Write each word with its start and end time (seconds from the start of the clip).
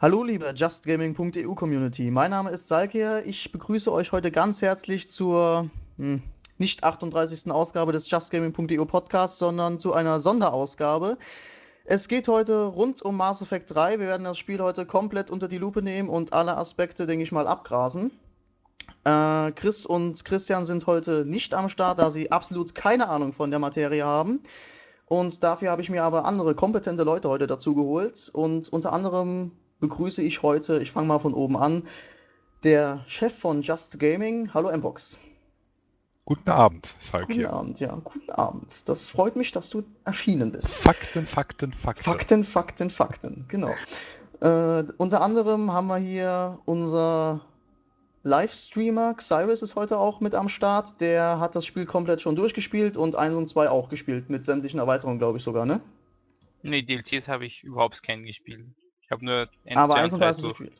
Hallo 0.00 0.22
liebe 0.22 0.52
justgaming.eu 0.54 1.56
Community, 1.56 2.12
mein 2.12 2.30
Name 2.30 2.50
ist 2.50 2.68
Salkier. 2.68 3.24
Ich 3.26 3.50
begrüße 3.50 3.90
euch 3.92 4.12
heute 4.12 4.30
ganz 4.30 4.62
herzlich 4.62 5.10
zur 5.10 5.68
hm, 5.96 6.22
nicht 6.56 6.84
38. 6.84 7.50
Ausgabe 7.50 7.90
des 7.90 8.08
justgaming.eu 8.08 8.84
Podcasts, 8.84 9.40
sondern 9.40 9.80
zu 9.80 9.92
einer 9.92 10.20
Sonderausgabe. 10.20 11.18
Es 11.84 12.06
geht 12.06 12.28
heute 12.28 12.66
rund 12.66 13.02
um 13.02 13.16
Mass 13.16 13.42
Effect 13.42 13.74
3. 13.74 13.98
Wir 13.98 14.06
werden 14.06 14.22
das 14.22 14.38
Spiel 14.38 14.60
heute 14.60 14.86
komplett 14.86 15.32
unter 15.32 15.48
die 15.48 15.58
Lupe 15.58 15.82
nehmen 15.82 16.08
und 16.08 16.32
alle 16.32 16.56
Aspekte, 16.56 17.08
denke 17.08 17.24
ich 17.24 17.32
mal, 17.32 17.48
abgrasen. 17.48 18.12
Äh, 19.02 19.50
Chris 19.50 19.84
und 19.84 20.24
Christian 20.24 20.64
sind 20.64 20.86
heute 20.86 21.24
nicht 21.24 21.54
am 21.54 21.68
Start, 21.68 21.98
da 21.98 22.12
sie 22.12 22.30
absolut 22.30 22.76
keine 22.76 23.08
Ahnung 23.08 23.32
von 23.32 23.50
der 23.50 23.58
Materie 23.58 24.04
haben. 24.04 24.44
Und 25.06 25.42
dafür 25.42 25.72
habe 25.72 25.82
ich 25.82 25.90
mir 25.90 26.04
aber 26.04 26.24
andere 26.24 26.54
kompetente 26.54 27.02
Leute 27.02 27.28
heute 27.28 27.48
dazu 27.48 27.74
geholt. 27.74 28.30
Und 28.32 28.68
unter 28.68 28.92
anderem 28.92 29.50
begrüße 29.80 30.22
ich 30.22 30.42
heute, 30.42 30.80
ich 30.82 30.90
fange 30.90 31.08
mal 31.08 31.18
von 31.18 31.34
oben 31.34 31.56
an, 31.56 31.84
der 32.64 33.04
Chef 33.06 33.36
von 33.36 33.62
Just 33.62 33.98
Gaming. 33.98 34.52
Hallo 34.52 34.76
Mbox. 34.76 35.18
Guten 36.24 36.50
Abend, 36.50 36.94
Salk 36.98 37.28
Guten 37.28 37.46
Abend, 37.46 37.80
ja, 37.80 37.98
guten 38.04 38.30
Abend. 38.30 38.86
Das 38.88 39.08
freut 39.08 39.34
mich, 39.36 39.50
dass 39.50 39.70
du 39.70 39.82
erschienen 40.04 40.52
bist. 40.52 40.76
Fakten, 40.76 41.26
Fakten, 41.26 41.72
Fakten. 41.72 42.02
Fakten, 42.02 42.44
Fakten, 42.44 42.90
Fakten, 42.90 43.44
genau. 43.48 43.74
Äh, 44.40 44.84
unter 44.98 45.22
anderem 45.22 45.72
haben 45.72 45.86
wir 45.86 45.96
hier 45.96 46.58
unser 46.66 47.40
Livestreamer, 48.24 49.16
Cyrus 49.18 49.62
ist 49.62 49.74
heute 49.74 49.96
auch 49.96 50.20
mit 50.20 50.34
am 50.34 50.50
Start. 50.50 51.00
Der 51.00 51.40
hat 51.40 51.54
das 51.54 51.64
Spiel 51.64 51.86
komplett 51.86 52.20
schon 52.20 52.36
durchgespielt 52.36 52.96
und 52.98 53.16
1 53.16 53.34
und 53.34 53.46
2 53.46 53.70
auch 53.70 53.88
gespielt, 53.88 54.28
mit 54.28 54.44
sämtlichen 54.44 54.80
Erweiterungen, 54.80 55.18
glaube 55.18 55.38
ich 55.38 55.44
sogar, 55.44 55.64
ne? 55.64 55.80
Nee, 56.62 56.82
DLCs 56.82 57.26
habe 57.28 57.46
ich 57.46 57.62
überhaupt 57.62 58.02
keinen 58.02 58.24
gespielt. 58.24 58.66
Ich 59.08 59.12
habe 59.12 59.24
nur 59.24 59.48
Aber 59.74 59.94
1 59.94 60.12
und 60.12 60.20
3 60.20 60.26
hast 60.26 60.42
du 60.42 60.50
gespielt. 60.50 60.74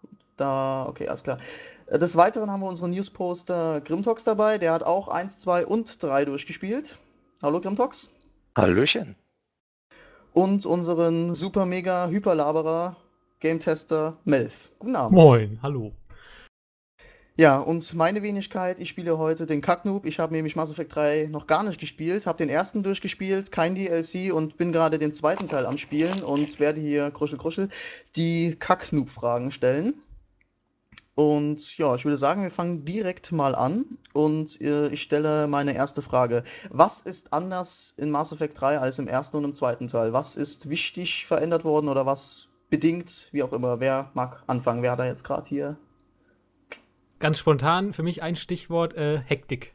Gut, 0.00 0.10
da, 0.38 0.86
okay, 0.88 1.06
alles 1.06 1.22
klar. 1.22 1.36
Äh, 1.86 1.98
des 1.98 2.16
Weiteren 2.16 2.50
haben 2.50 2.60
wir 2.60 2.68
unseren 2.68 2.92
Newsposter 2.92 3.82
Grimtox 3.82 4.24
dabei. 4.24 4.56
Der 4.56 4.72
hat 4.72 4.82
auch 4.82 5.08
1, 5.08 5.38
2 5.40 5.66
und 5.66 6.02
3 6.02 6.24
durchgespielt. 6.24 6.96
Hallo 7.42 7.60
Grimtox. 7.60 8.10
Hallöchen. 8.56 9.16
Und 10.32 10.64
unseren 10.64 11.34
super 11.34 11.66
mega 11.66 12.08
Hyperlaberer 12.08 12.96
Game 13.40 13.60
Tester 13.60 14.16
Melf. 14.24 14.72
Guten 14.78 14.96
Abend. 14.96 15.18
Moin, 15.18 15.58
hallo. 15.62 15.92
Ja, 17.42 17.58
und 17.58 17.92
meine 17.94 18.22
Wenigkeit, 18.22 18.78
ich 18.78 18.88
spiele 18.88 19.18
heute 19.18 19.46
den 19.46 19.62
Kacknoob. 19.62 20.06
Ich 20.06 20.20
habe 20.20 20.32
nämlich 20.32 20.54
Mass 20.54 20.70
Effect 20.70 20.94
3 20.94 21.26
noch 21.28 21.48
gar 21.48 21.64
nicht 21.64 21.80
gespielt, 21.80 22.24
habe 22.24 22.38
den 22.38 22.48
ersten 22.48 22.84
durchgespielt, 22.84 23.50
kein 23.50 23.74
DLC 23.74 24.32
und 24.32 24.56
bin 24.58 24.70
gerade 24.70 24.96
den 24.96 25.12
zweiten 25.12 25.48
Teil 25.48 25.66
am 25.66 25.76
Spielen 25.76 26.22
und 26.22 26.60
werde 26.60 26.80
hier, 26.80 27.10
kruschel, 27.10 27.38
kruschel, 27.38 27.68
die 28.14 28.54
Kacknoob-Fragen 28.54 29.50
stellen. 29.50 29.94
Und 31.16 31.76
ja, 31.78 31.96
ich 31.96 32.04
würde 32.04 32.16
sagen, 32.16 32.44
wir 32.44 32.50
fangen 32.50 32.84
direkt 32.84 33.32
mal 33.32 33.56
an 33.56 33.98
und 34.12 34.60
äh, 34.60 34.86
ich 34.90 35.02
stelle 35.02 35.48
meine 35.48 35.74
erste 35.74 36.00
Frage. 36.00 36.44
Was 36.70 37.00
ist 37.00 37.32
anders 37.32 37.92
in 37.96 38.12
Mass 38.12 38.30
Effect 38.30 38.60
3 38.60 38.78
als 38.78 39.00
im 39.00 39.08
ersten 39.08 39.38
und 39.38 39.44
im 39.46 39.52
zweiten 39.52 39.88
Teil? 39.88 40.12
Was 40.12 40.36
ist 40.36 40.70
wichtig 40.70 41.26
verändert 41.26 41.64
worden 41.64 41.88
oder 41.88 42.06
was 42.06 42.50
bedingt, 42.70 43.30
wie 43.32 43.42
auch 43.42 43.52
immer? 43.52 43.80
Wer 43.80 44.12
mag 44.14 44.44
anfangen? 44.46 44.82
Wer 44.82 44.92
hat 44.92 45.00
da 45.00 45.06
jetzt 45.06 45.24
gerade 45.24 45.48
hier 45.48 45.76
ganz 47.22 47.38
spontan 47.38 47.94
für 47.94 48.02
mich 48.02 48.22
ein 48.22 48.36
Stichwort 48.36 48.94
äh, 48.94 49.18
Hektik. 49.18 49.72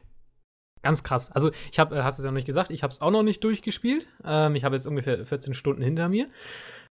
Ganz 0.82 1.02
krass. 1.02 1.32
Also 1.32 1.50
ich 1.72 1.80
habe, 1.80 1.96
äh, 1.96 2.02
hast 2.02 2.18
du 2.18 2.22
es 2.22 2.24
ja 2.24 2.30
noch 2.30 2.36
nicht 2.36 2.46
gesagt, 2.46 2.70
ich 2.70 2.84
habe 2.84 2.92
es 2.92 3.00
auch 3.00 3.10
noch 3.10 3.24
nicht 3.24 3.42
durchgespielt. 3.42 4.06
Ähm, 4.24 4.54
ich 4.54 4.62
habe 4.62 4.76
jetzt 4.76 4.86
ungefähr 4.86 5.24
14 5.24 5.54
Stunden 5.54 5.82
hinter 5.82 6.08
mir. 6.08 6.28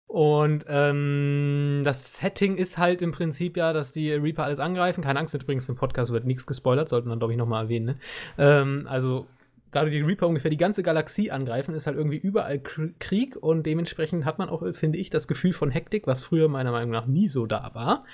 Und 0.08 0.64
ähm, 0.68 1.82
das 1.84 2.16
Setting 2.16 2.56
ist 2.56 2.78
halt 2.78 3.02
im 3.02 3.12
Prinzip 3.12 3.56
ja, 3.56 3.72
dass 3.72 3.92
die 3.92 4.12
Reaper 4.12 4.44
alles 4.44 4.60
angreifen. 4.60 5.02
Keine 5.02 5.18
Angst, 5.18 5.34
übrigens 5.34 5.68
im 5.68 5.76
Podcast 5.76 6.12
wird 6.12 6.24
nichts 6.24 6.46
gespoilert, 6.46 6.88
sollte 6.88 7.08
man 7.08 7.18
glaube 7.18 7.32
ich 7.32 7.38
nochmal 7.38 7.64
erwähnen. 7.64 7.86
Ne? 7.86 7.98
Ähm, 8.38 8.86
also 8.88 9.26
da 9.72 9.84
die 9.84 10.00
Reaper 10.00 10.28
ungefähr 10.28 10.50
die 10.50 10.56
ganze 10.56 10.82
Galaxie 10.82 11.30
angreifen, 11.30 11.74
ist 11.74 11.86
halt 11.86 11.96
irgendwie 11.96 12.16
überall 12.16 12.60
Krieg 12.60 13.36
und 13.36 13.64
dementsprechend 13.64 14.24
hat 14.24 14.38
man 14.38 14.48
auch, 14.48 14.62
finde 14.74 14.98
ich, 14.98 15.10
das 15.10 15.28
Gefühl 15.28 15.52
von 15.52 15.70
Hektik, 15.70 16.06
was 16.06 16.22
früher 16.22 16.48
meiner 16.48 16.70
Meinung 16.72 16.90
nach 16.90 17.06
nie 17.06 17.28
so 17.28 17.46
da 17.46 17.72
war. 17.74 18.04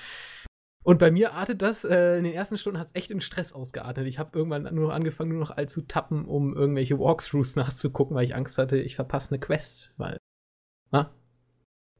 Und 0.83 0.99
bei 0.99 1.11
mir 1.11 1.33
artet 1.33 1.61
das, 1.61 1.85
äh, 1.85 2.17
in 2.17 2.25
den 2.25 2.33
ersten 2.33 2.57
Stunden 2.57 2.77
hat 2.77 2.87
es 2.87 2.95
echt 2.95 3.09
in 3.09 3.21
Stress 3.21 3.53
ausgeartet. 3.53 4.05
Ich 4.05 4.19
habe 4.19 4.37
irgendwann 4.37 4.63
nur 4.75 4.87
noch 4.87 4.93
angefangen, 4.93 5.31
nur 5.31 5.39
noch 5.39 5.55
all 5.55 5.69
zu 5.69 5.81
tappen, 5.83 6.25
um 6.25 6.53
irgendwelche 6.53 6.99
Walkthroughs 6.99 7.55
nachzugucken, 7.55 8.15
weil 8.15 8.25
ich 8.25 8.35
Angst 8.35 8.57
hatte, 8.57 8.77
ich 8.77 8.95
verpasse 8.95 9.31
eine 9.31 9.39
Quest. 9.39 9.93
Weil, 9.95 10.17
na? 10.91 11.13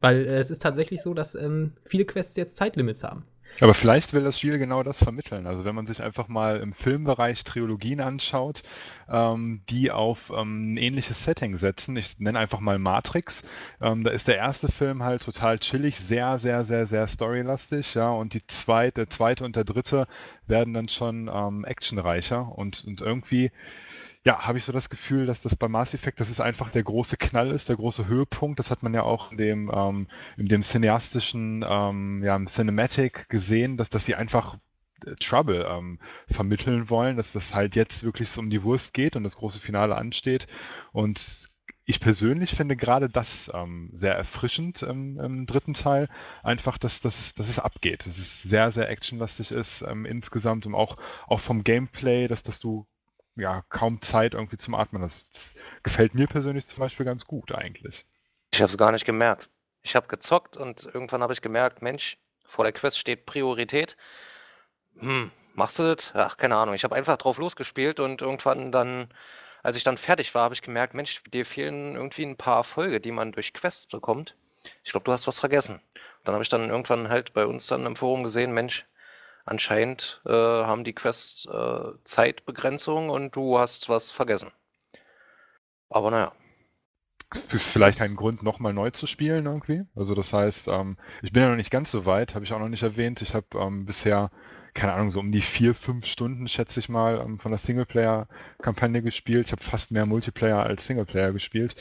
weil 0.02 0.28
äh, 0.28 0.38
es 0.38 0.52
ist 0.52 0.62
tatsächlich 0.62 1.02
so, 1.02 1.14
dass 1.14 1.34
ähm, 1.34 1.74
viele 1.86 2.06
Quests 2.06 2.36
jetzt 2.36 2.58
Zeitlimits 2.58 3.04
haben. 3.04 3.26
Aber 3.62 3.74
vielleicht 3.74 4.14
will 4.14 4.24
das 4.24 4.40
Spiel 4.40 4.58
genau 4.58 4.84
das 4.84 5.04
vermitteln. 5.04 5.46
Also 5.46 5.64
wenn 5.64 5.76
man 5.76 5.86
sich 5.86 6.02
einfach 6.02 6.28
mal 6.28 6.60
im 6.60 6.74
Filmbereich 6.74 7.44
Trilogien 7.44 8.00
anschaut, 8.00 8.64
ähm, 9.10 9.62
die 9.70 9.92
auf 9.92 10.32
ähm, 10.36 10.74
ein 10.74 10.78
ähnliches 10.78 11.24
Setting 11.24 11.56
setzen. 11.58 11.96
Ich 11.96 12.20
nenne 12.20 12.40
einfach 12.40 12.60
mal 12.60 12.80
Matrix. 12.80 13.44
Ähm, 13.82 14.04
da 14.04 14.12
ist 14.12 14.28
der 14.28 14.38
erste 14.38 14.72
Film 14.72 15.04
halt 15.04 15.24
total 15.24 15.60
chillig, 15.60 16.00
sehr, 16.00 16.38
sehr, 16.40 16.64
sehr, 16.64 16.88
sehr 16.88 17.08
storylastig, 17.08 17.94
ja. 17.94 18.10
Und 18.10 18.34
die 18.34 18.46
zweite, 18.48 19.02
der 19.02 19.10
zweite 19.10 19.46
und 19.46 19.56
der 19.56 19.66
dritte 19.66 20.08
werden 20.48 20.74
dann 20.74 20.90
schon 20.90 21.30
ähm, 21.34 21.64
actionreicher 21.64 22.58
und, 22.58 22.86
und 22.86 23.02
irgendwie 23.02 23.52
ja, 24.26 24.40
habe 24.48 24.58
ich 24.58 24.64
so 24.64 24.72
das 24.72 24.90
Gefühl, 24.90 25.26
dass 25.26 25.42
das 25.42 25.56
bei 25.56 25.68
Mass 25.68 25.94
Effect, 25.94 26.20
das 26.20 26.30
ist 26.30 26.40
einfach 26.40 26.70
der 26.72 26.84
große 26.84 27.18
Knall 27.18 27.52
ist, 27.52 27.68
der 27.68 27.76
große 27.76 28.08
Höhepunkt. 28.08 28.58
Das 28.58 28.72
hat 28.72 28.82
man 28.82 28.94
ja 28.94 29.04
auch 29.04 29.32
in 29.32 29.38
dem, 29.38 29.72
ähm, 29.74 30.08
in 30.38 30.48
dem 30.48 30.64
cineastischen, 30.64 31.66
ähm, 31.68 32.24
ja, 32.24 32.40
Cinematic 32.46 33.28
gesehen, 33.28 33.76
dass, 33.76 33.90
dass 33.90 34.06
sie 34.06 34.16
einfach 34.16 34.58
äh, 35.06 35.16
Trouble 35.20 35.68
ähm, 35.70 36.00
vermitteln 36.30 36.90
wollen, 36.90 37.18
dass 37.18 37.34
das 37.34 37.54
halt 37.54 37.76
jetzt 37.76 38.04
wirklich 38.04 38.30
so 38.30 38.40
um 38.40 38.50
die 38.50 38.64
Wurst 38.64 38.94
geht 38.94 39.18
und 39.18 39.24
das 39.24 39.36
große 39.36 39.60
Finale 39.60 39.96
ansteht. 39.96 40.48
Und 40.94 41.50
ich 41.86 42.00
persönlich 42.00 42.52
finde 42.52 42.78
gerade 42.78 43.10
das 43.10 43.52
ähm, 43.54 43.92
sehr 43.94 44.16
erfrischend 44.16 44.84
im, 44.84 45.20
im, 45.20 45.46
dritten 45.46 45.74
Teil. 45.74 46.08
Einfach, 46.44 46.78
dass, 46.78 47.02
dass, 47.02 47.34
dass 47.34 47.50
es 47.50 47.60
abgeht. 47.60 48.06
Dass 48.06 48.18
es 48.18 48.42
sehr, 48.42 48.72
sehr 48.72 48.90
actionlastig 48.90 49.52
ist 49.52 49.82
ähm, 49.82 50.06
insgesamt 50.06 50.66
und 50.66 50.76
auch, 50.76 50.96
auch 51.28 51.42
vom 51.42 51.66
Gameplay, 51.66 52.30
dass, 52.30 52.42
dass 52.44 52.60
du 52.60 52.88
ja, 53.36 53.64
kaum 53.70 54.02
Zeit 54.02 54.34
irgendwie 54.34 54.58
zum 54.58 54.76
Atmen. 54.76 55.02
Das, 55.02 55.30
das 55.32 55.56
gefällt 55.84 56.14
mir 56.14 56.28
persönlich 56.28 56.68
zum 56.68 56.80
Beispiel 56.80 57.06
ganz 57.06 57.26
gut 57.26 57.52
eigentlich. 57.52 58.06
Ich 58.54 58.62
habe 58.62 58.70
es 58.70 58.78
gar 58.78 58.92
nicht 58.92 59.06
gemerkt. 59.06 59.50
Ich 59.82 59.96
habe 59.96 60.08
gezockt 60.08 60.56
und 60.58 60.86
irgendwann 60.94 61.22
habe 61.22 61.34
ich 61.34 61.42
gemerkt, 61.42 61.82
Mensch, 61.82 62.18
vor 62.46 62.64
der 62.64 62.74
Quest 62.74 63.00
steht 63.00 63.26
Priorität. 63.26 63.98
Hm, 65.00 65.32
machst 65.56 65.80
du 65.80 65.84
das? 65.84 66.12
Ach, 66.14 66.38
keine 66.38 66.56
Ahnung. 66.56 66.76
Ich 66.76 66.84
habe 66.84 66.96
einfach 66.96 67.18
drauf 67.18 67.38
losgespielt 67.38 68.00
und 68.00 68.22
irgendwann 68.22 68.72
dann, 68.72 69.10
als 69.64 69.76
ich 69.76 69.84
dann 69.84 69.98
fertig 69.98 70.34
war, 70.36 70.44
habe 70.44 70.54
ich 70.54 70.62
gemerkt, 70.62 70.94
Mensch, 70.94 71.24
dir 71.24 71.46
fehlen 71.46 71.96
irgendwie 71.96 72.26
ein 72.26 72.38
paar 72.38 72.58
Erfolge, 72.58 73.02
die 73.02 73.12
man 73.12 73.32
durch 73.32 73.54
Quests 73.54 73.88
bekommt. 73.88 74.36
Ich 74.84 74.92
glaube, 74.92 75.04
du 75.06 75.12
hast 75.12 75.28
was 75.28 75.40
vergessen. 75.40 75.82
dann 76.24 76.34
habe 76.34 76.44
ich 76.44 76.50
dann 76.50 76.70
irgendwann 76.70 77.10
halt 77.10 77.34
bei 77.34 77.46
uns 77.46 77.68
dann 77.68 77.86
im 77.86 77.96
Forum 77.96 78.24
gesehen, 78.24 78.54
Mensch, 78.54 78.86
anscheinend 79.46 80.22
äh, 80.26 80.32
haben 80.32 80.84
die 80.84 80.94
Quests 80.94 81.46
äh, 81.46 81.92
Zeitbegrenzung 82.04 83.10
und 83.10 83.36
du 83.36 83.58
hast 83.60 83.90
was 83.90 84.12
vergessen. 84.12 84.52
Aber 85.90 86.12
naja. 86.12 86.32
Ist 87.52 87.72
vielleicht 87.72 88.02
ein 88.02 88.16
Grund, 88.16 88.44
nochmal 88.44 88.74
neu 88.74 88.92
zu 88.92 89.08
spielen 89.08 89.46
irgendwie. 89.46 89.84
Also 89.96 90.14
das 90.14 90.34
heißt, 90.34 90.68
ähm, 90.68 90.98
ich 91.24 91.32
bin 91.32 91.42
ja 91.42 91.50
noch 91.50 91.56
nicht 91.56 91.72
ganz 91.72 91.90
so 91.90 92.06
weit, 92.06 92.36
habe 92.36 92.46
ich 92.46 92.54
auch 92.54 92.60
noch 92.60 92.70
nicht 92.70 92.84
erwähnt. 92.84 93.22
Ich 93.24 93.34
habe 93.34 93.48
ähm, 93.56 93.86
bisher, 93.86 94.30
keine 94.76 94.94
Ahnung, 94.94 95.10
so 95.10 95.20
um 95.20 95.32
die 95.32 95.42
vier, 95.42 95.74
fünf 95.74 96.06
Stunden, 96.06 96.48
schätze 96.48 96.80
ich 96.80 96.90
mal, 96.90 97.20
ähm, 97.20 97.40
von 97.40 97.52
der 97.52 97.58
Singleplayer-Kampagne 97.58 99.02
gespielt. 99.02 99.48
Ich 99.48 99.52
habe 99.52 99.64
fast 99.64 99.92
mehr 99.92 100.06
Multiplayer 100.06 100.62
als 100.62 100.86
Singleplayer 100.86 101.34
gespielt. 101.34 101.76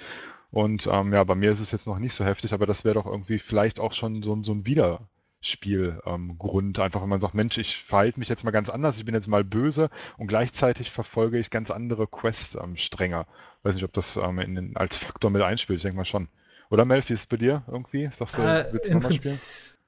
Und 0.51 0.87
ähm, 0.91 1.13
ja, 1.13 1.23
bei 1.25 1.35
mir 1.35 1.53
ist 1.53 1.61
es 1.61 1.71
jetzt 1.71 1.87
noch 1.87 1.99
nicht 1.99 2.15
so 2.15 2.25
heftig, 2.25 2.53
aber 2.55 2.67
das 2.67 2.85
wäre 2.85 2.95
doch 2.95 3.07
irgendwie 3.07 3.39
vielleicht 3.39 3.79
auch 3.79 3.93
schon 3.93 4.23
so, 4.23 4.43
so 4.43 4.53
ein 4.53 4.67
Wieder 4.67 5.09
Spielgrund. 5.43 6.79
Ähm, 6.79 6.85
Einfach, 6.85 7.03
wenn 7.03 7.09
man 7.09 7.21
sagt, 7.21 7.35
Mensch, 7.35 7.59
ich 7.59 7.77
verhalte 7.77 8.19
mich 8.19 8.29
jetzt 8.29 8.45
mal 8.45 8.51
ganz 8.53 8.71
anders, 8.71 8.97
ich 8.97 9.05
bin 9.05 9.15
jetzt 9.15 9.27
mal 9.27 9.45
böse 9.45 9.91
und 10.17 10.29
gleichzeitig 10.29 10.91
verfolge 10.91 11.39
ich 11.39 11.51
ganz 11.51 11.71
andere 11.71 12.07
Quest-Stränge. 12.07 13.17
Ähm, 13.17 13.25
Weiß 13.63 13.75
nicht, 13.75 13.85
ob 13.85 13.93
das 13.93 14.17
ähm, 14.17 14.39
in, 14.39 14.77
als 14.77 14.99
Faktor 14.99 15.31
mit 15.31 15.43
einspielt, 15.43 15.79
ich 15.79 15.83
denke 15.83 15.97
mal 15.97 16.05
schon. 16.05 16.29
Oder 16.71 16.85
Mel, 16.85 17.03
wie 17.07 17.13
ist 17.13 17.29
bei 17.29 17.37
dir 17.37 17.63
irgendwie? 17.67 18.09
Sagst 18.13 18.39
du, 18.39 18.43
äh, 18.43 18.69
willst 18.73 18.89
du 18.89 18.95
nochmal 18.95 19.13
spielen? 19.13 19.79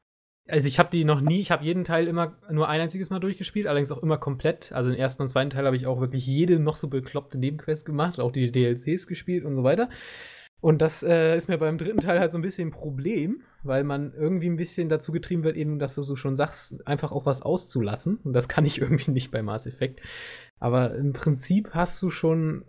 Also 0.47 0.69
ich 0.69 0.79
habe 0.79 0.91
die 0.91 1.05
noch 1.05 1.23
nie, 1.23 1.41
ich 1.41 1.51
habe 1.51 1.65
jeden 1.65 1.85
Teil 1.85 2.07
immer 2.07 2.37
nur 2.51 2.69
ein 2.69 2.83
einziges 2.83 3.09
Mal 3.09 3.19
durchgespielt, 3.19 3.67
allerdings 3.67 3.91
auch 3.91 4.03
immer 4.03 4.19
komplett. 4.19 4.73
Also 4.73 4.91
den 4.91 4.99
ersten 4.99 5.23
und 5.23 5.29
zweiten 5.29 5.49
Teil 5.49 5.65
habe 5.65 5.77
ich 5.77 5.87
auch 5.87 6.01
wirklich 6.01 6.27
jede 6.27 6.59
noch 6.59 6.77
so 6.77 6.89
bekloppte 6.89 7.39
Nebenquest 7.39 7.87
gemacht, 7.87 8.21
auch 8.21 8.31
die 8.31 8.53
DLCs 8.53 9.07
gespielt 9.07 9.47
und 9.47 9.57
so 9.57 9.65
weiter. 9.65 9.89
Und 10.65 10.81
das 10.81 11.03
äh, 11.03 11.37
ist 11.37 11.51
mir 11.51 11.59
beim 11.59 11.77
dritten 11.77 12.01
Teil 12.01 12.19
halt 12.19 12.33
so 12.33 12.39
ein 12.39 12.41
bisschen 12.41 12.69
ein 12.69 12.71
Problem, 12.71 13.43
weil 13.65 13.85
man 13.85 14.15
irgendwie 14.15 14.49
ein 14.49 14.57
bisschen 14.57 14.89
dazu 14.89 15.13
getrieben 15.13 15.45
wird, 15.45 15.59
eben, 15.59 15.79
dass 15.79 15.95
du 15.95 16.03
so 16.03 16.17
schon 16.17 16.37
sagst, 16.37 16.87
einfach 16.87 17.13
auch 17.13 17.27
was 17.27 17.43
auszulassen. 17.43 18.19
Und 18.25 18.33
das 18.33 18.49
kann 18.49 18.65
ich 18.65 18.81
irgendwie 18.81 19.11
nicht 19.11 19.31
bei 19.31 19.43
Mass 19.43 19.67
Effect. 19.67 20.01
Aber 20.61 20.95
im 20.95 21.13
Prinzip 21.13 21.75
hast 21.75 22.01
du 22.01 22.09
schon 22.09 22.65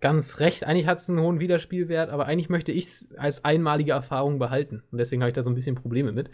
ganz 0.00 0.40
recht. 0.40 0.64
Eigentlich 0.64 0.86
hat 0.86 0.98
es 0.98 1.08
einen 1.08 1.20
hohen 1.20 1.40
Wiederspielwert, 1.40 2.10
aber 2.10 2.26
eigentlich 2.26 2.50
möchte 2.50 2.72
ich 2.72 2.84
es 2.84 3.08
als 3.16 3.42
einmalige 3.42 3.92
Erfahrung 3.92 4.38
behalten. 4.38 4.82
Und 4.92 4.98
deswegen 4.98 5.22
habe 5.22 5.30
ich 5.30 5.34
da 5.34 5.42
so 5.42 5.48
ein 5.48 5.56
bisschen 5.56 5.76
Probleme 5.76 6.12
mit. 6.12 6.30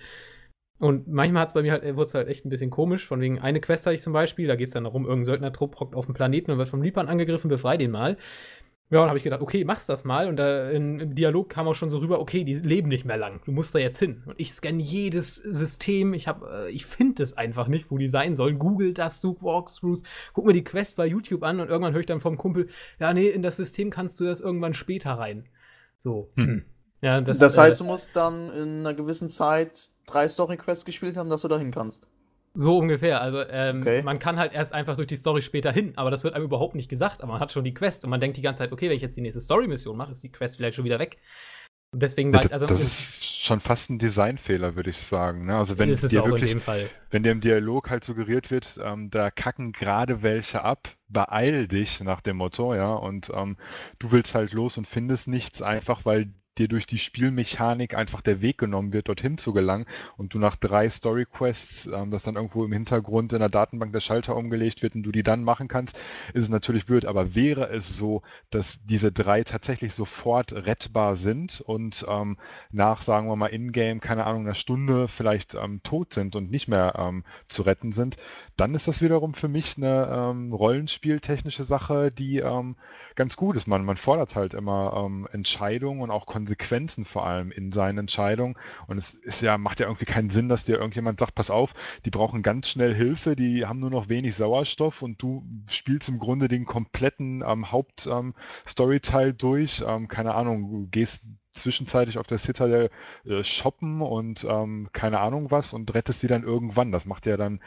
Und 0.80 1.06
manchmal 1.06 1.42
hat 1.42 1.50
es 1.50 1.54
bei 1.54 1.62
mir 1.62 1.70
halt, 1.70 1.84
wurde 1.84 2.02
es 2.02 2.14
halt 2.14 2.26
echt 2.26 2.44
ein 2.44 2.50
bisschen 2.50 2.70
komisch. 2.70 3.06
Von 3.06 3.20
wegen, 3.20 3.38
eine 3.38 3.60
Quest 3.60 3.86
hatte 3.86 3.94
ich 3.94 4.02
zum 4.02 4.12
Beispiel, 4.12 4.48
da 4.48 4.56
geht 4.56 4.66
es 4.66 4.74
dann 4.74 4.82
darum, 4.82 5.04
irgendein 5.04 5.26
Söldnertrupp 5.26 5.78
hockt 5.78 5.94
auf 5.94 6.06
dem 6.06 6.14
Planeten 6.14 6.50
und 6.50 6.58
wird 6.58 6.68
vom 6.68 6.82
Reapern 6.82 7.06
angegriffen, 7.06 7.48
befrei 7.48 7.76
den 7.76 7.92
mal. 7.92 8.16
Ja, 8.88 9.00
dann 9.00 9.08
habe 9.08 9.18
ich 9.18 9.24
gedacht, 9.24 9.40
okay, 9.40 9.64
mach's 9.64 9.86
das 9.86 10.04
mal. 10.04 10.28
Und 10.28 10.36
da 10.36 10.70
im 10.70 11.14
Dialog 11.14 11.48
kam 11.48 11.66
auch 11.66 11.74
schon 11.74 11.90
so 11.90 11.98
rüber, 11.98 12.20
okay, 12.20 12.44
die 12.44 12.54
leben 12.54 12.88
nicht 12.88 13.04
mehr 13.04 13.16
lang. 13.16 13.40
Du 13.44 13.50
musst 13.50 13.74
da 13.74 13.80
jetzt 13.80 13.98
hin. 13.98 14.22
Und 14.26 14.38
ich 14.38 14.52
scanne 14.52 14.80
jedes 14.80 15.34
System. 15.34 16.14
Ich 16.14 16.28
habe, 16.28 16.66
äh, 16.66 16.70
ich 16.70 16.86
finde 16.86 17.24
es 17.24 17.36
einfach 17.36 17.66
nicht, 17.66 17.90
wo 17.90 17.98
die 17.98 18.08
sein 18.08 18.36
sollen. 18.36 18.60
Google 18.60 18.92
das, 18.92 19.20
such 19.20 19.42
Walkthroughs, 19.42 20.04
guck 20.32 20.46
mir 20.46 20.52
die 20.52 20.62
Quest 20.62 20.96
bei 20.96 21.06
YouTube 21.06 21.42
an 21.42 21.58
und 21.58 21.68
irgendwann 21.68 21.94
höre 21.94 22.00
ich 22.00 22.06
dann 22.06 22.20
vom 22.20 22.36
Kumpel, 22.36 22.68
ja, 23.00 23.12
nee, 23.12 23.26
in 23.26 23.42
das 23.42 23.56
System 23.56 23.90
kannst 23.90 24.20
du 24.20 24.24
das 24.24 24.40
irgendwann 24.40 24.74
später 24.74 25.12
rein. 25.12 25.48
So. 25.98 26.30
Hm. 26.36 26.64
Ja, 27.02 27.20
das, 27.20 27.38
das 27.38 27.58
heißt, 27.58 27.78
äh, 27.78 27.84
du 27.84 27.90
musst 27.90 28.16
dann 28.16 28.50
in 28.50 28.78
einer 28.80 28.94
gewissen 28.94 29.28
Zeit 29.28 29.90
drei 30.06 30.26
Story-Quests 30.26 30.86
gespielt 30.86 31.18
haben, 31.18 31.28
dass 31.28 31.42
du 31.42 31.48
da 31.48 31.58
hin 31.58 31.70
kannst. 31.70 32.08
So 32.56 32.78
ungefähr. 32.78 33.20
Also 33.20 33.42
ähm, 33.42 33.82
okay. 33.82 34.02
man 34.02 34.18
kann 34.18 34.38
halt 34.38 34.52
erst 34.52 34.72
einfach 34.72 34.96
durch 34.96 35.08
die 35.08 35.16
Story 35.16 35.42
später 35.42 35.70
hin, 35.70 35.92
aber 35.96 36.10
das 36.10 36.24
wird 36.24 36.34
einem 36.34 36.46
überhaupt 36.46 36.74
nicht 36.74 36.88
gesagt. 36.88 37.22
Aber 37.22 37.32
man 37.32 37.40
hat 37.40 37.52
schon 37.52 37.64
die 37.64 37.74
Quest 37.74 38.04
und 38.04 38.10
man 38.10 38.20
denkt 38.20 38.36
die 38.36 38.42
ganze 38.42 38.60
Zeit, 38.60 38.72
okay, 38.72 38.88
wenn 38.88 38.96
ich 38.96 39.02
jetzt 39.02 39.16
die 39.16 39.20
nächste 39.20 39.40
Story-Mission 39.40 39.96
mache, 39.96 40.12
ist 40.12 40.22
die 40.22 40.32
Quest 40.32 40.56
vielleicht 40.56 40.76
schon 40.76 40.84
wieder 40.84 40.98
weg. 40.98 41.18
Und 41.92 42.02
deswegen 42.02 42.32
war 42.32 42.40
ja, 42.40 42.46
ich, 42.46 42.52
also 42.52 42.66
das 42.66 42.80
ist 42.80 43.24
schon 43.24 43.60
fast 43.60 43.90
ein 43.90 43.98
Designfehler, 43.98 44.74
würde 44.74 44.90
ich 44.90 44.98
sagen. 44.98 45.46
Ne? 45.46 45.56
Also 45.56 45.78
wenn 45.78 45.88
dir 45.88 46.24
wirklich, 46.24 46.56
wenn 47.10 47.22
dir 47.22 47.32
im 47.32 47.40
Dialog 47.40 47.90
halt 47.90 48.04
suggeriert 48.04 48.50
wird, 48.50 48.78
ähm, 48.82 49.10
da 49.10 49.30
kacken 49.30 49.72
gerade 49.72 50.22
welche 50.22 50.62
ab, 50.62 50.88
beeil 51.08 51.68
dich 51.68 52.02
nach 52.02 52.20
dem 52.20 52.38
Motto, 52.38 52.74
ja, 52.74 52.92
und 52.92 53.30
ähm, 53.34 53.56
du 53.98 54.10
willst 54.12 54.34
halt 54.34 54.52
los 54.52 54.76
und 54.78 54.86
findest 54.86 55.28
nichts 55.28 55.62
einfach, 55.62 56.04
weil 56.04 56.34
dir 56.58 56.68
durch 56.68 56.86
die 56.86 56.98
Spielmechanik 56.98 57.94
einfach 57.94 58.22
der 58.22 58.40
Weg 58.40 58.58
genommen 58.58 58.92
wird, 58.92 59.08
dorthin 59.08 59.38
zu 59.38 59.52
gelangen 59.52 59.86
und 60.16 60.34
du 60.34 60.38
nach 60.38 60.56
drei 60.56 60.88
Story-Quests, 60.88 61.86
ähm, 61.86 62.10
das 62.10 62.22
dann 62.22 62.36
irgendwo 62.36 62.64
im 62.64 62.72
Hintergrund 62.72 63.32
in 63.32 63.40
der 63.40 63.48
Datenbank 63.48 63.92
der 63.92 64.00
Schalter 64.00 64.36
umgelegt 64.36 64.82
wird 64.82 64.94
und 64.94 65.02
du 65.02 65.12
die 65.12 65.22
dann 65.22 65.44
machen 65.44 65.68
kannst, 65.68 65.98
ist 66.34 66.44
es 66.44 66.48
natürlich 66.48 66.86
blöd. 66.86 67.04
Aber 67.04 67.34
wäre 67.34 67.68
es 67.70 67.88
so, 67.88 68.22
dass 68.50 68.78
diese 68.84 69.12
drei 69.12 69.44
tatsächlich 69.44 69.94
sofort 69.94 70.52
rettbar 70.52 71.16
sind 71.16 71.60
und 71.60 72.04
ähm, 72.08 72.36
nach, 72.70 73.02
sagen 73.02 73.28
wir 73.28 73.36
mal, 73.36 73.46
in-game, 73.46 74.00
keine 74.00 74.24
Ahnung, 74.24 74.44
einer 74.44 74.54
Stunde 74.54 75.08
vielleicht 75.08 75.54
ähm, 75.54 75.82
tot 75.82 76.14
sind 76.14 76.36
und 76.36 76.50
nicht 76.50 76.68
mehr 76.68 76.94
ähm, 76.98 77.24
zu 77.48 77.62
retten 77.62 77.92
sind, 77.92 78.16
dann 78.56 78.74
ist 78.74 78.88
das 78.88 79.02
wiederum 79.02 79.34
für 79.34 79.48
mich 79.48 79.76
eine 79.76 80.08
ähm, 80.10 80.52
rollenspieltechnische 80.52 81.62
Sache, 81.62 82.10
die 82.10 82.38
ähm, 82.38 82.76
ganz 83.14 83.36
gut 83.36 83.56
ist. 83.56 83.66
Man, 83.66 83.84
man 83.84 83.98
fordert 83.98 84.34
halt 84.34 84.54
immer 84.54 85.04
ähm, 85.04 85.28
Entscheidungen 85.30 86.00
und 86.00 86.10
auch 86.10 86.24
Konsequenzen 86.24 87.04
vor 87.04 87.26
allem 87.26 87.50
in 87.50 87.70
seinen 87.72 87.98
Entscheidungen. 87.98 88.56
Und 88.86 88.96
es 88.96 89.12
ist 89.12 89.42
ja, 89.42 89.58
macht 89.58 89.80
ja 89.80 89.86
irgendwie 89.86 90.06
keinen 90.06 90.30
Sinn, 90.30 90.48
dass 90.48 90.64
dir 90.64 90.76
irgendjemand 90.76 91.20
sagt, 91.20 91.34
pass 91.34 91.50
auf, 91.50 91.74
die 92.06 92.10
brauchen 92.10 92.42
ganz 92.42 92.68
schnell 92.68 92.94
Hilfe, 92.94 93.36
die 93.36 93.66
haben 93.66 93.80
nur 93.80 93.90
noch 93.90 94.08
wenig 94.08 94.34
Sauerstoff 94.34 95.02
und 95.02 95.20
du 95.20 95.44
spielst 95.68 96.08
im 96.08 96.18
Grunde 96.18 96.48
den 96.48 96.64
kompletten 96.64 97.44
ähm, 97.46 97.70
Hauptstoryteil 97.70 99.28
ähm, 99.28 99.36
durch. 99.36 99.84
Ähm, 99.86 100.08
keine 100.08 100.34
Ahnung, 100.34 100.70
du 100.70 100.88
gehst 100.90 101.22
zwischenzeitlich 101.50 102.18
auf 102.18 102.26
der 102.26 102.38
Citadel 102.38 102.90
äh, 103.24 103.42
shoppen 103.42 104.00
und 104.00 104.46
ähm, 104.48 104.88
keine 104.92 105.20
Ahnung 105.20 105.50
was 105.50 105.74
und 105.74 105.92
rettest 105.94 106.22
die 106.22 106.26
dann 106.26 106.42
irgendwann. 106.42 106.92
Das 106.92 107.06
macht 107.06 107.26
ja 107.26 107.36
dann 107.36 107.60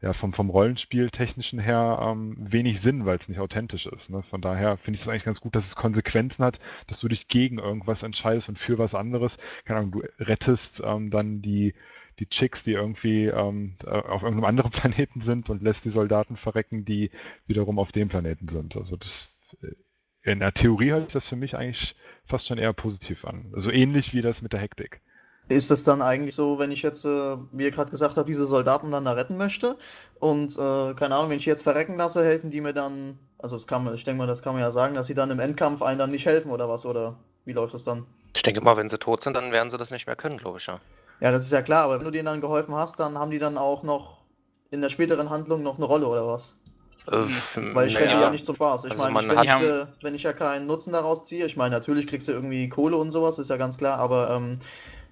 ja, 0.00 0.12
vom, 0.12 0.32
vom 0.32 0.48
Rollenspiel-technischen 0.48 1.58
her 1.58 1.98
ähm, 2.00 2.36
wenig 2.38 2.80
Sinn, 2.80 3.04
weil 3.04 3.18
es 3.18 3.28
nicht 3.28 3.40
authentisch 3.40 3.86
ist. 3.86 4.10
Ne? 4.10 4.22
Von 4.22 4.40
daher 4.40 4.76
finde 4.76 4.96
ich 4.96 5.02
es 5.02 5.08
eigentlich 5.08 5.24
ganz 5.24 5.40
gut, 5.40 5.56
dass 5.56 5.66
es 5.66 5.76
Konsequenzen 5.76 6.44
hat, 6.44 6.60
dass 6.86 7.00
du 7.00 7.08
dich 7.08 7.26
gegen 7.26 7.58
irgendwas 7.58 8.04
entscheidest 8.04 8.48
und 8.48 8.58
für 8.58 8.78
was 8.78 8.94
anderes. 8.94 9.38
Keine 9.64 9.80
Ahnung, 9.80 9.92
du 9.92 10.02
rettest 10.20 10.82
ähm, 10.84 11.10
dann 11.10 11.42
die, 11.42 11.74
die 12.20 12.26
Chicks, 12.26 12.62
die 12.62 12.72
irgendwie 12.72 13.26
ähm, 13.26 13.74
äh, 13.84 13.90
auf 13.90 14.22
irgendeinem 14.22 14.44
anderen 14.48 14.70
Planeten 14.72 15.20
sind 15.20 15.50
und 15.50 15.62
lässt 15.62 15.84
die 15.84 15.90
Soldaten 15.90 16.36
verrecken, 16.36 16.84
die 16.84 17.10
wiederum 17.48 17.80
auf 17.80 17.90
dem 17.90 18.08
Planeten 18.08 18.46
sind. 18.46 18.76
Also 18.76 18.96
das 18.96 19.30
äh, 19.62 19.72
in 20.22 20.40
der 20.40 20.54
Theorie 20.54 20.90
hört 20.90 21.10
sich 21.10 21.14
das 21.14 21.28
für 21.28 21.36
mich 21.36 21.56
eigentlich 21.56 21.96
fast 22.24 22.46
schon 22.46 22.58
eher 22.58 22.72
positiv 22.72 23.24
an. 23.24 23.50
Also 23.52 23.70
ähnlich 23.72 24.14
wie 24.14 24.20
das 24.20 24.42
mit 24.42 24.52
der 24.52 24.60
Hektik. 24.60 25.00
Ist 25.48 25.70
es 25.70 25.82
dann 25.82 26.02
eigentlich 26.02 26.34
so, 26.34 26.58
wenn 26.58 26.70
ich 26.70 26.82
jetzt, 26.82 27.04
äh, 27.04 27.36
wie 27.52 27.64
ihr 27.64 27.70
gerade 27.70 27.90
gesagt 27.90 28.16
habt, 28.16 28.28
diese 28.28 28.44
Soldaten 28.44 28.90
dann 28.90 29.06
da 29.06 29.12
retten 29.12 29.36
möchte 29.36 29.76
und 30.18 30.52
äh, 30.58 30.94
keine 30.94 31.16
Ahnung, 31.16 31.30
wenn 31.30 31.38
ich 31.38 31.46
jetzt 31.46 31.62
verrecken 31.62 31.96
lasse, 31.96 32.24
helfen 32.24 32.50
die 32.50 32.60
mir 32.60 32.74
dann, 32.74 33.18
also 33.38 33.56
das 33.56 33.66
kann 33.66 33.84
man, 33.84 33.94
ich 33.94 34.04
denke 34.04 34.18
mal, 34.18 34.26
das 34.26 34.42
kann 34.42 34.52
man 34.52 34.60
ja 34.60 34.70
sagen, 34.70 34.94
dass 34.94 35.06
sie 35.06 35.14
dann 35.14 35.30
im 35.30 35.40
Endkampf 35.40 35.80
einen 35.80 35.98
dann 35.98 36.10
nicht 36.10 36.26
helfen 36.26 36.50
oder 36.50 36.68
was, 36.68 36.84
oder 36.84 37.16
wie 37.46 37.52
läuft 37.52 37.72
das 37.72 37.84
dann? 37.84 38.04
Ich 38.36 38.42
denke 38.42 38.60
mal, 38.60 38.76
wenn 38.76 38.90
sie 38.90 38.98
tot 38.98 39.22
sind, 39.22 39.34
dann 39.34 39.50
werden 39.50 39.70
sie 39.70 39.78
das 39.78 39.90
nicht 39.90 40.06
mehr 40.06 40.16
können, 40.16 40.36
glaube 40.36 40.58
ich, 40.58 40.66
ja. 40.66 40.80
Ja, 41.20 41.32
das 41.32 41.44
ist 41.44 41.52
ja 41.52 41.62
klar, 41.62 41.84
aber 41.84 41.98
wenn 41.98 42.04
du 42.04 42.10
denen 42.10 42.26
dann 42.26 42.40
geholfen 42.40 42.74
hast, 42.74 43.00
dann 43.00 43.18
haben 43.18 43.30
die 43.30 43.38
dann 43.38 43.56
auch 43.58 43.82
noch 43.82 44.18
in 44.70 44.82
der 44.82 44.90
späteren 44.90 45.30
Handlung 45.30 45.62
noch 45.62 45.76
eine 45.76 45.86
Rolle 45.86 46.06
oder 46.06 46.28
was? 46.28 46.54
Weil 47.06 47.86
ich 47.86 47.96
rette 47.96 48.10
ja. 48.10 48.20
ja 48.20 48.30
nicht 48.30 48.44
zum 48.44 48.54
Spaß. 48.54 48.84
Ich 48.84 48.90
also 48.92 49.10
meine, 49.10 49.28
wenn, 49.28 49.42
ich, 49.42 49.50
äh, 49.50 49.86
wenn 50.02 50.14
ich 50.14 50.24
ja 50.24 50.34
keinen 50.34 50.66
Nutzen 50.66 50.92
daraus 50.92 51.24
ziehe, 51.24 51.46
ich 51.46 51.56
meine, 51.56 51.74
natürlich 51.74 52.06
kriegst 52.06 52.28
du 52.28 52.32
irgendwie 52.32 52.68
Kohle 52.68 52.96
und 52.96 53.10
sowas, 53.10 53.38
ist 53.38 53.48
ja 53.48 53.56
ganz 53.56 53.78
klar, 53.78 53.98
aber 53.98 54.30
ähm, 54.30 54.56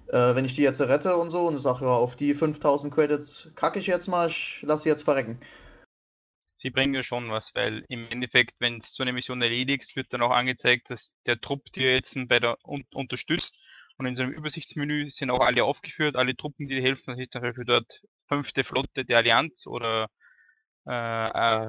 äh, 0.09 0.35
wenn 0.35 0.45
ich 0.45 0.55
die 0.55 0.61
jetzt 0.61 0.81
rette 0.81 1.15
und 1.17 1.29
so 1.29 1.47
und 1.47 1.57
sage, 1.57 1.85
ja, 1.85 1.91
auf 1.91 2.15
die 2.15 2.33
5000 2.33 2.93
Credits 2.93 3.51
kacke 3.55 3.79
ich 3.79 3.87
jetzt 3.87 4.07
mal, 4.07 4.27
ich 4.27 4.61
lasse 4.63 4.83
sie 4.83 4.89
jetzt 4.89 5.03
verrecken. 5.03 5.39
Sie 6.59 6.71
bringen 6.71 6.95
ja 6.95 7.03
schon 7.03 7.29
was, 7.29 7.51
weil 7.53 7.85
im 7.87 8.09
Endeffekt, 8.09 8.55
wenn 8.59 8.79
du 8.79 8.85
so 8.89 9.03
eine 9.03 9.13
Mission 9.13 9.41
erledigst, 9.41 9.95
wird 9.95 10.11
dann 10.11 10.23
auch 10.23 10.31
angezeigt, 10.31 10.89
dass 10.89 11.11
der 11.27 11.39
Trupp 11.39 11.71
dir 11.73 11.93
jetzt 11.93 12.17
bei 12.27 12.39
der 12.39 12.57
un 12.65 12.83
unterstützt. 12.93 13.53
Und 13.97 14.05
in 14.05 14.15
so 14.15 14.23
einem 14.23 14.31
Übersichtsmenü 14.31 15.09
sind 15.09 15.29
auch 15.29 15.39
alle 15.39 15.63
aufgeführt, 15.63 16.15
alle 16.15 16.35
Truppen, 16.35 16.67
die 16.67 16.75
dir 16.75 16.81
helfen. 16.81 17.03
Das 17.07 17.19
ist 17.19 17.31
zum 17.31 17.41
Beispiel 17.41 17.65
dort 17.65 18.01
fünfte 18.27 18.63
Flotte 18.63 19.05
der 19.05 19.17
Allianz 19.17 19.67
oder 19.67 20.07
äh, 20.87 20.91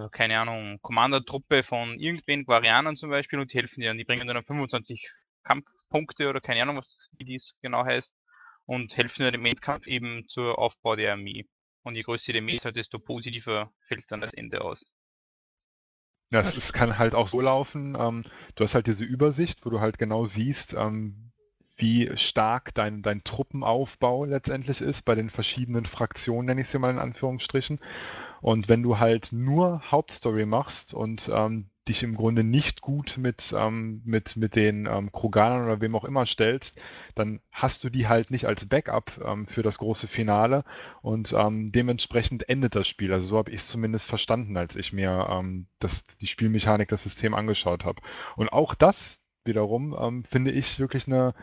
äh, 0.05 0.08
keine 0.11 0.38
Ahnung, 0.41 0.79
Commander-Truppe 0.82 1.64
von 1.64 1.99
irgendwen, 1.99 2.44
Guarianern 2.44 2.96
zum 2.96 3.11
Beispiel, 3.11 3.38
und 3.41 3.52
die 3.52 3.58
helfen 3.58 3.81
dir. 3.81 3.91
Und 3.91 3.99
die 3.99 4.05
bringen 4.05 4.26
dann 4.26 4.44
25 4.44 5.11
Kampfpunkte 5.44 6.29
oder 6.29 6.41
keine 6.41 6.62
Ahnung, 6.62 6.76
was 6.76 7.08
wie 7.17 7.25
dies 7.25 7.55
genau 7.62 7.84
heißt 7.84 8.12
und 8.69 8.94
helfen 8.99 9.32
dem 9.32 9.47
Endkampf 9.47 9.87
eben 9.87 10.29
zur 10.29 10.59
Aufbau 10.59 10.94
der 10.94 11.12
Armee. 11.12 11.47
Und 11.85 11.94
je 11.94 12.03
größer 12.03 12.32
die 12.32 12.38
Armee 12.38 12.56
ist, 12.56 12.67
halt, 12.67 12.76
desto 12.76 12.99
positiver 12.99 13.73
fällt 13.87 14.05
dann 14.11 14.20
das 14.20 14.35
Ende 14.35 14.61
aus. 14.61 14.85
Ja, 16.31 16.41
es, 16.41 16.55
es 16.55 16.75
kann 16.75 16.99
halt 16.99 17.15
auch 17.15 17.29
so 17.29 17.41
laufen, 17.41 17.97
ähm, 17.99 18.25
du 18.55 18.65
hast 18.65 18.75
halt 18.75 18.87
diese 18.87 19.06
Übersicht, 19.06 19.65
wo 19.65 19.70
du 19.70 19.81
halt 19.81 19.99
genau 19.99 20.26
siehst, 20.26 20.75
ähm, 20.75 21.32
wie 21.76 22.15
stark 22.19 22.75
dein, 22.75 23.00
dein 23.00 23.25
Truppenaufbau 23.25 24.26
letztendlich 24.26 24.82
ist 24.82 25.03
bei 25.03 25.15
den 25.15 25.31
verschiedenen 25.31 25.87
Fraktionen, 25.87 26.44
nenne 26.44 26.61
ich 26.61 26.67
es 26.67 26.79
mal 26.79 26.91
in 26.91 26.98
Anführungsstrichen. 26.98 27.81
Und 28.43 28.69
wenn 28.69 28.82
du 28.82 28.98
halt 28.98 29.32
nur 29.32 29.81
Hauptstory 29.91 30.44
machst 30.44 30.93
und 30.93 31.31
ähm, 31.32 31.70
dich 31.89 32.03
im 32.03 32.17
Grunde 32.17 32.45
nicht 32.45 32.81
gut 32.81 33.17
mit, 33.19 33.55
ähm, 33.57 34.03
mit, 34.05 34.37
mit 34.37 34.57
den 34.57 34.87
ähm, 34.87 35.13
Kroganern 35.13 35.65
oder 35.65 35.81
wem 35.81 35.95
auch 35.97 36.05
immer 36.05 36.27
stellst, 36.27 36.81
dann 37.15 37.41
hast 37.51 37.85
du 37.85 37.91
die 37.91 38.09
halt 38.09 38.31
nicht 38.31 38.47
als 38.47 38.67
Backup 38.67 39.21
ähm, 39.25 39.47
für 39.47 39.63
das 39.63 39.79
große 39.79 40.07
Finale 40.07 40.65
und 41.03 41.35
ähm, 41.37 41.73
dementsprechend 41.73 42.49
endet 42.49 42.75
das 42.75 42.87
Spiel. 42.87 43.13
Also 43.13 43.27
so 43.27 43.39
habe 43.39 43.51
ich 43.51 43.61
es 43.63 43.69
zumindest 43.69 44.09
verstanden, 44.09 44.57
als 44.57 44.77
ich 44.77 44.93
mir 44.93 45.29
ähm, 45.31 45.67
das, 45.79 46.07
die 46.07 46.27
Spielmechanik, 46.27 46.89
das 46.89 47.03
System 47.03 47.35
angeschaut 47.35 47.85
habe. 47.85 48.03
Und 48.37 48.53
auch 48.53 48.75
das 48.75 49.21
wiederum 49.45 49.97
ähm, 49.99 50.25
finde 50.25 50.53
ich 50.53 50.79
wirklich 50.79 51.07
eine 51.07 51.35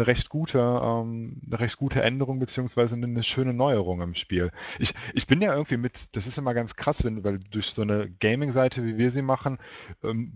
eine 0.00 0.06
recht 0.06 0.28
gute, 0.28 0.58
ähm, 0.58 1.40
eine 1.46 1.60
recht 1.60 1.76
gute 1.76 2.02
Änderung 2.02 2.38
beziehungsweise 2.38 2.96
eine, 2.96 3.06
eine, 3.06 3.22
schöne 3.22 3.52
Neuerung 3.52 4.00
im 4.00 4.14
Spiel. 4.14 4.50
Ich, 4.78 4.94
ich 5.14 5.26
bin 5.26 5.40
ja 5.42 5.52
irgendwie 5.52 5.76
mit, 5.76 6.16
das 6.16 6.26
ist 6.26 6.38
immer 6.38 6.54
ganz 6.54 6.74
krass, 6.76 7.04
wenn, 7.04 7.22
weil 7.22 7.38
durch 7.50 7.66
so 7.66 7.82
eine 7.82 8.10
Gaming-Seite, 8.10 8.84
wie 8.84 8.96
wir 8.96 9.10
sie 9.10 9.22
machen, 9.22 9.58
ähm, 10.02 10.32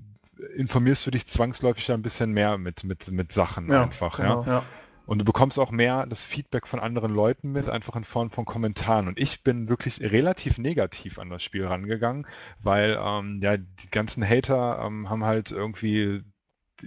informierst 0.57 1.07
du 1.07 1.11
dich 1.11 1.27
zwangsläufig 1.27 1.91
ein 1.93 2.03
bisschen 2.03 2.33
mehr 2.33 2.59
mit, 2.59 2.85
mit, 2.85 3.11
mit 3.11 3.33
Sachen 3.33 3.71
ja, 3.71 3.85
einfach, 3.85 4.19
genau, 4.19 4.45
ja. 4.45 4.49
ja. 4.49 4.65
Und 5.07 5.19
du 5.19 5.25
bekommst 5.25 5.59
auch 5.59 5.71
mehr 5.71 6.07
das 6.07 6.25
Feedback 6.25 6.67
von 6.67 6.81
anderen 6.81 7.13
Leuten 7.13 7.53
mit, 7.53 7.69
einfach 7.69 7.95
in 7.95 8.05
Form 8.05 8.31
von 8.31 8.47
Kommentaren. 8.47 9.07
Und 9.07 9.19
ich 9.19 9.43
bin 9.43 9.69
wirklich 9.69 10.01
relativ 10.01 10.57
negativ 10.57 11.19
an 11.19 11.29
das 11.29 11.43
Spiel 11.43 11.67
rangegangen, 11.67 12.27
weil 12.63 12.99
ähm, 12.99 13.41
ja 13.43 13.59
die 13.59 13.91
ganzen 13.91 14.27
Hater 14.27 14.83
ähm, 14.83 15.11
haben 15.11 15.25
halt 15.25 15.51
irgendwie 15.51 16.23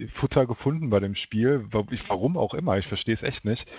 Futter 0.06 0.46
gefunden 0.46 0.90
bei 0.90 1.00
dem 1.00 1.14
Spiel. 1.14 1.66
Warum 1.70 2.36
auch 2.36 2.54
immer, 2.54 2.78
ich 2.78 2.86
verstehe 2.86 3.14
es 3.14 3.22
echt 3.22 3.44
nicht. 3.44 3.70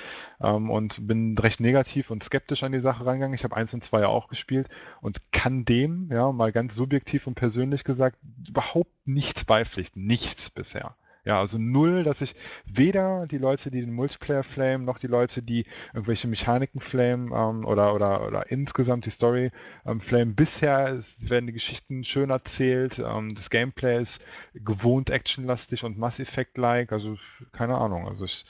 Ähm, 0.42 0.70
und 0.70 1.08
bin 1.08 1.38
recht 1.38 1.60
negativ 1.60 2.12
und 2.12 2.24
skeptisch 2.24 2.64
an 2.64 2.72
die 2.72 2.80
Sache 2.80 3.06
rangegangen. 3.06 3.36
Ich 3.36 3.44
habe 3.44 3.56
eins 3.56 3.74
und 3.74 3.84
zwei 3.84 4.06
auch 4.06 4.28
gespielt 4.28 4.70
und 5.02 5.32
kann 5.32 5.66
dem, 5.66 6.10
ja, 6.12 6.32
mal 6.32 6.52
ganz 6.52 6.76
subjektiv 6.76 7.28
und 7.28 7.36
persönlich 7.36 7.84
gesagt, 7.84 8.18
überhaupt 8.48 8.92
nichts 9.06 9.46
beipflichten. 9.46 10.06
Nichts 10.06 10.50
bisher. 10.50 10.96
Ja, 11.30 11.42
also 11.42 11.60
null, 11.60 12.04
dass 12.04 12.22
ich 12.22 12.34
weder 12.66 13.28
die 13.28 13.38
Leute, 13.38 13.70
die 13.70 13.82
den 13.82 13.94
Multiplayer 13.94 14.42
flamen, 14.42 14.84
noch 14.84 14.98
die 14.98 15.06
Leute, 15.06 15.44
die 15.44 15.68
irgendwelche 15.94 16.28
Mechaniken 16.28 16.82
flamen 16.82 17.32
ähm, 17.32 17.68
oder, 17.68 17.94
oder, 17.94 18.26
oder 18.26 18.50
insgesamt 18.50 19.06
die 19.06 19.12
Story 19.12 19.52
ähm, 19.86 20.02
flamen. 20.02 20.34
Bisher 20.34 20.90
ist, 20.90 21.30
werden 21.30 21.46
die 21.46 21.54
Geschichten 21.54 22.04
schön 22.04 22.32
erzählt, 22.32 22.98
ähm, 22.98 23.36
das 23.36 23.52
Gameplay 23.52 24.02
ist 24.02 24.24
gewohnt 24.56 25.12
actionlastig 25.12 25.84
und 25.84 26.00
Mass 26.00 26.20
Effect-like, 26.20 26.92
also 26.92 27.16
keine 27.52 27.78
Ahnung. 27.78 28.08
Also 28.08 28.26
ich 28.26 28.48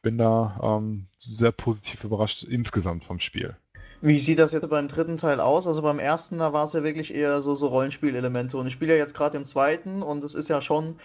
bin 0.00 0.16
da 0.16 0.58
ähm, 0.62 1.08
sehr 1.18 1.52
positiv 1.52 2.02
überrascht 2.02 2.44
insgesamt 2.44 3.04
vom 3.04 3.20
Spiel. 3.20 3.54
Wie 4.00 4.18
sieht 4.18 4.38
das 4.38 4.52
jetzt 4.52 4.70
beim 4.70 4.88
dritten 4.88 5.18
Teil 5.18 5.38
aus? 5.38 5.66
Also 5.66 5.82
beim 5.82 5.98
ersten, 5.98 6.38
da 6.38 6.54
war 6.54 6.64
es 6.64 6.72
ja 6.72 6.82
wirklich 6.82 7.12
eher 7.12 7.42
so, 7.42 7.54
so 7.54 7.66
Rollenspielelemente. 7.66 8.56
Und 8.56 8.66
ich 8.66 8.72
spiele 8.72 8.94
ja 8.94 8.98
jetzt 8.98 9.14
gerade 9.14 9.36
im 9.36 9.44
zweiten 9.44 10.02
und 10.02 10.24
es 10.24 10.34
ist 10.34 10.48
ja 10.48 10.62
schon, 10.62 10.96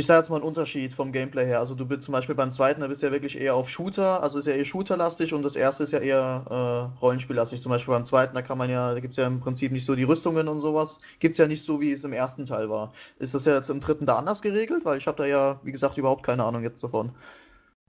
ich 0.00 0.06
sage 0.06 0.18
jetzt 0.20 0.30
mal 0.30 0.36
einen 0.36 0.44
Unterschied 0.44 0.92
vom 0.92 1.12
Gameplay 1.12 1.46
her. 1.46 1.60
Also 1.60 1.74
du 1.74 1.86
bist 1.86 2.02
zum 2.02 2.12
Beispiel 2.12 2.34
beim 2.34 2.50
zweiten, 2.50 2.80
da 2.80 2.88
bist 2.88 3.02
du 3.02 3.06
ja 3.06 3.12
wirklich 3.12 3.38
eher 3.38 3.54
auf 3.54 3.68
Shooter, 3.68 4.22
also 4.22 4.38
ist 4.38 4.46
ja 4.46 4.54
eher 4.54 4.64
Shooterlastig 4.64 5.32
und 5.34 5.42
das 5.42 5.56
erste 5.56 5.84
ist 5.84 5.92
ja 5.92 6.00
eher 6.00 6.44
äh, 6.48 6.98
Rollenspiellastig. 7.00 7.62
Zum 7.62 7.70
Beispiel 7.70 7.92
beim 7.92 8.04
zweiten, 8.04 8.34
da 8.34 8.42
kann 8.42 8.58
man 8.58 8.70
ja, 8.70 8.94
da 8.94 9.00
gibt 9.00 9.12
es 9.12 9.18
ja 9.18 9.26
im 9.26 9.40
Prinzip 9.40 9.72
nicht 9.72 9.84
so 9.84 9.94
die 9.94 10.04
Rüstungen 10.04 10.48
und 10.48 10.60
sowas. 10.60 11.00
Gibt 11.20 11.32
es 11.32 11.38
ja 11.38 11.46
nicht 11.46 11.62
so, 11.62 11.80
wie 11.80 11.92
es 11.92 12.02
im 12.04 12.12
ersten 12.12 12.44
Teil 12.44 12.70
war. 12.70 12.92
Ist 13.18 13.34
das 13.34 13.44
ja 13.44 13.54
jetzt 13.54 13.68
im 13.68 13.80
dritten 13.80 14.06
da 14.06 14.16
anders 14.16 14.42
geregelt? 14.42 14.84
Weil 14.84 14.98
ich 14.98 15.06
habe 15.06 15.18
da 15.18 15.26
ja, 15.26 15.60
wie 15.62 15.72
gesagt, 15.72 15.98
überhaupt 15.98 16.24
keine 16.24 16.44
Ahnung 16.44 16.62
jetzt 16.62 16.82
davon. 16.82 17.12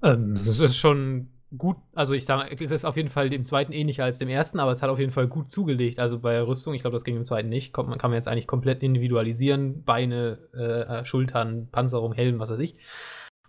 Ähm, 0.04 0.36
das 0.36 0.60
ist 0.60 0.76
schon 0.76 1.30
gut, 1.58 1.78
also 1.94 2.14
ich 2.14 2.26
sage, 2.26 2.56
es 2.64 2.72
ist 2.72 2.86
auf 2.86 2.98
jeden 2.98 3.10
Fall 3.10 3.30
dem 3.30 3.46
zweiten 3.46 3.74
ähnlicher 3.74 4.04
als 4.04 4.20
dem 4.20 4.30
ersten, 4.30 4.60
aber 4.60 4.72
es 4.72 4.82
hat 4.82 4.90
auf 4.90 5.00
jeden 5.00 5.12
Fall 5.12 5.28
gut 5.28 5.52
zugelegt. 5.52 6.00
Also 6.00 6.20
bei 6.20 6.42
Rüstung, 6.42 6.74
ich 6.74 6.82
glaube, 6.82 6.96
das 6.96 7.04
ging 7.04 7.18
im 7.18 7.26
zweiten 7.26 7.50
nicht, 7.50 7.74
kommt, 7.74 7.90
man 7.90 7.98
kann 7.98 8.12
man 8.12 8.18
jetzt 8.18 8.28
eigentlich 8.28 8.48
komplett 8.48 8.84
individualisieren. 8.84 9.84
Beine, 9.84 10.40
äh, 10.54 11.06
Schultern, 11.06 11.68
Panzerung, 11.72 12.14
Helm, 12.14 12.40
was 12.40 12.50
weiß 12.50 12.60
ich. 12.60 12.78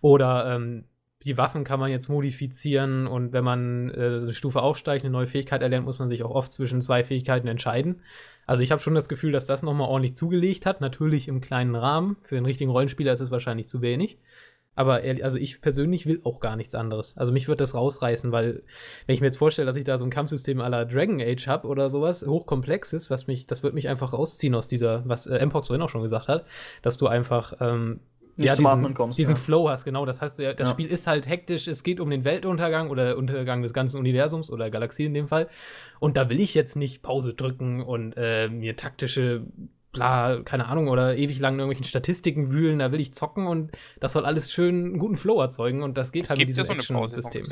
Oder 0.00 0.54
ähm, 0.54 0.84
die 1.24 1.38
Waffen 1.38 1.62
kann 1.64 1.78
man 1.78 1.90
jetzt 1.90 2.08
modifizieren 2.08 3.06
und 3.06 3.32
wenn 3.32 3.44
man 3.44 3.90
äh, 3.90 4.18
eine 4.20 4.34
Stufe 4.34 4.60
aufsteigt, 4.60 5.04
eine 5.04 5.12
neue 5.12 5.28
Fähigkeit 5.28 5.62
erlernt, 5.62 5.86
muss 5.86 6.00
man 6.00 6.08
sich 6.08 6.24
auch 6.24 6.34
oft 6.34 6.52
zwischen 6.52 6.80
zwei 6.80 7.04
Fähigkeiten 7.04 7.46
entscheiden. 7.46 8.02
Also 8.46 8.64
ich 8.64 8.72
habe 8.72 8.82
schon 8.82 8.94
das 8.94 9.08
Gefühl, 9.08 9.30
dass 9.30 9.46
das 9.46 9.62
nochmal 9.62 9.88
ordentlich 9.88 10.16
zugelegt 10.16 10.66
hat. 10.66 10.80
Natürlich 10.80 11.28
im 11.28 11.40
kleinen 11.40 11.76
Rahmen. 11.76 12.16
Für 12.22 12.36
einen 12.36 12.46
richtigen 12.46 12.70
Rollenspieler 12.72 13.12
ist 13.12 13.20
es 13.20 13.30
wahrscheinlich 13.30 13.68
zu 13.68 13.82
wenig. 13.82 14.18
Aber 14.74 15.02
ehrlich, 15.02 15.22
also 15.22 15.36
ich 15.36 15.60
persönlich 15.60 16.06
will 16.06 16.20
auch 16.24 16.40
gar 16.40 16.56
nichts 16.56 16.74
anderes. 16.74 17.16
Also 17.18 17.30
mich 17.30 17.46
wird 17.46 17.60
das 17.60 17.74
rausreißen, 17.74 18.32
weil 18.32 18.62
wenn 19.06 19.14
ich 19.14 19.20
mir 19.20 19.26
jetzt 19.26 19.36
vorstelle, 19.36 19.66
dass 19.66 19.76
ich 19.76 19.84
da 19.84 19.98
so 19.98 20.04
ein 20.06 20.10
Kampfsystem 20.10 20.60
aller 20.62 20.86
Dragon 20.86 21.20
Age 21.20 21.46
habe 21.46 21.68
oder 21.68 21.90
sowas, 21.90 22.26
hochkomplexes, 22.26 23.10
was 23.10 23.26
mich, 23.26 23.46
das 23.46 23.62
wird 23.62 23.74
mich 23.74 23.88
einfach 23.88 24.14
rausziehen 24.14 24.54
aus 24.54 24.68
dieser, 24.68 25.06
was 25.06 25.26
äh, 25.26 25.44
Mpox 25.44 25.66
vorhin 25.66 25.82
auch 25.82 25.90
schon 25.90 26.02
gesagt 26.02 26.28
hat, 26.28 26.46
dass 26.80 26.96
du 26.96 27.06
einfach 27.06 27.52
ähm, 27.60 28.00
Nicht 28.36 28.48
ja, 28.48 28.56
diesen, 28.56 28.94
kommst, 28.94 29.18
diesen 29.18 29.34
ja. 29.34 29.40
Flow 29.42 29.68
hast, 29.68 29.84
genau. 29.84 30.06
Das 30.06 30.22
heißt, 30.22 30.38
ja, 30.38 30.54
das 30.54 30.68
Ja. 30.68 30.72
Spiel 30.72 30.86
ist 30.86 31.06
halt 31.06 31.28
hektisch, 31.28 31.68
es 31.68 31.82
geht 31.82 32.00
um 32.00 32.08
den 32.08 32.24
Weltuntergang 32.24 32.88
oder 32.88 33.18
Untergang 33.18 33.60
des 33.60 33.74
ganzen 33.74 33.98
Universums 33.98 34.50
oder 34.50 34.70
Galaxie 34.70 35.04
in 35.04 35.12
dem 35.12 35.28
Fall. 35.28 35.48
Und 36.00 36.16
da 36.16 36.30
will 36.30 36.40
ich 36.40 36.54
jetzt 36.54 36.76
nicht 36.76 37.02
Pause 37.02 37.34
drücken 37.34 37.82
und 37.82 38.14
äh, 38.16 38.48
mir 38.48 38.74
taktische 38.74 39.44
bla, 39.92 40.40
keine 40.44 40.66
Ahnung, 40.66 40.88
oder 40.88 41.16
ewig 41.16 41.38
lang 41.38 41.54
in 41.54 41.60
irgendwelchen 41.60 41.84
Statistiken 41.84 42.50
wühlen, 42.50 42.78
da 42.78 42.92
will 42.92 43.00
ich 43.00 43.14
zocken 43.14 43.46
und 43.46 43.72
das 44.00 44.12
soll 44.14 44.24
alles 44.24 44.52
schön 44.52 44.86
einen 44.86 44.98
guten 44.98 45.16
Flow 45.16 45.40
erzeugen 45.40 45.82
und 45.82 45.96
das 45.96 46.12
geht 46.12 46.28
halt 46.28 46.38
mit 46.38 46.46
ja 46.46 46.46
diesem 46.46 46.64
so 46.64 46.70
eine 46.72 46.80
Action-System. 46.80 47.46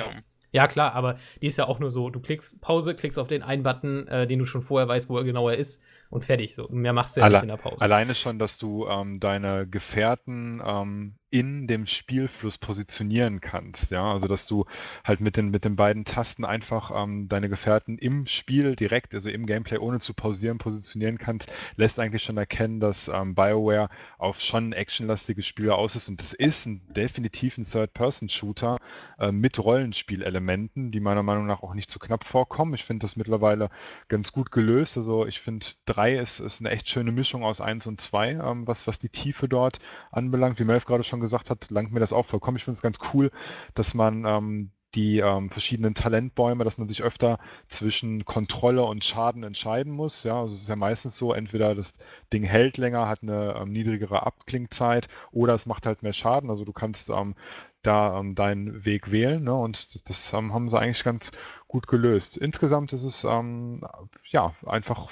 Ja, 0.52 0.66
klar, 0.66 0.94
aber 0.94 1.16
die 1.40 1.46
ist 1.46 1.58
ja 1.58 1.68
auch 1.68 1.78
nur 1.78 1.92
so, 1.92 2.10
du 2.10 2.18
klickst 2.18 2.60
Pause, 2.60 2.96
klickst 2.96 3.20
auf 3.20 3.28
den 3.28 3.42
einen 3.44 3.62
Button, 3.62 4.08
äh, 4.08 4.26
den 4.26 4.40
du 4.40 4.44
schon 4.46 4.62
vorher 4.62 4.88
weißt, 4.88 5.08
wo 5.08 5.16
er 5.16 5.22
genau 5.22 5.48
er 5.48 5.56
ist 5.56 5.80
und 6.08 6.24
fertig. 6.24 6.56
So, 6.56 6.66
mehr 6.70 6.92
machst 6.92 7.16
du 7.16 7.20
ja 7.20 7.26
Alle- 7.26 7.34
nicht 7.36 7.42
in 7.42 7.48
der 7.50 7.56
Pause. 7.56 7.80
Alleine 7.84 8.16
schon, 8.16 8.40
dass 8.40 8.58
du 8.58 8.86
ähm, 8.88 9.20
deine 9.20 9.68
Gefährten 9.68 10.60
ähm, 10.64 11.14
in 11.30 11.66
dem 11.66 11.86
Spielfluss 11.86 12.58
positionieren 12.58 13.40
kannst, 13.40 13.90
ja, 13.90 14.12
also 14.12 14.26
dass 14.26 14.46
du 14.46 14.64
halt 15.04 15.20
mit 15.20 15.36
den, 15.36 15.50
mit 15.50 15.64
den 15.64 15.76
beiden 15.76 16.04
Tasten 16.04 16.44
einfach 16.44 16.90
ähm, 16.94 17.28
deine 17.28 17.48
Gefährten 17.48 17.98
im 17.98 18.26
Spiel 18.26 18.76
direkt, 18.76 19.14
also 19.14 19.28
im 19.28 19.46
Gameplay 19.46 19.78
ohne 19.78 20.00
zu 20.00 20.14
pausieren, 20.14 20.58
positionieren 20.58 21.18
kannst, 21.18 21.52
lässt 21.76 22.00
eigentlich 22.00 22.22
schon 22.24 22.36
erkennen, 22.36 22.80
dass 22.80 23.08
ähm, 23.08 23.34
BioWare 23.34 23.88
auf 24.18 24.40
schon 24.40 24.72
actionlastige 24.72 25.42
Spiele 25.42 25.74
aus 25.74 25.94
ist 25.94 26.08
und 26.08 26.20
das 26.20 26.32
ist 26.32 26.66
ein, 26.66 26.80
definitiv 26.92 27.58
ein 27.58 27.64
Third-Person-Shooter 27.64 28.78
äh, 29.18 29.32
mit 29.32 29.58
Rollenspielelementen, 29.58 30.90
die 30.90 31.00
meiner 31.00 31.22
Meinung 31.22 31.46
nach 31.46 31.62
auch 31.62 31.74
nicht 31.74 31.90
zu 31.90 31.98
knapp 31.98 32.24
vorkommen. 32.24 32.74
Ich 32.74 32.84
finde 32.84 33.04
das 33.04 33.16
mittlerweile 33.16 33.70
ganz 34.08 34.32
gut 34.32 34.50
gelöst. 34.50 34.96
Also 34.96 35.26
ich 35.26 35.40
finde, 35.40 35.66
3 35.86 36.16
ist, 36.18 36.40
ist 36.40 36.60
eine 36.60 36.70
echt 36.70 36.88
schöne 36.88 37.12
Mischung 37.12 37.44
aus 37.44 37.60
1 37.60 37.86
und 37.86 38.00
2, 38.00 38.30
ähm, 38.30 38.66
was, 38.66 38.86
was 38.86 38.98
die 38.98 39.08
Tiefe 39.08 39.48
dort 39.48 39.78
anbelangt. 40.10 40.58
Wie 40.58 40.64
Melf 40.64 40.84
gerade 40.84 41.04
schon 41.04 41.19
gesagt 41.20 41.50
hat, 41.50 41.70
langt 41.70 41.92
mir 41.92 42.00
das 42.00 42.12
auch 42.12 42.26
vollkommen. 42.26 42.56
Ich 42.56 42.64
finde 42.64 42.76
es 42.76 42.82
ganz 42.82 42.98
cool, 43.12 43.30
dass 43.74 43.94
man 43.94 44.24
ähm, 44.24 44.70
die 44.94 45.18
ähm, 45.20 45.50
verschiedenen 45.50 45.94
Talentbäume, 45.94 46.64
dass 46.64 46.78
man 46.78 46.88
sich 46.88 47.02
öfter 47.02 47.38
zwischen 47.68 48.24
Kontrolle 48.24 48.82
und 48.82 49.04
Schaden 49.04 49.44
entscheiden 49.44 49.92
muss. 49.92 50.24
Ja, 50.24 50.40
also 50.40 50.54
es 50.54 50.62
ist 50.62 50.68
ja 50.68 50.76
meistens 50.76 51.16
so, 51.16 51.32
entweder 51.32 51.74
das 51.74 51.92
Ding 52.32 52.42
hält 52.42 52.76
länger, 52.76 53.08
hat 53.08 53.22
eine 53.22 53.54
ähm, 53.56 53.72
niedrigere 53.72 54.26
Abklingzeit 54.26 55.08
oder 55.30 55.54
es 55.54 55.66
macht 55.66 55.86
halt 55.86 56.02
mehr 56.02 56.12
Schaden. 56.12 56.50
Also 56.50 56.64
du 56.64 56.72
kannst 56.72 57.10
ähm, 57.10 57.34
da 57.82 58.18
ähm, 58.18 58.34
deinen 58.34 58.84
Weg 58.84 59.10
wählen. 59.10 59.44
Ne? 59.44 59.54
Und 59.54 59.94
das, 59.94 60.02
das 60.02 60.32
ähm, 60.32 60.52
haben 60.52 60.68
sie 60.68 60.78
eigentlich 60.78 61.04
ganz 61.04 61.32
gut 61.68 61.86
gelöst. 61.86 62.36
Insgesamt 62.36 62.92
ist 62.92 63.04
es 63.04 63.24
ähm, 63.24 63.82
ja 64.30 64.54
einfach 64.66 65.08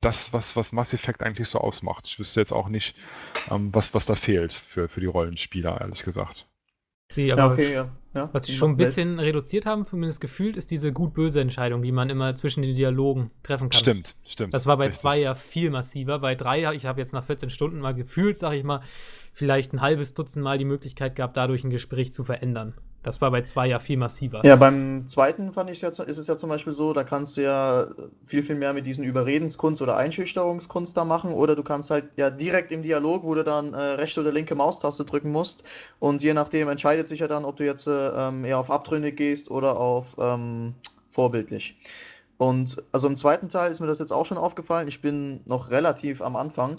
das, 0.00 0.32
was, 0.32 0.56
was 0.56 0.72
Mass 0.72 0.94
Effect 0.94 1.22
eigentlich 1.22 1.48
so 1.48 1.58
ausmacht. 1.58 2.06
Ich 2.06 2.18
wüsste 2.18 2.40
jetzt 2.40 2.52
auch 2.52 2.68
nicht, 2.68 2.96
ähm, 3.50 3.72
was, 3.72 3.94
was 3.94 4.06
da 4.06 4.14
fehlt 4.14 4.52
für, 4.52 4.88
für 4.88 5.00
die 5.00 5.06
Rollenspieler, 5.06 5.80
ehrlich 5.80 6.02
gesagt. 6.02 6.46
Sie, 7.12 7.26
Ja, 7.26 7.36
aber 7.36 7.52
okay, 7.52 7.74
ja. 7.74 7.90
ja. 8.14 8.30
Was 8.32 8.46
sie 8.46 8.52
schon 8.52 8.72
ein 8.72 8.76
bisschen 8.76 9.18
reduziert 9.18 9.66
haben, 9.66 9.84
zumindest 9.84 10.20
gefühlt, 10.20 10.56
ist 10.56 10.70
diese 10.70 10.92
gut-böse 10.92 11.40
Entscheidung, 11.40 11.82
die 11.82 11.90
man 11.92 12.08
immer 12.08 12.36
zwischen 12.36 12.62
den 12.62 12.74
Dialogen 12.74 13.32
treffen 13.42 13.68
kann. 13.68 13.78
Stimmt, 13.78 14.16
stimmt. 14.24 14.54
Das 14.54 14.66
war 14.66 14.76
bei 14.76 14.86
Richtig. 14.86 15.00
zwei 15.00 15.18
ja 15.20 15.34
viel 15.34 15.70
massiver. 15.70 16.20
Bei 16.20 16.36
drei, 16.36 16.72
ich 16.74 16.86
habe 16.86 17.00
jetzt 17.00 17.12
nach 17.12 17.24
14 17.24 17.50
Stunden 17.50 17.80
mal 17.80 17.94
gefühlt, 17.94 18.38
sag 18.38 18.54
ich 18.54 18.62
mal, 18.62 18.82
vielleicht 19.32 19.72
ein 19.72 19.80
halbes 19.80 20.14
Dutzend 20.14 20.44
Mal 20.44 20.58
die 20.58 20.64
Möglichkeit 20.64 21.16
gehabt, 21.16 21.36
dadurch 21.36 21.64
ein 21.64 21.70
Gespräch 21.70 22.12
zu 22.12 22.22
verändern. 22.22 22.74
Das 23.02 23.20
war 23.22 23.30
bei 23.30 23.42
zwei 23.42 23.66
ja 23.66 23.78
viel 23.78 23.96
massiver. 23.96 24.42
Ja, 24.44 24.56
beim 24.56 25.06
zweiten 25.06 25.52
fand 25.52 25.70
ich 25.70 25.82
ist 25.82 25.98
es 25.98 26.26
ja 26.26 26.36
zum 26.36 26.50
Beispiel 26.50 26.74
so, 26.74 26.92
da 26.92 27.02
kannst 27.02 27.36
du 27.36 27.42
ja 27.42 27.86
viel, 28.22 28.42
viel 28.42 28.56
mehr 28.56 28.74
mit 28.74 28.84
diesen 28.84 29.04
Überredenskunst 29.04 29.80
oder 29.80 29.96
Einschüchterungskunst 29.96 30.94
da 30.96 31.06
machen. 31.06 31.32
Oder 31.32 31.56
du 31.56 31.62
kannst 31.62 31.90
halt 31.90 32.10
ja 32.16 32.28
direkt 32.28 32.72
im 32.72 32.82
Dialog, 32.82 33.24
wo 33.24 33.34
du 33.34 33.42
dann 33.42 33.72
äh, 33.72 33.80
rechte 33.80 34.20
oder 34.20 34.32
linke 34.32 34.54
Maustaste 34.54 35.06
drücken 35.06 35.32
musst. 35.32 35.64
Und 35.98 36.22
je 36.22 36.34
nachdem 36.34 36.68
entscheidet 36.68 37.08
sich 37.08 37.20
ja 37.20 37.28
dann, 37.28 37.46
ob 37.46 37.56
du 37.56 37.64
jetzt 37.64 37.86
äh, 37.86 38.08
ähm, 38.08 38.44
eher 38.44 38.58
auf 38.58 38.70
abtrünnig 38.70 39.16
gehst 39.16 39.50
oder 39.50 39.80
auf 39.80 40.16
ähm, 40.18 40.74
vorbildlich. 41.08 41.78
Und 42.36 42.76
also 42.92 43.06
im 43.06 43.16
zweiten 43.16 43.48
Teil 43.48 43.70
ist 43.70 43.80
mir 43.80 43.86
das 43.86 43.98
jetzt 43.98 44.12
auch 44.12 44.26
schon 44.26 44.38
aufgefallen. 44.38 44.88
Ich 44.88 45.00
bin 45.00 45.40
noch 45.46 45.70
relativ 45.70 46.20
am 46.20 46.36
Anfang. 46.36 46.76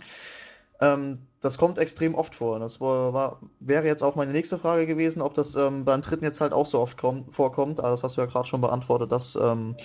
Ähm, 0.82 1.20
das 1.42 1.58
kommt 1.58 1.78
extrem 1.80 2.16
oft 2.16 2.34
vor. 2.36 2.60
Das 2.60 2.80
war, 2.80 3.14
war, 3.14 3.40
wäre 3.60 3.86
jetzt 3.88 4.04
auch 4.04 4.16
meine 4.16 4.32
nächste 4.32 4.58
Frage 4.58 4.86
gewesen, 4.86 5.22
ob 5.22 5.34
das 5.34 5.56
ähm, 5.56 5.84
beim 5.86 6.02
dritten 6.02 6.24
jetzt 6.24 6.40
halt 6.40 6.54
auch 6.54 6.66
so 6.68 6.80
oft 6.80 6.98
kommt, 6.98 7.34
vorkommt. 7.34 7.80
Aber 7.80 7.90
das 7.90 8.04
hast 8.04 8.16
du 8.18 8.22
ja 8.22 8.28
gerade 8.28 8.48
schon 8.48 8.62
beantwortet. 8.62 9.12
Dass, 9.12 9.36
ähm, 9.36 9.76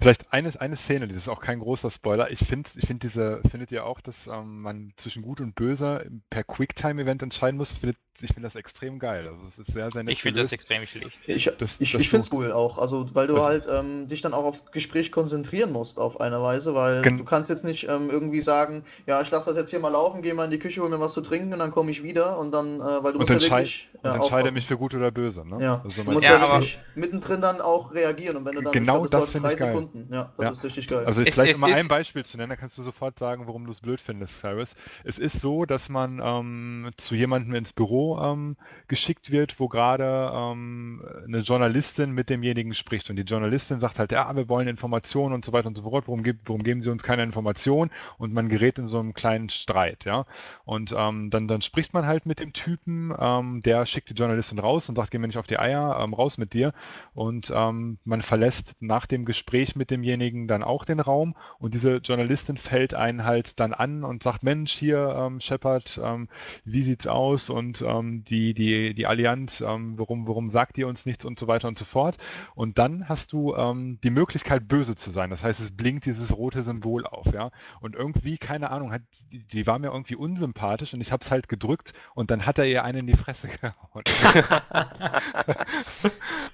Vielleicht 0.00 0.32
eine, 0.32 0.50
eine 0.60 0.76
Szene, 0.76 1.08
das 1.08 1.16
ist 1.16 1.28
auch 1.28 1.40
kein 1.40 1.58
großer 1.60 1.90
Spoiler. 1.90 2.30
Ich 2.30 2.38
finde, 2.40 2.70
ich 2.76 2.86
find 2.86 3.02
diese, 3.02 3.40
findet 3.50 3.70
ihr 3.72 3.84
auch, 3.84 4.00
dass 4.00 4.26
ähm, 4.26 4.62
man 4.62 4.92
zwischen 4.96 5.22
Gut 5.22 5.40
und 5.40 5.54
Böse 5.54 6.06
per 6.30 6.44
Quicktime-Event 6.44 7.22
entscheiden 7.22 7.56
muss? 7.58 7.72
Ich 7.72 7.78
finde 7.80 7.96
ich 8.22 8.34
find 8.34 8.44
das 8.44 8.54
extrem 8.54 8.98
geil. 8.98 9.26
Also 9.28 9.46
es 9.46 9.58
ist 9.58 9.72
sehr, 9.72 9.90
sehr 9.90 10.02
nett 10.02 10.12
Ich 10.12 10.20
finde 10.20 10.42
das 10.42 10.52
extrem 10.52 10.86
schlecht. 10.86 11.18
ich 11.26 11.44
Das- 11.58 11.80
ich, 11.80 11.90
das 11.92 12.00
ich 12.02 12.10
finde 12.10 12.24
es 12.26 12.32
cool 12.32 12.52
auch. 12.52 12.76
Also, 12.76 13.06
weil 13.14 13.26
du 13.26 13.34
Das- 13.36 13.44
halt 13.44 13.66
ähm, 13.72 14.08
dich 14.08 14.20
dann 14.20 14.34
auch 14.34 14.44
aufs 14.44 14.70
Gespräch 14.72 15.10
konzentrieren 15.10 15.72
musst 15.72 15.98
auf 15.98 16.20
eine 16.20 16.42
Weise. 16.42 16.74
Weil 16.74 17.00
Gen- 17.00 17.16
du 17.18 17.24
kannst 17.24 17.48
jetzt 17.48 17.64
nicht 17.64 17.88
ähm, 17.88 18.10
irgendwie 18.10 18.40
sagen, 18.42 18.84
ja, 19.06 19.22
ich 19.22 19.30
lasse 19.30 19.48
das 19.50 19.56
jetzt 19.56 19.70
hier 19.70 19.80
mal 19.80 19.88
laufen, 19.88 20.20
gehe 20.20 20.34
mal 20.34 20.44
in 20.44 20.50
die 20.50 20.58
Küche, 20.58 20.82
hol 20.82 20.89
mir 20.90 21.00
was 21.00 21.12
zu 21.14 21.20
trinken 21.20 21.52
und 21.52 21.58
dann 21.58 21.70
komme 21.70 21.90
ich 21.90 22.02
wieder. 22.02 22.38
Und 22.38 22.52
dann, 22.52 22.76
äh, 22.80 22.82
weil 22.82 23.12
du 23.12 23.18
Und, 23.18 23.30
musst 23.30 23.42
ja 23.42 23.56
wirklich 23.56 23.88
und 23.94 24.04
ja, 24.04 24.14
entscheide 24.14 24.34
aufpassen. 24.36 24.54
mich 24.54 24.66
für 24.66 24.76
gut 24.76 24.94
oder 24.94 25.10
böse. 25.10 25.48
Ne? 25.48 25.62
Ja, 25.62 25.80
Also 25.82 26.02
du 26.02 26.06
man- 26.06 26.14
musst 26.14 26.26
Ja, 26.26 26.40
wirklich 26.40 26.78
mittendrin 26.94 27.40
dann 27.40 27.60
auch 27.60 27.92
reagieren. 27.94 28.36
Und 28.36 28.44
wenn 28.44 28.54
du 28.56 28.62
dann, 28.62 28.72
Genau 28.72 29.04
ich 29.04 29.10
glaub, 29.10 29.22
das 29.22 29.32
drei 29.32 29.52
ich 29.52 29.58
geil. 29.58 29.68
Sekunden. 29.72 30.08
Ja, 30.12 30.32
das 30.36 30.44
Ja. 30.46 30.50
ist 30.52 30.64
richtig 30.64 30.88
geil. 30.88 31.04
Also 31.06 31.22
vielleicht 31.24 31.54
um 31.54 31.60
mal 31.60 31.72
ein 31.72 31.88
Beispiel 31.88 32.24
zu 32.24 32.36
nennen, 32.36 32.50
dann 32.50 32.58
kannst 32.58 32.76
du 32.78 32.82
sofort 32.82 33.18
sagen, 33.18 33.46
warum 33.46 33.64
du 33.64 33.70
es 33.70 33.80
blöd 33.80 34.00
findest, 34.00 34.40
Cyrus. 34.40 34.74
Es 35.04 35.18
ist 35.18 35.40
so, 35.40 35.64
dass 35.64 35.88
man 35.88 36.20
ähm, 36.24 36.90
zu 36.96 37.14
jemandem 37.14 37.54
ins 37.54 37.72
Büro 37.72 38.18
ähm, 38.20 38.56
geschickt 38.88 39.30
wird, 39.30 39.60
wo 39.60 39.68
gerade 39.68 40.30
ähm, 40.34 41.04
eine 41.26 41.40
Journalistin 41.40 42.12
mit 42.12 42.30
demjenigen 42.30 42.74
spricht. 42.74 43.10
Und 43.10 43.16
die 43.16 43.22
Journalistin 43.22 43.80
sagt 43.80 43.98
halt, 43.98 44.12
ja, 44.12 44.34
wir 44.34 44.48
wollen 44.48 44.66
Informationen 44.68 45.34
und 45.34 45.44
so 45.44 45.52
weiter 45.52 45.68
und 45.68 45.76
so 45.76 45.82
fort. 45.82 46.04
Warum, 46.06 46.22
gibt, 46.22 46.48
warum 46.48 46.62
geben 46.62 46.80
Sie 46.82 46.90
uns 46.90 47.02
keine 47.02 47.22
Informationen? 47.22 47.90
Und 48.16 48.32
man 48.32 48.48
gerät 48.48 48.78
in 48.78 48.86
so 48.86 48.98
einem 48.98 49.12
kleinen 49.12 49.48
Streit, 49.50 50.04
ja. 50.06 50.24
Und 50.64 50.79
Und 50.80 50.94
ähm, 50.96 51.28
dann, 51.28 51.46
dann 51.46 51.60
spricht 51.60 51.92
man 51.92 52.06
halt 52.06 52.24
mit 52.24 52.40
dem 52.40 52.54
Typen, 52.54 53.12
ähm, 53.18 53.60
der 53.60 53.84
schickt 53.84 54.08
die 54.08 54.14
Journalistin 54.14 54.58
raus 54.58 54.88
und 54.88 54.96
sagt, 54.96 55.10
geh 55.10 55.18
mir 55.18 55.26
nicht 55.26 55.36
auf 55.36 55.46
die 55.46 55.58
Eier, 55.58 56.00
ähm, 56.02 56.14
raus 56.14 56.38
mit 56.38 56.54
dir. 56.54 56.72
Und 57.12 57.52
ähm, 57.54 57.98
man 58.04 58.22
verlässt 58.22 58.76
nach 58.80 59.04
dem 59.04 59.26
Gespräch 59.26 59.76
mit 59.76 59.90
demjenigen 59.90 60.48
dann 60.48 60.62
auch 60.62 60.86
den 60.86 61.00
Raum 61.00 61.36
und 61.58 61.74
diese 61.74 61.96
Journalistin 61.96 62.56
fällt 62.56 62.94
einen 62.94 63.24
halt 63.24 63.60
dann 63.60 63.74
an 63.74 64.04
und 64.04 64.22
sagt, 64.22 64.42
Mensch, 64.42 64.72
hier, 64.72 65.14
ähm, 65.18 65.40
Shepard, 65.40 66.00
ähm, 66.02 66.28
wie 66.64 66.82
sieht's 66.82 67.06
aus? 67.06 67.50
Und 67.50 67.84
die, 68.30 68.54
die, 68.54 68.94
die 68.94 69.06
Allianz, 69.06 69.60
warum, 69.60 70.26
warum 70.26 70.50
sagt 70.50 70.78
ihr 70.78 70.86
uns 70.86 71.04
nichts 71.06 71.24
und 71.24 71.38
so 71.38 71.46
weiter 71.46 71.68
und 71.68 71.78
so 71.78 71.84
fort. 71.84 72.16
Und 72.54 72.78
dann 72.78 73.08
hast 73.08 73.32
du 73.32 73.54
die 74.02 74.10
Möglichkeit, 74.10 74.68
böse 74.68 74.94
zu 74.94 75.10
sein. 75.10 75.30
Das 75.30 75.42
heißt, 75.42 75.60
es 75.60 75.76
blinkt 75.76 76.06
dieses 76.06 76.36
rote 76.36 76.62
Symbol 76.62 77.06
auf, 77.06 77.26
ja. 77.32 77.50
Und 77.80 77.94
irgendwie, 77.94 78.38
keine 78.38 78.70
Ahnung, 78.70 78.92
hat, 78.92 79.02
die, 79.32 79.44
die 79.44 79.66
war 79.66 79.78
mir 79.78 79.88
irgendwie 79.88 80.16
unsympathisch 80.16 80.69
und 80.94 81.00
ich 81.00 81.12
habe 81.12 81.22
es 81.22 81.30
halt 81.30 81.48
gedrückt 81.48 81.92
und 82.14 82.30
dann 82.30 82.46
hat 82.46 82.58
er 82.58 82.66
ihr 82.66 82.84
einen 82.84 83.00
in 83.00 83.06
die 83.06 83.16
Fresse 83.16 83.48
gehauen. 83.60 84.04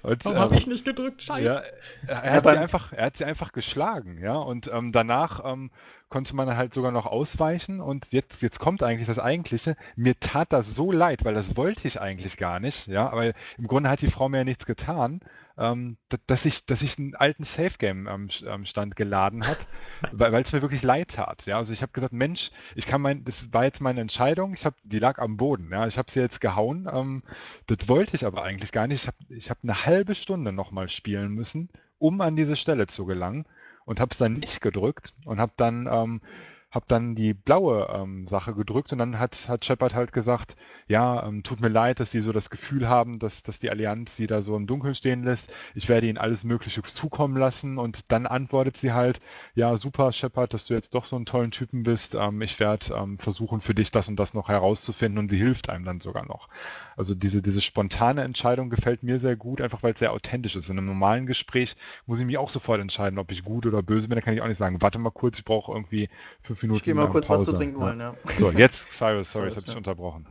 und, 0.03 0.25
Warum 0.25 0.37
ähm, 0.37 0.43
habe 0.43 0.55
ich 0.55 0.67
nicht 0.67 0.85
gedrückt? 0.85 1.23
Scheiße. 1.23 1.43
Ja, 1.43 1.61
er, 2.07 2.33
hat 2.33 2.43
sie 2.45 2.57
einfach, 2.57 2.93
er 2.93 3.05
hat 3.05 3.17
sie 3.17 3.25
einfach 3.25 3.51
geschlagen, 3.51 4.19
ja. 4.21 4.35
Und 4.35 4.69
ähm, 4.73 4.91
danach 4.91 5.41
ähm, 5.45 5.71
konnte 6.09 6.35
man 6.35 6.55
halt 6.55 6.73
sogar 6.73 6.91
noch 6.91 7.05
ausweichen 7.05 7.81
und 7.81 8.11
jetzt, 8.11 8.41
jetzt 8.41 8.59
kommt 8.59 8.83
eigentlich 8.83 9.07
das 9.07 9.19
Eigentliche. 9.19 9.75
Mir 9.95 10.19
tat 10.19 10.53
das 10.53 10.73
so 10.73 10.91
leid, 10.91 11.25
weil 11.25 11.33
das 11.33 11.57
wollte 11.57 11.87
ich 11.87 11.99
eigentlich 11.99 12.37
gar 12.37 12.59
nicht, 12.59 12.87
ja, 12.87 13.09
aber 13.09 13.33
im 13.57 13.67
Grunde 13.67 13.89
hat 13.89 14.01
die 14.01 14.07
Frau 14.07 14.29
mir 14.29 14.39
ja 14.39 14.43
nichts 14.43 14.65
getan, 14.65 15.21
ähm, 15.57 15.97
dass 16.27 16.45
ich, 16.45 16.65
dass 16.65 16.81
ich 16.81 16.97
einen 16.97 17.15
alten 17.15 17.43
Safe 17.43 17.77
Game 17.77 18.07
am, 18.07 18.27
am 18.47 18.65
Stand 18.65 18.95
geladen 18.95 19.45
habe, 19.47 19.59
weil 20.11 20.41
es 20.41 20.53
mir 20.53 20.61
wirklich 20.61 20.83
leid 20.83 21.09
tat, 21.09 21.45
ja, 21.45 21.57
also 21.57 21.73
ich 21.73 21.81
habe 21.81 21.91
gesagt, 21.91 22.13
Mensch, 22.13 22.51
ich 22.75 22.85
kann 22.85 23.01
mein, 23.01 23.23
das 23.23 23.51
war 23.53 23.63
jetzt 23.63 23.81
meine 23.81 24.01
Entscheidung, 24.01 24.53
ich 24.53 24.65
habe, 24.65 24.75
die 24.83 24.99
lag 24.99 25.19
am 25.19 25.37
Boden, 25.37 25.69
ja, 25.71 25.87
ich 25.87 25.97
habe 25.97 26.11
sie 26.11 26.19
jetzt 26.19 26.41
gehauen, 26.41 26.87
ähm, 26.91 27.23
das 27.65 27.87
wollte 27.87 28.15
ich 28.15 28.25
aber 28.25 28.43
eigentlich 28.43 28.71
gar 28.71 28.87
nicht, 28.87 29.01
ich 29.01 29.07
habe 29.07 29.17
ich 29.29 29.49
hab 29.49 29.57
eine 29.63 29.85
halbe 29.85 30.15
Stunde 30.15 30.51
nochmal 30.51 30.89
spielen 30.89 31.31
müssen, 31.31 31.69
um 31.99 32.21
an 32.21 32.35
diese 32.35 32.55
Stelle 32.55 32.87
zu 32.87 33.05
gelangen 33.05 33.45
und 33.85 33.99
habe 33.99 34.11
es 34.11 34.17
dann 34.17 34.33
nicht 34.33 34.61
gedrückt 34.61 35.13
und 35.25 35.39
habe 35.39 35.53
dann 35.57 35.87
ähm, 35.91 36.21
habe 36.69 36.85
dann 36.89 37.15
die 37.15 37.33
blaue 37.33 37.87
ähm, 37.93 38.27
Sache 38.27 38.53
gedrückt 38.53 38.91
und 38.91 38.99
dann 38.99 39.19
hat, 39.19 39.47
hat 39.47 39.63
Shepard 39.63 39.95
halt 39.95 40.11
gesagt, 40.11 40.57
ja, 40.87 41.25
ähm, 41.25 41.41
tut 41.41 41.61
mir 41.61 41.69
leid, 41.69 42.01
dass 42.01 42.11
sie 42.11 42.19
so 42.19 42.33
das 42.33 42.49
Gefühl 42.49 42.89
haben, 42.89 43.19
dass, 43.19 43.41
dass 43.41 43.59
die 43.59 43.69
Allianz 43.69 44.17
sie 44.17 44.27
da 44.27 44.41
so 44.41 44.55
im 44.55 44.67
Dunkeln 44.67 44.93
stehen 44.93 45.23
lässt. 45.23 45.53
Ich 45.75 45.87
werde 45.87 46.07
ihnen 46.07 46.17
alles 46.17 46.43
Mögliche 46.43 46.83
zukommen 46.83 47.37
lassen 47.37 47.77
und 47.77 48.11
dann 48.11 48.25
antwortet 48.27 48.75
sie 48.75 48.91
halt, 48.91 49.21
ja, 49.55 49.77
super, 49.77 50.11
Shepard, 50.11 50.53
dass 50.53 50.65
du 50.67 50.73
jetzt 50.73 50.93
doch 50.93 51.05
so 51.05 51.15
einen 51.15 51.25
tollen 51.25 51.51
Typen 51.51 51.83
bist. 51.83 52.15
Ähm, 52.15 52.41
ich 52.41 52.59
werde 52.59 52.93
ähm, 52.95 53.17
versuchen, 53.17 53.61
für 53.61 53.73
dich 53.73 53.91
das 53.91 54.09
und 54.09 54.17
das 54.17 54.33
noch 54.33 54.49
herauszufinden 54.49 55.19
und 55.19 55.29
sie 55.29 55.37
hilft 55.37 55.69
einem 55.69 55.85
dann 55.85 56.01
sogar 56.01 56.25
noch. 56.25 56.49
Also 56.97 57.15
diese, 57.15 57.41
diese 57.41 57.61
spontane 57.61 58.23
Entscheidung 58.23 58.69
gefällt 58.69 59.03
mir 59.03 59.19
sehr 59.19 59.37
gut, 59.37 59.61
einfach 59.61 59.83
weil 59.83 59.93
es 59.93 59.99
sehr 59.99 60.11
authentisch 60.11 60.55
ist. 60.55 60.69
In 60.69 60.77
einem 60.77 60.87
normalen 60.87 61.27
Gespräch 61.27 61.75
muss 62.05 62.19
ich 62.19 62.25
mich 62.25 62.37
auch 62.37 62.49
sofort 62.49 62.81
entscheiden, 62.81 63.19
ob 63.19 63.31
ich 63.31 63.45
gut 63.45 63.65
oder 63.65 63.81
böse 63.83 64.09
bin. 64.09 64.15
Da 64.15 64.21
kann 64.21 64.33
ich 64.33 64.41
auch 64.41 64.47
nicht 64.47 64.57
sagen, 64.57 64.81
warte 64.81 64.99
mal 64.99 65.11
kurz, 65.11 65.37
ich 65.37 65.45
brauche 65.45 65.71
irgendwie 65.71 66.09
fünf 66.41 66.56
Minuten. 66.61 66.77
Ich 66.77 66.83
gehe 66.83 66.93
mal 66.93 67.07
kurz 67.09 67.27
Pause. 67.27 67.39
was 67.39 67.45
zu 67.45 67.57
trinken 67.57 67.81
holen, 67.81 67.99
ja. 67.99 68.15
So, 68.37 68.51
jetzt, 68.51 68.91
Cyrus, 68.91 69.31
sorry, 69.33 69.49
ich 69.49 69.55
habe 69.55 69.65
dich 69.65 69.75
unterbrochen. 69.75 70.27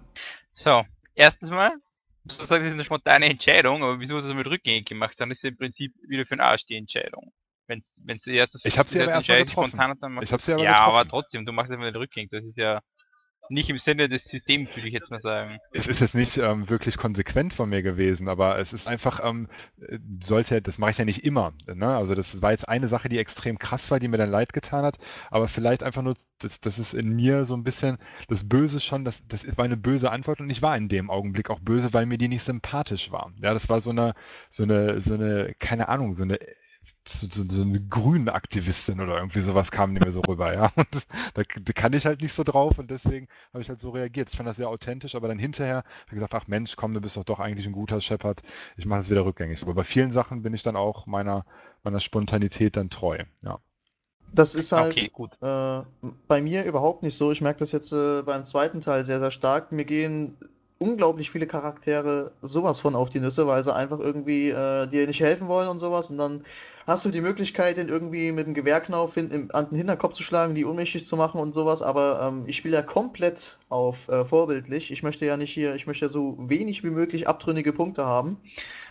So, 0.54 0.84
erstens 1.14 1.50
mal, 1.50 1.72
du 2.24 2.34
sagst, 2.34 2.50
es 2.50 2.66
ist 2.66 2.72
eine 2.72 2.84
spontane 2.84 3.26
Entscheidung, 3.26 3.82
aber 3.82 4.00
wieso 4.00 4.16
hast 4.16 4.24
du 4.24 4.30
es 4.30 4.36
mit 4.36 4.46
rückgängig 4.46 4.86
gemacht? 4.86 5.14
Dann 5.18 5.30
ist 5.30 5.38
es 5.38 5.50
im 5.50 5.56
Prinzip 5.56 5.94
wieder 6.08 6.24
für 6.24 6.36
den 6.36 6.40
Arsch 6.40 6.64
die 6.66 6.76
Entscheidung. 6.76 7.32
Wenn 7.68 7.82
es 8.06 8.26
erst 8.26 8.64
Ich 8.64 8.78
habe 8.78 8.88
sie 8.88 9.02
aber 9.02 9.10
erstmal 9.10 9.44
getroffen. 9.44 9.70
Spontan, 9.70 9.98
dann 10.00 10.22
ich 10.22 10.32
habe 10.32 10.42
sie 10.42 10.52
aber 10.52 10.62
ja, 10.62 10.74
getroffen. 10.74 10.94
aber 10.94 11.08
trotzdem, 11.08 11.46
du 11.46 11.52
machst 11.52 11.72
es 11.72 11.78
mit 11.78 11.96
rückgängig. 11.96 12.30
Das 12.30 12.44
ist 12.44 12.56
ja 12.56 12.80
nicht 13.48 13.70
im 13.70 13.78
Sinne 13.78 14.08
des 14.08 14.24
Systems, 14.24 14.74
würde 14.74 14.88
ich 14.88 14.94
jetzt 14.94 15.10
mal 15.10 15.20
sagen. 15.20 15.58
Es 15.72 15.86
ist 15.86 16.00
jetzt 16.00 16.14
nicht 16.14 16.36
ähm, 16.38 16.68
wirklich 16.68 16.96
konsequent 16.96 17.54
von 17.54 17.68
mir 17.68 17.82
gewesen, 17.82 18.28
aber 18.28 18.58
es 18.58 18.72
ist 18.72 18.88
einfach, 18.88 19.20
ähm, 19.22 19.48
sollte, 20.22 20.62
das 20.62 20.78
mache 20.78 20.92
ich 20.92 20.98
ja 20.98 21.04
nicht 21.04 21.24
immer. 21.24 21.52
Ne? 21.66 21.96
Also 21.96 22.14
das 22.14 22.42
war 22.42 22.52
jetzt 22.52 22.68
eine 22.68 22.88
Sache, 22.88 23.08
die 23.08 23.18
extrem 23.18 23.58
krass 23.58 23.90
war, 23.90 23.98
die 23.98 24.08
mir 24.08 24.18
dann 24.18 24.30
leid 24.30 24.52
getan 24.52 24.84
hat, 24.84 24.98
aber 25.30 25.48
vielleicht 25.48 25.82
einfach 25.82 26.02
nur, 26.02 26.16
das, 26.38 26.60
das 26.60 26.78
ist 26.78 26.94
in 26.94 27.14
mir 27.14 27.44
so 27.44 27.54
ein 27.54 27.64
bisschen 27.64 27.98
das 28.28 28.48
Böse 28.48 28.80
schon, 28.80 29.04
das, 29.04 29.26
das 29.26 29.44
war 29.56 29.64
eine 29.64 29.76
böse 29.76 30.10
Antwort 30.10 30.40
und 30.40 30.50
ich 30.50 30.62
war 30.62 30.76
in 30.76 30.88
dem 30.88 31.10
Augenblick 31.10 31.50
auch 31.50 31.60
böse, 31.60 31.92
weil 31.92 32.06
mir 32.06 32.18
die 32.18 32.28
nicht 32.28 32.42
sympathisch 32.42 33.10
war. 33.10 33.32
Ja, 33.40 33.52
das 33.52 33.68
war 33.68 33.80
so 33.80 33.90
eine, 33.90 34.14
so 34.50 34.62
eine, 34.62 35.00
so 35.00 35.14
eine, 35.14 35.54
keine 35.58 35.88
Ahnung, 35.88 36.14
so 36.14 36.22
eine 36.22 36.38
so, 37.08 37.26
so, 37.30 37.44
so 37.48 37.62
eine 37.62 37.80
grüne 37.80 38.34
Aktivistin 38.34 39.00
oder 39.00 39.16
irgendwie 39.16 39.40
sowas 39.40 39.70
kam 39.70 39.92
mir 39.92 40.10
so 40.10 40.20
rüber, 40.20 40.52
ja. 40.52 40.72
Und 40.76 41.06
da, 41.34 41.42
da, 41.42 41.72
kann 41.72 41.92
ich 41.92 42.06
halt 42.06 42.20
nicht 42.20 42.32
so 42.32 42.42
drauf 42.42 42.78
und 42.78 42.90
deswegen 42.90 43.28
habe 43.52 43.62
ich 43.62 43.68
halt 43.68 43.80
so 43.80 43.90
reagiert. 43.90 44.30
Ich 44.30 44.36
fand 44.36 44.48
das 44.48 44.56
sehr 44.56 44.68
authentisch, 44.68 45.14
aber 45.14 45.28
dann 45.28 45.38
hinterher 45.38 45.76
habe 45.76 45.86
ich 46.06 46.14
gesagt, 46.14 46.34
ach 46.34 46.46
Mensch, 46.46 46.76
komm, 46.76 46.94
du 46.94 47.00
bist 47.00 47.16
doch 47.16 47.24
doch 47.24 47.40
eigentlich 47.40 47.66
ein 47.66 47.72
guter 47.72 48.00
Shepard. 48.00 48.42
Ich 48.76 48.86
mache 48.86 49.00
das 49.00 49.10
wieder 49.10 49.24
rückgängig. 49.24 49.62
Aber 49.62 49.74
bei 49.74 49.84
vielen 49.84 50.10
Sachen 50.10 50.42
bin 50.42 50.54
ich 50.54 50.62
dann 50.62 50.76
auch 50.76 51.06
meiner, 51.06 51.44
meiner 51.82 52.00
Spontanität 52.00 52.76
dann 52.76 52.90
treu, 52.90 53.18
ja. 53.42 53.58
Das 54.32 54.54
ist 54.54 54.72
halt 54.72 55.10
okay, 55.14 55.28
äh, 55.40 56.08
bei 56.26 56.42
mir 56.42 56.64
überhaupt 56.64 57.02
nicht 57.02 57.16
so. 57.16 57.30
Ich 57.30 57.40
merke 57.40 57.60
das 57.60 57.72
jetzt 57.72 57.92
äh, 57.92 58.22
beim 58.22 58.44
zweiten 58.44 58.80
Teil 58.80 59.04
sehr, 59.04 59.20
sehr 59.20 59.30
stark. 59.30 59.70
Mir 59.70 59.84
gehen 59.84 60.36
unglaublich 60.78 61.30
viele 61.30 61.46
Charaktere 61.46 62.32
sowas 62.42 62.80
von 62.80 62.94
auf 62.94 63.08
die 63.08 63.20
Nüsse, 63.20 63.46
weil 63.46 63.64
sie 63.64 63.74
einfach 63.74 63.98
irgendwie 63.98 64.50
äh, 64.50 64.86
dir 64.86 65.06
nicht 65.06 65.20
helfen 65.20 65.48
wollen 65.48 65.68
und 65.68 65.78
sowas. 65.78 66.10
Und 66.10 66.18
dann 66.18 66.44
hast 66.86 67.04
du 67.04 67.10
die 67.10 67.22
Möglichkeit, 67.22 67.78
den 67.78 67.88
irgendwie 67.88 68.30
mit 68.32 68.46
dem 68.46 68.54
Gewehrknauf 68.54 69.14
hin, 69.14 69.30
im, 69.30 69.48
an 69.52 69.70
den 69.70 69.78
Hinterkopf 69.78 70.12
zu 70.12 70.22
schlagen, 70.22 70.54
die 70.54 70.64
ohnmächtig 70.64 71.06
zu 71.06 71.16
machen 71.16 71.40
und 71.40 71.52
sowas. 71.52 71.80
Aber 71.80 72.20
ähm, 72.22 72.44
ich 72.46 72.56
spiele 72.56 72.76
ja 72.76 72.82
komplett 72.82 73.58
auf 73.70 74.08
äh, 74.08 74.24
vorbildlich. 74.24 74.90
Ich 74.90 75.02
möchte 75.02 75.24
ja 75.24 75.36
nicht 75.36 75.52
hier, 75.52 75.74
ich 75.74 75.86
möchte 75.86 76.06
ja 76.06 76.08
so 76.10 76.36
wenig 76.38 76.84
wie 76.84 76.90
möglich 76.90 77.26
abtrünnige 77.26 77.72
Punkte 77.72 78.04
haben. 78.04 78.38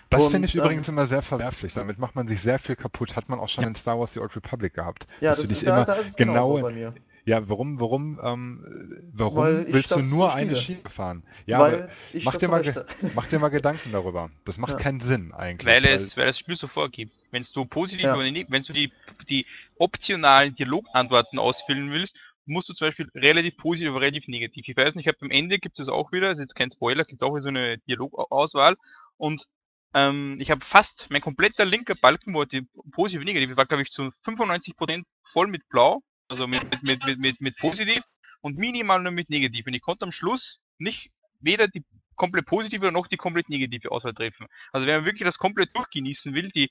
Das 0.10 0.28
finde 0.28 0.48
ich 0.48 0.56
ähm, 0.56 0.62
übrigens 0.62 0.88
immer 0.88 1.06
sehr 1.06 1.22
verwerflich. 1.22 1.74
Damit 1.74 2.00
macht 2.00 2.16
man 2.16 2.28
sich 2.28 2.42
sehr 2.42 2.58
viel 2.58 2.76
kaputt. 2.76 3.16
Hat 3.16 3.30
man 3.30 3.40
auch 3.40 3.50
schon 3.50 3.64
in 3.64 3.76
Star 3.76 4.00
Wars 4.00 4.14
The 4.14 4.20
Old 4.20 4.36
Republic 4.36 4.74
gehabt. 4.74 5.08
Ja, 5.22 5.36
das, 5.36 5.52
ist, 5.52 5.66
da, 5.66 5.84
da 5.84 5.94
ist 5.94 6.08
es 6.10 6.16
genau 6.16 6.60
bei 6.62 6.72
mir. 6.72 6.94
Ja, 7.26 7.50
warum, 7.50 7.80
warum, 7.80 8.20
ähm, 8.24 9.12
warum 9.12 9.66
willst 9.68 9.90
du 9.92 10.00
nur 10.00 10.30
so 10.30 10.36
eine 10.36 10.56
Schiene 10.56 10.88
fahren? 10.88 11.24
Ja, 11.48 11.60
weil 11.60 11.90
mach, 12.24 12.36
dir 12.36 12.48
mal, 12.48 12.62
mach 13.16 13.28
dir 13.28 13.40
mal 13.40 13.50
Gedanken 13.50 13.92
darüber. 13.92 14.30
Das 14.46 14.60
macht 14.60 14.74
ja. 14.74 14.78
keinen 14.78 15.00
Sinn 15.00 15.34
eigentlich. 15.34 15.66
Weil, 15.66 15.84
weil 15.84 15.94
es, 15.96 16.16
weil 16.16 16.28
das 16.28 16.38
Spiel 16.38 16.56
so 16.56 16.68
vorgibt. 16.68 17.12
Wenn 17.32 17.44
du 17.52 17.66
positiv 17.66 18.06
ja. 18.06 18.18
wenn 18.18 18.64
du 18.64 18.74
die, 18.74 18.92
die 19.28 19.48
optionalen 19.80 20.56
Dialogantworten 20.56 21.40
ausfüllen 21.40 21.92
willst, 21.92 22.16
musst 22.46 22.70
du 22.70 22.74
zum 22.74 22.90
Beispiel 22.90 23.10
relativ 23.16 23.58
positiv 23.58 23.90
oder 23.90 24.02
relativ 24.02 24.28
negativ. 24.28 24.68
Ich 24.68 24.78
weiß 24.78 24.94
nicht, 24.94 25.08
ich 25.08 25.14
habe 25.14 25.18
am 25.22 25.32
Ende 25.32 25.58
gibt 25.58 25.80
es 25.80 25.90
auch 25.90 26.12
wieder, 26.12 26.30
das 26.30 26.38
ist 26.38 26.44
jetzt 26.44 26.56
kein 26.56 26.72
Spoiler, 26.72 27.06
gibt 27.06 27.22
es 27.22 27.28
auch 27.28 27.34
wieder 27.34 27.42
so 27.42 27.50
eine 27.50 27.80
Dialogauswahl 27.80 28.78
und 29.18 29.48
ähm, 29.96 30.38
ich 30.40 30.52
habe 30.52 30.64
fast, 30.64 31.08
mein 31.10 31.22
kompletter 31.22 31.66
linker 31.66 31.96
Balken, 31.96 32.36
wo 32.36 32.44
die 32.46 32.68
positive 32.92 33.22
und 33.22 33.26
negative 33.26 33.58
war, 33.58 33.66
glaube 33.66 33.82
ich, 33.82 33.90
zu 33.90 34.12
95% 34.26 35.04
voll 35.32 35.48
mit 35.48 35.68
Blau 35.70 36.04
also 36.28 36.48
mit, 36.48 36.64
mit, 36.84 37.04
mit, 37.04 37.20
mit, 37.20 37.42
mit 37.42 37.58
positiv 37.58 38.04
und 38.42 38.58
minimal 38.58 39.02
nur 39.02 39.12
mit 39.12 39.30
negativ. 39.30 39.66
Und 39.68 39.74
ich 39.74 39.82
konnte 39.82 40.06
am 40.06 40.12
Schluss 40.12 40.60
nicht 40.78 41.12
weder 41.40 41.68
die 41.68 41.84
komplett 42.16 42.46
positive 42.46 42.92
noch 42.92 43.08
die 43.08 43.18
komplett 43.18 43.50
negative 43.50 43.92
Auswahl 43.92 44.14
treffen. 44.14 44.48
Also 44.72 44.88
wenn 44.88 44.98
man 44.98 45.06
wirklich 45.06 45.26
das 45.26 45.38
komplett 45.38 45.76
durchgenießen 45.76 46.34
will, 46.34 46.50
die 46.50 46.70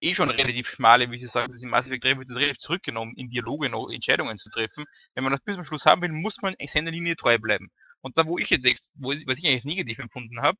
eh 0.00 0.14
schon 0.14 0.30
relativ 0.30 0.68
schmale, 0.68 1.10
wie 1.10 1.18
Sie 1.18 1.26
sagen, 1.26 1.52
das 1.52 1.62
im 1.62 1.70
Mass 1.70 1.86
Effect 1.86 2.04
3 2.04 2.18
wird 2.18 2.30
relativ 2.30 2.58
zurückgenommen, 2.58 3.14
in 3.16 3.30
Dialoge 3.30 3.68
noch 3.70 3.90
Entscheidungen 3.90 4.38
zu 4.38 4.50
treffen. 4.50 4.84
Wenn 5.14 5.24
man 5.24 5.32
das 5.32 5.42
bis 5.42 5.56
zum 5.56 5.64
Schluss 5.64 5.84
haben 5.84 6.02
will, 6.02 6.12
muss 6.12 6.36
man 6.42 6.54
seiner 6.72 6.90
Linie 6.90 7.16
treu 7.16 7.38
bleiben. 7.38 7.70
Und 8.02 8.16
da, 8.18 8.26
wo 8.26 8.38
ich 8.38 8.50
jetzt, 8.50 8.64
wo, 8.94 9.10
was 9.10 9.38
ich 9.38 9.46
eigentlich 9.46 9.64
negativ 9.64 9.98
empfunden 9.98 10.42
habe, 10.42 10.58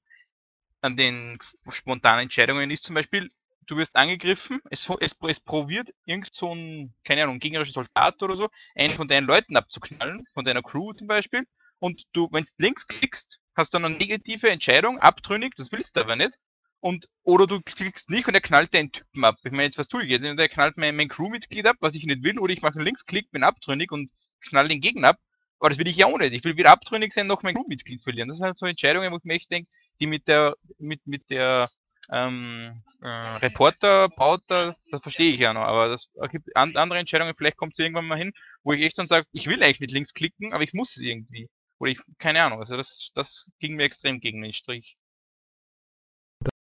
an 0.80 0.96
den 0.96 1.38
spontanen 1.70 2.24
Entscheidungen 2.24 2.70
ist 2.70 2.84
zum 2.84 2.94
Beispiel, 2.94 3.30
du 3.66 3.76
wirst 3.76 3.94
angegriffen, 3.96 4.60
es, 4.70 4.88
es, 5.00 5.14
es 5.28 5.40
probiert 5.40 5.90
irgend 6.04 6.28
so 6.32 6.54
ein, 6.54 6.94
keine 7.04 7.24
Ahnung, 7.24 7.38
gegnerischer 7.38 7.72
Soldat 7.72 8.22
oder 8.22 8.36
so, 8.36 8.48
einen 8.74 8.96
von 8.96 9.08
deinen 9.08 9.26
Leuten 9.26 9.56
abzuknallen, 9.56 10.24
von 10.34 10.44
deiner 10.44 10.62
Crew 10.62 10.92
zum 10.92 11.06
Beispiel, 11.06 11.44
und 11.78 12.02
du, 12.12 12.28
wenn 12.32 12.44
du 12.44 12.50
links 12.58 12.86
klickst, 12.86 13.38
hast 13.54 13.74
du 13.74 13.78
eine 13.78 13.90
negative 13.90 14.48
Entscheidung, 14.50 14.98
abtrünnig, 14.98 15.54
das 15.56 15.70
willst 15.72 15.96
du 15.96 16.00
aber 16.00 16.16
nicht, 16.16 16.34
und, 16.80 17.06
oder 17.24 17.46
du 17.46 17.60
klickst 17.60 18.08
nicht 18.10 18.28
und 18.28 18.34
er 18.34 18.40
knallt 18.40 18.72
den 18.72 18.92
Typen 18.92 19.24
ab. 19.24 19.36
Ich 19.42 19.50
meine, 19.50 19.64
jetzt 19.64 19.78
was 19.78 19.88
tue 19.88 20.04
ich 20.04 20.10
jetzt? 20.10 20.22
Der 20.22 20.48
knallt 20.48 20.76
mein, 20.76 20.94
mein 20.94 21.08
Crewmitglied 21.08 21.66
ab, 21.66 21.76
was 21.80 21.94
ich 21.94 22.04
nicht 22.04 22.22
will, 22.22 22.38
oder 22.38 22.52
ich 22.52 22.62
mache 22.62 22.74
einen 22.74 22.84
Linksklick, 22.84 23.30
bin 23.32 23.42
abtrünnig 23.42 23.90
und 23.90 24.10
knall 24.48 24.68
den 24.68 24.80
Gegner 24.80 25.08
ab. 25.08 25.18
Aber 25.58 25.70
das 25.70 25.78
will 25.78 25.88
ich 25.88 25.96
ja 25.96 26.06
auch 26.06 26.18
nicht. 26.18 26.34
Ich 26.34 26.44
will 26.44 26.56
wieder 26.56 26.70
abtrünnig 26.70 27.14
sein, 27.14 27.26
noch 27.26 27.42
mein 27.42 27.54
Crewmitglied 27.54 28.02
verlieren. 28.02 28.28
Das 28.28 28.36
sind 28.36 28.46
halt 28.46 28.58
so 28.58 28.66
Entscheidungen, 28.66 29.10
wo 29.10 29.16
ich 29.16 29.24
mir 29.24 29.34
echt 29.34 29.50
denke, 29.50 29.70
die 30.00 30.06
mit 30.06 30.28
der, 30.28 30.54
mit, 30.78 31.06
mit 31.06 31.28
der 31.30 31.70
ähm, 32.10 32.82
äh, 33.02 33.08
Reporter 33.08 34.08
baut, 34.08 34.42
das, 34.48 34.76
verstehe 35.02 35.32
ich 35.32 35.40
ja 35.40 35.52
noch, 35.52 35.62
aber 35.62 35.88
das 35.88 36.08
gibt 36.30 36.54
andere 36.56 36.98
Entscheidungen, 36.98 37.34
vielleicht 37.36 37.56
kommt 37.56 37.72
es 37.72 37.78
irgendwann 37.78 38.06
mal 38.06 38.18
hin, 38.18 38.32
wo 38.62 38.72
ich 38.72 38.82
echt 38.82 38.98
dann 38.98 39.06
sage, 39.06 39.26
ich 39.32 39.46
will 39.46 39.62
eigentlich 39.62 39.80
mit 39.80 39.90
links 39.90 40.12
klicken, 40.14 40.52
aber 40.52 40.64
ich 40.64 40.72
muss 40.72 40.96
es 40.96 41.02
irgendwie. 41.02 41.48
Oder 41.78 41.90
ich, 41.92 41.98
keine 42.18 42.42
Ahnung, 42.42 42.60
also 42.60 42.76
das, 42.76 43.10
das 43.14 43.46
ging 43.60 43.74
mir 43.74 43.84
extrem 43.84 44.20
gegen 44.20 44.42
den 44.42 44.54
Strich. 44.54 44.96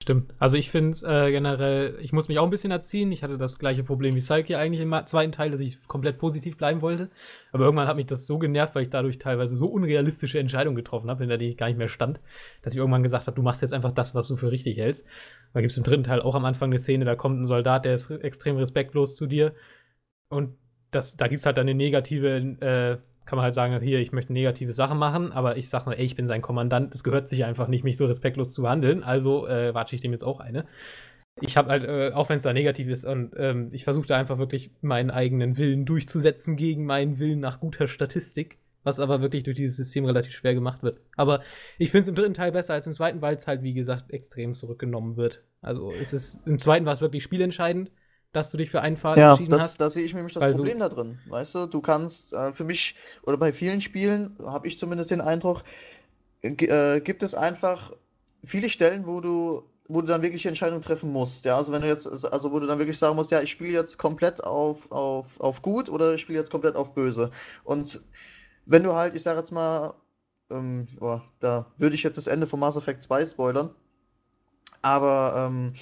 Stimmt. 0.04 0.34
Also 0.38 0.58
ich 0.58 0.70
finde 0.70 0.98
äh, 1.06 1.30
generell, 1.30 1.98
ich 2.02 2.12
muss 2.12 2.28
mich 2.28 2.38
auch 2.38 2.44
ein 2.44 2.50
bisschen 2.50 2.70
erziehen. 2.70 3.10
Ich 3.10 3.22
hatte 3.22 3.38
das 3.38 3.58
gleiche 3.58 3.82
Problem 3.82 4.14
wie 4.14 4.20
Salki 4.20 4.54
eigentlich 4.54 4.82
im 4.82 4.94
zweiten 5.06 5.32
Teil, 5.32 5.50
dass 5.50 5.60
ich 5.60 5.82
komplett 5.88 6.18
positiv 6.18 6.58
bleiben 6.58 6.82
wollte. 6.82 7.08
Aber 7.52 7.64
irgendwann 7.64 7.88
hat 7.88 7.96
mich 7.96 8.04
das 8.04 8.26
so 8.26 8.38
genervt, 8.38 8.74
weil 8.74 8.82
ich 8.82 8.90
dadurch 8.90 9.18
teilweise 9.18 9.56
so 9.56 9.66
unrealistische 9.66 10.38
Entscheidungen 10.38 10.76
getroffen 10.76 11.08
habe, 11.08 11.20
hinter 11.20 11.38
denen 11.38 11.52
ich 11.52 11.56
gar 11.56 11.68
nicht 11.68 11.78
mehr 11.78 11.88
stand, 11.88 12.20
dass 12.60 12.74
ich 12.74 12.80
irgendwann 12.80 13.02
gesagt 13.02 13.28
habe, 13.28 13.34
du 13.34 13.40
machst 13.40 13.62
jetzt 13.62 13.72
einfach 13.72 13.92
das, 13.92 14.14
was 14.14 14.28
du 14.28 14.36
für 14.36 14.50
richtig 14.52 14.76
hältst. 14.76 15.06
Da 15.54 15.62
gibt 15.62 15.70
es 15.70 15.78
im 15.78 15.84
dritten 15.84 16.04
Teil 16.04 16.20
auch 16.20 16.34
am 16.34 16.44
Anfang 16.44 16.68
eine 16.68 16.78
Szene, 16.78 17.06
da 17.06 17.14
kommt 17.16 17.40
ein 17.40 17.46
Soldat, 17.46 17.86
der 17.86 17.94
ist 17.94 18.10
extrem 18.10 18.58
respektlos 18.58 19.16
zu 19.16 19.24
dir. 19.24 19.54
Und 20.28 20.58
das, 20.90 21.16
da 21.16 21.28
gibt 21.28 21.40
es 21.40 21.46
halt 21.46 21.58
eine 21.58 21.72
negative 21.72 22.28
äh, 22.60 22.98
kann 23.26 23.36
man 23.36 23.44
halt 23.44 23.54
sagen, 23.54 23.80
hier, 23.80 24.00
ich 24.00 24.12
möchte 24.12 24.32
negative 24.32 24.72
Sachen 24.72 24.98
machen, 24.98 25.32
aber 25.32 25.56
ich 25.56 25.68
sage 25.68 25.86
nur, 25.86 25.98
ey, 25.98 26.04
ich 26.04 26.16
bin 26.16 26.26
sein 26.26 26.42
Kommandant, 26.42 26.94
es 26.94 27.04
gehört 27.04 27.28
sich 27.28 27.44
einfach 27.44 27.68
nicht, 27.68 27.84
mich 27.84 27.96
so 27.96 28.06
respektlos 28.06 28.50
zu 28.50 28.62
behandeln, 28.62 29.02
also 29.02 29.46
äh, 29.46 29.74
watsche 29.74 29.96
ich 29.96 30.02
dem 30.02 30.12
jetzt 30.12 30.24
auch 30.24 30.40
eine. 30.40 30.66
Ich 31.40 31.56
habe 31.56 31.70
halt, 31.70 31.84
äh, 31.84 32.12
auch 32.12 32.28
wenn 32.28 32.36
es 32.36 32.42
da 32.42 32.52
negativ 32.52 32.88
ist, 32.88 33.04
und 33.04 33.34
ähm, 33.36 33.70
ich 33.72 33.84
versuche 33.84 34.06
da 34.06 34.16
einfach 34.16 34.38
wirklich 34.38 34.70
meinen 34.82 35.10
eigenen 35.10 35.56
Willen 35.58 35.84
durchzusetzen 35.84 36.56
gegen 36.56 36.84
meinen 36.84 37.18
Willen 37.18 37.40
nach 37.40 37.60
guter 37.60 37.88
Statistik, 37.88 38.58
was 38.84 39.00
aber 39.00 39.20
wirklich 39.20 39.42
durch 39.42 39.56
dieses 39.56 39.76
System 39.76 40.04
relativ 40.04 40.32
schwer 40.32 40.54
gemacht 40.54 40.82
wird. 40.82 41.00
Aber 41.16 41.40
ich 41.78 41.90
finde 41.90 42.02
es 42.02 42.08
im 42.08 42.14
dritten 42.14 42.34
Teil 42.34 42.52
besser 42.52 42.74
als 42.74 42.86
im 42.86 42.92
zweiten, 42.92 43.20
weil 43.20 43.34
es 43.34 43.46
halt, 43.46 43.62
wie 43.62 43.74
gesagt, 43.74 44.12
extrem 44.12 44.54
zurückgenommen 44.54 45.16
wird. 45.16 45.42
Also 45.60 45.90
es 45.92 46.12
ist, 46.12 46.46
im 46.46 46.58
zweiten 46.58 46.86
war 46.86 46.92
es 46.92 47.00
wirklich 47.00 47.24
spielentscheidend 47.24 47.90
dass 48.34 48.50
du 48.50 48.56
dich 48.56 48.70
für 48.70 48.80
einen 48.80 48.96
Pfad 48.96 49.18
ja, 49.18 49.30
entschieden 49.32 49.50
das, 49.50 49.62
hast. 49.62 49.80
da 49.80 49.90
sehe 49.90 50.04
ich 50.04 50.14
nämlich 50.14 50.34
das 50.34 50.42
Also- 50.42 50.58
Problem 50.58 50.78
da 50.80 50.88
drin. 50.88 51.18
Weißt 51.28 51.54
du, 51.54 51.66
du 51.66 51.80
kannst 51.80 52.32
äh, 52.32 52.52
für 52.52 52.64
mich 52.64 52.94
oder 53.22 53.36
bei 53.36 53.52
vielen 53.52 53.80
Spielen 53.80 54.36
habe 54.44 54.66
ich 54.68 54.78
zumindest 54.78 55.10
den 55.10 55.20
Eindruck, 55.20 55.62
äh, 56.42 56.48
äh, 56.48 57.00
gibt 57.00 57.22
es 57.22 57.34
einfach 57.34 57.92
viele 58.44 58.68
Stellen, 58.68 59.06
wo 59.06 59.20
du 59.20 59.64
wo 59.86 60.00
du 60.00 60.06
dann 60.06 60.22
wirklich 60.22 60.40
die 60.40 60.48
Entscheidung 60.48 60.80
treffen 60.80 61.12
musst. 61.12 61.44
Ja, 61.44 61.58
also 61.58 61.70
wenn 61.70 61.82
du 61.82 61.88
jetzt, 61.88 62.06
also 62.06 62.50
wo 62.52 62.58
du 62.58 62.66
dann 62.66 62.78
wirklich 62.78 62.98
sagen 62.98 63.16
musst, 63.16 63.30
ja, 63.30 63.42
ich 63.42 63.50
spiele 63.50 63.70
jetzt 63.72 63.98
komplett 63.98 64.42
auf, 64.42 64.90
auf, 64.90 65.38
auf 65.40 65.60
gut 65.60 65.90
oder 65.90 66.14
ich 66.14 66.22
spiele 66.22 66.38
jetzt 66.38 66.50
komplett 66.50 66.74
auf 66.76 66.94
böse. 66.94 67.30
Und 67.64 68.02
wenn 68.64 68.82
du 68.82 68.94
halt, 68.94 69.14
ich 69.14 69.22
sage 69.22 69.38
jetzt 69.38 69.50
mal, 69.50 69.92
ähm, 70.50 70.86
boah, 70.98 71.22
da 71.40 71.66
würde 71.76 71.94
ich 71.96 72.02
jetzt 72.02 72.16
das 72.16 72.28
Ende 72.28 72.46
von 72.46 72.60
Mass 72.60 72.78
Effect 72.78 73.02
2 73.02 73.26
spoilern. 73.26 73.74
Aber 74.80 75.48
ähm, 75.48 75.74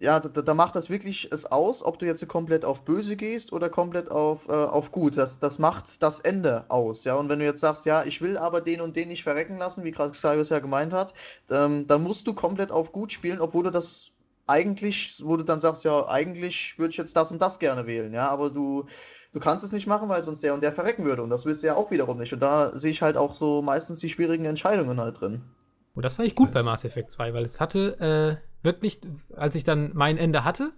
ja, 0.00 0.20
da, 0.20 0.42
da 0.42 0.54
macht 0.54 0.76
das 0.76 0.90
wirklich 0.90 1.28
es 1.32 1.46
aus, 1.46 1.84
ob 1.84 1.98
du 1.98 2.06
jetzt 2.06 2.26
komplett 2.28 2.64
auf 2.64 2.84
böse 2.84 3.16
gehst 3.16 3.52
oder 3.52 3.68
komplett 3.68 4.10
auf, 4.10 4.48
äh, 4.48 4.52
auf 4.52 4.92
gut. 4.92 5.16
Das, 5.16 5.38
das 5.40 5.58
macht 5.58 6.02
das 6.02 6.20
Ende 6.20 6.64
aus, 6.68 7.04
ja. 7.04 7.16
Und 7.16 7.28
wenn 7.28 7.40
du 7.40 7.44
jetzt 7.44 7.60
sagst, 7.60 7.84
ja, 7.84 8.04
ich 8.04 8.20
will 8.20 8.38
aber 8.38 8.60
den 8.60 8.80
und 8.80 8.94
den 8.96 9.08
nicht 9.08 9.24
verrecken 9.24 9.58
lassen, 9.58 9.82
wie 9.84 9.90
gerade 9.90 10.12
Xarius 10.12 10.50
ja 10.50 10.60
gemeint 10.60 10.92
hat, 10.92 11.14
ähm, 11.50 11.86
dann 11.88 12.02
musst 12.02 12.26
du 12.28 12.34
komplett 12.34 12.70
auf 12.70 12.92
gut 12.92 13.12
spielen, 13.12 13.40
obwohl 13.40 13.64
du 13.64 13.70
das 13.70 14.12
eigentlich, 14.46 15.20
wo 15.24 15.36
du 15.36 15.44
dann 15.44 15.60
sagst, 15.60 15.84
ja, 15.84 16.08
eigentlich 16.08 16.78
würde 16.78 16.90
ich 16.92 16.96
jetzt 16.96 17.16
das 17.16 17.32
und 17.32 17.42
das 17.42 17.58
gerne 17.58 17.86
wählen, 17.86 18.12
ja, 18.14 18.28
aber 18.30 18.50
du, 18.50 18.86
du 19.32 19.40
kannst 19.40 19.64
es 19.64 19.72
nicht 19.72 19.86
machen, 19.86 20.08
weil 20.08 20.22
sonst 20.22 20.42
der 20.42 20.54
und 20.54 20.62
der 20.62 20.72
verrecken 20.72 21.04
würde. 21.04 21.22
Und 21.22 21.30
das 21.30 21.44
willst 21.44 21.62
du 21.62 21.66
ja 21.66 21.76
auch 21.76 21.90
wiederum 21.90 22.18
nicht. 22.18 22.32
Und 22.32 22.40
da 22.40 22.72
sehe 22.76 22.90
ich 22.92 23.02
halt 23.02 23.16
auch 23.16 23.34
so 23.34 23.62
meistens 23.62 23.98
die 24.00 24.08
schwierigen 24.08 24.44
Entscheidungen 24.44 25.00
halt 25.00 25.20
drin. 25.20 25.42
Und 25.98 26.04
das 26.04 26.14
fand 26.14 26.28
ich 26.28 26.36
gut 26.36 26.50
Das- 26.50 26.54
bei 26.54 26.62
Mass 26.62 26.84
Effect 26.84 27.10
2, 27.10 27.34
weil 27.34 27.44
es 27.44 27.60
hatte 27.60 28.40
äh, 28.40 28.64
wirklich, 28.64 29.00
als 29.34 29.56
ich 29.56 29.64
dann 29.64 29.90
mein 29.94 30.16
Ende 30.16 30.44
hatte, 30.44 30.70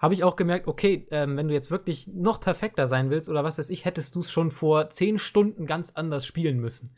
habe 0.00 0.14
ich 0.14 0.22
auch 0.22 0.36
gemerkt, 0.36 0.68
okay, 0.68 1.08
ähm, 1.10 1.36
wenn 1.36 1.48
du 1.48 1.54
jetzt 1.54 1.72
wirklich 1.72 2.06
noch 2.06 2.40
perfekter 2.40 2.86
sein 2.86 3.10
willst 3.10 3.28
oder 3.28 3.42
was 3.42 3.58
weiß 3.58 3.68
ich, 3.70 3.84
hättest 3.84 4.14
du 4.14 4.20
es 4.20 4.30
schon 4.30 4.52
vor 4.52 4.90
zehn 4.90 5.18
Stunden 5.18 5.66
ganz 5.66 5.90
anders 5.90 6.24
spielen 6.24 6.60
müssen. 6.60 6.94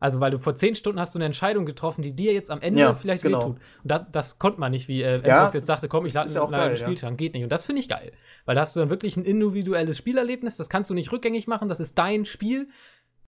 Also, 0.00 0.18
weil 0.20 0.30
du 0.30 0.38
vor 0.38 0.54
zehn 0.54 0.74
Stunden 0.76 0.98
hast 0.98 1.14
du 1.14 1.18
eine 1.18 1.26
Entscheidung 1.26 1.66
getroffen, 1.66 2.00
die 2.00 2.12
dir 2.16 2.32
jetzt 2.32 2.50
am 2.50 2.62
Ende 2.62 2.80
Ja, 2.80 2.94
vielleicht 2.94 3.22
genau. 3.22 3.40
wehtut. 3.40 3.56
Und 3.82 3.90
da, 3.90 3.98
das 3.98 4.38
konnte 4.38 4.58
man 4.58 4.70
nicht, 4.70 4.88
wie 4.88 5.02
äh, 5.02 5.20
Ja, 5.28 5.50
jetzt 5.52 5.66
sagte, 5.66 5.88
komm, 5.88 6.06
ich 6.06 6.14
das 6.14 6.32
lade 6.32 6.34
ja 6.36 6.42
einen 6.44 6.52
geil, 6.70 6.70
ja. 6.80 6.86
Spielstand, 6.86 7.18
geht 7.18 7.34
nicht. 7.34 7.42
Und 7.42 7.52
das 7.52 7.66
finde 7.66 7.80
ich 7.82 7.88
geil. 7.90 8.12
Weil 8.46 8.54
da 8.54 8.62
hast 8.62 8.74
du 8.76 8.80
dann 8.80 8.88
wirklich 8.88 9.18
ein 9.18 9.26
individuelles 9.26 9.98
Spielerlebnis, 9.98 10.56
das 10.56 10.70
kannst 10.70 10.88
du 10.88 10.94
nicht 10.94 11.12
rückgängig 11.12 11.48
machen, 11.48 11.68
das 11.68 11.80
ist 11.80 11.98
dein 11.98 12.24
Spiel. 12.24 12.70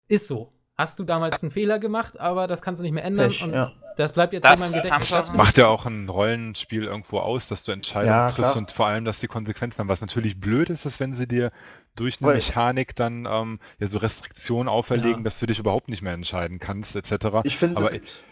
Ist 0.08 0.26
so. 0.26 0.52
Hast 0.76 0.98
du 0.98 1.04
damals 1.04 1.42
einen 1.42 1.52
Fehler 1.52 1.78
gemacht, 1.78 2.18
aber 2.18 2.46
das 2.46 2.60
kannst 2.60 2.80
du 2.80 2.84
nicht 2.84 2.92
mehr 2.92 3.04
ändern. 3.04 3.28
Pech, 3.28 3.44
und 3.44 3.52
ja. 3.54 3.72
das 3.96 4.12
bleibt 4.12 4.32
jetzt 4.32 4.44
Das 4.44 4.54
in 4.54 4.58
meinem 4.60 4.72
Gedächtnis. 4.72 5.08
Das 5.10 5.32
Macht 5.32 5.56
ja 5.56 5.68
auch 5.68 5.87
ein 5.87 6.08
Rollenspiel 6.08 6.84
irgendwo 6.84 7.20
aus, 7.20 7.46
dass 7.46 7.62
du 7.62 7.70
Entscheidungen 7.70 8.12
Ja, 8.12 8.26
triffst 8.26 8.52
klar. 8.52 8.56
und 8.56 8.72
vor 8.72 8.87
allem, 8.87 9.04
dass 9.04 9.20
die 9.20 9.28
Konsequenzen 9.28 9.78
haben. 9.78 9.88
Was 9.88 10.00
natürlich 10.00 10.40
blöd 10.40 10.70
ist, 10.70 10.84
ist, 10.84 10.98
wenn 10.98 11.14
sie 11.14 11.28
dir 11.28 11.52
durch 11.96 12.20
eine 12.20 12.28
Weil- 12.30 12.37
Mechanik 12.37 12.96
dann 12.96 13.26
ähm, 13.30 13.61
ja 13.78 13.87
so 13.87 13.98
Restriktionen 13.98 14.68
auferlegen, 14.68 15.18
Ja. 15.18 15.22
dass 15.24 15.38
du 15.38 15.46
dich 15.46 15.59
überhaupt 15.59 15.88
nicht 15.88 16.02
mehr 16.02 16.12
entscheiden 16.12 16.59
kannst, 16.59 16.96
etc. 16.96 17.26
Ich 17.44 17.57
finde, 17.57 17.83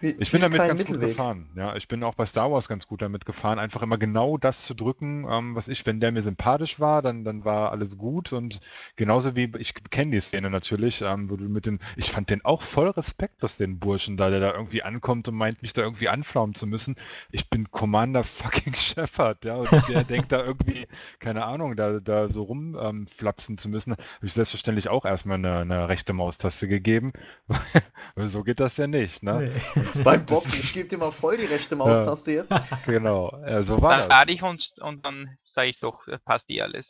ich- 0.00 0.20
Ich 0.20 0.30
bin 0.32 0.40
damit 0.40 0.58
ganz 0.58 0.80
gut 0.84 0.90
Mittelweg. 0.96 1.16
gefahren. 1.16 1.48
Ja, 1.56 1.76
ich 1.76 1.88
bin 1.88 2.02
auch 2.04 2.14
bei 2.14 2.26
Star 2.26 2.50
Wars 2.50 2.68
ganz 2.68 2.86
gut 2.86 3.02
damit 3.02 3.24
gefahren, 3.26 3.58
einfach 3.58 3.82
immer 3.82 3.98
genau 3.98 4.36
das 4.36 4.64
zu 4.64 4.74
drücken, 4.74 5.26
ähm, 5.30 5.54
was 5.54 5.68
ich, 5.68 5.84
wenn 5.86 6.00
der 6.00 6.12
mir 6.12 6.22
sympathisch 6.22 6.80
war, 6.80 7.02
dann, 7.02 7.24
dann 7.24 7.44
war 7.44 7.70
alles 7.72 7.98
gut 7.98 8.32
und 8.32 8.60
genauso 8.96 9.36
wie 9.36 9.50
ich 9.58 9.74
kenne 9.90 10.12
die 10.12 10.20
Szene 10.20 10.50
natürlich, 10.50 11.02
ähm, 11.02 11.30
wo 11.30 11.36
du 11.36 11.44
mit 11.44 11.66
dem, 11.66 11.78
ich 11.96 12.10
fand 12.10 12.30
den 12.30 12.44
auch 12.44 12.62
voll 12.62 12.88
respektlos, 12.88 13.56
den 13.56 13.78
Burschen 13.78 14.16
da, 14.16 14.30
der 14.30 14.40
da 14.40 14.52
irgendwie 14.52 14.82
ankommt 14.82 15.28
und 15.28 15.34
meint, 15.34 15.62
mich 15.62 15.72
da 15.72 15.82
irgendwie 15.82 16.08
anflaumen 16.08 16.54
zu 16.54 16.66
müssen. 16.66 16.96
Ich 17.30 17.48
bin 17.48 17.70
Commander 17.70 18.24
fucking 18.24 18.74
Shepard, 18.74 19.44
ja, 19.44 19.54
und 19.56 19.70
der 19.88 20.04
denkt 20.04 20.32
da 20.32 20.44
irgendwie, 20.44 20.86
keine 21.18 21.44
Ahnung, 21.44 21.76
da, 21.76 22.00
da 22.00 22.28
so 22.28 22.42
rumflapsen 22.42 23.51
flapsen 23.52 23.58
zu 23.58 23.68
müssen. 23.68 23.92
Habe 23.92 24.26
ich 24.26 24.32
selbstverständlich 24.32 24.88
auch 24.88 25.04
erstmal 25.04 25.36
eine, 25.38 25.58
eine 25.58 25.88
rechte 25.88 26.12
Maustaste 26.12 26.68
gegeben, 26.68 27.12
weil 28.14 28.28
so 28.28 28.42
geht 28.42 28.60
das 28.60 28.76
ja 28.76 28.86
nicht, 28.86 29.22
ne? 29.22 29.52
Nee. 29.74 30.02
Beim 30.02 30.26
Boxen, 30.26 30.60
ich 30.60 30.72
gebe 30.72 30.88
dir 30.88 30.98
mal 30.98 31.10
voll 31.10 31.36
die 31.36 31.46
rechte 31.46 31.76
Maustaste 31.76 32.32
jetzt. 32.32 32.52
Genau, 32.86 33.32
ja, 33.46 33.62
so 33.62 33.80
war 33.80 33.96
Dann 33.96 34.08
das. 34.08 34.18
lade 34.18 34.32
ich 34.32 34.42
uns 34.42 34.72
und 34.80 35.04
dann 35.04 35.36
sage 35.44 35.68
ich 35.68 35.80
doch, 35.80 36.04
das 36.06 36.20
passt 36.22 36.48
eh 36.48 36.62
alles. 36.62 36.86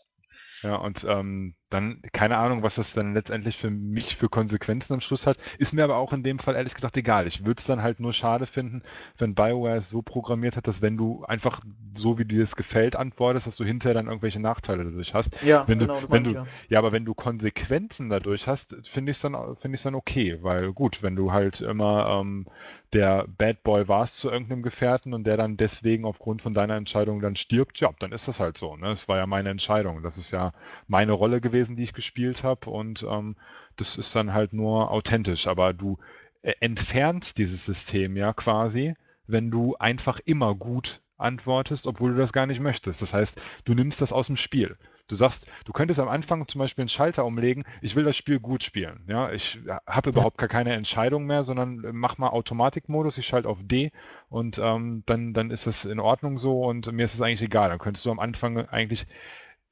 Ja, 0.62 0.76
und 0.76 1.04
ähm, 1.04 1.54
dann, 1.72 2.00
keine 2.12 2.36
Ahnung, 2.36 2.62
was 2.62 2.76
das 2.76 2.92
dann 2.92 3.14
letztendlich 3.14 3.56
für 3.56 3.70
mich 3.70 4.16
für 4.16 4.28
Konsequenzen 4.28 4.92
am 4.94 5.00
Schluss 5.00 5.26
hat, 5.26 5.38
ist 5.58 5.72
mir 5.72 5.84
aber 5.84 5.96
auch 5.96 6.12
in 6.12 6.22
dem 6.22 6.38
Fall 6.38 6.54
ehrlich 6.56 6.74
gesagt 6.74 6.96
egal. 6.96 7.26
Ich 7.26 7.44
würde 7.44 7.58
es 7.58 7.64
dann 7.64 7.82
halt 7.82 8.00
nur 8.00 8.12
schade 8.12 8.46
finden, 8.46 8.82
wenn 9.18 9.34
BioWare 9.34 9.76
es 9.76 9.90
so 9.90 10.02
programmiert 10.02 10.56
hat, 10.56 10.66
dass 10.66 10.82
wenn 10.82 10.96
du 10.96 11.24
einfach 11.24 11.60
so, 11.94 12.18
wie 12.18 12.24
dir 12.24 12.40
das 12.40 12.56
gefällt, 12.56 12.96
antwortest, 12.96 13.46
dass 13.46 13.56
du 13.56 13.64
hinterher 13.64 13.94
dann 13.94 14.06
irgendwelche 14.06 14.40
Nachteile 14.40 14.84
dadurch 14.84 15.14
hast. 15.14 15.36
Ja, 15.42 15.64
Wenn 15.66 15.78
du- 15.78 15.86
genau, 15.86 16.00
das 16.00 16.10
wenn 16.10 16.24
du- 16.24 16.32
ja. 16.32 16.46
Ja, 16.68 16.78
aber 16.78 16.92
wenn 16.92 17.04
du 17.04 17.14
Konsequenzen 17.14 18.08
dadurch 18.10 18.48
hast, 18.48 18.76
finde 18.88 19.10
ich 19.10 19.16
es 19.16 19.20
dann, 19.22 19.36
ich's 19.72 19.82
dann 19.82 19.94
okay, 19.94 20.38
weil 20.42 20.72
gut, 20.72 21.02
wenn 21.02 21.16
du 21.16 21.32
halt 21.32 21.60
immer 21.60 22.20
ähm, 22.20 22.46
der 22.92 23.26
Bad 23.38 23.62
Boy 23.62 23.88
warst 23.88 24.18
zu 24.18 24.30
irgendeinem 24.30 24.62
Gefährten 24.62 25.14
und 25.14 25.24
der 25.24 25.36
dann 25.38 25.56
deswegen 25.56 26.04
aufgrund 26.04 26.42
von 26.42 26.52
deiner 26.52 26.76
Entscheidung 26.76 27.20
dann 27.20 27.36
stirbt, 27.36 27.80
ja, 27.80 27.90
dann 27.98 28.12
ist 28.12 28.28
das 28.28 28.38
halt 28.38 28.58
so. 28.58 28.76
Ne? 28.76 28.90
Es 28.90 29.08
war 29.08 29.16
ja 29.16 29.26
meine 29.26 29.48
Entscheidung. 29.48 30.02
Das 30.02 30.18
ist 30.18 30.30
ja 30.30 30.52
meine 30.88 31.12
Rolle 31.12 31.40
gewesen, 31.40 31.61
die 31.64 31.82
ich 31.84 31.92
gespielt 31.92 32.44
habe 32.44 32.70
und 32.70 33.04
ähm, 33.08 33.36
das 33.76 33.96
ist 33.96 34.14
dann 34.14 34.32
halt 34.32 34.52
nur 34.52 34.90
authentisch. 34.90 35.46
Aber 35.46 35.72
du 35.72 35.98
äh, 36.42 36.54
entfernst 36.60 37.38
dieses 37.38 37.64
System 37.64 38.16
ja 38.16 38.32
quasi, 38.32 38.94
wenn 39.26 39.50
du 39.50 39.76
einfach 39.76 40.20
immer 40.24 40.54
gut 40.54 41.00
antwortest, 41.16 41.86
obwohl 41.86 42.12
du 42.12 42.18
das 42.18 42.32
gar 42.32 42.46
nicht 42.46 42.60
möchtest. 42.60 43.00
Das 43.00 43.14
heißt, 43.14 43.40
du 43.64 43.74
nimmst 43.74 44.00
das 44.00 44.12
aus 44.12 44.26
dem 44.26 44.36
Spiel. 44.36 44.76
Du 45.08 45.14
sagst, 45.14 45.46
du 45.64 45.72
könntest 45.72 46.00
am 46.00 46.08
Anfang 46.08 46.46
zum 46.48 46.58
Beispiel 46.58 46.82
einen 46.82 46.88
Schalter 46.88 47.24
umlegen, 47.24 47.64
ich 47.80 47.96
will 47.96 48.04
das 48.04 48.16
Spiel 48.16 48.40
gut 48.40 48.62
spielen. 48.62 49.04
Ja, 49.08 49.32
ich 49.32 49.60
habe 49.86 50.10
überhaupt 50.10 50.38
gar 50.38 50.48
keine 50.48 50.72
Entscheidung 50.72 51.26
mehr, 51.26 51.44
sondern 51.44 51.84
äh, 51.84 51.92
mach 51.92 52.18
mal 52.18 52.30
Automatikmodus, 52.30 53.18
ich 53.18 53.26
schalte 53.26 53.48
auf 53.48 53.58
D 53.62 53.92
und 54.28 54.58
ähm, 54.58 55.02
dann, 55.06 55.34
dann 55.34 55.50
ist 55.50 55.66
das 55.66 55.84
in 55.84 56.00
Ordnung 56.00 56.38
so 56.38 56.64
und 56.64 56.90
mir 56.92 57.04
ist 57.04 57.14
es 57.14 57.22
eigentlich 57.22 57.42
egal. 57.42 57.68
Dann 57.68 57.78
könntest 57.78 58.06
du 58.06 58.10
am 58.10 58.20
Anfang 58.20 58.68
eigentlich 58.68 59.06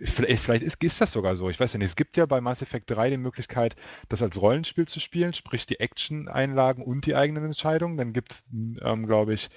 Vielleicht, 0.03 0.43
vielleicht 0.43 0.63
ist, 0.63 0.83
ist 0.83 1.01
das 1.01 1.13
sogar 1.13 1.37
so. 1.37 1.51
Ich 1.51 1.61
weiß 1.61 1.73
ja 1.75 1.79
nicht. 1.79 1.89
Es 1.91 1.97
gibt 1.97 2.17
ja 2.17 2.27
bei 2.27 2.41
Mass 2.41 2.63
Effect 2.63 2.91
3 2.91 3.11
die 3.11 3.17
Möglichkeit, 3.19 3.77
das 4.09 4.23
als 4.23 4.41
Rollenspiel 4.41 4.87
zu 4.89 4.99
spielen, 5.01 5.33
sprich 5.35 5.67
die 5.67 5.79
Action-Einlagen 5.81 6.83
und 6.83 7.07
die 7.07 7.15
eigenen 7.15 7.45
Entscheidungen. 7.45 7.97
Dann 7.97 8.13
gibt 8.13 8.33
es, 8.33 8.45
ähm, 8.83 9.07
glaube 9.07 9.35
ich, 9.35 9.51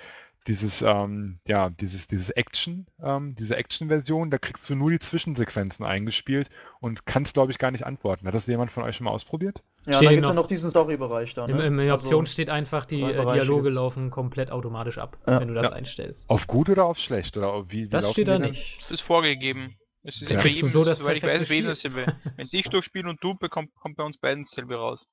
dieses, 0.47 0.81
ähm, 0.81 1.39
ja, 1.47 1.69
dieses, 1.69 2.07
dieses 2.07 2.29
Action, 2.31 2.85
ähm, 3.01 3.33
diese 3.35 3.55
Action-Version, 3.55 4.29
da 4.29 4.37
kriegst 4.37 4.69
du 4.69 4.75
nur 4.75 4.91
die 4.91 4.99
Zwischensequenzen 4.99 5.85
eingespielt 5.85 6.49
und 6.81 7.05
kannst, 7.05 7.35
glaube 7.35 7.53
ich, 7.53 7.57
gar 7.57 7.71
nicht 7.71 7.85
antworten. 7.85 8.27
Hat 8.27 8.33
das 8.33 8.45
jemand 8.47 8.69
von 8.69 8.83
euch 8.83 8.97
schon 8.97 9.05
mal 9.05 9.11
ausprobiert? 9.11 9.63
Ja, 9.85 9.93
Steht 9.93 10.07
da 10.09 10.11
gibt 10.11 10.23
es 10.23 10.29
ja 10.29 10.35
noch- 10.35 10.47
diesen 10.47 10.69
Story-Bereich 10.69 11.33
da. 11.33 11.45
Im, 11.45 11.55
Ne? 11.55 11.65
im, 11.67 11.79
in 11.79 11.85
der 11.85 11.93
Also, 11.93 12.07
Option 12.07 12.25
steht 12.25 12.49
einfach, 12.49 12.83
die 12.85 13.01
äh, 13.01 13.13
Dialoge 13.13 13.63
gibt's. 13.63 13.77
laufen 13.77 14.09
komplett 14.09 14.51
automatisch 14.51 14.97
ab, 14.97 15.17
Ja. 15.25 15.39
wenn 15.39 15.47
du 15.47 15.53
das 15.53 15.67
Ja. 15.67 15.71
einstellst. 15.71 16.29
Auf 16.29 16.47
gut 16.47 16.67
oder 16.69 16.83
auf 16.83 16.97
schlecht? 16.97 17.37
Oder 17.37 17.53
auf 17.53 17.67
wie, 17.69 17.85
wie 17.85 17.87
Das 17.87 18.11
steht 18.11 18.27
da 18.27 18.37
nicht. 18.37 18.81
Das 18.81 18.91
ist 18.91 19.01
vorgegeben. 19.01 19.77
Es 20.03 20.21
ist 20.21 20.29
Ja. 20.29 20.37
bei 20.37 20.47
jedem, 20.49 20.67
so 20.67 20.83
das 20.83 20.97
soweit 20.97 21.17
ich 21.17 21.23
weiß, 21.23 21.31
jeden 21.31 21.45
Spiel? 21.45 21.63
dasselbe. 21.65 22.15
Wenn 22.35 22.47
ich 22.51 22.65
durchspiele 22.69 23.09
und 23.09 23.23
du 23.23 23.35
bekommt, 23.35 23.73
kommt 23.75 23.97
bei 23.97 24.03
uns 24.03 24.17
beiden 24.17 24.43
dasselbe 24.45 24.75
raus. 24.75 25.05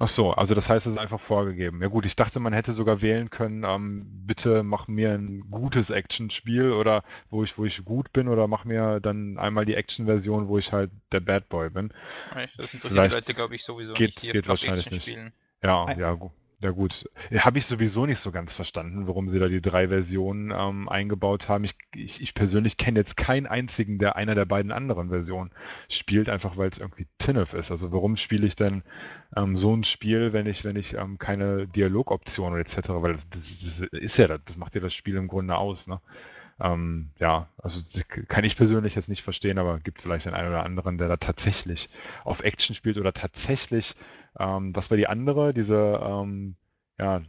Ach 0.00 0.08
so, 0.08 0.30
also 0.32 0.54
das 0.54 0.70
heißt, 0.70 0.86
es 0.86 0.94
ist 0.94 0.98
einfach 0.98 1.20
vorgegeben. 1.20 1.82
Ja 1.82 1.88
gut, 1.88 2.06
ich 2.06 2.16
dachte, 2.16 2.40
man 2.40 2.54
hätte 2.54 2.72
sogar 2.72 3.02
wählen 3.02 3.28
können, 3.28 3.62
ähm, 3.64 4.06
bitte 4.26 4.62
mach 4.62 4.88
mir 4.88 5.10
ein 5.12 5.40
gutes 5.50 5.90
Action-Spiel 5.90 6.72
oder 6.72 7.04
wo 7.28 7.42
ich, 7.44 7.58
wo 7.58 7.66
ich 7.66 7.84
gut 7.84 8.10
bin 8.14 8.28
oder 8.28 8.46
mach 8.48 8.64
mir 8.64 9.00
dann 9.00 9.36
einmal 9.36 9.66
die 9.66 9.74
Action-Version, 9.74 10.48
wo 10.48 10.56
ich 10.56 10.72
halt 10.72 10.90
der 11.12 11.20
Bad 11.20 11.50
Boy 11.50 11.68
bin. 11.68 11.92
Das 12.56 12.72
interessiert 12.72 12.82
Vielleicht 12.84 13.12
die 13.12 13.16
Leute, 13.16 13.34
glaube 13.34 13.54
ich, 13.54 13.64
sowieso 13.64 13.92
geht- 13.92 14.22
nicht. 14.22 14.32
geht 14.32 14.48
wahrscheinlich 14.48 14.90
nicht. 14.90 15.02
Spielen. 15.02 15.34
Ja, 15.62 15.92
ja, 15.98 16.14
gu- 16.14 16.30
Ja 16.62 16.70
gut, 16.70 17.10
habe 17.36 17.58
ich 17.58 17.66
sowieso 17.66 18.06
nicht 18.06 18.20
so 18.20 18.30
ganz 18.30 18.52
verstanden, 18.52 19.08
warum 19.08 19.28
sie 19.28 19.40
da 19.40 19.48
die 19.48 19.60
drei 19.60 19.88
Versionen 19.88 20.52
ähm, 20.56 20.88
eingebaut 20.88 21.48
haben. 21.48 21.64
Ich, 21.64 21.74
ich, 21.96 22.22
ich 22.22 22.34
persönlich 22.34 22.76
kenne 22.76 23.00
jetzt 23.00 23.16
keinen 23.16 23.48
einzigen, 23.48 23.98
der 23.98 24.14
einer 24.14 24.36
der 24.36 24.44
beiden 24.44 24.70
anderen 24.70 25.08
Versionen 25.08 25.50
spielt, 25.88 26.28
einfach 26.28 26.56
weil 26.56 26.68
es 26.68 26.78
irgendwie 26.78 27.08
Tinnef 27.18 27.52
ist. 27.52 27.72
Also 27.72 27.90
warum 27.90 28.16
spiele 28.16 28.46
ich 28.46 28.54
denn 28.54 28.84
ähm, 29.36 29.56
so 29.56 29.74
ein 29.74 29.82
Spiel, 29.82 30.32
wenn 30.32 30.46
ich, 30.46 30.64
wenn 30.64 30.76
ich 30.76 30.94
ähm, 30.94 31.18
keine 31.18 31.66
Dialogoptionen 31.66 32.60
etc., 32.60 32.90
weil 32.90 33.14
das, 33.14 33.26
das, 33.30 33.58
das 33.60 33.80
ist 33.90 34.16
ja, 34.18 34.28
das 34.28 34.56
macht 34.56 34.76
ja 34.76 34.80
das 34.80 34.94
Spiel 34.94 35.16
im 35.16 35.26
Grunde 35.26 35.56
aus, 35.56 35.88
ne? 35.88 36.00
Ähm, 36.60 37.10
ja, 37.18 37.48
also 37.58 37.80
kann 38.28 38.44
ich 38.44 38.56
persönlich 38.56 38.94
jetzt 38.94 39.08
nicht 39.08 39.22
verstehen, 39.22 39.58
aber 39.58 39.80
gibt 39.80 40.02
vielleicht 40.02 40.26
den 40.26 40.34
einen 40.34 40.48
oder 40.50 40.64
anderen, 40.64 40.96
der 40.98 41.08
da 41.08 41.16
tatsächlich 41.16 41.88
auf 42.24 42.44
Action 42.44 42.74
spielt 42.76 42.98
oder 42.98 43.12
tatsächlich, 43.12 43.96
ähm, 44.38 44.74
was 44.74 44.90
war 44.90 44.96
die 44.96 45.06
andere, 45.06 45.52
diese, 45.54 46.00
ähm, 46.02 46.56
ja, 46.98 47.22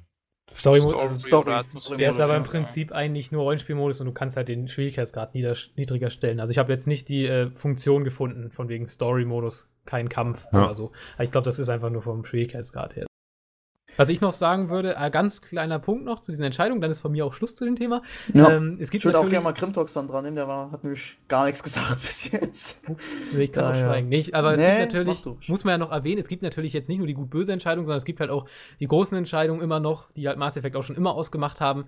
Story, 0.55 0.81
also 0.81 1.17
Story, 1.17 1.63
Story 1.77 1.97
der 1.97 2.09
ist 2.09 2.19
aber 2.19 2.37
im 2.37 2.43
Prinzip 2.43 2.91
eigentlich 2.91 3.31
nur 3.31 3.43
Rollenspielmodus 3.43 3.99
und 4.01 4.05
du 4.05 4.11
kannst 4.11 4.37
halt 4.37 4.49
den 4.49 4.67
Schwierigkeitsgrad 4.67 5.33
niedriger 5.33 6.09
stellen. 6.09 6.39
Also 6.39 6.51
ich 6.51 6.59
habe 6.59 6.71
jetzt 6.71 6.85
nicht 6.85 7.09
die 7.09 7.25
äh, 7.25 7.49
Funktion 7.49 8.03
gefunden, 8.03 8.51
von 8.51 8.69
wegen 8.69 8.87
Story-Modus, 8.87 9.67
kein 9.85 10.09
Kampf 10.09 10.45
ja. 10.51 10.65
oder 10.65 10.75
so. 10.75 10.91
Aber 11.15 11.23
ich 11.23 11.31
glaube, 11.31 11.45
das 11.45 11.57
ist 11.57 11.69
einfach 11.69 11.89
nur 11.89 12.03
vom 12.03 12.23
Schwierigkeitsgrad 12.23 12.95
her. 12.95 13.07
Was 13.97 14.09
ich 14.09 14.21
noch 14.21 14.31
sagen 14.31 14.69
würde, 14.69 14.97
ein 14.97 15.11
ganz 15.11 15.41
kleiner 15.41 15.79
Punkt 15.79 16.05
noch 16.05 16.19
zu 16.21 16.31
diesen 16.31 16.43
Entscheidungen, 16.43 16.81
dann 16.81 16.91
ist 16.91 16.99
von 16.99 17.11
mir 17.11 17.25
auch 17.25 17.33
Schluss 17.33 17.55
zu 17.55 17.65
dem 17.65 17.75
Thema. 17.75 18.01
Ja. 18.33 18.51
Ähm, 18.51 18.77
es 18.79 18.89
gibt 18.89 19.01
ich 19.01 19.05
würde 19.05 19.19
auch 19.19 19.29
gerne 19.29 19.43
mal 19.43 19.53
Crimtox 19.53 19.93
dann 19.93 20.07
dran 20.07 20.23
nehmen, 20.23 20.35
der 20.35 20.47
war, 20.47 20.71
hat 20.71 20.83
nämlich 20.83 21.17
gar 21.27 21.45
nichts 21.45 21.63
gesagt 21.63 22.01
bis 22.01 22.31
jetzt. 22.31 22.83
Ich 23.37 23.51
kann 23.51 23.63
ja, 23.63 23.69
auch 23.69 23.89
schweigen. 23.89 24.11
Ja. 24.11 24.17
Nicht, 24.17 24.35
aber 24.35 24.55
nee, 24.55 24.63
es 24.63 24.79
gibt 24.79 24.93
natürlich, 24.93 25.49
muss 25.49 25.63
man 25.63 25.73
ja 25.73 25.77
noch 25.77 25.91
erwähnen, 25.91 26.19
es 26.19 26.27
gibt 26.27 26.43
natürlich 26.43 26.73
jetzt 26.73 26.89
nicht 26.89 26.97
nur 26.97 27.07
die 27.07 27.13
gut-böse 27.13 27.53
Entscheidung, 27.53 27.85
sondern 27.85 27.97
es 27.97 28.05
gibt 28.05 28.19
halt 28.19 28.29
auch 28.29 28.45
die 28.79 28.87
großen 28.87 29.17
Entscheidungen 29.17 29.61
immer 29.61 29.79
noch, 29.79 30.11
die 30.11 30.27
halt 30.27 30.37
Mass 30.37 30.57
Effect 30.57 30.75
auch 30.75 30.83
schon 30.83 30.95
immer 30.95 31.13
ausgemacht 31.13 31.61
haben, 31.61 31.85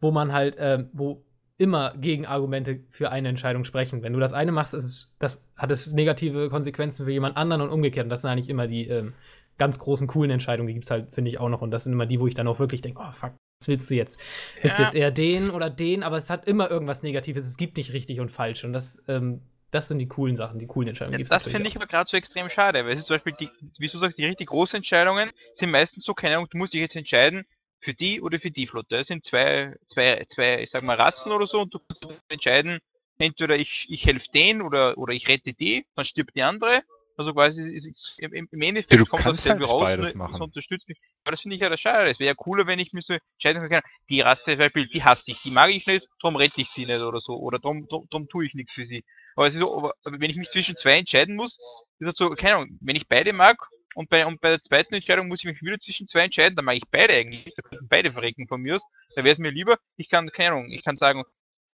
wo 0.00 0.10
man 0.10 0.32
halt, 0.32 0.56
äh, 0.56 0.84
wo 0.92 1.24
immer 1.58 1.94
Gegenargumente 1.96 2.80
für 2.88 3.10
eine 3.10 3.28
Entscheidung 3.28 3.64
sprechen. 3.64 4.02
Wenn 4.02 4.12
du 4.12 4.20
das 4.20 4.32
eine 4.32 4.52
machst, 4.52 4.74
ist 4.74 4.84
es, 4.84 5.14
das 5.18 5.44
hat 5.56 5.72
es 5.72 5.92
negative 5.92 6.48
Konsequenzen 6.50 7.04
für 7.04 7.10
jemand 7.10 7.36
anderen 7.36 7.62
und 7.62 7.70
umgekehrt. 7.70 8.04
Und 8.04 8.10
das 8.10 8.22
sind 8.22 8.30
eigentlich 8.30 8.48
immer 8.48 8.68
die, 8.68 8.86
ähm, 8.86 9.12
ganz 9.58 9.78
großen, 9.78 10.06
coolen 10.06 10.30
Entscheidungen, 10.30 10.68
die 10.68 10.74
gibt 10.74 10.84
es 10.84 10.90
halt, 10.90 11.14
finde 11.14 11.30
ich, 11.30 11.38
auch 11.38 11.48
noch. 11.48 11.60
Und 11.60 11.70
das 11.70 11.84
sind 11.84 11.92
immer 11.92 12.06
die, 12.06 12.20
wo 12.20 12.26
ich 12.26 12.34
dann 12.34 12.48
auch 12.48 12.58
wirklich 12.58 12.80
denke, 12.80 13.00
oh 13.02 13.10
fuck, 13.10 13.32
was 13.60 13.68
willst 13.68 13.90
du 13.90 13.94
jetzt? 13.96 14.20
Willst 14.62 14.78
du 14.78 14.82
jetzt 14.84 14.94
eher 14.94 15.10
den 15.10 15.50
oder 15.50 15.68
den? 15.68 16.02
Aber 16.02 16.16
es 16.16 16.30
hat 16.30 16.46
immer 16.46 16.70
irgendwas 16.70 17.02
Negatives. 17.02 17.44
Es 17.44 17.56
gibt 17.56 17.76
nicht 17.76 17.92
richtig 17.92 18.20
und 18.20 18.30
falsch. 18.30 18.64
Und 18.64 18.72
das, 18.72 19.02
ähm, 19.08 19.42
das 19.70 19.88
sind 19.88 19.98
die 19.98 20.06
coolen 20.08 20.36
Sachen, 20.36 20.58
die 20.58 20.66
coolen 20.66 20.88
Entscheidungen. 20.88 21.20
Ja, 21.20 21.26
das 21.26 21.44
finde 21.44 21.68
ich 21.68 21.76
aber 21.76 21.86
gerade 21.86 22.08
so 22.08 22.16
extrem 22.16 22.48
schade, 22.50 22.84
weil 22.84 22.92
es 22.92 23.00
ist 23.00 23.06
zum 23.06 23.16
Beispiel, 23.16 23.34
die, 23.38 23.50
wie 23.78 23.88
du 23.88 23.98
sagst, 23.98 24.16
die 24.16 24.24
richtig 24.24 24.48
großen 24.48 24.76
Entscheidungen 24.76 25.30
sind 25.54 25.70
meistens 25.70 26.04
so, 26.04 26.14
keine 26.14 26.36
Ahnung, 26.36 26.48
du 26.50 26.56
musst 26.56 26.72
dich 26.72 26.80
jetzt 26.80 26.96
entscheiden, 26.96 27.44
für 27.80 27.94
die 27.94 28.20
oder 28.20 28.40
für 28.40 28.50
die 28.50 28.66
Flotte. 28.66 28.96
Es 28.96 29.08
sind 29.08 29.24
zwei, 29.24 29.74
zwei, 29.86 30.24
zwei, 30.28 30.62
ich 30.62 30.70
sag 30.70 30.82
mal, 30.82 30.96
Rassen 30.96 31.32
oder 31.32 31.46
so 31.46 31.60
und 31.60 31.74
du 31.74 31.78
kannst 31.78 32.06
entscheiden, 32.28 32.80
entweder 33.18 33.56
ich, 33.56 33.86
ich 33.88 34.04
helfe 34.06 34.26
den 34.32 34.62
oder, 34.62 34.96
oder 34.98 35.12
ich 35.12 35.28
rette 35.28 35.52
die, 35.52 35.84
dann 35.94 36.04
stirbt 36.04 36.34
die 36.34 36.42
andere 36.42 36.82
also 37.18 37.34
quasi 37.34 37.60
ist, 37.60 37.84
ist, 37.84 38.14
im, 38.18 38.48
im 38.50 38.62
Endeffekt 38.62 38.92
ja, 38.92 39.04
kommt 39.04 39.26
das 39.26 39.42
selber 39.42 39.66
halt 39.66 39.70
raus 39.70 39.82
beides 39.82 40.14
und 40.14 40.32
das 40.32 40.40
unterstützt 40.40 40.88
mich. 40.88 40.98
Aber 41.24 41.32
das 41.32 41.40
finde 41.40 41.56
ich 41.56 41.62
ja 41.62 41.68
das 41.68 41.80
schade. 41.80 42.08
Es 42.08 42.20
wäre 42.20 42.28
ja 42.28 42.34
cooler, 42.34 42.66
wenn 42.68 42.78
ich 42.78 42.92
mir 42.92 43.02
so 43.02 43.14
entscheiden 43.14 43.68
kann, 43.68 43.82
die 44.08 44.20
Rasse 44.20 44.44
zum 44.44 44.58
Beispiel, 44.58 44.86
die 44.86 45.02
hasse 45.02 45.24
ich, 45.26 45.42
die 45.42 45.50
mag 45.50 45.70
ich 45.70 45.84
nicht, 45.86 46.06
darum 46.22 46.36
rette 46.36 46.60
ich 46.60 46.68
sie 46.70 46.86
nicht 46.86 47.00
oder 47.00 47.20
so. 47.20 47.34
Oder 47.34 47.58
darum, 47.58 47.88
darum, 47.88 48.28
tue 48.28 48.46
ich 48.46 48.54
nichts 48.54 48.72
für 48.72 48.84
sie. 48.84 49.04
Aber 49.34 49.48
es 49.48 49.54
ist 49.54 49.60
so, 49.60 49.90
wenn 50.04 50.30
ich 50.30 50.36
mich 50.36 50.48
zwischen 50.50 50.76
zwei 50.76 50.96
entscheiden 50.98 51.34
muss, 51.34 51.58
ist 51.98 52.06
das 52.06 52.14
so, 52.16 52.30
keine 52.30 52.56
Ahnung, 52.56 52.78
wenn 52.80 52.94
ich 52.94 53.08
beide 53.08 53.32
mag 53.32 53.58
und 53.94 54.08
bei, 54.08 54.24
und 54.24 54.40
bei 54.40 54.50
der 54.50 54.62
zweiten 54.62 54.94
Entscheidung 54.94 55.26
muss 55.26 55.40
ich 55.40 55.46
mich 55.46 55.60
wieder 55.60 55.78
zwischen 55.78 56.06
zwei 56.06 56.20
entscheiden, 56.20 56.54
dann 56.54 56.64
mag 56.64 56.76
ich 56.76 56.88
beide 56.88 57.14
eigentlich. 57.14 57.52
Da 57.56 57.62
könnten 57.62 57.88
beide 57.88 58.12
verrecken 58.12 58.46
von 58.46 58.60
mir 58.60 58.76
aus. 58.76 58.82
Da 59.16 59.24
wäre 59.24 59.32
es 59.32 59.38
mir 59.38 59.50
lieber, 59.50 59.78
ich 59.96 60.08
kann, 60.08 60.30
keine 60.30 60.52
Ahnung, 60.52 60.70
ich 60.70 60.84
kann 60.84 60.96
sagen, 60.96 61.24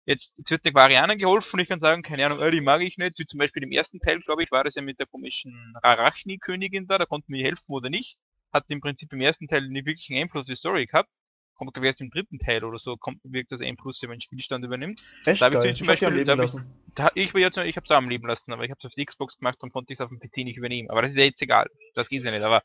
Jetzt, 0.06 0.36
jetzt 0.36 0.50
wird 0.50 0.64
der 0.64 0.72
Quarianer 0.72 1.16
geholfen 1.16 1.54
und 1.54 1.60
ich 1.60 1.68
kann 1.68 1.78
sagen, 1.78 2.02
keine 2.02 2.26
Ahnung, 2.26 2.38
oh, 2.40 2.50
die 2.50 2.60
mag 2.60 2.82
ich 2.82 2.98
nicht. 2.98 3.18
Wie 3.18 3.24
zum 3.24 3.38
Beispiel 3.38 3.62
im 3.62 3.72
ersten 3.72 4.00
Teil, 4.00 4.20
glaube 4.20 4.42
ich, 4.42 4.50
war 4.50 4.64
das 4.64 4.74
ja 4.74 4.82
mit 4.82 4.98
der 4.98 5.06
komischen 5.06 5.74
Arachni-Königin 5.82 6.86
da, 6.86 6.98
da 6.98 7.06
konnten 7.06 7.32
wir 7.32 7.44
helfen 7.44 7.72
oder 7.72 7.88
nicht. 7.88 8.18
Hat 8.52 8.64
im 8.68 8.80
Prinzip 8.80 9.12
im 9.12 9.20
ersten 9.20 9.48
Teil 9.48 9.66
nicht 9.68 9.86
wirklich 9.86 10.10
ein 10.10 10.28
Plus 10.28 10.46
die 10.46 10.56
Story 10.56 10.86
gehabt. 10.86 11.08
Kommt 11.56 11.72
glaube 11.72 11.86
erst 11.86 12.00
im 12.00 12.10
dritten 12.10 12.38
Teil 12.38 12.64
oder 12.64 12.78
so, 12.78 12.96
kommt 12.96 13.20
wirkt 13.22 13.52
das 13.52 13.60
ein 13.60 13.76
Plus, 13.76 14.02
wenn 14.02 14.10
den 14.10 14.20
Spielstand 14.20 14.64
übernimmt. 14.64 15.00
Echt 15.24 15.40
da 15.40 15.48
geil. 15.48 15.70
Ich, 15.70 15.78
zum 15.78 15.86
Beispiel, 15.86 16.18
ich, 16.18 16.24
da 16.24 16.34
ich, 16.34 16.52
da, 16.94 17.10
ich, 17.14 17.34
ich, 17.34 17.34
ich 17.34 17.76
habe 17.76 17.84
es 17.84 17.90
am 17.90 18.08
Leben 18.08 18.26
lassen, 18.26 18.52
aber 18.52 18.64
ich 18.64 18.70
habe 18.70 18.78
es 18.80 18.84
auf 18.84 18.94
die 18.94 19.04
Xbox 19.04 19.38
gemacht 19.38 19.62
und 19.62 19.72
konnte 19.72 19.92
es 19.92 20.00
auf 20.00 20.10
dem 20.10 20.18
PC 20.18 20.38
nicht 20.38 20.56
übernehmen. 20.56 20.90
Aber 20.90 21.02
das 21.02 21.12
ist 21.12 21.16
ja 21.16 21.24
jetzt 21.24 21.40
egal. 21.40 21.70
Das 21.94 22.08
geht 22.08 22.24
ja 22.24 22.30
nicht. 22.32 22.42
Aber 22.42 22.62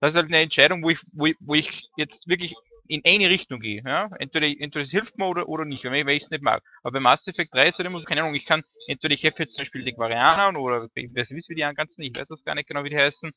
das 0.00 0.12
ist 0.12 0.16
halt 0.16 0.26
eine 0.26 0.40
Entscheidung, 0.40 0.82
wo 0.82 0.90
ich, 0.90 0.98
wo 1.12 1.26
ich, 1.26 1.36
wo 1.40 1.54
ich 1.54 1.82
jetzt 1.96 2.26
wirklich 2.26 2.54
in 2.90 3.02
eine 3.04 3.30
Richtung 3.30 3.60
gehe. 3.60 3.82
Ja? 3.84 4.10
Entweder, 4.18 4.46
entweder 4.46 4.82
es 4.82 4.90
hilft 4.90 5.16
mir 5.16 5.26
oder, 5.26 5.48
oder 5.48 5.64
nicht, 5.64 5.84
weil 5.84 6.08
ich 6.10 6.24
es 6.24 6.30
nicht 6.30 6.42
mag. 6.42 6.62
Aber 6.82 6.92
bei 6.92 7.00
Mass 7.00 7.26
Effect 7.26 7.54
3 7.54 7.68
ist 7.68 7.78
halt 7.78 7.86
immer 7.86 8.02
keine 8.04 8.22
Ahnung, 8.22 8.34
ich 8.34 8.46
kann, 8.46 8.62
entweder 8.88 9.14
ich 9.14 9.22
helfe 9.22 9.44
jetzt 9.44 9.54
zum 9.54 9.62
Beispiel 9.62 9.84
den 9.84 9.94
Quarianern 9.94 10.56
oder 10.56 10.88
ich 10.94 11.14
weiß 11.14 11.30
nicht, 11.30 11.48
wie 11.48 11.54
die 11.54 11.60
ganzen, 11.60 12.02
ich 12.02 12.16
weiß 12.16 12.28
das 12.28 12.44
gar 12.44 12.54
nicht 12.54 12.68
genau, 12.68 12.82
wie 12.84 12.90
die 12.90 12.96
heißen, 12.96 13.32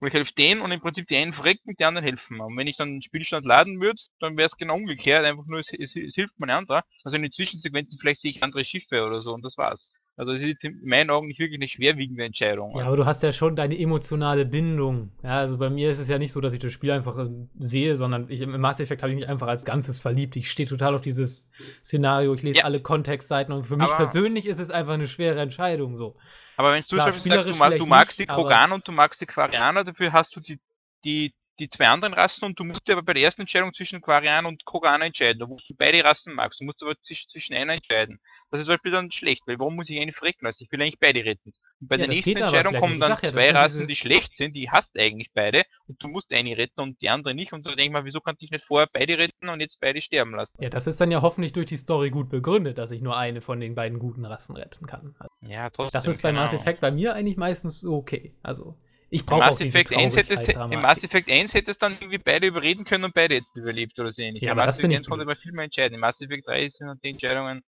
wo 0.00 0.06
ich 0.06 0.14
helfe 0.14 0.32
denen 0.34 0.62
und 0.62 0.72
im 0.72 0.80
Prinzip 0.80 1.06
die 1.06 1.16
einen 1.16 1.34
verrecken, 1.34 1.74
die 1.78 1.84
anderen 1.84 2.06
helfen. 2.06 2.40
Und 2.40 2.56
wenn 2.56 2.66
ich 2.66 2.76
dann 2.76 2.94
den 2.94 3.02
Spielstand 3.02 3.46
laden 3.46 3.80
würde, 3.80 4.00
dann 4.20 4.36
wäre 4.36 4.46
es 4.46 4.56
genau 4.56 4.76
umgekehrt, 4.76 5.24
einfach 5.24 5.46
nur, 5.46 5.60
es, 5.60 5.70
es, 5.72 5.94
es 5.96 6.14
hilft 6.14 6.38
mir 6.40 6.46
ein 6.46 6.58
anderer. 6.58 6.82
Also 7.04 7.16
in 7.16 7.22
den 7.22 7.32
Zwischensequenzen 7.32 7.98
vielleicht 8.00 8.20
sehe 8.20 8.30
ich 8.30 8.42
andere 8.42 8.64
Schiffe 8.64 9.04
oder 9.04 9.20
so 9.20 9.32
und 9.32 9.44
das 9.44 9.56
war's. 9.58 9.88
Also 10.16 10.32
es 10.32 10.42
ist 10.42 10.62
in 10.62 10.80
meinen 10.84 11.10
Augen 11.10 11.26
nicht 11.26 11.40
wirklich 11.40 11.58
eine 11.58 11.68
schwerwiegende 11.68 12.24
Entscheidung. 12.24 12.78
Ja, 12.78 12.86
aber 12.86 12.96
du 12.96 13.04
hast 13.04 13.22
ja 13.24 13.32
schon 13.32 13.56
deine 13.56 13.76
emotionale 13.76 14.44
Bindung. 14.46 15.10
Ja, 15.24 15.38
also 15.38 15.58
bei 15.58 15.70
mir 15.70 15.90
ist 15.90 15.98
es 15.98 16.08
ja 16.08 16.18
nicht 16.18 16.30
so, 16.30 16.40
dass 16.40 16.52
ich 16.52 16.60
das 16.60 16.72
Spiel 16.72 16.92
einfach 16.92 17.18
äh, 17.18 17.28
sehe, 17.58 17.96
sondern 17.96 18.30
ich, 18.30 18.40
im 18.40 18.60
Mass 18.60 18.78
Effect 18.78 19.02
habe 19.02 19.12
ich 19.12 19.18
mich 19.18 19.28
einfach 19.28 19.48
als 19.48 19.64
Ganzes 19.64 19.98
verliebt. 19.98 20.36
Ich 20.36 20.50
stehe 20.50 20.68
total 20.68 20.94
auf 20.94 21.00
dieses 21.00 21.50
Szenario, 21.84 22.32
ich 22.32 22.42
lese 22.42 22.60
ja. 22.60 22.64
alle 22.64 22.80
Kontextseiten 22.80 23.52
und 23.52 23.64
für 23.64 23.76
mich 23.76 23.88
aber 23.88 24.04
persönlich 24.04 24.46
ist 24.46 24.60
es 24.60 24.70
einfach 24.70 24.94
eine 24.94 25.08
schwere 25.08 25.40
Entscheidung 25.40 25.96
so. 25.96 26.16
Aber 26.56 26.72
wenn 26.72 26.82
du 26.82 26.88
Klar, 26.94 27.12
sagst, 27.12 27.24
du, 27.24 27.58
mag, 27.58 27.78
du 27.78 27.86
magst 27.86 28.18
nicht, 28.18 28.30
die 28.30 28.32
Krogan 28.32 28.70
und 28.70 28.86
du 28.86 28.92
magst 28.92 29.20
die 29.20 29.26
Quarianer, 29.26 29.82
dafür 29.82 30.12
hast 30.12 30.36
du 30.36 30.40
die, 30.40 30.60
die, 31.04 31.34
die 31.58 31.68
zwei 31.68 31.86
anderen 31.86 32.14
Rassen 32.14 32.44
und 32.44 32.58
du 32.58 32.64
musst 32.64 32.86
dir 32.86 32.92
aber 32.94 33.02
bei 33.02 33.14
der 33.14 33.22
ersten 33.22 33.42
Entscheidung 33.42 33.72
zwischen 33.72 34.00
Quarian 34.00 34.46
und 34.46 34.64
Krogan 34.64 35.02
entscheiden. 35.02 35.46
Musst 35.48 35.68
du 35.68 35.74
beide 35.76 36.02
Rassen 36.02 36.34
magst. 36.34 36.60
Du 36.60 36.64
musst 36.64 36.82
aber 36.82 36.94
zwischen, 37.02 37.28
zwischen 37.28 37.54
einer 37.54 37.74
entscheiden. 37.74 38.18
Das 38.50 38.60
ist 38.60 38.66
zum 38.66 38.74
Beispiel 38.74 38.92
dann 38.92 39.10
schlecht, 39.10 39.42
weil 39.46 39.58
warum 39.58 39.76
muss 39.76 39.88
ich 39.88 40.00
eine 40.00 40.12
frecken 40.12 40.46
lassen? 40.46 40.64
Ich 40.64 40.72
will 40.72 40.80
eigentlich 40.80 40.98
beide 40.98 41.24
retten. 41.24 41.52
Und 41.80 41.88
bei 41.88 41.96
ja, 41.96 42.06
der 42.06 42.08
nächsten 42.08 42.36
Entscheidung 42.36 42.74
kommen 42.76 42.98
dann 42.98 43.10
ja, 43.10 43.32
zwei 43.32 43.50
Rassen, 43.50 43.86
die 43.86 43.96
schlecht 43.96 44.36
sind, 44.36 44.54
die 44.54 44.70
hasst 44.70 44.98
eigentlich 44.98 45.30
beide 45.32 45.64
und 45.86 46.02
du 46.02 46.08
musst 46.08 46.32
eine 46.32 46.56
retten 46.56 46.80
und 46.80 47.00
die 47.00 47.08
andere 47.08 47.34
nicht. 47.34 47.52
Und 47.52 47.66
da 47.66 47.70
denke 47.70 47.84
ich 47.84 47.90
mal, 47.90 48.04
wieso 48.04 48.20
kann 48.20 48.36
ich 48.38 48.50
nicht 48.50 48.64
vorher 48.64 48.88
beide 48.92 49.18
retten 49.18 49.48
und 49.48 49.60
jetzt 49.60 49.80
beide 49.80 50.00
sterben 50.02 50.34
lassen? 50.34 50.62
Ja, 50.62 50.70
das 50.70 50.86
ist 50.86 51.00
dann 51.00 51.10
ja 51.10 51.22
hoffentlich 51.22 51.52
durch 51.52 51.66
die 51.66 51.76
Story 51.76 52.10
gut 52.10 52.30
begründet, 52.30 52.78
dass 52.78 52.90
ich 52.90 53.02
nur 53.02 53.16
eine 53.16 53.40
von 53.40 53.60
den 53.60 53.74
beiden 53.74 53.98
guten 53.98 54.24
Rassen 54.24 54.56
retten 54.56 54.86
kann. 54.86 55.14
Also, 55.18 55.34
ja, 55.42 55.70
trotzdem. 55.70 55.98
Das 55.98 56.06
ist 56.06 56.22
bei 56.22 56.32
Mass 56.32 56.52
Effect 56.52 56.80
bei 56.80 56.90
mir 56.90 57.14
eigentlich 57.14 57.36
meistens 57.36 57.84
okay. 57.84 58.34
Also. 58.42 58.76
Ich 59.14 59.24
brauche 59.24 59.52
auch 59.52 59.58
diese 59.58 59.78
1 59.78 60.16
hättest, 60.16 60.48
Im 60.48 60.80
Mass 60.80 61.00
Effect 61.04 61.30
1 61.30 61.54
hättest 61.54 61.80
du 61.80 61.86
dann 61.86 61.92
irgendwie 61.92 62.18
beide 62.18 62.48
überreden 62.48 62.84
können 62.84 63.04
und 63.04 63.14
beide 63.14 63.36
hätten 63.36 63.46
überlebt 63.54 63.96
oder 64.00 64.10
so 64.10 64.20
ähnlich. 64.20 64.42
Ja, 64.42 64.50
aber 64.50 64.66
Mass 64.66 64.74
das 64.74 64.80
finde 64.80 64.96
ich 64.96 65.06
konnte 65.06 65.24
man 65.24 65.36
viel 65.36 65.52
mehr 65.52 65.66
entscheiden. 65.66 65.94
Im 65.94 66.00
Mass 66.00 66.20
Effect 66.20 66.48
3 66.48 66.68
sind 66.70 67.00
die 67.04 67.10
Entscheidungen 67.10 67.62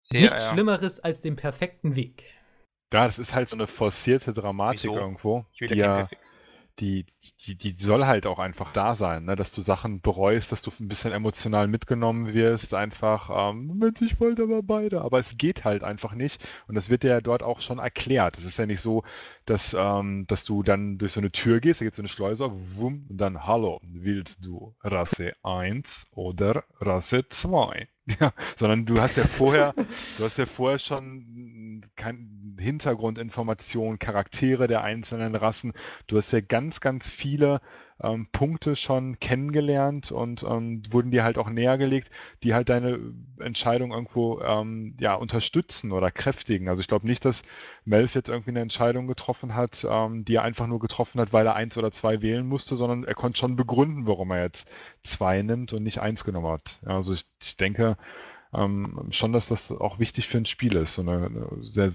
sehr, 0.00 0.22
Nichts 0.22 0.42
ja. 0.42 0.52
Schlimmeres 0.52 0.98
als 0.98 1.22
den 1.22 1.36
perfekten 1.36 1.94
Weg. 1.94 2.24
Ja, 2.92 3.06
das 3.06 3.20
ist 3.20 3.32
halt 3.32 3.48
so 3.48 3.54
eine 3.54 3.68
forcierte 3.68 4.32
Dramatik 4.32 4.90
Wieso? 4.90 4.98
irgendwo. 4.98 5.46
Ich 5.52 5.60
will 5.60 5.68
die 5.68 5.76
ja, 5.76 6.08
die, 6.80 7.06
die, 7.40 7.56
die 7.56 7.76
soll 7.78 8.06
halt 8.06 8.26
auch 8.26 8.38
einfach 8.38 8.72
da 8.72 8.94
sein, 8.94 9.24
ne? 9.24 9.36
dass 9.36 9.52
du 9.52 9.60
Sachen 9.60 10.00
bereust, 10.00 10.52
dass 10.52 10.62
du 10.62 10.70
ein 10.80 10.88
bisschen 10.88 11.12
emotional 11.12 11.66
mitgenommen 11.68 12.32
wirst, 12.34 12.74
einfach, 12.74 13.50
ähm, 13.52 13.92
ich 14.00 14.20
wollte 14.20 14.44
aber 14.44 14.62
beide, 14.62 15.02
aber 15.02 15.18
es 15.18 15.36
geht 15.36 15.64
halt 15.64 15.82
einfach 15.82 16.14
nicht 16.14 16.44
und 16.68 16.74
das 16.74 16.88
wird 16.90 17.02
dir 17.02 17.10
ja 17.10 17.20
dort 17.20 17.42
auch 17.42 17.60
schon 17.60 17.78
erklärt. 17.78 18.38
Es 18.38 18.44
ist 18.44 18.58
ja 18.58 18.66
nicht 18.66 18.80
so, 18.80 19.02
dass, 19.44 19.74
ähm, 19.78 20.26
dass 20.28 20.44
du 20.44 20.62
dann 20.62 20.98
durch 20.98 21.12
so 21.12 21.20
eine 21.20 21.32
Tür 21.32 21.60
gehst, 21.60 21.80
da 21.80 21.84
geht 21.84 21.94
so 21.94 22.02
eine 22.02 22.08
Schleuse, 22.08 22.50
wumm, 22.52 23.06
und 23.08 23.18
dann, 23.18 23.46
hallo, 23.46 23.80
willst 23.82 24.44
du 24.44 24.74
Rasse 24.82 25.32
1 25.42 26.06
oder 26.12 26.64
Rasse 26.80 27.28
2? 27.28 27.88
Ja, 28.20 28.32
sondern 28.56 28.86
du 28.86 29.00
hast 29.00 29.16
ja 29.16 29.24
vorher, 29.24 29.74
du 30.18 30.24
hast 30.24 30.38
ja 30.38 30.46
vorher 30.46 30.78
schon 30.78 31.84
kein 31.94 32.56
Hintergrundinformationen, 32.58 33.98
Charaktere 33.98 34.66
der 34.66 34.82
einzelnen 34.82 35.34
Rassen. 35.34 35.72
Du 36.06 36.16
hast 36.16 36.32
ja 36.32 36.40
ganz, 36.40 36.80
ganz 36.80 37.10
viele 37.10 37.60
ähm, 38.02 38.28
Punkte 38.32 38.76
schon 38.76 39.18
kennengelernt 39.18 40.12
und 40.12 40.44
ähm, 40.44 40.82
wurden 40.90 41.10
dir 41.10 41.24
halt 41.24 41.38
auch 41.38 41.50
nähergelegt, 41.50 42.10
die 42.42 42.54
halt 42.54 42.68
deine 42.68 42.98
Entscheidung 43.40 43.92
irgendwo 43.92 44.40
ähm, 44.40 44.96
ja, 45.00 45.14
unterstützen 45.14 45.92
oder 45.92 46.10
kräftigen. 46.10 46.68
Also 46.68 46.80
ich 46.80 46.88
glaube 46.88 47.06
nicht, 47.06 47.24
dass 47.24 47.42
Melf 47.84 48.14
jetzt 48.14 48.28
irgendwie 48.28 48.50
eine 48.50 48.60
Entscheidung 48.60 49.06
getroffen 49.06 49.54
hat, 49.54 49.86
ähm, 49.88 50.24
die 50.24 50.36
er 50.36 50.42
einfach 50.42 50.66
nur 50.66 50.78
getroffen 50.78 51.20
hat, 51.20 51.32
weil 51.32 51.46
er 51.46 51.56
eins 51.56 51.76
oder 51.76 51.90
zwei 51.90 52.22
wählen 52.22 52.46
musste, 52.46 52.76
sondern 52.76 53.04
er 53.04 53.14
konnte 53.14 53.38
schon 53.38 53.56
begründen, 53.56 54.06
warum 54.06 54.30
er 54.30 54.42
jetzt 54.42 54.70
zwei 55.02 55.42
nimmt 55.42 55.72
und 55.72 55.82
nicht 55.82 56.00
eins 56.00 56.24
genommen 56.24 56.52
hat. 56.52 56.80
Also 56.84 57.12
ich, 57.12 57.24
ich 57.42 57.56
denke, 57.56 57.96
ähm, 58.54 59.08
schon, 59.10 59.32
dass 59.32 59.48
das 59.48 59.70
auch 59.72 59.98
wichtig 59.98 60.28
für 60.28 60.38
ein 60.38 60.46
Spiel 60.46 60.76
ist. 60.76 60.94
So 60.94 61.02
eine, 61.02 61.26
eine 61.26 61.48
sehr, 61.62 61.92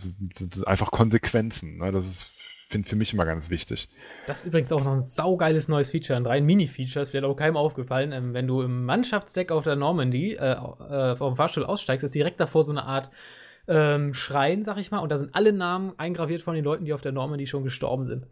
einfach 0.66 0.92
Konsequenzen. 0.92 1.78
Ne? 1.78 1.92
Das 1.92 2.06
ist 2.06 2.33
finde 2.74 2.90
für 2.90 2.96
mich 2.98 3.14
immer 3.14 3.26
ganz 3.26 3.50
wichtig. 3.50 3.88
Das 4.28 4.40
ist 4.40 4.48
übrigens 4.48 4.72
auch 4.72 4.84
noch 4.84 4.92
ein 4.92 5.02
saugeiles 5.02 5.68
neues 5.70 5.92
Feature, 5.92 6.18
ein 6.18 6.26
rein 6.26 6.46
Mini-Feature, 6.46 7.06
das 7.06 7.14
wird 7.14 7.24
auch 7.24 7.36
keinem 7.36 7.56
aufgefallen. 7.56 8.12
Ähm, 8.12 8.34
wenn 8.34 8.48
du 8.48 8.62
im 8.62 8.84
Mannschaftsdeck 8.84 9.52
auf 9.52 9.64
der 9.64 9.76
Normandy 9.76 10.34
äh, 10.34 10.54
äh, 10.54 11.16
vom 11.16 11.36
Fahrstuhl 11.36 11.64
aussteigst, 11.64 12.04
ist 12.04 12.16
direkt 12.16 12.40
davor 12.40 12.64
so 12.64 12.72
eine 12.72 12.84
Art 12.84 13.12
ähm, 13.68 14.14
Schrein, 14.14 14.64
sag 14.64 14.78
ich 14.78 14.92
mal, 14.92 15.00
und 15.00 15.10
da 15.10 15.18
sind 15.18 15.36
alle 15.36 15.54
Namen 15.54 15.94
eingraviert 15.98 16.42
von 16.42 16.56
den 16.56 16.66
Leuten, 16.66 16.84
die 16.84 16.94
auf 16.94 17.02
der 17.02 17.14
Normandy 17.14 17.48
schon 17.48 17.64
gestorben 17.64 18.06
sind. 18.06 18.28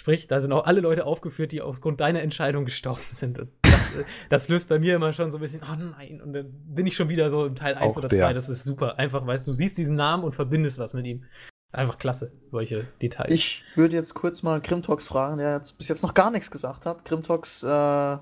Sprich, 0.00 0.26
da 0.26 0.40
sind 0.40 0.52
auch 0.52 0.64
alle 0.64 0.80
Leute 0.80 1.06
aufgeführt, 1.06 1.52
die 1.52 1.60
aufgrund 1.60 2.00
deiner 2.00 2.22
Entscheidung 2.22 2.64
gestorben 2.64 3.02
sind. 3.10 3.38
Das, 3.38 3.94
äh, 3.94 4.04
das, 4.30 4.48
löst 4.48 4.70
bei 4.70 4.78
mir 4.78 4.96
immer 4.96 5.12
schon 5.12 5.30
so 5.30 5.36
ein 5.38 5.42
bisschen, 5.42 5.62
oh 5.62 5.76
nein, 5.76 6.20
und 6.22 6.32
dann 6.32 6.46
bin 6.66 6.86
ich 6.86 6.96
schon 6.96 7.10
wieder 7.10 7.30
so 7.30 7.44
im 7.44 7.54
Teil 7.54 7.74
1 7.74 7.94
auch 7.94 7.98
oder 7.98 8.08
2. 8.08 8.32
Das 8.32 8.48
ist 8.48 8.64
super. 8.64 8.98
Einfach, 8.98 9.24
weißt 9.24 9.46
du, 9.46 9.52
siehst 9.52 9.76
diesen 9.76 9.96
Namen 9.96 10.24
und 10.24 10.34
verbindest 10.34 10.78
was 10.78 10.94
mit 10.94 11.06
ihm. 11.06 11.24
Einfach 11.72 11.98
klasse, 11.98 12.30
solche 12.50 12.86
Details. 13.00 13.32
Ich 13.32 13.64
würde 13.76 13.96
jetzt 13.96 14.12
kurz 14.12 14.42
mal 14.42 14.60
Grimtox 14.60 15.08
fragen, 15.08 15.38
der 15.38 15.56
jetzt 15.56 15.78
bis 15.78 15.88
jetzt 15.88 16.02
noch 16.02 16.12
gar 16.12 16.30
nichts 16.30 16.50
gesagt 16.50 16.84
hat. 16.84 17.04
Grimtox, 17.06 17.62
äh, 17.62 17.66
ja, 17.66 18.20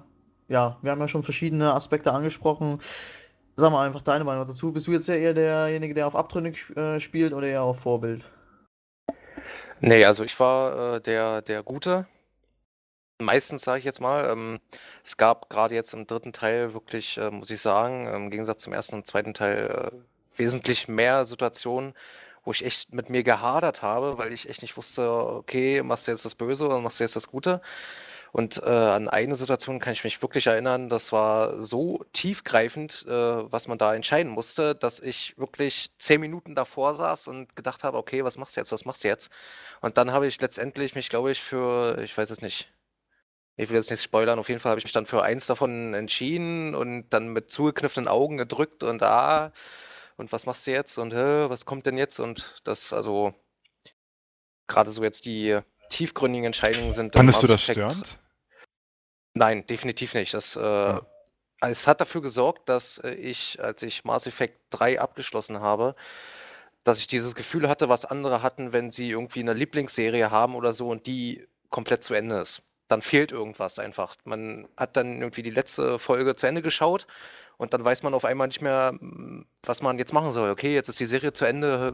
wir 0.48 0.90
haben 0.90 1.00
ja 1.00 1.08
schon 1.08 1.24
verschiedene 1.24 1.74
Aspekte 1.74 2.12
angesprochen. 2.12 2.80
Sag 3.56 3.72
mal 3.72 3.84
einfach 3.84 4.02
deine 4.02 4.22
Meinung 4.22 4.46
dazu. 4.46 4.72
Bist 4.72 4.86
du 4.86 4.92
jetzt 4.92 5.08
ja 5.08 5.14
eher 5.14 5.34
derjenige, 5.34 5.94
der 5.94 6.06
auf 6.06 6.14
Abtrünnig 6.14 6.70
äh, 6.76 7.00
spielt 7.00 7.32
oder 7.32 7.48
eher 7.48 7.62
auf 7.62 7.80
Vorbild? 7.80 8.30
Nee, 9.80 10.04
also 10.04 10.22
ich 10.22 10.38
war 10.38 10.96
äh, 10.96 11.00
der, 11.00 11.42
der 11.42 11.64
Gute. 11.64 12.06
Meistens 13.20 13.62
sage 13.62 13.80
ich 13.80 13.84
jetzt 13.84 14.00
mal. 14.00 14.30
Ähm, 14.30 14.60
es 15.04 15.16
gab 15.16 15.50
gerade 15.50 15.74
jetzt 15.74 15.92
im 15.92 16.06
dritten 16.06 16.32
Teil 16.32 16.72
wirklich, 16.72 17.18
äh, 17.18 17.30
muss 17.30 17.50
ich 17.50 17.60
sagen, 17.60 18.06
im 18.06 18.30
Gegensatz 18.30 18.62
zum 18.62 18.72
ersten 18.72 18.96
und 18.96 19.06
zweiten 19.06 19.34
Teil 19.34 19.92
äh, 19.92 20.38
wesentlich 20.38 20.86
mehr 20.86 21.24
Situationen, 21.24 21.94
wo 22.44 22.52
ich 22.52 22.64
echt 22.64 22.92
mit 22.94 23.10
mir 23.10 23.22
gehadert 23.22 23.82
habe, 23.82 24.18
weil 24.18 24.32
ich 24.32 24.48
echt 24.48 24.62
nicht 24.62 24.76
wusste, 24.76 25.10
okay, 25.12 25.82
machst 25.82 26.06
du 26.06 26.12
jetzt 26.12 26.24
das 26.24 26.34
Böse 26.34 26.66
oder 26.66 26.80
machst 26.80 27.00
du 27.00 27.04
jetzt 27.04 27.16
das 27.16 27.28
Gute? 27.28 27.60
Und 28.32 28.62
äh, 28.62 28.66
an 28.70 29.08
eine 29.08 29.34
Situation 29.36 29.80
kann 29.80 29.92
ich 29.92 30.04
mich 30.04 30.22
wirklich 30.22 30.46
erinnern, 30.46 30.88
das 30.88 31.12
war 31.12 31.60
so 31.62 32.04
tiefgreifend, 32.12 33.04
äh, 33.08 33.12
was 33.52 33.66
man 33.66 33.78
da 33.78 33.94
entscheiden 33.94 34.30
musste, 34.30 34.74
dass 34.76 35.00
ich 35.00 35.36
wirklich 35.38 35.90
zehn 35.98 36.20
Minuten 36.20 36.54
davor 36.54 36.94
saß 36.94 37.26
und 37.28 37.56
gedacht 37.56 37.82
habe, 37.84 37.98
okay, 37.98 38.24
was 38.24 38.36
machst 38.38 38.56
du 38.56 38.60
jetzt, 38.60 38.70
was 38.72 38.84
machst 38.84 39.02
du 39.04 39.08
jetzt? 39.08 39.30
Und 39.80 39.98
dann 39.98 40.12
habe 40.12 40.26
ich 40.28 40.40
letztendlich 40.40 40.94
mich, 40.94 41.08
glaube 41.10 41.32
ich, 41.32 41.40
für, 41.42 41.98
ich 42.02 42.16
weiß 42.16 42.30
es 42.30 42.40
nicht, 42.40 42.72
ich 43.56 43.68
will 43.70 43.76
jetzt 43.76 43.90
nicht 43.90 44.02
spoilern, 44.02 44.38
auf 44.38 44.48
jeden 44.48 44.60
Fall 44.60 44.70
habe 44.70 44.78
ich 44.78 44.84
mich 44.84 44.92
dann 44.92 45.06
für 45.06 45.22
eins 45.22 45.46
davon 45.46 45.94
entschieden 45.94 46.74
und 46.74 47.10
dann 47.10 47.28
mit 47.28 47.50
zugekniffenen 47.50 48.08
Augen 48.08 48.36
gedrückt 48.38 48.82
und 48.84 49.02
ah, 49.02 49.52
und 50.20 50.30
was 50.32 50.46
machst 50.46 50.66
du 50.66 50.70
jetzt 50.70 50.98
und 50.98 51.12
hä, 51.12 51.46
was 51.48 51.64
kommt 51.64 51.86
denn 51.86 51.98
jetzt? 51.98 52.20
Und 52.20 52.60
das, 52.64 52.92
also, 52.92 53.34
gerade 54.68 54.90
so 54.90 55.02
jetzt 55.02 55.24
die 55.24 55.58
tiefgründigen 55.88 56.46
Entscheidungen 56.46 56.92
sind. 56.92 57.14
Fandest 57.14 57.42
du 57.42 57.46
das 57.48 57.62
störend? 57.62 58.18
Nein, 59.34 59.66
definitiv 59.66 60.14
nicht. 60.14 60.34
Das, 60.34 60.56
äh, 60.56 60.60
ja. 60.60 61.06
Es 61.62 61.86
hat 61.86 62.00
dafür 62.00 62.22
gesorgt, 62.22 62.68
dass 62.68 62.98
ich, 62.98 63.62
als 63.62 63.82
ich 63.82 64.04
Mass 64.04 64.26
Effect 64.26 64.58
3 64.70 65.00
abgeschlossen 65.00 65.60
habe, 65.60 65.94
dass 66.84 66.98
ich 66.98 67.06
dieses 67.06 67.34
Gefühl 67.34 67.68
hatte, 67.68 67.88
was 67.88 68.06
andere 68.06 68.42
hatten, 68.42 68.72
wenn 68.72 68.90
sie 68.90 69.10
irgendwie 69.10 69.40
eine 69.40 69.52
Lieblingsserie 69.52 70.30
haben 70.30 70.54
oder 70.54 70.72
so 70.72 70.88
und 70.88 71.06
die 71.06 71.46
komplett 71.68 72.02
zu 72.02 72.14
Ende 72.14 72.40
ist. 72.40 72.62
Dann 72.88 73.02
fehlt 73.02 73.30
irgendwas 73.30 73.78
einfach. 73.78 74.16
Man 74.24 74.68
hat 74.76 74.96
dann 74.96 75.20
irgendwie 75.20 75.42
die 75.42 75.50
letzte 75.50 75.98
Folge 75.98 76.34
zu 76.34 76.46
Ende 76.46 76.62
geschaut 76.62 77.06
und 77.60 77.74
dann 77.74 77.84
weiß 77.84 78.02
man 78.02 78.14
auf 78.14 78.24
einmal 78.24 78.46
nicht 78.46 78.62
mehr, 78.62 78.94
was 79.62 79.82
man 79.82 79.98
jetzt 79.98 80.14
machen 80.14 80.30
soll. 80.30 80.50
Okay, 80.50 80.74
jetzt 80.74 80.88
ist 80.88 80.98
die 80.98 81.04
Serie 81.04 81.34
zu 81.34 81.44
Ende, 81.44 81.92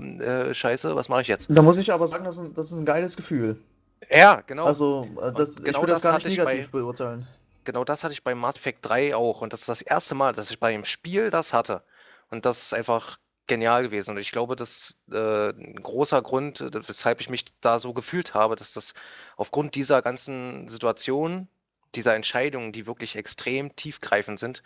äh, 0.50 0.54
scheiße, 0.54 0.94
was 0.94 1.08
mache 1.08 1.22
ich 1.22 1.26
jetzt? 1.26 1.48
Da 1.48 1.60
muss 1.60 1.76
ich 1.76 1.92
aber 1.92 2.06
sagen, 2.06 2.24
das 2.24 2.36
ist 2.36 2.44
ein, 2.44 2.54
das 2.54 2.66
ist 2.70 2.78
ein 2.78 2.84
geiles 2.84 3.16
Gefühl. 3.16 3.60
Ja, 4.08 4.42
genau. 4.46 4.64
Also, 4.64 5.08
äh, 5.20 5.32
das, 5.32 5.56
genau 5.56 5.68
ich 5.68 5.74
würde 5.74 5.92
das, 5.92 6.02
das 6.02 6.02
gar 6.02 6.14
nicht 6.18 6.38
negativ 6.38 6.70
bei, 6.70 6.78
beurteilen. 6.78 7.26
Genau 7.64 7.84
das 7.84 8.04
hatte 8.04 8.14
ich 8.14 8.22
bei 8.22 8.36
Mass 8.36 8.58
Effect 8.58 8.86
3 8.88 9.16
auch. 9.16 9.40
Und 9.40 9.52
das 9.52 9.62
ist 9.62 9.68
das 9.68 9.82
erste 9.82 10.14
Mal, 10.14 10.32
dass 10.32 10.52
ich 10.52 10.60
bei 10.60 10.70
dem 10.70 10.84
Spiel 10.84 11.30
das 11.30 11.52
hatte. 11.52 11.82
Und 12.30 12.46
das 12.46 12.62
ist 12.62 12.72
einfach 12.72 13.18
genial 13.48 13.82
gewesen. 13.82 14.12
Und 14.12 14.18
ich 14.18 14.30
glaube, 14.30 14.54
das 14.54 14.96
äh, 15.10 15.48
ein 15.48 15.82
großer 15.82 16.22
Grund, 16.22 16.60
äh, 16.60 16.70
weshalb 16.86 17.20
ich 17.20 17.28
mich 17.28 17.44
da 17.60 17.80
so 17.80 17.92
gefühlt 17.92 18.34
habe, 18.34 18.54
dass 18.54 18.72
das 18.72 18.94
aufgrund 19.36 19.74
dieser 19.74 20.00
ganzen 20.00 20.68
Situation, 20.68 21.48
dieser 21.96 22.14
Entscheidungen, 22.14 22.70
die 22.70 22.86
wirklich 22.86 23.16
extrem 23.16 23.74
tiefgreifend 23.74 24.38
sind, 24.38 24.62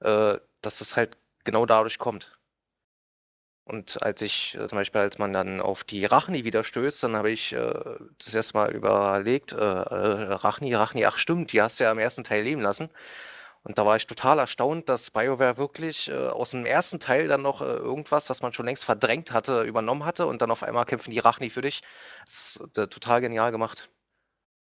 dass 0.00 0.78
das 0.78 0.96
halt 0.96 1.16
genau 1.44 1.66
dadurch 1.66 1.98
kommt. 1.98 2.38
Und 3.68 4.02
als 4.02 4.22
ich, 4.22 4.54
äh, 4.54 4.66
zum 4.66 4.78
Beispiel, 4.78 5.02
als 5.02 5.18
man 5.18 5.32
dann 5.34 5.60
auf 5.60 5.84
die 5.84 6.06
Rachni 6.06 6.44
wieder 6.44 6.64
stößt, 6.64 7.02
dann 7.02 7.16
habe 7.16 7.30
ich 7.30 7.52
äh, 7.52 7.74
das 8.18 8.34
erste 8.34 8.56
Mal 8.56 8.70
überlegt, 8.74 9.52
äh, 9.52 9.56
äh, 9.56 10.32
Rachni, 10.32 10.74
Rachni, 10.74 11.04
ach 11.04 11.18
stimmt, 11.18 11.52
die 11.52 11.60
hast 11.60 11.78
du 11.78 11.84
ja 11.84 11.92
im 11.92 11.98
ersten 11.98 12.24
Teil 12.24 12.44
leben 12.44 12.62
lassen. 12.62 12.88
Und 13.64 13.78
da 13.78 13.86
war 13.86 13.96
ich 13.96 14.06
total 14.06 14.38
erstaunt, 14.38 14.88
dass 14.88 15.10
BioWare 15.10 15.58
wirklich 15.58 16.08
äh, 16.10 16.28
aus 16.28 16.52
dem 16.52 16.66
ersten 16.66 17.00
Teil 17.00 17.28
dann 17.28 17.42
noch 17.42 17.60
äh, 17.62 17.64
irgendwas, 17.66 18.30
was 18.30 18.42
man 18.42 18.52
schon 18.54 18.66
längst 18.66 18.84
verdrängt 18.86 19.32
hatte, 19.32 19.64
übernommen 19.64 20.04
hatte 20.06 20.26
und 20.26 20.42
dann 20.42 20.50
auf 20.50 20.62
einmal 20.62 20.86
kämpfen 20.86 21.10
die 21.10 21.18
Rachni 21.20 21.50
für 21.50 21.62
dich. 21.62 21.82
Das 22.24 22.56
ist 22.56 22.78
äh, 22.78 22.88
total 22.88 23.20
genial 23.20 23.52
gemacht. 23.52 23.90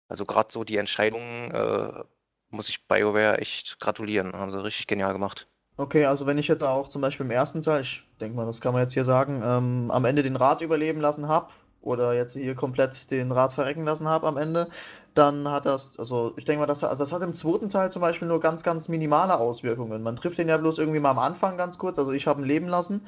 Also 0.08 0.26
gerade 0.26 0.48
so 0.52 0.64
die 0.64 0.78
Entscheidungen 0.78 1.50
äh, 1.52 2.04
muss 2.50 2.68
ich 2.68 2.86
BioWare 2.86 3.38
echt 3.38 3.80
gratulieren. 3.80 4.32
Haben 4.32 4.50
sie 4.50 4.62
richtig 4.62 4.86
genial 4.86 5.12
gemacht. 5.12 5.48
Okay, 5.76 6.06
also 6.06 6.26
wenn 6.26 6.38
ich 6.38 6.48
jetzt 6.48 6.64
auch 6.64 6.88
zum 6.88 7.02
Beispiel 7.02 7.24
im 7.24 7.30
ersten 7.30 7.62
Teil, 7.62 7.82
ich 7.82 8.02
denke 8.20 8.36
mal, 8.36 8.46
das 8.46 8.60
kann 8.60 8.72
man 8.72 8.82
jetzt 8.82 8.94
hier 8.94 9.04
sagen, 9.04 9.42
ähm, 9.44 9.90
am 9.92 10.04
Ende 10.04 10.24
den 10.24 10.34
Rad 10.34 10.60
überleben 10.60 11.00
lassen 11.00 11.28
habe 11.28 11.52
oder 11.80 12.14
jetzt 12.14 12.32
hier 12.32 12.56
komplett 12.56 13.12
den 13.12 13.30
Rad 13.30 13.52
verrecken 13.52 13.84
lassen 13.84 14.08
habe 14.08 14.26
am 14.26 14.36
Ende, 14.36 14.68
dann 15.14 15.48
hat 15.48 15.66
das, 15.66 15.96
also 15.96 16.34
ich 16.36 16.44
denke 16.44 16.60
mal, 16.60 16.66
das, 16.66 16.82
also 16.82 17.04
das 17.04 17.12
hat 17.12 17.22
im 17.22 17.32
zweiten 17.32 17.68
Teil 17.68 17.92
zum 17.92 18.02
Beispiel 18.02 18.26
nur 18.26 18.40
ganz, 18.40 18.64
ganz 18.64 18.88
minimale 18.88 19.38
Auswirkungen. 19.38 20.02
Man 20.02 20.16
trifft 20.16 20.38
den 20.38 20.48
ja 20.48 20.56
bloß 20.56 20.78
irgendwie 20.78 20.98
mal 20.98 21.12
am 21.12 21.20
Anfang 21.20 21.56
ganz 21.56 21.78
kurz, 21.78 21.96
also 21.98 22.10
ich 22.10 22.26
habe 22.26 22.42
ihn 22.42 22.48
leben 22.48 22.66
lassen. 22.66 23.06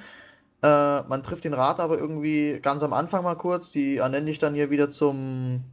Äh, 0.62 1.02
man 1.02 1.22
trifft 1.24 1.42
den 1.44 1.54
Rad 1.54 1.80
aber 1.80 1.98
irgendwie 1.98 2.60
ganz 2.62 2.84
am 2.84 2.92
Anfang 2.92 3.24
mal 3.24 3.36
kurz, 3.36 3.72
die 3.72 3.96
ernenne 3.96 4.30
ich 4.30 4.38
dann 4.38 4.54
hier 4.54 4.70
wieder 4.70 4.88
zum 4.88 5.64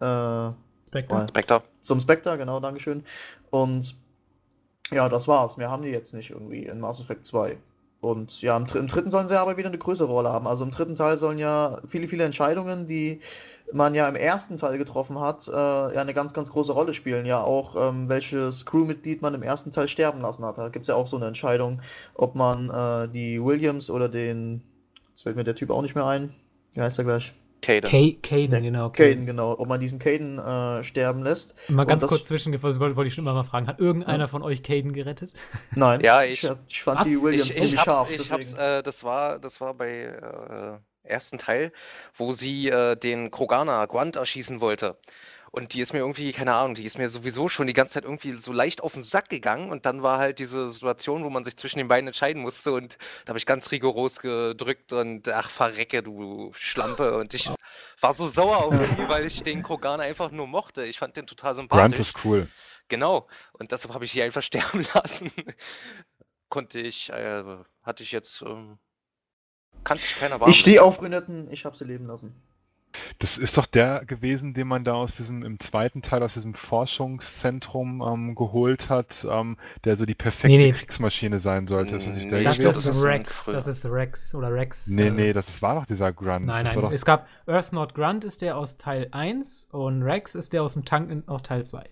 äh, 0.00 0.50
Spectre. 0.88 1.26
Spectre. 1.28 1.62
Zum 1.80 2.00
Spectre, 2.00 2.38
genau, 2.38 2.60
Dankeschön. 2.60 3.04
Und 3.50 3.96
ja, 4.90 5.08
das 5.08 5.26
war's. 5.26 5.56
Mehr 5.56 5.70
haben 5.70 5.82
die 5.82 5.90
jetzt 5.90 6.14
nicht 6.14 6.30
irgendwie 6.30 6.66
in 6.66 6.80
Mass 6.80 7.00
Effect 7.00 7.26
2. 7.26 7.58
Und 8.00 8.40
ja, 8.42 8.56
im, 8.56 8.66
im, 8.74 8.86
dritten 8.86 9.10
sollen 9.10 9.26
sie 9.26 9.38
aber 9.38 9.56
wieder 9.56 9.68
eine 9.68 9.78
größere 9.78 10.08
Rolle 10.08 10.30
haben. 10.30 10.46
Also 10.46 10.64
im 10.64 10.70
dritten 10.70 10.94
Teil 10.94 11.16
sollen 11.16 11.38
ja 11.38 11.80
viele, 11.86 12.06
viele 12.06 12.24
Entscheidungen, 12.24 12.86
die 12.86 13.20
man 13.72 13.94
ja 13.94 14.08
im 14.08 14.14
ersten 14.14 14.56
Teil 14.56 14.78
getroffen 14.78 15.18
hat, 15.18 15.48
äh, 15.48 15.52
ja 15.52 16.00
eine 16.00 16.14
ganz, 16.14 16.32
ganz 16.32 16.52
große 16.52 16.72
Rolle 16.72 16.94
spielen. 16.94 17.26
Ja, 17.26 17.42
auch 17.42 17.74
ähm, 17.88 18.08
welches 18.08 18.64
Crewmitglied 18.64 19.22
man 19.22 19.34
im 19.34 19.42
ersten 19.42 19.72
Teil 19.72 19.88
sterben 19.88 20.20
lassen 20.20 20.44
hat. 20.44 20.58
Da 20.58 20.68
gibt 20.68 20.84
es 20.84 20.88
ja 20.88 20.94
auch 20.94 21.08
so 21.08 21.16
eine 21.16 21.26
Entscheidung, 21.26 21.80
ob 22.14 22.36
man 22.36 22.70
äh, 22.70 23.08
die 23.08 23.42
Williams 23.42 23.90
oder 23.90 24.08
den, 24.08 24.62
jetzt 25.10 25.22
fällt 25.22 25.36
mir 25.36 25.44
der 25.44 25.56
Typ 25.56 25.70
auch 25.70 25.82
nicht 25.82 25.96
mehr 25.96 26.06
ein. 26.06 26.32
Wie 26.74 26.80
heißt 26.80 26.98
er 26.98 27.04
gleich? 27.04 27.34
Caden. 27.62 28.22
Caden, 28.22 28.62
genau. 28.62 28.90
Caden, 28.90 29.26
genau. 29.26 29.58
Ob 29.58 29.68
man 29.68 29.80
diesen 29.80 29.98
Caden 29.98 30.38
äh, 30.38 30.84
sterben 30.84 31.22
lässt. 31.22 31.54
Mal 31.68 31.84
ganz 31.84 32.06
kurz 32.06 32.24
zwischengefasst, 32.24 32.78
wollte 32.80 33.06
ich 33.06 33.14
schon 33.14 33.24
immer 33.24 33.34
mal 33.34 33.44
fragen. 33.44 33.66
Hat 33.66 33.80
irgendeiner 33.80 34.24
ja. 34.24 34.28
von 34.28 34.42
euch 34.42 34.62
Caden 34.62 34.92
gerettet? 34.92 35.32
Nein. 35.74 36.00
Ja, 36.00 36.22
ich, 36.22 36.48
ich 36.68 36.82
fand 36.82 37.00
Was? 37.00 37.06
die 37.06 37.20
Williams 37.20 37.50
ich, 37.50 37.56
ziemlich 37.56 37.80
scharf. 37.80 38.10
Ich 38.10 38.30
hab's, 38.30 38.54
äh, 38.54 38.82
das, 38.82 39.04
war, 39.04 39.38
das 39.38 39.60
war 39.60 39.74
bei 39.74 39.90
äh, 39.90 40.78
ersten 41.02 41.38
Teil, 41.38 41.72
wo 42.14 42.32
sie 42.32 42.68
äh, 42.68 42.96
den 42.96 43.30
Krogana 43.30 43.86
Guant 43.86 44.16
erschießen 44.16 44.60
wollte. 44.60 44.96
Und 45.56 45.72
die 45.72 45.80
ist 45.80 45.94
mir 45.94 46.00
irgendwie, 46.00 46.32
keine 46.32 46.52
Ahnung, 46.52 46.74
die 46.74 46.84
ist 46.84 46.98
mir 46.98 47.08
sowieso 47.08 47.48
schon 47.48 47.66
die 47.66 47.72
ganze 47.72 47.94
Zeit 47.94 48.04
irgendwie 48.04 48.32
so 48.32 48.52
leicht 48.52 48.82
auf 48.82 48.92
den 48.92 49.02
Sack 49.02 49.30
gegangen. 49.30 49.70
Und 49.70 49.86
dann 49.86 50.02
war 50.02 50.18
halt 50.18 50.38
diese 50.38 50.68
Situation, 50.68 51.24
wo 51.24 51.30
man 51.30 51.44
sich 51.44 51.56
zwischen 51.56 51.78
den 51.78 51.88
beiden 51.88 52.06
entscheiden 52.06 52.42
musste. 52.42 52.72
Und 52.72 52.98
da 53.24 53.30
habe 53.30 53.38
ich 53.38 53.46
ganz 53.46 53.72
rigoros 53.72 54.20
gedrückt 54.20 54.92
und 54.92 55.26
ach, 55.30 55.48
verrecke, 55.48 56.02
du 56.02 56.52
Schlampe. 56.52 57.16
Und 57.16 57.32
ich 57.32 57.50
war 58.02 58.12
so 58.12 58.26
sauer 58.26 58.64
auf 58.64 58.74
die, 58.76 59.08
weil 59.08 59.24
ich 59.24 59.42
den 59.44 59.62
Krogan 59.62 60.02
einfach 60.02 60.30
nur 60.30 60.46
mochte. 60.46 60.84
Ich 60.84 60.98
fand 60.98 61.16
den 61.16 61.26
total 61.26 61.54
sympathisch. 61.54 61.80
Grant 61.80 61.98
ist 61.98 62.24
cool. 62.26 62.50
Genau. 62.88 63.26
Und 63.54 63.72
deshalb 63.72 63.94
habe 63.94 64.04
ich 64.04 64.12
sie 64.12 64.22
einfach 64.22 64.42
sterben 64.42 64.84
lassen. 64.92 65.32
Konnte 66.50 66.80
ich, 66.80 67.08
äh, 67.08 67.42
hatte 67.82 68.02
ich 68.02 68.12
jetzt, 68.12 68.42
ähm, 68.42 68.76
kannte 69.84 70.04
ich 70.04 70.16
keiner 70.16 70.38
Ich 70.48 70.60
stehe 70.60 70.82
auf 70.82 70.98
Brünetten, 70.98 71.50
ich 71.50 71.64
habe 71.64 71.74
sie 71.74 71.84
leben 71.84 72.04
lassen. 72.04 72.42
Das 73.18 73.38
ist 73.38 73.56
doch 73.56 73.66
der 73.66 74.04
gewesen, 74.04 74.54
den 74.54 74.66
man 74.68 74.84
da 74.84 74.94
aus 74.94 75.16
diesem, 75.16 75.42
im 75.42 75.60
zweiten 75.60 76.02
Teil 76.02 76.22
aus 76.22 76.34
diesem 76.34 76.54
Forschungszentrum 76.54 78.02
ähm, 78.02 78.34
geholt 78.34 78.90
hat, 78.90 79.26
ähm, 79.30 79.56
der 79.84 79.96
so 79.96 80.06
die 80.06 80.14
perfekte 80.14 80.56
nee, 80.56 80.66
nee. 80.66 80.72
Kriegsmaschine 80.72 81.38
sein 81.38 81.66
sollte. 81.66 81.96
Ist 81.96 82.06
das 82.06 82.14
nicht 82.14 82.30
der 82.30 82.42
das 82.42 82.58
gewesen? 82.58 82.90
ist 82.90 83.04
Rex, 83.04 83.44
das 83.46 83.66
ist 83.66 83.86
Rex 83.86 84.34
oder 84.34 84.52
Rex. 84.52 84.86
Nee, 84.86 85.08
äh, 85.08 85.10
nee, 85.10 85.32
das 85.32 85.62
war 85.62 85.74
doch 85.74 85.86
dieser 85.86 86.12
Grunt. 86.12 86.46
Nein, 86.46 86.64
nein, 86.64 86.80
doch... 86.80 86.92
es 86.92 87.04
gab 87.04 87.26
Earth 87.46 87.72
Not 87.72 87.94
Grunt 87.94 88.24
ist 88.24 88.42
der 88.42 88.56
aus 88.56 88.76
Teil 88.76 89.08
1 89.10 89.68
und 89.70 90.02
Rex 90.02 90.34
ist 90.34 90.52
der 90.52 90.62
aus 90.62 90.74
dem 90.74 90.84
Tank 90.84 91.10
in, 91.10 91.26
aus 91.28 91.42
Teil 91.42 91.64
2. 91.64 91.84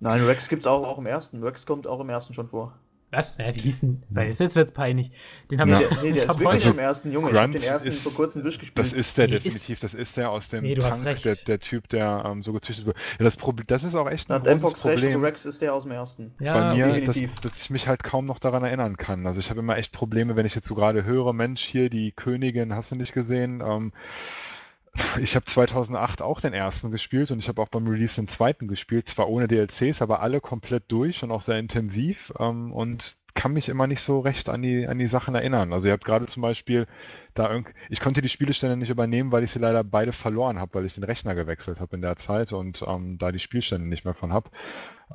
Nein, 0.00 0.24
Rex 0.24 0.48
gibt 0.48 0.62
es 0.62 0.66
auch, 0.66 0.86
auch 0.86 0.98
im 0.98 1.06
ersten. 1.06 1.42
Rex 1.42 1.66
kommt 1.66 1.86
auch 1.86 2.00
im 2.00 2.08
ersten 2.08 2.32
schon 2.32 2.48
vor. 2.48 2.74
Was? 3.12 3.38
Ja, 3.38 3.52
wie 3.56 3.62
hieß 3.62 3.80
denn? 3.80 4.02
Weil 4.08 4.28
jetzt 4.28 4.54
wird's 4.54 4.70
peinlich. 4.72 5.10
Den 5.50 5.60
habe 5.60 5.72
Ja. 5.72 5.80
ich. 5.80 5.88
Der, 5.88 5.96
nee, 6.02 6.12
der 6.12 6.12
ich 6.24 6.28
ist 6.30 6.38
wirklich 6.38 6.66
im 6.66 6.78
ersten 6.78 7.12
Junge. 7.12 7.30
Ich 7.30 7.34
hab 7.34 7.42
Grunt 7.42 7.54
den 7.56 7.62
ersten 7.64 7.88
ist- 7.88 8.02
vor 8.04 8.12
kurzem 8.14 8.42
durchgespielt. 8.42 8.78
Das 8.78 8.92
ist 8.92 9.18
der 9.18 9.26
Nee, 9.26 9.36
ist- 9.36 9.44
definitiv, 9.46 9.80
das 9.80 9.94
ist 9.94 10.16
der 10.16 10.30
aus 10.30 10.48
dem 10.48 10.62
Nee, 10.62 10.76
du 10.76 10.84
hast 10.86 10.98
Tank, 10.98 11.06
recht. 11.06 11.24
der, 11.24 11.34
der 11.34 11.58
Typ, 11.58 11.88
der 11.88 12.22
ähm, 12.24 12.42
so 12.44 12.52
gezüchtet 12.52 12.86
wird. 12.86 12.96
Ja, 13.18 13.24
das, 13.24 13.36
Problem, 13.36 13.66
das 13.66 13.82
ist 13.82 13.96
auch 13.96 14.08
echt 14.08 14.30
ein 14.30 14.34
hat 14.34 14.44
großes 14.44 14.58
Mpox 14.60 14.84
recht, 14.84 14.94
Problem 14.94 15.08
also 15.16 15.26
Rex 15.26 15.44
ist 15.44 15.60
der 15.60 15.74
aus 15.74 15.82
dem 15.82 15.92
ersten. 15.92 16.34
ja, 16.38 16.54
bei 16.54 16.74
mir, 16.74 16.86
dass, 16.86 16.94
definitiv. 17.16 17.40
dass 17.40 17.60
ich 17.62 17.70
mich 17.70 17.88
halt 17.88 18.04
kaum 18.04 18.26
noch 18.26 18.38
daran 18.38 18.62
erinnern 18.62 18.96
kann. 18.96 19.26
Also 19.26 19.40
ich 19.40 19.50
habe 19.50 19.58
immer 19.58 19.76
echt 19.76 19.92
Probleme, 19.92 20.36
wenn 20.36 20.46
ich 20.46 20.54
jetzt 20.54 20.68
so 20.68 20.74
gerade 20.76 21.04
höre, 21.04 21.32
Mensch, 21.32 21.62
hier 21.62 21.90
die 21.90 22.12
Königin, 22.12 22.74
hast 22.74 22.92
du 22.92 22.96
nicht 22.96 23.12
gesehen? 23.12 23.60
Ähm, 23.64 23.92
ich 25.20 25.36
habe 25.36 25.46
2008 25.46 26.22
auch 26.22 26.40
den 26.40 26.52
ersten 26.52 26.90
gespielt 26.90 27.30
und 27.30 27.38
ich 27.38 27.48
habe 27.48 27.62
auch 27.62 27.68
beim 27.68 27.86
Release 27.86 28.16
den 28.16 28.28
zweiten 28.28 28.68
gespielt, 28.68 29.08
zwar 29.08 29.28
ohne 29.28 29.48
DLCs, 29.48 30.02
aber 30.02 30.20
alle 30.20 30.40
komplett 30.40 30.84
durch 30.88 31.22
und 31.22 31.30
auch 31.30 31.40
sehr 31.40 31.58
intensiv 31.58 32.32
ähm, 32.38 32.72
und 32.72 33.16
kann 33.34 33.52
mich 33.52 33.68
immer 33.68 33.86
nicht 33.86 34.00
so 34.00 34.20
recht 34.20 34.48
an 34.48 34.62
die, 34.62 34.86
an 34.86 34.98
die 34.98 35.06
Sachen 35.06 35.34
erinnern. 35.34 35.72
Also 35.72 35.86
ihr 35.86 35.92
habt 35.92 36.04
gerade 36.04 36.26
zum 36.26 36.42
Beispiel 36.42 36.86
da 37.34 37.50
irgend, 37.50 37.68
ich 37.88 38.00
konnte 38.00 38.22
die 38.22 38.28
Spielestände 38.28 38.76
nicht 38.76 38.90
übernehmen, 38.90 39.30
weil 39.30 39.44
ich 39.44 39.52
sie 39.52 39.60
leider 39.60 39.84
beide 39.84 40.12
verloren 40.12 40.58
habe, 40.58 40.74
weil 40.74 40.84
ich 40.84 40.94
den 40.94 41.04
Rechner 41.04 41.34
gewechselt 41.34 41.80
habe 41.80 41.94
in 41.94 42.02
der 42.02 42.16
Zeit 42.16 42.52
und 42.52 42.84
ähm, 42.86 43.18
da 43.18 43.30
die 43.30 43.38
Spielstände 43.38 43.88
nicht 43.88 44.04
mehr 44.04 44.14
von 44.14 44.32
habe, 44.32 44.50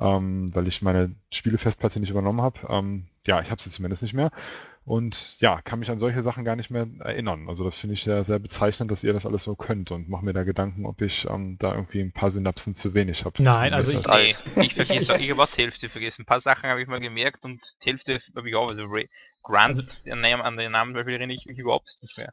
ähm, 0.00 0.54
weil 0.54 0.66
ich 0.66 0.80
meine 0.80 1.14
Spielefestplatte 1.30 2.00
nicht 2.00 2.10
übernommen 2.10 2.40
habe. 2.40 2.60
Ähm, 2.68 3.06
ja, 3.26 3.40
ich 3.42 3.50
habe 3.50 3.60
sie 3.60 3.70
zumindest 3.70 4.02
nicht 4.02 4.14
mehr. 4.14 4.30
Und 4.86 5.40
ja, 5.40 5.60
kann 5.62 5.80
mich 5.80 5.90
an 5.90 5.98
solche 5.98 6.22
Sachen 6.22 6.44
gar 6.44 6.54
nicht 6.54 6.70
mehr 6.70 6.86
erinnern. 7.00 7.48
Also 7.48 7.64
das 7.64 7.74
finde 7.74 7.94
ich 7.94 8.04
sehr, 8.04 8.24
sehr 8.24 8.38
bezeichnend, 8.38 8.88
dass 8.92 9.02
ihr 9.02 9.12
das 9.12 9.26
alles 9.26 9.42
so 9.42 9.56
könnt 9.56 9.90
und 9.90 10.08
mache 10.08 10.24
mir 10.24 10.32
da 10.32 10.44
Gedanken, 10.44 10.86
ob 10.86 11.02
ich 11.02 11.26
ähm, 11.28 11.56
da 11.58 11.74
irgendwie 11.74 12.00
ein 12.00 12.12
paar 12.12 12.30
Synapsen 12.30 12.72
zu 12.72 12.94
wenig 12.94 13.24
habe. 13.24 13.42
Nein, 13.42 13.74
also 13.74 14.00
ich- 14.00 14.08
alt. 14.08 14.44
Nee, 14.54 14.66
ich 14.66 14.74
vergesse, 14.74 15.16
ich 15.18 15.30
habe 15.32 15.42
auch 15.42 15.48
die 15.48 15.62
Hälfte 15.62 15.88
vergessen. 15.88 16.22
Ein 16.22 16.26
paar 16.26 16.40
Sachen 16.40 16.70
habe 16.70 16.80
ich 16.80 16.86
mal 16.86 17.00
gemerkt 17.00 17.44
und 17.44 17.60
die 17.84 17.90
Hälfte 17.90 18.20
habe 18.36 18.48
ich 18.48 18.54
auch. 18.54 18.68
Also 18.68 18.86
Grant, 19.42 19.76
Also- 19.76 19.82
an, 20.12 20.22
den, 20.22 20.40
an 20.40 20.56
den 20.56 20.70
Namen 20.70 20.92
Beispiel 20.94 21.14
erinnere 21.14 21.34
ich 21.34 21.46
mich 21.46 21.58
überhaupt 21.58 21.90
nicht 22.00 22.16
mehr. 22.16 22.32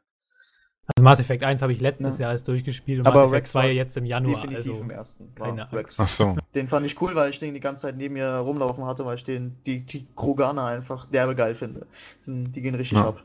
Also 0.86 1.02
Mass 1.02 1.18
Effect 1.20 1.42
1 1.42 1.62
habe 1.62 1.72
ich 1.72 1.80
letztes 1.80 2.18
Ja. 2.18 2.24
Jahr 2.24 2.32
erst 2.32 2.46
durchgespielt 2.46 3.00
und 3.00 3.06
Aber 3.06 3.16
Mass 3.20 3.24
Effect 3.28 3.36
Rex 3.42 3.50
2 3.52 3.62
war 3.62 3.70
jetzt 3.70 3.96
im 3.96 4.04
Januar. 4.04 4.34
Definitiv 4.42 4.72
Also, 4.72 4.82
im 4.84 4.90
ersten. 4.90 5.34
Keine 5.34 5.72
Rex. 5.72 5.98
Ach 5.98 6.08
so. 6.08 6.36
Den 6.54 6.68
fand 6.68 6.84
ich 6.86 7.00
cool, 7.00 7.14
weil 7.14 7.30
ich 7.30 7.38
den 7.38 7.54
die 7.54 7.60
ganze 7.60 7.82
Zeit 7.82 7.96
neben 7.96 8.14
mir 8.14 8.28
rumlaufen 8.28 8.84
hatte, 8.84 9.04
weil 9.06 9.16
ich 9.16 9.24
den, 9.24 9.56
die, 9.66 9.80
die 9.80 10.06
Kroganer 10.14 10.64
einfach 10.66 11.06
derbe 11.06 11.34
geil 11.34 11.54
finde. 11.54 11.86
Die, 12.26 12.60
gehen 12.60 12.74
richtig 12.74 12.98
Ja. 12.98 13.08
ab. 13.08 13.22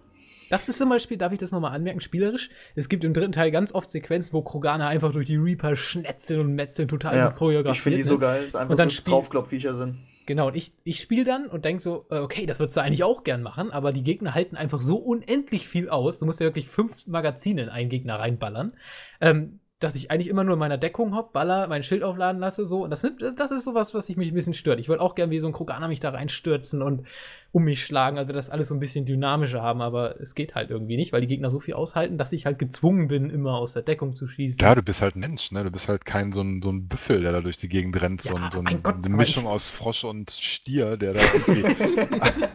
Das 0.49 0.67
ist 0.67 0.79
zum 0.79 0.89
Beispiel, 0.89 1.15
darf 1.17 1.31
ich 1.31 1.37
das 1.37 1.51
nochmal 1.51 1.73
anmerken, 1.75 2.01
spielerisch. 2.01 2.49
Es 2.75 2.89
gibt 2.89 3.03
im 3.03 3.13
dritten 3.13 3.33
Teil 3.33 3.51
ganz 3.51 3.71
oft 3.71 3.91
Sequenzen, 3.91 4.33
wo 4.33 4.41
Kroganer 4.41 4.87
einfach 4.87 5.11
durch 5.11 5.27
die 5.27 5.35
Reaper 5.35 5.75
schnetzeln 5.75 6.39
und 6.39 6.53
metzeln, 6.55 6.87
total 6.87 7.15
Ja, 7.15 7.27
gut 7.29 7.37
choreografiert. 7.37 7.75
Ich 7.75 7.81
finde 7.83 7.97
die 7.97 8.03
ne? 8.03 8.07
so 8.07 8.17
geil, 8.17 8.41
dass 8.43 8.55
einfach 8.55 8.71
Und 8.71 8.79
dann 8.79 8.89
so 8.89 9.01
Draufklopfviecher 9.03 9.75
sind. 9.75 9.97
Genau, 10.29 10.49
und 10.49 10.55
ich, 10.55 10.73
ich 10.83 10.99
spiele 10.99 11.23
dann 11.23 11.47
und 11.47 11.65
denke 11.65 11.81
so, 11.81 12.05
äh, 12.11 12.19
okay, 12.19 12.45
das 12.45 12.59
würdest 12.59 12.77
du 12.77 12.81
eigentlich 12.81 13.03
auch 13.03 13.23
gern 13.23 13.41
machen, 13.41 13.71
aber 13.71 13.91
die 13.91 14.03
Gegner 14.03 14.35
halten 14.35 14.57
einfach 14.57 14.79
so 14.79 14.97
unendlich 14.97 15.67
viel 15.67 15.89
aus. 15.89 16.19
Du 16.19 16.27
musst 16.27 16.39
ja 16.39 16.45
wirklich 16.45 16.67
fünf 16.67 17.07
Magazine 17.07 17.63
in 17.63 17.69
einen 17.69 17.89
Gegner 17.89 18.19
reinballern, 18.19 18.73
ähm, 19.21 19.59
dass 19.79 19.95
ich 19.95 20.11
eigentlich 20.11 20.27
immer 20.27 20.43
nur 20.43 20.53
in 20.53 20.59
meiner 20.59 20.77
Deckung 20.77 21.15
hopp, 21.15 21.33
baller, 21.33 21.67
mein 21.67 21.81
Schild 21.81 22.03
aufladen 22.03 22.39
lasse, 22.39 22.67
so. 22.67 22.83
Und 22.83 22.91
das, 22.91 23.07
das 23.37 23.49
ist 23.49 23.63
sowas, 23.63 23.95
was 23.95 24.05
sich 24.05 24.17
mich 24.17 24.31
ein 24.31 24.35
bisschen 24.35 24.53
stört. 24.53 24.79
Ich 24.79 24.87
wollte 24.87 25.01
auch 25.01 25.15
gern 25.15 25.31
wie 25.31 25.39
so 25.39 25.47
ein 25.47 25.53
Kroganer 25.53 25.87
mich 25.87 25.99
da 25.99 26.11
reinstürzen 26.11 26.83
und 26.83 27.07
um 27.51 27.63
mich 27.63 27.83
schlagen, 27.83 28.17
also 28.19 28.31
das 28.31 28.49
alles 28.49 28.67
so 28.67 28.75
ein 28.75 28.79
bisschen 28.79 29.05
dynamischer 29.05 29.61
haben, 29.63 29.81
aber 29.81 30.19
es 30.21 30.35
geht 30.35 30.53
halt 30.55 30.69
irgendwie 30.69 30.97
nicht, 30.97 31.11
weil 31.13 31.21
die 31.21 31.27
Gegner 31.27 31.49
so 31.49 31.59
viel 31.59 31.73
aushalten, 31.73 32.17
dass 32.17 32.31
ich 32.31 32.45
halt 32.45 32.59
gezwungen 32.59 33.07
bin, 33.07 33.29
immer 33.31 33.53
aus 33.55 33.73
der 33.73 33.81
Deckung 33.81 34.15
zu 34.15 34.27
schießen. 34.27 34.59
Ja, 34.61 34.75
du 34.75 34.83
bist 34.83 35.01
halt 35.01 35.15
ein 35.15 35.19
Mensch, 35.21 35.51
ne? 35.51 35.63
Du 35.63 35.71
bist 35.71 35.87
halt 35.87 36.05
kein 36.05 36.31
so 36.31 36.41
ein, 36.41 36.61
so 36.61 36.69
ein 36.71 36.87
Büffel, 36.87 37.21
der 37.21 37.31
da 37.31 37.41
durch 37.41 37.57
die 37.57 37.67
Gegend 37.69 37.99
rennt, 38.01 38.21
so, 38.21 38.35
Ja, 38.37 38.45
ein, 38.45 38.51
so 38.51 38.59
ein, 38.59 38.83
Gott, 38.83 38.95
eine 38.97 39.05
aber 39.07 39.15
Mischung 39.15 39.43
ich- 39.43 39.49
aus 39.49 39.69
Frosch 39.69 40.03
und 40.03 40.29
Stier, 40.31 40.95
der 40.97 41.13
da 41.13 41.21
irgendwie. 41.21 41.63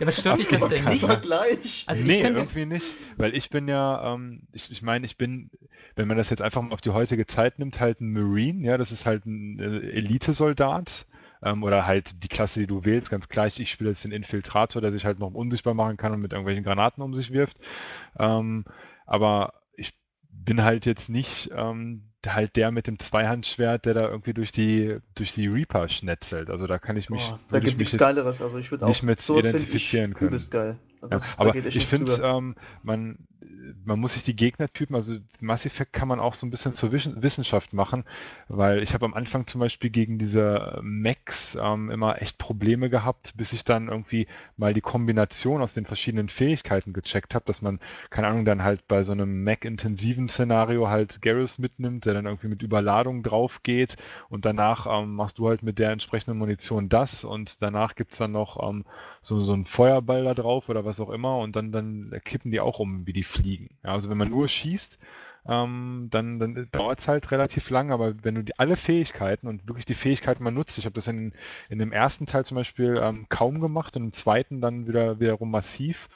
Ja, 0.00 0.06
was 0.08 0.18
stört 0.20 0.38
dich 0.40 0.48
das 0.48 0.68
denn 0.68 0.84
nicht? 0.84 1.04
Vergleich. 1.04 1.84
Also 1.86 2.00
ich 2.02 2.06
nee, 2.08 2.22
irgendwie 2.22 2.66
nicht, 2.66 2.96
weil 3.16 3.34
ich 3.36 3.50
bin 3.50 3.68
ja, 3.68 4.14
ähm, 4.14 4.40
ich, 4.52 4.70
ich 4.70 4.82
meine, 4.82 5.06
ich 5.06 5.16
bin, 5.16 5.50
wenn 5.94 6.08
man 6.08 6.16
das 6.16 6.30
jetzt 6.30 6.42
einfach 6.42 6.62
mal 6.62 6.72
auf 6.72 6.80
die 6.80 6.90
heutige 6.90 7.26
Zeit 7.26 7.58
nimmt, 7.60 7.78
halt 7.80 8.00
ein 8.00 8.12
Marine, 8.12 8.64
ja, 8.66 8.76
das 8.76 8.90
ist 8.92 9.06
halt 9.06 9.24
ein 9.26 9.58
äh, 9.60 9.90
Elitesoldat. 9.90 11.06
Ähm, 11.44 11.62
oder 11.62 11.86
halt 11.86 12.24
die 12.24 12.28
Klasse, 12.28 12.60
die 12.60 12.66
du 12.66 12.84
wählst, 12.84 13.10
ganz 13.10 13.28
gleich. 13.28 13.60
Ich 13.60 13.70
spiele 13.70 13.90
jetzt 13.90 14.02
den 14.02 14.12
Infiltrator, 14.12 14.80
der 14.82 14.92
sich 14.92 15.04
halt 15.04 15.18
noch 15.18 15.32
unsichtbar 15.32 15.74
machen 15.74 15.96
kann 15.96 16.12
und 16.12 16.20
mit 16.20 16.32
irgendwelchen 16.32 16.64
Granaten 16.64 17.02
um 17.02 17.14
sich 17.14 17.32
wirft. 17.32 17.58
Ähm, 18.18 18.64
aber 19.06 19.52
ich 19.76 19.92
bin 20.30 20.64
halt 20.64 20.86
jetzt 20.86 21.08
nicht 21.10 21.50
ähm, 21.54 22.10
halt 22.26 22.56
der 22.56 22.70
mit 22.70 22.86
dem 22.86 22.98
Zweihandschwert, 22.98 23.84
der 23.84 23.94
da 23.94 24.08
irgendwie 24.08 24.32
durch 24.32 24.52
die, 24.52 24.98
durch 25.14 25.34
die 25.34 25.46
Reaper 25.46 25.88
schnetzelt. 25.88 26.48
Also 26.48 26.66
da 26.66 26.78
kann 26.78 26.96
ich 26.96 27.10
mich, 27.10 27.28
Boah, 27.28 27.38
da 27.50 27.58
gibt's 27.58 27.78
mich 27.78 27.86
nichts 27.86 27.98
Geileres. 27.98 28.40
Also 28.40 28.58
ich 28.58 28.70
würde 28.70 28.86
auch 28.86 28.88
nicht 28.88 29.02
mit 29.02 29.20
find 29.20 29.40
identifizieren 29.40 30.14
können. 30.14 30.28
übelst 30.28 30.50
geil. 30.50 30.78
Ja, 31.10 31.16
Das, 31.16 31.36
da 31.36 31.42
aber 31.42 31.54
ich 31.76 31.86
finde, 31.86 32.20
ähm, 32.22 32.54
man, 32.82 33.18
man 33.84 33.98
muss 34.00 34.14
sich 34.14 34.22
die 34.24 34.36
Gegnertypen, 34.36 34.96
also 34.96 35.16
Mass 35.40 35.66
Effect 35.66 35.92
kann 35.92 36.08
man 36.08 36.18
auch 36.20 36.34
so 36.34 36.46
ein 36.46 36.50
bisschen 36.50 36.74
zur 36.74 36.92
Wissen- 36.92 37.22
Wissenschaft 37.22 37.72
machen, 37.72 38.04
weil 38.48 38.82
ich 38.82 38.94
habe 38.94 39.04
am 39.04 39.14
Anfang 39.14 39.46
zum 39.46 39.60
Beispiel 39.60 39.90
gegen 39.90 40.18
diese 40.18 40.78
Mechs 40.82 41.56
ähm, 41.60 41.90
immer 41.90 42.20
echt 42.22 42.38
Probleme 42.38 42.88
gehabt, 42.90 43.34
bis 43.36 43.52
ich 43.52 43.64
dann 43.64 43.88
irgendwie 43.88 44.26
mal 44.56 44.72
die 44.74 44.80
Kombination 44.80 45.60
aus 45.62 45.74
den 45.74 45.84
verschiedenen 45.86 46.28
Fähigkeiten 46.28 46.92
gecheckt 46.92 47.34
habe, 47.34 47.44
dass 47.46 47.60
man, 47.62 47.80
keine 48.10 48.28
Ahnung, 48.28 48.44
dann 48.44 48.62
halt 48.62 48.86
bei 48.88 49.02
so 49.02 49.12
einem 49.12 49.42
Mech-intensiven 49.44 50.28
Szenario 50.28 50.88
halt 50.88 51.20
Garrus 51.22 51.58
mitnimmt, 51.58 52.06
der 52.06 52.14
dann 52.14 52.26
irgendwie 52.26 52.48
mit 52.48 52.62
Überladung 52.62 53.22
drauf 53.22 53.62
geht 53.62 53.96
und 54.28 54.44
danach 54.44 54.86
ähm, 55.02 55.14
machst 55.14 55.38
du 55.38 55.48
halt 55.48 55.62
mit 55.62 55.78
der 55.78 55.90
entsprechenden 55.90 56.38
Munition 56.38 56.88
das 56.88 57.24
und 57.24 57.60
danach 57.62 57.94
gibt 57.94 58.12
es 58.12 58.18
dann 58.18 58.32
noch 58.32 58.66
ähm, 58.68 58.84
so, 59.22 59.42
so 59.42 59.52
einen 59.52 59.66
Feuerball 59.66 60.24
da 60.24 60.34
drauf 60.34 60.68
oder 60.68 60.84
was 60.84 60.93
auch 61.00 61.10
immer 61.10 61.38
und 61.38 61.56
dann, 61.56 61.72
dann 61.72 62.12
kippen 62.24 62.50
die 62.50 62.60
auch 62.60 62.78
um, 62.78 63.06
wie 63.06 63.12
die 63.12 63.24
fliegen. 63.24 63.70
Ja, 63.84 63.90
also 63.90 64.10
wenn 64.10 64.18
man 64.18 64.30
nur 64.30 64.48
schießt, 64.48 64.98
ähm, 65.46 66.08
dann, 66.10 66.38
dann 66.38 66.68
dauert 66.72 67.00
es 67.00 67.08
halt 67.08 67.30
relativ 67.30 67.68
lang, 67.70 67.90
aber 67.92 68.14
wenn 68.22 68.34
du 68.34 68.42
die, 68.42 68.58
alle 68.58 68.76
Fähigkeiten 68.76 69.46
und 69.46 69.68
wirklich 69.68 69.84
die 69.84 69.94
Fähigkeiten 69.94 70.42
mal 70.42 70.50
nutzt, 70.50 70.78
ich 70.78 70.86
habe 70.86 70.94
das 70.94 71.06
in, 71.06 71.32
in 71.68 71.78
dem 71.78 71.92
ersten 71.92 72.26
Teil 72.26 72.44
zum 72.44 72.56
Beispiel 72.56 72.98
ähm, 73.02 73.26
kaum 73.28 73.60
gemacht 73.60 73.96
und 73.96 74.04
im 74.04 74.12
zweiten 74.12 74.60
dann 74.60 74.86
wieder 74.86 75.20
wiederum 75.20 75.50
massiv, 75.50 76.08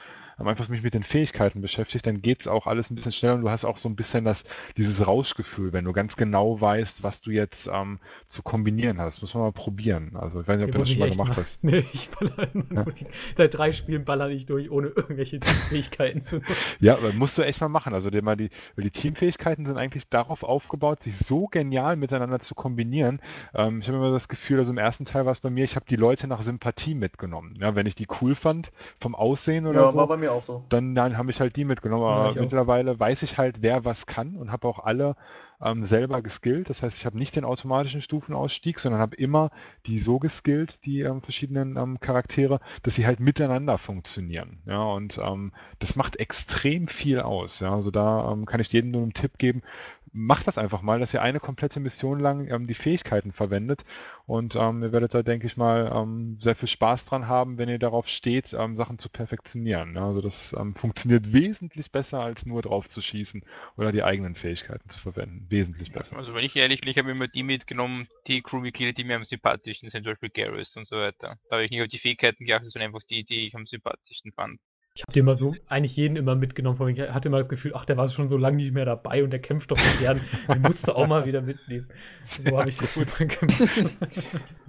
einfach 0.47 0.69
mich 0.69 0.83
mit 0.83 0.93
den 0.93 1.03
Fähigkeiten 1.03 1.61
beschäftigt, 1.61 2.05
dann 2.05 2.21
geht 2.21 2.41
es 2.41 2.47
auch 2.47 2.67
alles 2.67 2.89
ein 2.89 2.95
bisschen 2.95 3.11
schneller 3.11 3.35
und 3.35 3.41
du 3.41 3.49
hast 3.49 3.65
auch 3.65 3.77
so 3.77 3.89
ein 3.89 3.95
bisschen 3.95 4.25
das, 4.25 4.45
dieses 4.77 5.05
Rauschgefühl, 5.05 5.73
wenn 5.73 5.85
du 5.85 5.93
ganz 5.93 6.15
genau 6.15 6.59
weißt, 6.59 7.03
was 7.03 7.21
du 7.21 7.31
jetzt 7.31 7.69
ähm, 7.71 7.99
zu 8.27 8.43
kombinieren 8.43 8.99
hast. 8.99 9.21
Muss 9.21 9.33
man 9.33 9.43
mal 9.43 9.51
probieren. 9.51 10.15
Also 10.15 10.41
ich 10.41 10.47
weiß 10.47 10.57
nicht, 10.57 10.67
ob 10.67 10.71
du 10.71 10.77
Muss 10.79 10.87
das 10.87 10.97
schon 10.97 11.07
mal 11.07 11.11
gemacht 11.11 11.29
machen. 11.29 11.39
hast. 11.39 11.63
Nee, 11.69 11.85
ich 11.91 12.09
baller 12.09 12.49
immer 12.53 12.83
nur 12.83 12.93
die, 12.93 13.05
seit 13.37 13.53
drei 13.53 13.71
Spielen 13.71 14.05
baller 14.05 14.29
ich 14.29 14.45
durch, 14.45 14.71
ohne 14.71 14.87
irgendwelche 14.87 15.39
Fähigkeiten 15.69 16.21
zu 16.21 16.37
nutzen. 16.37 16.55
Ja, 16.79 16.93
aber 16.93 17.13
musst 17.13 17.37
du 17.37 17.41
echt 17.41 17.61
mal 17.61 17.69
machen. 17.69 17.93
Also 17.93 18.09
mal 18.21 18.35
die, 18.35 18.49
weil 18.75 18.83
die 18.83 18.91
Teamfähigkeiten 18.91 19.65
sind 19.65 19.77
eigentlich 19.77 20.09
darauf 20.09 20.43
aufgebaut, 20.43 21.03
sich 21.03 21.17
so 21.17 21.47
genial 21.47 21.95
miteinander 21.95 22.39
zu 22.39 22.55
kombinieren. 22.55 23.21
Ähm, 23.53 23.81
ich 23.81 23.87
habe 23.87 23.97
immer 23.97 24.11
das 24.11 24.27
Gefühl, 24.27 24.59
also 24.59 24.71
im 24.71 24.77
ersten 24.77 25.05
Teil 25.05 25.25
war 25.25 25.31
es 25.31 25.39
bei 25.39 25.49
mir, 25.49 25.63
ich 25.63 25.75
habe 25.75 25.85
die 25.89 25.95
Leute 25.95 26.27
nach 26.27 26.41
Sympathie 26.41 26.95
mitgenommen. 26.95 27.57
Ja, 27.59 27.75
wenn 27.75 27.85
ich 27.85 27.95
die 27.95 28.07
cool 28.21 28.35
fand, 28.35 28.71
vom 28.99 29.15
Aussehen 29.15 29.67
oder 29.67 29.81
ja, 29.81 29.91
so, 29.91 29.97
war 29.97 30.07
bei 30.07 30.17
mir 30.17 30.28
auch 30.29 30.41
so. 30.41 30.63
dann, 30.69 30.95
dann 30.95 31.17
habe 31.17 31.31
ich 31.31 31.39
halt 31.39 31.55
die 31.55 31.65
mitgenommen. 31.65 32.03
Ja, 32.03 32.09
Aber 32.09 32.29
auch. 32.29 32.35
mittlerweile 32.35 32.99
weiß 32.99 33.23
ich 33.23 33.37
halt, 33.37 33.61
wer 33.61 33.85
was 33.85 34.05
kann 34.05 34.35
und 34.35 34.51
habe 34.51 34.67
auch 34.67 34.79
alle 34.79 35.15
ähm, 35.61 35.83
selber 35.83 36.21
geskillt. 36.21 36.69
Das 36.69 36.81
heißt, 36.83 36.97
ich 36.97 37.05
habe 37.05 37.17
nicht 37.17 37.35
den 37.35 37.43
automatischen 37.45 38.01
Stufenausstieg, 38.01 38.79
sondern 38.79 39.01
habe 39.01 39.15
immer 39.15 39.51
die 39.85 39.99
so 39.99 40.19
geskillt, 40.19 40.85
die 40.85 41.01
ähm, 41.01 41.21
verschiedenen 41.21 41.75
ähm, 41.77 41.99
Charaktere, 41.99 42.59
dass 42.83 42.95
sie 42.95 43.05
halt 43.05 43.19
miteinander 43.19 43.77
funktionieren. 43.77 44.61
Ja, 44.65 44.83
und 44.83 45.17
ähm, 45.17 45.51
das 45.79 45.95
macht 45.95 46.15
extrem 46.17 46.87
viel 46.87 47.19
aus. 47.19 47.59
Ja, 47.59 47.75
also 47.75 47.91
da 47.91 48.31
ähm, 48.31 48.45
kann 48.45 48.61
ich 48.61 48.71
jedem 48.71 48.91
nur 48.91 49.01
einen 49.01 49.13
Tipp 49.13 49.37
geben. 49.37 49.61
Macht 50.11 50.47
das 50.47 50.57
einfach 50.57 50.81
mal, 50.81 50.99
dass 50.99 51.13
ihr 51.13 51.21
eine 51.21 51.39
komplette 51.39 51.79
Mission 51.79 52.19
lang 52.19 52.47
ähm, 52.49 52.67
die 52.67 52.73
Fähigkeiten 52.73 53.31
verwendet 53.31 53.85
und 54.25 54.55
ähm, 54.55 54.83
ihr 54.83 54.91
werdet 54.91 55.13
da, 55.13 55.23
denke 55.23 55.47
ich 55.47 55.57
mal, 55.57 55.91
ähm, 55.93 56.37
sehr 56.39 56.55
viel 56.55 56.67
Spaß 56.67 57.05
dran 57.05 57.27
haben, 57.27 57.57
wenn 57.57 57.69
ihr 57.69 57.79
darauf 57.79 58.07
steht, 58.07 58.53
ähm, 58.53 58.75
Sachen 58.75 58.99
zu 58.99 59.09
perfektionieren. 59.09 59.95
Ja, 59.95 60.05
also 60.05 60.21
das 60.21 60.53
ähm, 60.53 60.75
funktioniert 60.75 61.33
wesentlich 61.33 61.91
besser, 61.91 62.21
als 62.21 62.45
nur 62.45 62.61
drauf 62.61 62.87
zu 62.87 63.01
schießen 63.01 63.43
oder 63.77 63.91
die 63.91 64.03
eigenen 64.03 64.35
Fähigkeiten 64.35 64.89
zu 64.89 64.99
verwenden. 64.99 65.45
Wesentlich 65.49 65.91
besser. 65.91 66.17
Also 66.17 66.33
wenn 66.33 66.43
ich 66.43 66.55
ehrlich 66.55 66.81
bin, 66.81 66.89
ich 66.89 66.97
habe 66.97 67.11
immer 67.11 67.27
die 67.27 67.43
mitgenommen, 67.43 68.07
die 68.27 68.41
Crewmitglieder, 68.41 68.93
die 68.93 69.03
mir 69.03 69.15
am 69.15 69.25
sympathischsten 69.25 69.89
sind, 69.89 70.03
zum 70.03 70.13
Beispiel 70.13 70.29
Garrus 70.29 70.75
und 70.77 70.87
so 70.87 70.97
weiter. 70.97 71.37
Da 71.49 71.55
habe 71.55 71.63
ich 71.63 71.71
nicht 71.71 71.81
auf 71.81 71.87
die 71.87 71.99
Fähigkeiten 71.99 72.45
geachtet, 72.45 72.71
sondern 72.71 72.89
einfach 72.89 73.05
die, 73.09 73.23
die 73.23 73.47
ich 73.47 73.55
am 73.55 73.65
sympathischsten 73.65 74.31
fand. 74.33 74.59
Ich 74.95 75.03
habe 75.03 75.13
dir 75.13 75.19
immer 75.21 75.35
so, 75.35 75.55
eigentlich 75.67 75.95
jeden 75.95 76.17
immer 76.17 76.35
mitgenommen. 76.35 76.77
Von 76.77 76.87
mir. 76.87 77.05
Ich 77.05 77.11
hatte 77.11 77.29
immer 77.29 77.37
das 77.37 77.47
Gefühl, 77.47 77.71
ach, 77.75 77.85
der 77.85 77.95
war 77.95 78.07
schon 78.09 78.27
so 78.27 78.37
lange 78.37 78.57
nicht 78.57 78.73
mehr 78.73 78.85
dabei 78.85 79.23
und 79.23 79.29
der 79.29 79.39
kämpft 79.39 79.71
doch 79.71 79.77
so 79.77 79.99
gern. 79.99 80.19
Den 80.49 80.61
musste 80.61 80.95
auch 80.95 81.07
mal 81.07 81.25
wieder 81.25 81.41
mitnehmen. 81.41 81.87
So 82.25 82.57
habe 82.57 82.67
ich 82.69 82.77
das 82.77 82.95
so 82.95 83.05
dran 83.05 83.27
gemacht. 83.29 83.97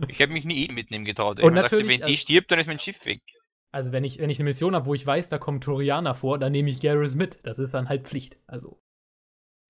Ich 0.08 0.20
habe 0.20 0.32
mich 0.32 0.44
nie 0.44 0.66
eh 0.66 0.72
mitnehmen 0.72 1.04
getraut. 1.04 1.40
Und 1.40 1.44
ich 1.46 1.50
mir 1.54 1.62
dachte, 1.62 1.76
natürlich, 1.76 2.00
wenn 2.00 2.06
die 2.06 2.12
also- 2.12 2.22
stirbt, 2.22 2.50
dann 2.52 2.58
ist 2.60 2.66
mein 2.66 2.78
Schiff 2.78 3.04
weg. 3.04 3.20
Also 3.72 3.92
wenn 3.92 4.04
ich, 4.04 4.18
wenn 4.18 4.30
ich 4.30 4.38
eine 4.38 4.48
Mission 4.48 4.74
habe, 4.74 4.86
wo 4.86 4.94
ich 4.94 5.06
weiß, 5.06 5.28
da 5.30 5.38
kommen 5.38 5.60
Torianer 5.60 6.14
vor, 6.14 6.38
dann 6.38 6.52
nehme 6.52 6.70
ich 6.70 6.80
Garrus 6.80 7.14
mit. 7.14 7.38
Das 7.44 7.58
ist 7.58 7.72
dann 7.72 7.88
halt 7.88 8.06
Pflicht. 8.06 8.36
Also. 8.46 8.80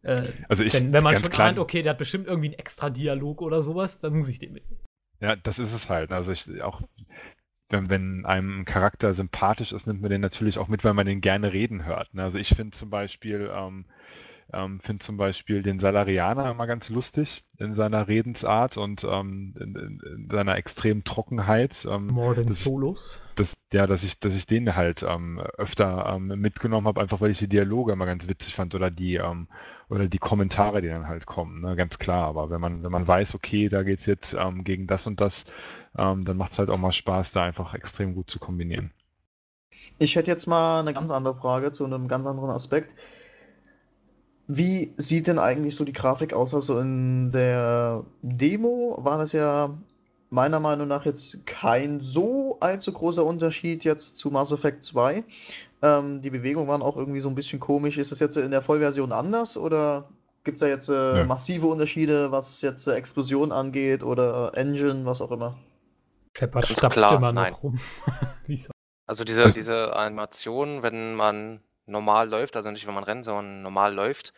Äh, 0.02 0.28
Also 0.48 0.64
ich, 0.64 0.74
wenn, 0.74 0.92
wenn 0.92 1.02
man 1.02 1.12
ganz 1.12 1.26
schon 1.26 1.32
klein, 1.32 1.48
ahnt, 1.50 1.58
okay, 1.58 1.82
der 1.82 1.90
hat 1.90 1.98
bestimmt 1.98 2.26
irgendwie 2.26 2.48
einen 2.48 2.58
extra 2.58 2.90
Dialog 2.90 3.42
oder 3.42 3.62
sowas, 3.62 4.00
dann 4.00 4.14
muss 4.16 4.28
ich 4.28 4.38
den 4.38 4.52
mitnehmen. 4.52 4.80
Ja, 5.20 5.36
das 5.36 5.58
ist 5.58 5.74
es 5.74 5.90
halt. 5.90 6.12
Also 6.12 6.32
ich 6.32 6.62
auch 6.62 6.80
wenn, 7.70 7.88
wenn 7.88 8.26
einem 8.26 8.60
ein 8.60 8.64
Charakter 8.64 9.14
sympathisch 9.14 9.72
ist, 9.72 9.86
nimmt 9.86 10.02
man 10.02 10.10
den 10.10 10.20
natürlich 10.20 10.58
auch 10.58 10.68
mit, 10.68 10.84
weil 10.84 10.94
man 10.94 11.06
den 11.06 11.20
gerne 11.20 11.52
reden 11.52 11.86
hört. 11.86 12.12
Ne? 12.14 12.22
Also 12.22 12.38
ich 12.38 12.48
finde 12.48 12.72
zum 12.72 12.90
Beispiel, 12.90 13.50
ähm, 13.54 13.84
ähm, 14.52 14.80
finde 14.80 15.04
zum 15.04 15.16
Beispiel 15.16 15.62
den 15.62 15.78
Salarianer 15.78 16.50
immer 16.50 16.66
ganz 16.66 16.88
lustig 16.88 17.44
in 17.58 17.74
seiner 17.74 18.08
Redensart 18.08 18.76
und 18.76 19.04
ähm, 19.04 19.54
in, 19.60 19.76
in, 19.76 20.00
in, 20.00 20.28
seiner 20.30 20.56
extremen 20.56 21.04
Trockenheit. 21.04 21.86
Ähm, 21.90 22.08
More 22.08 22.50
Solos. 22.50 23.20
Das, 23.36 23.56
ja, 23.72 23.86
dass 23.86 24.04
ich, 24.04 24.20
dass 24.20 24.36
ich 24.36 24.46
den 24.46 24.74
halt 24.74 25.02
ähm, 25.02 25.40
öfter 25.58 26.12
ähm, 26.14 26.28
mitgenommen 26.40 26.86
habe, 26.86 27.00
einfach 27.00 27.20
weil 27.20 27.30
ich 27.30 27.38
die 27.38 27.48
Dialoge 27.48 27.92
immer 27.92 28.06
ganz 28.06 28.28
witzig 28.28 28.54
fand 28.54 28.74
oder 28.74 28.90
die, 28.90 29.16
ähm, 29.16 29.48
oder 29.88 30.06
die 30.06 30.18
Kommentare, 30.18 30.80
die 30.82 30.88
dann 30.88 31.08
halt 31.08 31.26
kommen, 31.26 31.60
ne? 31.60 31.76
ganz 31.76 31.98
klar. 31.98 32.26
Aber 32.26 32.50
wenn 32.50 32.60
man, 32.60 32.82
wenn 32.82 32.92
man 32.92 33.06
weiß, 33.06 33.34
okay, 33.34 33.68
da 33.68 33.82
geht's 33.82 34.06
jetzt 34.06 34.34
ähm, 34.34 34.64
gegen 34.64 34.86
das 34.86 35.06
und 35.06 35.20
das, 35.20 35.44
ähm, 35.98 36.24
dann 36.24 36.36
macht 36.36 36.52
es 36.52 36.58
halt 36.58 36.70
auch 36.70 36.78
mal 36.78 36.92
Spaß, 36.92 37.32
da 37.32 37.42
einfach 37.42 37.74
extrem 37.74 38.14
gut 38.14 38.30
zu 38.30 38.38
kombinieren. 38.38 38.92
Ich 39.98 40.16
hätte 40.16 40.30
jetzt 40.30 40.46
mal 40.46 40.80
eine 40.80 40.94
ganz 40.94 41.10
andere 41.10 41.34
Frage 41.34 41.72
zu 41.72 41.84
einem 41.84 42.08
ganz 42.08 42.26
anderen 42.26 42.50
Aspekt. 42.50 42.94
Wie 44.52 44.92
sieht 44.96 45.26
denn 45.28 45.38
eigentlich 45.38 45.76
so 45.76 45.84
die 45.84 45.92
Grafik 45.92 46.32
aus? 46.32 46.52
Also 46.54 46.78
in 46.78 47.30
der 47.30 48.04
Demo 48.22 48.98
war 49.00 49.18
das 49.18 49.32
ja 49.32 49.78
meiner 50.30 50.58
Meinung 50.60 50.88
nach 50.88 51.04
jetzt 51.04 51.44
kein 51.46 52.00
so 52.00 52.56
allzu 52.60 52.92
großer 52.92 53.24
Unterschied 53.24 53.84
jetzt 53.84 54.16
zu 54.16 54.30
Mass 54.30 54.50
Effect 54.50 54.82
2. 54.82 55.22
Ähm, 55.82 56.20
die 56.22 56.30
Bewegungen 56.30 56.66
waren 56.68 56.82
auch 56.82 56.96
irgendwie 56.96 57.20
so 57.20 57.28
ein 57.28 57.34
bisschen 57.34 57.60
komisch. 57.60 57.96
Ist 57.98 58.10
das 58.12 58.18
jetzt 58.18 58.36
in 58.36 58.50
der 58.50 58.60
Vollversion 58.60 59.12
anders 59.12 59.56
oder 59.56 60.08
gibt 60.42 60.56
es 60.56 60.60
da 60.60 60.66
jetzt 60.66 60.88
äh, 60.88 61.24
massive 61.24 61.66
Unterschiede, 61.66 62.32
was 62.32 62.60
jetzt 62.62 62.86
äh, 62.88 62.94
Explosion 62.94 63.52
angeht 63.52 64.02
oder 64.02 64.52
äh, 64.54 64.60
Engine, 64.60 65.04
was 65.04 65.20
auch 65.20 65.30
immer? 65.30 65.58
Shepard 66.36 66.66
Ganz 66.66 66.78
stapft 66.78 66.96
klar, 66.96 67.16
immer 67.16 67.32
noch 67.32 67.42
nein. 67.42 67.52
rum. 67.54 67.78
Also 69.06 69.24
diese, 69.24 69.42
Also- 69.44 69.54
diese 69.56 69.96
Animation, 69.96 70.82
wenn 70.84 71.14
man 71.16 71.60
normal 71.90 72.28
läuft, 72.28 72.56
also 72.56 72.70
nicht 72.70 72.86
wenn 72.86 72.94
man 72.94 73.04
rennt, 73.04 73.24
sondern 73.24 73.62
normal 73.62 73.94
läuft 73.94 74.32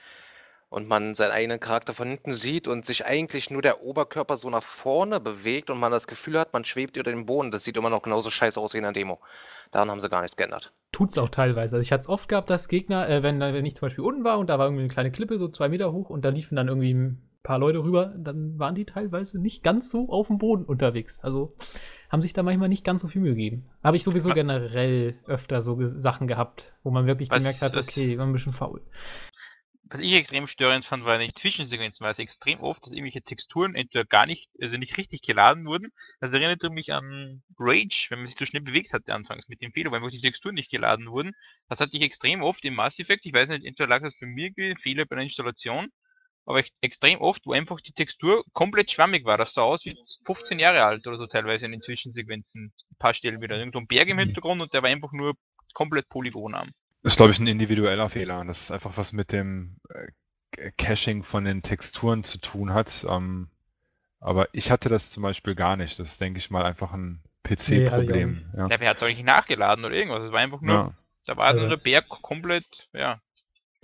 und 0.72 0.88
man 0.88 1.14
seinen 1.14 1.32
eigenen 1.32 1.60
Charakter 1.60 1.92
von 1.92 2.08
hinten 2.08 2.32
sieht 2.32 2.66
und 2.66 2.86
sich 2.86 3.04
eigentlich 3.04 3.50
nur 3.50 3.60
der 3.60 3.82
Oberkörper 3.82 4.36
so 4.36 4.48
nach 4.48 4.62
vorne 4.62 5.20
bewegt 5.20 5.68
und 5.68 5.78
man 5.78 5.92
das 5.92 6.06
Gefühl 6.06 6.38
hat, 6.38 6.54
man 6.54 6.64
schwebt 6.64 6.96
über 6.96 7.10
dem 7.10 7.26
Boden, 7.26 7.50
das 7.50 7.64
sieht 7.64 7.76
immer 7.76 7.90
noch 7.90 8.00
genauso 8.00 8.30
scheiße 8.30 8.58
aus 8.58 8.72
wie 8.72 8.78
in 8.78 8.84
der 8.84 8.92
Demo. 8.92 9.18
Daran 9.70 9.90
haben 9.90 10.00
sie 10.00 10.08
gar 10.08 10.22
nichts 10.22 10.36
geändert. 10.36 10.72
Tut's 10.90 11.18
auch 11.18 11.28
teilweise. 11.28 11.76
Also 11.76 11.82
ich 11.82 11.92
hatte 11.92 12.00
es 12.00 12.08
oft 12.08 12.26
gehabt, 12.26 12.48
dass 12.48 12.68
Gegner, 12.68 13.06
äh, 13.06 13.22
wenn, 13.22 13.38
wenn 13.38 13.66
ich 13.66 13.76
zum 13.76 13.86
Beispiel 13.86 14.04
unten 14.04 14.24
war 14.24 14.38
und 14.38 14.48
da 14.48 14.58
war 14.58 14.66
irgendwie 14.66 14.84
eine 14.84 14.92
kleine 14.92 15.12
Klippe, 15.12 15.38
so 15.38 15.48
zwei 15.48 15.68
Meter 15.68 15.92
hoch 15.92 16.08
und 16.08 16.24
da 16.24 16.30
liefen 16.30 16.56
dann 16.56 16.68
irgendwie 16.68 16.94
ein 16.94 17.22
paar 17.42 17.58
Leute 17.58 17.82
rüber, 17.82 18.14
dann 18.16 18.58
waren 18.58 18.74
die 18.74 18.86
teilweise 18.86 19.38
nicht 19.38 19.62
ganz 19.62 19.90
so 19.90 20.08
auf 20.08 20.28
dem 20.28 20.38
Boden 20.38 20.64
unterwegs. 20.64 21.20
Also 21.20 21.54
haben 22.12 22.22
sich 22.22 22.34
da 22.34 22.42
manchmal 22.42 22.68
nicht 22.68 22.84
ganz 22.84 23.00
so 23.00 23.08
viel 23.08 23.22
Mühe 23.22 23.34
gegeben. 23.34 23.70
Habe 23.82 23.96
ich 23.96 24.04
sowieso 24.04 24.30
generell 24.34 25.18
öfter 25.26 25.62
so 25.62 25.76
Sachen 25.86 26.28
gehabt, 26.28 26.72
wo 26.82 26.90
man 26.90 27.06
wirklich 27.06 27.30
Was- 27.30 27.38
gemerkt 27.38 27.62
hat, 27.62 27.74
okay, 27.74 28.18
war 28.18 28.26
ein 28.26 28.32
bisschen 28.34 28.52
faul. 28.52 28.82
Was 29.86 30.00
ich 30.00 30.12
extrem 30.14 30.46
störend 30.46 30.86
fand, 30.86 31.04
war 31.04 31.16
in 31.16 31.20
den 31.28 31.34
Zwischensequenzen, 31.34 32.02
weil 32.02 32.12
es 32.12 32.18
extrem 32.18 32.60
oft, 32.60 32.82
dass 32.82 32.92
irgendwelche 32.92 33.20
Texturen 33.20 33.74
entweder 33.74 34.06
gar 34.06 34.24
nicht, 34.24 34.48
also 34.60 34.78
nicht 34.78 34.96
richtig 34.96 35.20
geladen 35.20 35.66
wurden. 35.66 35.92
Das 36.20 36.32
erinnerte 36.32 36.70
mich 36.70 36.92
an 36.94 37.42
Rage, 37.58 38.06
wenn 38.08 38.20
man 38.20 38.28
sich 38.28 38.38
so 38.38 38.46
schnell 38.46 38.62
bewegt 38.62 38.94
hatte 38.94 39.12
anfangs 39.14 39.48
mit 39.48 39.60
dem 39.60 39.72
Fehler, 39.72 39.90
weil 39.90 39.98
einfach 39.98 40.10
die 40.10 40.20
Texturen 40.22 40.54
nicht 40.54 40.70
geladen 40.70 41.10
wurden. 41.10 41.32
Das 41.68 41.78
hatte 41.78 41.94
ich 41.94 42.02
extrem 42.02 42.42
oft 42.42 42.64
im 42.64 42.74
Mass 42.74 42.98
Effect. 42.98 43.26
Ich 43.26 43.34
weiß 43.34 43.50
nicht, 43.50 43.66
entweder 43.66 43.88
lag 43.88 44.00
das 44.02 44.18
bei 44.18 44.26
mir 44.26 44.50
Fehler 44.80 45.04
bei 45.04 45.16
der 45.16 45.24
Installation, 45.24 45.88
aber 46.44 46.58
echt 46.58 46.74
extrem 46.80 47.20
oft, 47.20 47.46
wo 47.46 47.52
einfach 47.52 47.80
die 47.80 47.92
Textur 47.92 48.44
komplett 48.52 48.90
schwammig 48.90 49.24
war. 49.24 49.38
Das 49.38 49.54
sah 49.54 49.62
aus 49.62 49.84
wie 49.84 49.96
15 50.26 50.58
Jahre 50.58 50.82
alt 50.84 51.06
oder 51.06 51.16
so 51.18 51.26
teilweise 51.26 51.66
in 51.66 51.72
den 51.72 51.82
Zwischensequenzen. 51.82 52.72
Ein 52.90 52.96
paar 52.98 53.14
Stellen 53.14 53.40
wieder. 53.40 53.56
Irgendwo 53.56 53.78
ein 53.78 53.86
Berg 53.86 54.08
im 54.08 54.16
Mhm. 54.16 54.20
Hintergrund 54.20 54.60
und 54.60 54.72
der 54.74 54.82
war 54.82 54.90
einfach 54.90 55.12
nur 55.12 55.34
komplett 55.74 56.08
polygonarm. 56.08 56.70
Ist, 57.04 57.16
glaube 57.16 57.32
ich, 57.32 57.38
ein 57.38 57.46
individueller 57.46 58.08
Fehler. 58.10 58.44
Das 58.44 58.62
ist 58.62 58.70
einfach 58.70 58.96
was 58.96 59.12
mit 59.12 59.32
dem 59.32 59.76
äh, 59.88 60.70
Caching 60.76 61.22
von 61.22 61.44
den 61.44 61.62
Texturen 61.62 62.24
zu 62.24 62.38
tun 62.38 62.72
hat. 62.74 63.04
Ähm, 63.08 63.48
aber 64.20 64.48
ich 64.52 64.70
hatte 64.70 64.88
das 64.88 65.10
zum 65.10 65.22
Beispiel 65.22 65.54
gar 65.54 65.76
nicht. 65.76 65.98
Das 65.98 66.08
ist, 66.10 66.20
denke 66.20 66.38
ich 66.38 66.50
mal, 66.50 66.64
einfach 66.64 66.92
ein 66.92 67.22
Nee, 67.44 67.56
PC-Problem. 67.56 68.44
ja. 68.56 68.68
Ja, 68.68 68.80
wer 68.80 68.90
hat 68.90 68.98
es 68.98 69.02
auch 69.02 69.08
nicht 69.08 69.24
nachgeladen 69.24 69.84
oder 69.84 69.94
irgendwas? 69.94 70.22
Es 70.22 70.30
war 70.32 70.38
einfach 70.40 70.60
nur, 70.60 70.74
Ja. 70.74 70.94
da 71.26 71.36
war 71.36 71.52
nur 71.54 71.68
der 71.68 71.76
Berg 71.76 72.08
komplett, 72.08 72.64
ja. 72.92 73.20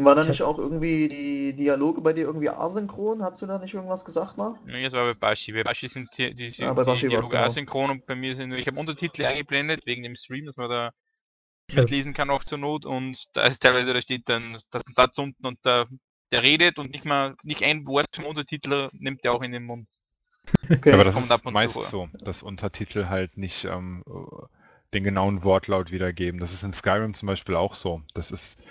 War 0.01 0.15
da 0.15 0.23
Ich 0.23 0.29
nicht 0.29 0.43
auch 0.43 0.59
irgendwie 0.59 1.09
die 1.09 1.57
Dialoge 1.57 2.01
bei 2.01 2.13
dir 2.13 2.27
irgendwie 2.27 2.49
asynchron? 2.49 3.21
Hast 3.23 3.43
du 3.43 3.47
da 3.47 3.59
nicht 3.59 3.75
irgendwas 3.75 4.05
gesagt 4.05 4.39
mal? 4.39 4.55
Nee, 4.65 4.85
das 4.85 4.93
war 4.93 5.13
bei 5.13 5.19
Bashi. 5.19 5.53
Bei 5.53 5.65
Bashi 5.65 5.89
sind 5.89 6.09
die, 6.17 6.33
die, 6.35 6.53
die, 6.53 6.63
Ah, 6.65 6.73
bei 6.73 6.85
Bashi 6.85 7.03
die 7.03 7.09
Dialoge 7.09 7.31
genau. 7.35 7.49
asynchron 7.49 7.91
und 7.91 8.07
bei 8.07 8.15
mir 8.15 8.37
sind 8.37 8.53
ich 8.53 8.67
habe 8.69 8.79
Untertitel 8.79 9.25
eingeblendet 9.25 9.85
wegen 9.87 10.05
dem 10.05 10.15
Stream, 10.15 10.47
dass 10.47 10.57
man 10.57 10.71
da 10.71 10.93
Ja. 11.71 11.83
mitlesen 11.83 12.15
kann 12.15 12.31
auch 12.31 12.45
zur 12.45 12.59
Not 12.59 12.87
und 12.87 13.19
da 13.35 13.47
ist 13.49 13.61
teilweise, 13.61 13.93
da 13.93 14.01
steht 14.01 14.29
dann 14.29 14.59
das 14.71 14.87
ein 14.87 14.95
Satz 14.95 15.19
unten 15.19 15.45
und 15.45 15.59
da, 15.65 15.87
der 16.31 16.43
redet 16.45 16.79
und 16.79 16.93
nicht 16.93 17.05
mal, 17.05 17.35
nicht 17.43 17.63
ein 17.65 17.85
Wort 17.87 18.07
vom 18.15 18.25
Untertitler 18.25 18.91
nimmt 18.93 19.25
er 19.25 19.33
auch 19.33 19.43
in 19.43 19.51
den 19.53 19.65
Mund. 19.65 19.89
Okay. 20.71 20.93
Aber 20.93 21.05
das 21.05 21.15
kommt 21.15 21.25
ist 21.25 21.31
ab 21.33 21.41
und 21.45 21.49
zu 21.49 21.55
meist 21.55 21.75
so, 21.83 22.09
dass 22.25 22.43
Untertitel 22.43 23.07
halt 23.09 23.37
nicht 23.37 23.65
ähm, 23.65 24.05
den 24.95 25.05
genauen 25.05 25.43
Wortlaut 25.45 25.91
wiedergeben. 25.91 26.41
Das 26.41 26.53
ist 26.53 26.63
in 26.63 26.73
Skyrim 26.73 27.15
zum 27.15 27.27
Beispiel 27.27 27.55
auch 27.57 27.75
so. 27.75 28.03
Das 28.15 28.31
ist, 28.31 28.63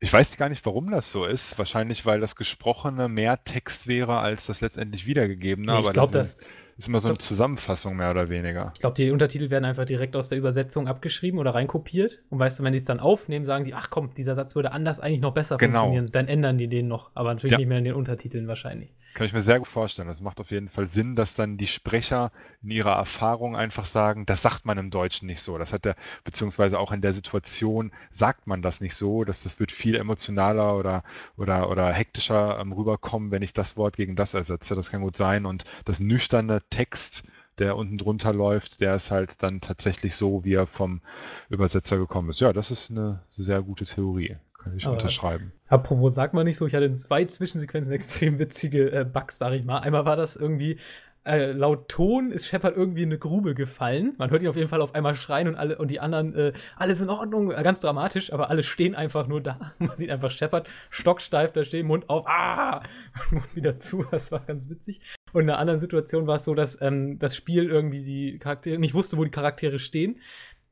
ich 0.00 0.12
weiß 0.12 0.36
gar 0.38 0.48
nicht, 0.48 0.64
warum 0.64 0.90
das 0.90 1.12
so 1.12 1.24
ist. 1.26 1.58
Wahrscheinlich, 1.58 2.06
weil 2.06 2.20
das 2.20 2.34
Gesprochene 2.36 3.08
mehr 3.08 3.44
Text 3.44 3.86
wäre 3.86 4.18
als 4.18 4.46
das 4.46 4.60
letztendlich 4.60 5.06
wiedergegebene. 5.06 5.72
Nee, 5.72 5.80
ich 5.80 5.92
glaube, 5.92 6.12
das 6.12 6.38
ist 6.78 6.88
immer 6.88 7.00
so 7.00 7.08
eine 7.08 7.14
glaub- 7.16 7.22
Zusammenfassung 7.22 7.96
mehr 7.96 8.10
oder 8.10 8.30
weniger. 8.30 8.70
ich 8.74 8.80
glaub, 8.80 8.94
die 8.94 9.10
Untertitel 9.10 9.50
werden 9.50 9.66
einfach 9.66 9.84
direkt 9.84 10.16
aus 10.16 10.30
der 10.30 10.38
Übersetzung 10.38 10.88
abgeschrieben 10.88 11.38
oder 11.38 11.54
reinkopiert. 11.54 12.20
Und 12.30 12.38
weißt 12.38 12.58
du, 12.60 12.64
wenn 12.64 12.72
die 12.72 12.78
es 12.78 12.86
dann 12.86 13.00
aufnehmen, 13.00 13.44
sagen 13.44 13.64
sie, 13.64 13.74
ach 13.74 13.90
komm, 13.90 14.14
dieser 14.14 14.34
Satz 14.34 14.54
würde 14.54 14.72
anders 14.72 14.98
eigentlich 15.00 15.20
noch 15.20 15.34
besser 15.34 15.58
Genau. 15.58 15.80
funktionieren. 15.80 16.10
Dann 16.12 16.28
ändern 16.28 16.56
die 16.56 16.68
den 16.68 16.88
noch. 16.88 17.10
Aber 17.14 17.34
natürlich 17.34 17.52
Ja. 17.52 17.58
nicht 17.58 17.68
mehr 17.68 17.78
in 17.78 17.84
den 17.84 17.94
Untertiteln 17.94 18.48
wahrscheinlich. 18.48 18.94
Kann 19.12 19.26
ich 19.26 19.32
mir 19.32 19.40
sehr 19.42 19.58
gut 19.58 19.68
vorstellen. 19.68 20.08
Das 20.08 20.20
macht 20.20 20.40
auf 20.40 20.50
jeden 20.50 20.68
Fall 20.68 20.86
Sinn, 20.86 21.16
dass 21.16 21.34
dann 21.34 21.56
die 21.58 21.66
Sprecher 21.66 22.30
in 22.62 22.70
ihrer 22.70 22.94
Erfahrung 22.94 23.56
einfach 23.56 23.84
sagen, 23.84 24.24
das 24.24 24.42
sagt 24.42 24.64
man 24.64 24.78
im 24.78 24.90
Deutschen 24.90 25.26
nicht 25.26 25.42
so. 25.42 25.58
Das 25.58 25.72
hat 25.72 25.84
der, 25.84 25.96
beziehungsweise 26.24 26.78
auch 26.78 26.92
in 26.92 27.00
der 27.00 27.12
Situation 27.12 27.92
sagt 28.10 28.46
man 28.46 28.62
das 28.62 28.80
nicht 28.80 28.94
so, 28.94 29.24
dass 29.24 29.42
das 29.42 29.58
wird 29.58 29.72
viel 29.72 29.96
emotionaler 29.96 30.76
oder, 30.76 31.02
oder, 31.36 31.68
oder 31.70 31.92
hektischer 31.92 32.58
ähm, 32.60 32.72
rüberkommen, 32.72 33.30
wenn 33.32 33.42
ich 33.42 33.52
das 33.52 33.76
Wort 33.76 33.96
gegen 33.96 34.14
das 34.16 34.34
ersetze. 34.34 34.74
Das 34.76 34.90
kann 34.90 35.02
gut 35.02 35.16
sein. 35.16 35.44
Und 35.44 35.64
das 35.84 35.98
nüchterne 36.00 36.62
Text, 36.70 37.24
der 37.58 37.76
unten 37.76 37.98
drunter 37.98 38.32
läuft, 38.32 38.80
der 38.80 38.94
ist 38.94 39.10
halt 39.10 39.42
dann 39.42 39.60
tatsächlich 39.60 40.14
so, 40.14 40.44
wie 40.44 40.54
er 40.54 40.66
vom 40.66 41.02
Übersetzer 41.48 41.98
gekommen 41.98 42.30
ist. 42.30 42.40
Ja, 42.40 42.52
das 42.52 42.70
ist 42.70 42.90
eine 42.90 43.22
sehr 43.30 43.60
gute 43.62 43.84
Theorie. 43.86 44.36
Kann 44.62 44.76
ich 44.76 44.84
Aber- 44.84 44.94
unterschreiben. 44.94 45.52
Apropos, 45.68 46.14
sag 46.14 46.34
mal 46.34 46.44
nicht 46.44 46.56
so, 46.56 46.66
ich 46.66 46.74
hatte 46.74 46.84
in 46.84 46.94
zwei 46.96 47.24
Zwischensequenzen 47.24 47.92
extrem 47.92 48.38
witzige 48.38 48.90
äh, 48.92 49.04
Bugs, 49.04 49.38
sag 49.38 49.52
ich 49.52 49.64
mal. 49.64 49.78
Einmal 49.78 50.04
war 50.04 50.16
das 50.16 50.36
irgendwie, 50.36 50.78
äh, 51.24 51.52
laut 51.52 51.88
Ton 51.88 52.30
ist 52.30 52.46
Shepard 52.46 52.76
irgendwie 52.76 53.02
in 53.02 53.10
eine 53.10 53.18
Grube 53.18 53.54
gefallen. 53.54 54.14
Man 54.18 54.30
hört 54.30 54.42
ihn 54.42 54.48
auf 54.48 54.56
jeden 54.56 54.68
Fall 54.68 54.80
auf 54.80 54.94
einmal 54.94 55.14
schreien 55.14 55.48
und 55.48 55.54
alle 55.54 55.76
und 55.78 55.90
die 55.90 56.00
anderen, 56.00 56.34
äh, 56.34 56.52
alles 56.76 57.00
in 57.00 57.10
Ordnung, 57.10 57.52
äh, 57.52 57.62
ganz 57.62 57.80
dramatisch, 57.80 58.32
aber 58.32 58.48
alle 58.50 58.62
stehen 58.62 58.94
einfach 58.94 59.26
nur 59.26 59.40
da. 59.42 59.72
Man 59.78 59.96
sieht 59.96 60.10
einfach 60.10 60.30
Shepard 60.30 60.68
stocksteif 60.88 61.52
da 61.52 61.62
stehen, 61.64 61.86
Mund 61.86 62.08
auf, 62.08 62.26
ah, 62.26 62.82
Mund 63.30 63.54
wieder 63.54 63.76
zu. 63.76 64.04
Das 64.10 64.32
war 64.32 64.40
ganz 64.40 64.70
witzig. 64.70 65.00
Und 65.32 65.42
in 65.42 65.50
einer 65.50 65.58
anderen 65.58 65.78
Situation 65.78 66.26
war 66.26 66.36
es 66.36 66.44
so, 66.44 66.54
dass 66.54 66.80
ähm, 66.80 67.18
das 67.18 67.36
Spiel 67.36 67.68
irgendwie 67.68 68.02
die 68.02 68.38
Charaktere 68.38 68.78
nicht 68.78 68.94
wusste, 68.94 69.16
wo 69.16 69.24
die 69.24 69.30
Charaktere 69.30 69.78
stehen. 69.78 70.18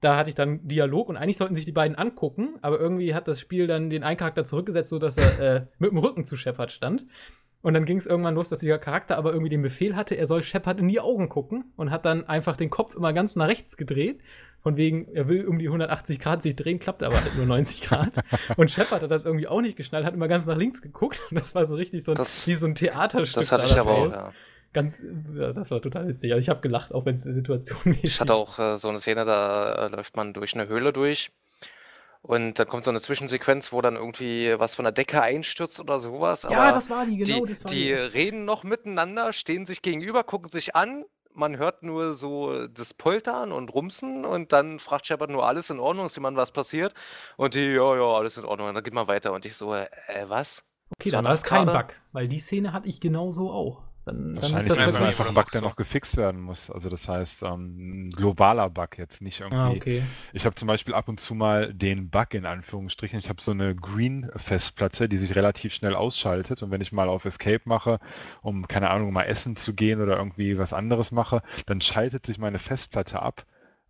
Da 0.00 0.16
hatte 0.16 0.28
ich 0.28 0.34
dann 0.36 0.66
Dialog 0.68 1.08
und 1.08 1.16
eigentlich 1.16 1.36
sollten 1.38 1.54
sich 1.56 1.64
die 1.64 1.72
beiden 1.72 1.96
angucken, 1.96 2.56
aber 2.62 2.78
irgendwie 2.78 3.14
hat 3.14 3.26
das 3.26 3.40
Spiel 3.40 3.66
dann 3.66 3.90
den 3.90 4.04
einen 4.04 4.16
Charakter 4.16 4.44
zurückgesetzt, 4.44 4.90
sodass 4.90 5.16
er 5.16 5.40
äh, 5.40 5.66
mit 5.78 5.90
dem 5.90 5.98
Rücken 5.98 6.24
zu 6.24 6.36
Shepard 6.36 6.70
stand. 6.70 7.04
Und 7.60 7.74
dann 7.74 7.84
ging 7.84 7.96
es 7.98 8.06
irgendwann 8.06 8.36
los, 8.36 8.48
dass 8.48 8.60
dieser 8.60 8.78
Charakter 8.78 9.18
aber 9.18 9.32
irgendwie 9.32 9.48
den 9.50 9.62
Befehl 9.62 9.96
hatte, 9.96 10.14
er 10.14 10.26
soll 10.26 10.44
Shepard 10.44 10.78
in 10.78 10.86
die 10.86 11.00
Augen 11.00 11.28
gucken 11.28 11.72
und 11.76 11.90
hat 11.90 12.04
dann 12.06 12.24
einfach 12.28 12.56
den 12.56 12.70
Kopf 12.70 12.94
immer 12.94 13.12
ganz 13.12 13.34
nach 13.34 13.48
rechts 13.48 13.76
gedreht. 13.76 14.20
Von 14.60 14.76
wegen, 14.76 15.08
er 15.12 15.26
will 15.28 15.44
um 15.46 15.58
die 15.58 15.66
180 15.66 16.20
Grad 16.20 16.42
sich 16.42 16.54
drehen, 16.54 16.78
klappt 16.78 17.02
aber 17.02 17.20
halt 17.20 17.34
nur 17.36 17.46
90 17.46 17.80
Grad. 17.82 18.12
Und 18.56 18.70
Shepard 18.70 19.02
hat 19.02 19.10
das 19.10 19.24
irgendwie 19.24 19.46
auch 19.48 19.60
nicht 19.60 19.76
geschnallt, 19.76 20.04
hat 20.04 20.14
immer 20.14 20.28
ganz 20.28 20.46
nach 20.46 20.56
links 20.56 20.82
geguckt. 20.82 21.20
Und 21.30 21.36
das 21.38 21.54
war 21.56 21.66
so 21.66 21.74
richtig 21.76 22.04
so 22.04 22.12
ein, 22.12 22.16
Das- 22.16 22.46
wie 22.46 22.54
so 22.54 22.66
ein 22.66 22.74
Theaterstück. 22.76 23.34
Das 23.34 23.52
hatte 23.52 23.64
ich 23.66 23.78
aber 23.78 23.90
auch, 23.92 24.10
ja. 24.12 24.32
Ganz, 24.78 25.02
ja, 25.34 25.52
das 25.52 25.70
war 25.70 25.80
total 25.80 26.08
witzig. 26.08 26.32
Also 26.32 26.40
ich 26.40 26.48
habe 26.48 26.60
gelacht, 26.60 26.92
auch 26.92 27.04
wenn 27.04 27.16
es 27.16 27.22
situationmäßig 27.24 28.04
Ich 28.04 28.20
hatte 28.20 28.34
auch 28.34 28.58
äh, 28.58 28.76
so 28.76 28.88
eine 28.88 28.98
Szene, 28.98 29.24
da 29.24 29.86
äh, 29.86 29.88
läuft 29.88 30.16
man 30.16 30.32
durch 30.32 30.54
eine 30.54 30.68
Höhle 30.68 30.92
durch 30.92 31.30
und 32.22 32.58
dann 32.58 32.68
kommt 32.68 32.84
so 32.84 32.90
eine 32.90 33.00
Zwischensequenz, 33.00 33.72
wo 33.72 33.80
dann 33.80 33.96
irgendwie 33.96 34.54
was 34.58 34.74
von 34.74 34.84
der 34.84 34.92
Decke 34.92 35.22
einstürzt 35.22 35.80
oder 35.80 35.98
sowas. 35.98 36.42
Ja, 36.42 36.50
aber 36.50 36.72
das 36.72 36.90
war 36.90 37.06
die, 37.06 37.16
genau, 37.16 37.44
die, 37.44 37.52
das 37.52 37.62
die 37.64 37.76
die. 37.86 37.92
reden 37.92 38.44
noch 38.44 38.64
miteinander, 38.64 39.32
stehen 39.32 39.66
sich 39.66 39.82
gegenüber, 39.82 40.24
gucken 40.24 40.50
sich 40.50 40.74
an. 40.74 41.04
Man 41.32 41.56
hört 41.56 41.84
nur 41.84 42.14
so 42.14 42.66
das 42.66 42.94
Poltern 42.94 43.52
und 43.52 43.72
Rumsen 43.72 44.24
und 44.24 44.52
dann 44.52 44.80
fragt 44.80 45.06
Shepard 45.06 45.30
nur, 45.30 45.46
alles 45.46 45.70
in 45.70 45.78
Ordnung, 45.78 46.06
ist 46.06 46.16
jemand 46.16 46.36
was 46.36 46.50
passiert? 46.50 46.94
Und 47.36 47.54
die, 47.54 47.74
ja, 47.74 47.96
ja, 47.96 48.02
alles 48.02 48.36
in 48.36 48.44
Ordnung. 48.44 48.68
Und 48.68 48.74
dann 48.74 48.82
geht 48.82 48.94
man 48.94 49.06
weiter 49.06 49.32
und 49.32 49.46
ich 49.46 49.54
so, 49.54 49.72
äh, 49.72 49.86
was? 50.26 50.64
Okay, 50.98 51.12
war 51.12 51.18
dann 51.18 51.24
war 51.24 51.30
das 51.30 51.40
es 51.40 51.44
kein? 51.44 51.66
Bug, 51.66 51.94
weil 52.12 52.26
die 52.26 52.40
Szene 52.40 52.72
hatte 52.72 52.88
ich 52.88 53.00
genauso 53.00 53.50
auch. 53.50 53.87
Dann, 54.08 54.34
dann 54.34 54.34
ist 54.36 54.42
Wahrscheinlich 54.52 54.68
das 54.68 54.78
ist 54.78 54.84
wirklich- 54.94 55.08
einfach 55.08 55.28
ein 55.28 55.34
Bug, 55.34 55.50
der 55.52 55.60
noch 55.60 55.76
gefixt 55.76 56.16
werden 56.16 56.40
muss. 56.40 56.70
Also 56.70 56.88
das 56.88 57.06
heißt, 57.08 57.42
ähm, 57.42 58.06
ein 58.06 58.10
globaler 58.10 58.70
Bug 58.70 58.96
jetzt, 58.96 59.20
nicht 59.20 59.40
irgendwie. 59.40 59.56
Ah, 59.58 59.70
okay. 59.70 60.02
Ich 60.32 60.46
habe 60.46 60.54
zum 60.54 60.66
Beispiel 60.66 60.94
ab 60.94 61.08
und 61.08 61.20
zu 61.20 61.34
mal 61.34 61.74
den 61.74 62.08
Bug 62.08 62.32
in 62.32 62.46
Anführungsstrichen. 62.46 63.18
Ich 63.18 63.28
habe 63.28 63.42
so 63.42 63.52
eine 63.52 63.74
Green-Festplatte, 63.74 65.08
die 65.08 65.18
sich 65.18 65.34
relativ 65.34 65.74
schnell 65.74 65.94
ausschaltet. 65.94 66.62
Und 66.62 66.70
wenn 66.70 66.80
ich 66.80 66.92
mal 66.92 67.08
auf 67.08 67.24
Escape 67.24 67.62
mache, 67.66 67.98
um, 68.42 68.66
keine 68.66 68.90
Ahnung, 68.90 69.12
mal 69.12 69.24
essen 69.24 69.56
zu 69.56 69.74
gehen 69.74 70.00
oder 70.00 70.16
irgendwie 70.16 70.58
was 70.58 70.72
anderes 70.72 71.12
mache, 71.12 71.42
dann 71.66 71.80
schaltet 71.80 72.24
sich 72.24 72.38
meine 72.38 72.58
Festplatte 72.58 73.20
ab. 73.20 73.44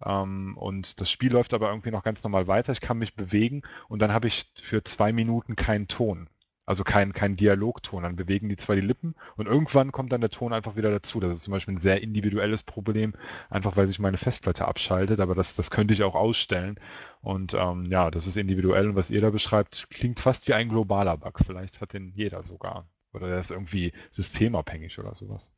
Ähm, 0.04 0.56
und 0.56 1.00
das 1.00 1.10
Spiel 1.10 1.32
läuft 1.32 1.54
aber 1.54 1.68
irgendwie 1.68 1.90
noch 1.90 2.02
ganz 2.02 2.22
normal 2.24 2.46
weiter. 2.46 2.72
Ich 2.72 2.80
kann 2.80 2.98
mich 2.98 3.14
bewegen 3.14 3.62
und 3.88 4.00
dann 4.00 4.12
habe 4.12 4.28
ich 4.28 4.46
für 4.60 4.82
zwei 4.84 5.12
Minuten 5.12 5.56
keinen 5.56 5.88
Ton. 5.88 6.28
Also 6.68 6.84
kein, 6.84 7.14
kein 7.14 7.34
Dialogton. 7.34 8.02
Dann 8.02 8.14
bewegen 8.14 8.50
die 8.50 8.56
zwar 8.56 8.76
die 8.76 8.82
Lippen 8.82 9.14
und 9.38 9.46
irgendwann 9.46 9.90
kommt 9.90 10.12
dann 10.12 10.20
der 10.20 10.28
Ton 10.28 10.52
einfach 10.52 10.76
wieder 10.76 10.90
dazu. 10.90 11.18
Das 11.18 11.34
ist 11.34 11.44
zum 11.44 11.52
Beispiel 11.52 11.72
ein 11.72 11.78
sehr 11.78 12.02
individuelles 12.02 12.62
Problem, 12.62 13.14
einfach 13.48 13.78
weil 13.78 13.88
sich 13.88 13.98
meine 13.98 14.18
Festplatte 14.18 14.68
abschaltet, 14.68 15.18
aber 15.18 15.34
das, 15.34 15.54
das 15.54 15.70
könnte 15.70 15.94
ich 15.94 16.02
auch 16.02 16.14
ausstellen. 16.14 16.78
Und 17.22 17.54
ähm, 17.54 17.86
ja, 17.86 18.10
das 18.10 18.26
ist 18.26 18.36
individuell 18.36 18.90
und 18.90 18.96
was 18.96 19.10
ihr 19.10 19.22
da 19.22 19.30
beschreibt, 19.30 19.88
klingt 19.88 20.20
fast 20.20 20.46
wie 20.46 20.52
ein 20.52 20.68
globaler 20.68 21.16
Bug. 21.16 21.40
Vielleicht 21.46 21.80
hat 21.80 21.94
den 21.94 22.12
jeder 22.14 22.42
sogar. 22.42 22.86
Oder 23.14 23.28
der 23.28 23.40
ist 23.40 23.50
irgendwie 23.50 23.94
systemabhängig 24.10 24.98
oder 24.98 25.14
sowas. 25.14 25.50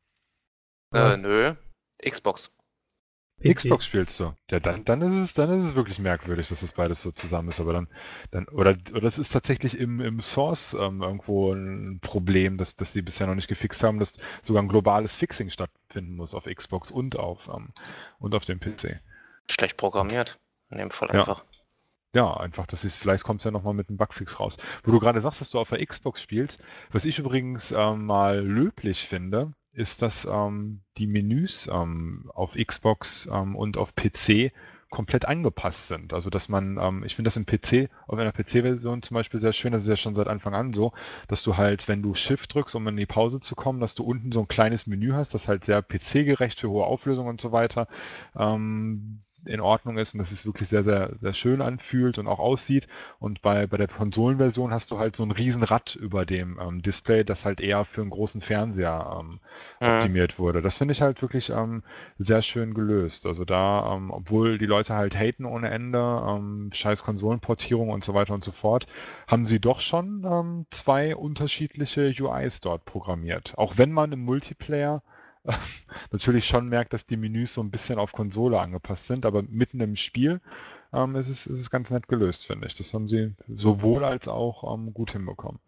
Äh, 0.93 1.01
Was? 1.01 1.23
nö. 1.23 1.55
Xbox. 2.01 2.55
PC. 3.41 3.55
Xbox 3.55 3.85
spielst 3.85 4.19
du. 4.19 4.33
Ja, 4.49 4.59
dann, 4.59 4.85
dann 4.85 5.01
ist 5.01 5.15
es, 5.15 5.33
dann 5.33 5.49
ist 5.49 5.63
es 5.63 5.75
wirklich 5.75 5.99
merkwürdig, 5.99 6.49
dass 6.49 6.61
das 6.61 6.71
beides 6.73 7.01
so 7.01 7.11
zusammen 7.11 7.49
ist. 7.49 7.59
Aber 7.59 7.73
dann, 7.73 7.87
dann, 8.31 8.47
oder, 8.49 8.75
oder 8.93 9.03
es 9.03 9.17
ist 9.19 9.29
tatsächlich 9.33 9.79
im, 9.79 9.99
im 9.99 10.21
Source 10.21 10.73
ähm, 10.73 11.01
irgendwo 11.01 11.51
ein 11.53 11.99
Problem, 12.01 12.57
dass, 12.57 12.75
dass 12.75 12.93
die 12.93 13.01
bisher 13.01 13.27
noch 13.27 13.35
nicht 13.35 13.47
gefixt 13.47 13.83
haben, 13.83 13.99
dass 13.99 14.17
sogar 14.41 14.61
ein 14.63 14.67
globales 14.69 15.15
Fixing 15.15 15.49
stattfinden 15.49 16.15
muss 16.15 16.33
auf 16.35 16.45
Xbox 16.45 16.91
und 16.91 17.17
auf, 17.17 17.49
ähm, 17.53 17.69
und 18.19 18.35
auf 18.35 18.45
dem 18.45 18.59
PC. 18.59 18.99
Schlecht 19.49 19.77
programmiert. 19.77 20.39
In 20.69 20.77
dem 20.77 20.91
Fall 20.91 21.09
Ja. 21.11 21.19
einfach. 21.19 21.43
Ja, 22.13 22.35
einfach, 22.35 22.67
das 22.67 22.83
ist, 22.83 22.97
vielleicht 22.97 23.23
kommt 23.23 23.39
es 23.39 23.45
ja 23.45 23.51
nochmal 23.51 23.73
mit 23.73 23.87
einem 23.87 23.97
Bugfix 23.97 24.39
raus. 24.39 24.57
Wo 24.83 24.91
du 24.91 24.99
gerade 24.99 25.21
sagst, 25.21 25.39
dass 25.39 25.49
du 25.49 25.59
auf 25.59 25.69
der 25.69 25.85
Xbox 25.85 26.21
spielst, 26.21 26.61
was 26.91 27.05
ich 27.05 27.17
übrigens 27.19 27.71
ähm, 27.71 28.05
mal 28.05 28.39
löblich 28.39 29.07
finde, 29.07 29.53
ist, 29.73 30.01
dass 30.01 30.25
ähm, 30.25 30.81
die 30.97 31.07
Menüs 31.07 31.69
ähm, 31.71 32.29
auf 32.33 32.55
Xbox 32.55 33.29
ähm, 33.31 33.55
und 33.55 33.77
auf 33.77 33.95
PC 33.95 34.51
komplett 34.91 35.25
angepasst 35.25 35.87
sind. 35.87 36.13
Also 36.13 36.29
dass 36.29 36.49
man, 36.49 36.77
ähm, 36.79 37.03
ich 37.05 37.15
finde 37.15 37.27
das 37.27 37.37
im 37.37 37.45
PC, 37.45 37.89
auf 38.07 38.19
einer 38.19 38.33
PC-Version 38.33 39.01
zum 39.01 39.15
Beispiel 39.15 39.39
sehr 39.39 39.53
schön, 39.53 39.71
das 39.71 39.83
ist 39.83 39.89
ja 39.89 39.95
schon 39.95 40.15
seit 40.15 40.27
Anfang 40.27 40.53
an 40.53 40.73
so, 40.73 40.91
dass 41.29 41.41
du 41.43 41.55
halt, 41.55 41.87
wenn 41.87 42.03
du 42.03 42.13
Shift 42.13 42.53
drückst, 42.53 42.75
um 42.75 42.87
in 42.89 42.97
die 42.97 43.05
Pause 43.05 43.39
zu 43.39 43.55
kommen, 43.55 43.79
dass 43.79 43.95
du 43.95 44.03
unten 44.03 44.31
so 44.33 44.41
ein 44.41 44.49
kleines 44.49 44.87
Menü 44.87 45.13
hast, 45.13 45.33
das 45.33 45.47
halt 45.47 45.63
sehr 45.63 45.81
PC-gerecht 45.81 46.59
für 46.59 46.69
hohe 46.69 46.85
Auflösung 46.85 47.27
und 47.27 47.39
so 47.39 47.53
weiter 47.53 47.87
ähm, 48.37 49.21
in 49.45 49.59
Ordnung 49.59 49.97
ist 49.97 50.13
und 50.13 50.19
dass 50.19 50.31
es 50.31 50.45
wirklich 50.45 50.67
sehr, 50.67 50.83
sehr, 50.83 51.13
sehr 51.17 51.33
schön 51.33 51.61
anfühlt 51.61 52.17
und 52.17 52.27
auch 52.27 52.39
aussieht. 52.39 52.87
Und 53.19 53.41
bei, 53.41 53.67
bei 53.67 53.77
der 53.77 53.87
Konsolenversion 53.87 54.71
hast 54.71 54.91
du 54.91 54.99
halt 54.99 55.15
so 55.15 55.23
ein 55.23 55.31
Riesenrad 55.31 55.95
über 55.95 56.25
dem 56.25 56.59
ähm, 56.59 56.81
Display, 56.81 57.23
das 57.23 57.45
halt 57.45 57.61
eher 57.61 57.85
für 57.85 58.01
einen 58.01 58.09
großen 58.09 58.41
Fernseher 58.41 59.19
ähm, 59.19 59.39
optimiert 59.79 60.39
wurde. 60.39 60.61
Das 60.61 60.77
finde 60.77 60.93
ich 60.93 61.01
halt 61.01 61.21
wirklich 61.21 61.49
ähm, 61.49 61.83
sehr 62.17 62.41
schön 62.41 62.73
gelöst. 62.73 63.25
Also 63.25 63.45
da, 63.45 63.95
ähm, 63.95 64.11
obwohl 64.11 64.57
die 64.57 64.65
Leute 64.65 64.95
halt 64.95 65.17
haten 65.17 65.45
ohne 65.45 65.69
Ende, 65.69 65.99
ähm, 65.99 66.69
scheiß 66.73 67.03
Konsolenportierung 67.03 67.89
und 67.89 68.03
so 68.03 68.13
weiter 68.13 68.33
und 68.33 68.43
so 68.43 68.51
fort, 68.51 68.87
haben 69.27 69.45
sie 69.45 69.59
doch 69.59 69.79
schon 69.79 70.25
ähm, 70.25 70.65
zwei 70.69 71.15
unterschiedliche 71.15 72.13
UIs 72.19 72.61
dort 72.61 72.85
programmiert. 72.85 73.57
Auch 73.57 73.77
wenn 73.77 73.91
man 73.91 74.11
im 74.11 74.23
Multiplayer 74.23 75.01
natürlich 76.11 76.45
schon 76.47 76.67
merkt, 76.67 76.93
dass 76.93 77.05
die 77.05 77.17
Menüs 77.17 77.53
so 77.53 77.61
ein 77.61 77.71
bisschen 77.71 77.99
auf 77.99 78.11
Konsole 78.11 78.59
angepasst 78.59 79.07
sind, 79.07 79.25
aber 79.25 79.43
mitten 79.43 79.79
im 79.81 79.95
Spiel 79.95 80.41
ähm, 80.93 81.15
ist, 81.15 81.29
es, 81.29 81.47
ist 81.47 81.59
es 81.59 81.69
ganz 81.69 81.89
nett 81.89 82.07
gelöst, 82.07 82.45
finde 82.45 82.67
ich. 82.67 82.73
Das 82.73 82.93
haben 82.93 83.07
sie 83.07 83.33
sowohl 83.47 84.03
als 84.03 84.27
auch 84.27 84.73
ähm, 84.73 84.93
gut 84.93 85.11
hinbekommen. 85.11 85.59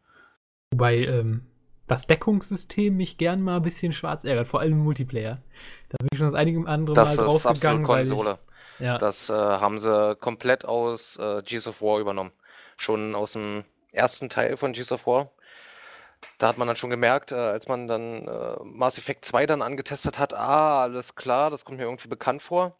Wobei 0.72 1.06
ähm, 1.06 1.46
das 1.88 2.08
Deckungssystem 2.08 2.96
mich 2.96 3.18
gern 3.18 3.42
mal 3.42 3.58
ein 3.58 3.62
bisschen 3.62 3.94
schwarz 3.94 4.26
ärgert, 4.26 4.48
vor 4.48 4.60
allem 4.60 4.74
im 4.74 4.84
Multiplayer. 4.84 5.42
Da 5.90 5.98
bin 6.00 6.10
ich 6.12 6.18
schon 6.18 6.28
das 6.28 6.36
einige 6.36 6.68
andere 6.68 6.94
Das 6.94 7.18
Mal 7.18 7.26
ist 7.26 7.30
absolut 7.30 7.44
draufgegangen, 7.46 7.88
weil 7.88 8.06
Konsole. 8.08 8.40
ich, 8.78 8.86
ja, 8.86 8.98
Das 8.98 9.30
äh, 9.30 9.34
haben 9.34 9.80
sie 9.80 10.16
komplett 10.16 10.66
aus 10.66 11.18
äh, 11.18 11.42
Gears 11.44 11.68
of 11.68 11.82
War 11.82 12.00
übernommen. 12.00 12.32
Schon 12.78 13.16
aus 13.16 13.34
dem 13.34 13.64
ersten 13.92 14.30
Teil 14.30 14.58
von 14.58 14.74
Gears 14.74 14.92
of 14.92 15.08
War. 15.08 15.32
Da 16.38 16.48
hat 16.48 16.58
man 16.58 16.68
dann 16.68 16.78
schon 16.78 16.90
gemerkt, 16.90 17.32
äh, 17.32 17.36
als 17.36 17.68
man 17.68 17.88
dann 17.88 18.28
äh, 18.28 18.56
Mass 18.64 18.98
Effect 18.98 19.26
2 19.26 19.46
dann 19.46 19.62
angetestet 19.62 20.20
hat, 20.20 20.34
ah, 20.34 20.84
alles 20.84 21.16
klar, 21.16 21.50
das 21.50 21.66
kommt 21.66 21.78
mir 21.78 21.86
irgendwie 21.86 22.08
bekannt 22.08 22.42
vor. 22.42 22.78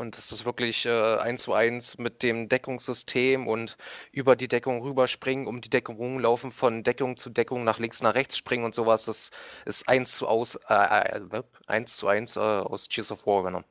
Und 0.00 0.16
das 0.16 0.32
ist 0.32 0.46
wirklich 0.46 0.86
äh, 0.86 1.18
eins 1.18 1.42
zu 1.42 1.52
eins 1.52 1.98
mit 1.98 2.22
dem 2.22 2.48
Deckungssystem 2.48 3.46
und 3.46 3.76
über 4.12 4.34
die 4.34 4.48
Deckung 4.48 4.80
rüberspringen, 4.82 5.46
um 5.46 5.60
die 5.60 5.68
Deckung 5.68 5.96
rumlaufen, 5.96 6.52
von 6.52 6.82
Deckung 6.82 7.18
zu 7.18 7.28
Deckung 7.28 7.64
nach 7.64 7.78
links, 7.78 8.02
nach 8.02 8.14
rechts 8.14 8.38
springen 8.38 8.64
und 8.64 8.74
sowas. 8.74 9.04
Das 9.04 9.30
ist 9.66 9.88
eins 9.90 10.16
zu 10.16 10.26
aus, 10.26 10.54
äh, 10.68 10.74
äh, 10.74 11.42
eins 11.66 11.96
zu 11.98 12.08
eins 12.08 12.36
äh, 12.36 12.40
aus 12.40 12.88
Gears 12.88 13.12
of 13.12 13.26
War 13.26 13.40
übernommen. 13.40 13.66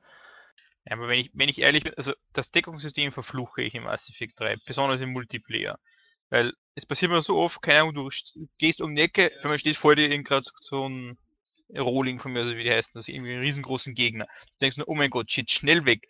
Ja, 0.86 0.94
aber 0.98 1.08
wenn 1.08 1.20
ich, 1.20 1.32
wenn 1.34 1.50
ich 1.50 1.60
ehrlich 1.60 1.84
bin, 1.84 1.96
also 1.96 2.14
das 2.34 2.52
Deckungssystem 2.52 3.12
verfluche 3.12 3.64
ich 3.64 3.74
im 3.74 3.84
Mass 3.84 4.08
Effect 4.10 4.40
3, 4.40 4.58
besonders 4.68 5.02
im 5.02 5.12
Multiplayer. 5.12 5.80
Weil 6.30 6.54
es 6.80 6.86
passiert 6.88 7.12
mir 7.12 7.22
so 7.22 7.38
oft, 7.38 7.62
keine 7.62 7.82
Ahnung, 7.82 7.94
du 7.94 8.08
st- 8.08 8.48
gehst 8.58 8.82
um 8.82 8.96
die 8.96 9.02
Ecke, 9.02 9.32
wenn 9.42 9.50
man 9.52 9.60
steht 9.60 9.78
vor 9.78 9.96
dir 9.96 10.10
gerade 10.24 10.46
so 10.60 10.88
ein 10.88 11.18
Rohling 11.78 12.20
von 12.20 12.34
mir, 12.34 12.40
also 12.40 12.56
wie 12.56 12.64
die 12.64 12.72
heißt, 12.72 12.96
also 12.96 13.12
irgendwie 13.12 13.34
einen 13.34 13.42
riesengroßen 13.44 13.94
Gegner. 13.94 14.26
Du 14.26 14.58
denkst 14.62 14.78
nur, 14.78 14.88
oh 14.88 14.96
mein 14.96 15.10
Gott, 15.12 15.32
shit, 15.32 15.52
schnell 15.52 15.86
weg. 15.86 16.08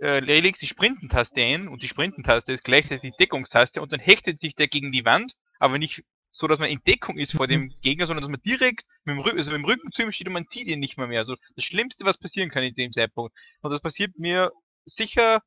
Äh, 0.00 0.20
legst 0.20 0.62
die 0.62 0.66
Sprintentaste 0.66 1.40
ein 1.40 1.66
und 1.68 1.82
die 1.82 1.88
Sprintentaste 1.88 2.52
ist 2.52 2.62
gleichzeitig 2.62 3.12
die 3.12 3.16
Deckungstaste 3.18 3.80
und 3.80 3.92
dann 3.92 4.00
hechtet 4.00 4.40
sich 4.40 4.54
der 4.54 4.68
gegen 4.68 4.92
die 4.92 5.04
Wand, 5.04 5.32
aber 5.58 5.78
nicht 5.78 6.02
so, 6.30 6.46
dass 6.46 6.58
man 6.60 6.68
in 6.68 6.80
Deckung 6.86 7.18
ist 7.18 7.32
vor 7.32 7.46
dem 7.46 7.72
Gegner, 7.82 8.06
sondern 8.06 8.22
dass 8.22 8.30
man 8.30 8.42
direkt 8.42 8.84
mit 9.04 9.16
dem, 9.16 9.20
Rü 9.20 9.30
also 9.30 9.50
mit 9.50 9.58
dem 9.58 9.64
Rücken 9.64 9.90
zu 9.92 10.02
ihm 10.02 10.12
steht 10.12 10.26
und 10.28 10.34
man 10.34 10.46
zieht 10.48 10.66
ihn 10.68 10.78
nicht 10.78 10.98
mehr 10.98 11.06
mehr. 11.06 11.20
Also 11.20 11.36
das 11.56 11.64
Schlimmste, 11.64 12.04
was 12.04 12.18
passieren 12.18 12.50
kann 12.50 12.62
in 12.62 12.74
dem 12.74 12.92
Zeitpunkt. 12.92 13.34
Und 13.62 13.70
das 13.72 13.80
passiert 13.80 14.16
mir 14.18 14.52
sicher 14.84 15.42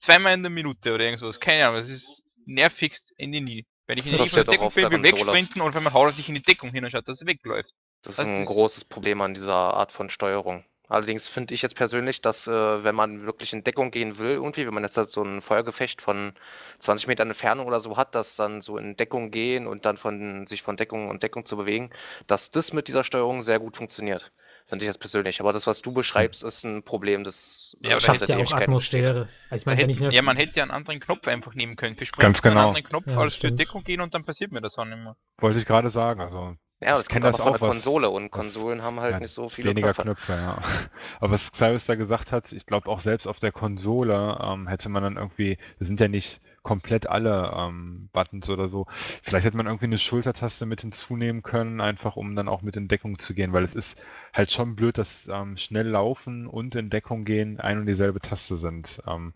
zweimal 0.00 0.34
in 0.34 0.42
der 0.42 0.50
Minute 0.50 0.94
oder 0.94 1.04
irgendwas. 1.04 1.40
Keine 1.40 1.66
Ahnung, 1.66 1.80
das 1.80 1.88
ist 1.90 2.22
nervigst 2.46 3.12
Ende 3.18 3.40
nie. 3.40 3.66
Wenn 3.90 3.98
ich 3.98 4.04
Das 4.04 4.12
in 4.12 4.44
die 4.44 4.60
auch 4.60 4.72
Deckung 4.72 4.72
bin, 4.72 5.02
will 5.02 5.02
wegsprinten 5.02 5.60
und 5.62 5.74
wenn 5.74 5.82
man 5.82 5.92
haut 5.92 6.12
er 6.12 6.16
sich 6.16 6.28
in 6.28 6.36
die 6.36 6.42
Deckung 6.42 6.70
hin 6.70 6.84
und 6.84 6.92
schaut, 6.92 7.08
dass 7.08 7.20
er 7.22 7.26
wegläuft. 7.26 7.74
Das 8.04 8.20
ist 8.20 8.24
ein 8.24 8.44
großes 8.44 8.84
Problem 8.84 9.20
an 9.20 9.34
dieser 9.34 9.52
Art 9.52 9.90
von 9.90 10.10
Steuerung. 10.10 10.64
Allerdings 10.86 11.26
finde 11.26 11.54
ich 11.54 11.62
jetzt 11.62 11.74
persönlich, 11.74 12.20
dass 12.20 12.46
äh, 12.46 12.84
wenn 12.84 12.94
man 12.94 13.22
wirklich 13.22 13.52
in 13.52 13.64
Deckung 13.64 13.90
gehen 13.90 14.18
will, 14.18 14.34
irgendwie, 14.34 14.64
wenn 14.64 14.74
man 14.74 14.84
jetzt 14.84 14.96
halt 14.96 15.10
so 15.10 15.24
ein 15.24 15.40
Feuergefecht 15.40 16.00
von 16.00 16.34
20 16.78 17.08
Metern 17.08 17.26
Entfernung 17.26 17.66
oder 17.66 17.80
so 17.80 17.96
hat, 17.96 18.14
dass 18.14 18.36
dann 18.36 18.62
so 18.62 18.78
in 18.78 18.96
Deckung 18.96 19.32
gehen 19.32 19.66
und 19.66 19.84
dann 19.86 19.96
von 19.96 20.46
sich 20.46 20.62
von 20.62 20.76
Deckung 20.76 21.08
und 21.08 21.24
Deckung 21.24 21.44
zu 21.44 21.56
bewegen, 21.56 21.90
dass 22.28 22.52
das 22.52 22.72
mit 22.72 22.86
dieser 22.86 23.02
Steuerung 23.02 23.42
sehr 23.42 23.58
gut 23.58 23.76
funktioniert. 23.76 24.30
Finde 24.70 24.84
ich 24.84 24.86
jetzt 24.88 24.98
persönlich. 25.00 25.40
Aber 25.40 25.52
das, 25.52 25.66
was 25.66 25.82
du 25.82 25.92
beschreibst, 25.92 26.42
ist 26.44 26.64
ein 26.64 26.82
Problem, 26.82 27.24
das 27.24 27.76
Ja, 27.80 27.90
aber 27.90 27.96
äh, 27.96 28.00
schafft 28.00 28.20
seit 28.20 28.28
ja 28.30 28.38
auch. 28.38 28.52
Atmosphäre. 28.52 29.28
Also 29.50 29.62
ich 29.62 29.66
wenn 29.66 29.76
hätte, 29.76 29.90
ich 29.90 29.98
ja, 30.00 30.22
man 30.22 30.36
hätte 30.36 30.56
ja 30.56 30.62
einen 30.62 30.70
anderen 30.70 31.00
Knopf 31.00 31.26
einfach 31.28 31.54
nehmen 31.54 31.76
können. 31.76 31.94
Sprint 31.96 32.16
Ganz 32.18 32.42
einen 32.44 32.54
genau. 32.54 32.68
anderen 32.68 32.86
Knopf 32.86 33.06
Ja, 33.06 33.18
als 33.18 33.34
für. 33.34 33.52
Deckung 33.52 33.84
gehen 33.84 34.00
und 34.00 34.14
dann 34.14 34.24
passiert 34.24 34.52
mir 34.52 34.60
das 34.62 34.78
auch 34.78 34.84
nicht 34.86 34.96
mehr. 34.98 35.16
Wollte 35.38 35.58
ich 35.58 35.66
gerade 35.66 35.90
sagen. 35.90 36.20
Also 36.20 36.56
Ja, 36.80 36.96
das 36.96 37.08
Ich 37.08 37.12
kommt 37.12 37.24
aber 37.24 37.32
das 37.32 37.40
von 37.40 37.48
auch, 37.48 37.58
der 37.58 37.60
was- 37.62 37.70
Konsole 37.74 38.08
und 38.10 38.24
was- 38.24 38.30
Konsolen 38.30 38.82
haben 38.82 39.00
halt 39.00 39.12
ja, 39.12 39.18
nicht 39.18 39.32
so 39.32 39.48
viele 39.50 39.70
weniger 39.70 39.92
Knöpfe. 39.92 40.02
Knöpfe, 40.02 40.32
ja. 40.34 40.58
Aber 41.20 41.32
was 41.32 41.50
Xavius 41.52 41.84
da 41.86 41.94
gesagt 41.96 42.30
hat, 42.32 42.52
ich 42.52 42.64
glaube 42.64 42.88
auch 42.88 43.00
selbst 43.00 43.26
auf 43.26 43.38
der 43.40 43.52
Konsole 43.52 44.38
ähm, 44.42 44.66
hätte 44.68 44.88
man 44.88 45.02
dann 45.02 45.16
irgendwie, 45.16 45.58
das 45.78 45.88
sind 45.88 45.98
ja 46.00 46.08
nicht 46.08 46.40
komplett 46.62 47.08
alle 47.08 47.52
ähm, 47.56 48.08
Buttons 48.12 48.50
oder 48.50 48.68
so. 48.68 48.86
Vielleicht 49.22 49.46
hätte 49.46 49.56
man 49.56 49.66
irgendwie 49.66 49.86
eine 49.86 49.98
Schultertaste 49.98 50.66
mit 50.66 50.82
hinzunehmen 50.82 51.42
können, 51.42 51.80
einfach 51.80 52.16
um 52.16 52.36
dann 52.36 52.48
auch 52.48 52.62
mit 52.62 52.76
in 52.76 52.88
Deckung 52.88 53.18
zu 53.18 53.34
gehen, 53.34 53.52
weil 53.52 53.64
es 53.64 53.74
ist 53.74 54.02
halt 54.34 54.50
schon 54.52 54.76
blöd, 54.76 54.98
dass 54.98 55.28
ähm, 55.28 55.56
schnell 55.56 55.88
laufen 55.88 56.46
und 56.46 56.74
in 56.74 56.90
Deckung 56.90 57.24
gehen 57.24 57.60
ein 57.60 57.78
und 57.78 57.86
dieselbe 57.86 58.20
Taste 58.20 58.56
sind. 58.56 59.02
Ähm, 59.06 59.32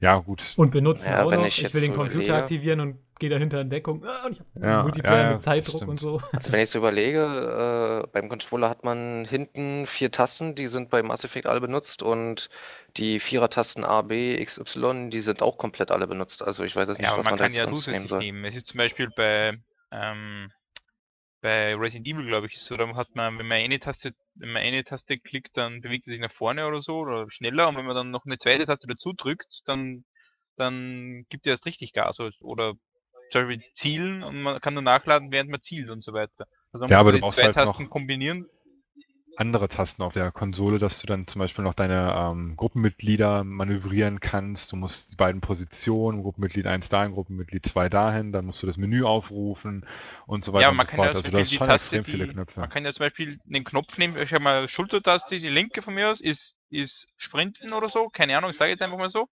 ja, 0.00 0.18
gut. 0.18 0.42
und 0.56 0.70
benutzen 0.70 1.06
Ja, 1.06 1.24
auch 1.24 1.30
wenn 1.30 1.40
noch. 1.40 1.46
ich 1.46 1.58
Ich, 1.58 1.62
jetzt 1.62 1.74
will 1.74 1.82
den 1.82 1.94
Computer 1.94 2.16
überlege- 2.18 2.34
aktivieren 2.34 2.80
und 2.80 2.98
gehe 3.18 3.28
dahinter 3.28 3.60
in 3.60 3.68
Deckung. 3.68 4.02
Ah, 4.04 4.26
und 4.26 4.32
ich 4.32 4.40
habe 4.40 4.66
Ja, 4.66 4.82
Multiplayer 4.82 5.16
ja, 5.16 5.22
ja, 5.24 5.32
mit 5.32 5.42
Zeitdruck 5.42 5.86
und 5.86 5.98
so. 6.00 6.20
Also 6.32 6.50
wenn 6.52 6.60
ich 6.60 6.70
so 6.70 6.78
überlege, 6.78 8.02
äh, 8.04 8.08
beim 8.10 8.28
Controller 8.30 8.70
hat 8.70 8.82
man 8.82 9.26
hinten 9.28 9.84
vier 9.86 10.10
Tasten, 10.10 10.54
die 10.54 10.68
sind 10.68 10.88
bei 10.90 11.02
Mass 11.02 11.22
Effect 11.24 11.46
alle 11.46 11.60
benutzt 11.60 12.02
und 12.02 12.48
die 12.96 13.20
Vierer-Tasten 13.20 13.84
A, 13.84 14.00
B, 14.02 14.34
X, 14.40 14.58
Y, 14.58 15.10
die 15.10 15.20
sind 15.20 15.42
auch 15.42 15.58
komplett 15.58 15.90
alle 15.90 16.06
benutzt. 16.06 16.42
Also 16.42 16.64
ich 16.64 16.74
weiß 16.74 16.88
jetzt 16.88 16.98
nicht, 16.98 17.10
Ja, 17.10 17.16
was 17.16 17.26
man 17.26 17.32
man 17.32 17.38
da 17.38 17.44
kann 17.44 17.52
jetzt 17.52 17.60
ja 17.60 17.66
sonst 17.66 17.86
nehmen 17.88 18.06
soll. 18.06 18.18
nehmen. 18.20 18.44
Es 18.46 18.56
ist 18.56 18.66
zum 18.68 18.78
Beispiel 18.78 19.10
bei, 19.14 19.58
ähm, 19.92 20.50
bei 21.40 21.74
Resident 21.74 22.06
Evil, 22.06 22.26
glaube 22.26 22.46
ich, 22.46 22.58
so, 22.58 22.76
da 22.76 22.94
hat 22.94 23.14
man, 23.14 23.38
wenn 23.38 23.46
man 23.46 23.58
eine 23.58 23.80
Taste, 23.80 24.12
wenn 24.34 24.52
man 24.52 24.62
eine 24.62 24.84
Taste 24.84 25.18
klickt, 25.18 25.56
dann 25.56 25.80
bewegt 25.80 26.04
sie 26.04 26.12
sich 26.12 26.20
nach 26.20 26.32
vorne 26.32 26.66
oder 26.66 26.80
so 26.80 26.98
oder 26.98 27.30
schneller 27.30 27.68
und 27.68 27.76
wenn 27.76 27.86
man 27.86 27.96
dann 27.96 28.10
noch 28.10 28.26
eine 28.26 28.38
zweite 28.38 28.66
Taste 28.66 28.86
dazu 28.86 29.12
drückt, 29.12 29.60
dann, 29.64 30.04
dann 30.56 31.24
gibt 31.30 31.46
er 31.46 31.52
erst 31.52 31.66
richtig 31.66 31.92
Gas 31.92 32.18
oder- 32.20 32.74
zum 33.32 33.46
Beispiel 33.46 33.62
zielen 33.74 34.22
und 34.24 34.42
man 34.42 34.60
kann 34.60 34.74
nur 34.74 34.82
nachladen, 34.82 35.30
während 35.30 35.50
man 35.50 35.62
zielt 35.62 35.88
und 35.88 36.00
so 36.02 36.12
weiter. 36.12 36.46
Also 36.72 36.86
Ja, 36.86 36.98
aber 36.98 37.10
man 37.10 37.14
du 37.14 37.20
brauchst 37.20 37.38
zwei 37.38 37.46
halt 37.46 37.54
Tasten 37.54 37.88
kombinieren. 37.88 38.46
Andere 39.40 39.68
Tasten 39.68 40.02
auf 40.02 40.12
der 40.14 40.30
Konsole, 40.32 40.78
dass 40.78 41.00
du 41.00 41.06
dann 41.06 41.26
zum 41.26 41.38
Beispiel 41.40 41.64
noch 41.64 41.74
deine 41.74 42.14
ähm, 42.16 42.56
Gruppenmitglieder 42.56 43.42
manövrieren 43.44 44.20
kannst. 44.20 44.72
Du 44.72 44.76
musst 44.76 45.12
die 45.12 45.16
beiden 45.16 45.40
Positionen, 45.40 46.22
Gruppenmitglied 46.22 46.66
1 46.66 46.88
dahin, 46.90 47.12
Gruppenmitglied 47.12 47.64
2 47.66 47.88
dahin, 47.88 48.32
dann 48.32 48.46
musst 48.46 48.62
du 48.62 48.66
das 48.66 48.76
Menü 48.76 49.04
aufrufen 49.04 49.86
und 50.26 50.44
so 50.44 50.52
weiter 50.52 50.70
Ja, 50.70 50.70
und 50.70 50.80
so 50.80 50.86
kann 50.86 51.00
ja 51.00 51.06
fort. 51.06 51.14
zum 51.14 51.16
Also 51.16 51.38
hast 51.38 51.50
die 51.50 51.56
schon 51.56 51.66
Taste, 51.66 51.76
extrem 51.76 52.04
viele 52.04 52.26
die, 52.26 52.32
Knöpfe. 52.32 52.60
man 52.60 52.70
kann 52.70 52.84
ja 52.84 52.92
zum 52.92 53.00
Beispiel 53.06 53.40
den 53.44 53.64
Knopf 53.64 53.96
nehmen, 53.98 54.16
ich 54.18 54.32
habe 54.32 54.44
mal 54.44 54.68
Schultertaste, 54.68 55.40
die 55.40 55.48
linke 55.48 55.82
von 55.82 55.94
mir 55.94 56.10
aus, 56.10 56.20
ist, 56.20 56.54
ist 56.70 57.06
Sprinten 57.16 57.72
oder 57.72 57.88
so, 57.88 58.08
keine 58.10 58.36
Ahnung, 58.36 58.50
ich 58.50 58.56
sage 58.58 58.70
jetzt 58.72 58.82
einfach 58.82 58.98
mal 58.98 59.10
so. 59.10 59.28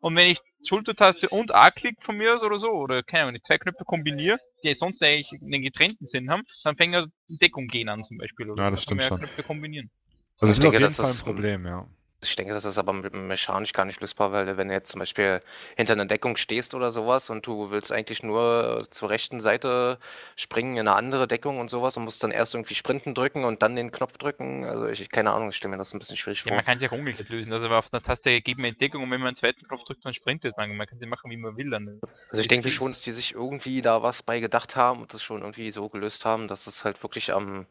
Und 0.00 0.16
wenn 0.16 0.28
ich 0.28 0.38
Schultertaste 0.66 1.28
und 1.28 1.54
A-Klick 1.54 2.02
von 2.02 2.16
mir 2.16 2.34
aus 2.34 2.42
oder 2.42 2.58
so, 2.58 2.70
oder 2.70 3.02
keine 3.02 3.24
Ahnung, 3.24 3.34
die 3.34 3.42
zwei 3.42 3.58
Knöpfe 3.58 3.84
kombiniere, 3.84 4.38
die 4.64 4.74
sonst 4.74 5.02
eigentlich 5.02 5.30
einen 5.40 5.62
getrennten 5.62 6.06
Sinn 6.06 6.30
haben, 6.30 6.42
dann 6.64 6.76
fängt 6.76 6.94
ja 6.94 7.06
Deckung 7.28 7.68
gehen 7.68 7.88
an 7.88 8.04
zum 8.04 8.18
Beispiel. 8.18 8.50
Oder 8.50 8.64
Ja, 8.64 8.70
das 8.70 8.82
stimmt 8.82 9.04
schon. 9.04 9.18
Knöpfe 9.18 9.42
kombinieren. 9.42 9.90
Also 10.38 10.46
Ich 10.46 10.50
es 10.52 10.56
ist 10.58 10.62
denke, 10.64 10.76
auf 10.76 10.82
jeden 10.82 10.94
das 10.96 10.96
Fall 10.96 11.10
ein 11.10 11.34
Problem, 11.34 11.66
ja. 11.66 11.86
Ich 12.22 12.36
denke, 12.36 12.52
das 12.52 12.66
ist 12.66 12.76
aber 12.76 12.92
me- 12.92 13.08
mechanisch 13.10 13.72
gar 13.72 13.86
nicht 13.86 14.00
lösbar, 14.02 14.30
weil 14.30 14.58
wenn 14.58 14.68
du 14.68 14.74
jetzt 14.74 14.90
zum 14.90 14.98
Beispiel 14.98 15.40
hinter 15.76 15.94
einer 15.94 16.04
Deckung 16.04 16.36
stehst 16.36 16.74
oder 16.74 16.90
sowas 16.90 17.30
und 17.30 17.46
du 17.46 17.70
willst 17.70 17.90
eigentlich 17.92 18.22
nur 18.22 18.86
zur 18.90 19.08
rechten 19.08 19.40
Seite 19.40 19.98
springen 20.36 20.76
in 20.76 20.86
eine 20.86 20.96
andere 20.96 21.26
Deckung 21.26 21.58
und 21.60 21.70
sowas 21.70 21.96
und 21.96 22.04
musst 22.04 22.22
dann 22.22 22.30
erst 22.30 22.54
irgendwie 22.54 22.74
Sprinten 22.74 23.14
drücken 23.14 23.44
und 23.44 23.62
dann 23.62 23.74
den 23.74 23.90
Knopf 23.90 24.18
drücken. 24.18 24.66
Also 24.66 24.86
ich, 24.86 25.08
keine 25.08 25.32
Ahnung, 25.32 25.48
ich 25.48 25.56
stelle 25.56 25.70
mir 25.72 25.78
das 25.78 25.94
ein 25.94 25.98
bisschen 25.98 26.18
schwierig 26.18 26.40
Ja, 26.40 26.48
vor. 26.50 26.56
man 26.56 26.64
kann 26.66 26.78
sich 26.78 26.88
auch 26.90 26.92
umgekehrt 26.94 27.30
lösen. 27.30 27.54
Also 27.54 27.68
auf 27.68 27.86
einer 27.90 28.02
Taste 28.02 28.40
gibt 28.42 28.60
man 28.60 28.68
Entdeckung 28.70 29.02
und 29.02 29.10
wenn 29.10 29.20
man 29.20 29.28
einen 29.28 29.36
zweiten 29.36 29.66
Knopf 29.66 29.84
drückt, 29.84 30.04
dann 30.04 30.12
sprintet 30.12 30.58
man. 30.58 30.76
Man 30.76 30.86
kann 30.86 30.98
sie 30.98 31.06
machen, 31.06 31.30
wie 31.30 31.38
man 31.38 31.56
will. 31.56 31.70
Dann. 31.70 32.00
Also 32.30 32.42
ich 32.42 32.48
denke 32.48 32.70
schon, 32.70 32.92
dass 32.92 33.00
die 33.00 33.12
sich 33.12 33.32
irgendwie 33.34 33.80
da 33.80 34.02
was 34.02 34.22
bei 34.22 34.40
gedacht 34.40 34.76
haben 34.76 35.00
und 35.00 35.14
das 35.14 35.22
schon 35.22 35.40
irgendwie 35.40 35.70
so 35.70 35.88
gelöst 35.88 36.26
haben, 36.26 36.48
dass 36.48 36.66
es 36.66 36.84
halt 36.84 37.02
wirklich 37.02 37.32
am 37.32 37.66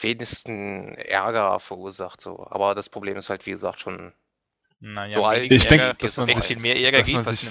wenigsten 0.00 0.94
Ärger 0.94 1.58
verursacht. 1.60 2.20
So. 2.20 2.46
Aber 2.50 2.74
das 2.74 2.88
Problem 2.88 3.16
ist 3.16 3.30
halt, 3.30 3.46
wie 3.46 3.50
gesagt, 3.52 3.80
schon 3.80 4.12
Naja, 4.80 5.14
Dual- 5.14 5.44
Ich 5.52 5.66
denke, 5.66 5.84
Ärger, 5.84 5.94
dass 5.98 6.14
das 6.16 6.26
man 6.26 6.34
sich- 6.36 6.44
viel 6.44 6.60
mehr 6.60 6.76
Ärger 6.80 6.98
dass 6.98 7.06
geht 7.06 7.14
man 7.16 7.24
sich- 7.26 7.50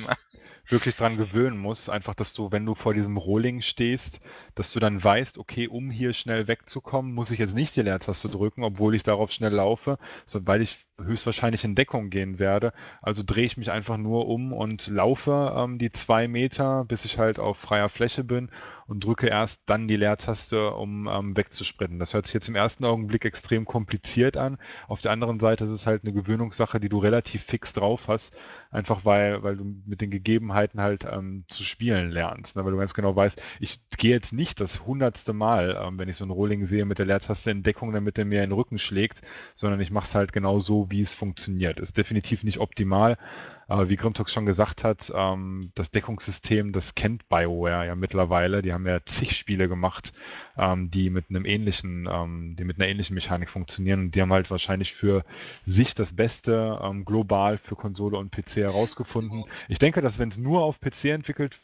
wirklich 0.69 0.95
dran 0.95 1.17
gewöhnen 1.17 1.57
muss, 1.57 1.89
einfach, 1.89 2.13
dass 2.15 2.33
du, 2.33 2.51
wenn 2.51 2.65
du 2.65 2.73
vor 2.73 2.93
diesem 2.93 3.17
Rolling 3.17 3.59
stehst, 3.61 4.21
dass 4.55 4.71
du 4.71 4.79
dann 4.79 5.03
weißt, 5.03 5.37
okay, 5.37 5.67
um 5.67 5.91
hier 5.91 6.13
schnell 6.13 6.47
wegzukommen, 6.47 7.13
muss 7.13 7.31
ich 7.31 7.39
jetzt 7.39 7.53
nicht 7.53 7.75
die 7.75 7.81
Leertaste 7.81 8.29
drücken, 8.29 8.63
obwohl 8.63 8.95
ich 8.95 9.03
darauf 9.03 9.29
schnell 9.31 9.51
laufe, 9.53 9.97
sondern 10.25 10.47
weil 10.47 10.61
ich 10.61 10.85
höchstwahrscheinlich 11.01 11.65
in 11.65 11.75
Deckung 11.75 12.09
gehen 12.09 12.39
werde. 12.39 12.71
Also 13.01 13.23
drehe 13.25 13.45
ich 13.45 13.57
mich 13.57 13.71
einfach 13.71 13.97
nur 13.97 14.27
um 14.27 14.53
und 14.53 14.87
laufe 14.87 15.53
ähm, 15.57 15.79
die 15.79 15.91
zwei 15.91 16.29
Meter, 16.29 16.85
bis 16.85 17.03
ich 17.03 17.17
halt 17.17 17.39
auf 17.39 17.57
freier 17.57 17.89
Fläche 17.89 18.23
bin 18.23 18.49
und 18.87 19.03
drücke 19.03 19.27
erst 19.27 19.63
dann 19.65 19.87
die 19.87 19.95
Leertaste, 19.95 20.71
um 20.71 21.07
ähm, 21.07 21.37
wegzusprinten. 21.37 21.99
Das 21.99 22.13
hört 22.13 22.25
sich 22.25 22.33
jetzt 22.33 22.49
im 22.49 22.55
ersten 22.55 22.85
Augenblick 22.85 23.25
extrem 23.25 23.65
kompliziert 23.65 24.37
an. 24.37 24.57
Auf 24.87 25.01
der 25.01 25.11
anderen 25.11 25.39
Seite 25.39 25.63
ist 25.63 25.71
es 25.71 25.85
halt 25.85 26.03
eine 26.03 26.13
Gewöhnungssache, 26.13 26.79
die 26.79 26.89
du 26.89 26.97
relativ 26.99 27.43
fix 27.43 27.73
drauf 27.73 28.07
hast, 28.07 28.37
einfach 28.71 29.05
weil, 29.05 29.43
weil 29.43 29.57
du 29.57 29.65
mit 29.85 30.01
den 30.01 30.11
Gegebenheiten 30.11 30.81
halt 30.81 31.05
ähm, 31.09 31.45
zu 31.47 31.63
spielen 31.63 32.11
lernst. 32.11 32.55
Ne? 32.55 32.65
Weil 32.65 32.71
du 32.71 32.77
ganz 32.77 32.93
genau 32.93 33.15
weißt, 33.15 33.41
ich 33.59 33.79
gehe 33.97 34.11
jetzt 34.11 34.33
nicht 34.33 34.59
das 34.59 34.85
hundertste 34.85 35.33
Mal, 35.33 35.79
ähm, 35.81 35.97
wenn 35.97 36.09
ich 36.09 36.17
so 36.17 36.25
einen 36.25 36.31
Rolling 36.31 36.65
sehe, 36.65 36.85
mit 36.85 36.99
der 36.99 37.05
Leertaste 37.05 37.51
in 37.51 37.63
Deckung, 37.63 37.93
damit 37.93 38.17
er 38.17 38.25
mir 38.25 38.43
in 38.43 38.49
den 38.49 38.55
Rücken 38.55 38.77
schlägt, 38.77 39.21
sondern 39.55 39.79
ich 39.79 39.91
mache 39.91 40.05
es 40.05 40.15
halt 40.15 40.33
genau 40.33 40.59
so, 40.59 40.89
wie 40.89 41.01
es 41.01 41.13
funktioniert. 41.13 41.79
Ist 41.79 41.97
definitiv 41.97 42.43
nicht 42.43 42.59
optimal, 42.59 43.17
aber 43.67 43.89
wie 43.89 43.95
Grimtox 43.95 44.33
schon 44.33 44.45
gesagt 44.45 44.83
hat, 44.83 45.11
ähm, 45.15 45.71
das 45.75 45.91
Deckungssystem, 45.91 46.73
das 46.73 46.95
kennt 46.95 47.27
BioWare 47.29 47.85
ja 47.85 47.95
mittlerweile. 47.95 48.61
Die 48.61 48.73
haben 48.73 48.85
ja 48.87 48.99
zig 49.05 49.35
Spiele 49.35 49.67
gemacht, 49.67 50.13
ähm, 50.57 50.91
die 50.91 51.09
mit 51.09 51.29
einem 51.29 51.45
ähnlichen, 51.45 52.07
ähm, 52.11 52.55
die 52.57 52.63
mit 52.63 52.77
einer 52.77 52.87
ähnlichen 52.87 53.13
Mechanik 53.13 53.49
funktionieren. 53.49 54.01
Und 54.01 54.15
die 54.15 54.21
haben 54.21 54.33
halt 54.33 54.51
wahrscheinlich 54.51 54.93
für 54.93 55.23
sich 55.65 55.95
das 55.95 56.15
Beste 56.15 56.79
ähm, 56.83 57.05
global 57.05 57.57
für 57.57 57.75
Konsole 57.75 58.17
und 58.17 58.31
PC 58.31 58.57
herausgefunden. 58.57 59.45
Ich 59.67 59.79
denke, 59.79 60.01
dass 60.01 60.19
wenn 60.19 60.29
es 60.29 60.37
nur 60.37 60.63
auf 60.63 60.79
PC 60.79 61.05
entwickelt 61.05 61.59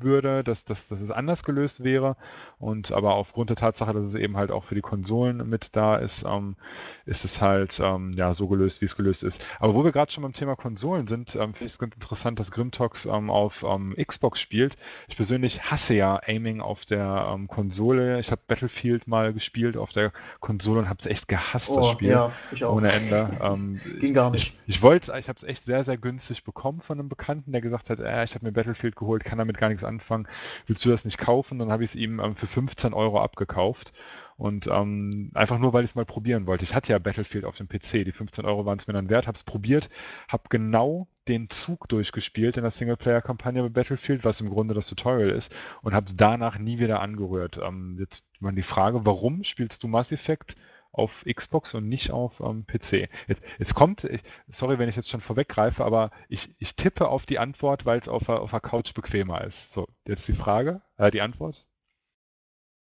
würde, 0.00 0.44
dass, 0.44 0.64
dass, 0.64 0.88
dass 0.88 1.00
es 1.00 1.10
anders 1.10 1.44
gelöst 1.44 1.84
wäre. 1.84 2.16
Und 2.58 2.92
aber 2.92 3.14
aufgrund 3.14 3.50
der 3.50 3.56
Tatsache, 3.56 3.92
dass 3.92 4.06
es 4.06 4.14
eben 4.14 4.36
halt 4.36 4.50
auch 4.50 4.64
für 4.64 4.74
die 4.74 4.80
Konsolen 4.80 5.48
mit 5.48 5.76
da 5.76 5.96
ist, 5.96 6.24
ähm, 6.24 6.56
ist 7.04 7.24
es 7.24 7.40
halt 7.40 7.80
ähm, 7.82 8.12
ja 8.14 8.32
so 8.34 8.48
gelöst, 8.48 8.80
wie 8.80 8.86
es 8.86 8.96
gelöst 8.96 9.22
ist. 9.24 9.44
Aber 9.58 9.74
wo 9.74 9.84
wir 9.84 9.92
gerade 9.92 10.10
schon 10.12 10.22
beim 10.22 10.32
Thema 10.32 10.56
Konsolen 10.56 11.06
sind, 11.06 11.34
ähm, 11.36 11.52
finde 11.54 11.66
ich 11.66 11.72
es 11.72 11.78
ganz 11.78 11.94
interessant, 11.94 12.38
dass 12.38 12.50
Grimtox 12.50 13.06
ähm, 13.06 13.30
auf 13.30 13.64
ähm, 13.68 13.94
Xbox 14.02 14.40
spielt. 14.40 14.76
Ich 15.08 15.16
persönlich 15.16 15.70
hasse 15.70 15.94
ja 15.94 16.16
Aiming 16.16 16.60
auf 16.60 16.84
der 16.84 17.28
ähm, 17.34 17.48
Konsole. 17.48 18.18
Ich 18.20 18.30
habe 18.30 18.40
Battlefield 18.46 19.06
mal 19.06 19.32
gespielt 19.32 19.76
auf 19.76 19.92
der 19.92 20.12
Konsole 20.40 20.80
und 20.80 20.88
habe 20.88 20.98
es 21.00 21.06
echt 21.06 21.28
gehasst, 21.28 21.70
das 21.70 21.76
Oh, 21.76 21.92
Spiel. 21.92 22.10
ja, 22.10 22.32
ich 22.50 22.64
auch. 22.64 22.76
Ohne 22.76 22.90
Ende. 22.92 23.30
Ging 24.00 24.14
gar 24.14 24.30
nicht. 24.30 24.54
Ich, 24.66 24.76
ich 24.76 24.82
wollte 24.82 25.16
ich 25.18 25.28
habe 25.28 25.36
es 25.36 25.44
echt 25.44 25.64
sehr, 25.64 25.84
sehr 25.84 25.96
günstig 25.98 26.44
bekommen 26.44 26.80
von 26.80 26.98
einem 26.98 27.08
Bekannten, 27.08 27.52
der 27.52 27.60
gesagt 27.60 27.90
hat, 27.90 28.00
äh, 28.00 28.24
ich 28.24 28.34
habe 28.34 28.46
mir 28.46 28.52
Battlefield 28.52 28.96
geholt, 28.96 29.24
kann 29.24 29.38
damit 29.38 29.58
gar 29.58 29.68
nichts 29.68 29.83
anfangen. 29.84 30.28
Willst 30.66 30.84
du 30.84 30.90
das 30.90 31.04
nicht 31.04 31.18
kaufen? 31.18 31.58
Dann 31.58 31.70
habe 31.70 31.84
ich 31.84 31.90
es 31.90 31.96
ihm 31.96 32.20
ähm, 32.20 32.36
für 32.36 32.46
15 32.46 32.94
Euro 32.94 33.20
abgekauft. 33.20 33.92
Und 34.36 34.66
ähm, 34.66 35.30
einfach 35.34 35.58
nur, 35.58 35.72
weil 35.72 35.84
ich 35.84 35.90
es 35.90 35.94
mal 35.94 36.04
probieren 36.04 36.46
wollte. 36.46 36.64
Ich 36.64 36.74
hatte 36.74 36.92
ja 36.92 36.98
Battlefield 36.98 37.44
auf 37.44 37.56
dem 37.56 37.68
PC. 37.68 38.04
Die 38.04 38.12
15 38.12 38.44
Euro 38.44 38.66
waren 38.66 38.78
es 38.78 38.86
mir 38.88 38.94
dann 38.94 39.08
wert, 39.08 39.28
habe 39.28 39.36
es 39.36 39.44
probiert, 39.44 39.90
habe 40.28 40.44
genau 40.48 41.06
den 41.28 41.48
Zug 41.48 41.88
durchgespielt 41.88 42.56
in 42.56 42.62
der 42.62 42.70
Singleplayer-Kampagne 42.70 43.62
bei 43.62 43.68
Battlefield, 43.68 44.24
was 44.24 44.40
im 44.40 44.50
Grunde 44.50 44.74
das 44.74 44.88
Tutorial 44.88 45.30
ist, 45.30 45.54
und 45.82 45.94
habe 45.94 46.06
es 46.06 46.16
danach 46.16 46.58
nie 46.58 46.80
wieder 46.80 47.00
angerührt. 47.00 47.60
Ähm, 47.62 47.96
jetzt 48.00 48.24
mal 48.40 48.52
die 48.52 48.62
Frage, 48.62 49.06
warum 49.06 49.44
spielst 49.44 49.82
du 49.84 49.88
Mass 49.88 50.10
Effect 50.10 50.56
auf 50.94 51.24
Xbox 51.30 51.74
und 51.74 51.88
nicht 51.88 52.10
auf 52.10 52.40
ähm, 52.40 52.66
PC. 52.66 53.08
Jetzt, 53.26 53.42
jetzt 53.58 53.74
kommt, 53.74 54.04
ich, 54.04 54.22
sorry, 54.48 54.78
wenn 54.78 54.88
ich 54.88 54.96
jetzt 54.96 55.10
schon 55.10 55.20
vorweggreife, 55.20 55.84
aber 55.84 56.10
ich, 56.28 56.54
ich 56.58 56.76
tippe 56.76 57.08
auf 57.08 57.26
die 57.26 57.38
Antwort, 57.38 57.84
weil 57.84 57.98
es 57.98 58.08
auf, 58.08 58.24
der- 58.24 58.40
auf 58.40 58.50
der 58.50 58.60
Couch 58.60 58.94
bequemer 58.94 59.42
ist. 59.44 59.72
So, 59.72 59.88
jetzt 60.06 60.26
die 60.28 60.32
Frage, 60.34 60.80
äh, 60.96 61.10
die 61.10 61.20
Antwort. 61.20 61.66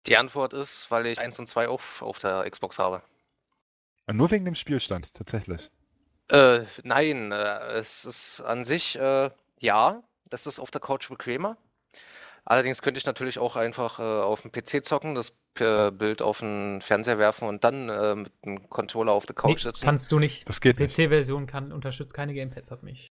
Die 0.06 0.16
Antwort 0.16 0.54
ist, 0.54 0.90
weil 0.90 1.06
ich 1.06 1.18
1 1.20 1.38
und 1.38 1.46
2 1.46 1.68
auf, 1.68 2.00
auf 2.02 2.18
der 2.18 2.48
Xbox 2.50 2.78
habe. 2.78 3.02
Und 4.06 4.16
nur 4.16 4.30
wegen 4.30 4.46
dem 4.46 4.54
Spielstand, 4.54 5.12
tatsächlich. 5.14 5.70
Äh, 6.28 6.64
nein, 6.84 7.32
äh, 7.32 7.58
es 7.78 8.04
ist 8.04 8.40
an 8.40 8.64
sich, 8.64 8.98
äh, 8.98 9.30
ja, 9.58 10.02
das 10.24 10.46
ist 10.46 10.58
auf 10.58 10.70
der 10.70 10.80
Couch 10.80 11.08
bequemer. 11.10 11.58
Allerdings 12.44 12.82
könnte 12.82 12.98
ich 12.98 13.06
natürlich 13.06 13.38
auch 13.38 13.56
einfach 13.56 13.98
äh, 13.98 14.02
auf 14.02 14.42
dem 14.42 14.50
PC 14.52 14.84
zocken, 14.84 15.14
das 15.14 15.38
äh, 15.58 15.90
Bild 15.90 16.22
auf 16.22 16.40
den 16.40 16.80
Fernseher 16.82 17.18
werfen 17.18 17.46
und 17.48 17.64
dann 17.64 17.88
äh, 17.88 18.14
mit 18.16 18.32
dem 18.44 18.68
Controller 18.70 19.12
auf 19.12 19.26
der 19.26 19.34
Nee, 19.36 19.42
Couch 19.52 19.60
sitzen. 19.62 19.84
kannst 19.84 20.10
du 20.12 20.18
nicht. 20.18 20.48
Das 20.48 20.60
geht. 20.60 20.76
PC-Version 20.76 21.46
kann 21.46 21.72
unterstützt 21.72 22.14
keine 22.14 22.34
Gamepads, 22.34 22.70
hat 22.70 22.82
mich. 22.82 23.08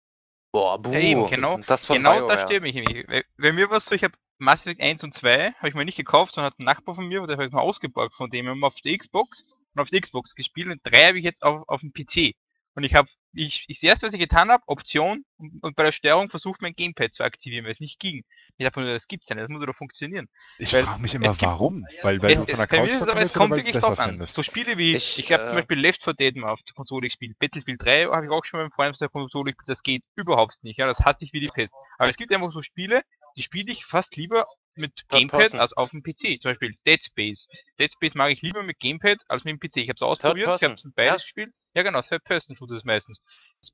Boah, 0.53 0.81
buh, 0.81 0.93
Ja, 0.93 0.99
eben, 0.99 1.27
genau. 1.29 1.57
das 1.67 1.85
von 1.85 1.97
Genau 1.97 2.17
BioWare. 2.19 2.37
das 2.37 2.45
stört 2.49 2.61
mich 2.63 2.75
nämlich. 2.75 3.07
Weil- 3.09 3.25
Wenn 3.37 3.55
mir 3.55 3.69
was 3.69 3.85
so, 3.85 3.95
ich 3.95 4.03
habe 4.03 4.13
Mass 4.37 4.61
Effect 4.61 4.81
1 4.81 5.03
und 5.03 5.13
2, 5.13 5.51
habe 5.53 5.69
ich 5.69 5.75
mir 5.75 5.85
nicht 5.85 5.97
gekauft, 5.97 6.33
sondern 6.33 6.51
hat 6.51 6.59
ein 6.59 6.65
Nachbar 6.65 6.95
von 6.95 7.07
mir, 7.07 7.25
der 7.27 7.35
habe 7.37 7.45
ich 7.45 7.51
mal 7.51 7.61
ausgeborgt 7.61 8.15
von 8.15 8.29
dem, 8.29 8.47
haben 8.47 8.59
wir 8.59 8.67
auf 8.67 8.75
der 8.83 8.97
Xbox 8.97 9.45
und 9.73 9.81
auf 9.81 9.89
der 9.89 10.01
Xbox 10.01 10.33
gespielt 10.35 10.67
und 10.69 10.81
drei 10.83 11.07
habe 11.07 11.17
ich 11.17 11.23
jetzt 11.25 11.43
auf, 11.43 11.67
auf 11.67 11.81
dem 11.81 11.91
PC. 11.93 12.35
Und 12.75 12.83
ich 12.83 12.93
habe, 12.93 13.07
ich, 13.33 13.63
ich, 13.67 13.79
das 13.79 13.83
erste, 13.83 14.07
was 14.07 14.13
ich 14.13 14.19
getan 14.19 14.49
habe, 14.51 14.61
Option 14.67 15.23
und, 15.37 15.63
und 15.63 15.75
bei 15.77 15.83
der 15.83 15.93
Steuerung 15.93 16.29
versucht, 16.29 16.61
mein 16.61 16.73
Gamepad 16.75 17.13
zu 17.13 17.23
aktivieren, 17.23 17.63
weil 17.65 17.71
es 17.71 17.79
nicht 17.79 17.99
ging. 17.99 18.23
Ich 18.57 18.65
dachte 18.65 18.79
mir, 18.81 18.93
das 18.93 19.07
gibt's 19.07 19.27
ja 19.29 19.35
nicht, 19.35 19.43
das 19.43 19.49
muss 19.49 19.65
doch 19.65 19.75
funktionieren. 19.75 20.27
Ich 20.57 20.71
frage 20.71 21.01
mich 21.01 21.13
immer, 21.15 21.31
es 21.31 21.37
gibt- 21.37 21.49
warum? 21.51 21.85
Weil, 22.03 22.21
weil 22.21 22.31
Es- 22.33 22.39
du 22.39 22.45
von 22.47 22.57
der 22.57 22.67
Couch 22.67 22.89
ist 22.89 23.01
aber, 23.01 23.21
es 23.21 23.33
kommt 23.33 23.51
weil 23.51 23.59
du 23.59 23.61
es 23.61 23.65
wirklich 23.67 23.73
besser 23.75 23.87
drauf 23.87 23.99
an. 23.99 24.09
findest? 24.09 24.35
So 24.35 24.43
Spiele 24.43 24.77
wie, 24.77 24.93
Ich, 24.95 25.17
ich, 25.19 25.31
habe 25.31 25.43
äh, 25.43 25.47
zum 25.47 25.55
Beispiel 25.55 25.79
Left 25.79 26.03
4 26.03 26.13
Dead 26.15 26.35
mal 26.35 26.51
auf 26.51 26.61
der 26.63 26.73
Konsole 26.75 27.07
gespielt. 27.07 27.39
Battlefield 27.39 27.81
3 27.81 28.05
habe 28.05 28.25
ich 28.25 28.31
auch 28.31 28.43
schon 28.45 28.57
mal 28.59 28.63
mit 28.65 28.73
einem 28.73 28.75
Freund 28.75 28.91
auf 28.91 28.99
der 28.99 29.09
Konsole 29.09 29.53
gespielt. 29.53 29.69
Das 29.69 29.81
geht 29.83 30.03
überhaupt 30.15 30.61
nicht. 30.63 30.77
Ja, 30.77 30.87
das 30.87 30.99
hasse 30.99 31.23
ich 31.23 31.31
wie 31.33 31.39
die 31.39 31.47
Pest. 31.47 31.73
Aber 31.97 32.09
es 32.09 32.17
gibt 32.17 32.31
einfach 32.33 32.51
so 32.51 32.61
Spiele, 32.61 33.03
die 33.37 33.41
spiele 33.43 33.71
ich 33.71 33.85
fast 33.85 34.15
lieber 34.17 34.47
mit 34.77 35.07
Gamepad 35.09 35.39
Person. 35.39 35.59
als 35.59 35.73
auf 35.73 35.91
dem 35.91 36.03
PC. 36.03 36.41
Zum 36.41 36.51
Beispiel 36.51 36.75
Dead 36.85 37.03
Space. 37.03 37.47
Dead 37.79 37.91
Space 37.91 38.15
mag 38.15 38.31
ich 38.31 38.41
lieber 38.41 38.63
mit 38.63 38.79
Gamepad 38.79 39.19
als 39.27 39.43
mit 39.43 39.53
dem 39.53 39.59
PC. 39.59 39.77
Ich 39.77 39.89
habe 39.89 39.97
es 39.97 40.01
ausprobiert, 40.01 40.47
ich 40.47 40.63
habe 40.63 40.73
es 40.75 40.83
beides 40.95 41.11
ja. 41.11 41.15
gespielt. 41.17 41.53
Ja 41.73 41.83
genau, 41.83 42.01
Third 42.01 42.23
Person 42.23 42.55
Shooter 42.55 42.75
ist 42.75 42.85
meistens. 42.85 43.21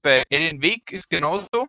Bei 0.01 0.23
Alien 0.31 0.61
Weg 0.61 0.91
ist 0.91 1.09
genauso. 1.09 1.67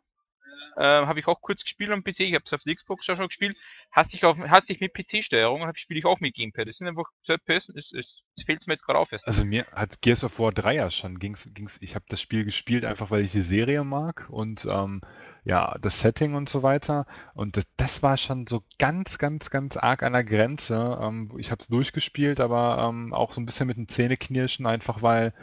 Ähm, 0.76 1.06
habe 1.06 1.20
ich 1.20 1.26
auch 1.26 1.40
kurz 1.40 1.62
gespielt 1.62 1.90
am 1.90 2.02
PC, 2.02 2.20
ich 2.20 2.34
habe 2.34 2.44
es 2.46 2.52
auf 2.52 2.62
der 2.62 2.74
Xbox 2.74 3.04
schon 3.04 3.18
gespielt. 3.18 3.56
Hasse 3.90 4.10
ich, 4.14 4.24
auf, 4.24 4.38
hasse 4.38 4.72
ich 4.72 4.80
mit 4.80 4.94
PC-Steuerung, 4.94 5.70
spiele 5.74 5.98
ich 5.98 6.06
auch 6.06 6.20
mit 6.20 6.34
Gamepad. 6.34 6.66
Das 6.66 6.76
sind 6.76 6.88
einfach 6.88 7.10
Third 7.26 7.44
Person, 7.44 7.76
es, 7.76 7.92
es, 7.92 8.22
es 8.36 8.44
fällt 8.44 8.66
mir 8.66 8.74
jetzt 8.74 8.84
gerade 8.84 8.98
auf. 8.98 9.12
Erst. 9.12 9.26
Also 9.26 9.44
mir 9.44 9.66
hat 9.72 10.00
Gears 10.00 10.24
of 10.24 10.38
War 10.38 10.52
3 10.52 10.74
ja 10.74 10.90
schon 10.90 11.18
ging's, 11.18 11.48
ging's, 11.52 11.78
ich 11.80 11.94
habe 11.94 12.06
das 12.08 12.20
Spiel 12.22 12.44
gespielt, 12.44 12.84
einfach 12.84 13.10
weil 13.10 13.24
ich 13.24 13.32
die 13.32 13.42
Serie 13.42 13.84
mag 13.84 14.28
und 14.30 14.64
ähm, 14.64 15.02
ja, 15.44 15.76
das 15.80 16.00
Setting 16.00 16.34
und 16.34 16.48
so 16.48 16.62
weiter. 16.62 17.06
Und 17.34 17.56
das, 17.56 17.64
das 17.76 18.02
war 18.02 18.16
schon 18.16 18.46
so 18.46 18.62
ganz, 18.78 19.18
ganz, 19.18 19.50
ganz 19.50 19.76
arg 19.76 20.02
an 20.02 20.12
der 20.12 20.24
Grenze. 20.24 20.98
Ähm, 21.00 21.32
ich 21.38 21.50
habe 21.50 21.60
es 21.60 21.68
durchgespielt, 21.68 22.40
aber 22.40 22.86
ähm, 22.88 23.12
auch 23.12 23.32
so 23.32 23.40
ein 23.40 23.46
bisschen 23.46 23.66
mit 23.66 23.76
dem 23.76 23.88
Zähneknirschen, 23.88 24.66
einfach 24.66 25.02
weil, 25.02 25.34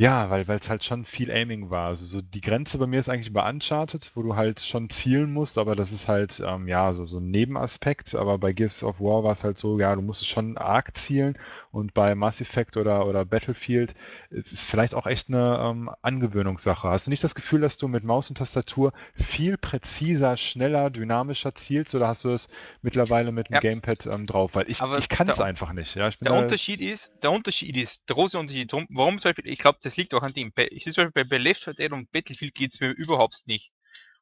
Ja, 0.00 0.30
weil 0.30 0.48
es 0.48 0.70
halt 0.70 0.82
schon 0.82 1.04
viel 1.04 1.30
Aiming 1.30 1.68
war. 1.68 1.88
Also 1.88 2.06
so 2.06 2.22
die 2.22 2.40
Grenze 2.40 2.78
bei 2.78 2.86
mir 2.86 2.98
ist 2.98 3.10
eigentlich 3.10 3.34
bei 3.34 3.46
Uncharted, 3.46 4.10
wo 4.14 4.22
du 4.22 4.34
halt 4.34 4.60
schon 4.60 4.88
zielen 4.88 5.30
musst, 5.30 5.58
aber 5.58 5.76
das 5.76 5.92
ist 5.92 6.08
halt 6.08 6.42
ähm, 6.42 6.68
ja 6.68 6.94
so, 6.94 7.04
so 7.04 7.18
ein 7.18 7.30
Nebenaspekt. 7.30 8.14
Aber 8.14 8.38
bei 8.38 8.54
Gears 8.54 8.82
of 8.82 8.98
War 8.98 9.24
war 9.24 9.32
es 9.32 9.44
halt 9.44 9.58
so, 9.58 9.78
ja, 9.78 9.94
du 9.94 10.00
musst 10.00 10.26
schon 10.26 10.56
arg 10.56 10.96
zielen 10.96 11.36
und 11.70 11.92
bei 11.92 12.14
Mass 12.14 12.40
Effect 12.40 12.78
oder, 12.78 13.06
oder 13.06 13.26
Battlefield 13.26 13.94
es 14.30 14.52
ist 14.52 14.64
vielleicht 14.64 14.94
auch 14.94 15.06
echt 15.06 15.28
eine 15.28 15.58
ähm, 15.62 15.90
Angewöhnungssache. 16.02 16.88
Hast 16.88 17.06
du 17.06 17.10
nicht 17.10 17.22
das 17.22 17.34
Gefühl, 17.34 17.60
dass 17.60 17.76
du 17.76 17.88
mit 17.88 18.02
Maus 18.02 18.30
und 18.30 18.38
Tastatur 18.38 18.92
viel 19.14 19.58
präziser, 19.58 20.36
schneller, 20.38 20.88
dynamischer 20.90 21.54
zielst 21.54 21.94
oder 21.94 22.08
hast 22.08 22.24
du 22.24 22.30
es 22.30 22.48
mittlerweile 22.80 23.32
mit 23.32 23.48
dem 23.48 23.54
Ja. 23.54 23.60
Gamepad 23.60 24.06
ähm, 24.06 24.26
drauf? 24.26 24.54
Weil 24.54 24.70
ich, 24.70 24.80
Aber 24.80 24.98
ich 24.98 25.08
kann 25.10 25.28
es 25.28 25.40
einfach 25.40 25.72
nicht. 25.72 25.94
Ja, 25.94 26.08
Der 26.20 26.32
Unterschied 26.32 26.80
ist, 26.80 27.10
der 27.22 27.32
Unterschied 27.32 27.76
ist, 27.76 28.00
der 28.08 28.14
große 28.14 28.38
Unterschied, 28.38 28.72
warum 28.72 29.18
zum 29.18 29.28
Beispiel, 29.30 29.52
ich 29.52 29.58
glaube, 29.58 29.78
das 29.90 29.96
liegt 29.96 30.14
auch 30.14 30.22
an 30.22 30.32
dem, 30.32 30.52
bei, 30.52 30.68
ich 30.70 30.84
sehe 30.84 30.92
zum 30.92 31.04
Beispiel 31.04 31.24
bei, 31.24 31.28
bei 31.28 31.38
Left 31.38 31.64
4 31.64 31.74
Dead 31.74 31.92
und 31.92 32.12
Battlefield 32.12 32.54
geht 32.54 32.74
es 32.74 32.80
mir 32.80 32.90
überhaupt 32.90 33.42
nicht. 33.46 33.72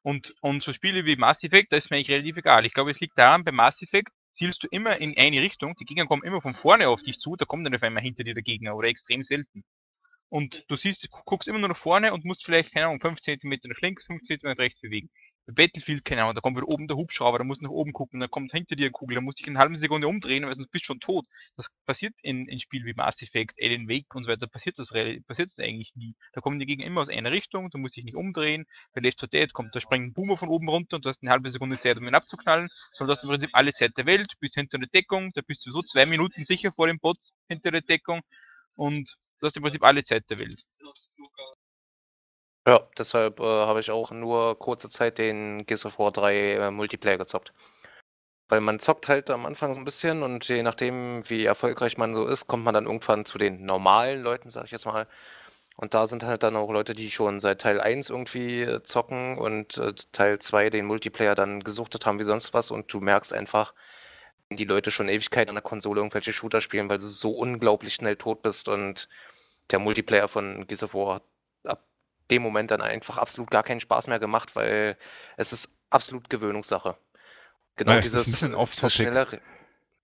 Und, 0.01 0.33
und 0.41 0.63
so 0.63 0.73
Spiele 0.73 1.05
wie 1.05 1.15
Mass 1.15 1.43
Effect, 1.43 1.71
da 1.71 1.77
ist 1.77 1.91
mir 1.91 1.97
eigentlich 1.97 2.09
relativ 2.09 2.37
egal. 2.37 2.65
Ich 2.65 2.73
glaube, 2.73 2.89
es 2.89 2.99
liegt 2.99 3.17
daran, 3.19 3.43
bei 3.43 3.51
Mass 3.51 3.79
Effect 3.81 4.11
zielst 4.33 4.63
du 4.63 4.67
immer 4.71 4.97
in 4.97 5.15
eine 5.21 5.41
Richtung, 5.41 5.75
die 5.79 5.85
Gegner 5.85 6.07
kommen 6.07 6.23
immer 6.23 6.41
von 6.41 6.55
vorne 6.55 6.87
auf 6.87 7.03
dich 7.03 7.19
zu, 7.19 7.35
da 7.35 7.45
kommt 7.45 7.67
dann 7.67 7.75
auf 7.75 7.83
einmal 7.83 8.01
hinter 8.01 8.23
dir 8.23 8.33
der 8.33 8.41
Gegner 8.41 8.75
oder 8.75 8.87
extrem 8.87 9.21
selten. 9.21 9.63
Und 10.29 10.63
du 10.67 10.75
siehst, 10.75 11.09
gu- 11.09 11.21
guckst 11.25 11.47
immer 11.47 11.59
nur 11.59 11.69
nach 11.69 11.77
vorne 11.77 12.13
und 12.13 12.23
musst 12.23 12.45
vielleicht, 12.45 12.71
keine 12.71 12.85
Ahnung, 12.87 13.01
5 13.01 13.19
cm 13.19 13.59
nach 13.63 13.81
links, 13.81 14.05
5 14.05 14.21
cm 14.21 14.39
nach 14.43 14.57
rechts 14.59 14.79
bewegen. 14.79 15.09
Bei 15.47 15.65
Battlefield, 15.65 16.05
keine 16.05 16.21
Ahnung, 16.21 16.35
da 16.35 16.41
kommt 16.41 16.55
wieder 16.57 16.67
oben 16.67 16.87
der 16.87 16.97
Hubschrauber, 16.97 17.39
da 17.39 17.43
musst 17.43 17.61
du 17.61 17.65
nach 17.65 17.71
oben 17.71 17.93
gucken, 17.93 18.19
dann 18.19 18.29
kommt 18.29 18.51
hinter 18.51 18.75
dir 18.75 18.83
eine 18.83 18.91
Kugel, 18.91 19.15
da 19.15 19.21
musst 19.21 19.39
du 19.39 19.41
dich 19.41 19.47
in 19.47 19.55
einer 19.55 19.63
halben 19.63 19.77
Sekunde 19.77 20.07
umdrehen, 20.07 20.45
weil 20.45 20.53
sonst 20.53 20.69
bist 20.69 20.83
du 20.83 20.87
schon 20.87 20.99
tot. 20.99 21.25
Das 21.57 21.67
passiert 21.87 22.13
in, 22.21 22.47
in 22.47 22.59
Spielen 22.59 22.85
wie 22.85 22.93
Mass 22.93 23.19
Effect, 23.23 23.55
Alien 23.59 23.89
Wake 23.89 24.13
und 24.13 24.25
so 24.25 24.29
weiter, 24.29 24.45
passiert 24.45 24.77
das, 24.77 24.89
passiert 24.89 25.49
das 25.49 25.57
eigentlich 25.57 25.95
nie. 25.95 26.13
Da 26.33 26.41
kommen 26.41 26.59
die 26.59 26.67
Gegner 26.67 26.85
immer 26.85 27.01
aus 27.01 27.09
einer 27.09 27.31
Richtung, 27.31 27.71
du 27.71 27.79
musst 27.79 27.95
dich 27.95 28.03
nicht 28.03 28.15
umdrehen. 28.15 28.65
Bei 28.93 29.01
Left 29.01 29.19
4 29.21 29.29
Dead 29.29 29.53
kommt, 29.53 29.75
da 29.75 29.81
springt 29.81 30.05
ein 30.09 30.13
Boomer 30.13 30.37
von 30.37 30.49
oben 30.49 30.69
runter 30.69 30.97
und 30.97 31.05
du 31.05 31.09
hast 31.09 31.23
eine 31.23 31.31
halbe 31.31 31.49
Sekunde 31.49 31.79
Zeit, 31.79 31.97
um 31.97 32.07
ihn 32.07 32.13
abzuknallen, 32.13 32.69
sondern 32.93 33.15
du 33.15 33.17
hast 33.17 33.23
im 33.23 33.29
Prinzip 33.31 33.49
alle 33.53 33.73
Zeit 33.73 33.97
der 33.97 34.05
Welt, 34.05 34.31
bist 34.39 34.53
hinter 34.53 34.77
der 34.77 34.89
Deckung, 34.89 35.31
da 35.33 35.41
bist 35.41 35.65
du 35.65 35.71
so 35.71 35.81
zwei 35.81 36.05
Minuten 36.05 36.43
sicher 36.43 36.71
vor 36.71 36.85
dem 36.85 36.99
Bots 36.99 37.33
hinter 37.47 37.71
der 37.71 37.81
Deckung 37.81 38.21
und 38.75 39.15
du 39.39 39.47
hast 39.47 39.55
im 39.57 39.63
Prinzip 39.63 39.83
alle 39.83 40.03
Zeit 40.03 40.29
der 40.29 40.39
Welt. 40.39 40.63
Ja, 42.67 42.87
deshalb 42.97 43.39
äh, 43.39 43.43
habe 43.43 43.79
ich 43.79 43.89
auch 43.91 44.11
nur 44.11 44.57
kurze 44.59 44.89
Zeit 44.89 45.17
den 45.17 45.65
Gears 45.65 45.85
of 45.85 45.97
War 45.99 46.11
3 46.11 46.53
äh, 46.53 46.71
Multiplayer 46.71 47.17
gezockt. 47.17 47.53
Weil 48.49 48.61
man 48.61 48.79
zockt 48.79 49.07
halt 49.07 49.29
am 49.29 49.45
Anfang 49.45 49.73
so 49.73 49.79
ein 49.79 49.85
bisschen 49.85 50.23
und 50.23 50.47
je 50.47 50.63
nachdem, 50.63 51.27
wie 51.29 51.45
erfolgreich 51.45 51.97
man 51.97 52.13
so 52.15 52.25
ist, 52.27 52.47
kommt 52.47 52.63
man 52.63 52.73
dann 52.73 52.85
irgendwann 52.85 53.25
zu 53.25 53.37
den 53.37 53.65
normalen 53.65 54.21
Leuten, 54.23 54.49
sag 54.49 54.65
ich 54.65 54.71
jetzt 54.71 54.85
mal. 54.85 55.07
Und 55.77 55.93
da 55.93 56.07
sind 56.07 56.23
halt 56.23 56.43
dann 56.43 56.55
auch 56.57 56.71
Leute, 56.71 56.93
die 56.93 57.11
schon 57.11 57.39
seit 57.39 57.61
Teil 57.61 57.81
1 57.81 58.09
irgendwie 58.09 58.63
äh, 58.63 58.83
zocken 58.83 59.37
und 59.37 59.77
äh, 59.77 59.93
Teil 60.13 60.39
2 60.39 60.69
den 60.69 60.85
Multiplayer 60.85 61.35
dann 61.35 61.61
gesuchtet 61.63 62.05
haben 62.05 62.19
wie 62.19 62.23
sonst 62.25 62.53
was 62.53 62.71
und 62.71 62.93
du 62.93 62.99
merkst 63.01 63.33
einfach, 63.33 63.73
die 64.51 64.65
Leute 64.65 64.91
schon 64.91 65.09
Ewigkeit 65.09 65.49
an 65.49 65.55
der 65.55 65.61
Konsole 65.61 65.99
irgendwelche 66.01 66.33
Shooter 66.33 66.61
spielen, 66.61 66.89
weil 66.89 66.97
du 66.97 67.05
so 67.07 67.31
unglaublich 67.31 67.93
schnell 67.95 68.15
tot 68.15 68.41
bist 68.41 68.67
und 68.67 69.07
der 69.71 69.79
Multiplayer 69.79 70.27
von 70.27 70.65
Gears 70.67 70.83
of 70.83 70.93
War 70.95 71.15
hat 71.15 71.23
ab 71.65 71.85
dem 72.31 72.41
Moment 72.41 72.71
dann 72.71 72.81
einfach 72.81 73.17
absolut 73.17 73.51
gar 73.51 73.63
keinen 73.63 73.81
Spaß 73.81 74.07
mehr 74.07 74.19
gemacht, 74.19 74.55
weil 74.55 74.97
es 75.37 75.53
ist 75.53 75.77
absolut 75.89 76.29
Gewöhnungssache. 76.29 76.97
Genau 77.75 77.93
Ja, 77.93 77.97
ein 77.97 78.01
dieses, 78.01 78.25
bisschen 78.25 78.55
dieses 78.55 78.55
off-topic. 78.55 78.91
schnellere, 78.91 79.41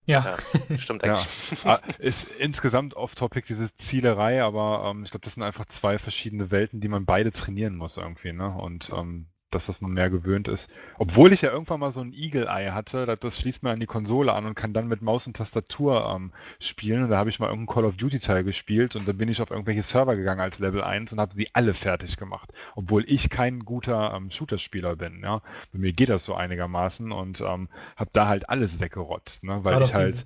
Ja. 0.05 0.29
ja, 0.69 0.77
stimmt 0.77 1.03
Ja, 1.03 1.15
eigentlich. 1.15 1.65
Ah, 1.65 1.79
ist 1.99 2.31
insgesamt 2.39 2.95
off-topic 2.95 3.47
diese 3.47 3.73
Zielerei, 3.73 4.43
aber 4.43 4.89
ähm, 4.91 5.03
ich 5.03 5.11
glaube, 5.11 5.23
das 5.23 5.33
sind 5.35 5.43
einfach 5.43 5.65
zwei 5.67 5.97
verschiedene 5.99 6.51
Welten, 6.51 6.79
die 6.81 6.87
man 6.87 7.05
beide 7.05 7.31
trainieren 7.31 7.75
muss 7.75 7.97
irgendwie, 7.97 8.33
ne? 8.33 8.49
Und 8.55 8.91
ähm, 8.93 9.27
das, 9.51 9.69
was 9.69 9.79
man 9.81 9.91
mehr 9.91 10.09
gewöhnt 10.09 10.47
ist. 10.47 10.69
Obwohl 10.97 11.31
ich 11.31 11.41
ja 11.41 11.51
irgendwann 11.51 11.79
mal 11.79 11.91
so 11.91 12.01
ein 12.01 12.11
Eagle-Eye 12.13 12.71
hatte, 12.71 13.05
das, 13.05 13.19
das 13.19 13.39
schließt 13.39 13.63
man 13.63 13.73
an 13.73 13.79
die 13.79 13.85
Konsole 13.85 14.33
an 14.33 14.45
und 14.45 14.55
kann 14.55 14.73
dann 14.73 14.87
mit 14.87 15.01
Maus 15.01 15.27
und 15.27 15.37
Tastatur 15.37 16.11
ähm, 16.13 16.31
spielen. 16.59 17.03
Und 17.03 17.09
da 17.09 17.17
habe 17.17 17.29
ich 17.29 17.39
mal 17.39 17.47
irgendeinen 17.47 17.73
Call 17.73 17.85
of 17.85 17.95
Duty-Teil 17.97 18.43
gespielt 18.43 18.95
und 18.95 19.07
dann 19.07 19.17
bin 19.17 19.29
ich 19.29 19.41
auf 19.41 19.51
irgendwelche 19.51 19.81
Server 19.83 20.15
gegangen 20.15 20.41
als 20.41 20.59
Level 20.59 20.83
1 20.83 21.13
und 21.13 21.19
habe 21.19 21.35
die 21.35 21.53
alle 21.53 21.73
fertig 21.73 22.17
gemacht. 22.17 22.51
Obwohl 22.75 23.03
ich 23.07 23.29
kein 23.29 23.59
guter 23.59 24.13
ähm, 24.15 24.29
Shooter-Spieler 24.31 24.95
bin, 24.95 25.21
ja. 25.23 25.41
Bei 25.71 25.79
mir 25.79 25.93
geht 25.93 26.09
das 26.09 26.25
so 26.25 26.33
einigermaßen 26.35 27.11
und 27.11 27.41
ähm, 27.41 27.69
habe 27.95 28.09
da 28.13 28.27
halt 28.27 28.49
alles 28.49 28.79
weggerotzt, 28.79 29.43
ne? 29.43 29.59
Weil 29.63 29.73
ich 29.83 29.93
halt 29.93 30.13
diese- 30.13 30.25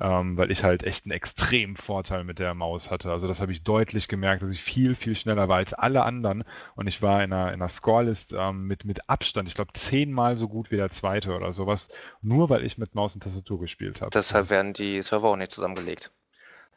ähm, 0.00 0.36
weil 0.36 0.50
ich 0.50 0.64
halt 0.64 0.82
echt 0.82 1.04
einen 1.04 1.12
extremen 1.12 1.76
Vorteil 1.76 2.24
mit 2.24 2.38
der 2.38 2.54
Maus 2.54 2.90
hatte. 2.90 3.10
Also 3.12 3.28
das 3.28 3.40
habe 3.40 3.52
ich 3.52 3.62
deutlich 3.62 4.08
gemerkt, 4.08 4.42
dass 4.42 4.50
ich 4.50 4.62
viel, 4.62 4.94
viel 4.94 5.14
schneller 5.16 5.48
war 5.48 5.56
als 5.58 5.72
alle 5.72 6.02
anderen 6.04 6.44
und 6.74 6.86
ich 6.86 7.00
war 7.02 7.22
in 7.22 7.32
einer, 7.32 7.48
in 7.48 7.54
einer 7.54 7.68
Scorelist 7.68 8.34
ähm, 8.36 8.66
mit, 8.66 8.84
mit 8.84 9.08
Abstand, 9.08 9.48
ich 9.48 9.54
glaube 9.54 9.72
zehnmal 9.74 10.36
so 10.36 10.48
gut 10.48 10.70
wie 10.70 10.76
der 10.76 10.90
zweite 10.90 11.34
oder 11.36 11.52
sowas, 11.52 11.88
nur 12.22 12.50
weil 12.50 12.64
ich 12.64 12.78
mit 12.78 12.94
Maus 12.94 13.14
und 13.14 13.22
Tastatur 13.22 13.60
gespielt 13.60 14.00
habe. 14.00 14.10
Deshalb 14.10 14.50
werden 14.50 14.72
die 14.72 15.00
Server 15.02 15.28
auch 15.28 15.36
nicht 15.36 15.52
zusammengelegt. 15.52 16.10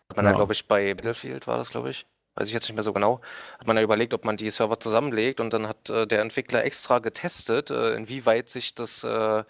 Hat 0.09 0.18
man 0.18 0.26
ja, 0.26 0.32
Ja. 0.32 0.38
glaube 0.38 0.53
ich, 0.53 0.68
bei 0.68 0.93
Battlefield 0.93 1.47
war 1.47 1.57
das, 1.57 1.72
glaube 1.72 1.89
ich. 1.89 2.05
Weiß 2.36 2.47
ich 2.47 2.53
jetzt 2.53 2.68
nicht 2.68 2.76
mehr 2.76 2.84
so 2.84 2.93
genau. 2.93 3.20
Hat 3.59 3.65
man 3.68 3.78
ja 3.78 3.84
überlegt, 3.84 4.13
ob 4.13 4.24
man 4.24 4.38
die 4.38 4.49
Server 4.51 4.80
zusammenlegt 4.80 5.39
und 5.39 5.53
dann 5.53 5.68
hat 5.68 5.89
äh, 5.89 6.05
der 6.05 6.22
Entwickler 6.22 6.63
extra 6.63 6.99
getestet, 6.99 7.72
äh, 7.72 7.95
inwieweit 7.95 8.49
sich 8.49 8.76
das 8.76 9.03
äh, 9.03 9.43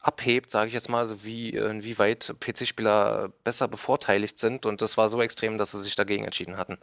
abhebt, 0.00 0.50
sage 0.50 0.68
ich 0.68 0.74
jetzt 0.74 0.88
mal, 0.88 0.98
also 0.98 1.24
wie, 1.24 1.50
inwieweit 1.50 2.34
PC-Spieler 2.40 3.32
besser 3.44 3.68
bevorteiligt 3.68 4.38
sind 4.38 4.66
und 4.66 4.80
das 4.80 4.96
war 4.96 5.08
so 5.08 5.20
extrem, 5.20 5.58
dass 5.58 5.72
sie 5.72 5.80
sich 5.80 5.94
dagegen 5.94 6.24
entschieden 6.24 6.56
hatten. 6.56 6.78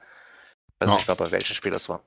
Weiß 0.80 0.90
Ja. 0.90 0.96
nicht 0.96 1.08
mehr, 1.08 1.16
bei 1.16 1.32
welchem 1.32 1.56
Spiel 1.56 1.72
das 1.72 1.90
war. 1.90 2.04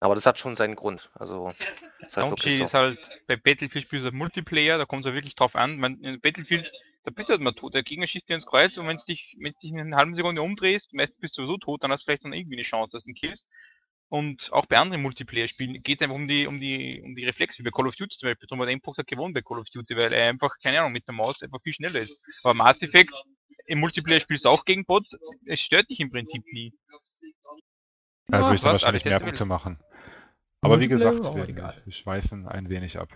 Aber 0.00 0.14
das 0.14 0.26
hat 0.26 0.38
schon 0.38 0.54
seinen 0.54 0.74
Grund. 0.74 1.10
Also, 1.14 1.54
ist 2.00 2.16
halt 2.16 2.28
Unterschied 2.28 2.58
so. 2.58 2.64
ist 2.64 2.74
halt, 2.74 2.98
bei 3.28 3.36
Battlefield 3.36 3.84
spielst 3.86 4.06
du 4.06 4.10
Multiplayer, 4.12 4.78
da 4.78 4.84
kommt 4.84 5.04
es 5.04 5.08
ja 5.10 5.14
wirklich 5.14 5.36
drauf 5.36 5.54
an. 5.54 5.78
Man, 5.78 6.00
in 6.00 6.20
Battlefield, 6.20 6.72
da 7.04 7.12
bist 7.12 7.28
du 7.28 7.32
halt 7.32 7.40
mal 7.40 7.52
tot. 7.52 7.74
Der 7.74 7.84
Gegner 7.84 8.06
schießt 8.08 8.28
dir 8.28 8.34
ins 8.34 8.46
Kreuz 8.46 8.76
und 8.76 8.88
wenn 8.88 8.96
du 8.96 9.04
dich, 9.04 9.36
wenn 9.40 9.54
dich 9.62 9.70
in 9.70 9.78
einer 9.78 9.96
halben 9.96 10.14
Sekunde 10.14 10.42
umdrehst, 10.42 10.92
meistens 10.92 11.18
bist 11.18 11.38
du 11.38 11.46
so 11.46 11.56
tot, 11.56 11.82
dann 11.84 11.92
hast 11.92 12.02
du 12.02 12.04
vielleicht 12.06 12.24
noch 12.24 12.32
irgendwie 12.32 12.56
eine 12.56 12.64
Chance, 12.64 12.96
dass 12.96 13.04
du 13.04 13.10
ihn 13.10 13.14
killst. 13.14 13.46
Und 14.12 14.52
auch 14.52 14.66
bei 14.66 14.76
anderen 14.76 15.00
Multiplayer-Spielen 15.00 15.82
geht 15.82 15.98
es 15.98 16.02
einfach 16.02 16.16
um 16.16 16.28
die, 16.28 16.46
um 16.46 16.60
die, 16.60 17.00
um 17.02 17.14
die 17.14 17.24
Reflexe, 17.24 17.58
wie 17.58 17.62
bei 17.62 17.70
Call 17.70 17.86
of 17.86 17.96
Duty 17.96 18.14
zum 18.18 18.28
Beispiel. 18.28 18.46
Darum 18.46 18.60
hat 18.60 18.76
Xbox 18.76 18.98
hat 18.98 19.06
gewonnen 19.06 19.32
bei 19.32 19.40
Call 19.40 19.58
of 19.58 19.70
Duty, 19.70 19.96
weil 19.96 20.12
er 20.12 20.28
einfach, 20.28 20.54
keine 20.62 20.80
Ahnung, 20.80 20.92
mit 20.92 21.06
der 21.06 21.14
Maus 21.14 21.42
einfach 21.42 21.62
viel 21.62 21.72
schneller 21.72 22.00
ist. 22.00 22.14
Aber 22.42 22.52
Mass 22.52 22.82
Effect, 22.82 23.10
im 23.64 23.80
Multiplayer 23.80 24.20
spielst 24.20 24.44
du 24.44 24.50
auch 24.50 24.66
gegen 24.66 24.84
Bots, 24.84 25.16
es 25.46 25.60
stört 25.60 25.88
dich 25.88 25.98
im 26.00 26.10
Prinzip 26.10 26.44
nie. 26.52 26.74
Da 28.26 28.40
würde 28.40 28.56
ich 28.56 28.60
dann 28.60 28.72
wahrscheinlich 28.72 29.06
mehr 29.06 29.18
Punkte 29.18 29.46
machen. 29.46 29.78
Aber 30.60 30.78
wie 30.78 30.88
gesagt, 30.88 31.34
wir, 31.34 31.48
egal. 31.48 31.80
wir 31.82 31.92
schweifen 31.94 32.46
ein 32.46 32.68
wenig 32.68 32.98
ab. 32.98 33.08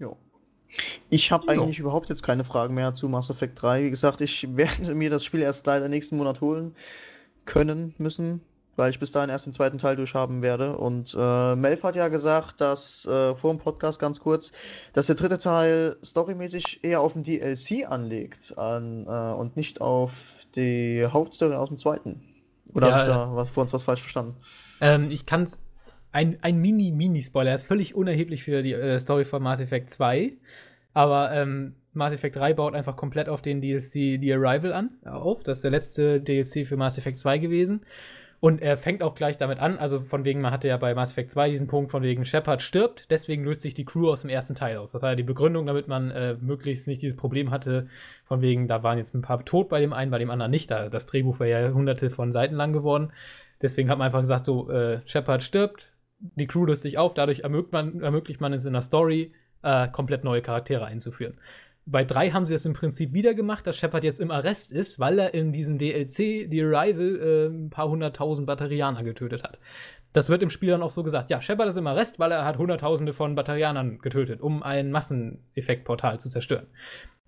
Jo. 0.00 0.18
Ich 1.08 1.30
habe 1.30 1.54
Jo. 1.54 1.62
eigentlich 1.62 1.78
überhaupt 1.78 2.08
jetzt 2.08 2.24
keine 2.24 2.42
Fragen 2.42 2.74
mehr 2.74 2.94
zu 2.94 3.08
Mass 3.08 3.30
Effect 3.30 3.62
3. 3.62 3.84
Wie 3.84 3.90
gesagt, 3.90 4.20
ich 4.22 4.44
werde 4.56 4.92
mir 4.96 5.10
das 5.10 5.24
Spiel 5.24 5.42
erst 5.42 5.64
leider 5.68 5.88
nächsten 5.88 6.16
Monat 6.16 6.40
holen 6.40 6.74
können 7.44 7.94
müssen, 7.98 8.40
weil 8.76 8.90
ich 8.90 8.98
bis 8.98 9.12
dahin 9.12 9.30
erst 9.30 9.46
den 9.46 9.52
zweiten 9.52 9.78
Teil 9.78 9.96
durchhaben 9.96 10.42
werde. 10.42 10.76
Und 10.76 11.14
äh, 11.18 11.56
Melf 11.56 11.82
hat 11.82 11.96
ja 11.96 12.08
gesagt, 12.08 12.60
dass 12.60 13.06
äh, 13.06 13.34
vor 13.34 13.52
dem 13.52 13.58
Podcast 13.58 13.98
ganz 13.98 14.20
kurz, 14.20 14.52
dass 14.92 15.06
der 15.06 15.16
dritte 15.16 15.38
Teil 15.38 15.96
storymäßig 16.04 16.80
eher 16.82 17.00
auf 17.00 17.14
den 17.14 17.22
DLC 17.22 17.90
anlegt 17.90 18.56
an, 18.58 19.06
äh, 19.06 19.34
und 19.34 19.56
nicht 19.56 19.80
auf 19.80 20.46
die 20.54 21.06
Hauptstory 21.06 21.54
aus 21.54 21.68
dem 21.68 21.76
zweiten. 21.76 22.22
Oder 22.74 22.88
Ja, 22.88 22.94
habe 22.94 23.02
ich 23.02 23.14
da 23.14 23.36
was, 23.36 23.50
vor 23.50 23.62
uns 23.62 23.72
was 23.72 23.84
falsch 23.84 24.00
verstanden? 24.00 24.36
Ähm, 24.80 25.10
ich 25.10 25.26
kann 25.26 25.44
es. 25.44 25.60
Ein, 26.12 26.38
ein 26.42 26.58
Mini-Mini-Spoiler, 26.58 27.50
er 27.50 27.56
ist 27.56 27.64
völlig 27.64 27.96
unerheblich 27.96 28.44
für 28.44 28.62
die 28.62 28.72
äh, 28.72 29.00
Story 29.00 29.24
von 29.24 29.42
Mass 29.42 29.58
Effect 29.58 29.90
2. 29.90 30.32
Aber 30.92 31.32
ähm, 31.32 31.74
Mass 31.92 32.12
Effect 32.12 32.36
3 32.36 32.54
baut 32.54 32.74
einfach 32.74 32.96
komplett 32.96 33.28
auf 33.28 33.42
den 33.42 33.60
DLC 33.60 34.20
The 34.20 34.34
Arrival 34.34 34.72
an, 34.72 34.90
äh, 35.04 35.08
auf. 35.08 35.42
Das 35.42 35.58
ist 35.58 35.64
der 35.64 35.72
letzte 35.72 36.20
DLC 36.20 36.66
für 36.66 36.76
Mass 36.76 36.98
Effect 36.98 37.18
2 37.18 37.38
gewesen. 37.38 37.84
Und 38.44 38.60
er 38.60 38.76
fängt 38.76 39.02
auch 39.02 39.14
gleich 39.14 39.38
damit 39.38 39.58
an, 39.58 39.78
also 39.78 40.02
von 40.02 40.26
wegen, 40.26 40.42
man 40.42 40.52
hatte 40.52 40.68
ja 40.68 40.76
bei 40.76 40.94
Mass 40.94 41.12
Effect 41.12 41.32
2 41.32 41.48
diesen 41.48 41.66
Punkt, 41.66 41.90
von 41.90 42.02
wegen 42.02 42.26
Shepard 42.26 42.60
stirbt, 42.60 43.10
deswegen 43.10 43.42
löst 43.42 43.62
sich 43.62 43.72
die 43.72 43.86
Crew 43.86 44.10
aus 44.10 44.20
dem 44.20 44.28
ersten 44.28 44.54
Teil 44.54 44.76
aus. 44.76 44.90
Das 44.90 45.00
war 45.00 45.12
ja 45.12 45.16
die 45.16 45.22
Begründung, 45.22 45.64
damit 45.64 45.88
man 45.88 46.10
äh, 46.10 46.36
möglichst 46.38 46.86
nicht 46.86 47.00
dieses 47.00 47.16
Problem 47.16 47.50
hatte, 47.50 47.88
von 48.26 48.42
wegen, 48.42 48.68
da 48.68 48.82
waren 48.82 48.98
jetzt 48.98 49.14
ein 49.14 49.22
paar 49.22 49.42
tot 49.46 49.70
bei 49.70 49.80
dem 49.80 49.94
einen, 49.94 50.10
bei 50.10 50.18
dem 50.18 50.30
anderen 50.30 50.50
nicht. 50.50 50.70
Da, 50.70 50.90
das 50.90 51.06
Drehbuch 51.06 51.40
wäre 51.40 51.68
ja 51.68 51.72
hunderte 51.72 52.10
von 52.10 52.32
Seiten 52.32 52.54
lang 52.54 52.74
geworden. 52.74 53.14
Deswegen 53.62 53.88
hat 53.88 53.96
man 53.96 54.08
einfach 54.08 54.20
gesagt, 54.20 54.44
so, 54.44 54.70
äh, 54.70 55.00
Shepard 55.06 55.42
stirbt, 55.42 55.90
die 56.18 56.46
Crew 56.46 56.66
löst 56.66 56.82
sich 56.82 56.98
auf, 56.98 57.14
dadurch 57.14 57.40
ermöglicht 57.40 57.72
man, 57.72 58.02
ermöglicht 58.02 58.42
man 58.42 58.52
es 58.52 58.66
in 58.66 58.74
der 58.74 58.82
Story, 58.82 59.32
äh, 59.62 59.88
komplett 59.88 60.22
neue 60.22 60.42
Charaktere 60.42 60.84
einzuführen. 60.84 61.38
Bei 61.86 62.04
3 62.04 62.30
haben 62.30 62.46
sie 62.46 62.54
das 62.54 62.64
im 62.64 62.72
Prinzip 62.72 63.12
wieder 63.12 63.34
gemacht, 63.34 63.66
dass 63.66 63.76
Shepard 63.76 64.04
jetzt 64.04 64.20
im 64.20 64.30
Arrest 64.30 64.72
ist, 64.72 64.98
weil 64.98 65.18
er 65.18 65.34
in 65.34 65.52
diesem 65.52 65.78
DLC, 65.78 66.48
The 66.50 66.62
Arrival, 66.62 67.20
äh, 67.20 67.46
ein 67.46 67.70
paar 67.70 67.88
hunderttausend 67.88 68.46
Batterianer 68.46 69.04
getötet 69.04 69.42
hat. 69.42 69.58
Das 70.14 70.28
wird 70.28 70.42
im 70.42 70.50
Spiel 70.50 70.70
dann 70.70 70.82
auch 70.82 70.90
so 70.90 71.02
gesagt. 71.02 71.30
Ja, 71.30 71.42
Shepard 71.42 71.68
ist 71.68 71.76
im 71.76 71.86
Arrest, 71.86 72.18
weil 72.18 72.30
er 72.30 72.44
hat 72.44 72.56
hunderttausende 72.56 73.12
von 73.12 73.34
Batterianern 73.34 73.98
getötet, 73.98 74.40
um 74.40 74.62
ein 74.62 74.92
Masseneffektportal 74.92 76.20
zu 76.20 76.30
zerstören. 76.30 76.68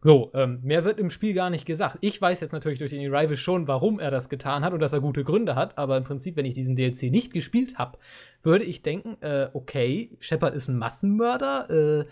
So, 0.03 0.31
ähm, 0.35 0.61
mehr 0.63 0.85
wird 0.85 1.01
im 1.01 1.11
Spiel 1.11 1.35
gar 1.35 1.51
nicht 1.51 1.67
gesagt. 1.67 1.99
Ich 2.01 2.23
weiß 2.23 2.41
jetzt 2.41 2.53
natürlich 2.53 2.79
durch 2.79 2.93
den 2.93 3.13
Arrival 3.13 3.37
schon, 3.37 3.67
warum 3.67 3.99
er 3.99 4.13
das 4.13 4.29
getan 4.29 4.65
hat 4.65 4.73
und 4.73 4.79
dass 4.79 4.93
er 4.93 5.01
gute 5.01 5.25
Gründe 5.25 5.57
hat, 5.57 5.77
aber 5.77 5.97
im 5.97 6.05
Prinzip, 6.05 6.37
wenn 6.37 6.47
ich 6.47 6.55
diesen 6.55 6.77
DLC 6.77 7.11
nicht 7.11 7.33
gespielt 7.33 7.77
habe, 7.77 7.99
würde 8.45 8.65
ich 8.65 8.83
denken, 8.83 9.17
äh, 9.21 9.49
okay, 9.53 10.17
Shepard 10.21 10.55
ist 10.55 10.69
ein 10.69 10.79
Massenmörder, 10.79 11.71
äh, 11.71 12.05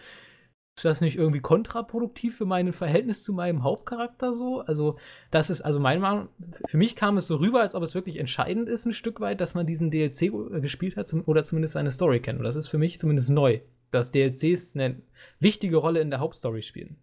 ist 0.77 0.85
das 0.85 1.01
nicht 1.01 1.16
irgendwie 1.16 1.41
kontraproduktiv 1.41 2.37
für 2.37 2.47
mein 2.47 2.72
Verhältnis 2.72 3.22
zu 3.22 3.33
meinem 3.33 3.62
Hauptcharakter 3.62 4.35
so? 4.35 4.61
Also, 4.61 4.97
das 5.31 5.49
ist, 5.49 5.61
also 5.61 5.79
meine 5.79 6.01
Meinung, 6.01 6.29
für 6.66 6.77
mich 6.77 6.97
kam 6.97 7.16
es 7.16 7.29
so 7.29 7.37
rüber, 7.37 7.61
als 7.61 7.77
ob 7.77 7.83
es 7.85 7.95
wirklich 7.95 8.18
entscheidend 8.18 8.68
ist, 8.68 8.85
ein 8.85 8.93
Stück 8.93 9.20
weit, 9.20 9.41
dass 9.41 9.55
man 9.55 9.66
diesen 9.66 9.91
DLC 9.91 10.22
äh, 10.22 10.61
gespielt 10.61 10.97
hat 10.97 11.14
oder 11.27 11.45
zumindest 11.45 11.75
seine 11.75 11.93
Story 11.93 12.20
kennt. 12.20 12.41
Und 12.41 12.45
das 12.45 12.57
ist 12.57 12.68
für 12.68 12.79
mich 12.79 12.99
zumindest 12.99 13.31
neu, 13.31 13.61
dass 13.93 14.11
DLCs 14.11 14.75
eine 14.75 15.01
wichtige 15.39 15.77
Rolle 15.77 16.01
in 16.01 16.11
der 16.11 16.18
Hauptstory 16.18 16.62
spielen. 16.62 16.97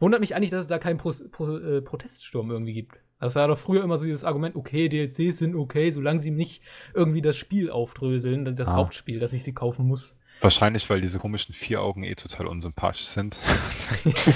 Wundert 0.00 0.20
mich 0.20 0.34
eigentlich, 0.34 0.50
dass 0.50 0.64
es 0.64 0.68
da 0.68 0.78
keinen 0.78 0.96
Pro 0.96 1.12
Pro 1.30 1.58
äh, 1.58 1.82
Proteststurm 1.82 2.50
irgendwie 2.50 2.72
gibt. 2.72 2.98
Das 3.20 3.36
war 3.36 3.48
doch 3.48 3.58
früher 3.58 3.84
immer 3.84 3.96
so 3.96 4.04
dieses 4.04 4.24
Argument, 4.24 4.56
okay, 4.56 4.88
DLCs 4.88 5.38
sind 5.38 5.54
okay, 5.54 5.90
solange 5.90 6.20
sie 6.20 6.30
nicht 6.30 6.62
irgendwie 6.94 7.22
das 7.22 7.36
Spiel 7.36 7.70
aufdröseln, 7.70 8.56
das 8.56 8.68
ah. 8.68 8.76
Hauptspiel, 8.76 9.18
dass 9.18 9.32
ich 9.32 9.44
sie 9.44 9.54
kaufen 9.54 9.86
muss. 9.86 10.16
Wahrscheinlich, 10.44 10.90
weil 10.90 11.00
diese 11.00 11.18
komischen 11.18 11.54
vier 11.54 11.80
Augen 11.80 12.02
eh 12.04 12.14
total 12.16 12.48
unsympathisch 12.48 13.06
sind. 13.06 13.38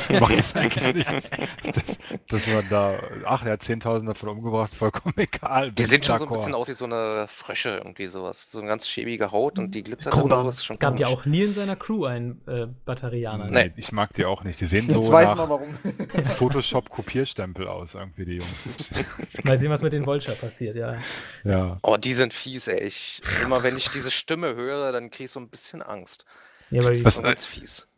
Macht 0.20 0.38
es 0.38 0.56
eigentlich 0.56 0.94
nichts. 0.94 1.30
Dass, 1.30 1.98
dass, 2.28 2.46
man 2.46 2.66
da, 2.70 2.98
ach, 3.26 3.44
er 3.44 3.52
hat 3.52 3.62
10.000 3.62 4.06
davon 4.06 4.30
umgebracht, 4.30 4.74
vollkommen 4.74 5.12
egal. 5.18 5.70
Die 5.70 5.82
sehen 5.82 6.02
schon 6.02 6.16
so 6.16 6.24
ein 6.24 6.30
bisschen 6.30 6.54
aus 6.54 6.66
wie 6.66 6.72
so 6.72 6.86
eine 6.86 7.26
Frösche, 7.28 7.76
irgendwie 7.76 8.06
sowas. 8.06 8.50
So 8.50 8.60
eine 8.60 8.68
ganz 8.68 8.88
schäbige 8.88 9.32
Haut 9.32 9.58
und 9.58 9.74
die 9.74 9.82
glitzert 9.82 10.14
und 10.14 10.30
sowas. 10.30 10.66
Es 10.70 10.78
gab 10.78 10.98
ja 10.98 11.08
auch 11.08 11.26
nie 11.26 11.42
in 11.42 11.52
seiner 11.52 11.76
Crew 11.76 12.06
einen 12.06 12.40
äh, 12.46 12.68
Batterianer. 12.86 13.50
Nee, 13.50 13.72
ich 13.76 13.92
mag 13.92 14.14
die 14.14 14.24
auch 14.24 14.44
nicht. 14.44 14.62
Die 14.62 14.66
sehen 14.66 14.88
Jetzt 14.88 15.04
so 15.04 15.12
weiß 15.12 15.34
nach 15.34 15.50
warum. 15.50 15.74
Photoshop-Kopierstempel 16.38 17.68
aus, 17.68 17.94
irgendwie, 17.94 18.24
die 18.24 18.36
Jungs. 18.36 18.68
Mal 19.44 19.58
sehen, 19.58 19.70
was 19.70 19.82
mit 19.82 19.92
den 19.92 20.06
Vulture 20.06 20.36
passiert, 20.36 20.74
ja. 20.74 20.96
ja. 21.44 21.76
Oh, 21.82 21.98
die 21.98 22.14
sind 22.14 22.32
fies, 22.32 22.66
ey. 22.66 22.80
Ich, 22.84 23.20
immer 23.44 23.62
wenn 23.62 23.76
ich 23.76 23.90
diese 23.90 24.10
Stimme 24.10 24.54
höre, 24.54 24.90
dann 24.90 25.10
kriege 25.10 25.24
ich 25.24 25.30
so 25.30 25.40
ein 25.40 25.48
bisschen 25.50 25.82
Angst. 25.82 25.97
Angst. 25.98 26.24
Ja, 26.70 26.84
weil 26.84 26.96
die 26.96 27.02
das 27.02 27.16
ist 27.16 27.22
ganz 27.22 27.44
fies. 27.44 27.88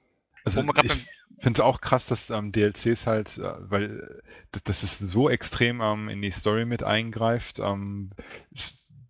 Also 0.44 0.62
ich 0.82 1.44
finde 1.44 1.58
es 1.58 1.60
auch 1.60 1.80
krass, 1.80 2.06
dass 2.06 2.30
ähm, 2.30 2.52
DLCs 2.52 3.06
halt, 3.06 3.38
äh, 3.38 3.52
weil 3.60 4.22
äh, 4.52 4.58
das 4.64 4.82
ist 4.82 4.98
so 4.98 5.30
extrem 5.30 5.80
ähm, 5.80 6.08
in 6.08 6.20
die 6.20 6.30
Story 6.30 6.64
mit 6.64 6.82
eingreift. 6.82 7.58
Ähm, 7.60 8.10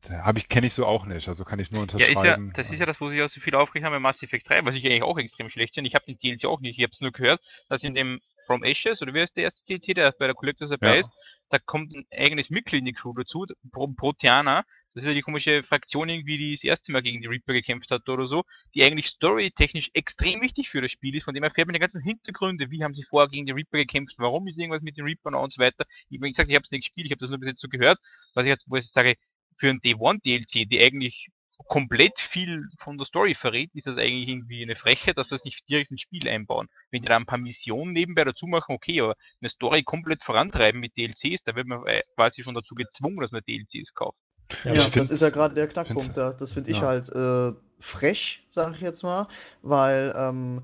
habe 0.08 0.38
ich 0.38 0.48
kenne 0.48 0.66
ich 0.66 0.74
so 0.74 0.86
auch 0.86 1.04
nicht, 1.06 1.28
also 1.28 1.44
kann 1.44 1.58
ich 1.58 1.70
nur 1.70 1.82
unterschreiben. 1.82 2.24
Ja, 2.24 2.36
ja, 2.36 2.52
das 2.54 2.70
ist 2.70 2.78
ja 2.78 2.86
das, 2.86 3.00
wo 3.00 3.10
sich 3.10 3.20
auch 3.20 3.28
so 3.28 3.40
viel 3.40 3.54
aufgeregt 3.54 3.84
haben 3.84 3.92
bei 3.92 3.98
Mass 3.98 4.22
Effect 4.22 4.48
3, 4.48 4.64
was 4.64 4.74
ich 4.74 4.84
eigentlich 4.86 5.02
auch 5.02 5.18
extrem 5.18 5.50
schlecht 5.50 5.74
finde. 5.74 5.88
Ich 5.88 5.94
habe 5.94 6.06
den 6.06 6.18
DLC 6.18 6.46
auch 6.46 6.60
nicht, 6.60 6.78
ich 6.78 6.82
habe 6.82 6.92
es 6.92 7.00
nur 7.00 7.12
gehört, 7.12 7.40
dass 7.68 7.82
in 7.82 7.94
dem 7.94 8.20
From 8.46 8.64
Ashes, 8.64 9.02
oder 9.02 9.12
wie 9.12 9.20
heißt 9.20 9.36
der 9.36 9.44
erste 9.44 9.62
DLC, 9.68 9.94
der 9.94 10.12
bei 10.18 10.26
der 10.26 10.34
Collectors 10.34 10.70
dabei 10.70 10.94
ja. 10.94 11.00
ist, 11.00 11.10
da 11.50 11.58
kommt 11.58 11.94
ein 11.94 12.06
eigenes 12.10 12.50
Mitglied 12.50 12.80
in 12.80 12.86
die 12.86 12.92
Crew 12.92 13.12
dazu, 13.12 13.46
Proteana, 13.70 14.64
das 14.94 15.04
ist 15.04 15.08
ja 15.08 15.14
die 15.14 15.22
komische 15.22 15.62
Fraktion 15.62 16.08
irgendwie, 16.08 16.38
die 16.38 16.54
das 16.54 16.64
erste 16.64 16.92
Mal 16.92 17.02
gegen 17.02 17.20
die 17.20 17.28
Reaper 17.28 17.52
gekämpft 17.52 17.90
hat 17.90 18.08
oder 18.08 18.26
so, 18.26 18.44
die 18.74 18.84
eigentlich 18.84 19.06
storytechnisch 19.06 19.90
extrem 19.94 20.40
wichtig 20.40 20.68
für 20.70 20.82
das 20.82 20.90
Spiel 20.90 21.14
ist, 21.14 21.24
von 21.24 21.34
dem 21.34 21.44
erfährt 21.44 21.66
man 21.66 21.74
die 21.74 21.80
ganzen 21.80 22.02
Hintergründe, 22.02 22.70
wie 22.70 22.82
haben 22.82 22.94
sie 22.94 23.04
vorher 23.04 23.28
gegen 23.28 23.46
die 23.46 23.52
Reaper 23.52 23.78
gekämpft, 23.78 24.14
warum 24.18 24.46
ist 24.48 24.58
irgendwas 24.58 24.82
mit 24.82 24.96
den 24.96 25.04
Reapern 25.04 25.34
und 25.34 25.52
so 25.52 25.60
weiter. 25.60 25.84
Ich 26.08 26.18
habe 26.18 26.28
gesagt, 26.30 26.48
ich 26.48 26.56
habe 26.56 26.64
es 26.64 26.70
nicht 26.70 26.86
gespielt, 26.86 27.06
ich 27.06 27.12
habe 27.12 27.20
das 27.20 27.30
nur 27.30 27.38
bis 27.38 27.48
jetzt 27.48 27.60
so 27.60 27.68
gehört, 27.68 27.98
was 28.34 28.44
ich 28.44 28.50
jetzt, 28.50 28.64
wo 28.68 28.76
ich 28.76 28.86
sage, 28.88 29.16
für 29.58 29.68
ein 29.68 29.80
Day 29.80 29.94
One 29.94 30.18
DLC, 30.24 30.68
die 30.68 30.80
eigentlich 30.80 31.28
komplett 31.68 32.18
viel 32.18 32.64
von 32.78 32.96
der 32.98 33.06
Story 33.06 33.34
verrät, 33.34 33.70
ist 33.74 33.86
das 33.86 33.98
eigentlich 33.98 34.28
irgendwie 34.28 34.62
eine 34.62 34.76
Freche, 34.76 35.12
dass 35.12 35.28
das 35.28 35.44
nicht 35.44 35.68
direkt 35.68 35.90
ins 35.90 36.00
Spiel 36.00 36.28
einbauen. 36.28 36.68
Wenn 36.90 37.02
die 37.02 37.08
da 37.08 37.16
ein 37.16 37.26
paar 37.26 37.38
Missionen 37.38 37.92
nebenbei 37.92 38.24
dazu 38.24 38.46
machen, 38.46 38.74
okay, 38.74 39.00
aber 39.00 39.14
eine 39.40 39.50
Story 39.50 39.82
komplett 39.82 40.22
vorantreiben 40.22 40.80
mit 40.80 40.96
DLCs, 40.96 41.42
da 41.44 41.54
wird 41.54 41.66
man 41.66 41.86
äh, 41.86 42.02
quasi 42.14 42.42
schon 42.42 42.54
dazu 42.54 42.74
gezwungen, 42.74 43.20
dass 43.20 43.32
man 43.32 43.42
DLCs 43.46 43.94
kauft. 43.94 44.20
Ja, 44.64 44.74
ja 44.74 44.88
das 44.94 45.10
ist 45.10 45.20
ja 45.20 45.30
gerade 45.30 45.54
der 45.54 45.68
Knackpunkt. 45.68 46.16
Da. 46.16 46.32
Das 46.32 46.52
finde 46.52 46.70
ich 46.70 46.80
ja. 46.80 46.86
halt 46.86 47.08
äh, 47.14 47.52
frech, 47.78 48.44
sage 48.48 48.76
ich 48.76 48.82
jetzt 48.82 49.02
mal, 49.02 49.26
weil 49.62 50.14
ähm, 50.16 50.62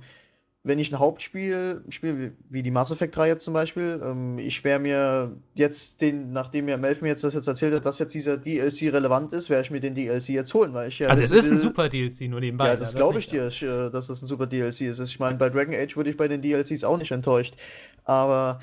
wenn 0.66 0.80
ich 0.80 0.92
ein 0.92 0.98
Hauptspiel 0.98 1.84
spiele, 1.90 2.32
wie 2.50 2.62
die 2.62 2.72
Mass 2.72 2.90
Effect 2.90 3.14
3 3.16 3.28
jetzt 3.28 3.44
zum 3.44 3.54
Beispiel, 3.54 4.00
ähm, 4.04 4.36
ich 4.38 4.64
wäre 4.64 4.80
mir 4.80 5.36
jetzt 5.54 6.00
den, 6.00 6.32
nachdem 6.32 6.64
mir 6.64 6.76
Melf 6.76 7.02
mir 7.02 7.08
jetzt 7.08 7.22
das 7.22 7.34
jetzt 7.34 7.46
erzählt 7.46 7.72
hat, 7.72 7.86
dass 7.86 8.00
jetzt 8.00 8.14
dieser 8.14 8.36
DLC 8.36 8.92
relevant 8.92 9.32
ist, 9.32 9.48
werde 9.48 9.62
ich 9.62 9.70
mir 9.70 9.80
den 9.80 9.94
DLC 9.94 10.30
jetzt 10.30 10.52
holen, 10.54 10.74
weil 10.74 10.88
ich 10.88 10.98
ja. 10.98 11.08
Also 11.08 11.22
es 11.22 11.30
ist 11.30 11.52
ein 11.52 11.58
super 11.58 11.88
DLC, 11.88 12.22
nur 12.22 12.40
nebenbei. 12.40 12.66
Ja, 12.66 12.76
das 12.76 12.96
glaube 12.96 13.20
ich 13.20 13.28
dir, 13.28 13.46
äh, 13.46 13.90
dass 13.90 14.08
das 14.08 14.20
ein 14.22 14.26
super 14.26 14.46
DLC 14.46 14.82
ist. 14.82 14.98
Ich 14.98 15.20
meine, 15.20 15.38
bei 15.38 15.48
Dragon 15.48 15.74
Age 15.74 15.96
würde 15.96 16.10
ich 16.10 16.16
bei 16.16 16.26
den 16.26 16.42
DLCs 16.42 16.82
auch 16.82 16.98
nicht 16.98 17.12
enttäuscht. 17.12 17.54
Aber 18.02 18.60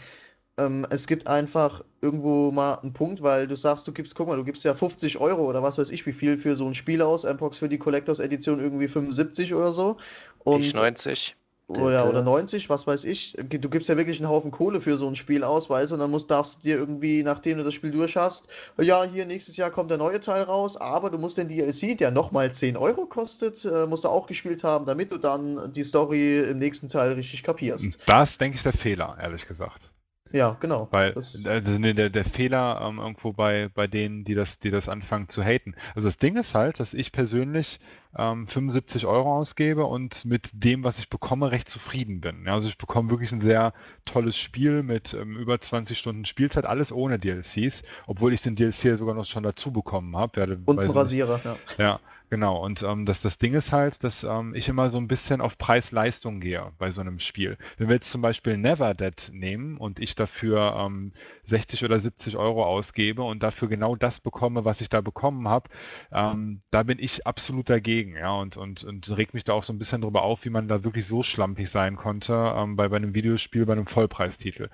ähm, 0.58 0.86
es 0.89 1.08
gibt 1.08 1.28
einfach 1.28 1.84
irgendwo 2.01 2.51
mal 2.51 2.76
einen 2.76 2.93
Punkt, 2.93 3.24
weil 3.24 3.47
du 3.47 3.56
sagst, 3.56 3.88
du 3.88 3.91
gibst, 3.91 4.16
guck 4.16 4.28
mal, 4.28 4.38
du 4.38 4.43
gibst 4.43 4.64
ja 4.64 4.74
50 4.74 5.18
Euro 5.20 5.47
oder 5.47 5.64
was 5.64 5.78
weiß 5.78 5.89
ich, 5.89 6.06
wie 6.06 6.12
viel 6.12 6.38
für 6.38 6.56
so 6.56 6.68
ein 6.68 6.76
Spiel 6.76 7.01
aus. 7.01 7.24
Mpox 7.24 7.58
für 7.58 7.70
die 7.70 7.80
Collectors 7.80 8.20
Edition 8.20 8.60
irgendwie 8.60 8.88
75 8.88 9.54
oder 9.54 9.72
so. 9.72 9.97
Und, 10.43 10.62
ich 10.62 10.74
90. 10.74 11.36
Oh 11.70 11.89
ja, 11.89 12.06
oder 12.08 12.22
90, 12.22 12.70
was 12.70 12.86
weiß 12.86 13.06
ich. 13.06 13.36
Du 13.38 13.70
gibst 13.70 13.88
ja 13.88 13.95
wirklich 13.95 14.20
einen 14.20 14.30
Haufen 14.30 14.51
Kohle 14.51 14.82
für 14.82 14.97
so 14.97 15.08
ein 15.08 15.16
Spiel 15.16 15.43
aus, 15.45 15.70
weißt 15.70 15.91
du, 15.91 15.95
und 15.95 16.01
dann 16.01 16.12
musst, 16.12 16.30
darfst 16.30 16.58
du 16.58 16.68
dir 16.68 16.76
irgendwie, 16.76 17.24
nachdem 17.24 17.58
du 17.58 17.64
das 17.64 17.74
Spiel 17.74 17.89
durch 17.89 18.18
hast, 18.18 18.47
ja, 18.80 19.04
hier 19.06 19.26
nächstes 19.26 19.56
Jahr 19.56 19.72
kommt 19.72 19.89
der 19.89 19.97
neue 19.97 20.20
Teil 20.20 20.43
raus, 20.43 20.76
aber 20.76 21.10
du 21.10 21.18
musst 21.18 21.38
den 21.38 21.47
DLC, 21.47 21.97
der 21.97 22.12
nochmal 22.12 22.54
10 22.54 22.76
Euro 22.76 23.06
kostet, 23.06 23.64
äh, 23.64 23.88
musst 23.88 24.04
du 24.04 24.10
auch 24.10 24.28
gespielt 24.28 24.64
haben, 24.64 24.86
damit 24.86 25.14
du 25.14 25.18
dann 25.18 25.72
die 25.72 25.84
Story 25.84 26.39
im 26.39 26.60
nächsten 26.60 26.89
Teil 26.89 27.14
richtig 27.14 27.41
kapierst. 27.43 27.97
Das, 28.06 28.38
denke 28.38 28.58
ich, 28.58 28.64
der 28.64 28.74
Fehler, 28.74 29.18
ehrlich 29.20 29.47
gesagt. 29.47 29.93
Ja, 30.34 30.58
genau. 30.60 30.88
Weil 30.90 31.14
das, 31.14 31.36
äh, 31.46 31.60
ist 31.60 31.98
der, 31.98 32.10
der 32.10 32.26
Fehler 32.26 32.82
ähm, 32.82 32.98
irgendwo 32.98 33.34
bei, 33.34 33.70
bei 33.72 33.86
denen, 33.86 34.24
die 34.24 34.34
das, 34.34 34.58
die 34.58 34.72
das 34.72 34.90
anfangen 34.90 35.30
zu 35.30 35.44
haten. 35.44 35.76
Also 35.94 36.08
das 36.08 36.18
Ding 36.18 36.36
ist 36.38 36.56
halt, 36.56 36.80
dass 36.80 36.96
ich 36.96 37.12
persönlich 37.12 37.80
ähm, 38.18 38.48
75 38.48 39.06
Euro 39.06 39.38
ausgebe 39.38 39.86
und 39.86 40.26
mit 40.26 40.50
dem, 40.52 40.84
was 40.84 40.98
ich 40.98 41.10
bekomme, 41.10 41.52
recht 41.52 41.70
zufrieden 41.70 42.20
bin. 42.20 42.46
Ja, 42.48 42.56
also 42.56 42.68
ich 42.68 42.80
bekomme 42.80 43.12
wirklich 43.12 43.32
ein 43.32 43.42
sehr 43.42 43.74
tolles 44.06 44.36
Spiel 44.36 44.82
mit 44.82 45.14
ähm, 45.14 45.38
über 45.38 45.62
20 45.62 46.00
Stunden 46.00 46.26
Spielzeit, 46.26 46.66
alles 46.66 46.92
ohne 46.92 47.20
DLCs, 47.20 47.84
obwohl 48.08 48.34
ich 48.34 48.42
den 48.42 48.56
DLC 48.56 48.98
sogar 48.98 49.14
noch 49.14 49.26
schon 49.26 49.44
dazu 49.44 49.72
bekommen 49.72 50.18
habe. 50.18 50.40
Ja, 50.40 50.58
und 50.66 50.80
ein 50.80 50.90
Rasierer, 50.90 51.42
ja. 51.44 51.58
Ja, 51.78 52.00
Genau, 52.34 52.66
und 52.66 52.82
ähm, 52.82 53.06
das, 53.06 53.22
das 53.22 53.38
Ding 53.38 53.54
ist 53.54 53.72
halt, 53.72 54.04
dass 54.04 54.24
ähm, 54.24 54.56
ich 54.56 54.68
immer 54.68 54.90
so 54.90 54.98
ein 54.98 55.08
bisschen 55.08 55.40
auf 55.40 55.56
Preis-Leistung 55.60 56.40
gehe 56.40 56.72
bei 56.80 56.90
so 56.90 57.00
einem 57.00 57.20
Spiel. 57.20 57.60
Wenn 57.78 57.90
wir 57.90 57.94
jetzt 57.94 58.10
zum 58.10 58.24
Beispiel 58.24 58.58
Never 58.58 58.96
Dead 58.96 59.30
nehmen 59.32 59.78
und 59.78 60.00
ich 60.00 60.16
dafür 60.16 60.76
ähm, 60.76 61.12
60 61.44 61.86
oder 61.86 62.00
70 62.00 62.36
Euro 62.36 62.66
ausgebe 62.66 63.22
und 63.22 63.44
dafür 63.44 63.68
genau 63.68 63.96
das 63.96 64.20
bekomme, 64.20 64.66
was 64.66 64.82
ich 64.82 64.90
da 64.90 65.02
bekommen 65.02 65.48
habe, 65.48 65.70
ähm, 66.12 66.64
da 66.72 66.82
bin 66.82 66.98
ich 66.98 67.28
absolut 67.28 67.70
dagegen, 67.70 68.16
ja, 68.16 68.32
und, 68.32 68.58
und, 68.58 68.84
und 68.84 69.16
reg 69.16 69.36
mich 69.36 69.44
da 69.44 69.54
auch 69.54 69.64
so 69.64 69.72
ein 69.72 69.78
bisschen 69.78 70.02
drüber 70.02 70.24
auf, 70.24 70.44
wie 70.44 70.50
man 70.50 70.68
da 70.68 70.84
wirklich 70.84 71.06
so 71.06 71.22
schlampig 71.22 71.70
sein 71.70 71.98
konnte 71.98 72.34
ähm, 72.58 72.76
bei, 72.76 72.88
bei 72.88 72.96
einem 72.96 73.14
Videospiel, 73.14 73.68
bei 73.68 73.74
einem 73.74 73.86
Vollpreistitel. 73.86 74.72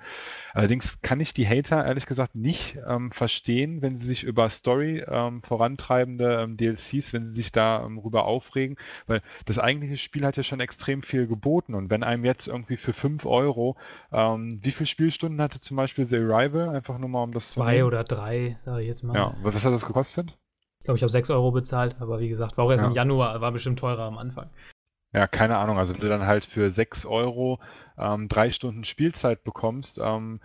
Allerdings 0.54 1.00
kann 1.02 1.20
ich 1.20 1.34
die 1.34 1.46
Hater 1.46 1.84
ehrlich 1.84 2.06
gesagt 2.06 2.34
nicht 2.34 2.78
ähm, 2.86 3.10
verstehen, 3.10 3.82
wenn 3.82 3.98
sie 3.98 4.06
sich 4.06 4.24
über 4.24 4.48
Story 4.50 5.04
ähm, 5.06 5.42
vorantreibende 5.42 6.42
ähm, 6.42 6.56
DLCs, 6.56 7.12
wenn 7.12 7.28
sie 7.28 7.36
sich 7.36 7.52
darüber 7.52 8.20
ähm, 8.20 8.26
aufregen, 8.26 8.76
weil 9.06 9.22
das 9.44 9.58
eigentliche 9.58 9.96
Spiel 9.96 10.24
hat 10.24 10.36
ja 10.36 10.42
schon 10.42 10.60
extrem 10.60 11.02
viel 11.02 11.26
geboten 11.26 11.74
und 11.74 11.90
wenn 11.90 12.02
einem 12.02 12.24
jetzt 12.24 12.48
irgendwie 12.48 12.76
für 12.76 12.92
5 12.92 13.26
Euro, 13.26 13.76
ähm, 14.12 14.60
wie 14.62 14.72
viele 14.72 14.86
Spielstunden 14.86 15.40
hatte 15.40 15.60
zum 15.60 15.76
Beispiel 15.76 16.04
The 16.04 16.16
Arrival? 16.16 16.68
Einfach 16.70 16.98
nur 16.98 17.08
mal 17.08 17.22
um 17.22 17.32
das 17.32 17.52
zu 17.52 17.60
Zwei 17.60 17.84
oder 17.84 18.04
drei, 18.04 18.58
sage 18.64 18.82
ich 18.82 18.88
jetzt 18.88 19.02
mal. 19.02 19.14
Ja, 19.14 19.36
was 19.42 19.64
hat 19.64 19.72
das 19.72 19.86
gekostet? 19.86 20.38
Ich 20.78 20.84
glaube, 20.84 20.96
ich 20.96 21.02
habe 21.02 21.10
6 21.10 21.30
Euro 21.30 21.52
bezahlt, 21.52 21.96
aber 22.00 22.20
wie 22.20 22.28
gesagt, 22.28 22.56
war 22.56 22.64
auch 22.64 22.70
erst 22.70 22.82
ja. 22.82 22.88
im 22.88 22.94
Januar, 22.94 23.40
war 23.40 23.52
bestimmt 23.52 23.78
teurer 23.78 24.04
am 24.04 24.16
Anfang. 24.16 24.48
Ja, 25.12 25.26
keine 25.26 25.58
Ahnung. 25.58 25.78
Also 25.78 25.94
wenn 25.94 26.00
du 26.00 26.08
dann 26.08 26.26
halt 26.26 26.44
für 26.44 26.70
6 26.70 27.04
Euro 27.04 27.58
ähm, 28.00 28.28
drei 28.28 28.50
Stunden 28.50 28.84
Spielzeit 28.84 29.44
bekommst, 29.44 30.00
ähm, 30.02 30.40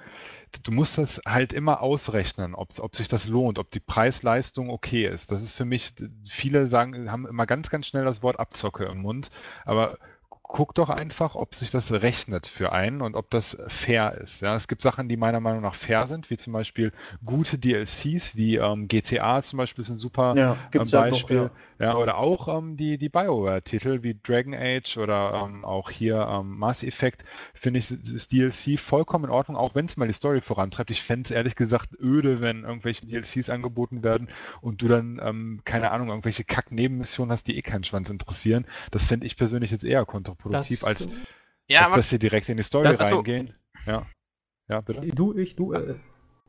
du 0.63 0.71
musst 0.71 0.97
das 0.97 1.21
halt 1.25 1.53
immer 1.53 1.81
ausrechnen, 1.81 2.55
ob 2.55 2.95
sich 2.95 3.07
das 3.07 3.27
lohnt, 3.27 3.59
ob 3.59 3.71
die 3.71 3.79
Preis-Leistung 3.79 4.69
okay 4.69 5.05
ist. 5.05 5.31
Das 5.31 5.41
ist 5.41 5.53
für 5.53 5.65
mich, 5.65 5.93
viele 6.27 6.67
sagen, 6.67 7.11
haben 7.11 7.27
immer 7.27 7.45
ganz, 7.45 7.69
ganz 7.69 7.87
schnell 7.87 8.05
das 8.05 8.23
Wort 8.23 8.39
Abzocke 8.39 8.85
im 8.85 8.99
Mund, 9.01 9.29
aber 9.65 9.97
guck 10.47 10.73
doch 10.75 10.89
einfach, 10.89 11.35
ob 11.35 11.53
sich 11.53 11.69
das 11.69 11.91
rechnet 11.91 12.47
für 12.47 12.71
einen 12.71 13.01
und 13.01 13.15
ob 13.15 13.29
das 13.29 13.57
fair 13.67 14.17
ist. 14.21 14.41
Ja, 14.41 14.55
es 14.55 14.67
gibt 14.67 14.81
Sachen, 14.81 15.09
die 15.09 15.17
meiner 15.17 15.39
Meinung 15.39 15.61
nach 15.61 15.75
fair 15.75 16.07
sind, 16.07 16.29
wie 16.29 16.37
zum 16.37 16.53
Beispiel 16.53 16.93
gute 17.25 17.57
DLCs, 17.57 18.35
wie 18.35 18.55
ähm, 18.55 18.87
GTA 18.87 19.41
zum 19.41 19.57
Beispiel 19.57 19.81
ist 19.81 19.89
ein 19.89 19.97
super 19.97 20.33
ja, 20.37 20.57
äh, 20.71 20.79
Beispiel. 20.79 21.43
Noch, 21.43 21.49
ja. 21.79 21.87
ja. 21.87 21.95
oder 21.97 22.17
auch 22.17 22.47
ähm, 22.47 22.77
die, 22.77 22.97
die 22.97 23.09
Bioware-Titel 23.09 24.03
wie 24.03 24.17
Dragon 24.21 24.53
Age 24.53 24.97
oder 24.97 25.45
ähm, 25.45 25.65
auch 25.65 25.89
hier 25.89 26.25
ähm, 26.29 26.57
Mass 26.57 26.83
Effect, 26.83 27.25
finde 27.53 27.79
ich, 27.79 27.91
ist 27.91 28.31
DLC 28.31 28.79
vollkommen 28.79 29.25
in 29.25 29.31
Ordnung, 29.31 29.57
auch 29.57 29.75
wenn 29.75 29.85
es 29.87 29.97
mal 29.97 30.07
die 30.07 30.13
Story 30.13 30.41
vorantreibt. 30.41 30.91
Ich 30.91 31.03
fände 31.03 31.25
es 31.25 31.31
ehrlich 31.31 31.55
gesagt 31.55 31.89
öde, 31.99 32.39
wenn 32.39 32.63
irgendwelche 32.63 33.05
DLCs 33.05 33.49
angeboten 33.49 34.03
werden 34.03 34.29
und 34.61 34.81
du 34.81 34.87
dann, 34.87 35.19
ähm, 35.21 35.61
keine 35.65 35.91
Ahnung, 35.91 36.09
irgendwelche 36.09 36.43
Kack-Nebenmissionen 36.43 37.31
hast, 37.31 37.47
die 37.47 37.57
eh 37.57 37.61
keinen 37.61 37.83
Schwanz 37.83 38.09
interessieren. 38.09 38.65
Das 38.91 39.05
fände 39.05 39.25
ich 39.25 39.35
persönlich 39.35 39.71
jetzt 39.71 39.83
eher 39.83 40.05
kontraproduktiv, 40.05 40.44
als, 40.53 41.07
ja, 41.67 41.85
als 41.85 41.95
dass 41.95 42.09
sie 42.09 42.19
direkt 42.19 42.49
in 42.49 42.57
die 42.57 42.63
Story 42.63 42.89
reingehen. 42.89 43.53
So, 43.85 43.91
ja. 43.91 44.07
Ja, 44.67 44.81
bitte? 44.81 45.01
Du, 45.07 45.37
ich, 45.37 45.55
du, 45.55 45.73
äh, 45.73 45.95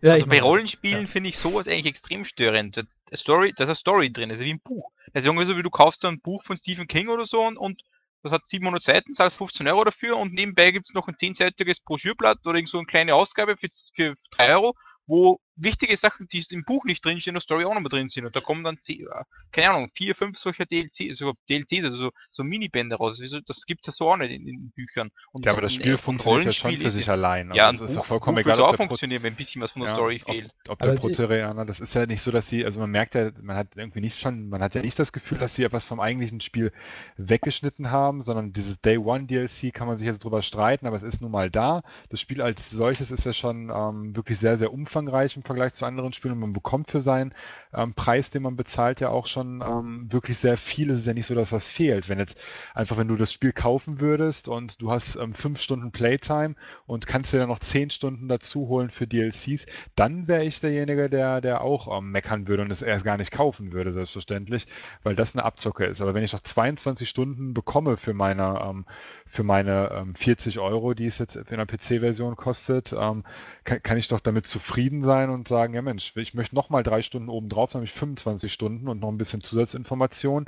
ja, 0.00 0.12
Also 0.12 0.24
ich 0.24 0.30
bei 0.30 0.40
Rollenspielen 0.40 1.02
ja. 1.06 1.10
finde 1.10 1.28
ich 1.30 1.38
sowas 1.38 1.66
eigentlich 1.66 1.86
extrem 1.86 2.24
störend. 2.24 2.76
Da- 2.76 2.82
da 3.10 3.16
Story, 3.16 3.52
da 3.56 3.64
ist 3.64 3.68
eine 3.68 3.76
Story 3.76 4.12
drin, 4.12 4.30
also 4.30 4.42
wie 4.44 4.52
ein 4.52 4.60
Buch. 4.60 4.90
Das 5.12 5.22
ist 5.22 5.26
irgendwie 5.26 5.46
so, 5.46 5.56
wie 5.56 5.62
du 5.62 5.70
kaufst 5.70 6.04
ein 6.04 6.20
Buch 6.20 6.42
von 6.44 6.56
Stephen 6.56 6.88
King 6.88 7.08
oder 7.08 7.24
so 7.24 7.40
und, 7.42 7.56
und 7.56 7.80
das 8.22 8.32
hat 8.32 8.46
700 8.48 8.82
Seiten, 8.82 9.14
zahlst 9.14 9.36
15 9.36 9.68
Euro 9.68 9.84
dafür 9.84 10.16
und 10.16 10.32
nebenbei 10.32 10.72
gibt 10.72 10.86
es 10.88 10.94
noch 10.94 11.06
ein 11.06 11.14
10-seitiges 11.14 11.80
Broschürblatt 11.80 12.44
oder 12.44 12.56
irgend 12.56 12.70
so 12.70 12.78
eine 12.78 12.86
kleine 12.86 13.14
Ausgabe 13.14 13.56
für, 13.56 13.68
für 13.94 14.16
3 14.32 14.54
Euro, 14.56 14.74
wo 15.06 15.38
wichtige 15.56 15.96
Sachen, 15.96 16.28
die 16.28 16.44
im 16.50 16.64
Buch 16.64 16.84
nicht 16.84 17.04
drinstehen, 17.04 17.32
in 17.32 17.34
der 17.36 17.40
Story 17.42 17.64
auch 17.64 17.74
noch 17.74 17.80
mal 17.80 17.88
drin 17.88 18.08
sind. 18.08 18.26
Und 18.26 18.36
da 18.36 18.40
kommen 18.40 18.62
dann, 18.62 18.78
äh, 18.86 19.04
keine 19.52 19.70
Ahnung, 19.70 19.90
vier, 19.94 20.14
fünf 20.14 20.38
solcher 20.38 20.66
DLC, 20.66 21.14
so 21.14 21.32
DLCs, 21.48 21.84
also 21.84 21.96
so, 21.96 22.10
so 22.30 22.44
Minibände 22.44 22.96
raus. 22.96 23.18
Wieso- 23.20 23.40
Das 23.40 23.64
gibt's 23.66 23.86
ja 23.86 23.92
so 23.92 24.10
auch 24.10 24.16
nicht 24.16 24.30
in, 24.32 24.46
in 24.46 24.70
Büchern. 24.70 25.10
Und 25.32 25.44
Ja, 25.46 25.52
aber 25.52 25.62
das 25.62 25.74
Spiel 25.74 25.92
ein 25.92 25.98
funktioniert 25.98 26.44
ja 26.46 26.52
schon 26.52 26.76
für 26.76 26.90
sich 26.90 27.08
allein. 27.10 27.52
Ja, 27.54 27.66
Also 27.66 27.82
ein 27.82 27.84
es 27.86 27.90
ist 27.92 27.96
ja 27.96 28.02
Buch, 28.02 28.06
vollkommen 28.08 28.34
Buch 28.36 28.40
egal, 28.42 28.56
würde 28.58 28.64
ob 28.68 28.72
auch 28.74 28.76
funktionieren, 28.76 29.22
wenn 29.22 29.32
ein 29.32 29.36
bisschen 29.36 29.62
was 29.62 29.70
von 29.72 29.80
der 29.82 29.90
Ja, 29.90 29.96
Story 29.96 30.20
ob, 30.24 30.34
fehlt. 30.34 30.50
ob 30.68 30.72
Aber 30.80 30.84
der 30.84 30.94
es- 30.94 31.00
Protereaner, 31.00 31.64
das 31.64 31.80
ist 31.80 31.94
ja 31.94 32.06
nicht 32.06 32.20
so, 32.22 32.30
dass 32.30 32.48
sie, 32.48 32.64
also 32.64 32.78
man 32.80 32.90
merkt 32.90 33.14
ja, 33.14 33.30
man 33.40 33.56
hat 33.56 33.68
irgendwie 33.76 34.00
nicht 34.00 34.18
schon, 34.20 34.48
man 34.48 34.62
hat 34.62 34.74
ja 34.74 34.82
nicht 34.82 34.98
das 34.98 35.12
Gefühl, 35.12 35.38
dass 35.38 35.54
sie 35.54 35.64
etwas 35.64 35.86
vom 35.86 36.00
eigentlichen 36.00 36.40
Spiel 36.40 36.72
weggeschnitten 37.16 37.90
haben, 37.90 38.22
sondern 38.22 38.52
dieses 38.52 38.80
Day 38.80 38.98
One 38.98 39.24
DLC 39.26 39.72
kann 39.72 39.86
man 39.86 39.98
sich 39.98 40.06
jetzt 40.06 40.22
drüber 40.24 40.42
streiten, 40.42 40.86
aber 40.86 40.96
es 40.96 41.02
ist 41.02 41.20
nun 41.22 41.30
mal 41.30 41.50
da. 41.50 41.82
Das 42.10 42.20
Spiel 42.20 42.42
als 42.42 42.70
solches 42.70 43.10
ist 43.10 43.24
ja 43.24 43.32
schon 43.32 43.70
ähm, 43.74 44.14
wirklich 44.16 44.38
sehr, 44.38 44.56
sehr 44.56 44.72
umfangreich 44.72 45.36
im 45.36 45.42
Vergleich 45.46 45.72
zu 45.72 45.86
anderen 45.86 46.12
Spielen 46.12 46.34
und 46.34 46.40
man 46.40 46.52
bekommt 46.52 46.90
für 46.90 47.00
seinen 47.00 47.34
ähm, 47.76 47.94
Preis, 47.94 48.30
den 48.30 48.42
man 48.42 48.56
bezahlt, 48.56 49.00
ja 49.00 49.10
auch 49.10 49.26
schon 49.26 49.62
ähm, 49.62 50.10
wirklich 50.10 50.38
sehr 50.38 50.56
viel. 50.56 50.90
Es 50.90 50.98
ist 50.98 51.06
ja 51.06 51.14
nicht 51.14 51.26
so, 51.26 51.34
dass 51.34 51.52
was 51.52 51.68
fehlt. 51.68 52.08
Wenn 52.08 52.18
jetzt 52.18 52.38
einfach, 52.74 52.96
wenn 52.96 53.08
du 53.08 53.16
das 53.16 53.32
Spiel 53.32 53.52
kaufen 53.52 54.00
würdest 54.00 54.48
und 54.48 54.80
du 54.80 54.90
hast 54.90 55.16
ähm, 55.16 55.32
fünf 55.32 55.60
Stunden 55.60 55.92
Playtime 55.92 56.54
und 56.86 57.06
kannst 57.06 57.32
dir 57.32 57.38
dann 57.38 57.48
noch 57.48 57.60
zehn 57.60 57.90
Stunden 57.90 58.28
dazu 58.28 58.68
holen 58.68 58.90
für 58.90 59.06
DLCs, 59.06 59.66
dann 59.94 60.26
wäre 60.26 60.44
ich 60.44 60.60
derjenige, 60.60 61.08
der, 61.10 61.40
der 61.40 61.60
auch 61.60 61.96
ähm, 61.96 62.10
meckern 62.10 62.48
würde 62.48 62.62
und 62.62 62.70
es 62.70 62.82
erst 62.82 63.04
gar 63.04 63.16
nicht 63.16 63.30
kaufen 63.30 63.72
würde, 63.72 63.92
selbstverständlich, 63.92 64.66
weil 65.02 65.14
das 65.14 65.34
eine 65.34 65.44
Abzocke 65.44 65.84
ist. 65.84 66.00
Aber 66.00 66.14
wenn 66.14 66.24
ich 66.24 66.32
noch 66.32 66.40
22 66.40 67.08
Stunden 67.08 67.54
bekomme 67.54 67.96
für 67.96 68.14
meine, 68.14 68.60
ähm, 68.64 68.86
für 69.26 69.42
meine 69.42 69.90
ähm, 69.92 70.14
40 70.14 70.58
Euro, 70.58 70.94
die 70.94 71.06
es 71.06 71.18
jetzt 71.18 71.36
in 71.36 71.44
der 71.56 71.66
PC-Version 71.66 72.36
kostet, 72.36 72.94
ähm, 72.98 73.24
kann, 73.64 73.82
kann 73.82 73.98
ich 73.98 74.08
doch 74.08 74.20
damit 74.20 74.46
zufrieden 74.46 75.02
sein 75.04 75.30
und 75.30 75.48
sagen, 75.48 75.74
ja 75.74 75.82
Mensch, 75.82 76.16
ich 76.16 76.34
möchte 76.34 76.54
noch 76.54 76.70
mal 76.70 76.82
drei 76.82 77.02
Stunden 77.02 77.28
oben 77.28 77.48
drauf, 77.48 77.65
dann 77.72 77.80
habe 77.80 77.84
ich 77.84 77.92
25 77.92 78.52
Stunden 78.52 78.88
und 78.88 79.00
noch 79.00 79.08
ein 79.08 79.18
bisschen 79.18 79.40
Zusatzinformation. 79.42 80.46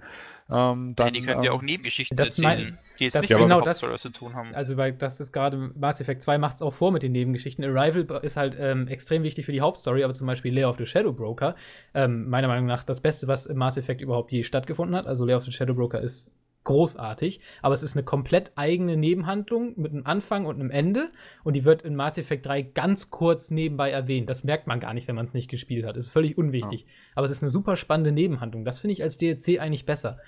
Ähm, 0.51 0.95
dann, 0.97 1.09
ja, 1.09 1.11
die 1.21 1.27
können 1.27 1.43
ja 1.43 1.51
ähm, 1.53 1.59
auch 1.59 1.63
Nebengeschichten 1.63 2.17
das 2.17 2.39
erzählen, 2.39 2.79
die 2.99 3.05
jetzt 3.05 3.15
das- 3.15 3.29
nicht 3.29 3.39
genau 3.39 3.61
das- 3.61 3.81
zu 3.81 4.09
tun 4.11 4.35
haben. 4.35 4.55
Also, 4.55 4.77
weil 4.79 4.93
das 4.95 5.21
ist 5.21 5.33
gerade 5.33 5.73
Mass 5.79 6.01
Effect 6.01 6.23
2 6.23 6.39
macht 6.39 6.55
es 6.57 6.63
auch 6.63 6.73
vor 6.73 6.91
mit 6.91 7.03
den 7.03 7.13
Nebengeschichten. 7.13 7.65
Arrival 7.65 8.21
ist 8.23 8.37
halt 8.39 8.57
ähm, 8.59 8.89
extrem 8.89 9.23
wichtig 9.25 9.45
für 9.45 9.53
die 9.53 9.61
Hauptstory, 9.61 10.05
aber 10.05 10.15
zum 10.15 10.27
Beispiel 10.27 10.55
Lair 10.55 10.71
of 10.71 10.79
the 10.79 10.87
Shadow 10.87 11.13
Broker, 11.13 11.55
ähm, 11.95 12.29
meiner 12.31 12.49
Meinung 12.49 12.67
nach 12.67 12.83
das 12.85 13.01
Beste, 13.03 13.29
was 13.29 13.45
im 13.47 13.59
Mass 13.59 13.77
Effect 13.77 14.01
überhaupt 14.01 14.33
je 14.33 14.43
stattgefunden 14.43 14.97
hat. 14.97 15.07
Also 15.07 15.25
Lair 15.27 15.37
of 15.37 15.43
the 15.43 15.53
Shadow 15.53 15.75
Broker 15.75 16.01
ist 16.01 16.33
großartig, 16.69 17.41
aber 17.63 17.73
es 17.73 17.83
ist 17.83 17.97
eine 17.97 18.05
komplett 18.05 18.53
eigene 18.55 18.99
Nebenhandlung 18.99 19.73
mit 19.81 19.91
einem 19.91 20.05
Anfang 20.05 20.45
und 20.45 20.57
einem 20.57 20.71
Ende 20.71 21.11
und 21.43 21.57
die 21.57 21.65
wird 21.65 21.81
in 21.81 21.97
Mass 21.97 22.19
Effect 22.19 22.45
3 22.45 22.61
ganz 22.61 23.11
kurz 23.11 23.51
nebenbei 23.51 23.91
erwähnt. 23.91 24.29
Das 24.29 24.45
merkt 24.45 24.67
man 24.67 24.79
gar 24.79 24.93
nicht, 24.93 25.09
wenn 25.09 25.15
man 25.15 25.25
es 25.25 25.33
nicht 25.33 25.49
gespielt 25.49 25.87
hat. 25.87 25.97
Ist 25.97 26.11
völlig 26.11 26.37
unwichtig. 26.37 26.85
Aber 27.15 27.25
es 27.25 27.33
ist 27.33 27.43
eine 27.43 27.49
super 27.49 27.77
spannende 27.77 28.13
Nebenhandlung. 28.13 28.67
Das 28.67 28.81
finde 28.81 28.93
ich 28.93 29.03
als 29.03 29.17
DLC 29.17 29.59
eigentlich 29.59 29.87
besser. 29.87 30.19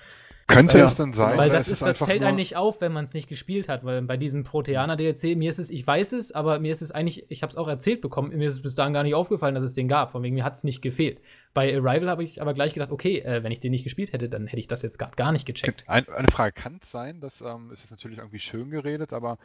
Könnte 0.47 0.77
Ja, 0.77 0.85
es 0.85 0.95
dann 0.95 1.13
sein? 1.13 1.37
Weil 1.37 1.49
das, 1.49 1.67
ist, 1.67 1.81
das 1.81 1.99
fällt 1.99 2.23
einem 2.23 2.35
nicht 2.35 2.55
auf, 2.55 2.81
wenn 2.81 2.91
man 2.91 3.03
es 3.03 3.13
nicht 3.13 3.27
gespielt 3.27 3.69
hat. 3.69 3.83
Weil 3.83 4.01
bei 4.01 4.17
diesem 4.17 4.43
Proteaner-DLC, 4.43 5.37
mir 5.37 5.49
ist 5.49 5.59
es, 5.59 5.69
ich 5.69 5.85
weiß 5.85 6.13
es, 6.13 6.31
aber 6.31 6.59
mir 6.59 6.73
ist 6.73 6.81
es 6.81 6.91
eigentlich, 6.91 7.25
ich 7.29 7.41
habe 7.43 7.51
es 7.51 7.55
auch 7.57 7.67
erzählt 7.67 8.01
bekommen, 8.01 8.35
mir 8.37 8.49
ist 8.49 8.55
es 8.55 8.61
bis 8.61 8.75
dahin 8.75 8.93
gar 8.93 9.03
nicht 9.03 9.15
aufgefallen, 9.15 9.55
dass 9.55 9.63
es 9.63 9.73
den 9.73 9.87
gab. 9.87 10.11
Von 10.11 10.23
wegen, 10.23 10.35
mir 10.35 10.43
hat 10.43 10.55
es 10.55 10.63
nicht 10.63 10.81
gefehlt. 10.81 11.21
Bei 11.53 11.75
Arrival 11.75 12.09
habe 12.09 12.23
ich 12.23 12.41
aber 12.41 12.53
gleich 12.53 12.73
gedacht, 12.73 12.91
okay, 12.91 13.19
äh, 13.19 13.43
wenn 13.43 13.51
ich 13.51 13.59
den 13.59 13.71
nicht 13.71 13.83
gespielt 13.83 14.13
hätte, 14.13 14.29
dann 14.29 14.47
hätte 14.47 14.59
ich 14.59 14.67
das 14.67 14.81
jetzt 14.81 14.97
gar, 14.97 15.11
gar 15.11 15.31
nicht 15.31 15.45
gecheckt. 15.45 15.83
Ein, 15.87 16.07
eine 16.09 16.27
Frage, 16.31 16.53
kann 16.53 16.79
es 16.81 16.91
sein, 16.91 17.21
das 17.21 17.41
ähm, 17.41 17.71
ist 17.71 17.81
jetzt 17.81 17.91
natürlich 17.91 18.19
irgendwie 18.19 18.39
schön 18.39 18.69
geredet, 18.69 19.13
aber 19.13 19.37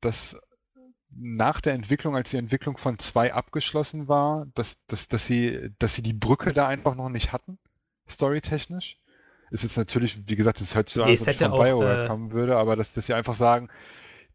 dass 0.00 0.36
nach 1.12 1.60
der 1.60 1.74
Entwicklung, 1.74 2.14
als 2.14 2.30
die 2.30 2.36
Entwicklung 2.36 2.76
von 2.76 2.98
2 2.98 3.34
abgeschlossen 3.34 4.08
war, 4.08 4.46
dass, 4.54 4.78
dass, 4.86 5.08
dass, 5.08 5.26
sie, 5.26 5.70
dass 5.78 5.94
sie 5.94 6.02
die 6.02 6.12
Brücke 6.12 6.52
da 6.52 6.68
einfach 6.68 6.94
noch 6.94 7.08
nicht 7.08 7.32
hatten, 7.32 7.58
storytechnisch? 8.08 8.98
Ist 9.50 9.62
jetzt 9.64 9.76
natürlich, 9.76 10.18
wie 10.26 10.36
gesagt, 10.36 10.60
das 10.60 10.74
hört 10.74 10.88
sich 10.88 10.94
so 10.94 11.02
an, 11.02 11.10
als 11.10 11.22
es 11.22 11.28
ob 11.28 11.34
von 11.34 11.50
BioWare 11.50 12.04
äh, 12.04 12.06
kommen 12.06 12.32
würde, 12.32 12.56
aber 12.56 12.76
dass, 12.76 12.92
dass 12.92 13.06
sie 13.06 13.14
einfach 13.14 13.34
sagen, 13.34 13.68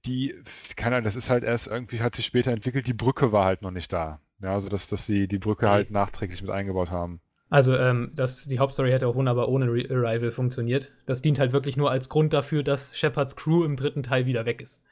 die, 0.06 0.36
keine 0.76 0.98
Ahnung, 0.98 1.06
das 1.06 1.16
ist 1.16 1.30
halt 1.30 1.44
erst 1.44 1.68
irgendwie, 1.68 2.02
hat 2.02 2.16
sich 2.16 2.26
später 2.26 2.52
entwickelt, 2.52 2.88
die 2.88 2.94
Brücke 2.94 3.32
war 3.32 3.46
halt 3.46 3.62
noch 3.62 3.72
nicht 3.72 3.92
da. 3.92 4.20
Ja, 4.42 4.54
also 4.54 4.70
dass, 4.70 4.88
dass 4.88 5.06
sie 5.06 5.28
die 5.28 5.38
Brücke 5.38 5.70
halt 5.70 5.92
nachträglich 5.92 6.42
mit 6.42 6.52
eingebaut 6.52 6.92
haben. 6.92 7.22
Also, 7.50 7.76
ähm, 7.76 8.12
das, 8.16 8.48
die 8.48 8.60
Hauptstory 8.60 8.92
hätte 8.92 9.08
auch 9.08 9.16
wunderbar 9.16 9.50
ohne 9.50 9.68
Re 9.68 9.86
Arrival 9.90 10.32
funktioniert. 10.32 10.92
Das 11.06 11.22
dient 11.22 11.40
halt 11.40 11.54
wirklich 11.54 11.78
nur 11.78 11.92
als 11.92 12.10
Grund 12.10 12.34
dafür, 12.34 12.64
dass 12.64 12.98
Shepards 12.98 13.36
Crew 13.36 13.64
im 13.64 13.76
dritten 13.76 14.04
Teil 14.04 14.26
wieder 14.26 14.46
weg 14.46 14.62
ist. 14.62 14.84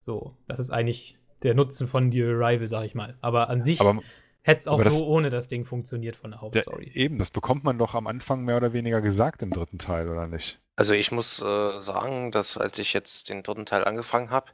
So, 0.00 0.34
das 0.48 0.58
ist 0.58 0.70
eigentlich 0.70 1.18
der 1.42 1.54
Nutzen 1.54 1.86
von 1.86 2.10
die 2.10 2.22
Arrival, 2.22 2.66
sag 2.66 2.84
ich 2.84 2.94
mal. 2.94 3.16
Aber 3.20 3.48
an 3.50 3.62
sich 3.62 3.80
Aber 3.80 4.00
hätte 4.42 4.60
es 4.60 4.68
auch 4.68 4.82
das- 4.82 4.94
so 4.94 5.06
ohne 5.06 5.30
das 5.30 5.48
Ding 5.48 5.64
funktioniert 5.64 6.16
von 6.16 6.30
der 6.30 6.38
ja, 6.38 6.42
Hauptstory. 6.42 6.90
eben, 6.94 7.18
das 7.18 7.30
bekommt 7.30 7.64
man 7.64 7.78
doch 7.78 7.94
am 7.94 8.06
Anfang 8.06 8.44
mehr 8.44 8.56
oder 8.56 8.72
weniger 8.72 9.00
gesagt 9.00 9.42
im 9.42 9.50
dritten 9.50 9.78
Teil, 9.78 10.10
oder 10.10 10.26
nicht? 10.26 10.58
Also 10.76 10.94
ich 10.94 11.12
muss 11.12 11.40
äh, 11.42 11.80
sagen, 11.80 12.30
dass 12.30 12.56
als 12.56 12.78
ich 12.78 12.92
jetzt 12.92 13.28
den 13.28 13.42
dritten 13.42 13.66
Teil 13.66 13.84
angefangen 13.84 14.30
habe, 14.30 14.50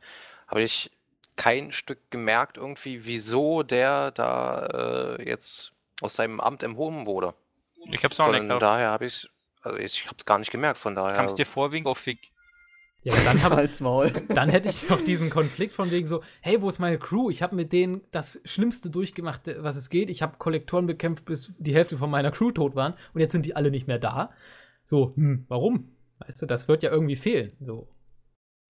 habe 0.49 0.63
ich 0.63 0.91
kein 1.37 1.71
Stück 1.71 2.11
gemerkt 2.11 2.57
irgendwie, 2.57 3.05
wieso 3.05 3.63
der 3.63 4.11
da 4.11 5.17
äh, 5.19 5.29
jetzt 5.29 5.73
aus 6.01 6.15
seinem 6.15 6.41
Amt 6.41 6.63
enthoben 6.63 7.07
wurde. 7.07 7.35
ich 7.91 8.03
hab's 8.03 8.19
auch 8.19 8.33
nicht 8.33 8.47
Von 8.47 8.59
daher 8.59 8.91
habe 8.91 9.07
ich, 9.07 9.29
also 9.63 9.79
ich 9.79 10.07
habe 10.07 10.17
es 10.19 10.25
gar 10.25 10.39
nicht 10.39 10.51
gemerkt, 10.51 10.79
von 10.79 10.95
daher. 10.95 11.17
Kam's 11.17 11.35
dir 11.35 11.47
vor 11.47 11.73
wegen 11.73 11.87
Offig? 11.87 12.33
Ja, 13.07 13.13
aber 13.15 13.23
dann, 13.23 13.43
hab, 13.43 13.53
Halt's 13.57 13.81
Maul. 13.81 14.11
dann 14.31 14.49
hätte 14.49 14.69
ich 14.69 14.85
doch 14.89 15.01
diesen 15.01 15.31
Konflikt 15.31 15.73
von 15.75 15.91
wegen 15.93 16.09
so, 16.09 16.25
hey, 16.41 16.61
wo 16.61 16.69
ist 16.69 16.81
meine 16.81 16.99
Crew? 16.99 17.31
Ich 17.31 17.41
habe 17.41 17.55
mit 17.55 17.73
denen 17.73 18.01
das 18.11 18.41
Schlimmste 18.45 18.91
durchgemacht, 18.91 19.43
was 19.59 19.77
es 19.77 19.91
geht. 19.91 20.11
Ich 20.11 20.23
habe 20.23 20.39
Kollektoren 20.39 20.87
bekämpft, 20.87 21.25
bis 21.25 21.53
die 21.59 21.73
Hälfte 21.75 21.97
von 21.97 22.11
meiner 22.11 22.33
Crew 22.33 22.51
tot 22.51 22.75
waren 22.75 22.95
und 23.15 23.21
jetzt 23.21 23.31
sind 23.31 23.47
die 23.47 23.55
alle 23.55 23.71
nicht 23.71 23.87
mehr 23.87 24.01
da. 24.01 24.33
So, 24.85 25.15
hm, 25.15 25.45
warum? 25.47 25.93
Weißt 26.19 26.43
du, 26.43 26.47
das 26.47 26.67
wird 26.67 26.83
ja 26.83 26.91
irgendwie 26.91 27.15
fehlen. 27.17 27.53
So. 27.61 27.89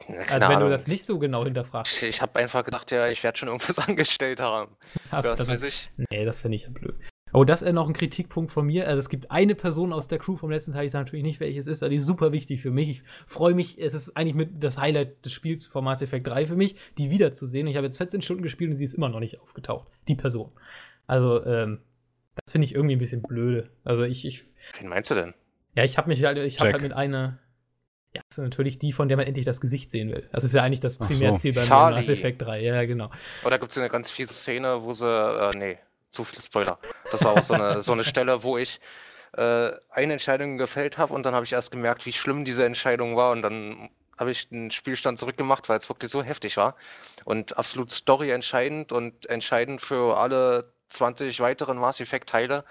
Ja, 0.07 0.17
Also 0.19 0.33
wenn 0.33 0.41
du 0.41 0.47
Ahnung. 0.57 0.71
das 0.71 0.87
nicht 0.87 1.07
so 1.07 1.19
genau 1.19 1.45
hinterfragst. 1.45 2.03
Ich, 2.03 2.09
ich 2.09 2.23
habe 2.23 2.39
einfach 2.39 2.63
gedacht, 2.63 2.91
ja, 2.91 3.09
ich 3.09 3.23
werde 3.25 3.39
schon 3.39 3.49
irgendwas 3.49 3.79
angestellt 3.89 4.41
haben. 4.41 4.77
Was 5.11 5.39
das, 5.39 5.49
weiß 5.49 5.63
ich. 5.63 5.91
Nee, 6.11 6.27
das 6.27 6.43
finde 6.43 6.57
ich 6.57 6.65
ja 6.65 6.69
blöd. 6.71 6.95
Oh, 7.37 7.45
das 7.45 7.61
ist 7.61 7.71
noch 7.75 7.87
ein 7.87 7.93
Kritikpunkt 7.93 8.51
von 8.51 8.65
mir. 8.65 8.89
Also 8.89 8.99
es 8.99 9.11
gibt 9.11 9.31
eine 9.31 9.55
Person 9.55 9.93
aus 9.93 10.09
der 10.09 10.19
Crew 10.19 10.37
vom 10.37 10.51
letzten 10.51 10.73
Teil, 10.73 10.87
ich 10.87 10.93
sage 10.93 11.05
natürlich 11.05 11.23
nicht, 11.23 11.39
welches 11.39 11.67
ist, 11.67 11.83
aber 11.83 11.91
die 11.91 11.97
ist 11.97 12.07
super 12.07 12.33
wichtig 12.33 12.63
für 12.63 12.71
mich. 12.71 12.89
Ich 12.89 13.03
freue 13.27 13.53
mich, 13.53 13.79
es 13.79 13.93
ist 13.93 14.17
eigentlich 14.17 14.35
mit 14.35 14.65
das 14.65 14.79
Highlight 14.79 15.23
des 15.23 15.33
Spiels 15.33 15.67
von 15.67 15.85
Mass 15.85 16.01
Effect 16.01 16.27
3 16.27 16.47
für 16.47 16.57
mich, 16.57 16.77
die 16.97 17.11
wiederzusehen. 17.11 17.67
Ich 17.67 17.77
habe 17.77 17.85
jetzt 17.85 17.99
14 17.99 18.23
Stunden 18.23 18.43
gespielt 18.43 18.71
und 18.71 18.79
sie 18.79 18.85
ist 18.85 18.95
immer 18.95 19.11
noch 19.11 19.21
nicht 19.21 19.39
aufgetaucht. 19.39 19.87
Die 20.09 20.15
Person. 20.15 20.51
Also, 21.07 21.45
ähm, 21.45 21.81
das 22.37 22.53
finde 22.53 22.65
ich 22.65 22.75
irgendwie 22.75 22.97
ein 22.97 23.01
bisschen 23.01 23.21
blöde. 23.21 23.69
Also 23.85 24.05
ich, 24.05 24.25
ich 24.25 24.43
Wen 24.81 24.89
meinst 24.89 25.11
du 25.11 25.15
denn? 25.15 25.35
ja, 25.75 25.85
ich 25.85 25.99
habe 25.99 26.09
mich 26.09 26.25
halt, 26.25 26.39
ich 26.39 26.59
habe 26.59 26.73
halt 26.73 26.81
mit 26.81 26.95
einer, 26.95 27.39
ja, 28.15 28.23
das 28.31 28.39
ist 28.39 28.45
natürlich 28.45 28.79
die, 28.79 28.93
von 28.93 29.09
der 29.09 29.19
man 29.19 29.27
endlich 29.27 29.45
das 29.45 29.61
Gesicht 29.61 29.91
sehen 29.91 30.09
will. 30.09 30.27
Das 30.33 30.43
ist 30.43 30.55
ja 30.55 30.63
eigentlich 30.63 30.81
das 30.81 30.99
Ach 31.03 31.07
so. 31.07 31.13
Primärziel 31.13 31.53
bei. 31.53 31.69
Mass 31.69 32.09
Effect 32.09 32.41
3. 32.41 32.63
Ja, 32.63 32.83
genau. 32.87 33.11
Oder 33.45 33.59
gibt 33.59 33.73
es 33.73 33.77
eine 33.77 33.91
ganz 33.91 34.09
fiese 34.09 34.33
Szene, 34.33 34.83
wo 34.83 34.95
sie, 34.95 35.07
äh, 35.07 35.51
nee, 35.55 35.77
zu 36.17 36.25
viele 36.25 36.43
Spoiler. 36.43 36.79
Das 37.11 37.23
war 37.25 37.33
auch 37.33 37.43
so 37.43 37.55
eine, 37.55 37.81
so 37.81 37.93
eine 37.93 38.05
Stelle, 38.05 38.43
wo 38.43 38.57
ich 38.57 38.81
äh, 39.37 39.71
eine 39.91 40.15
Entscheidung 40.15 40.57
gefällt 40.57 40.99
habe 40.99 41.13
und 41.13 41.25
dann 41.27 41.35
habe 41.35 41.45
ich 41.45 41.53
erst 41.53 41.71
gemerkt, 41.71 42.07
wie 42.07 42.13
schlimm 42.13 42.45
diese 42.45 42.65
Entscheidung 42.65 43.17
war 43.17 43.33
und 43.33 43.43
dann 43.43 43.91
habe 44.19 44.31
ich 44.31 44.49
den 44.49 44.71
Spielstand 44.71 45.19
zurückgemacht, 45.19 45.69
weil 45.69 45.79
es 45.79 45.89
wirklich 45.91 46.11
so 46.11 46.23
heftig 46.23 46.57
war 46.57 46.75
und 47.25 47.59
absolut 47.59 47.93
Story 47.93 48.31
entscheidend 48.31 48.93
und 48.93 49.27
entscheidend 49.27 49.83
für 49.83 50.17
alle 50.17 50.73
20 50.89 51.41
weiteren 51.41 51.77
Mass 51.77 52.01
Effect 52.01 52.31
Teile 52.31 52.65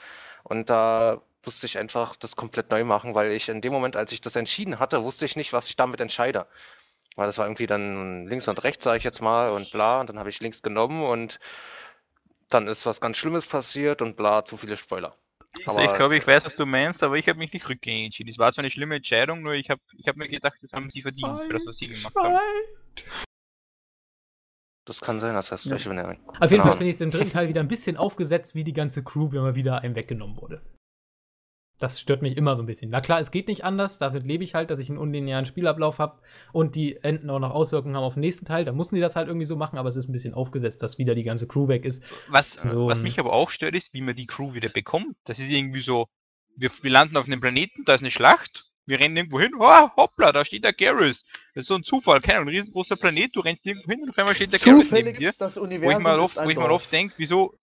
und 0.44 0.72
da 0.72 1.22
musste 1.46 1.68
ich 1.68 1.78
einfach 1.78 2.16
das 2.16 2.36
komplett 2.36 2.72
neu 2.72 2.84
machen, 2.84 3.14
weil 3.14 3.32
ich 3.32 3.50
in 3.50 3.62
dem 3.62 3.72
Moment, 3.72 3.96
als 3.96 4.12
ich 4.12 4.22
das 4.22 4.36
entschieden 4.36 4.80
hatte, 4.80 5.04
wusste 5.04 5.26
ich 5.26 5.36
nicht, 5.36 5.54
was 5.54 5.70
ich 5.70 5.76
damit 5.76 6.02
entscheide. 6.02 6.48
Weil 7.16 7.28
das 7.28 7.38
war 7.38 7.46
irgendwie 7.46 7.68
dann 7.68 8.28
links 8.28 8.48
und 8.48 8.64
rechts, 8.64 8.84
sage 8.84 8.98
ich 8.98 9.04
jetzt 9.04 9.22
mal, 9.22 9.52
und 9.52 9.72
bla. 9.72 10.02
Und 10.02 10.10
dann 10.10 10.20
habe 10.20 10.30
ich 10.30 10.42
links 10.42 10.62
genommen 10.62 11.04
und 11.04 11.40
dann 12.50 12.68
ist 12.68 12.86
was 12.86 13.02
ganz 13.02 13.18
Schlimmes 13.18 13.46
passiert 13.46 14.02
und 14.02 14.16
bla, 14.16 14.46
zu 14.46 14.58
viele 14.58 14.78
Spoiler. 14.78 15.18
Also 15.66 15.80
ich 15.80 15.94
glaube, 15.96 16.18
ich 16.18 16.28
weiß, 16.28 16.46
was 16.46 16.56
du 16.56 16.66
meinst, 16.66 17.02
aber 17.02 17.16
ich 17.16 17.28
habe 17.28 17.40
mich 17.40 17.54
nicht 17.54 17.68
rückgängig 17.70 18.08
entschieden. 18.08 18.30
Es 18.30 18.38
war 18.38 18.52
zwar 18.52 18.64
eine 18.64 18.72
schlimme 18.72 18.96
Entscheidung, 18.96 19.42
nur 19.42 19.54
ich 19.54 19.70
habe 19.70 19.82
ich 19.98 20.08
hab 20.08 20.18
mir 20.18 20.28
gedacht, 20.28 20.58
das 20.62 20.74
haben 20.74 20.90
sie 20.90 21.02
verdient 21.02 21.40
für 21.40 21.54
das, 21.54 21.66
was 21.66 21.78
sie 21.78 21.88
gemacht 21.88 22.16
haben. 22.16 22.38
Das 24.86 25.02
kann 25.02 25.20
sein, 25.20 25.34
das 25.34 25.52
heißt 25.52 25.66
gleich, 25.66 25.90
wenn 25.90 25.98
er. 25.98 26.10
Auf 26.10 26.52
jeden 26.52 26.62
Fall 26.62 26.62
Ahnung. 26.62 26.74
finde 26.74 26.90
ich 26.90 26.96
es 26.96 27.02
im 27.02 27.10
dritten 27.10 27.32
Teil 27.32 27.48
wieder 27.48 27.62
ein 27.62 27.68
bisschen 27.68 27.98
aufgesetzt, 27.98 28.54
wie 28.54 28.64
die 28.64 28.74
ganze 28.74 29.04
Crew 29.04 29.30
immer 29.32 29.56
wieder 29.56 29.82
einem 29.82 29.96
weggenommen 29.96 30.38
wurde. 30.40 30.62
Das 31.78 32.00
stört 32.00 32.22
mich 32.22 32.38
immer 32.38 32.56
so 32.56 32.64
ein 32.64 32.68
bisschen. 32.68 32.90
Na 32.90 33.02
klar, 33.02 33.20
es 33.20 33.32
geht 33.32 33.50
nicht 33.50 33.66
anders. 33.66 33.98
Damit 33.98 34.24
lebe 34.26 34.44
ich 34.44 34.56
halt, 34.56 34.70
dass 34.70 34.80
ich 34.80 34.90
einen 34.90 34.98
unlinearen 34.98 35.46
Spielablauf 35.46 36.00
habe 36.00 36.20
und 36.54 36.76
die 36.76 36.98
Enden 37.04 37.30
auch 37.30 37.40
noch 37.40 37.52
Auswirkungen 37.52 37.96
haben 37.96 38.04
auf 38.04 38.14
den 38.14 38.22
nächsten 38.22 38.46
Teil. 38.46 38.64
Da 38.64 38.72
mussten 38.72 38.96
die 38.96 39.02
das 39.02 39.16
halt 39.18 39.28
irgendwie 39.28 39.46
so 39.46 39.58
machen, 39.58 39.78
aber 39.78 39.90
es 39.90 39.96
ist 39.98 40.08
ein 40.08 40.14
bisschen 40.14 40.34
aufgesetzt, 40.34 40.82
dass 40.82 40.98
wieder 40.98 41.16
die 41.16 41.24
ganze 41.24 41.48
Crew 41.48 41.68
weg 41.68 41.84
ist. 41.84 42.02
Was, 42.30 42.54
So, 42.54 42.88
was 42.88 43.00
mich 43.00 43.20
aber 43.20 43.34
auch 43.34 43.50
stört, 43.50 43.76
ist, 43.76 43.94
wie 43.94 44.02
man 44.02 44.16
die 44.16 44.26
Crew 44.28 44.54
wieder 44.54 44.70
bekommt. 44.70 45.18
Das 45.26 45.38
ist 45.38 45.50
irgendwie 45.50 45.82
so, 45.82 46.08
wir, 46.56 46.72
wir 46.82 46.92
landen 46.92 47.18
auf 47.18 47.26
einem 47.26 47.42
Planeten, 47.42 47.84
da 47.86 47.96
ist 47.96 48.02
eine 48.02 48.12
Schlacht, 48.12 48.66
wir 48.86 49.00
rennen 49.00 49.18
irgendwo 49.18 49.40
hin, 49.40 49.52
oh, 49.60 49.90
hoppla, 49.98 50.32
da 50.32 50.46
steht 50.46 50.64
der 50.64 50.74
Garrus. 50.74 51.26
Das 51.54 51.64
ist 51.64 51.68
so 51.68 51.76
ein 51.76 51.84
Zufall, 51.84 52.22
Ahnung, 52.24 52.44
ein 52.44 52.48
riesengroßer 52.50 52.96
Planet, 52.96 53.36
du 53.36 53.42
rennst 53.42 53.66
irgendwo 53.66 53.90
hin 53.92 54.02
und 54.04 54.10
auf 54.10 54.18
einmal 54.18 54.36
steht 54.36 54.54
der 54.54 54.60
Garrus 54.60 54.88
Zufälle 54.88 55.12
neben 55.12 55.18
dir. 55.18 55.34
das 55.38 55.58
Wo 55.58 55.62
ich 55.62 55.66
Universum 55.66 56.04
mal 56.04 56.20
oft, 56.20 56.38
wo 56.38 56.50
ich 56.50 56.58
mal 56.58 56.70
Dorf. 56.70 56.84
oft 56.84 56.92
denke, 56.92 57.16
wieso, 57.18 57.54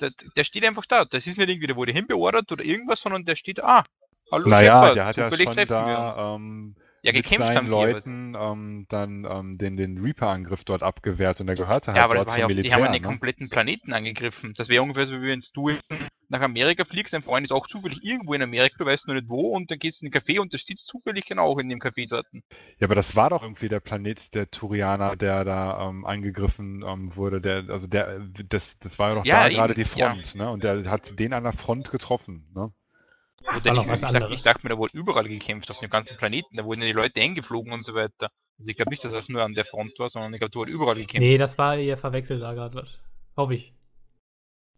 der, 0.00 0.12
der 0.36 0.44
steht 0.44 0.64
einfach 0.64 0.86
da. 0.86 1.04
Das 1.04 1.26
ist 1.26 1.38
nicht 1.38 1.48
irgendwie, 1.48 1.66
der 1.66 1.76
wurde 1.76 1.92
hinbeordert 1.92 2.50
oder 2.52 2.64
irgendwas, 2.64 3.00
sondern 3.00 3.24
der 3.24 3.36
steht, 3.36 3.62
ah, 3.62 3.84
hallo, 4.30 4.48
Naja, 4.48 4.80
Shepard, 4.80 4.96
der 4.96 5.06
hat 5.06 5.16
ja 5.16 5.36
schon 5.36 5.66
da 5.66 6.34
ähm, 6.34 6.76
Ja, 7.08 7.12
mit 7.12 7.28
gekämpft 7.28 7.54
haben 7.54 7.68
seinen. 7.68 7.68
Leuten 7.68 8.36
ähm, 8.38 8.86
dann 8.88 9.26
ähm, 9.30 9.58
den, 9.58 9.76
den 9.76 9.98
Reaper-Angriff 9.98 10.64
dort 10.64 10.82
abgewehrt 10.82 11.40
und 11.40 11.46
der 11.48 11.56
gehörte 11.56 11.92
halt 11.92 11.98
Ja, 11.98 12.04
aber 12.04 12.14
dort 12.14 12.26
das 12.28 12.28
war 12.28 12.34
zum 12.34 12.40
ja 12.40 12.46
auch, 12.46 12.50
die 12.50 12.54
Militär. 12.54 12.76
haben 12.76 12.84
ja 12.84 12.88
den 12.90 13.02
ne? 13.02 13.08
kompletten 13.08 13.48
Planeten 13.48 13.92
angegriffen. 13.92 14.54
Das 14.56 14.68
wäre 14.68 14.82
ungefähr 14.82 15.06
so, 15.06 15.14
wie 15.20 15.28
wenn 15.28 15.42
du 15.54 15.70
nach 16.28 16.40
Amerika 16.42 16.84
fliegst, 16.84 17.12
dein 17.14 17.22
Freund 17.22 17.44
ist 17.46 17.52
auch 17.52 17.66
zufällig 17.66 18.04
irgendwo 18.04 18.34
in 18.34 18.42
Amerika, 18.42 18.76
du 18.78 18.84
weißt 18.86 19.06
nur 19.06 19.16
nicht 19.16 19.28
wo, 19.28 19.56
und 19.56 19.70
dann 19.70 19.78
gehst 19.78 20.02
du 20.02 20.06
in 20.06 20.12
ein 20.12 20.20
Café 20.20 20.40
und 20.40 20.52
da 20.52 20.58
sitzt 20.58 20.86
zufällig 20.86 21.26
genau 21.26 21.46
auch 21.46 21.58
in 21.58 21.68
dem 21.68 21.78
Café 21.80 22.08
dort. 22.08 22.26
Ja, 22.78 22.86
aber 22.86 22.94
das 22.94 23.16
war 23.16 23.30
doch 23.30 23.42
irgendwie 23.42 23.68
der 23.68 23.80
Planet 23.80 24.34
der 24.34 24.50
Turianer, 24.50 25.16
der 25.16 25.44
da 25.44 25.88
ähm, 25.88 26.04
angegriffen 26.04 26.84
ähm, 26.86 27.16
wurde. 27.16 27.40
Der, 27.40 27.64
also 27.68 27.86
der, 27.86 28.20
das, 28.48 28.78
das 28.78 28.98
war 28.98 29.10
ja 29.10 29.14
doch 29.16 29.24
Ja, 29.24 29.40
da 29.40 29.46
eben, 29.48 29.56
gerade 29.56 29.74
die 29.74 29.82
ja. 29.94 30.10
Front, 30.12 30.34
ne? 30.34 30.50
Und 30.50 30.64
der 30.64 30.84
hat 30.90 31.18
den 31.18 31.32
an 31.32 31.44
der 31.44 31.52
Front 31.54 31.90
getroffen, 31.90 32.46
ne? 32.54 32.72
Das 33.44 33.64
Oder 33.64 33.66
war 33.66 33.74
noch 33.74 33.84
ich, 33.84 33.90
was 33.90 34.00
sag, 34.00 34.10
ich 34.10 34.16
anderes. 34.16 34.42
dachte 34.42 34.60
mir, 34.62 34.70
da 34.70 34.78
wurde 34.78 34.96
überall 34.96 35.28
gekämpft, 35.28 35.70
auf 35.70 35.78
dem 35.78 35.90
ganzen 35.90 36.16
Planeten. 36.16 36.56
Da 36.56 36.64
wurden 36.64 36.80
ja 36.80 36.86
die 36.86 36.92
Leute 36.92 37.20
eingeflogen 37.20 37.72
und 37.72 37.84
so 37.84 37.94
weiter. 37.94 38.30
Also 38.58 38.70
ich 38.70 38.76
glaube 38.76 38.90
nicht, 38.90 39.04
dass 39.04 39.12
das 39.12 39.28
nur 39.28 39.42
an 39.42 39.54
der 39.54 39.64
Front 39.64 39.98
war, 39.98 40.08
sondern 40.08 40.34
ich 40.34 40.40
glaube, 40.40 40.50
da 40.50 40.58
wurde 40.58 40.72
überall 40.72 40.96
gekämpft. 40.96 41.20
Nee, 41.20 41.38
das 41.38 41.56
war 41.58 41.76
ihr 41.78 41.96
verwechselt 41.96 42.42
da 42.42 42.52
gerade 42.54 42.74
was. 42.74 42.98
Hoffe 43.36 43.54
ich. 43.54 43.72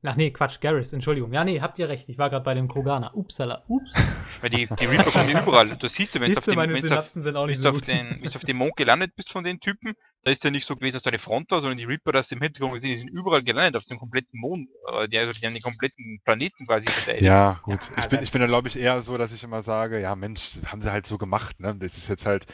Ach 0.03 0.17
nee, 0.17 0.31
Quatsch, 0.31 0.61
Garrus, 0.61 0.95
Entschuldigung. 0.95 1.33
Ja, 1.33 1.45
nee, 1.45 1.61
habt 1.61 1.79
ihr 1.79 1.89
recht. 1.89 2.09
Ich 2.09 2.17
war 2.17 2.31
gerade 2.31 2.45
bei 2.45 2.55
dem 2.55 2.69
Kroganer. 2.69 3.15
Upsala. 3.15 3.65
Ups. 3.69 3.93
Weil 4.41 4.49
die, 4.51 4.67
die 4.67 4.87
Reaper 4.87 5.11
kommen 5.11 5.31
ja 5.31 5.43
überall. 5.43 5.69
Du 5.79 5.89
siehst 5.89 6.15
ja, 6.15 6.21
wenn 6.23 6.33
du 6.33 6.39
auf 6.39 6.45
du, 6.45 6.57
wenn's 6.57 6.91
auf, 6.91 7.11
so 7.11 7.81
den, 7.81 8.27
auf 8.35 8.43
den 8.43 8.57
Mond 8.57 8.77
gelandet 8.77 9.15
bist 9.15 9.31
von 9.31 9.45
den 9.45 9.61
Typen, 9.61 9.95
da 10.23 10.33
ist 10.33 10.45
ja 10.45 10.51
nicht 10.51 10.67
so 10.67 10.77
gewesen, 10.77 10.95
dass 10.95 11.03
da 11.03 11.09
eine 11.11 11.19
Front 11.19 11.51
war, 11.51 11.61
sondern 11.63 11.79
die 11.79 11.85
Reaper, 11.85 12.13
das 12.13 12.31
im 12.31 12.43
Hintergrund 12.43 12.75
gesehen, 12.75 12.91
die 12.91 12.99
sind 12.99 13.09
überall 13.09 13.43
gelandet, 13.43 13.77
auf 13.77 13.85
dem 13.87 13.99
kompletten 13.99 14.39
Mond. 14.39 14.69
Äh, 14.93 15.09
Die, 15.09 15.19
also 15.19 15.33
die 15.33 15.47
haben 15.47 15.55
den 15.55 15.63
kompletten 15.63 16.21
Planeten 16.25 16.67
quasi 16.67 16.87
verteidigt. 16.89 17.25
Ja, 17.25 17.59
gut. 17.63 17.81
Ja, 17.97 18.03
ich 18.03 18.09
bin, 18.09 18.23
ich 18.23 18.31
bin 18.31 18.41
da, 18.43 18.47
glaube 18.47 18.69
ich, 18.69 18.79
eher 18.79 19.01
so, 19.03 19.17
dass 19.17 19.33
ich 19.33 19.43
immer 19.45 19.63
sage, 19.63 19.99
ja 20.01 20.15
Mensch, 20.15 20.53
das 20.61 20.71
haben 20.71 20.83
sie 20.83 20.93
halt 20.93 21.07
so 21.07 21.17
gemacht, 21.17 21.59
ne? 21.61 21.75
Das 21.79 21.97
ist 21.97 22.09
jetzt 22.09 22.27
halt, 22.27 22.45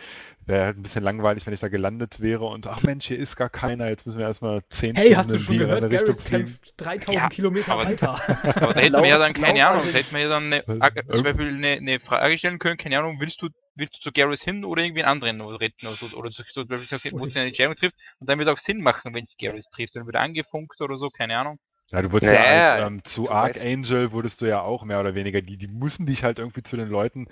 wäre 0.46 0.64
halt 0.66 0.76
ein 0.78 0.82
bisschen 0.84 1.02
langweilig, 1.02 1.44
wenn 1.44 1.54
ich 1.54 1.60
da 1.60 1.66
gelandet 1.68 2.20
wäre 2.20 2.44
und 2.44 2.68
ach 2.68 2.84
Mensch, 2.84 3.06
hier 3.08 3.18
ist 3.18 3.34
gar 3.34 3.50
keiner, 3.50 3.88
jetzt 3.88 4.06
müssen 4.06 4.18
wir 4.20 4.26
erstmal 4.26 4.62
zehn 4.68 4.94
Hey, 4.94 5.06
Stunden 5.06 5.18
hast 5.18 5.32
du 5.34 5.38
schon 5.38 5.58
gehört? 5.58 5.82
Richtung 5.84 5.98
Garrus 6.06 6.24
kämpft 6.24 6.74
3000 6.76 7.14
Ja, 7.20 7.28
Kilometer 7.28 7.72
aber- 7.72 7.86
weiter. 7.86 8.10
Aber 8.62 8.74
da 8.74 8.80
hätten 8.80 8.92
wir 9.02 9.08
ja 9.08 9.18
dann, 9.18 9.32
keine 9.34 9.66
Ahnung, 9.68 9.86
da 9.86 9.98
hätten 9.98 10.14
wir 10.14 10.20
ja 10.22 10.28
dann 10.28 10.44
eine, 10.52 10.62
Weil- 10.66 10.82
Ag- 10.82 11.04
zum 11.12 11.24
Beispiel 11.24 11.48
eine, 11.48 11.68
eine 11.72 11.98
Frage 11.98 12.38
stellen 12.38 12.60
können, 12.60 12.76
keine 12.76 12.96
Ahnung, 13.00 13.16
willst 13.18 13.42
du, 13.42 13.48
willst 13.76 13.96
du 13.96 14.00
zu 14.00 14.12
Garrus 14.12 14.42
hin 14.42 14.64
oder 14.64 14.82
irgendwie 14.82 15.04
einen 15.04 15.22
anderen 15.22 15.40
retten 15.56 15.86
oder 15.86 15.96
so, 15.96 16.06
oder 16.16 16.30
so, 16.30 16.42
so, 16.48 16.62
wo 16.62 16.64
du 16.64 17.24
eine 17.24 17.46
Entscheidung 17.46 17.76
triffst 17.76 17.98
und 18.18 18.28
dann 18.28 18.38
wird 18.38 18.48
es 18.48 18.54
auch 18.54 18.58
Sinn 18.58 18.80
machen, 18.80 19.14
wenn 19.14 19.24
es 19.24 19.36
Garrus 19.38 19.68
trifft, 19.70 19.94
dann 19.96 20.06
wird 20.06 20.16
er 20.16 20.22
angefunkt 20.22 20.80
oder 20.80 20.96
so, 20.96 21.10
keine 21.10 21.38
Ahnung. 21.38 21.58
Ja, 21.90 22.02
du 22.02 22.10
wurdest 22.10 22.32
ja 22.32 22.40
Naja, 22.40 22.74
als 22.74 22.86
ähm, 22.86 23.04
zu 23.04 23.30
Archangel 23.30 24.12
wurdest 24.12 24.40
du 24.40 24.46
ja 24.46 24.60
auch 24.60 24.82
mehr 24.84 24.98
oder 24.98 25.14
weniger. 25.14 25.40
Die, 25.40 25.56
die 25.56 25.68
müssen 25.68 26.06
dich 26.06 26.24
halt 26.24 26.38
irgendwie 26.38 26.62
zu 26.62 26.76
den 26.76 26.88
Leuten 26.88 27.28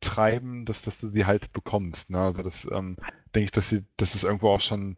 treiben, 0.00 0.64
dass, 0.64 0.82
dass 0.82 0.98
du 0.98 1.06
sie 1.06 1.24
halt 1.24 1.52
bekommst. 1.52 2.10
Ne? 2.10 2.18
Also 2.18 2.42
das 2.42 2.64
ähm, 2.64 2.96
denke 3.34 3.44
ich, 3.44 3.50
dass 3.52 3.68
sie, 3.68 3.84
das 3.96 4.14
ist 4.16 4.24
irgendwo 4.24 4.50
auch 4.50 4.60
schon 4.60 4.96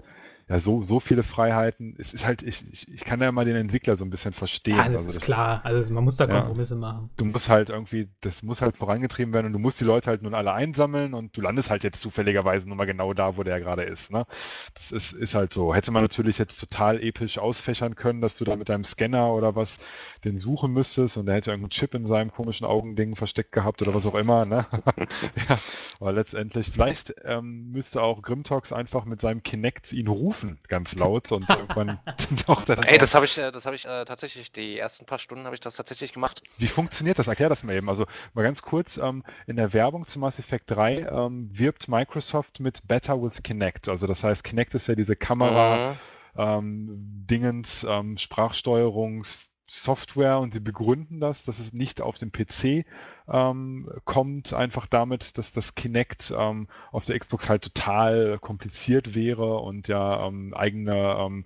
ja 0.49 0.59
so, 0.59 0.83
so 0.83 1.01
viele 1.01 1.23
Freiheiten. 1.23 1.95
Es 1.99 2.13
ist 2.13 2.27
halt, 2.27 2.43
ich, 2.43 2.65
ich, 2.71 2.87
ich 2.93 3.05
kann 3.05 3.21
ja 3.21 3.33
mal 3.33 3.45
den 3.45 3.57
Entwickler 3.57 3.97
so 3.97 4.05
ein 4.05 4.11
bisschen 4.11 4.33
verstehen. 4.33 4.77
Ja, 4.77 4.89
das 4.89 5.07
also 5.07 5.19
ist 5.19 5.21
klar. 5.21 5.61
Also 5.65 5.93
man 5.93 6.05
muss 6.05 6.17
da 6.17 6.27
Ja. 6.27 6.41
Kompromisse 6.41 6.77
machen. 6.77 7.11
du 7.17 7.25
musst 7.25 7.49
halt 7.49 7.71
irgendwie, 7.71 8.09
das 8.21 8.43
muss 8.43 8.61
halt 8.61 8.77
vorangetrieben 8.77 9.33
werden 9.33 9.47
und 9.47 9.53
du 9.53 9.59
musst 9.59 9.81
die 9.81 9.85
Leute 9.85 10.11
halt 10.11 10.23
nun 10.23 10.35
alle 10.35 10.53
einsammeln 10.53 11.15
und 11.15 11.37
du 11.37 11.41
landest 11.41 11.71
halt 11.71 11.85
jetzt 11.85 12.01
zufälligerweise 12.01 12.69
nur 12.69 12.77
mal 12.77 12.87
genau 12.87 13.15
da, 13.15 13.37
wo 13.37 13.43
der 13.43 13.61
gerade 13.61 13.83
ist. 13.83 14.13
Ne? 14.13 14.27
Das 14.75 14.93
ist, 14.93 15.13
ist 15.13 15.35
halt 15.35 15.53
so. 15.53 15.75
Hätte 15.75 15.93
man 15.93 16.03
natürlich 16.03 16.39
jetzt 16.39 16.61
total 16.61 17.03
episch 17.03 17.39
ausfächern 17.39 17.95
können, 17.95 18.21
dass 18.21 18.37
du 18.37 18.45
da 18.45 18.57
mit 18.57 18.69
deinem 18.69 18.85
Scanner 18.85 19.33
oder 19.33 19.57
was 19.57 19.79
den 20.25 20.39
suchen 20.39 20.73
müsstest 20.73 21.17
und 21.17 21.27
der 21.27 21.37
hätte 21.37 21.51
irgendeinen 21.51 21.71
Chip 21.71 21.95
in 21.95 22.07
seinem 22.07 22.31
komischen 22.33 22.67
Augending 22.67 23.17
versteckt 23.17 23.53
gehabt 23.53 23.83
oder 23.83 23.95
was 23.95 24.07
auch 24.07 24.15
immer. 24.15 24.45
Ne? 24.45 24.67
ja, 25.49 25.59
aber 26.01 26.13
letztendlich, 26.13 26.71
vielleicht 26.71 27.15
ähm, 27.25 27.71
müsste 27.71 28.03
auch 28.03 28.23
Grimtox 28.23 28.73
einfach 28.73 29.05
mit 29.05 29.21
seinem 29.21 29.43
Kinect 29.43 29.93
ihn 29.93 30.09
rufen, 30.09 30.44
ganz 30.69 30.95
laut 30.95 31.33
und 31.33 31.49
irgendwann 31.49 31.99
taucht 32.47 32.69
er 32.69 32.77
dann 32.77 32.85
Ey, 32.85 32.99
das 32.99 33.15
habe 33.15 33.25
ich, 33.25 33.39
äh, 33.39 33.51
das 33.51 33.65
habe 33.67 33.75
ich 33.77 33.87
äh, 33.87 34.05
tatsächlich, 34.05 34.53
die 34.53 34.79
ersten 34.79 35.07
paar 35.07 35.19
Stunden 35.19 35.45
habe 35.45 35.55
ich 35.55 35.61
das 35.61 35.77
tatsächlich 35.77 36.13
gemacht. 36.13 36.43
Wie 36.59 36.69
funktioniert 36.69 37.19
das? 37.19 37.29
Erklär 37.29 37.49
das 37.49 37.63
mal 37.65 37.75
eben. 37.75 37.89
Also 37.89 38.05
mal 38.35 38.43
ganz 38.43 38.61
kurz, 38.63 38.97
ähm, 38.99 39.25
in 39.47 39.57
der 39.57 39.73
Werbung 39.73 40.07
zu 40.07 40.19
Mass 40.19 40.39
Effect 40.39 40.71
3 40.71 41.07
ähm, 41.11 41.49
wirbt 41.53 41.89
Microsoft 41.89 42.61
mit 42.61 42.87
Better 42.87 43.23
with 43.23 43.43
Kinect. 43.43 43.89
Also 43.89 44.07
das 44.07 44.23
heißt, 44.25 44.45
Kinect 44.45 44.75
ist 44.75 44.87
ja 44.87 44.95
diese 44.95 45.17
Kamera, 45.17 45.93
Mhm. 45.93 45.97
ähm, 46.37 46.87
Dingens, 47.29 47.85
ähm, 47.89 48.17
Sprachsteuerungssoftware 48.17 50.39
und 50.39 50.55
sie 50.55 50.61
begründen 50.61 51.21
das, 51.21 51.45
dass 51.45 51.59
es 51.59 51.73
nicht 51.73 52.01
auf 52.01 52.19
dem 52.19 52.31
PC 52.33 52.85
ähm, 53.29 53.89
kommt, 54.05 54.53
einfach 54.53 54.87
damit, 54.87 55.39
dass 55.39 55.53
das 55.53 55.75
Kinect 55.75 56.33
ähm, 56.37 56.69
auf 56.93 57.05
der 57.07 57.19
Xbox 57.19 57.49
halt 57.49 57.63
total 57.63 58.39
kompliziert 58.39 59.15
wäre 59.15 59.59
und 59.61 59.89
ja 59.89 60.27
ähm, 60.27 60.53
eigene, 60.55 61.17
ähm, 61.19 61.45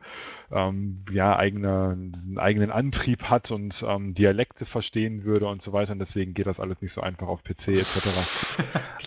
ähm, 0.50 0.96
ja, 1.12 1.36
eigene, 1.36 1.90
einen 1.92 2.38
eigenen 2.38 2.70
Antrieb 2.72 3.24
hat 3.24 3.50
und 3.50 3.84
ähm, 3.86 4.14
Dialekte 4.14 4.64
verstehen 4.64 5.24
würde 5.24 5.46
und 5.46 5.62
so 5.62 5.72
weiter. 5.72 5.92
Und 5.92 6.00
deswegen 6.00 6.34
geht 6.34 6.46
das 6.46 6.60
alles 6.60 6.80
nicht 6.82 6.92
so 6.92 7.00
einfach 7.00 7.28
auf 7.28 7.44
PC 7.44 7.68
etc. 7.68 8.08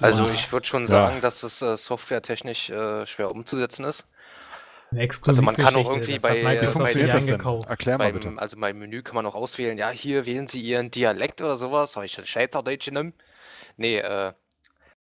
Also 0.01 0.25
ich 0.25 0.51
würde 0.51 0.67
schon 0.67 0.87
Ja. 0.87 0.87
sagen, 0.87 1.21
dass 1.21 1.43
es 1.43 1.61
äh, 1.61 1.75
softwaretechnisch 1.77 2.69
äh, 2.69 3.05
schwer 3.05 3.31
umzusetzen 3.31 3.85
ist. 3.85 4.07
Also 5.29 5.41
man 5.41 5.55
kann 5.55 5.75
auch 5.75 5.89
irgendwie 5.89 6.19
bei- 6.19 6.35
Wie 6.35 6.39
äh, 6.39 6.43
bei-. 6.43 7.65
Erklär 7.67 7.97
mal 7.97 8.11
Beim, 8.11 8.13
bitte. 8.13 8.33
also 8.37 8.59
beim 8.59 8.77
Menü 8.79 9.01
kann 9.03 9.15
man 9.15 9.25
auch 9.25 9.35
auswählen, 9.35 9.77
ja, 9.77 9.89
hier 9.89 10.25
wählen 10.25 10.47
Sie 10.47 10.59
Ihren 10.59 10.91
Dialekt 10.91 11.41
oder 11.41 11.55
sowas. 11.55 11.95
Habe 11.95 12.05
ich 12.05 12.17
ein 12.19 12.25
Schweizerdeutsch 12.25 12.85
genommen? 12.85 13.13
Nee, 13.77 13.99
äh, 13.99 14.33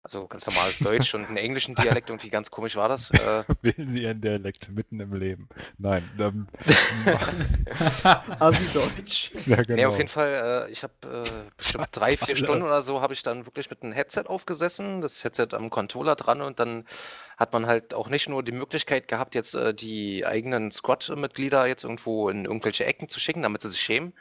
also 0.07 0.25
ganz 0.25 0.47
normales 0.47 0.79
Deutsch 0.79 1.13
und 1.15 1.25
einen 1.25 1.35
englischen 1.35 1.75
Dialekt, 1.75 2.09
irgendwie 2.09 2.29
ganz 2.29 2.49
komisch 2.49 2.77
war 2.77 2.87
das. 2.87 3.11
Äh, 3.11 3.43
Wählen 3.61 3.89
Sie 3.89 4.03
Ihren 4.03 4.21
Dialekt 4.21 4.69
mitten 4.69 5.01
im 5.01 5.13
Leben. 5.13 5.49
Nein. 5.77 6.09
Ähm, 6.17 6.47
Assi-Deutsch. 8.39 9.31
ja, 9.45 9.57
Nee, 9.57 9.63
genau. 9.65 9.89
auf 9.89 9.97
jeden 9.97 10.09
Fall, 10.09 10.67
äh, 10.67 10.71
ich 10.71 10.83
habe 10.83 10.93
äh, 11.03 11.29
bestimmt 11.57 11.87
drei, 11.91 12.15
vier 12.15 12.37
Stunden 12.37 12.63
oder 12.63 12.81
so, 12.81 13.01
habe 13.01 13.13
ich 13.13 13.21
dann 13.21 13.45
wirklich 13.45 13.69
mit 13.69 13.83
einem 13.83 13.91
Headset 13.91 14.23
aufgesessen, 14.27 15.01
das 15.01 15.23
Headset 15.25 15.49
am 15.51 15.69
Controller 15.69 16.15
dran 16.15 16.41
und 16.41 16.59
dann 16.59 16.85
hat 17.37 17.51
man 17.51 17.67
halt 17.67 17.93
auch 17.93 18.07
nicht 18.07 18.29
nur 18.29 18.43
die 18.43 18.53
Möglichkeit 18.53 19.09
gehabt, 19.09 19.35
jetzt 19.35 19.55
äh, 19.55 19.73
die 19.73 20.25
eigenen 20.25 20.71
Squad-Mitglieder 20.71 21.67
jetzt 21.67 21.83
irgendwo 21.83 22.29
in 22.29 22.45
irgendwelche 22.45 22.85
Ecken 22.85 23.09
zu 23.09 23.19
schicken, 23.19 23.41
damit 23.41 23.61
sie 23.61 23.69
sich 23.69 23.81
schämen. 23.81 24.13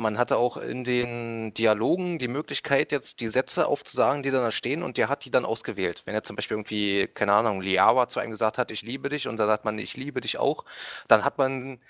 Man 0.00 0.16
hatte 0.16 0.36
auch 0.36 0.56
in 0.56 0.84
den 0.84 1.52
Dialogen 1.54 2.18
die 2.20 2.28
Möglichkeit, 2.28 2.92
jetzt 2.92 3.20
die 3.20 3.26
Sätze 3.28 3.66
aufzusagen, 3.66 4.22
die 4.22 4.30
dann 4.30 4.42
da 4.42 4.52
stehen 4.52 4.82
und 4.84 4.96
der 4.96 5.08
hat 5.08 5.24
die 5.24 5.30
dann 5.32 5.44
ausgewählt. 5.44 6.02
Wenn 6.06 6.14
er 6.14 6.22
zum 6.22 6.36
Beispiel 6.36 6.56
irgendwie, 6.56 7.08
keine 7.08 7.32
Ahnung, 7.34 7.60
Liawa 7.60 8.08
zu 8.08 8.20
einem 8.20 8.30
gesagt 8.30 8.58
hat, 8.58 8.70
ich 8.70 8.82
liebe 8.82 9.08
dich 9.08 9.26
und 9.26 9.38
dann 9.38 9.48
sagt 9.48 9.64
man, 9.64 9.76
ich 9.78 9.96
liebe 9.96 10.20
dich 10.20 10.38
auch, 10.38 10.64
dann 11.08 11.24
hat 11.24 11.38
man 11.38 11.80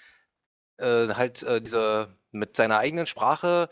äh, 0.78 1.08
halt 1.14 1.42
äh, 1.44 1.60
diese 1.62 2.16
mit 2.32 2.56
seiner 2.56 2.78
eigenen 2.78 3.06
Sprache 3.06 3.68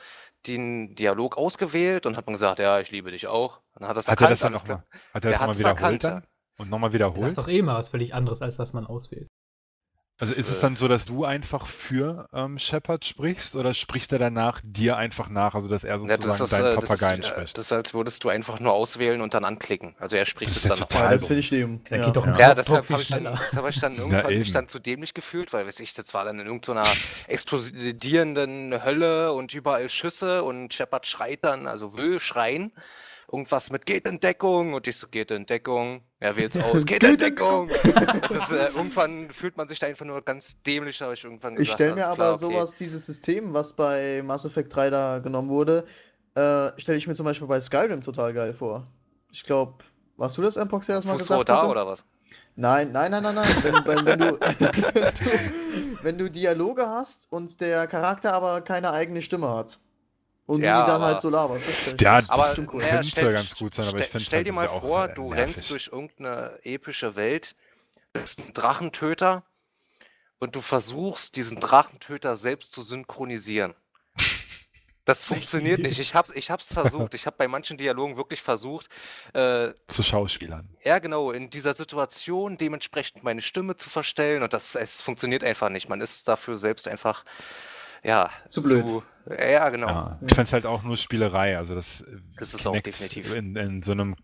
den 0.46 0.94
Dialog 0.94 1.36
ausgewählt 1.38 2.06
und 2.06 2.16
hat 2.16 2.26
man 2.26 2.34
gesagt, 2.34 2.58
ja, 2.60 2.80
ich 2.80 2.90
liebe 2.90 3.10
dich 3.12 3.26
auch. 3.28 3.62
Dann 3.74 3.88
hat 3.88 3.96
das 3.96 4.08
Hat 4.08 4.20
er 4.20 4.28
das 4.28 4.40
erkannt, 4.40 4.42
dann 4.42 4.52
nochmal? 4.52 4.78
klar. 4.78 4.86
Hat 5.12 5.24
er 5.24 5.30
Der 5.30 5.32
das 5.32 5.40
hat 5.40 5.40
nochmal 5.40 5.54
es 5.54 5.58
wiederholt 5.58 6.00
erkannt, 6.00 6.04
dann? 6.04 6.26
Und 6.58 6.70
nochmal 6.70 6.92
Das 6.92 6.94
wiederholt? 6.94 7.30
ist 7.30 7.38
doch 7.38 7.48
eh 7.48 7.62
mal 7.62 7.74
was 7.76 7.88
völlig 7.88 8.14
anderes, 8.14 8.42
als 8.42 8.58
was 8.58 8.72
man 8.72 8.86
auswählt. 8.86 9.28
Also 10.18 10.32
ist 10.32 10.48
es 10.48 10.56
Äh. 10.56 10.60
dann 10.62 10.76
so, 10.76 10.88
dass 10.88 11.04
du 11.04 11.24
einfach 11.26 11.66
für 11.66 12.26
ähm, 12.32 12.58
Shepard 12.58 13.04
sprichst 13.04 13.54
oder 13.54 13.74
spricht 13.74 14.10
er 14.12 14.18
danach 14.18 14.62
dir 14.64 14.96
einfach 14.96 15.28
nach, 15.28 15.54
also 15.54 15.68
dass 15.68 15.84
er 15.84 15.96
Ja, 15.98 16.06
das 16.16 16.20
sozusagen 16.20 16.44
ist, 16.44 16.52
deinen 16.52 16.72
äh, 16.72 16.74
das, 16.80 16.88
Papageien 16.88 17.20
ist, 17.20 17.26
äh, 17.26 17.30
spricht? 17.30 17.58
das 17.58 17.64
ist, 17.66 17.72
als 17.72 17.92
würdest 17.92 18.24
du 18.24 18.30
einfach 18.30 18.58
nur 18.58 18.72
auswählen 18.72 19.20
und 19.20 19.34
dann 19.34 19.44
anklicken. 19.44 19.94
Also 19.98 20.16
er 20.16 20.22
Das 20.22 20.28
spricht 20.30 20.52
es 20.52 20.56
ist 20.56 20.64
ja 20.64 20.70
dann 20.70 20.78
noch. 20.80 20.88
total 20.88 21.04
Ja, 21.04 21.10
das 21.12 21.26
finde 21.26 21.40
ich 21.40 21.50
dem. 21.50 21.84
Da 21.84 21.96
ja. 21.96 22.04
geht 22.06 22.16
doch 22.16 22.26
ein 22.26 22.34
Ja. 22.38 22.54
Ja, 22.54 22.62
viel 22.62 22.76
habe 22.76 23.02
ich, 23.02 23.08
dann- 23.08 23.38
hab 23.38 23.68
ich 23.68 23.80
dann 23.80 23.96
irgendwann 23.98 24.26
mich 24.38 24.48
eben. 24.48 24.52
dann 24.54 24.68
zu 24.68 24.78
dämlich 24.78 25.12
gefühlt, 25.12 25.52
weil 25.52 25.66
weiß 25.66 25.80
ich, 25.80 25.92
das 25.92 26.14
war 26.14 26.24
dann 26.24 26.40
in 26.40 26.46
irgendeiner 26.46 26.86
explodierenden 27.26 28.84
Hölle 28.84 29.32
und 29.32 29.52
überall 29.54 29.88
Schüsse 29.88 30.42
und 30.42 30.72
Shepard 30.72 31.06
schreit 31.06 31.40
dann, 31.42 31.66
also 31.66 31.96
will 31.96 32.20
schreien. 32.20 32.72
Irgendwas 33.32 33.70
mit 33.70 33.86
geht 33.86 34.06
in 34.06 34.20
Deckung 34.20 34.74
und 34.74 34.86
ich 34.86 34.96
so, 34.96 35.08
geht 35.08 35.32
in 35.32 35.46
Deckung. 35.46 36.02
Er 36.20 36.36
wählt's 36.36 36.56
aus, 36.56 36.86
geht 36.86 37.02
in 37.02 37.16
Deckung. 37.16 37.68
Das, 38.30 38.52
äh, 38.52 38.68
irgendwann 38.76 39.30
fühlt 39.30 39.56
man 39.56 39.66
sich 39.66 39.80
da 39.80 39.86
einfach 39.88 40.06
nur 40.06 40.22
ganz 40.22 40.62
dämlich, 40.62 41.00
habe 41.02 41.14
ich 41.14 41.24
irgendwann 41.24 41.56
gesagt. 41.56 41.68
Ich 41.68 41.74
stelle 41.74 41.94
mir 41.96 42.06
aber 42.06 42.14
klar, 42.14 42.30
okay. 42.30 42.38
sowas, 42.38 42.76
dieses 42.76 43.04
System, 43.04 43.52
was 43.52 43.72
bei 43.72 44.22
Mass 44.24 44.44
Effect 44.44 44.74
3 44.74 44.90
da 44.90 45.18
genommen 45.18 45.48
wurde, 45.48 45.84
äh, 46.34 46.70
stelle 46.76 46.98
ich 46.98 47.06
mir 47.06 47.14
zum 47.14 47.24
Beispiel 47.24 47.48
bei 47.48 47.58
Skyrim 47.58 48.00
total 48.00 48.32
geil 48.32 48.54
vor. 48.54 48.86
Ich 49.32 49.42
glaube, 49.42 49.84
warst 50.16 50.38
du 50.38 50.42
das, 50.42 50.56
Mpox, 50.56 50.86
der 50.86 50.96
das 50.96 51.04
mal 51.04 51.14
Fuß 51.14 51.22
gesagt 51.22 51.48
da 51.48 51.56
hatte? 51.58 51.66
oder 51.66 51.86
was? 51.86 52.04
Nein, 52.54 52.92
nein, 52.92 53.10
nein, 53.10 53.22
nein, 53.22 53.34
nein. 53.34 53.48
Wenn, 53.62 53.74
wenn, 53.84 54.06
wenn, 54.06 54.18
du, 54.18 54.40
wenn, 54.40 54.72
du, 54.72 55.98
wenn 56.02 56.18
du 56.18 56.30
Dialoge 56.30 56.88
hast 56.88 57.26
und 57.30 57.60
der 57.60 57.86
Charakter 57.86 58.32
aber 58.32 58.60
keine 58.62 58.92
eigene 58.92 59.20
Stimme 59.20 59.48
hat. 59.48 59.78
Und 60.46 60.62
Ja, 60.62 60.82
die 60.82 60.86
dann 60.86 60.96
aber- 61.02 61.06
halt 61.06 61.20
so 61.20 61.28
laberst. 61.28 61.66
Das 61.68 61.76
stell 61.76 61.94
ich- 61.96 62.00
Ja, 62.00 62.14
das 62.16 62.24
ist 62.24 62.30
Aber 62.30 62.42
bestimmt 62.44 62.70
cool. 62.72 62.82
ja 62.82 63.32
ganz 63.32 63.54
gut 63.56 63.74
sein, 63.74 63.88
aber 63.88 63.98
ich 64.00 64.06
stell, 64.06 64.20
stell 64.20 64.38
halt 64.38 64.46
dir 64.46 64.52
mal 64.52 64.68
vor, 64.68 65.08
du 65.08 65.30
nervig. 65.34 65.38
rennst 65.56 65.70
durch 65.70 65.88
irgendeine 65.92 66.58
epische 66.62 67.16
Welt, 67.16 67.56
bist 68.12 68.38
ein 68.38 68.52
Drachentöter 68.52 69.44
und 70.38 70.54
du 70.54 70.60
versuchst, 70.60 71.34
diesen 71.36 71.58
Drachentöter 71.60 72.36
selbst 72.36 72.70
zu 72.72 72.82
synchronisieren. 72.82 73.74
Das 75.04 75.24
funktioniert 75.24 75.80
nicht. 75.80 76.00
Ich 76.00 76.14
hab's, 76.16 76.30
ich 76.30 76.50
hab's 76.50 76.72
versucht. 76.72 77.14
Ich 77.14 77.26
habe 77.26 77.36
bei 77.36 77.46
manchen 77.46 77.76
Dialogen 77.78 78.16
wirklich 78.16 78.42
versucht, 78.42 78.88
äh, 79.34 79.72
Zu 79.86 80.02
Schauspielern. 80.02 80.68
ja 80.84 80.98
genau, 80.98 81.30
in 81.30 81.48
dieser 81.48 81.74
Situation 81.74 82.56
dementsprechend 82.56 83.22
meine 83.22 83.40
Stimme 83.40 83.76
zu 83.76 83.88
verstellen 83.88 84.42
und 84.42 84.52
das 84.52 84.74
es 84.74 85.02
funktioniert 85.02 85.44
einfach 85.44 85.68
nicht. 85.68 85.88
Man 85.88 86.00
ist 86.00 86.26
dafür 86.26 86.56
selbst 86.58 86.88
einfach 86.88 87.24
ja 88.06 88.30
Zu 88.48 88.62
blöd. 88.62 88.84
ja, 89.38 89.68
genau. 89.70 89.88
Ja. 89.88 90.18
Ich 90.22 90.34
fände 90.34 90.44
es 90.46 90.52
halt 90.52 90.66
auch 90.66 90.82
nur 90.82 90.96
Spielerei. 90.96 91.56
Also 91.58 91.74
das 91.74 92.02
äh, 92.02 92.16
Ist 92.40 92.54
es 92.54 92.66
auch 92.66 92.78
definitiv. 92.80 93.34
In, 93.34 93.56
in, 93.56 93.82
so 93.82 93.92
einem, 93.92 94.14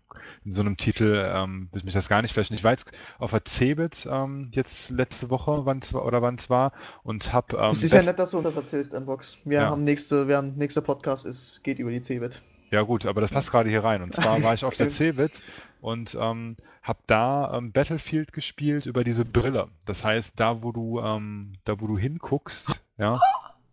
in 0.45 0.53
so 0.53 0.61
einem 0.61 0.77
Titel 0.77 1.23
ähm, 1.27 1.67
würde 1.71 1.85
mich 1.85 1.93
das 1.93 2.07
gar 2.09 2.21
nicht 2.21 2.33
flashen. 2.33 2.55
Ich 2.55 2.63
war 2.63 2.71
jetzt 2.71 2.89
auf 3.19 3.31
der 3.31 3.43
Cebit 3.45 4.07
ähm, 4.09 4.49
jetzt 4.53 4.89
letzte 4.91 5.29
Woche, 5.29 5.65
wann 5.65 5.79
es 5.79 5.93
war 5.93 6.05
oder 6.05 6.21
wann 6.21 6.35
es 6.35 6.49
war, 6.49 6.71
und 7.03 7.33
habe 7.33 7.57
ähm, 7.57 7.71
Es 7.71 7.83
ist 7.83 7.93
ja 7.93 8.01
nett, 8.01 8.17
dass 8.19 8.31
du 8.31 8.37
uns 8.37 8.45
das 8.45 8.55
erzählst, 8.55 8.97
Mbox. 8.97 9.39
Wir 9.43 9.59
Ja. 9.61 9.69
haben 9.69 9.83
nächste, 9.83 10.27
wir 10.27 10.37
haben 10.37 10.55
nächster 10.55 10.81
Podcast 10.81 11.25
ist, 11.25 11.63
geht 11.63 11.79
über 11.79 11.91
die 11.91 12.01
Cebit. 12.01 12.41
Ja 12.71 12.81
gut, 12.81 13.05
aber 13.05 13.21
das 13.21 13.31
passt 13.31 13.51
gerade 13.51 13.69
hier 13.69 13.83
rein. 13.83 14.01
Und 14.01 14.15
zwar 14.15 14.41
war 14.43 14.53
ich 14.53 14.63
auf 14.65 14.75
der. 14.75 14.89
Cebit 14.89 15.41
und 15.81 16.17
ähm, 16.19 16.55
habe 16.81 16.99
da 17.07 17.57
ähm, 17.57 17.71
Battlefield 17.71 18.33
gespielt 18.33 18.85
über 18.85 19.03
diese 19.03 19.25
Brille. 19.25 19.67
Das 19.85 20.03
heißt, 20.03 20.39
da 20.39 20.63
wo 20.63 20.71
du, 20.71 20.99
ähm, 21.01 21.53
da 21.65 21.79
wo 21.79 21.87
du 21.87 21.97
hinguckst, 21.97 22.81
ja, 22.97 23.13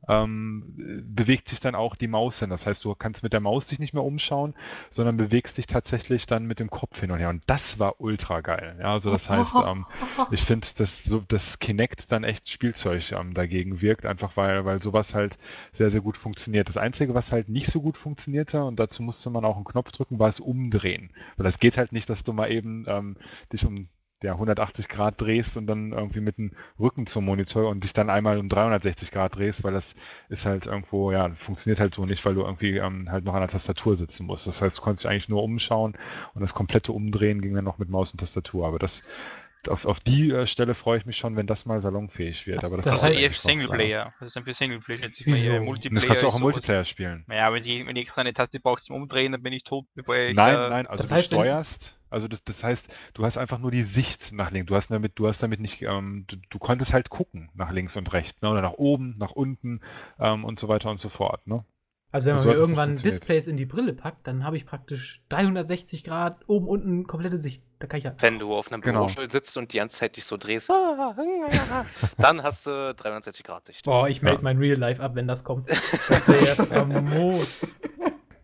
ähm, 0.09 0.75
äh, 0.79 1.03
bewegt 1.03 1.49
sich 1.49 1.61
dann 1.61 1.75
auch 1.75 1.95
die 1.95 2.09
Maus 2.09 2.41
hin. 2.41 2.51
Das 2.51 2.67
heißt, 2.67 2.85
du 2.85 2.95
kannst 2.95 3.23
mit 3.23 3.33
der 3.33 3.41
Maus 3.41 3.67
dich 3.67 3.79
nicht 3.79 3.95
mehr 3.95 4.03
umschauen, 4.03 4.55
sondern 4.91 5.17
bewegst 5.17 5.59
dich 5.59 5.67
tatsächlich 5.67 6.27
dann 6.27 6.47
mit 6.47 6.59
dem 6.59 6.71
Kopf 6.71 7.01
hin 7.01 7.11
und 7.11 7.19
her. 7.19 7.29
Und 7.29 7.43
das 7.47 7.79
war 7.79 8.01
ultra 8.01 8.41
geil. 8.41 8.77
Ja, 8.81 8.93
also 8.93 9.11
das 9.11 9.29
heißt, 9.29 9.57
ähm, 9.65 9.87
ich 10.31 10.43
finde, 10.43 10.67
dass 10.79 11.05
so 11.05 11.23
das 11.29 11.59
Kinect 11.59 12.13
dann 12.13 12.25
echt 12.25 12.49
Spielzeug 12.49 13.13
ähm, 13.13 13.35
dagegen 13.35 13.81
wirkt, 13.81 14.07
einfach 14.07 14.37
weil, 14.37 14.65
weil 14.65 14.83
sowas 14.83 15.15
halt 15.15 15.39
sehr, 15.73 15.91
sehr 15.91 16.01
gut 16.01 16.17
funktioniert. 16.17 16.69
Das 16.69 16.77
Einzige, 16.77 17.15
was 17.15 17.33
halt 17.33 17.49
nicht 17.49 17.67
so 17.67 17.81
gut 17.81 17.97
funktionierte, 17.97 18.65
und 18.65 18.79
dazu 18.81 19.03
musste 19.03 19.31
man 19.31 19.45
auch 19.45 19.57
einen 19.57 19.65
Knopf 19.65 19.93
drücken, 19.93 20.19
war 20.19 20.29
es 20.29 20.41
umdrehen. 20.41 21.11
Weil 21.37 21.45
das 21.45 21.59
geht 21.59 21.77
halt 21.77 21.93
nicht, 21.93 22.09
dass 22.09 22.25
du 22.25 22.33
mal 22.33 22.51
eben 22.51 22.85
ähm, 22.89 23.17
dich 23.53 23.65
um 23.67 23.89
ja, 24.23 24.33
180 24.33 24.89
Grad 24.89 25.21
drehst 25.21 25.57
und 25.57 25.67
dann 25.67 25.93
irgendwie 25.93 26.21
mit 26.21 26.37
dem 26.39 26.53
Rücken 26.79 27.07
zum 27.07 27.25
Monitor 27.25 27.69
und 27.71 27.85
dich 27.85 27.93
dann 27.93 28.11
einmal 28.11 28.39
um 28.39 28.49
360 28.49 29.11
Grad 29.11 29.37
drehst, 29.37 29.65
weil 29.65 29.73
das 29.73 29.95
ist 30.29 30.45
halt 30.47 30.67
irgendwo, 30.67 31.11
ja, 31.11 31.31
funktioniert 31.37 31.81
halt 31.81 31.95
so 31.95 32.05
nicht, 32.05 32.25
weil 32.27 32.35
du 32.35 32.43
irgendwie 32.43 32.77
ähm, 32.77 33.11
halt 33.11 33.25
noch 33.25 33.35
an 33.35 33.41
der 33.41 33.49
Tastatur 33.49 33.97
sitzen 33.97 34.27
musst. 34.27 34.47
Das 34.47 34.61
heißt, 34.61 34.79
du 34.79 34.83
konntest 34.83 35.05
dich 35.05 35.11
eigentlich 35.11 35.29
nur 35.29 35.43
umschauen 35.43 35.95
und 36.35 36.41
das 36.43 36.53
komplette 36.55 36.93
Umdrehen 36.93 37.41
ging 37.41 37.55
dann 37.55 37.65
noch 37.65 37.79
mit 37.79 37.89
Maus 37.89 38.13
und 38.13 38.19
Tastatur. 38.19 38.67
Aber 38.67 38.79
das, 38.79 39.03
auf, 39.69 39.85
auf 39.87 40.01
die 40.01 40.31
äh, 40.31 40.47
Stelle 40.47 40.75
freue 40.75 40.99
ich 40.99 41.07
mich 41.07 41.17
schon, 41.17 41.37
wenn 41.37 41.47
das 41.47 41.65
mal 41.67 41.81
salonfähig 41.81 42.47
wird. 42.47 42.63
Aber 42.65 42.77
das, 42.77 42.85
Das 42.87 43.03
heißt- 43.03 43.15
noch, 43.15 43.21
ja. 43.21 43.31
Singleplayer. 43.33 44.15
Das 44.21 44.29
ist 44.29 44.37
dann 44.37 44.45
für 44.45 44.55
Singleplayer, 44.55 45.01
ich 45.05 45.27
mal. 45.27 45.59
Und 45.61 45.65
Multiplayer 45.65 45.95
das 45.95 46.07
kannst 46.07 46.23
du 46.23 46.29
auch 46.29 46.35
im 46.37 46.41
Multiplayer 46.43 46.85
spielen. 46.85 47.25
Naja, 47.27 47.53
wenn 47.53 47.65
ich, 47.65 47.87
wenn 47.87 47.97
ich 47.97 48.03
extra 48.05 48.21
eine 48.23 48.33
Taste 48.35 48.61
brauche 48.61 48.83
zum 48.83 48.97
Umdrehen, 48.97 49.33
dann 49.33 49.43
bin 49.43 49.53
ich 49.53 49.65
tot, 49.65 49.87
bevor 49.95 50.17
ich. 50.17 50.35
Nein, 50.35 50.55
äh, 50.57 50.69
nein, 50.71 50.87
also 50.87 51.03
das 51.03 51.09
du 51.09 51.15
heißt, 51.15 51.33
wenn- 51.33 51.39
steuerst, 51.41 51.97
also 52.11 52.29
das, 52.29 52.45
das 52.45 52.63
heißt, 52.63 52.93
du 53.15 53.25
hast 53.25 53.39
einfach 53.39 53.59
nur 53.59 53.71
die 53.71 53.83
Sicht 53.83 54.33
nach 54.33 54.51
links. 54.51 54.69
Du 54.69 54.75
hast 54.77 54.91
damit, 54.91 55.13
du 55.19 55.27
hast 55.29 55.43
damit 55.43 55.61
nicht, 55.61 55.81
ähm, 55.83 56.25
du, 56.29 56.37
du 56.51 56.59
konntest 56.59 56.93
halt 56.93 57.09
gucken 57.11 57.51
nach 57.55 57.71
links 57.71 57.97
und 57.97 58.13
rechts, 58.13 58.43
ne? 58.43 58.51
Oder 58.51 58.63
nach 58.63 58.75
oben, 58.75 59.17
nach 59.19 59.33
unten 59.33 59.81
ähm, 60.19 60.45
und 60.45 60.59
so 60.59 60.69
weiter 60.69 60.91
und 60.91 61.01
so 61.01 61.09
fort, 61.09 61.47
ne? 61.47 61.65
Also 62.13 62.31
wenn 62.31 62.39
So 62.39 62.49
man 62.49 62.57
mir 62.57 62.61
hat 62.61 62.63
das 62.65 62.71
irgendwann. 62.71 62.97
Displays 62.97 63.47
in 63.47 63.57
die 63.57 63.67
Brille 63.67 63.93
packt, 63.93 64.27
dann 64.27 64.43
habe 64.45 64.57
ich 64.57 64.67
praktisch 64.67 65.23
360 65.29 66.03
Grad 66.03 66.41
oben, 66.49 66.67
unten 66.67 67.07
komplette 67.07 67.39
Sicht. 67.39 67.63
Da 67.79 67.87
kann 67.87 67.99
ich 67.99 68.05
ja. 68.05 68.15
Wenn 68.19 68.41
du 68.41 68.53
auf 68.53 68.73
einem 68.73 68.81
Genau. 68.83 68.99
Bürostuhl 69.01 69.31
sitzt 69.31 69.57
und 69.57 69.73
die 69.73 69.77
ganze 69.79 69.99
Zeit 70.01 70.17
dich 70.17 70.25
so 70.25 70.37
drehst, 70.37 70.69
dann 72.19 72.43
hast 72.43 72.67
du 72.67 72.95
360 72.95 73.45
Grad 73.45 73.65
Sicht. 73.67 73.85
Boah, 73.85 74.09
ich 74.09 74.23
melde 74.23 74.39
Ja. 74.39 74.43
mein 74.43 74.59
Real 74.59 74.77
Life 74.77 75.01
ab, 75.01 75.15
wenn 75.15 75.29
das 75.29 75.45
kommt. 75.45 75.71
Das 75.71 76.27
wäre 76.29 76.47
ja 76.49 76.55
famos. 76.65 77.61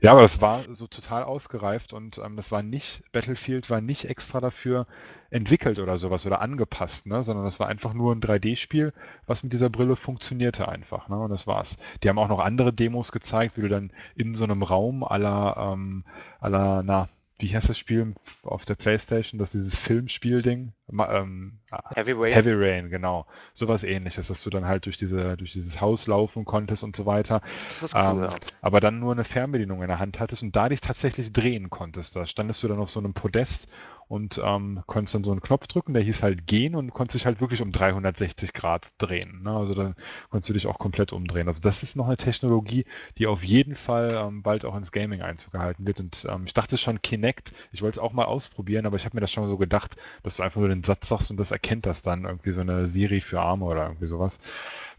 Ja, 0.01 0.13
aber 0.13 0.23
das 0.23 0.41
war 0.43 0.63
so 0.75 0.87
total 0.87 1.23
ausgereift 1.25 1.93
und 1.93 2.19
ähm, 2.19 2.37
das 2.37 2.53
war 2.53 2.63
nicht, 2.63 3.03
Battlefield 3.13 3.71
war 3.71 3.81
nicht 3.81 4.05
extra 4.05 4.41
dafür 4.41 4.87
entwickelt 5.31 5.79
oder 5.79 5.97
sowas 5.99 6.27
oder 6.27 6.41
angepasst, 6.41 7.07
ne? 7.07 7.23
Sondern 7.25 7.45
das 7.47 7.59
war 7.61 7.69
einfach 7.69 7.95
nur 7.95 8.15
ein 8.15 8.21
3D-Spiel, 8.21 8.93
was 9.27 9.43
mit 9.43 9.53
dieser 9.53 9.71
Brille 9.71 9.97
funktionierte 9.97 10.69
einfach, 10.69 11.09
ne? 11.09 11.19
Und 11.19 11.31
das 11.31 11.47
war's. 11.47 11.79
Die 12.03 12.09
haben 12.09 12.19
auch 12.19 12.29
noch 12.29 12.41
andere 12.41 12.73
Demos 12.73 13.11
gezeigt, 13.11 13.57
wie 13.57 13.63
du 13.63 13.69
dann 13.69 13.91
in 14.15 14.35
so 14.35 14.45
einem 14.45 14.63
Raum 14.63 15.03
aller, 15.03 15.57
ähm, 15.73 16.05
aller, 16.41 16.83
na, 16.83 17.09
wie 17.39 17.55
heißt 17.55 17.69
das 17.69 17.77
Spiel 17.79 18.15
auf 18.43 18.65
der 18.65 18.77
Playstation? 18.77 19.39
Das 19.39 19.55
ist 19.55 19.65
dieses 19.65 19.77
Filmspiel-Ding. 19.79 20.73
Ähm, 20.91 21.59
Heavy 21.95 22.13
Rain. 22.13 22.33
Heavy 22.33 22.53
Rain, 22.53 22.89
genau. 22.89 23.27
Sowas 23.53 23.83
ähnliches, 23.85 24.29
dass 24.29 24.43
du 24.43 24.51
dann 24.51 24.65
halt 24.67 24.87
durch 24.87 24.97
diese, 24.97 25.37
durch 25.37 25.53
dieses 25.53 25.81
Haus 25.81 26.07
laufen 26.07 26.45
konntest 26.47 26.83
und 26.83 26.97
so 26.97 27.05
weiter. 27.05 27.43
Das 27.67 27.83
ist 27.83 27.95
cool, 27.95 28.03
Ähm, 28.03 28.23
ja. 28.23 28.29
aber 28.63 28.81
dann 28.81 29.01
nur 29.01 29.13
eine 29.13 29.25
Fernbedienung 29.25 29.83
in 29.83 29.89
der 29.89 29.99
Hand 29.99 30.19
hattest 30.19 30.43
und 30.43 30.57
da 30.57 30.69
dich 30.71 30.81
tatsächlich 30.81 31.33
drehen 31.33 31.69
konntest. 31.69 32.17
Da 32.17 32.25
standest 32.25 32.63
du 32.63 32.69
dann 32.69 32.79
auf 32.79 32.89
so 32.91 33.01
einem 33.01 33.13
Podest 33.13 33.69
und 34.09 34.41
ähm, 34.43 34.83
konntest 34.87 35.15
dann 35.17 35.25
so 35.25 35.33
einen 35.33 35.41
Knopf 35.41 35.67
drücken, 35.67 35.93
der 35.93 36.03
hieß 36.03 36.23
halt 36.23 36.47
gehen 36.47 36.77
und 36.77 36.93
konntest 36.93 37.17
dich 37.17 37.27
halt 37.27 37.41
wirklich 37.41 37.61
um 37.61 37.73
360 37.73 38.53
Grad 38.53 38.89
drehen. 38.99 39.43
Ne? 39.43 39.51
Also 39.51 39.75
dann 39.75 39.97
konntest 40.31 40.49
du 40.49 40.55
dich 40.55 40.67
auch 40.69 40.79
komplett 40.79 41.13
umdrehen. 41.13 41.49
Also 41.49 41.61
das 41.61 41.83
ist 41.83 41.97
noch 41.97 42.07
eine 42.07 42.17
Technologie, 42.17 42.87
die 43.19 43.27
auf 43.27 43.43
jeden 43.43 43.75
Fall 43.75 44.13
ähm, 44.13 44.43
bald 44.43 44.65
auch 44.65 44.77
ins 44.77 44.93
Gaming 44.93 45.23
Einzug 45.23 45.53
gehalten 45.53 45.87
wird. 45.87 45.99
Und 45.99 46.27
ähm, 46.31 46.45
ich 46.47 46.55
dachte 46.55 46.79
schon 46.79 47.03
Kinect, 47.03 47.53
ich 47.73 47.83
wollte 47.83 47.99
es 47.99 48.03
auch 48.03 48.13
mal 48.13 48.27
ausprobieren, 48.27 48.87
aber 48.87 48.97
ich 48.97 49.05
habe 49.05 49.17
mir 49.17 49.23
das 49.23 49.33
schon 49.33 49.49
so 49.49 49.57
gedacht, 49.57 49.97
dass 50.23 50.37
du 50.37 50.45
einfach 50.45 50.61
nur 50.61 50.69
den 50.69 50.85
Satz 50.85 51.09
sagst 51.09 51.31
und 51.31 51.37
das 51.39 51.51
erkennt 51.51 51.87
das 51.87 52.03
dann 52.03 52.25
irgendwie 52.25 52.53
so 52.53 52.61
eine 52.61 52.87
Siri 52.87 53.21
für 53.21 53.41
Arme 53.41 53.65
oder 53.65 53.87
irgendwie 53.87 54.07
sowas. 54.07 54.39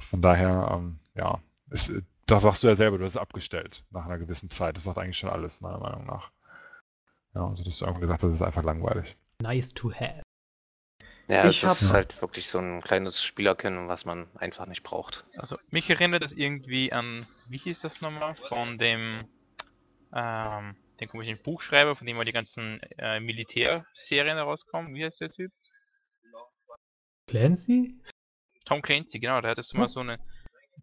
Von 0.09 0.21
daher, 0.21 0.69
ähm, 0.73 0.99
ja, 1.15 1.39
es, 1.69 1.93
da 2.25 2.39
sagst 2.41 2.63
du 2.63 2.67
ja 2.67 2.75
selber, 2.75 2.97
du 2.97 3.05
hast 3.05 3.13
es 3.13 3.17
abgestellt 3.17 3.85
nach 3.91 4.05
einer 4.05 4.17
gewissen 4.17 4.49
Zeit. 4.49 4.75
Das 4.75 4.83
sagt 4.83 4.97
eigentlich 4.97 5.17
schon 5.17 5.29
alles, 5.29 5.61
meiner 5.61 5.79
Meinung 5.79 6.05
nach. 6.05 6.31
Ja, 7.37 7.47
also 7.47 7.63
dass 7.63 7.77
du 7.77 7.85
einfach 7.85 7.99
gesagt 8.01 8.23
hast, 8.23 8.29
das 8.29 8.33
ist 8.39 8.41
einfach 8.41 8.63
langweilig. 8.63 9.15
Nice 9.43 9.71
to 9.71 9.91
have. 9.93 10.23
Ja, 11.27 11.41
Ich 11.41 11.63
es 11.63 11.81
ist 11.81 11.89
hab- 11.89 11.93
halt 11.93 12.19
wirklich 12.21 12.47
so 12.47 12.57
ein 12.57 12.81
kleines 12.81 13.23
Spielerkennen, 13.23 13.87
was 13.87 14.05
man 14.05 14.27
einfach 14.37 14.65
nicht 14.65 14.81
braucht. 14.81 15.23
Also 15.37 15.59
mich 15.69 15.87
erinnert 15.87 16.23
das 16.23 16.31
irgendwie 16.31 16.91
an, 16.91 17.27
wie 17.47 17.59
hieß 17.59 17.79
das 17.81 18.01
nochmal, 18.01 18.35
von 18.49 18.79
dem, 18.79 19.27
ähm, 20.15 20.75
den 20.99 21.09
komischen 21.09 21.37
Buchschreiber, 21.43 21.95
von 21.95 22.07
dem 22.07 22.17
mal 22.17 22.25
die 22.25 22.31
ganzen 22.31 22.79
äh, 22.97 23.19
Militärserien 23.19 24.37
herauskommen. 24.37 24.95
Wie 24.95 25.05
heißt 25.05 25.21
der 25.21 25.31
Typ? 25.31 25.51
Clancy? 27.27 27.93
Tom 28.65 28.81
Clancy, 28.81 29.19
genau, 29.19 29.41
der 29.41 29.51
hatte 29.51 29.61
so 29.63 29.77
mal 29.77 29.89
so 29.89 29.99
eine, 29.99 30.17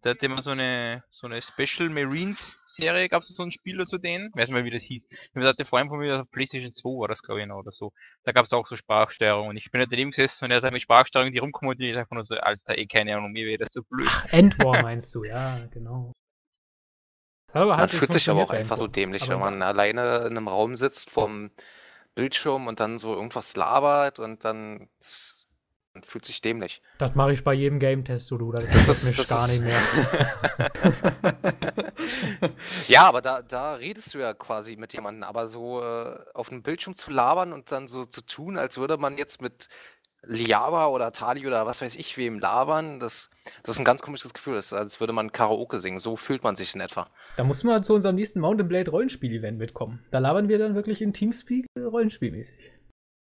der 0.05 0.13
hatte 0.13 0.27
immer 0.27 0.43
so 0.43 0.51
eine, 0.51 1.03
so 1.09 1.25
eine 1.25 1.41
Special 1.41 1.89
Marines 1.89 2.37
Serie, 2.67 3.09
gab 3.09 3.23
es 3.23 3.29
so 3.29 3.41
ein 3.41 3.51
Spiel 3.51 3.83
zu 3.87 3.97
denen, 3.97 4.27
ich 4.27 4.35
weiß 4.35 4.49
nicht 4.49 4.53
mehr 4.53 4.63
wie 4.63 4.69
das 4.69 4.83
hieß. 4.83 5.07
Ich 5.09 5.43
hatte 5.43 5.65
vor 5.65 5.79
allem 5.79 5.89
von 5.89 5.97
mir 5.97 6.21
auf 6.21 6.31
Playstation 6.31 6.71
2 6.71 6.89
war 7.01 7.07
das 7.07 7.23
glaube 7.23 7.41
ich 7.41 7.47
noch 7.47 7.57
oder 7.57 7.71
so. 7.71 7.91
Da 8.23 8.31
gab 8.31 8.45
es 8.45 8.53
auch 8.53 8.67
so 8.67 8.75
Sprachsteuerung 8.75 9.47
und 9.47 9.57
ich 9.57 9.71
bin 9.71 9.79
halt 9.79 9.91
daneben 9.91 10.11
gesessen 10.11 10.45
und 10.45 10.51
er 10.51 10.57
hat 10.57 10.63
halt 10.63 10.73
mit 10.73 10.83
Sprachsteuerung 10.83 11.31
die 11.31 11.39
rumkommentiert, 11.39 11.91
ich 11.93 11.97
einfach 11.97 12.15
nur 12.15 12.23
so, 12.23 12.35
Alter, 12.35 12.77
eh 12.77 12.85
keine 12.85 13.17
Ahnung, 13.17 13.31
mir 13.31 13.47
wäre 13.47 13.57
das 13.65 13.73
so 13.73 13.81
blöd. 13.81 14.07
Ach, 14.09 14.25
Endwar 14.31 14.81
meinst 14.83 15.13
du, 15.15 15.23
ja, 15.23 15.65
genau. 15.71 16.11
Das 17.47 17.55
hat 17.55 17.67
Man 17.67 17.77
halbwegs 17.79 17.97
fühlt 17.99 18.11
sich 18.13 18.29
aber 18.29 18.43
auch 18.43 18.51
einfach 18.51 18.77
so 18.77 18.87
dämlich, 18.87 19.23
Aber- 19.23 19.31
wenn 19.33 19.39
man 19.39 19.61
alleine 19.63 20.17
in 20.19 20.37
einem 20.37 20.47
Raum 20.47 20.75
sitzt 20.75 21.09
vorm 21.09 21.49
Bildschirm 22.13 22.67
und 22.67 22.79
dann 22.79 22.97
so 22.99 23.13
irgendwas 23.13 23.55
labert 23.55 24.19
und 24.19 24.45
dann 24.45 24.87
das, 24.99 25.34
fühlt 26.03 26.25
sich 26.25 26.41
dämlich. 26.41 26.81
Das 26.97 27.15
mache 27.15 27.33
ich 27.33 27.43
bei 27.43 27.53
jedem 27.53 27.79
Game-Test, 27.79 28.29
du, 28.31 28.37
du. 28.37 28.51
Da 28.51 28.61
Das 28.61 28.87
das 28.87 29.03
ist, 29.03 29.09
mich 29.09 29.17
das 29.17 29.29
gar 29.29 29.45
ist 29.45 29.51
nicht 29.51 29.63
mehr. 29.63 29.77
ja, 32.87 33.03
aber 33.03 33.21
da, 33.21 33.41
da 33.41 33.75
redest 33.75 34.13
du 34.13 34.19
ja 34.19 34.33
quasi 34.33 34.75
mit 34.75 34.93
jemandem, 34.93 35.23
aber 35.23 35.47
so 35.47 35.81
äh, 35.81 36.17
auf 36.33 36.49
dem 36.49 36.63
Bildschirm 36.63 36.95
zu 36.95 37.11
labern 37.11 37.53
und 37.53 37.71
dann 37.71 37.87
so 37.87 38.05
zu 38.05 38.21
tun, 38.21 38.57
als 38.57 38.77
würde 38.77 38.97
man 38.97 39.17
jetzt 39.17 39.41
mit 39.41 39.69
Liaba 40.27 40.87
oder 40.87 41.11
Tali 41.11 41.45
oder 41.45 41.65
was 41.65 41.81
weiß 41.81 41.95
ich 41.95 42.17
wem 42.17 42.39
labern, 42.39 42.99
das, 42.99 43.29
das 43.63 43.75
ist 43.75 43.79
ein 43.79 43.85
ganz 43.85 44.01
komisches 44.01 44.33
Gefühl. 44.33 44.55
Das 44.55 44.67
ist, 44.67 44.73
als 44.73 44.99
würde 44.99 45.13
man 45.13 45.31
Karaoke 45.31 45.77
singen. 45.77 45.99
So 45.99 46.15
fühlt 46.15 46.43
man 46.43 46.55
sich 46.55 46.75
in 46.75 46.81
etwa. 46.81 47.09
Da 47.37 47.43
muss 47.43 47.63
man 47.63 47.83
zu 47.83 47.93
unserem 47.93 48.15
nächsten 48.15 48.39
Mountain 48.39 48.67
Blade 48.67 48.91
Rollenspiel-Event 48.91 49.57
mitkommen. 49.57 50.03
Da 50.11 50.19
labern 50.19 50.49
wir 50.49 50.57
dann 50.57 50.75
wirklich 50.75 51.01
in 51.01 51.13
Teamspeak 51.13 51.65
äh, 51.75 51.81
Rollenspielmäßig. 51.81 52.57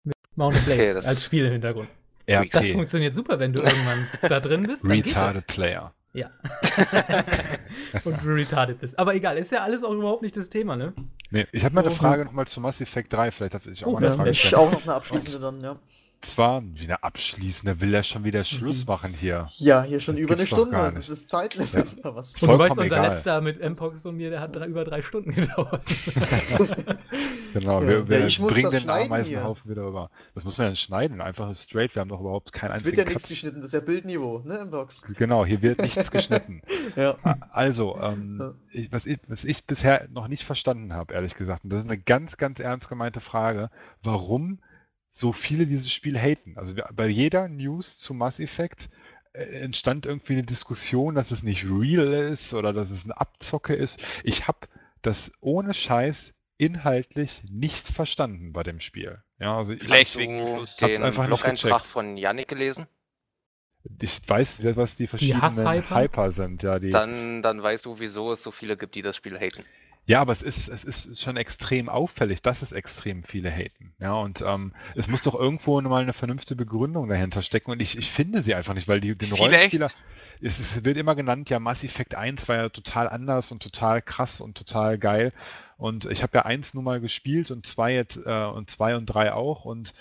Mit 0.03 0.15
Mountain 0.35 0.63
Blade 0.65 0.97
Okay, 0.97 1.07
als 1.07 1.23
Spiel 1.23 1.45
im 1.45 1.51
Hintergrund. 1.51 1.89
RP. 2.29 2.51
Das 2.51 2.69
funktioniert 2.69 3.15
super, 3.15 3.39
wenn 3.39 3.53
du 3.53 3.61
irgendwann 3.61 4.07
da 4.29 4.39
drin 4.39 4.63
bist. 4.63 4.83
Dann 4.83 4.91
geht 4.93 5.05
das. 5.07 5.11
Retarded 5.15 5.47
Player. 5.47 5.93
Ja. 6.13 6.29
und 8.03 8.23
du 8.23 8.29
retarded 8.29 8.79
bist. 8.79 8.97
Aber 8.99 9.15
egal, 9.15 9.37
ist 9.37 9.51
ja 9.51 9.63
alles 9.63 9.83
auch 9.83 9.91
überhaupt 9.93 10.21
nicht 10.21 10.37
das 10.37 10.49
Thema, 10.49 10.75
ne? 10.75 10.93
Nee, 11.31 11.47
ich 11.51 11.65
habe 11.65 11.73
mal 11.73 11.81
eine 11.81 11.89
So. 11.89 11.97
Frage 11.97 12.25
nochmal 12.25 12.45
zu 12.45 12.61
Mass 12.61 12.79
Effect 12.81 13.11
3. 13.13 13.31
Vielleicht 13.31 13.55
habe 13.55 13.69
ich 13.71 13.83
auch 13.83 13.87
Oh, 13.87 13.91
mal 13.93 13.97
eine 13.97 14.07
ja, 14.07 14.13
Frage 14.15 14.29
Ich 14.29 14.39
stellen. 14.41 14.55
auch 14.61 14.71
noch 14.71 14.83
eine 14.83 14.93
abschließende 14.93 15.39
dann, 15.41 15.61
ja. 15.61 15.79
Zwar 16.23 16.63
wie 16.63 16.85
eine 16.85 17.03
abschließende, 17.03 17.81
will 17.81 17.93
er 17.93 18.03
schon 18.03 18.23
wieder 18.23 18.43
Schluss 18.45 18.81
Mhm. 18.81 18.87
machen 18.87 19.13
hier. 19.13 19.47
Ja, 19.57 19.83
hier 19.83 19.99
schon 19.99 20.15
Das 20.15 20.21
über 20.23 20.33
eine 20.35 20.45
Stunde. 20.45 20.91
Das 20.95 21.09
ist 21.09 21.29
Zeitlimit 21.29 21.97
oder 21.99 22.15
was? 22.15 22.33
Und 22.35 22.41
du 22.43 22.47
weißt, 22.47 22.57
Vollkommen 22.57 22.79
unser 22.79 22.85
egal. 22.85 23.09
letzter 23.09 23.41
mit 23.41 23.59
Mpox 23.61 24.05
und 24.05 24.15
mir, 24.15 24.29
der 24.29 24.39
hat 24.39 24.55
drei, 24.55 24.67
über 24.67 24.85
drei 24.85 25.01
Stunden 25.01 25.33
gedauert. 25.33 25.81
Genau, 27.53 27.81
Ja. 27.83 27.87
wir, 27.87 28.07
wir 28.09 28.19
Ja, 28.21 28.25
ich 28.27 28.39
muss 28.39 28.51
bringen 28.53 28.71
das 28.71 28.81
den 28.81 28.89
Ameisenhaufen 28.89 29.69
wieder 29.69 29.83
über. 29.83 30.09
Was 30.33 30.43
muss 30.43 30.57
man 30.57 30.67
denn 30.67 30.75
schneiden? 30.75 31.21
Einfach 31.21 31.53
straight, 31.53 31.93
wir 31.95 31.99
haben 31.99 32.09
doch 32.09 32.19
überhaupt 32.19 32.51
keinen 32.51 32.69
Es 32.71 32.77
einzigen 32.77 32.97
wird 32.97 33.05
ja 33.05 33.13
nichts 33.13 33.23
Cut. 33.25 33.29
geschnitten, 33.29 33.57
das 33.57 33.65
ist 33.67 33.73
ja 33.73 33.79
Bildniveau, 33.81 34.39
ne, 34.43 34.57
im 34.57 34.71
Box. 34.71 35.03
Genau, 35.17 35.45
hier 35.45 35.61
wird 35.61 35.79
nichts 35.79 36.09
geschnitten. 36.09 36.61
Ja. 36.95 37.15
Also, 37.51 37.97
ähm, 38.01 38.37
Ja. 38.39 38.53
ich, 38.71 38.91
was, 38.91 39.05
ich, 39.05 39.19
was 39.27 39.43
ich 39.45 39.65
bisher 39.65 40.07
noch 40.11 40.27
nicht 40.27 40.43
verstanden 40.45 40.93
habe, 40.93 41.13
ehrlich 41.13 41.35
gesagt, 41.35 41.63
und 41.63 41.69
das 41.71 41.81
ist 41.81 41.85
eine 41.85 41.97
ganz, 41.99 42.37
ganz 42.37 42.59
ernst 42.59 42.89
gemeinte 42.89 43.19
Frage, 43.19 43.69
warum 44.01 44.59
so 45.13 45.31
viele 45.33 45.67
dieses 45.67 45.91
Spiel 45.91 46.19
haten. 46.19 46.57
Also 46.57 46.75
bei 46.93 47.07
jeder 47.07 47.47
News 47.47 47.97
zu 47.99 48.13
Mass 48.13 48.39
Effect 48.41 48.89
äh, 49.33 49.43
entstand 49.61 50.05
irgendwie 50.05 50.33
eine 50.33 50.43
Diskussion, 50.43 51.15
dass 51.15 51.31
es 51.31 51.43
nicht 51.43 51.65
real 51.65 52.13
ist 52.13 52.53
oder 52.53 52.73
dass 52.73 52.91
es 52.91 53.05
eine 53.05 53.17
Abzocke 53.19 53.75
ist. 53.75 54.03
Ich 54.25 54.47
habe 54.49 54.67
das 55.03 55.31
ohne 55.41 55.73
Scheiß 55.73 56.33
inhaltlich 56.57 57.43
nicht 57.49 57.87
verstanden 57.87 58.53
bei 58.53 58.63
dem 58.63 58.79
Spiel. 58.81 59.23
Ja, 59.39 59.57
also 59.57 59.73
ich, 59.73 59.81
Vielleicht 59.81 60.09
Hast 60.09 60.19
wegen 60.19 60.67
den 60.81 61.03
einfach 61.03 61.25
Blog-Eintrag 61.27 61.85
von 61.85 62.17
Yannick 62.17 62.47
gelesen? 62.49 62.87
ich 64.01 64.21
weiß, 64.27 64.63
wer- 64.63 64.75
was 64.77 64.95
die 64.95 65.07
verschiedenen 65.07 65.41
Hasshyper? 65.41 65.95
Hyper 66.01 66.31
sind. 66.31 66.63
Ja, 66.63 66.79
die, 66.79 66.89
Dann, 66.91 67.41
dann 67.41 67.61
weißt 67.63 67.85
du, 67.85 67.99
wieso 67.99 68.31
es 68.31 68.43
so 68.43 68.51
viele 68.51 68.77
gibt, 68.77 68.95
die 68.95 69.01
das 69.01 69.15
Spiel 69.17 69.37
haten. 69.39 69.65
Ja, 70.05 70.19
aber 70.19 70.33
es 70.33 70.41
ist, 70.41 70.67
es 70.67 70.83
ist 70.83 71.21
schon 71.21 71.37
extrem 71.37 71.87
auffällig, 71.87 72.41
dass 72.41 72.61
es 72.61 72.73
extrem 72.73 73.23
viele 73.23 73.49
haten. 73.49 73.93
Ja, 73.99 74.13
und 74.13 74.43
ähm, 74.45 74.73
es 74.95 75.07
muss 75.07 75.21
doch 75.21 75.33
irgendwo 75.33 75.79
mal 75.79 76.01
eine 76.01 76.11
vernünftige 76.11 76.57
Begründung 76.57 77.07
dahinter 77.07 77.41
stecken. 77.41 77.71
Und 77.71 77.79
ich, 77.79 77.97
ich 77.97 78.11
finde 78.11 78.41
sie 78.41 78.53
einfach 78.53 78.73
nicht, 78.73 78.89
weil 78.89 78.99
die, 78.99 79.15
den. 79.15 79.31
Rollenspieler, 79.31 79.91
es, 80.41 80.59
es 80.59 80.83
wird 80.83 80.97
immer 80.97 81.15
genannt, 81.15 81.49
ja, 81.49 81.59
Mass 81.59 81.85
Effect 81.85 82.15
1 82.15 82.49
war 82.49 82.55
ja 82.57 82.69
total 82.69 83.07
anders 83.07 83.51
und 83.53 83.63
total 83.63 84.01
krass 84.01 84.41
und 84.41 84.57
total 84.57 84.97
geil. 84.97 85.31
Und 85.77 86.05
ich 86.05 86.21
habe 86.21 86.37
ja 86.37 86.45
eins 86.45 86.73
nun 86.73 86.83
mal 86.83 86.99
gespielt 86.99 87.49
und 87.49 87.65
zwei 87.65 87.93
jetzt, 87.93 88.17
äh, 88.17 88.45
und 88.45 88.69
zwei 88.69 88.97
und 88.97 89.05
drei 89.05 89.33
auch. 89.33 89.63
Und 89.63 89.93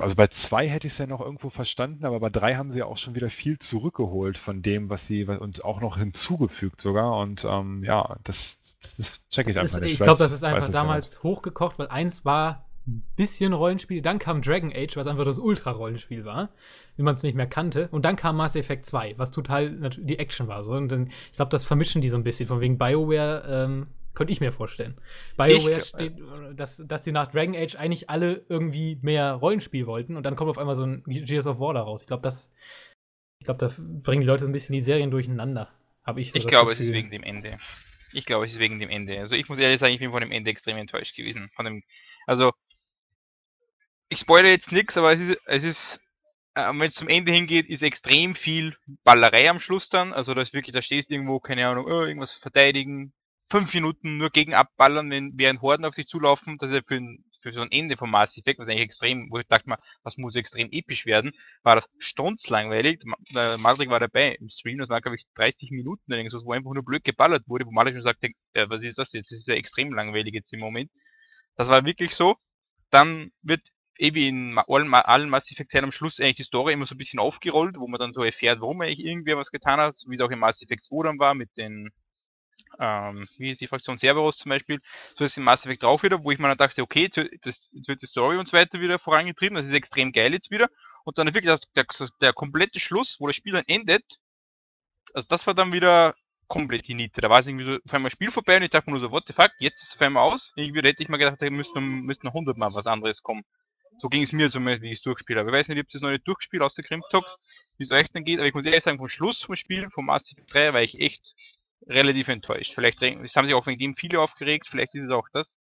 also 0.00 0.16
bei 0.16 0.26
zwei 0.28 0.68
hätte 0.68 0.86
ich 0.86 0.94
es 0.94 0.98
ja 0.98 1.06
noch 1.06 1.20
irgendwo 1.20 1.50
verstanden, 1.50 2.04
aber 2.04 2.20
bei 2.20 2.30
drei 2.30 2.54
haben 2.54 2.72
sie 2.72 2.78
ja 2.78 2.86
auch 2.86 2.96
schon 2.96 3.14
wieder 3.14 3.30
viel 3.30 3.58
zurückgeholt 3.58 4.38
von 4.38 4.62
dem, 4.62 4.88
was 4.88 5.06
sie 5.06 5.24
und 5.24 5.64
auch 5.64 5.80
noch 5.80 5.98
hinzugefügt 5.98 6.80
sogar. 6.80 7.18
Und 7.18 7.44
ähm, 7.44 7.84
ja, 7.84 8.16
das, 8.24 8.78
das, 8.96 9.20
check 9.30 9.48
ich 9.48 9.54
Das 9.54 9.64
einfach 9.64 9.76
ist, 9.78 9.82
nicht. 9.82 9.92
ich 9.94 10.00
glaube, 10.00 10.18
das 10.18 10.32
ist 10.32 10.44
einfach 10.44 10.62
es 10.62 10.68
ja 10.68 10.72
damals 10.72 11.22
hochgekocht, 11.22 11.78
weil 11.78 11.88
eins 11.88 12.24
war 12.24 12.66
ein 12.86 13.04
bisschen 13.16 13.52
Rollenspiel, 13.52 14.00
dann 14.00 14.18
kam 14.18 14.42
Dragon 14.42 14.72
Age, 14.74 14.96
was 14.96 15.06
einfach 15.06 15.24
das 15.24 15.38
Ultra-Rollenspiel 15.38 16.24
war, 16.24 16.50
wie 16.96 17.02
man 17.02 17.14
es 17.14 17.22
nicht 17.22 17.34
mehr 17.34 17.48
kannte, 17.48 17.88
und 17.90 18.04
dann 18.04 18.16
kam 18.16 18.36
Mass 18.36 18.54
Effect 18.54 18.86
2, 18.86 19.14
was 19.16 19.32
total 19.32 19.90
die 19.96 20.18
Action 20.18 20.46
war. 20.46 20.62
So. 20.62 20.70
Und 20.72 20.88
dann, 20.88 21.08
ich 21.30 21.36
glaube, 21.36 21.50
das 21.50 21.64
vermischen 21.64 22.00
die 22.00 22.08
so 22.08 22.16
ein 22.16 22.22
bisschen, 22.22 22.46
von 22.46 22.60
wegen 22.60 22.78
BioWare, 22.78 23.64
ähm, 23.64 23.88
könnte 24.16 24.32
ich 24.32 24.40
mir 24.40 24.50
vorstellen. 24.50 25.00
BioWare 25.36 25.76
Ich- 25.78 25.84
steht, 25.84 26.14
dass, 26.54 26.82
dass 26.84 27.04
sie 27.04 27.12
nach 27.12 27.30
Dragon 27.30 27.54
Age 27.54 27.76
eigentlich 27.76 28.10
alle 28.10 28.44
irgendwie 28.48 28.98
mehr 29.02 29.34
Rollenspiel 29.34 29.86
wollten 29.86 30.16
und 30.16 30.24
dann 30.24 30.34
kommt 30.34 30.50
auf 30.50 30.58
einmal 30.58 30.74
so 30.74 30.82
ein 30.84 31.04
Gears 31.04 31.46
of 31.46 31.60
War 31.60 31.74
da 31.74 31.82
raus. 31.82 32.00
Ich 32.00 32.08
glaube, 32.08 32.22
das, 32.22 32.50
ich 33.40 33.44
glaube, 33.44 33.58
da 33.58 33.72
bringen 33.78 34.22
die 34.22 34.26
Leute 34.26 34.40
so 34.42 34.48
ein 34.48 34.52
bisschen 34.52 34.72
die 34.72 34.80
Serien 34.80 35.10
durcheinander. 35.12 35.70
Habe 36.04 36.20
ich 36.20 36.32
so 36.32 36.38
Ich 36.38 36.46
glaube, 36.46 36.72
es 36.72 36.78
Gefühl. 36.78 36.90
ist 36.90 36.96
wegen 36.98 37.10
dem 37.10 37.22
Ende. 37.22 37.58
Ich 38.12 38.24
glaube, 38.24 38.46
es 38.46 38.52
ist 38.52 38.58
wegen 38.58 38.78
dem 38.78 38.88
Ende. 38.90 39.18
Also 39.20 39.34
ich 39.34 39.48
muss 39.48 39.58
ehrlich 39.58 39.78
sagen, 39.80 39.92
ich 39.92 40.00
bin 40.00 40.10
von 40.10 40.20
dem 40.22 40.32
Ende 40.32 40.50
extrem 40.50 40.78
enttäuscht 40.78 41.14
gewesen. 41.14 41.50
Von 41.54 41.66
dem, 41.66 41.82
also 42.26 42.52
ich 44.08 44.18
spoilere 44.20 44.50
jetzt 44.52 44.72
nichts, 44.72 44.96
aber 44.96 45.12
es 45.12 45.20
ist, 45.20 45.38
es 45.46 45.64
ist, 45.64 46.00
äh, 46.54 46.68
wenn 46.68 46.82
es 46.82 46.94
zum 46.94 47.08
Ende 47.08 47.32
hingeht, 47.32 47.68
ist 47.68 47.82
extrem 47.82 48.34
viel 48.34 48.76
Ballerei 49.04 49.50
am 49.50 49.60
Schluss 49.60 49.88
dann. 49.88 50.12
Also 50.12 50.32
da 50.32 50.42
ist 50.42 50.54
wirklich, 50.54 50.72
da 50.72 50.80
stehst 50.82 51.10
du 51.10 51.14
irgendwo, 51.14 51.40
keine 51.40 51.66
Ahnung, 51.68 51.86
oh, 51.86 52.04
irgendwas 52.04 52.32
verteidigen, 52.32 53.12
fünf 53.50 53.72
Minuten 53.74 54.18
nur 54.18 54.30
gegen 54.30 54.54
abballern, 54.54 55.10
wenn 55.10 55.38
während 55.38 55.60
Horden 55.62 55.84
auf 55.84 55.94
dich 55.94 56.06
zulaufen. 56.06 56.58
Das 56.58 56.70
ist 56.70 56.76
ja 56.76 56.82
für, 56.82 56.96
ein, 56.96 57.24
für 57.42 57.52
so 57.52 57.60
ein 57.60 57.70
Ende 57.72 57.96
vom 57.96 58.10
Mass 58.10 58.36
Effect, 58.36 58.58
was 58.58 58.68
eigentlich 58.68 58.82
extrem, 58.82 59.28
wo 59.30 59.38
ich 59.38 59.46
dachte 59.48 59.68
mal, 59.68 59.78
was 60.02 60.16
muss 60.16 60.34
extrem 60.36 60.68
episch 60.72 61.06
werden, 61.06 61.32
war 61.62 61.76
das 61.76 61.88
strunzlangweilig. 61.98 63.02
Ma- 63.04 63.16
äh, 63.30 63.62
war 63.62 64.00
dabei 64.00 64.34
im 64.36 64.48
Stream, 64.48 64.78
das 64.78 64.88
war 64.88 65.00
glaube 65.00 65.16
ich 65.16 65.24
30 65.34 65.70
Minuten, 65.70 66.12
irgendwas, 66.12 66.44
wo 66.44 66.52
einfach 66.52 66.72
nur 66.72 66.84
blöd 66.84 67.04
geballert 67.04 67.44
wurde, 67.48 67.66
wo 67.66 67.70
Madrik 67.72 67.94
schon 67.94 68.02
sagte, 68.02 68.28
äh, 68.54 68.68
was 68.68 68.82
ist 68.82 68.98
das 68.98 69.12
jetzt? 69.12 69.30
Das 69.30 69.38
ist 69.38 69.48
ja 69.48 69.54
extrem 69.54 69.92
langweilig 69.92 70.34
jetzt 70.34 70.52
im 70.52 70.60
Moment. 70.60 70.90
Das 71.56 71.68
war 71.68 71.84
wirklich 71.84 72.14
so. 72.14 72.36
Dann 72.90 73.30
wird 73.42 73.62
eben 73.98 74.16
in 74.16 74.52
ma- 74.54 74.64
allen, 74.68 74.92
allen 74.94 75.28
Mass 75.30 75.50
Effect 75.50 75.70
Teilen 75.72 75.84
am 75.86 75.92
Schluss 75.92 76.20
eigentlich 76.20 76.36
die 76.36 76.42
Story 76.44 76.72
immer 76.74 76.86
so 76.86 76.94
ein 76.94 76.98
bisschen 76.98 77.18
aufgerollt, 77.20 77.76
wo 77.78 77.88
man 77.88 77.98
dann 78.00 78.12
so 78.12 78.22
erfährt, 78.24 78.60
warum 78.60 78.80
eigentlich 78.80 79.04
irgendwer 79.04 79.36
was 79.38 79.50
getan 79.50 79.80
hat, 79.80 79.96
so 79.98 80.10
wie 80.10 80.16
es 80.16 80.20
auch 80.20 80.30
in 80.30 80.38
Mass 80.38 80.62
Effect 80.62 80.84
2 80.84 81.04
dann 81.04 81.18
war 81.18 81.34
mit 81.34 81.56
den 81.56 81.90
ähm, 82.78 83.28
wie 83.38 83.50
ist 83.50 83.60
die 83.60 83.68
Fraktion 83.68 83.98
Cerberus 83.98 84.38
zum 84.38 84.50
Beispiel, 84.50 84.80
so 85.16 85.24
ist 85.24 85.36
in 85.36 85.44
Mass 85.44 85.64
Effect 85.64 85.84
auch 85.84 86.02
wieder, 86.02 86.22
wo 86.22 86.30
ich 86.30 86.38
mir 86.38 86.48
dann 86.48 86.58
dachte, 86.58 86.82
okay, 86.82 87.02
jetzt, 87.04 87.16
wird- 87.16 87.32
das, 87.46 87.70
jetzt 87.72 87.88
wird 87.88 88.02
die 88.02 88.06
Story 88.06 88.36
und 88.36 88.48
so 88.48 88.56
weiter 88.56 88.80
wieder 88.80 88.98
vorangetrieben, 88.98 89.56
das 89.56 89.66
ist 89.66 89.72
extrem 89.72 90.12
geil 90.12 90.32
jetzt 90.32 90.50
wieder. 90.50 90.68
Und 91.04 91.18
dann 91.18 91.26
wirklich 91.28 91.46
das, 91.46 91.60
der, 91.74 91.86
der 92.20 92.32
komplette 92.32 92.80
Schluss, 92.80 93.16
wo 93.18 93.26
das 93.28 93.36
Spiel 93.36 93.52
dann 93.52 93.64
endet, 93.66 94.04
also 95.14 95.26
das 95.28 95.46
war 95.46 95.54
dann 95.54 95.72
wieder 95.72 96.14
komplett 96.48 96.86
die 96.86 96.94
Niete. 96.94 97.20
Da 97.20 97.30
war 97.30 97.40
es 97.40 97.46
irgendwie 97.46 97.64
so 97.64 97.78
auf 97.84 97.94
einmal 97.94 98.10
Spiel 98.10 98.30
vorbei 98.30 98.56
und 98.56 98.62
ich 98.62 98.70
dachte 98.70 98.90
mir 98.90 98.98
nur 98.98 99.08
so, 99.08 99.10
what 99.12 99.24
the 99.26 99.32
fuck, 99.32 99.50
jetzt 99.58 99.80
ist 99.82 99.88
es 99.90 99.94
auf 99.96 100.02
einmal 100.02 100.24
aus. 100.30 100.52
Irgendwie 100.56 100.80
hätte 100.86 101.02
ich 101.02 101.08
mir 101.08 101.18
gedacht, 101.18 101.40
da 101.40 101.50
müsste 101.50 101.80
noch, 101.80 101.86
müsste 101.86 102.26
noch 102.26 102.34
100 102.34 102.56
Mal 102.56 102.72
was 102.74 102.86
anderes 102.86 103.22
kommen. 103.22 103.44
So 103.98 104.08
ging 104.08 104.22
es 104.22 104.32
mir 104.32 104.50
zumindest, 104.50 104.82
wie 104.82 104.92
ich 104.92 104.98
es 104.98 105.02
durchgespielt 105.02 105.38
habe. 105.38 105.48
Ich 105.48 105.54
weiß 105.54 105.68
nicht, 105.68 105.80
ob 105.80 105.88
das 105.88 106.02
noch 106.02 106.10
nicht 106.10 106.26
durchgespielt 106.28 106.62
aus 106.62 106.74
der 106.74 106.84
Crimtox, 106.84 107.36
wie 107.78 107.84
es 107.84 107.90
euch 107.90 108.10
dann 108.12 108.24
geht, 108.24 108.38
aber 108.38 108.46
ich 108.46 108.52
muss 108.54 108.64
ehrlich 108.66 108.84
sagen, 108.84 108.98
vom 108.98 109.08
Schluss 109.08 109.42
vom 109.42 109.56
Spiel, 109.56 109.88
vom 109.90 110.06
Mass 110.06 110.30
Effect 110.30 110.52
3, 110.52 110.74
war 110.74 110.82
ich 110.82 111.00
echt 111.00 111.34
relativ 111.86 112.28
enttäuscht. 112.28 112.72
Vielleicht 112.74 113.02
es 113.02 113.36
haben 113.36 113.46
sich 113.46 113.54
auch 113.54 113.66
wegen 113.66 113.78
dem 113.78 113.96
viele 113.96 114.20
aufgeregt, 114.20 114.66
vielleicht 114.70 114.94
ist 114.94 115.04
es 115.04 115.10
auch 115.10 115.28
das. 115.32 115.56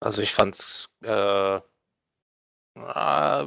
Also 0.00 0.22
ich 0.22 0.32
fand's 0.32 0.88
äh, 1.02 1.60
äh, 2.76 3.46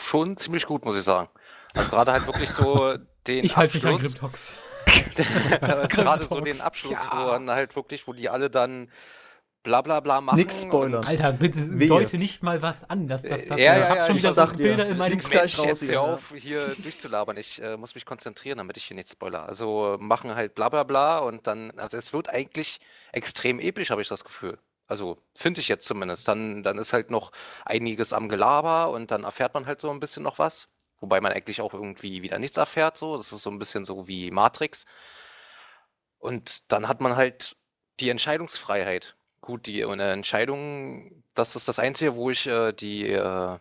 schon 0.00 0.36
ziemlich 0.36 0.66
gut, 0.66 0.84
muss 0.84 0.96
ich 0.96 1.02
sagen. 1.04 1.28
Also 1.74 1.90
gerade 1.90 2.12
halt 2.12 2.26
wirklich 2.26 2.50
so 2.50 2.96
den 3.26 3.44
Ich 3.44 3.56
halte 3.56 3.76
mich 3.76 3.86
an 3.86 3.94
Abschluss. 3.94 4.14
Grimtox. 4.20 4.56
also 5.60 5.96
gerade 5.96 6.24
so 6.24 6.40
den 6.40 6.58
Talks. 6.58 6.60
Abschluss, 6.60 6.98
wo 7.10 7.16
Ja. 7.16 7.32
dann 7.32 7.50
halt 7.50 7.76
wirklich, 7.76 8.06
wo 8.06 8.12
die 8.12 8.28
alle 8.28 8.50
dann 8.50 8.90
bla 9.62 9.82
bla 9.82 10.00
bla 10.00 10.20
machen. 10.20 10.36
Nix 10.36 10.62
spoilern. 10.62 11.04
Alter, 11.04 11.32
bitte 11.32 11.78
Wehe. 11.78 11.88
deute 11.88 12.18
nicht 12.18 12.42
mal 12.42 12.62
was 12.62 12.88
an. 12.88 13.08
Das, 13.08 13.22
das, 13.22 13.48
das, 13.48 13.58
Äh, 13.58 13.62
ja, 13.64 13.74
ich 13.74 13.80
ja, 13.82 13.88
hab 13.88 13.96
ja, 13.96 14.06
schon 14.06 14.16
ich 14.16 14.22
wieder 14.22 14.32
sag 14.32 14.50
so 14.50 14.56
Bilder 14.56 14.86
in 14.86 14.96
meinem 14.96 15.18
Kopf. 15.18 15.34
raus 15.34 15.64
jetzt 15.64 15.82
hier, 15.82 16.00
auf, 16.00 16.32
hier 16.34 16.74
durchzulabern. 16.78 17.36
Ich 17.36 17.60
äh, 17.62 17.76
muss 17.76 17.94
mich 17.94 18.06
konzentrieren, 18.06 18.58
damit 18.58 18.76
ich 18.76 18.84
hier 18.84 18.94
nicht 18.94 19.08
spoiler. 19.08 19.46
Also 19.46 19.96
machen 20.00 20.34
halt 20.34 20.54
bla 20.54 20.68
bla 20.68 20.84
bla 20.84 21.18
und 21.18 21.46
dann, 21.46 21.70
also 21.78 21.96
es 21.96 22.12
wird 22.12 22.28
eigentlich 22.30 22.80
extrem 23.12 23.60
episch, 23.60 23.90
habe 23.90 24.02
ich 24.02 24.08
das 24.08 24.24
Gefühl. 24.24 24.58
Also 24.86 25.18
finde 25.36 25.60
ich 25.60 25.68
jetzt 25.68 25.86
zumindest. 25.86 26.26
Dann, 26.26 26.62
dann 26.62 26.76
ist 26.78 26.92
halt 26.92 27.10
noch 27.10 27.30
einiges 27.64 28.12
am 28.12 28.28
Gelaber 28.28 28.90
und 28.90 29.10
dann 29.10 29.24
erfährt 29.24 29.54
man 29.54 29.66
halt 29.66 29.80
so 29.80 29.90
ein 29.90 30.00
bisschen 30.00 30.24
noch 30.24 30.38
was. 30.38 30.68
Wobei 30.98 31.20
man 31.20 31.32
eigentlich 31.32 31.60
auch 31.60 31.72
irgendwie 31.72 32.22
wieder 32.22 32.38
nichts 32.38 32.56
erfährt. 32.58 32.96
So. 32.96 33.16
Das 33.16 33.30
ist 33.32 33.42
so 33.42 33.50
ein 33.50 33.58
bisschen 33.58 33.84
so 33.84 34.08
wie 34.08 34.30
Matrix. 34.30 34.84
Und 36.18 36.70
dann 36.72 36.88
hat 36.88 37.00
man 37.00 37.16
halt 37.16 37.56
die 38.00 38.10
Entscheidungsfreiheit. 38.10 39.16
Gut, 39.50 39.66
die 39.66 39.84
eine 39.84 40.12
Entscheidung, 40.12 41.24
das 41.34 41.56
ist 41.56 41.66
das 41.66 41.80
Einzige, 41.80 42.14
wo 42.14 42.30
ich 42.30 42.46
äh, 42.46 42.72
die 42.72 43.08
äh, 43.10 43.58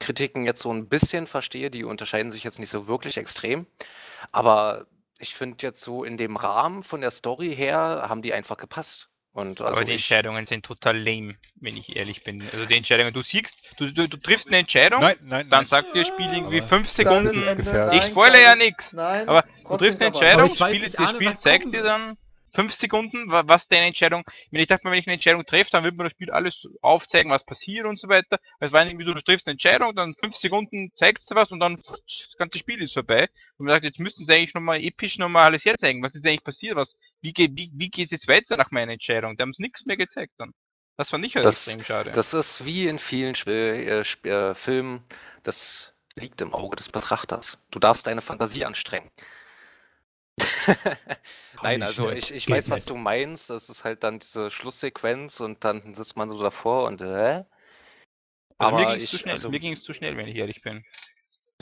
Kritiken 0.00 0.46
jetzt 0.46 0.62
so 0.62 0.72
ein 0.72 0.88
bisschen 0.88 1.26
verstehe. 1.26 1.70
Die 1.70 1.84
unterscheiden 1.84 2.30
sich 2.30 2.42
jetzt 2.42 2.58
nicht 2.58 2.70
so 2.70 2.88
wirklich 2.88 3.18
extrem. 3.18 3.66
Aber 4.32 4.86
ich 5.18 5.34
finde 5.34 5.58
jetzt 5.66 5.82
so 5.82 6.04
in 6.04 6.16
dem 6.16 6.36
Rahmen 6.36 6.82
von 6.82 7.02
der 7.02 7.10
Story 7.10 7.54
her 7.54 8.06
haben 8.08 8.22
die 8.22 8.32
einfach 8.32 8.56
gepasst. 8.56 9.10
Und 9.34 9.60
also 9.60 9.76
aber 9.76 9.84
die 9.84 9.92
ich, 9.92 10.00
Entscheidungen 10.10 10.46
sind 10.46 10.64
total 10.64 10.96
lame, 10.96 11.34
wenn 11.56 11.76
ich 11.76 11.96
ehrlich 11.96 12.24
bin. 12.24 12.40
Also 12.50 12.64
die 12.64 12.78
Entscheidungen, 12.78 13.12
du 13.12 13.20
siehst, 13.20 13.52
du, 13.76 13.92
du, 13.92 14.08
du 14.08 14.16
triffst 14.16 14.46
eine 14.46 14.56
Entscheidung, 14.58 15.00
Nein, 15.02 15.16
nein, 15.20 15.50
dann 15.50 15.64
nein. 15.64 15.66
sagt 15.66 15.94
dir 15.94 16.06
Spiel 16.06 16.32
irgendwie 16.32 16.60
Aber- 16.60 16.68
fünf 16.68 16.88
Sag 16.88 17.08
Sekunden, 17.08 17.64
das. 17.64 17.92
Ich 17.92 18.04
spoilere 18.04 18.56
ja. 18.58 18.70
Nein, 18.92 19.28
Aber 19.28 19.44
du 19.68 19.76
triffst 19.76 20.00
eine. 20.00 20.06
Entscheidung, 20.06 20.40
Aber 20.40 20.50
ich 20.50 20.60
weiß 20.60 20.76
Spiel, 20.76 20.90
das 20.90 21.10
Spiel 21.14 21.36
zeigt 21.36 21.66
dir 21.66 21.72
wird. 21.72 21.86
dann 21.86 22.16
fünf 22.54 22.72
Sekunden, 22.74 23.30
wa- 23.30 23.42
was 23.46 23.66
deine 23.68 23.86
Entscheidung, 23.88 24.24
wenn 24.50 24.60
ich 24.60 24.68
dachte 24.68 24.84
wenn 24.84 24.94
ich 24.94 25.06
eine 25.06 25.14
Entscheidung 25.14 25.44
treffe, 25.44 25.70
dann 25.72 25.84
wird 25.84 25.96
mir 25.96 26.04
das 26.04 26.12
Spiel 26.12 26.30
alles 26.30 26.66
aufzeigen, 26.82 27.30
was 27.30 27.44
passiert 27.44 27.86
und 27.86 27.98
so 27.98 28.08
weiter. 28.08 28.38
Es 28.60 28.72
war 28.72 28.86
irgendwie 28.86 29.04
so, 29.04 29.12
du 29.14 29.20
triffst 29.22 29.46
eine 29.46 29.52
Entscheidung, 29.52 29.94
dann 29.94 30.14
fünf 30.20 30.36
Sekunden 30.36 30.90
zeigst 30.94 31.30
du 31.30 31.34
was 31.34 31.50
und 31.50 31.60
dann 31.60 31.82
das 31.82 32.36
ganze 32.38 32.58
Spiel 32.58 32.80
ist 32.82 32.94
vorbei. 32.94 33.28
Und 33.58 33.66
man 33.66 33.74
sagt, 33.74 33.84
jetzt 33.84 33.98
müssten 33.98 34.24
sie 34.24 34.32
eigentlich 34.32 34.54
nochmal 34.54 34.80
episch 34.82 35.18
nochmal 35.18 35.44
alles 35.46 35.64
herzeigen, 35.64 36.02
was 36.02 36.14
ist 36.14 36.24
eigentlich 36.26 36.44
passiert, 36.44 36.76
was, 36.76 36.94
wie 37.20 37.32
geht, 37.32 37.56
wie, 37.56 37.70
wie 37.74 37.90
geht's 37.90 38.12
jetzt 38.12 38.28
weiter 38.28 38.56
nach 38.56 38.70
meiner 38.70 38.92
Entscheidung? 38.92 39.36
Die 39.36 39.42
haben 39.42 39.50
es 39.50 39.58
nichts 39.58 39.84
mehr 39.86 39.96
gezeigt 39.96 40.34
dann. 40.38 40.52
Das 40.96 41.10
fand 41.10 41.24
ich 41.26 41.34
halt 41.34 41.44
Das- 41.44 41.66
extrem 41.66 41.84
schade. 41.84 42.12
Das 42.12 42.34
ist 42.34 42.64
wie 42.64 42.86
in 42.86 43.00
vielen 43.00 43.32
Sp 43.34 43.50
äh, 43.50 44.00
äh, 44.00 44.54
Filmen, 44.54 45.02
das 45.42 45.92
liegt 46.14 46.40
im 46.40 46.54
Auge 46.54 46.76
des 46.76 46.88
Betrachters. 46.88 47.58
Du 47.72 47.80
darfst 47.80 48.06
deine 48.06 48.20
Fantasie 48.22 48.64
anstrengen. 48.64 49.10
Nein, 51.60 51.82
also 51.82 52.10
ich, 52.10 52.32
ich 52.32 52.48
weiß, 52.48 52.70
was 52.70 52.84
du 52.84 52.96
meinst. 52.96 53.50
Das 53.50 53.68
ist 53.70 53.84
halt 53.84 54.02
dann 54.04 54.18
diese 54.18 54.50
Schlusssequenz 54.50 55.40
und 55.40 55.64
dann 55.64 55.94
sitzt 55.94 56.16
man 56.16 56.28
so 56.28 56.40
davor 56.40 56.86
und 56.86 57.00
äh. 57.00 57.44
Also 58.58 58.72
mir 58.72 58.84
Aber 58.84 58.86
ging 58.86 58.98
es 58.98 59.06
zu 59.06 59.16
ich, 59.16 59.20
schnell. 59.20 59.34
also 59.34 59.48
Mir 59.48 59.60
ging 59.60 59.74
es 59.74 59.84
zu 59.84 59.92
schnell, 59.94 60.16
wenn 60.16 60.26
ich 60.28 60.36
ehrlich 60.36 60.60
bin. 60.62 60.84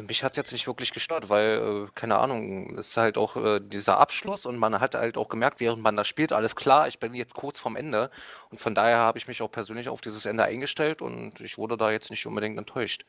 mich 0.00 0.24
hat 0.24 0.32
es 0.32 0.36
jetzt 0.36 0.52
nicht 0.52 0.66
wirklich 0.66 0.92
gestört, 0.92 1.28
weil, 1.28 1.86
äh, 1.88 1.92
keine 1.94 2.18
Ahnung, 2.18 2.76
es 2.78 2.88
ist 2.90 2.96
halt 2.96 3.16
auch 3.18 3.36
äh, 3.36 3.60
dieser 3.60 3.98
Abschluss 3.98 4.46
und 4.46 4.58
man 4.58 4.80
hat 4.80 4.94
halt 4.94 5.16
auch 5.16 5.28
gemerkt, 5.28 5.60
während 5.60 5.82
man 5.82 5.96
da 5.96 6.04
spielt, 6.04 6.32
alles 6.32 6.56
klar, 6.56 6.88
ich 6.88 6.98
bin 6.98 7.14
jetzt 7.14 7.34
kurz 7.34 7.58
vorm 7.58 7.76
Ende. 7.76 8.10
Und 8.50 8.58
von 8.58 8.74
daher 8.74 8.98
habe 8.98 9.18
ich 9.18 9.28
mich 9.28 9.42
auch 9.42 9.50
persönlich 9.50 9.88
auf 9.88 10.00
dieses 10.00 10.26
Ende 10.26 10.44
eingestellt 10.44 11.02
und 11.02 11.40
ich 11.40 11.58
wurde 11.58 11.76
da 11.76 11.90
jetzt 11.92 12.10
nicht 12.10 12.26
unbedingt 12.26 12.58
enttäuscht. 12.58 13.06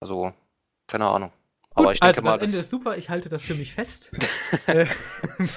Also, 0.00 0.34
keine 0.88 1.06
Ahnung. 1.08 1.32
Gut, 1.76 1.84
Aber 1.84 1.92
ich 1.92 2.00
denke 2.00 2.16
also 2.16 2.22
mal, 2.22 2.38
das 2.38 2.48
Ende 2.48 2.56
das, 2.56 2.66
ist 2.66 2.70
super, 2.70 2.96
ich 2.96 3.10
halte 3.10 3.28
das 3.28 3.44
für 3.44 3.54
mich 3.54 3.72
fest. 3.72 4.10
Äh, 4.68 4.86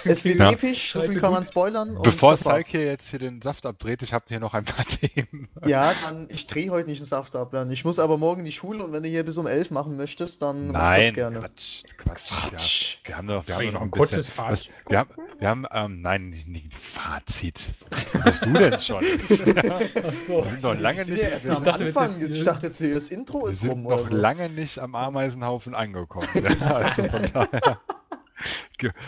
Es 0.04 0.26
wird 0.26 0.38
Ja. 0.40 0.52
episch, 0.52 0.92
so 0.92 1.02
viel 1.04 1.20
kann 1.20 1.32
man 1.32 1.46
spoilern. 1.46 1.98
Bevor. 2.04 2.36
Falk 2.36 2.66
hier 2.66 2.84
jetzt 2.86 3.10
hier 3.12 3.20
den 3.20 3.42
Saft 3.42 3.66
abdreht, 3.66 4.02
ich 4.02 4.14
habe 4.14 4.26
hier 4.28 4.40
noch 4.40 4.54
ein 4.56 4.66
paar 4.66 4.86
Themen. 4.88 5.48
Ja, 5.66 5.94
dann, 6.04 6.28
ich 6.32 6.48
drehe 6.48 6.70
heute 6.72 6.90
nicht 6.90 7.00
den 7.00 7.08
Saft 7.08 7.36
ab. 7.36 7.54
Jan. 7.54 7.70
Ich 7.70 7.86
muss 7.86 8.00
aber 8.00 8.18
morgen 8.18 8.40
in 8.40 8.46
die 8.46 8.52
Schule 8.52 8.84
und 8.84 8.92
wenn 8.92 9.04
du 9.04 9.10
hier 9.10 9.24
bis 9.24 9.38
um 9.38 9.46
11 9.48 9.72
machen 9.72 9.96
möchtest, 9.96 10.42
dann 10.42 10.72
mach 10.72 10.96
das 10.98 11.06
Nein, 11.06 11.14
gerne. 11.14 11.40
Quatsch, 11.40 11.84
Quatsch. 11.98 12.28
Quatsch. 12.28 12.98
Ja, 13.04 13.10
wir 13.10 13.18
haben 13.18 13.28
doch, 13.28 13.48
wir 13.48 13.56
haben 13.56 13.66
noch 13.74 13.82
ein 13.82 13.88
Ein 13.88 13.92
bisschen. 13.92 14.16
kurzes 14.18 14.30
Fazit. 14.30 14.72
Was, 14.86 14.90
wir 14.90 14.98
haben, 15.00 15.10
wir 15.40 15.48
haben 15.48 15.66
ähm, 15.72 16.02
nein, 16.02 16.30
nicht, 16.48 16.74
Fazit. 16.74 17.70
Wo 18.14 18.20
bist 18.24 18.46
du 18.46 18.54
denn 18.54 18.80
schon? 18.80 19.04
Ach 19.04 20.14
so. 20.14 20.44
Wir 20.44 20.50
sind 20.52 20.64
noch 20.64 20.80
lange 20.80 21.08
Wir 21.08 21.14
nicht, 21.16 21.46
wir 21.48 21.58
am 21.58 21.64
dachte, 21.64 21.84
jetzt 21.86 21.98
Anfang. 21.98 22.20
jetzt- 22.22 22.36
Ich 22.36 22.44
dachte 22.44 22.66
jetzt, 22.68 22.78
hier, 22.80 22.96
das 22.96 23.10
Intro 23.10 23.44
wir 23.44 23.50
ist 23.52 23.62
sind 23.62 23.70
rum 23.70 23.84
noch 23.84 23.92
oder 23.92 24.04
so. 24.10 24.16
lange 24.16 24.50
nicht 24.50 24.80
am 24.80 24.96
Ameisenhaufen 24.96 25.74
angekommen. 25.76 26.09
Ja, 26.34 26.76
also 26.78 27.04
von 27.04 27.22
daher. 27.34 27.80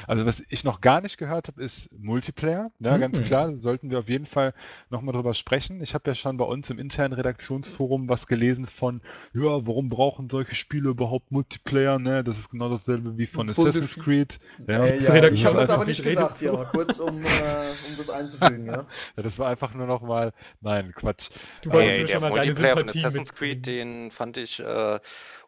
Also 0.07 0.25
was 0.25 0.43
ich 0.49 0.63
noch 0.63 0.81
gar 0.81 1.01
nicht 1.01 1.17
gehört 1.17 1.47
habe, 1.47 1.63
ist 1.63 1.89
Multiplayer. 1.97 2.71
Ja, 2.79 2.97
ganz 2.97 3.19
Mhm. 3.19 3.23
klar, 3.23 3.57
sollten 3.57 3.89
wir 3.89 3.99
auf 3.99 4.09
jeden 4.09 4.25
Fall 4.25 4.53
nochmal 4.89 5.13
drüber 5.13 5.33
sprechen. 5.33 5.81
Ich 5.81 5.93
habe 5.93 6.09
ja 6.09 6.15
schon 6.15 6.37
bei 6.37 6.45
uns 6.45 6.69
im 6.69 6.79
internen 6.79 7.13
Redaktionsforum 7.13 8.09
was 8.09 8.27
gelesen 8.27 8.67
von, 8.67 9.01
ja, 9.33 9.65
warum 9.65 9.89
brauchen 9.89 10.29
solche 10.29 10.55
Spiele 10.55 10.89
überhaupt 10.89 11.31
Multiplayer? 11.31 11.99
Ne? 11.99 12.23
Das 12.23 12.37
ist 12.37 12.49
genau 12.49 12.69
dasselbe 12.69 13.17
wie 13.17 13.27
von 13.27 13.51
Voll 13.53 13.69
Assassin's 13.69 13.99
Creed. 13.99 14.39
Ja, 14.67 14.85
Äh, 14.85 14.99
ja, 14.99 15.27
ich 15.27 15.45
habe 15.45 15.57
das 15.57 15.69
aber 15.69 15.85
nicht 15.85 16.03
gesagt 16.03 16.37
hier, 16.37 16.53
aber 16.53 16.65
kurz, 16.65 16.99
um, 16.99 17.23
äh, 17.23 17.27
um 17.27 17.97
das 17.97 18.09
einzufügen. 18.09 18.65
Ja. 18.67 18.85
Ja, 19.17 19.23
das 19.23 19.37
war 19.39 19.49
einfach 19.49 19.73
nur 19.73 19.87
noch 19.87 20.01
mal, 20.01 20.31
nein, 20.61 20.93
Quatsch. 20.95 21.29
Du 21.61 21.69
Äh, 21.69 21.73
wolltest 21.73 21.97
mir 21.97 22.05
der 22.05 22.13
schon 22.13 22.21
mal 22.21 22.29
Multiplayer 22.29 22.77
von 22.77 22.89
Assassin's 22.89 23.33
Creed, 23.33 23.65
den 23.65 24.11
fand 24.11 24.37
ich 24.37 24.59
äh, 24.59 24.99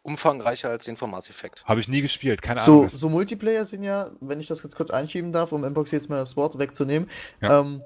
umfangreicher 0.02 0.68
als 0.68 0.84
den 0.84 0.96
von 0.96 1.10
Mass 1.10 1.30
Effect. 1.30 1.64
Habe 1.64 1.80
ich 1.80 1.88
nie 1.88 2.02
gespielt, 2.02 2.42
keine 2.42 2.60
Ahnung. 2.60 2.88
So 2.88 3.08
Multiplayer 3.08 3.64
sind 3.64 3.82
ja, 3.84 4.10
wenn 4.20 4.40
ich 4.40 4.46
das 4.46 4.62
jetzt 4.62 4.76
kurz 4.76 4.90
einschieben 4.90 5.32
darf, 5.32 5.52
um 5.52 5.62
Mbox 5.62 5.90
jetzt 5.90 6.08
mal 6.10 6.16
das 6.18 6.36
Wort 6.36 6.58
wegzunehmen. 6.58 7.08
Ja. 7.40 7.60
Ähm, 7.60 7.82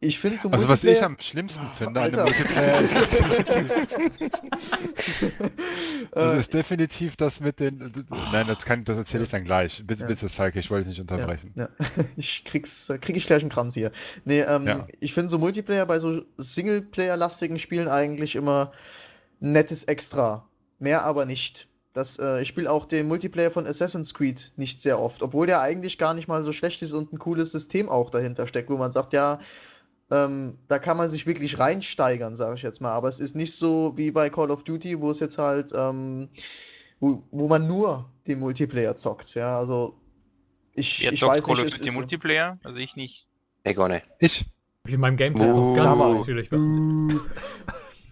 ich 0.00 0.18
finde 0.18 0.38
so 0.38 0.50
Also 0.50 0.68
was 0.68 0.84
ich 0.84 1.02
am 1.02 1.16
schlimmsten 1.18 1.66
finde 1.78 2.00
an 2.02 2.10
dem 2.10 2.20
Alter. 2.20 2.24
Multiplayer 2.24 2.80
ist 2.82 2.94
definitiv, 2.94 4.30
das 6.12 6.38
ist 6.38 6.52
definitiv 6.54 7.16
das 7.16 7.40
mit 7.40 7.58
den. 7.60 7.92
Nein, 8.32 8.46
das 8.46 8.64
kann, 8.66 8.84
das 8.84 8.98
erzähle 8.98 9.22
ich 9.22 9.30
dann 9.30 9.44
gleich. 9.44 9.82
Bitte, 9.86 10.02
Ja. 10.02 10.08
bitte, 10.08 10.28
Salke, 10.28 10.58
ich 10.60 10.70
wollte 10.70 10.88
dich 10.90 10.98
nicht 10.98 11.10
unterbrechen. 11.10 11.52
Ja, 11.56 11.68
ich 12.16 12.44
krieg's, 12.44 12.92
krieg 13.00 13.16
ich 13.16 13.24
gleich 13.26 13.40
einen 13.42 13.50
Kranz 13.50 13.72
hier. 13.74 13.92
Nee, 14.26 14.40
ähm, 14.40 14.66
Ja. 14.66 14.86
ich 15.00 15.14
finde 15.14 15.30
so 15.30 15.38
Multiplayer 15.38 15.86
bei 15.86 15.98
so 15.98 16.22
Singleplayer-lastigen 16.36 17.58
Spielen 17.58 17.88
eigentlich 17.88 18.36
immer 18.36 18.72
nettes 19.40 19.84
Extra. 19.84 20.46
Mehr 20.78 21.04
aber 21.04 21.24
nicht. 21.24 21.68
Das, 21.94 22.18
äh, 22.18 22.42
ich 22.42 22.48
spiele 22.48 22.70
auch 22.70 22.86
den 22.86 23.06
Multiplayer 23.08 23.50
von 23.52 23.66
Assassin's 23.66 24.12
Creed 24.12 24.52
nicht 24.56 24.80
sehr 24.80 24.98
oft, 25.00 25.22
obwohl 25.22 25.46
der 25.46 25.60
eigentlich 25.60 25.96
gar 25.96 26.12
nicht 26.12 26.26
mal 26.28 26.42
so 26.42 26.52
schlecht 26.52 26.82
ist 26.82 26.92
und 26.92 27.12
ein 27.12 27.18
cooles 27.20 27.52
System 27.52 27.88
auch 27.88 28.10
dahinter 28.10 28.46
steckt, 28.48 28.68
wo 28.68 28.76
man 28.76 28.90
sagt, 28.90 29.12
ja, 29.12 29.38
ähm, 30.10 30.58
da 30.68 30.78
kann 30.80 30.96
man 30.96 31.08
sich 31.08 31.24
wirklich 31.26 31.58
reinsteigern, 31.58 32.34
sage 32.36 32.56
ich 32.56 32.62
jetzt 32.62 32.80
mal. 32.80 32.90
Aber 32.92 33.08
es 33.08 33.20
ist 33.20 33.36
nicht 33.36 33.54
so 33.54 33.92
wie 33.96 34.10
bei 34.10 34.28
Call 34.28 34.50
of 34.50 34.64
Duty, 34.64 35.00
wo 35.00 35.10
es 35.10 35.20
jetzt 35.20 35.38
halt, 35.38 35.72
ähm, 35.74 36.28
wo, 36.98 37.22
wo 37.30 37.46
man 37.48 37.66
nur 37.68 38.10
den 38.26 38.40
Multiplayer 38.40 38.96
zockt. 38.96 39.34
Ja, 39.34 39.56
also 39.56 39.94
ich, 40.74 41.00
Wer 41.04 41.12
ich 41.12 41.20
zockt 41.20 41.32
weiß 41.32 41.44
Call 41.44 41.56
nicht, 41.62 41.72
of 41.74 41.78
Duty 41.78 41.90
Multiplayer? 41.92 42.58
Also 42.64 42.78
ich 42.80 42.96
nicht. 42.96 43.28
Ego, 43.62 43.86
ne. 43.86 44.02
Ich. 44.18 44.44
Wie 44.82 44.94
in 44.94 45.00
meinem 45.00 45.16
ist 45.16 45.38
doch 45.38 45.56
Uh, 45.56 45.74
ganz 45.74 45.90
damals. 45.90 46.18
ausführlich. 46.20 46.50
war. 46.52 46.58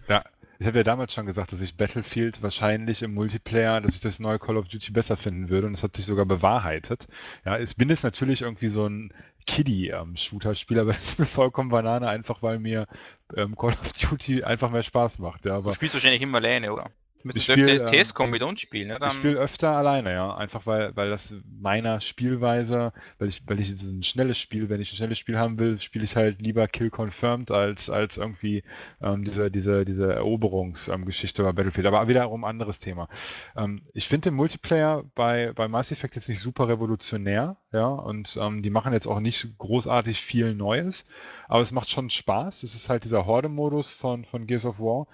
Ja, 0.09 0.21
ich 0.63 0.67
habe 0.67 0.77
ja 0.77 0.83
damals 0.85 1.13
schon 1.13 1.25
gesagt, 1.25 1.51
dass 1.51 1.59
ich 1.59 1.75
Battlefield 1.75 2.41
wahrscheinlich 2.41 3.01
im 3.01 3.13
Multiplayer, 3.13 3.81
dass 3.81 3.95
ich 3.95 3.99
das 3.99 4.21
neue 4.21 4.39
Call 4.39 4.55
of 4.55 4.69
Duty 4.69 4.93
besser 4.93 5.17
finden 5.17 5.49
würde 5.49 5.67
und 5.67 5.73
es 5.73 5.83
hat 5.83 5.93
sich 5.97 6.05
sogar 6.05 6.25
bewahrheitet. 6.25 7.09
Ja, 7.43 7.59
ich 7.59 7.75
bin 7.75 7.89
jetzt 7.89 8.03
natürlich 8.03 8.43
irgendwie 8.43 8.69
so 8.69 8.87
ein 8.87 9.13
Kiddie-Shooter-Spieler, 9.45 10.83
aber 10.83 10.91
es 10.91 11.03
ist 11.03 11.19
mir 11.19 11.25
vollkommen 11.25 11.67
Banane, 11.67 12.07
einfach 12.07 12.41
weil 12.41 12.59
mir 12.59 12.87
ähm, 13.35 13.57
Call 13.57 13.71
of 13.71 13.91
Duty 13.91 14.45
einfach 14.45 14.71
mehr 14.71 14.83
Spaß 14.83 15.19
macht. 15.19 15.43
Ja, 15.43 15.51
Du 15.51 15.57
aber 15.57 15.75
spielst 15.75 15.95
wahrscheinlich 15.95 16.21
immer 16.21 16.37
alleine, 16.37 16.71
oder? 16.71 16.91
Du 17.23 17.29
Ich 17.35 17.47
müsstest 17.47 17.47
spiel, 17.47 17.69
öfter 17.69 17.93
ähm, 17.93 18.03
STS 18.03 18.13
kommen 18.13 18.31
mit 18.31 18.43
uns 18.43 18.61
spielen, 18.61 18.89
ne? 18.89 18.99
Ich 19.01 19.13
spiele 19.13 19.39
öfter 19.39 19.71
alleine, 19.71 20.11
ja. 20.11 20.35
Einfach 20.35 20.65
weil, 20.65 20.95
weil 20.95 21.09
das 21.09 21.33
meiner 21.59 22.01
Spielweise, 22.01 22.93
weil 23.17 23.29
ich, 23.29 23.41
weil 23.47 23.59
ich 23.59 23.75
so 23.77 23.91
ein 23.91 24.03
schnelles 24.03 24.37
Spiel, 24.37 24.69
wenn 24.69 24.81
ich 24.81 24.91
ein 24.91 24.97
schnelles 24.97 25.19
Spiel 25.19 25.37
haben 25.39 25.57
will, 25.57 25.79
spiele 25.79 26.03
ich 26.03 26.15
halt 26.15 26.41
lieber 26.41 26.67
Kill 26.67 26.89
Confirmed 26.89 27.49
als, 27.49 27.89
als 27.89 28.17
irgendwie 28.17 28.63
ähm, 29.01 29.23
diese, 29.23 29.49
diese, 29.49 29.85
diese 29.85 30.13
Eroberungsgeschichte 30.13 31.43
bei 31.43 31.53
Battlefield. 31.53 31.87
Aber 31.87 32.07
wiederum 32.07 32.43
anderes 32.43 32.79
Thema. 32.79 33.07
Ähm, 33.55 33.81
ich 33.93 34.07
finde 34.07 34.29
den 34.29 34.35
Multiplayer 34.35 35.03
bei, 35.15 35.53
bei 35.53 35.67
Mass 35.67 35.91
Effect 35.91 36.15
jetzt 36.15 36.29
nicht 36.29 36.39
super 36.41 36.67
revolutionär, 36.67 37.57
ja, 37.71 37.87
und 37.87 38.37
ähm, 38.39 38.61
die 38.61 38.69
machen 38.69 38.93
jetzt 38.93 39.07
auch 39.07 39.19
nicht 39.19 39.57
großartig 39.57 40.21
viel 40.21 40.53
Neues. 40.53 41.05
Aber 41.47 41.61
es 41.61 41.71
macht 41.71 41.89
schon 41.89 42.09
Spaß. 42.09 42.63
Es 42.63 42.75
ist 42.75 42.89
halt 42.89 43.03
dieser 43.03 43.25
Horde-Modus 43.25 43.93
von, 43.93 44.25
von 44.25 44.47
Gears 44.47 44.65
of 44.65 44.79
War. 44.79 45.07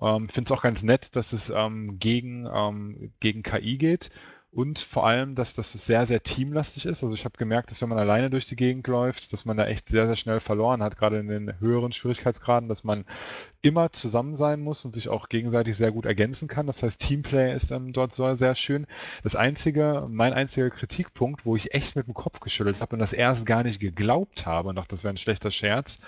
Ähm, 0.00 0.28
Finde 0.28 0.48
es 0.48 0.58
auch 0.58 0.62
ganz 0.62 0.82
nett, 0.82 1.16
dass 1.16 1.32
es 1.32 1.50
ähm, 1.50 1.98
gegen, 1.98 2.48
ähm, 2.52 3.12
gegen 3.20 3.42
KI 3.42 3.78
geht 3.78 4.10
und 4.54 4.78
vor 4.78 5.04
allem, 5.04 5.34
dass 5.34 5.54
das 5.54 5.72
sehr, 5.72 6.06
sehr 6.06 6.22
teamlastig 6.22 6.86
ist. 6.86 7.02
Also 7.02 7.16
ich 7.16 7.24
habe 7.24 7.36
gemerkt, 7.36 7.70
dass 7.70 7.82
wenn 7.82 7.88
man 7.88 7.98
alleine 7.98 8.30
durch 8.30 8.46
die 8.46 8.54
Gegend 8.54 8.86
läuft, 8.86 9.32
dass 9.32 9.44
man 9.44 9.56
da 9.56 9.66
echt 9.66 9.88
sehr, 9.88 10.06
sehr 10.06 10.14
schnell 10.14 10.38
verloren 10.38 10.80
hat, 10.80 10.96
gerade 10.96 11.18
in 11.18 11.26
den 11.26 11.58
höheren 11.58 11.90
Schwierigkeitsgraden, 11.90 12.68
dass 12.68 12.84
man 12.84 13.04
immer 13.62 13.90
zusammen 13.90 14.36
sein 14.36 14.60
muss 14.60 14.84
und 14.84 14.94
sich 14.94 15.08
auch 15.08 15.28
gegenseitig 15.28 15.76
sehr 15.76 15.90
gut 15.90 16.06
ergänzen 16.06 16.46
kann. 16.46 16.68
Das 16.68 16.84
heißt, 16.84 17.00
Teamplay 17.00 17.52
ist 17.52 17.72
ähm, 17.72 17.92
dort 17.92 18.14
so 18.14 18.32
sehr 18.36 18.54
schön. 18.54 18.86
Das 19.24 19.34
einzige, 19.34 20.06
mein 20.08 20.32
einziger 20.32 20.70
Kritikpunkt, 20.70 21.44
wo 21.44 21.56
ich 21.56 21.74
echt 21.74 21.96
mit 21.96 22.06
dem 22.06 22.14
Kopf 22.14 22.38
geschüttelt 22.38 22.80
habe 22.80 22.94
und 22.94 23.00
das 23.00 23.12
erst 23.12 23.46
gar 23.46 23.64
nicht 23.64 23.80
geglaubt 23.80 24.46
habe 24.46 24.68
und 24.68 24.76
dachte, 24.76 24.90
das 24.90 25.02
wäre 25.02 25.14
ein 25.14 25.18
schlechter 25.18 25.50
Scherz, 25.50 25.98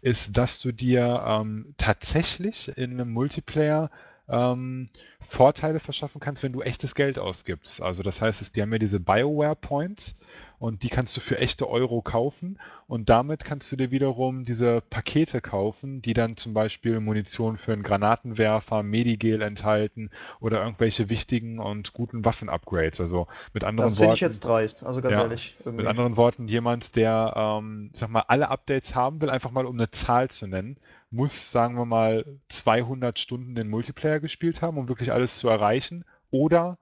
ist, 0.00 0.38
dass 0.38 0.58
du 0.58 0.72
dir 0.72 1.22
ähm, 1.26 1.74
tatsächlich 1.76 2.74
in 2.78 2.92
einem 2.92 3.12
Multiplayer 3.12 3.90
ähm, 4.30 4.88
Vorteile 5.20 5.80
verschaffen 5.80 6.20
kannst, 6.20 6.42
wenn 6.42 6.52
du 6.52 6.62
echtes 6.62 6.94
Geld 6.94 7.18
ausgibst. 7.18 7.82
Also 7.82 8.02
das 8.02 8.20
heißt, 8.20 8.40
es, 8.42 8.52
die 8.52 8.62
haben 8.62 8.72
ja 8.72 8.78
diese 8.78 9.00
BioWare 9.00 9.56
Points 9.56 10.18
und 10.58 10.82
die 10.82 10.88
kannst 10.88 11.16
du 11.16 11.20
für 11.20 11.38
echte 11.38 11.68
Euro 11.68 12.02
kaufen 12.02 12.58
und 12.86 13.08
damit 13.08 13.44
kannst 13.44 13.70
du 13.72 13.76
dir 13.76 13.90
wiederum 13.90 14.44
diese 14.44 14.82
Pakete 14.90 15.40
kaufen, 15.40 16.02
die 16.02 16.14
dann 16.14 16.36
zum 16.36 16.52
Beispiel 16.54 17.00
Munition 17.00 17.56
für 17.58 17.72
einen 17.72 17.82
Granatenwerfer, 17.82 18.82
Medigel 18.82 19.40
enthalten 19.42 20.10
oder 20.40 20.62
irgendwelche 20.62 21.08
wichtigen 21.08 21.58
und 21.60 21.92
guten 21.92 22.24
Waffen-Upgrades. 22.24 23.00
Also 23.00 23.26
mit 23.54 23.64
anderen 23.64 23.86
Das 23.88 23.98
finde 23.98 24.08
Worten. 24.08 24.14
ich 24.14 24.20
jetzt 24.20 24.40
dreist, 24.40 24.84
also 24.84 25.00
ganz 25.00 25.16
Ja, 25.16 25.22
ehrlich. 25.22 25.56
irgendwie. 25.64 25.84
Mit 25.84 25.86
anderen 25.86 26.16
Worten, 26.16 26.48
jemand, 26.48 26.96
der, 26.96 27.32
ähm, 27.36 27.90
sag 27.94 28.10
mal, 28.10 28.24
alle 28.28 28.48
Updates 28.48 28.94
haben 28.94 29.20
will, 29.20 29.30
einfach 29.30 29.50
mal 29.50 29.66
um 29.66 29.76
eine 29.76 29.90
Zahl 29.90 30.28
zu 30.30 30.46
nennen, 30.46 30.76
muss, 31.10 31.50
sagen 31.50 31.76
wir 31.76 31.84
mal, 31.84 32.24
200 32.48 33.18
Stunden 33.18 33.54
den 33.54 33.68
Multiplayer 33.68 34.20
gespielt 34.20 34.62
haben, 34.62 34.78
um 34.78 34.88
wirklich 34.88 35.12
alles 35.12 35.38
zu 35.38 35.48
erreichen, 35.48 36.04
oder 36.30 36.78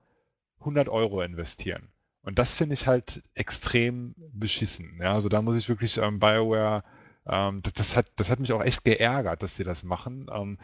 100 0.61 0.89
Euro 0.89 1.23
investieren. 1.23 1.89
Und 2.23 2.39
das 2.39 2.55
finde 2.55 2.75
ich 2.75 2.87
halt 2.87 3.23
extrem 3.35 4.15
beschissen. 4.33 4.99
Ja, 5.01 5.15
also 5.15 5.29
da 5.29 5.41
muss 5.41 5.57
ich 5.57 5.69
wirklich 5.69 5.97
ähm, 5.97 6.19
BioWare, 6.19 6.85
ähm, 7.29 7.61
das, 7.63 7.73
das, 7.75 7.97
hat, 7.97 8.07
das 8.17 8.31
hat 8.31 8.41
mich 8.41 8.53
auch 8.53 8.63
echt 8.63 8.85
geärgert, 8.85 9.43
dass 9.43 9.55
die 9.55 9.65
das 9.65 9.85
machen. 9.85 10.27
Ähm, 10.33 10.59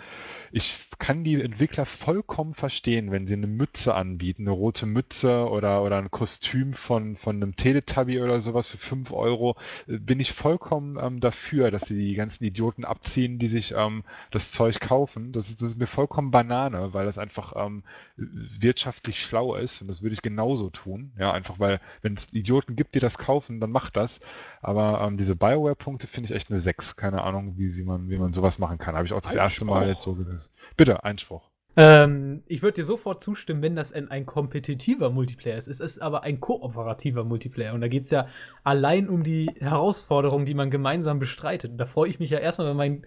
ich 0.52 0.88
kann 0.98 1.24
die 1.24 1.40
Entwickler 1.40 1.86
vollkommen 1.86 2.54
verstehen, 2.54 3.10
wenn 3.10 3.26
sie 3.26 3.34
eine 3.34 3.46
Mütze 3.46 3.94
anbieten, 3.94 4.42
eine 4.42 4.52
rote 4.52 4.86
Mütze 4.86 5.48
oder, 5.48 5.82
oder 5.82 5.98
ein 5.98 6.10
Kostüm 6.10 6.72
von, 6.72 7.16
von 7.16 7.36
einem 7.36 7.56
Teletubby 7.56 8.20
oder 8.20 8.40
sowas 8.40 8.68
für 8.68 8.78
5 8.78 9.12
Euro, 9.12 9.56
äh, 9.86 9.98
bin 9.98 10.20
ich 10.20 10.32
vollkommen 10.32 10.98
ähm, 11.00 11.20
dafür, 11.20 11.70
dass 11.70 11.86
sie 11.86 11.96
die 11.96 12.14
ganzen 12.14 12.44
Idioten 12.44 12.84
abziehen, 12.84 13.38
die 13.38 13.48
sich 13.48 13.74
ähm, 13.76 14.04
das 14.30 14.50
Zeug 14.50 14.80
kaufen. 14.80 15.32
Das 15.32 15.48
ist, 15.48 15.60
das 15.60 15.70
ist 15.70 15.78
mir 15.78 15.86
vollkommen 15.86 16.30
Banane, 16.30 16.94
weil 16.94 17.06
das 17.06 17.18
einfach 17.18 17.54
ähm, 17.56 17.82
wirtschaftlich 18.16 19.20
schlau 19.20 19.54
ist 19.56 19.82
und 19.82 19.88
das 19.88 20.02
würde 20.02 20.14
ich 20.14 20.22
genauso 20.22 20.70
tun. 20.70 21.12
Ja, 21.18 21.32
einfach 21.32 21.58
weil, 21.58 21.80
wenn 22.02 22.14
es 22.14 22.32
Idioten 22.32 22.76
gibt, 22.76 22.94
die 22.94 23.00
das 23.00 23.18
kaufen, 23.18 23.60
dann 23.60 23.70
macht 23.70 23.96
das. 23.96 24.20
Aber 24.64 25.00
ähm, 25.02 25.16
diese 25.16 25.36
Bioware-Punkte 25.36 26.06
finde 26.06 26.30
ich 26.30 26.36
echt 26.36 26.50
eine 26.50 26.58
6. 26.58 26.96
Keine 26.96 27.22
Ahnung, 27.22 27.54
wie, 27.58 27.76
wie, 27.76 27.82
man, 27.82 28.08
wie 28.08 28.16
man 28.16 28.32
sowas 28.32 28.58
machen 28.58 28.78
kann. 28.78 28.94
Habe 28.94 29.06
ich 29.06 29.12
auch 29.12 29.20
das 29.20 29.34
erste 29.34 29.64
Mal 29.64 29.80
Einspruch. 29.80 29.92
jetzt 29.92 30.02
so 30.02 30.14
gesehen. 30.14 30.40
Bitte, 30.76 31.04
Einspruch. 31.04 31.50
Ähm, 31.76 32.42
ich 32.46 32.62
würde 32.62 32.76
dir 32.76 32.84
sofort 32.84 33.22
zustimmen, 33.22 33.60
wenn 33.60 33.76
das 33.76 33.92
ein, 33.92 34.10
ein 34.10 34.26
kompetitiver 34.26 35.10
Multiplayer 35.10 35.56
ist. 35.56 35.68
Es 35.68 35.80
ist 35.80 36.00
aber 36.00 36.22
ein 36.22 36.40
kooperativer 36.40 37.24
Multiplayer. 37.24 37.74
Und 37.74 37.80
da 37.80 37.88
geht 37.88 38.04
es 38.04 38.10
ja 38.10 38.28
allein 38.62 39.08
um 39.08 39.22
die 39.22 39.50
Herausforderungen, 39.58 40.46
die 40.46 40.54
man 40.54 40.70
gemeinsam 40.70 41.18
bestreitet. 41.18 41.72
Und 41.72 41.78
da 41.78 41.86
freue 41.86 42.08
ich 42.08 42.18
mich 42.18 42.30
ja 42.30 42.38
erstmal, 42.38 42.68
wenn 42.68 42.76
mein 42.76 43.06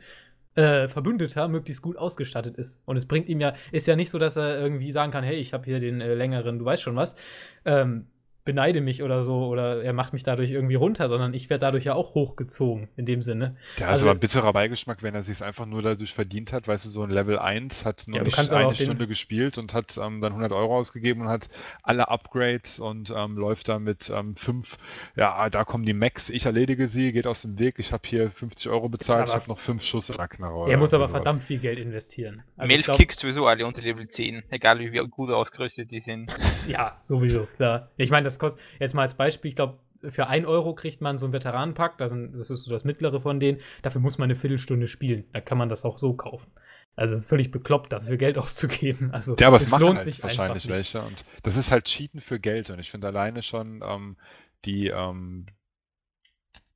äh, 0.55 0.87
Verbündeter 0.87 1.47
möglichst 1.47 1.81
gut 1.81 1.97
ausgestattet 1.97 2.57
ist. 2.57 2.81
Und 2.85 2.97
es 2.97 3.05
bringt 3.05 3.29
ihm 3.29 3.39
ja, 3.39 3.53
ist 3.71 3.87
ja 3.87 3.95
nicht 3.95 4.09
so, 4.09 4.19
dass 4.19 4.35
er 4.35 4.59
irgendwie 4.59 4.91
sagen 4.91 5.11
kann, 5.11 5.23
hey, 5.23 5.37
ich 5.37 5.53
habe 5.53 5.65
hier 5.65 5.79
den 5.79 6.01
äh, 6.01 6.13
längeren, 6.13 6.59
du 6.59 6.65
weißt 6.65 6.83
schon 6.83 6.95
was. 6.95 7.15
Ähm, 7.63 8.07
beneide 8.47 8.81
mich 8.81 9.03
oder 9.03 9.23
so 9.23 9.45
oder 9.45 9.83
er 9.83 9.93
macht 9.93 10.13
mich 10.13 10.23
dadurch 10.23 10.49
irgendwie 10.49 10.73
runter, 10.75 11.07
sondern 11.09 11.35
ich 11.35 11.51
werde 11.51 11.61
dadurch 11.61 11.83
ja 11.83 11.93
auch 11.93 12.15
hochgezogen 12.15 12.87
in 12.95 13.05
dem 13.05 13.21
Sinne. 13.21 13.55
Ja, 13.77 13.87
also, 13.89 14.05
aber 14.07 14.17
ein 14.17 14.19
bitterer 14.19 14.51
Beigeschmack, 14.53 15.03
wenn 15.03 15.13
er 15.13 15.21
sich 15.21 15.43
einfach 15.43 15.67
nur 15.67 15.83
dadurch 15.83 16.13
verdient 16.13 16.51
hat, 16.53 16.67
weißt 16.67 16.85
du, 16.85 16.89
so 16.89 17.03
ein 17.03 17.11
Level 17.11 17.37
1 17.37 17.85
hat 17.85 18.05
nur 18.07 18.17
Ja, 18.17 18.23
nicht 18.23 18.37
eine 18.39 18.65
auch 18.67 18.73
den- 18.73 18.85
Stunde 18.87 19.05
gespielt 19.07 19.57
und 19.59 19.75
hat 19.75 19.97
ähm, 19.97 20.21
dann 20.21 20.31
100 20.31 20.51
Euro 20.51 20.77
ausgegeben 20.77 21.21
und 21.21 21.27
hat 21.27 21.49
alle 21.83 22.07
Upgrades 22.09 22.79
und 22.79 23.13
ähm, 23.15 23.37
läuft 23.37 23.67
da 23.69 23.77
mit 23.77 24.09
ähm, 24.15 24.35
fünf, 24.35 24.77
ja, 25.15 25.49
da 25.49 25.63
kommen 25.63 25.85
die 25.85 25.93
Max, 25.93 26.29
ich 26.29 26.45
erledige 26.45 26.87
sie, 26.87 27.11
geht 27.11 27.27
aus 27.27 27.41
dem 27.43 27.59
Weg, 27.59 27.75
ich 27.77 27.91
habe 27.91 28.03
hier 28.07 28.31
50 28.31 28.71
Euro 28.71 28.89
bezahlt, 28.89 29.27
ich 29.29 29.35
habe 29.35 29.47
noch 29.49 29.59
fünf 29.59 29.83
Schuss 29.83 30.09
in 30.09 30.17
der 30.17 30.27
Knarre. 30.27 30.71
er 30.71 30.77
muss 30.77 30.93
aber 30.93 31.07
sowas. 31.07 31.17
verdammt 31.17 31.43
viel 31.43 31.59
Geld 31.59 31.77
investieren. 31.79 32.43
Also 32.55 32.67
Melf 32.67 32.85
glaub- 32.85 32.97
kickt 32.97 33.19
sowieso 33.19 33.45
alle 33.45 33.65
unter 33.67 33.81
Level 33.81 34.07
10, 34.09 34.43
egal 34.49 34.79
wie 34.79 34.97
gut 35.09 35.29
ausgerüstet 35.29 35.91
die 35.91 35.99
sind. 35.99 36.31
Ja, 36.67 36.97
sowieso, 37.01 37.47
klar. 37.55 37.91
Ich 37.95 38.09
meine, 38.11 38.25
das 38.25 38.36
kostet, 38.39 38.61
jetzt 38.79 38.93
mal 38.93 39.03
als 39.03 39.15
Beispiel, 39.15 39.49
ich 39.49 39.55
glaube, 39.55 39.79
für 40.09 40.27
1 40.27 40.45
Euro 40.45 40.75
kriegt 40.75 41.01
man 41.01 41.17
so 41.17 41.25
einen 41.25 41.33
Veteranenpack, 41.33 41.97
das, 41.97 42.13
das 42.33 42.49
ist 42.49 42.63
so 42.63 42.71
das 42.71 42.83
mittlere 42.83 43.19
von 43.21 43.39
denen. 43.39 43.59
Dafür 43.81 44.01
muss 44.01 44.17
man 44.17 44.25
eine 44.25 44.35
Viertelstunde 44.35 44.87
spielen. 44.87 45.25
Da 45.33 45.41
kann 45.41 45.57
man 45.57 45.69
das 45.69 45.85
auch 45.85 45.97
so 45.97 46.13
kaufen. 46.13 46.51
Also 46.95 47.13
es 47.13 47.21
ist 47.21 47.29
völlig 47.29 47.51
bekloppt, 47.51 47.93
dafür 47.93 48.17
Geld 48.17 48.37
auszugeben. 48.37 49.11
Also 49.11 49.35
Ja, 49.39 49.47
aber 49.47 49.57
es, 49.57 49.67
es 49.67 49.79
lohnt 49.79 49.97
halt 49.97 50.05
sich 50.05 50.21
wahrscheinlich 50.23 50.67
welche. 50.67 51.01
Und 51.01 51.25
das 51.43 51.55
ist 51.55 51.71
halt 51.71 51.85
Cheaten 51.85 52.21
für 52.21 52.39
Geld. 52.39 52.69
Und 52.69 52.79
ich 52.79 52.91
finde 52.91 53.07
alleine 53.07 53.43
schon 53.43 53.81
ähm, 53.83 54.17
die, 54.65 54.87
ähm, 54.87 55.47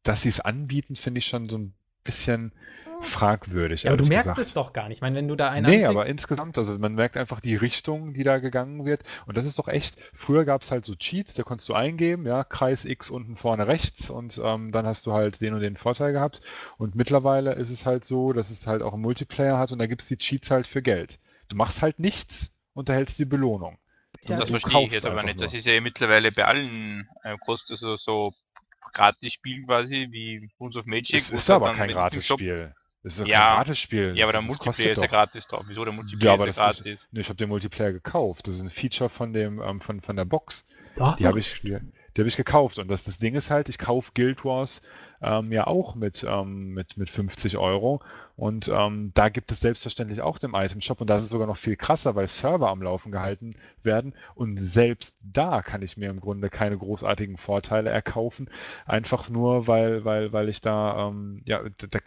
dass 0.03 0.21
sie 0.23 0.29
es 0.29 0.39
anbieten, 0.39 0.95
finde 0.95 1.19
ich 1.19 1.25
schon 1.25 1.49
so 1.49 1.57
ein 1.57 1.73
bisschen 2.03 2.53
fragwürdig. 3.01 3.83
Ja, 3.83 3.91
aber 3.91 3.97
du 3.97 4.05
merkst 4.05 4.27
gesagt. 4.29 4.39
es 4.45 4.53
doch 4.53 4.73
gar 4.73 4.87
nicht. 4.87 4.97
Ich 4.97 5.01
meine, 5.01 5.15
wenn 5.15 5.27
du 5.27 5.35
da 5.35 5.49
einen 5.49 5.65
Nee, 5.69 5.77
anklickst- 5.85 5.89
aber 5.89 6.05
insgesamt, 6.07 6.57
also 6.57 6.77
man 6.77 6.95
merkt 6.95 7.17
einfach 7.17 7.39
die 7.41 7.55
Richtung, 7.55 8.13
die 8.13 8.23
da 8.23 8.39
gegangen 8.39 8.85
wird. 8.85 9.03
Und 9.25 9.37
das 9.37 9.45
ist 9.45 9.59
doch 9.59 9.67
echt, 9.67 9.97
früher 10.13 10.45
gab 10.45 10.61
es 10.61 10.71
halt 10.71 10.85
so 10.85 10.95
Cheats, 10.95 11.33
da 11.33 11.43
konntest 11.43 11.67
du 11.69 11.73
eingeben, 11.73 12.25
ja, 12.25 12.43
Kreis 12.43 12.85
X 12.85 13.09
unten 13.09 13.35
vorne 13.37 13.67
rechts 13.67 14.09
und 14.09 14.39
ähm, 14.43 14.71
dann 14.71 14.85
hast 14.85 15.05
du 15.07 15.13
halt 15.13 15.41
den 15.41 15.53
und 15.53 15.61
den 15.61 15.77
Vorteil 15.77 16.13
gehabt. 16.13 16.41
Und 16.77 16.95
mittlerweile 16.95 17.53
ist 17.53 17.69
es 17.69 17.85
halt 17.85 18.05
so, 18.05 18.33
dass 18.33 18.49
es 18.49 18.67
halt 18.67 18.81
auch 18.81 18.93
einen 18.93 19.01
Multiplayer 19.01 19.57
hat 19.57 19.71
und 19.71 19.79
da 19.79 19.87
gibt 19.87 20.01
es 20.01 20.07
die 20.07 20.17
Cheats 20.17 20.51
halt 20.51 20.67
für 20.67 20.81
Geld. 20.81 21.19
Du 21.49 21.55
machst 21.55 21.81
halt 21.81 21.99
nichts 21.99 22.53
und 22.73 22.87
erhältst 22.89 23.19
die 23.19 23.25
Belohnung. 23.25 23.77
Ja, 24.23 24.37
das 24.39 24.49
verstehe 24.49 24.85
ich 24.85 24.93
jetzt 24.93 25.05
aber 25.05 25.23
nicht. 25.23 25.41
Das 25.41 25.51
nur. 25.51 25.59
ist 25.59 25.65
ja 25.65 25.81
mittlerweile 25.81 26.31
bei 26.31 26.45
allen 26.45 27.07
äh, 27.23 27.37
kostenlos 27.39 27.79
so, 27.79 27.97
so 27.97 28.33
Gratis-Spielen 28.93 29.65
quasi, 29.65 30.07
wie 30.11 30.49
Runes 30.59 30.75
of 30.75 30.85
Magic. 30.85 31.15
Es 31.15 31.29
ist 31.31 31.49
aber 31.49 31.67
dann 31.67 31.77
kein 31.77 31.87
mit 31.87 31.95
dem 31.95 32.21
Shop- 32.21 32.37
Gratisspiel. 32.39 32.75
Es 33.03 33.19
ist 33.19 33.27
Ja, 33.27 33.35
kein 33.37 33.55
Gratisspiel. 33.57 34.13
Ja, 34.15 34.25
aber 34.25 34.31
der 34.33 34.41
Das- 34.41 34.41
das 34.41 34.45
Multiplayer 34.47 34.65
kostet 34.65 34.85
ist 34.85 34.97
ja 34.97 35.03
doch. 35.03 35.09
gratis 35.11 35.47
drauf. 35.47 35.63
Wieso 35.67 35.83
der 35.85 35.93
Multiplayer 35.93 36.33
aber 36.33 36.47
ist 36.47 36.57
ja 36.57 36.67
das 36.67 36.77
ist- 36.79 36.83
gratis? 36.83 37.07
Nee, 37.11 37.19
ich 37.21 37.29
habe 37.29 37.37
den 37.37 37.49
Multiplayer 37.49 37.91
gekauft. 37.93 38.47
Das 38.47 38.55
ist 38.55 38.61
ein 38.61 38.69
Feature 38.69 39.09
von 39.09 39.33
dem, 39.33 39.61
ähm, 39.61 39.79
von, 39.79 40.01
von 40.01 40.15
der 40.15 40.25
Box. 40.25 40.65
Doch, 40.97 41.15
Die 41.15 41.25
habe 41.25 41.39
ich, 41.39 41.61
die, 41.61 41.69
die 42.15 42.21
habe 42.21 42.27
ich 42.27 42.37
gekauft. 42.37 42.77
Und 42.79 42.89
das, 42.89 43.03
das 43.03 43.17
Ding 43.17 43.33
ist 43.35 43.49
halt, 43.49 43.69
ich 43.69 43.77
kaufe 43.79 44.11
Guild 44.13 44.43
Wars 44.45 44.81
ähm, 45.23 45.51
ja 45.51 45.67
auch 45.67 45.95
mit, 45.95 46.25
ähm, 46.27 46.73
mit, 46.73 46.97
mit 46.97 47.09
50 47.09 47.57
Euro. 47.57 48.01
Und 48.35 48.69
ähm, 48.73 49.11
da 49.13 49.29
gibt 49.29 49.51
es 49.51 49.59
selbstverständlich 49.59 50.21
auch 50.21 50.37
den 50.39 50.53
Item 50.53 50.81
Shop. 50.81 50.99
Und 51.01 51.07
das 51.09 51.23
ist 51.23 51.29
sogar 51.29 51.47
noch 51.47 51.57
viel 51.57 51.75
krasser, 51.75 52.15
weil 52.15 52.27
Server 52.27 52.69
am 52.69 52.81
Laufen 52.81 53.11
gehalten 53.11 53.55
werden. 53.83 54.13
Und 54.35 54.57
selbst 54.61 55.15
da 55.21 55.61
kann 55.61 55.81
ich 55.83 55.95
mir 55.97 56.09
im 56.09 56.19
Grunde 56.19 56.49
keine 56.49 56.77
großartigen 56.77 57.37
Vorteile 57.37 57.89
erkaufen. 57.91 58.49
Einfach 58.85 59.29
nur, 59.29 59.67
weil, 59.67 60.05
weil, 60.05 60.33
weil 60.33 60.49
ich 60.49 60.59
da, 60.61 61.07
ähm, 61.07 61.37
ja, 61.45 61.61
da, 61.77 61.87
da, 61.87 61.99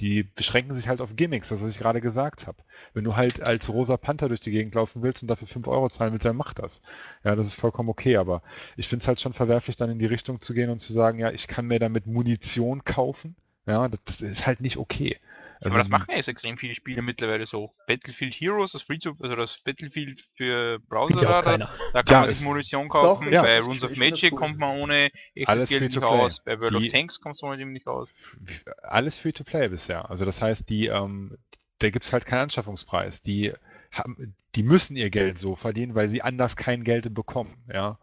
die 0.00 0.22
beschränken 0.22 0.72
sich 0.74 0.88
halt 0.88 1.00
auf 1.00 1.14
Gimmicks, 1.14 1.50
das 1.50 1.62
was 1.62 1.70
ich 1.70 1.78
gerade 1.78 2.00
gesagt 2.00 2.46
habe. 2.46 2.58
Wenn 2.94 3.04
du 3.04 3.16
halt 3.16 3.42
als 3.42 3.68
rosa 3.68 3.96
Panther 3.96 4.28
durch 4.28 4.40
die 4.40 4.50
Gegend 4.50 4.74
laufen 4.74 5.02
willst 5.02 5.22
und 5.22 5.28
dafür 5.28 5.46
5 5.46 5.66
Euro 5.68 5.88
zahlen 5.90 6.12
willst, 6.12 6.24
dann 6.24 6.36
mach 6.36 6.54
das. 6.54 6.82
Ja, 7.22 7.36
das 7.36 7.48
ist 7.48 7.54
vollkommen 7.54 7.90
okay, 7.90 8.16
aber 8.16 8.42
ich 8.76 8.88
finde 8.88 9.02
es 9.02 9.08
halt 9.08 9.20
schon 9.20 9.34
verwerflich, 9.34 9.76
dann 9.76 9.90
in 9.90 9.98
die 9.98 10.06
Richtung 10.06 10.40
zu 10.40 10.54
gehen 10.54 10.70
und 10.70 10.78
zu 10.78 10.92
sagen, 10.92 11.18
ja, 11.18 11.30
ich 11.30 11.46
kann 11.46 11.66
mir 11.66 11.78
damit 11.78 12.06
Munition 12.06 12.84
kaufen. 12.84 13.36
Ja, 13.66 13.88
das, 13.88 14.00
das 14.04 14.22
ist 14.22 14.46
halt 14.46 14.60
nicht 14.62 14.78
okay. 14.78 15.18
Also, 15.62 15.74
aber 15.74 15.78
das 15.78 15.88
machen 15.90 16.06
ja 16.08 16.16
jetzt 16.16 16.28
extrem 16.28 16.56
viele 16.56 16.74
Spiele 16.74 17.02
mittlerweile 17.02 17.44
so. 17.44 17.74
Battlefield 17.86 18.34
Heroes, 18.34 18.72
das 18.72 18.82
Free 18.82 18.98
to, 18.98 19.14
also 19.20 19.36
das 19.36 19.62
Battlefield 19.64 20.24
für 20.36 20.78
Browser, 20.88 21.20
ja 21.22 21.42
da, 21.42 21.58
da 21.92 22.02
kann 22.02 22.04
Ja, 22.08 22.20
man 22.22 22.34
sich 22.34 22.46
Munition 22.46 22.88
Doch, 22.88 23.00
kaufen. 23.00 23.28
Ja. 23.30 23.42
Bei 23.42 23.60
Runes 23.60 23.82
of 23.84 23.96
Magic 23.96 24.32
cool. 24.32 24.38
kommt 24.38 24.58
man 24.58 24.78
ohne 24.78 25.10
echtes 25.34 25.48
Alles 25.48 25.68
Geld 25.70 25.82
nicht 25.82 26.02
aus. 26.02 26.40
Bei 26.44 26.58
World 26.58 26.72
Die- 26.80 26.86
of 26.86 26.92
Tanks 26.92 27.20
kommst 27.20 27.42
du 27.42 27.46
ohne 27.46 27.58
dem 27.58 27.72
nicht 27.72 27.86
aus. 27.86 28.10
alles 28.82 29.18
Free-to-Play 29.18 29.68
bisher. 29.68 30.10
Also 30.10 30.24
das 30.24 30.40
heißt, 30.40 30.68
die, 30.70 30.86
ähm, 30.86 31.36
da 31.78 31.90
gibt 31.90 32.04
es 32.04 32.12
halt 32.12 32.24
keinen 32.26 32.44
Anschaffungspreis. 32.44 33.20
Die, 33.22 33.52
haben, 33.92 34.34
die 34.54 34.62
müssen 34.62 34.96
ihr 34.96 35.10
Geld 35.10 35.38
so 35.38 35.56
verdienen, 35.56 35.94
weil 35.94 36.08
sie 36.08 36.22
anders 36.22 36.56
kein 36.56 36.84
Geld 36.84 37.12
bekommen. 37.14 37.56
Ja, 37.72 37.98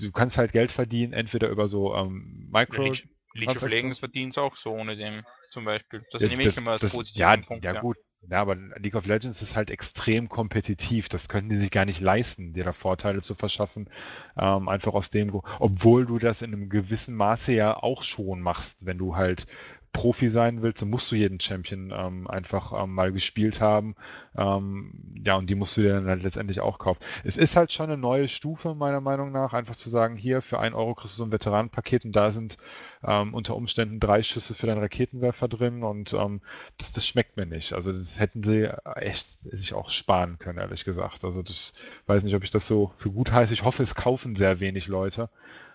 du 0.00 0.10
kannst 0.12 0.36
halt 0.38 0.52
Geld 0.52 0.70
verdienen, 0.72 1.12
entweder 1.12 1.48
über 1.48 1.68
so 1.68 1.94
ähm, 1.94 2.48
Micro. 2.52 2.82
League, 2.82 3.08
League 3.34 3.50
of? 3.50 3.62
Legends 3.62 3.98
verdient 4.00 4.32
es 4.32 4.38
auch 4.38 4.56
so 4.56 4.70
ohne 4.72 4.96
dem, 4.96 5.24
zum 5.50 5.64
Beispiel. 5.64 6.04
Das 6.10 6.22
Ja, 6.22 6.28
nehme 6.28 6.42
ich 6.42 6.56
immer 6.56 6.72
als 6.72 6.82
das- 6.82 6.92
positiven 6.92 7.20
ja, 7.20 7.36
Punkt. 7.36 7.64
ja, 7.64 7.80
gut. 7.80 7.96
Ja, 8.28 8.40
aber 8.40 8.56
League 8.56 8.96
of 8.96 9.06
Legends 9.06 9.40
ist 9.42 9.54
halt 9.54 9.70
extrem 9.70 10.28
kompetitiv. 10.28 11.08
Das 11.08 11.28
können 11.28 11.48
die 11.48 11.56
sich 11.56 11.70
gar 11.70 11.84
nicht 11.84 12.00
leisten, 12.00 12.52
dir 12.52 12.64
da 12.64 12.72
Vorteile 12.72 13.22
zu 13.22 13.36
verschaffen. 13.36 13.88
Ähm, 14.36 14.68
einfach 14.68 14.92
aus 14.94 15.10
dem, 15.10 15.30
Gru- 15.30 15.42
obwohl 15.60 16.04
du 16.04 16.18
das 16.18 16.42
in 16.42 16.52
einem 16.52 16.68
gewissen 16.68 17.14
Maße 17.14 17.52
ja 17.52 17.76
auch 17.76 18.02
schon 18.02 18.40
machst, 18.40 18.86
wenn 18.86 18.98
du 18.98 19.14
halt 19.14 19.46
Profi 19.92 20.28
sein 20.28 20.62
willst, 20.62 20.82
dann 20.82 20.90
musst 20.90 21.10
du 21.10 21.16
jeden 21.16 21.40
Champion 21.40 21.92
ähm, 21.96 22.28
einfach 22.28 22.72
ähm, 22.72 22.94
mal 22.94 23.12
gespielt 23.12 23.60
haben. 23.60 23.96
Ähm, 24.36 24.92
ja, 25.24 25.36
und 25.36 25.48
die 25.48 25.54
musst 25.54 25.76
du 25.76 25.82
dir 25.82 25.94
dann 25.94 26.06
halt 26.06 26.22
letztendlich 26.22 26.60
auch 26.60 26.78
kaufen. 26.78 27.00
Es 27.24 27.36
ist 27.36 27.56
halt 27.56 27.72
schon 27.72 27.86
eine 27.86 27.96
neue 27.96 28.28
Stufe, 28.28 28.74
meiner 28.74 29.00
Meinung 29.00 29.32
nach, 29.32 29.54
einfach 29.54 29.76
zu 29.76 29.90
sagen, 29.90 30.16
hier 30.16 30.42
für 30.42 30.58
1 30.60 30.74
Euro 30.74 30.94
kriegst 30.94 31.14
du 31.14 31.18
so 31.18 31.24
ein 31.24 31.32
Veteranenpaket 31.32 32.04
und 32.04 32.12
da 32.12 32.30
sind 32.30 32.58
ähm, 33.02 33.34
unter 33.34 33.56
Umständen 33.56 34.00
drei 34.00 34.22
Schüsse 34.22 34.54
für 34.54 34.66
deinen 34.66 34.80
Raketenwerfer 34.80 35.48
drin 35.48 35.82
und 35.82 36.12
ähm, 36.14 36.40
das, 36.76 36.92
das 36.92 37.06
schmeckt 37.06 37.36
mir 37.36 37.46
nicht. 37.46 37.72
Also 37.72 37.92
das 37.92 38.18
hätten 38.18 38.42
sie 38.42 38.70
echt 38.96 39.40
sich 39.40 39.74
auch 39.74 39.90
sparen 39.90 40.38
können, 40.38 40.58
ehrlich 40.58 40.84
gesagt. 40.84 41.24
Also 41.24 41.42
das 41.42 41.74
weiß 42.06 42.24
nicht, 42.24 42.34
ob 42.34 42.44
ich 42.44 42.50
das 42.50 42.66
so 42.66 42.92
für 42.98 43.10
gut 43.10 43.32
heiße. 43.32 43.54
Ich 43.54 43.64
hoffe, 43.64 43.82
es 43.82 43.94
kaufen 43.94 44.36
sehr 44.36 44.60
wenig 44.60 44.86
Leute, 44.86 45.28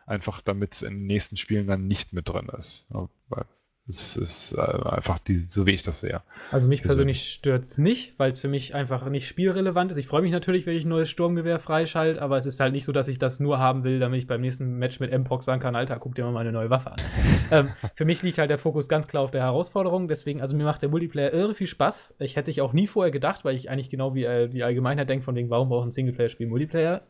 einfach 0.05 0.41
damit 0.41 0.73
es 0.73 0.81
in 0.81 0.93
den 0.99 1.07
nächsten 1.07 1.37
Spielen 1.37 1.67
dann 1.67 1.87
nicht 1.87 2.13
mit 2.13 2.29
drin 2.29 2.49
ist. 2.57 2.85
Weil 3.29 3.45
es 3.85 4.15
ist 4.15 4.53
äh, 4.53 4.61
einfach 4.61 5.19
die, 5.19 5.35
so 5.37 5.65
wie 5.67 5.71
ich 5.71 5.83
das 5.83 5.99
sehe. 5.99 6.21
Also 6.51 6.69
mich 6.69 6.81
Persönlich. 6.83 7.17
persönlich 7.17 7.33
stört 7.33 7.63
es 7.63 7.77
nicht, 7.77 8.17
weil 8.17 8.31
es 8.31 8.39
für 8.39 8.47
mich 8.47 8.75
einfach 8.75 9.09
nicht 9.09 9.27
spielrelevant 9.27 9.91
ist. 9.91 9.97
Ich 9.97 10.07
freue 10.07 10.21
mich 10.21 10.31
natürlich, 10.31 10.65
wenn 10.65 10.77
ich 10.77 10.85
ein 10.85 10.89
neues 10.89 11.09
Sturmgewehr 11.09 11.59
freischalte, 11.59 12.21
aber 12.21 12.37
es 12.37 12.45
ist 12.45 12.61
halt 12.61 12.71
nicht 12.71 12.85
so, 12.85 12.93
dass 12.93 13.09
ich 13.09 13.19
das 13.19 13.41
nur 13.41 13.59
haben 13.59 13.83
will, 13.83 13.99
damit 13.99 14.19
ich 14.19 14.27
beim 14.27 14.39
nächsten 14.39 14.77
Match 14.77 15.01
mit 15.01 15.11
M-Pox 15.11 15.45
sagen 15.45 15.61
kann, 15.61 15.75
Alter, 15.75 15.99
guck 15.99 16.15
dir 16.15 16.23
mal 16.23 16.31
meine 16.31 16.53
neue 16.53 16.69
Waffe 16.69 16.91
an. 16.91 16.97
ähm, 17.51 17.69
für 17.93 18.05
mich 18.05 18.23
liegt 18.23 18.37
halt 18.37 18.49
der 18.49 18.57
Fokus 18.57 18.87
ganz 18.87 19.07
klar 19.07 19.23
auf 19.23 19.31
der 19.31 19.41
Herausforderung, 19.41 20.07
deswegen, 20.07 20.39
also 20.41 20.55
mir 20.55 20.63
macht 20.63 20.81
der 20.81 20.89
Multiplayer 20.89 21.33
irre 21.33 21.53
viel 21.53 21.67
Spaß. 21.67 22.15
Ich 22.19 22.37
hätte 22.37 22.51
ich 22.51 22.61
auch 22.61 22.71
nie 22.71 22.87
vorher 22.87 23.11
gedacht, 23.11 23.43
weil 23.43 23.55
ich 23.55 23.69
eigentlich 23.69 23.89
genau 23.89 24.15
wie 24.15 24.23
äh, 24.23 24.47
die 24.47 24.63
Allgemeinheit 24.63 25.09
denke, 25.09 25.25
von 25.25 25.35
wegen, 25.35 25.49
warum 25.49 25.67
braucht 25.67 25.87
ein 25.87 25.91
Singleplayer-Spiel 25.91 26.47
Multiplayer? 26.47 27.01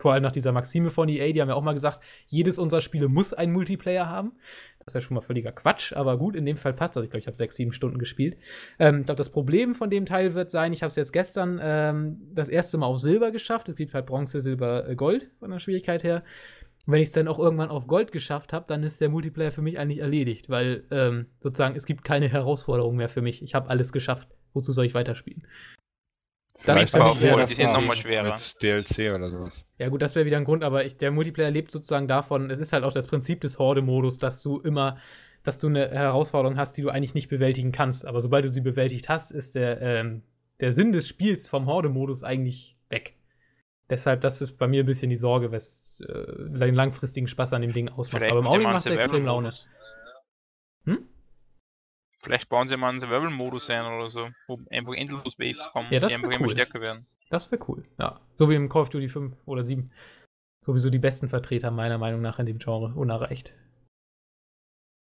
Vor 0.00 0.14
allem 0.14 0.22
nach 0.22 0.32
dieser 0.32 0.52
Maxime 0.52 0.90
von 0.90 1.08
EA, 1.08 1.32
die 1.32 1.40
haben 1.40 1.48
ja 1.48 1.54
auch 1.54 1.62
mal 1.62 1.74
gesagt, 1.74 2.00
jedes 2.26 2.58
unserer 2.58 2.80
Spiele 2.80 3.08
muss 3.08 3.34
einen 3.34 3.52
Multiplayer 3.52 4.08
haben. 4.08 4.32
Das 4.78 4.88
ist 4.88 4.94
ja 4.94 5.00
schon 5.02 5.14
mal 5.14 5.20
völliger 5.20 5.52
Quatsch, 5.52 5.92
aber 5.92 6.16
gut, 6.16 6.34
in 6.34 6.46
dem 6.46 6.56
Fall 6.56 6.72
passt 6.72 6.96
das. 6.96 7.04
Ich 7.04 7.10
glaube, 7.10 7.20
ich 7.20 7.26
habe 7.26 7.36
sechs, 7.36 7.56
sieben 7.56 7.72
Stunden 7.72 7.98
gespielt. 7.98 8.38
Ähm, 8.78 9.00
ich 9.00 9.06
glaube, 9.06 9.18
das 9.18 9.28
Problem 9.28 9.74
von 9.74 9.90
dem 9.90 10.06
Teil 10.06 10.32
wird 10.32 10.50
sein, 10.50 10.72
ich 10.72 10.82
habe 10.82 10.88
es 10.88 10.96
jetzt 10.96 11.12
gestern 11.12 11.60
ähm, 11.62 12.16
das 12.34 12.48
erste 12.48 12.78
Mal 12.78 12.86
auf 12.86 12.98
Silber 12.98 13.30
geschafft. 13.30 13.68
Es 13.68 13.76
gibt 13.76 13.92
halt 13.92 14.06
Bronze, 14.06 14.40
Silber, 14.40 14.88
äh, 14.88 14.96
Gold 14.96 15.30
von 15.38 15.50
der 15.50 15.58
Schwierigkeit 15.58 16.02
her. 16.02 16.22
Und 16.86 16.94
wenn 16.94 17.02
ich 17.02 17.08
es 17.08 17.14
dann 17.14 17.28
auch 17.28 17.38
irgendwann 17.38 17.68
auf 17.68 17.86
Gold 17.86 18.10
geschafft 18.10 18.54
habe, 18.54 18.64
dann 18.68 18.82
ist 18.82 19.02
der 19.02 19.10
Multiplayer 19.10 19.52
für 19.52 19.62
mich 19.62 19.78
eigentlich 19.78 19.98
erledigt, 19.98 20.48
weil 20.48 20.84
ähm, 20.90 21.26
sozusagen 21.40 21.76
es 21.76 21.84
gibt 21.84 22.04
keine 22.04 22.28
Herausforderung 22.28 22.96
mehr 22.96 23.10
für 23.10 23.20
mich. 23.20 23.42
Ich 23.42 23.54
habe 23.54 23.68
alles 23.68 23.92
geschafft. 23.92 24.28
Wozu 24.54 24.72
soll 24.72 24.86
ich 24.86 24.94
weiterspielen? 24.94 25.46
Das 26.64 26.82
ist 26.82 26.90
für 26.90 26.98
war 26.98 27.06
mich 27.06 27.16
auch 27.16 27.20
sehr 27.20 27.36
das 27.36 27.48
die 27.48 27.54
sind 27.54 27.66
Problem. 27.66 27.80
noch 27.82 27.88
mal 27.88 27.96
schwerer. 27.96 28.32
Mit 28.32 28.62
DLC 28.62 29.14
oder 29.14 29.30
sowas. 29.30 29.66
Ja, 29.78 29.88
gut, 29.88 30.02
das 30.02 30.14
wäre 30.14 30.26
wieder 30.26 30.36
ein 30.36 30.44
Grund, 30.44 30.62
aber 30.62 30.84
ich, 30.84 30.96
der 30.96 31.10
Multiplayer 31.10 31.50
lebt 31.50 31.70
sozusagen 31.70 32.08
davon, 32.08 32.50
es 32.50 32.58
ist 32.58 32.72
halt 32.72 32.84
auch 32.84 32.92
das 32.92 33.06
Prinzip 33.06 33.40
des 33.40 33.58
Horde-Modus, 33.58 34.18
dass 34.18 34.42
du 34.42 34.60
immer, 34.60 34.98
dass 35.42 35.58
du 35.58 35.68
eine 35.68 35.90
Herausforderung 35.90 36.58
hast, 36.58 36.76
die 36.76 36.82
du 36.82 36.90
eigentlich 36.90 37.14
nicht 37.14 37.28
bewältigen 37.28 37.72
kannst. 37.72 38.06
Aber 38.06 38.20
sobald 38.20 38.44
du 38.44 38.50
sie 38.50 38.60
bewältigt 38.60 39.08
hast, 39.08 39.30
ist 39.30 39.54
der, 39.54 39.80
ähm, 39.80 40.22
der 40.60 40.72
Sinn 40.72 40.92
des 40.92 41.08
Spiels 41.08 41.48
vom 41.48 41.66
Horde-Modus 41.66 42.22
eigentlich 42.22 42.76
weg. 42.90 43.14
Deshalb, 43.88 44.20
das 44.20 44.40
ist 44.40 44.56
bei 44.56 44.68
mir 44.68 44.84
ein 44.84 44.86
bisschen 44.86 45.10
die 45.10 45.16
Sorge, 45.16 45.50
was 45.50 46.00
äh, 46.06 46.48
den 46.58 46.74
langfristigen 46.74 47.26
Spaß 47.26 47.54
an 47.54 47.62
dem 47.62 47.72
Ding 47.72 47.88
ausmacht. 47.88 48.20
Vielleicht 48.20 48.30
aber 48.30 48.40
im 48.40 48.46
Augenblick 48.46 48.72
macht 48.72 48.86
es 48.86 48.92
extrem 48.92 49.24
Laune. 49.24 49.52
Survival-Modus. 49.52 49.66
Vielleicht 52.22 52.48
bauen 52.50 52.68
sie 52.68 52.76
mal 52.76 52.90
einen 52.90 53.00
Survival-Modus 53.00 53.70
ein 53.70 53.86
oder 53.86 54.10
so, 54.10 54.28
wo 54.46 54.60
einfach 54.70 54.92
endlos 54.92 55.38
Waves 55.38 55.58
kommen, 55.72 55.90
Ja, 55.90 56.00
das 56.00 56.12
die 56.12 56.16
einfach 56.16 56.28
wär 56.28 56.36
immer 56.36 56.48
cool. 56.48 56.52
stärker 56.52 56.80
werden. 56.80 57.06
Das 57.30 57.50
wäre 57.50 57.64
cool, 57.68 57.82
ja. 57.98 58.20
So 58.34 58.50
wie 58.50 58.56
im 58.56 58.68
Call 58.68 58.82
of 58.82 58.90
Duty 58.90 59.08
5 59.08 59.36
oder 59.46 59.64
7. 59.64 59.90
Sowieso 60.64 60.90
die 60.90 60.98
besten 60.98 61.30
Vertreter 61.30 61.70
meiner 61.70 61.96
Meinung 61.96 62.20
nach 62.20 62.38
in 62.38 62.46
dem 62.46 62.58
Genre 62.58 62.92
unerreicht. 62.94 63.54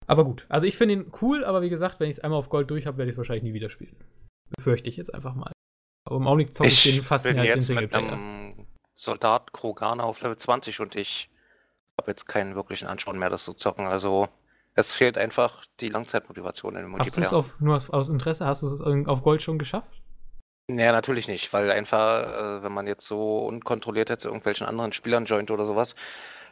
Aber 0.06 0.26
gut, 0.26 0.46
also 0.50 0.68
ich 0.68 0.76
finde 0.76 0.96
ihn 0.96 1.12
cool, 1.22 1.46
aber 1.46 1.62
wie 1.62 1.70
gesagt, 1.70 2.00
wenn 2.00 2.10
ich 2.10 2.18
es 2.18 2.24
einmal 2.24 2.40
auf 2.40 2.50
Gold 2.50 2.70
durch 2.70 2.86
habe, 2.86 2.98
werde 2.98 3.10
ich 3.10 3.14
es 3.14 3.18
wahrscheinlich 3.18 3.44
nie 3.44 3.54
wieder 3.54 3.70
spielen. 3.70 3.96
Befürchte 4.56 4.90
ich 4.90 4.98
jetzt 4.98 5.14
einfach 5.14 5.36
mal. 5.36 5.52
Aber 6.06 6.18
im 6.18 6.28
Augenblick 6.28 6.56
zocke 6.56 6.70
ich, 6.70 6.84
den 6.84 7.04
fast 7.04 7.26
bin 7.26 7.36
mehr 7.36 7.54
als 7.54 7.68
den 7.68 7.78
jetzt 7.78 7.92
mit 7.92 7.94
einem 7.94 8.68
Soldat 8.96 9.54
Kroganer 9.54 10.06
auf 10.06 10.22
Level 10.22 10.38
20 10.38 10.80
und 10.80 10.96
ich 10.96 11.30
habe 12.00 12.12
jetzt 12.12 12.26
keinen 12.26 12.56
wirklichen 12.56 12.88
Ansporn 12.88 13.20
mehr, 13.20 13.30
das 13.30 13.44
zu 13.44 13.54
zocken. 13.54 13.86
Also 13.86 14.28
es 14.78 14.92
fehlt 14.94 15.18
einfach 15.18 15.66
die 15.80 15.90
Langzeitmotivation 15.90 16.76
in 16.76 16.84
dem 16.84 16.96
Hast 17.00 17.18
du 17.18 17.22
es 17.22 17.32
Multiplayer. 17.32 17.40
auf, 17.40 17.60
nur 17.60 17.76
aus, 17.76 17.90
aus 17.90 18.10
Interesse, 18.10 18.46
hast 18.46 18.62
du 18.62 18.68
es 18.68 18.82
auf 19.08 19.22
Gold 19.24 19.42
schon 19.42 19.58
geschafft? 19.58 20.04
Nee, 20.70 20.92
natürlich 20.92 21.28
nicht, 21.30 21.52
weil 21.54 21.72
einfach, 21.72 22.60
äh, 22.60 22.64
wenn 22.64 22.74
man 22.74 22.88
jetzt 22.88 23.06
so 23.06 23.40
unkontrolliert 23.40 24.10
jetzt 24.10 24.26
irgendwelchen 24.26 24.68
anderen 24.68 24.92
Spielern 24.92 25.26
joint 25.26 25.50
oder 25.50 25.64
sowas, 25.66 25.96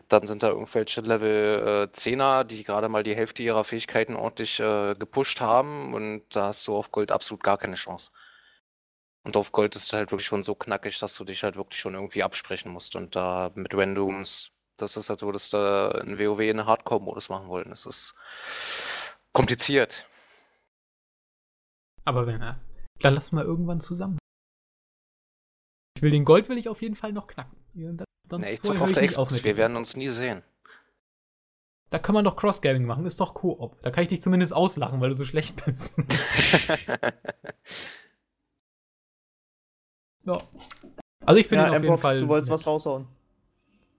dann 0.07 0.27
sind 0.27 0.43
da 0.43 0.49
irgendwelche 0.49 1.01
Level 1.01 1.87
äh, 1.93 1.95
10er, 1.95 2.43
die 2.45 2.63
gerade 2.63 2.89
mal 2.89 3.03
die 3.03 3.15
Hälfte 3.15 3.43
ihrer 3.43 3.63
Fähigkeiten 3.65 4.15
ordentlich 4.15 4.59
äh, 4.59 4.95
gepusht 4.95 5.41
haben 5.41 5.93
und 5.93 6.23
da 6.35 6.47
hast 6.47 6.67
du 6.67 6.75
auf 6.75 6.91
Gold 6.91 7.11
absolut 7.11 7.43
gar 7.43 7.57
keine 7.57 7.75
Chance. 7.75 8.11
Und 9.23 9.37
auf 9.37 9.51
Gold 9.51 9.75
ist 9.75 9.83
es 9.83 9.93
halt 9.93 10.11
wirklich 10.11 10.27
schon 10.27 10.43
so 10.43 10.55
knackig, 10.55 10.99
dass 10.99 11.15
du 11.15 11.25
dich 11.25 11.43
halt 11.43 11.55
wirklich 11.57 11.81
schon 11.81 11.95
irgendwie 11.95 12.23
absprechen 12.23 12.71
musst. 12.71 12.95
Und 12.95 13.15
da 13.15 13.51
mit 13.55 13.73
Randoms, 13.75 14.51
das 14.77 14.97
ist 14.97 15.09
halt 15.09 15.19
so, 15.19 15.31
dass 15.31 15.49
da 15.49 15.89
ein 15.91 16.17
WoW 16.19 16.39
in 16.41 16.59
einen 16.59 16.67
Hardcore-Modus 16.67 17.29
machen 17.29 17.47
wollen. 17.47 17.69
Das 17.69 17.85
ist 17.85 18.15
kompliziert. 19.33 20.07
Aber 22.03 22.27
wenn 22.27 22.41
er. 22.41 22.59
Dann 22.99 23.13
lass 23.13 23.31
mal 23.31 23.43
irgendwann 23.45 23.81
zusammen. 23.81 24.17
Ich 25.97 26.01
will 26.01 26.11
den 26.11 26.25
Gold 26.25 26.49
will 26.49 26.57
ich 26.57 26.67
auf 26.69 26.81
jeden 26.81 26.95
Fall 26.95 27.13
noch 27.13 27.27
knacken. 27.27 27.57
Ja, 27.73 27.91
da- 27.93 28.05
sonst 28.29 28.45
Nee, 28.45 28.53
ich 28.53 28.61
zocke 28.61 28.81
auf 28.81 28.91
der 28.91 29.07
Xbox, 29.07 29.43
wir 29.43 29.57
werden 29.57 29.77
uns 29.77 29.95
nie 29.95 30.07
sehen. 30.09 30.43
Da 31.89 31.99
kann 31.99 32.13
man 32.15 32.25
doch 32.25 32.35
Cross-Gaming 32.35 32.85
machen, 32.85 33.05
ist 33.05 33.19
doch 33.21 33.33
Koop. 33.35 33.81
Da 33.81 33.91
kann 33.91 34.03
ich 34.03 34.09
dich 34.09 34.21
zumindest 34.21 34.51
auslachen, 34.53 34.99
weil 35.01 35.09
du 35.09 35.15
so 35.15 35.23
schlecht 35.23 35.63
bist. 35.65 35.95
ja. 40.25 40.41
Also 41.25 41.39
ich 41.39 41.47
finde 41.47 41.65
Ja, 41.65 41.69
auf 41.71 41.81
jeden 41.83 41.97
Fall. 41.97 42.19
du 42.19 42.27
wolltest 42.27 42.49
nett. 42.49 42.53
was 42.55 42.67
raushauen. 42.67 43.07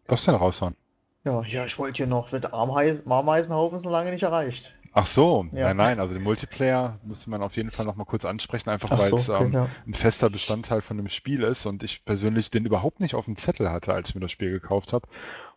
Was 0.08 0.24
denn 0.24 0.34
raushauen? 0.34 0.76
Ja, 1.24 1.42
ja, 1.42 1.64
ich 1.66 1.78
wollte 1.78 1.96
hier 1.98 2.06
noch 2.06 2.30
mit 2.32 2.52
Ameisen, 2.52 3.10
Ameisenhaufen 3.10 3.76
ist 3.76 3.84
noch 3.84 3.90
lange 3.90 4.12
nicht 4.12 4.22
erreicht. 4.22 4.74
Ach 4.98 5.04
so, 5.04 5.46
Ja. 5.52 5.66
nein, 5.66 5.76
nein, 5.76 6.00
also 6.00 6.14
den 6.14 6.22
Multiplayer 6.22 6.98
müsste 7.04 7.28
man 7.28 7.42
auf 7.42 7.54
jeden 7.54 7.70
Fall 7.70 7.84
noch 7.84 7.96
mal 7.96 8.06
kurz 8.06 8.24
ansprechen, 8.24 8.70
einfach 8.70 8.88
Ach 8.90 8.98
weil 8.98 9.04
so, 9.08 9.16
es 9.18 9.28
okay, 9.28 9.44
ähm, 9.44 9.52
ja. 9.52 9.68
ein 9.86 9.92
fester 9.92 10.30
Bestandteil 10.30 10.80
von 10.80 10.96
dem 10.96 11.10
Spiel 11.10 11.42
ist 11.42 11.66
und 11.66 11.82
ich 11.82 12.02
persönlich 12.06 12.50
den 12.50 12.64
überhaupt 12.64 13.00
nicht 13.00 13.14
auf 13.14 13.26
dem 13.26 13.36
Zettel 13.36 13.70
hatte, 13.70 13.92
als 13.92 14.08
ich 14.08 14.14
mir 14.14 14.22
das 14.22 14.30
Spiel 14.30 14.50
gekauft 14.52 14.94
habe 14.94 15.06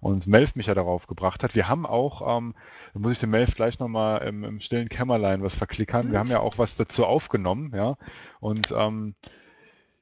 und 0.02 0.28
Melf 0.28 0.56
mich 0.56 0.66
ja 0.66 0.74
darauf 0.74 1.08
gebracht 1.08 1.42
hat. 1.42 1.56
Wir 1.56 1.70
haben 1.70 1.86
auch, 1.86 2.38
ähm, 2.38 2.54
da 2.94 3.00
muss 3.00 3.14
ich 3.14 3.20
dem 3.20 3.30
Melf 3.30 3.56
gleich 3.56 3.80
nochmal 3.80 4.28
im, 4.28 4.44
im 4.44 4.60
stillen 4.60 4.90
Kämmerlein 4.90 5.42
was 5.42 5.56
verklickern, 5.56 6.12
wir 6.12 6.20
haben 6.20 6.30
ja 6.30 6.42
auch 6.42 6.58
was 6.58 6.76
dazu 6.76 7.06
aufgenommen, 7.06 7.72
ja, 7.74 7.96
und 8.42 8.74
ähm, 8.78 9.16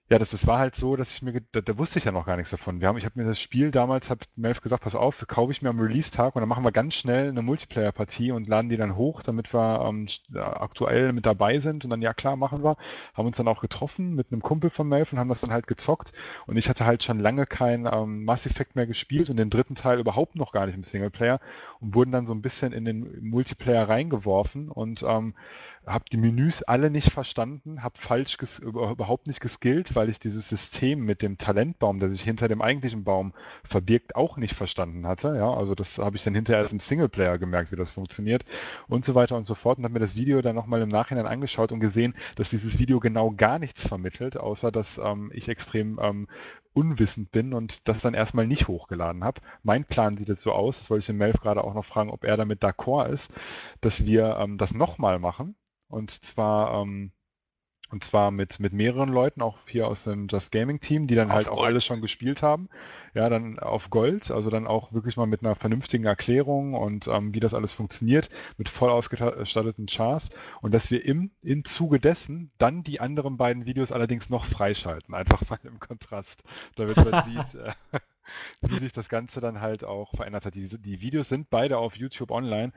ja, 0.10 0.18
das, 0.20 0.32
das 0.32 0.48
war 0.48 0.60
halt 0.60 0.74
so, 0.74 0.96
dass 0.96 1.12
ich 1.12 1.22
mir, 1.22 1.42
da, 1.52 1.60
da 1.60 1.78
wusste 1.78 2.00
ich 2.00 2.06
ja 2.06 2.14
noch 2.14 2.26
gar 2.26 2.38
nichts 2.38 2.52
davon. 2.52 2.80
Wir 2.80 2.88
haben, 2.88 2.98
ich 2.98 3.04
habe 3.04 3.20
mir 3.20 3.26
das 3.28 3.42
Spiel 3.42 3.72
damals, 3.72 4.10
habe 4.10 4.22
Melf 4.38 4.62
gesagt, 4.62 4.84
pass 4.84 4.96
auf, 4.96 5.26
kaufe 5.28 5.52
ich 5.52 5.62
mir 5.62 5.70
am 5.70 5.80
Release-Tag 5.82 6.36
und 6.36 6.42
dann 6.42 6.48
machen 6.48 6.64
wir 6.64 6.72
ganz 6.72 6.96
schnell 6.96 7.28
eine 7.28 7.42
Multiplayer-Partie 7.42 8.32
und 8.32 8.48
laden 8.48 8.70
die 8.70 8.78
dann 8.78 8.96
hoch, 8.96 9.22
damit 9.22 9.54
wir 9.54 9.86
ähm, 9.86 10.06
st- 10.06 10.38
aktuell 10.40 11.12
mit 11.12 11.26
dabei 11.26 11.60
sind. 11.60 11.84
Und 11.84 11.90
dann, 11.90 12.02
ja 12.02 12.14
klar, 12.14 12.38
machen 12.38 12.64
wir. 12.64 12.78
Haben 13.14 13.28
uns 13.28 13.36
dann 13.36 13.50
auch 13.50 13.60
getroffen 13.60 14.16
mit 14.16 14.32
einem 14.32 14.42
Kumpel 14.42 14.70
von 14.70 14.88
Melf 14.88 15.12
und 15.12 15.20
haben 15.20 15.30
das 15.30 15.42
dann 15.42 15.52
halt 15.52 15.68
gezockt. 15.68 16.14
Und 16.46 16.56
ich 16.56 16.70
hatte 16.70 16.86
halt 16.86 17.04
schon 17.04 17.20
lange 17.20 17.46
kein 17.46 17.86
ähm, 17.92 18.24
Mass 18.24 18.46
Effect 18.46 18.78
mehr 18.78 18.88
gespielt 18.88 19.30
und 19.30 19.36
den 19.38 19.50
dritten 19.50 19.76
Teil 19.76 20.00
überhaupt 20.00 20.36
noch 20.36 20.54
gar 20.54 20.68
nicht 20.68 20.76
im 20.76 20.84
Singleplayer 20.84 21.42
und 21.82 21.96
wurden 21.96 22.12
dann 22.12 22.26
so 22.26 22.34
ein 22.34 22.42
bisschen 22.42 22.72
in 22.72 22.86
den 22.86 23.30
Multiplayer 23.30 23.90
reingeworfen 23.90 24.70
und 24.70 25.04
ähm, 25.04 25.34
habe 25.88 26.06
die 26.12 26.18
Menüs 26.18 26.64
alle 26.64 26.90
nicht 26.92 27.12
verstanden, 27.12 27.82
habe 27.82 27.96
falsch 27.98 28.38
überhaupt 28.62 29.28
nicht 29.28 29.40
geskillt, 29.40 29.96
weil 29.96 30.10
ich 30.10 30.20
dieses 30.20 30.50
System 30.50 31.00
mit 31.00 31.22
dem 31.22 31.38
Talentbaum, 31.38 32.00
der 32.00 32.10
sich 32.10 32.22
hinter 32.22 32.48
dem 32.48 32.62
eigentlichen 32.62 33.04
Baum 33.04 33.34
verbirgt, 33.64 34.16
auch 34.16 34.38
nicht 34.38 34.54
verstanden 34.54 35.08
hatte. 35.08 35.36
Ja, 35.38 35.54
also 35.54 35.76
das 35.76 35.98
habe 35.98 36.18
ich 36.18 36.24
dann 36.24 36.36
hinterher 36.36 36.62
erst 36.62 36.74
im 36.74 36.80
Singleplayer 36.80 37.38
gemerkt, 37.38 37.72
wie 37.72 37.78
das 37.78 37.92
funktioniert 37.92 38.44
und 38.88 39.06
so 39.06 39.16
weiter 39.16 39.38
und 39.38 39.46
so 39.46 39.56
fort 39.56 39.78
und 39.78 39.86
habe 39.86 39.94
mir 39.94 40.00
das 40.00 40.16
Video 40.16 40.42
dann 40.42 40.56
nochmal 40.56 40.82
im 40.82 40.90
Nachhinein 40.90 41.26
angeschaut 41.26 41.72
und 41.72 41.80
gesehen, 41.80 42.16
dass 42.36 42.50
dieses 42.50 42.80
Video 42.80 43.00
genau 43.00 43.32
gar 43.32 43.58
nichts 43.58 43.88
vermittelt, 43.88 44.38
außer 44.38 44.72
dass 44.72 44.98
ähm, 44.98 45.32
ich 45.34 45.48
extrem 45.48 46.00
ähm, 46.02 46.28
unwissend 46.74 47.32
bin 47.32 47.54
und 47.54 47.88
das 47.88 48.02
dann 48.02 48.14
erstmal 48.14 48.46
nicht 48.46 48.68
hochgeladen 48.68 49.24
habe. 49.24 49.42
Mein 49.64 49.86
Plan 49.86 50.18
sieht 50.18 50.28
jetzt 50.28 50.42
so 50.42 50.52
aus, 50.52 50.78
das 50.78 50.90
wollte 50.90 51.00
ich 51.00 51.08
den 51.08 51.18
Melf 51.18 51.40
gerade 51.42 51.64
auch 51.64 51.74
noch 51.74 51.86
fragen, 51.86 52.12
ob 52.12 52.24
er 52.24 52.38
damit 52.38 52.64
d'accord 52.64 53.10
ist, 53.10 53.34
dass 53.82 54.06
wir 54.06 54.38
ähm, 54.40 54.58
das 54.58 54.74
nochmal 54.74 55.18
machen. 55.18 55.56
Und 55.88 56.12
zwar, 56.12 56.82
ähm, 56.82 57.12
und 57.90 58.04
zwar 58.04 58.32
mit, 58.32 58.60
mit 58.60 58.74
mehreren 58.74 59.10
Leuten, 59.10 59.42
auch 59.42 59.60
hier 59.68 59.88
aus 59.88 60.04
dem 60.04 60.28
Just 60.28 60.52
Gaming 60.52 60.82
Team, 60.82 61.08
die 61.08 61.16
dann 61.16 61.30
Auf 61.30 61.36
halt 61.36 61.48
auch 61.48 61.56
Gold. 61.58 61.68
alle 61.68 61.82
schon 61.82 62.02
gespielt 62.02 62.42
haben. 62.42 62.68
Ja, 63.14 63.30
dann 63.30 63.58
auf 63.60 63.90
Gold, 63.90 64.30
also 64.30 64.50
dann 64.50 64.68
auch 64.68 64.92
wirklich 64.92 65.18
mal 65.18 65.26
mit 65.26 65.42
einer 65.42 65.56
vernünftigen 65.56 66.06
Erklärung 66.06 66.74
und 66.74 67.08
ähm, 67.08 67.34
wie 67.34 67.40
das 67.40 67.54
alles 67.54 67.74
funktioniert, 67.74 68.30
mit 68.58 68.70
voll 68.70 68.90
ausgestatteten 68.90 69.88
Chars 69.88 70.30
und 70.62 70.74
dass 70.74 70.92
wir 70.92 71.04
im, 71.06 71.32
im 71.42 71.64
Zuge 71.64 72.00
dessen 72.00 72.52
dann 72.58 72.84
die 72.84 73.00
anderen 73.00 73.38
beiden 73.38 73.66
Videos 73.66 73.92
allerdings 73.92 74.30
noch 74.30 74.46
freischalten, 74.46 75.16
einfach 75.16 75.42
mal 75.50 75.60
im 75.64 75.80
Kontrast, 75.80 76.44
damit 76.76 76.98
man 76.98 77.24
sieht, 77.24 77.56
äh, 77.56 77.72
wie 78.62 78.78
sich 78.78 78.92
das 78.92 79.10
Ganze 79.10 79.40
dann 79.40 79.62
halt 79.62 79.84
auch 79.84 80.14
verändert 80.14 80.46
hat. 80.46 80.54
Die, 80.54 80.68
die 80.68 81.02
Videos 81.02 81.30
sind 81.30 81.50
beide 81.50 81.78
auf 81.78 81.96
YouTube 81.96 82.30
online, 82.32 82.74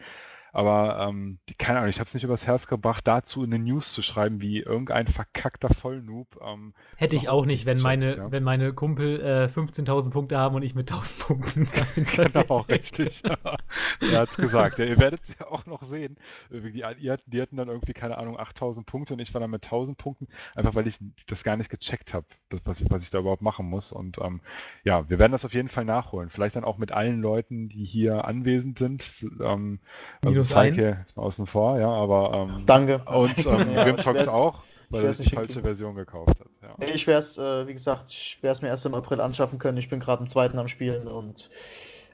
aber 0.52 1.06
ähm, 1.08 1.38
die, 1.48 1.54
keine 1.54 1.78
Ahnung, 1.78 1.90
ich 1.90 1.98
habe 2.00 2.08
es 2.08 2.14
nicht 2.14 2.24
übers 2.24 2.46
Herz 2.46 2.66
gebracht, 2.66 3.06
dazu 3.06 3.42
eine 3.42 3.58
News 3.58 3.92
zu 3.92 4.02
schreiben, 4.02 4.40
wie 4.40 4.60
irgendein 4.60 5.06
verkackter 5.06 5.72
Vollnoob. 5.72 6.40
Ähm, 6.44 6.74
Hätte 6.96 7.16
ich 7.16 7.28
auch 7.28 7.46
nicht, 7.46 7.66
wenn 7.66 7.78
Chance, 7.78 7.82
meine, 7.82 8.16
ja. 8.16 8.32
wenn 8.32 8.42
meine 8.42 8.72
Kumpel 8.72 9.20
äh, 9.20 9.44
15.000 9.46 10.10
Punkte 10.10 10.38
haben 10.38 10.54
und 10.54 10.62
ich 10.62 10.74
mit 10.74 10.90
1.000 10.90 11.26
Punkten. 11.26 11.68
genau, 12.16 12.60
richtig. 12.62 13.22
er 14.12 14.18
hat 14.18 14.36
gesagt. 14.36 14.78
Ja, 14.78 14.84
ihr 14.84 14.98
werdet 14.98 15.22
es 15.22 15.36
ja 15.38 15.46
auch 15.46 15.66
noch 15.66 15.82
sehen. 15.82 16.16
Die, 16.50 16.82
die 17.26 17.40
hatten 17.42 17.56
dann 17.56 17.68
irgendwie, 17.68 17.92
keine 17.92 18.18
Ahnung, 18.18 18.38
8000 18.38 18.86
Punkte 18.86 19.14
und 19.14 19.20
ich 19.20 19.32
war 19.34 19.40
dann 19.40 19.50
mit 19.50 19.64
1000 19.64 19.98
Punkten, 19.98 20.28
einfach 20.54 20.74
weil 20.74 20.86
ich 20.86 20.98
das 21.26 21.44
gar 21.44 21.56
nicht 21.56 21.70
gecheckt 21.70 22.14
habe, 22.14 22.26
was 22.64 22.80
ich, 22.80 22.90
was 22.90 23.04
ich 23.04 23.10
da 23.10 23.18
überhaupt 23.18 23.42
machen 23.42 23.66
muss. 23.66 23.92
Und 23.92 24.18
ähm, 24.18 24.40
ja, 24.84 25.08
wir 25.08 25.18
werden 25.18 25.32
das 25.32 25.44
auf 25.44 25.54
jeden 25.54 25.68
Fall 25.68 25.84
nachholen. 25.84 26.30
Vielleicht 26.30 26.56
dann 26.56 26.64
auch 26.64 26.78
mit 26.78 26.92
allen 26.92 27.20
Leuten, 27.20 27.68
die 27.68 27.84
hier 27.84 28.24
anwesend 28.24 28.78
sind. 28.78 29.24
Ähm, 29.40 29.80
also 30.24 30.39
Minus 30.40 30.52
Psyche 30.54 30.98
ist 31.02 31.16
mal 31.16 31.22
außen 31.22 31.46
vor, 31.46 31.78
ja, 31.78 31.88
aber 31.88 32.32
ähm, 32.56 32.66
Danke. 32.66 33.00
und 33.06 33.38
ähm, 33.46 33.72
Ja, 33.74 33.84
Talks 33.92 34.06
werd's- 34.06 34.28
auch, 34.28 34.62
weil 34.90 35.04
er 35.04 35.12
die 35.12 35.20
nicht 35.22 35.34
falsche. 35.34 35.60
Version 35.60 35.94
gekauft 35.94 36.40
hat. 36.40 36.48
Ja. 36.62 36.74
Nee, 36.78 36.86
Ich 36.94 37.06
es, 37.06 37.38
äh, 37.38 37.66
wie 37.66 37.72
gesagt, 37.74 38.10
ich 38.10 38.38
werde 38.42 38.52
es 38.54 38.62
mir 38.62 38.68
erst 38.68 38.86
im 38.86 38.94
April 38.94 39.20
anschaffen 39.20 39.58
können. 39.58 39.78
Ich 39.78 39.88
bin 39.88 40.00
gerade 40.00 40.22
im 40.22 40.28
zweiten 40.28 40.58
am 40.58 40.68
Spielen 40.68 41.06
und 41.06 41.48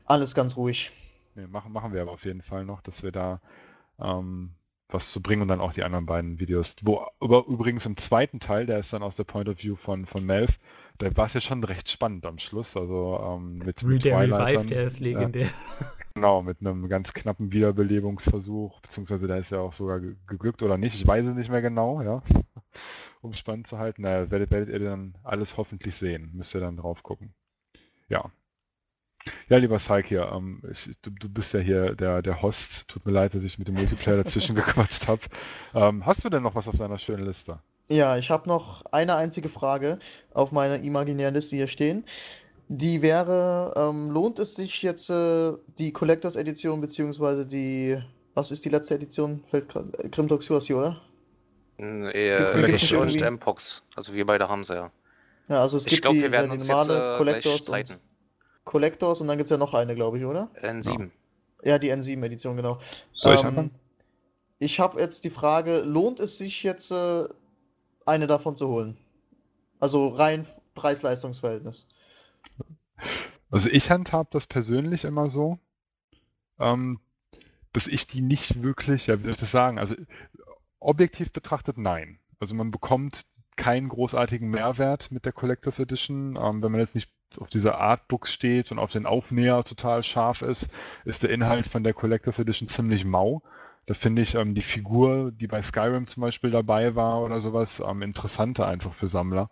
alles 0.05 0.35
ganz 0.35 0.57
ruhig. 0.57 0.91
Nee, 1.35 1.47
machen, 1.47 1.73
machen 1.73 1.93
wir 1.93 2.03
aber 2.03 2.13
auf 2.13 2.25
jeden 2.25 2.43
Fall 2.43 2.65
noch, 2.65 2.81
dass 2.81 3.03
wir 3.03 3.13
da 3.13 3.41
ähm, 4.01 4.51
was 4.89 5.11
zu 5.11 5.21
bringen 5.21 5.43
und 5.43 5.49
dann 5.49 5.61
auch 5.61 5.73
die 5.73 5.83
anderen 5.83 6.07
beiden 6.07 6.39
Videos. 6.39 6.77
Wo 6.83 7.05
aber 7.21 7.45
übrigens 7.47 7.87
im 7.87 7.97
zweiten 7.97 8.41
Teil, 8.41 8.67
der 8.67 8.79
ist 8.79 8.93
dann 8.93 9.03
aus 9.03 9.17
der 9.17 9.25
Point 9.25 9.49
of 9.49 9.59
View 9.63 9.75
von, 9.77 10.07
von 10.07 10.25
Melv, 10.25 10.59
da 10.99 11.15
war 11.17 11.27
es 11.27 11.35
ja 11.35 11.41
schon 11.41 11.63
recht 11.65 11.91
spannend 11.91 12.25
am 12.25 12.39
Schluss. 12.39 12.77
Also 12.77 13.19
ähm, 13.23 13.59
mit, 13.59 13.83
mit 13.83 14.05
der 14.05 14.17
Twilight 14.17 14.41
Revive, 14.41 14.59
dann, 14.59 14.67
der 14.69 14.85
ist 14.85 15.01
legendär. 15.01 15.49
Genau, 16.17 16.41
mit 16.43 16.61
einem 16.61 16.89
ganz 16.89 17.13
knappen 17.13 17.53
Wiederbelebungsversuch, 17.53 18.81
beziehungsweise 18.81 19.27
da 19.27 19.37
ist 19.37 19.51
ja 19.51 19.61
auch 19.61 19.75
sogar 19.75 20.01
ge- 20.01 20.17
geglückt 20.27 20.63
oder 20.63 20.79
nicht, 20.79 20.95
ich 20.95 21.07
weiß 21.07 21.27
es 21.27 21.35
nicht 21.35 21.51
mehr 21.51 21.61
genau, 21.61 22.01
ja. 22.01 22.23
Um 23.23 23.35
spannend 23.35 23.67
zu 23.67 23.79
halten, 23.79 24.03
naja, 24.03 24.31
werdet, 24.31 24.51
werdet 24.51 24.69
ihr 24.71 24.79
dann 24.79 25.15
alles 25.25 25.57
hoffentlich 25.59 25.95
sehen, 25.97 26.31
müsst 26.35 26.55
ihr 26.55 26.61
dann 26.61 26.77
drauf 26.79 27.03
gucken. 27.03 27.35
Ja. 28.09 28.31
Ja, 29.49 29.57
lieber 29.59 29.79
Syke 29.81 30.09
hier, 30.09 30.31
ähm, 30.33 30.63
ich, 30.71 30.91
du, 31.03 31.11
du 31.11 31.29
bist 31.29 31.53
ja 31.53 31.59
hier 31.61 31.95
der, 31.97 32.23
der 32.23 32.43
Host, 32.43 32.89
tut 32.89 33.05
mir 33.07 33.13
leid, 33.13 33.35
dass 33.35 33.43
ich 33.45 33.59
mit 33.59 33.67
dem 33.69 33.75
Multiplayer 33.75 34.17
dazwischen 34.17 34.55
gequatscht 34.57 35.09
habe. 35.09 35.23
Ähm, 35.75 36.07
hast 36.07 36.25
du 36.25 36.29
denn 36.31 36.43
noch 36.45 36.55
was 36.55 36.69
auf 36.69 36.77
deiner 36.77 36.99
schönen 36.99 37.25
Liste? 37.25 37.61
Ja, 37.89 38.17
ich 38.19 38.31
habe 38.31 38.49
noch 38.49 38.85
eine 38.91 39.15
einzige 39.15 39.49
Frage 39.49 39.99
auf 40.33 40.51
meiner 40.51 40.81
imaginären 40.81 41.35
Liste 41.35 41.55
hier 41.57 41.69
stehen. 41.69 42.05
Die 42.69 43.01
wäre, 43.01 43.73
ähm, 43.77 44.11
lohnt 44.11 44.39
es 44.41 44.57
sich 44.57 44.83
jetzt 44.83 45.09
äh, 45.09 45.53
die 45.79 45.93
Collectors 45.93 46.35
Edition 46.37 46.81
beziehungsweise 46.81 47.47
die, 47.47 47.97
was 48.35 48.51
ist 48.51 48.65
die 48.65 48.71
letzte 48.71 48.95
Edition? 48.95 49.41
Fällt 49.45 49.75
äh, 49.77 50.09
Grim 50.09 50.27
Dogs 50.27 50.49
Yours 50.49 50.67
hier, 50.67 50.79
oder? 50.79 51.01
Äh, 51.79 52.39
Gibt's- 52.39 52.57
gibt's 52.57 52.83
ich 52.83 52.97
und 52.97 53.21
Mpox. 53.21 53.83
Also 53.95 54.15
wir 54.15 54.27
beide 54.27 54.49
haben 54.49 54.65
sie 54.65 54.75
ja. 54.75 54.91
Ja, 55.49 55.61
also 55.63 55.77
es 55.77 55.85
Ich 55.87 55.91
gibt 55.91 56.03
glaube, 56.03 56.17
die, 56.17 56.23
wir 56.25 56.33
werden 56.33 56.47
die 56.47 56.55
uns 56.55 56.67
jetzt 56.67 56.77
normale 56.77 57.15
äh, 57.15 57.19
Collectors 57.19 57.69
und 57.69 57.99
Collectors 58.65 59.21
und 59.21 59.29
dann 59.29 59.37
gibt 59.39 59.49
es 59.49 59.53
ja 59.53 59.59
noch 59.59 59.75
eine, 59.75 59.95
glaube 59.95 60.19
ich, 60.19 60.25
oder? 60.25 60.51
N7. 60.61 61.11
Ja, 61.63 61.79
die 61.79 61.93
N7-Edition, 61.93 62.57
genau. 62.57 62.79
Soll 63.15 63.35
ich 63.35 63.45
Ähm, 63.45 63.71
ich 64.59 64.81
habe 64.81 65.01
jetzt 65.01 65.23
die 65.23 65.31
Frage, 65.31 65.81
lohnt 65.83 66.19
es 66.19 66.39
sich 66.39 66.65
jetzt, 66.65 66.91
äh, 66.91 67.25
eine 68.07 68.27
davon 68.27 68.57
zu 68.57 68.67
holen? 68.69 68.97
Also 69.79 70.09
rein 70.09 70.47
Preis-Leistungs-Verhältnis. 70.75 71.87
Also 73.51 73.71
ich 73.71 73.91
handhab 73.91 74.31
das 74.31 74.47
persönlich 74.47 75.05
immer 75.05 75.31
so, 75.31 75.59
ähm, 76.59 77.01
dass 77.73 77.87
ich 77.87 78.07
die 78.07 78.23
nicht 78.23 78.63
wirklich, 78.63 79.07
ja, 79.07 79.19
wie 79.19 79.25
soll 79.25 79.35
ich 79.35 79.41
das 79.41 79.51
sagen? 79.51 79.79
Also 79.79 79.95
objektiv 80.81 81.33
betrachtet, 81.33 81.79
nein. 81.79 82.19
Also 82.41 82.55
man 82.55 82.71
bekommt 82.71 83.27
keinen 83.57 83.89
großartigen 83.89 84.49
Mehrwert 84.51 85.11
mit 85.11 85.25
der 85.25 85.33
Collectors 85.33 85.79
Edition. 85.79 86.37
Ähm, 86.37 86.63
wenn 86.63 86.73
man 86.73 86.81
jetzt 86.81 86.95
nicht 86.95 87.11
auf 87.39 87.49
dieser 87.49 87.79
Artbooks 87.79 88.33
steht 88.33 88.71
und 88.71 88.79
auf 88.79 88.93
den 88.93 89.07
Aufnäher 89.07 89.63
total 89.65 90.03
scharf 90.03 90.43
ist, 90.43 90.71
ist 91.05 91.23
der 91.23 91.31
Inhalt 91.31 91.67
von 91.67 91.83
der 91.83 91.95
Collectors 91.95 92.39
Edition 92.39 92.69
ziemlich 92.69 93.05
mau. 93.05 93.43
Da 93.87 93.95
finde 93.95 94.23
ich 94.23 94.35
ähm, 94.35 94.55
die 94.55 94.63
Figur, 94.63 95.33
die 95.33 95.47
bei 95.47 95.63
Skyrim 95.63 96.07
zum 96.07 96.21
Beispiel 96.21 96.51
dabei 96.51 96.95
war 96.95 97.23
oder 97.23 97.41
sowas, 97.41 97.81
ähm, 97.81 98.03
interessanter 98.03 98.67
einfach 98.67 98.95
für 98.95 99.07
Sammler, 99.07 99.49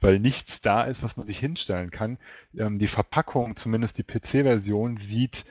weil 0.00 0.18
nichts 0.18 0.60
da 0.60 0.84
ist, 0.84 1.02
was 1.02 1.16
man 1.16 1.26
sich 1.26 1.38
hinstellen 1.38 1.90
kann. 1.90 2.18
Ähm, 2.56 2.78
die 2.78 2.88
Verpackung, 2.88 3.56
zumindest 3.56 3.98
die 3.98 4.04
PC-Version, 4.04 4.96
sieht 4.96 5.44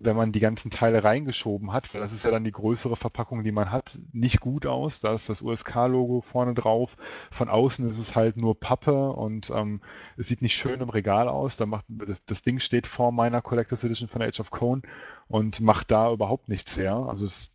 wenn 0.00 0.16
man 0.16 0.32
die 0.32 0.40
ganzen 0.40 0.70
Teile 0.70 1.04
reingeschoben 1.04 1.72
hat, 1.72 1.92
weil 1.92 2.00
das 2.00 2.12
ist 2.12 2.24
ja 2.24 2.30
dann 2.30 2.42
die 2.42 2.52
größere 2.52 2.96
Verpackung, 2.96 3.44
die 3.44 3.52
man 3.52 3.70
hat, 3.70 3.98
nicht 4.12 4.40
gut 4.40 4.64
aus. 4.64 5.00
Da 5.00 5.12
ist 5.12 5.28
das 5.28 5.42
USK-Logo 5.42 6.22
vorne 6.22 6.54
drauf. 6.54 6.96
Von 7.30 7.50
außen 7.50 7.86
ist 7.86 7.98
es 7.98 8.16
halt 8.16 8.38
nur 8.38 8.58
Pappe 8.58 9.10
und 9.10 9.50
ähm, 9.54 9.82
es 10.16 10.28
sieht 10.28 10.40
nicht 10.40 10.56
schön 10.56 10.80
im 10.80 10.88
Regal 10.88 11.28
aus. 11.28 11.58
Da 11.58 11.66
macht, 11.66 11.84
das, 11.88 12.24
das 12.24 12.42
Ding 12.42 12.60
steht 12.60 12.86
vor 12.86 13.12
meiner 13.12 13.42
Collectors 13.42 13.84
Edition 13.84 14.08
von 14.08 14.22
Age 14.22 14.40
of 14.40 14.50
Cone 14.50 14.80
und 15.28 15.60
macht 15.60 15.90
da 15.90 16.10
überhaupt 16.10 16.48
nichts 16.48 16.78
her. 16.78 16.94
Also 16.94 17.26
es, 17.26 17.50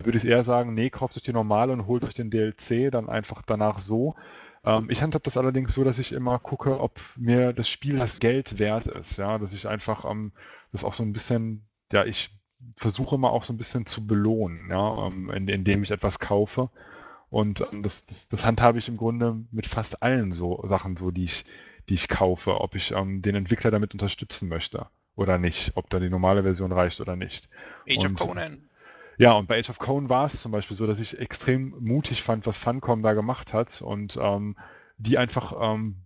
würde 0.00 0.18
ich 0.18 0.26
eher 0.26 0.42
sagen, 0.42 0.74
nee, 0.74 0.90
kauft 0.90 1.16
euch 1.16 1.22
die 1.22 1.32
normale 1.32 1.72
und 1.72 1.86
holt 1.86 2.02
euch 2.02 2.14
den 2.14 2.30
DLC 2.30 2.90
dann 2.90 3.08
einfach 3.08 3.42
danach 3.46 3.78
so. 3.78 4.16
Ähm, 4.64 4.88
ich 4.90 5.02
handhab 5.02 5.22
das 5.24 5.36
allerdings 5.36 5.74
so, 5.74 5.84
dass 5.84 5.98
ich 5.98 6.12
immer 6.12 6.38
gucke, 6.38 6.80
ob 6.80 7.00
mir 7.16 7.52
das 7.52 7.68
Spiel 7.68 7.96
das 7.96 8.18
Geld 8.18 8.58
wert 8.58 8.86
ist. 8.86 9.18
Ja, 9.18 9.38
dass 9.38 9.54
ich 9.54 9.68
einfach 9.68 10.04
ähm, 10.04 10.32
das 10.72 10.84
auch 10.84 10.94
so 10.94 11.02
ein 11.02 11.12
bisschen 11.12 11.66
ja, 11.92 12.04
ich 12.04 12.30
versuche 12.76 13.14
immer 13.14 13.30
auch 13.30 13.42
so 13.42 13.52
ein 13.52 13.58
bisschen 13.58 13.86
zu 13.86 14.06
belohnen, 14.06 14.68
ja, 14.70 15.06
ähm, 15.06 15.30
indem 15.30 15.82
ich 15.82 15.90
etwas 15.90 16.18
kaufe. 16.18 16.70
Und 17.30 17.64
ähm, 17.72 17.82
das, 17.82 18.06
das, 18.06 18.28
das 18.28 18.44
handhabe 18.44 18.78
ich 18.78 18.88
im 18.88 18.96
Grunde 18.96 19.36
mit 19.50 19.66
fast 19.66 20.02
allen 20.02 20.32
so 20.32 20.62
Sachen, 20.66 20.96
so 20.96 21.10
die 21.10 21.24
ich, 21.24 21.44
die 21.88 21.94
ich 21.94 22.08
kaufe, 22.08 22.60
ob 22.60 22.74
ich 22.74 22.92
ähm, 22.92 23.22
den 23.22 23.34
Entwickler 23.34 23.70
damit 23.70 23.92
unterstützen 23.92 24.48
möchte 24.48 24.86
oder 25.16 25.38
nicht, 25.38 25.72
ob 25.74 25.90
da 25.90 26.00
die 26.00 26.10
normale 26.10 26.42
Version 26.42 26.72
reicht 26.72 27.00
oder 27.00 27.16
nicht. 27.16 27.48
Age 27.88 28.06
of 28.06 28.16
Conan. 28.16 28.68
Ja, 29.18 29.32
und 29.32 29.46
bei 29.46 29.58
Age 29.58 29.70
of 29.70 29.78
Conan 29.78 30.08
war 30.08 30.26
es 30.26 30.42
zum 30.42 30.52
Beispiel 30.52 30.76
so, 30.76 30.86
dass 30.86 31.00
ich 31.00 31.18
extrem 31.18 31.74
mutig 31.80 32.22
fand, 32.22 32.46
was 32.46 32.58
Funcom 32.58 33.02
da 33.02 33.12
gemacht 33.12 33.52
hat 33.52 33.80
und 33.82 34.18
ähm, 34.20 34.56
die 34.98 35.18
einfach 35.18 35.54
ähm, 35.60 35.96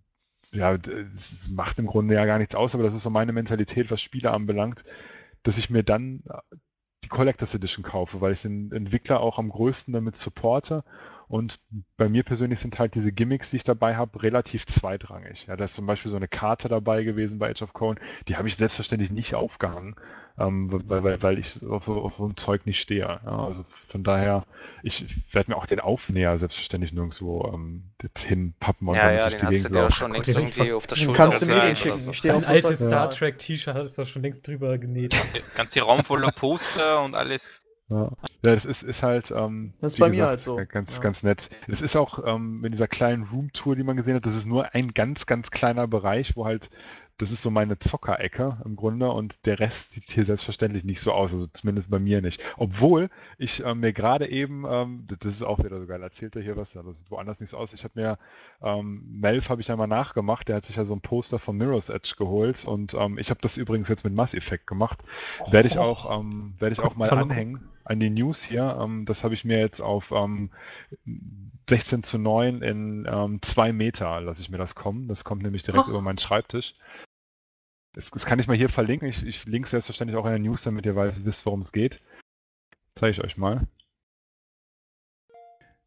ja, 0.51 0.73
es 0.73 1.49
macht 1.49 1.79
im 1.79 1.85
Grunde 1.85 2.15
ja 2.15 2.25
gar 2.25 2.39
nichts 2.39 2.55
aus, 2.55 2.73
aber 2.73 2.83
das 2.83 2.95
ist 2.95 3.03
so 3.03 3.09
meine 3.09 3.33
Mentalität, 3.33 3.91
was 3.91 4.01
Spiele 4.01 4.31
anbelangt 4.31 4.83
dass 5.43 5.57
ich 5.57 5.69
mir 5.69 5.83
dann 5.83 6.23
äh, 6.29 6.55
die 7.03 7.09
Collectors 7.09 7.55
Edition 7.55 7.83
kaufe, 7.83 8.21
weil 8.21 8.33
ich 8.33 8.41
den 8.41 8.71
Entwickler 8.71 9.21
auch 9.21 9.39
am 9.39 9.49
größten 9.49 9.93
damit 9.93 10.17
supporte. 10.17 10.83
Und 11.29 11.59
bei 11.95 12.09
mir 12.09 12.23
persönlich 12.23 12.59
sind 12.59 12.79
halt 12.79 12.95
diese 12.95 13.11
Gimmicks, 13.11 13.51
die 13.51 13.57
ich 13.57 13.63
dabei 13.63 13.95
habe, 13.95 14.23
relativ 14.23 14.65
zweitrangig. 14.65 15.45
Ja, 15.45 15.55
da 15.55 15.65
ist 15.65 15.75
zum 15.75 15.85
Beispiel 15.85 16.09
so 16.09 16.17
eine 16.17 16.27
Karte 16.27 16.69
dabei 16.69 17.03
gewesen 17.03 17.37
bei 17.37 17.51
Age 17.51 17.61
of 17.61 17.73
Conan, 17.73 17.99
die 18.27 18.35
habe 18.35 18.47
ich 18.47 18.55
selbstverständlich 18.55 19.11
nicht 19.11 19.35
aufgehangen, 19.35 19.95
ähm, 20.39 20.71
weil, 20.87 21.03
weil, 21.03 21.21
weil 21.21 21.37
ich 21.37 21.63
auf 21.63 21.83
so, 21.83 22.01
auf 22.01 22.15
so 22.15 22.25
ein 22.25 22.35
Zeug 22.35 22.65
nicht 22.65 22.79
stehe. 22.79 23.01
Ja, 23.01 23.45
also 23.45 23.63
von 23.89 24.03
daher, 24.03 24.43
ich 24.81 25.05
werde 25.31 25.51
mir 25.51 25.57
auch 25.57 25.67
den 25.67 25.79
Aufnäher 25.79 26.35
selbstverständlich 26.39 26.93
nirgendwo 26.93 27.51
ähm, 27.53 27.83
jetzt 28.01 28.23
hinpappen 28.23 28.87
und 28.87 28.95
Ja, 28.95 29.03
damit 29.03 29.17
ja, 29.19 29.29
durch 29.29 29.35
den 29.35 29.39
die 29.39 29.45
hast 29.45 29.65
du 29.65 29.69
Gegend 29.69 29.75
dir 29.75 29.91
schon 29.91 30.11
längst 30.13 30.35
irgendwie 30.35 30.73
auf 30.73 30.87
der 30.87 30.95
Schulter 30.95 31.13
kannst 31.13 31.41
du 31.43 31.45
mir 31.45 31.61
den 31.61 31.75
schicken. 31.75 31.97
so. 31.97 32.09
Ich 32.09 32.17
stehe 32.17 32.33
Dein 32.33 32.45
altes. 32.45 32.79
Star 32.83 33.11
Trek 33.11 33.37
T-Shirt 33.37 33.77
ist 33.77 33.99
doch 33.99 34.07
schon 34.07 34.23
längst 34.23 34.47
drüber 34.47 34.79
genäht. 34.79 35.15
Ganze 35.55 35.81
Raum 35.81 36.03
voller 36.05 36.31
Poster 36.31 37.03
und 37.03 37.13
alles. 37.13 37.43
Ja, 37.89 38.03
ja 38.03 38.09
das 38.53 38.65
ist, 38.65 38.83
ist 38.83 39.03
halt. 39.03 39.31
Ähm, 39.31 39.73
Das 39.81 39.93
ist 39.93 39.99
bei 39.99 40.07
mir 40.07 40.11
gesagt, 40.11 40.29
halt 40.29 40.41
so. 40.41 40.61
Ganz, 40.67 40.95
Ja. 40.97 41.01
ganz 41.03 41.23
nett. 41.23 41.49
Es 41.67 41.81
ist 41.81 41.95
auch 41.95 42.23
ähm, 42.25 42.61
mit 42.61 42.73
dieser 42.73 42.87
kleinen 42.87 43.23
Roomtour, 43.23 43.75
die 43.75 43.83
man 43.83 43.97
gesehen 43.97 44.15
hat, 44.15 44.25
das 44.25 44.35
ist 44.35 44.45
nur 44.45 44.73
ein 44.75 44.93
ganz, 44.93 45.25
ganz 45.25 45.51
kleiner 45.51 45.87
Bereich, 45.87 46.35
wo 46.35 46.45
halt. 46.45 46.69
Das 47.19 47.31
ist 47.31 47.41
so 47.41 47.51
meine 47.51 47.77
Zockerecke 47.77 48.57
im 48.63 48.77
Grunde 48.77 49.11
und 49.11 49.45
der 49.45 49.59
Rest 49.59 49.91
sieht 49.91 50.09
hier 50.09 50.23
selbstverständlich 50.23 50.85
nicht 50.85 51.01
so 51.01 51.11
aus, 51.11 51.33
also 51.33 51.47
zumindest 51.47 51.91
bei 51.91 51.99
mir 51.99 52.21
nicht. 52.21 52.41
Obwohl 52.57 53.09
ich 53.37 53.61
ähm, 53.63 53.81
mir 53.81 53.91
gerade 53.91 54.29
eben, 54.29 54.65
ähm, 54.67 55.05
das 55.19 55.33
ist 55.33 55.43
auch 55.43 55.59
wieder 55.59 55.79
so 55.79 55.85
geil, 55.85 56.01
erzählt 56.01 56.37
er 56.37 56.41
hier 56.41 56.55
was, 56.55 56.73
ja, 56.73 56.81
das 56.81 56.99
sieht 56.99 57.11
woanders 57.11 57.41
nicht 57.41 57.49
so 57.49 57.57
aus. 57.57 57.73
Ich 57.73 57.83
habe 57.83 57.99
mir, 57.99 58.17
ähm, 58.63 59.03
Melf 59.19 59.49
habe 59.49 59.61
ich 59.61 59.69
einmal 59.69 59.87
nachgemacht, 59.87 60.47
der 60.47 60.55
hat 60.55 60.65
sich 60.65 60.77
ja 60.77 60.85
so 60.85 60.95
ein 60.95 61.01
Poster 61.01 61.39
von 61.39 61.57
Mirror's 61.57 61.89
Edge 61.89 62.15
geholt 62.17 62.63
und 62.65 62.93
ähm, 62.93 63.17
ich 63.19 63.29
habe 63.29 63.41
das 63.41 63.57
übrigens 63.57 63.89
jetzt 63.89 64.05
mit 64.05 64.13
Mass 64.13 64.33
Effect 64.33 64.65
gemacht. 64.65 65.03
Werde 65.51 65.67
ich 65.67 65.77
auch, 65.77 66.19
ähm, 66.19 66.55
werde 66.57 66.73
ich 66.73 66.79
auch 66.79 66.95
mal 66.95 67.09
anhängen 67.09 67.59
an 67.83 67.99
die 67.99 68.09
News 68.09 68.43
hier. 68.43 68.77
Ähm, 68.81 69.05
das 69.05 69.23
habe 69.23 69.33
ich 69.33 69.43
mir 69.43 69.59
jetzt 69.59 69.81
auf 69.81 70.11
ähm, 70.11 70.51
16 71.69 72.03
zu 72.03 72.17
9 72.17 72.61
in 72.61 73.07
ähm, 73.11 73.41
2 73.41 73.73
Meter 73.73 74.21
lasse 74.21 74.41
ich 74.41 74.49
mir 74.49 74.57
das 74.57 74.75
kommen. 74.75 75.07
Das 75.07 75.23
kommt 75.23 75.43
nämlich 75.43 75.63
direkt 75.63 75.85
Oh. 75.87 75.89
über 75.89 76.01
meinen 76.01 76.17
Schreibtisch. 76.17 76.75
Das, 77.99 78.11
das 78.11 78.25
kann 78.25 78.39
ich 78.39 78.47
mal 78.47 78.55
hier 78.55 78.69
verlinken. 78.69 79.09
Ich, 79.09 79.25
ich 79.25 79.45
linke 79.45 79.67
selbstverständlich 79.67 80.17
auch 80.17 80.23
in 80.23 80.31
der 80.31 80.39
News, 80.39 80.63
damit 80.63 80.85
ihr 80.85 80.95
weiß, 80.95 81.25
wisst, 81.25 81.45
worum 81.45 81.59
es 81.59 81.73
geht. 81.73 81.99
Zeige 82.93 83.11
ich 83.11 83.21
euch 83.21 83.35
mal. 83.35 83.67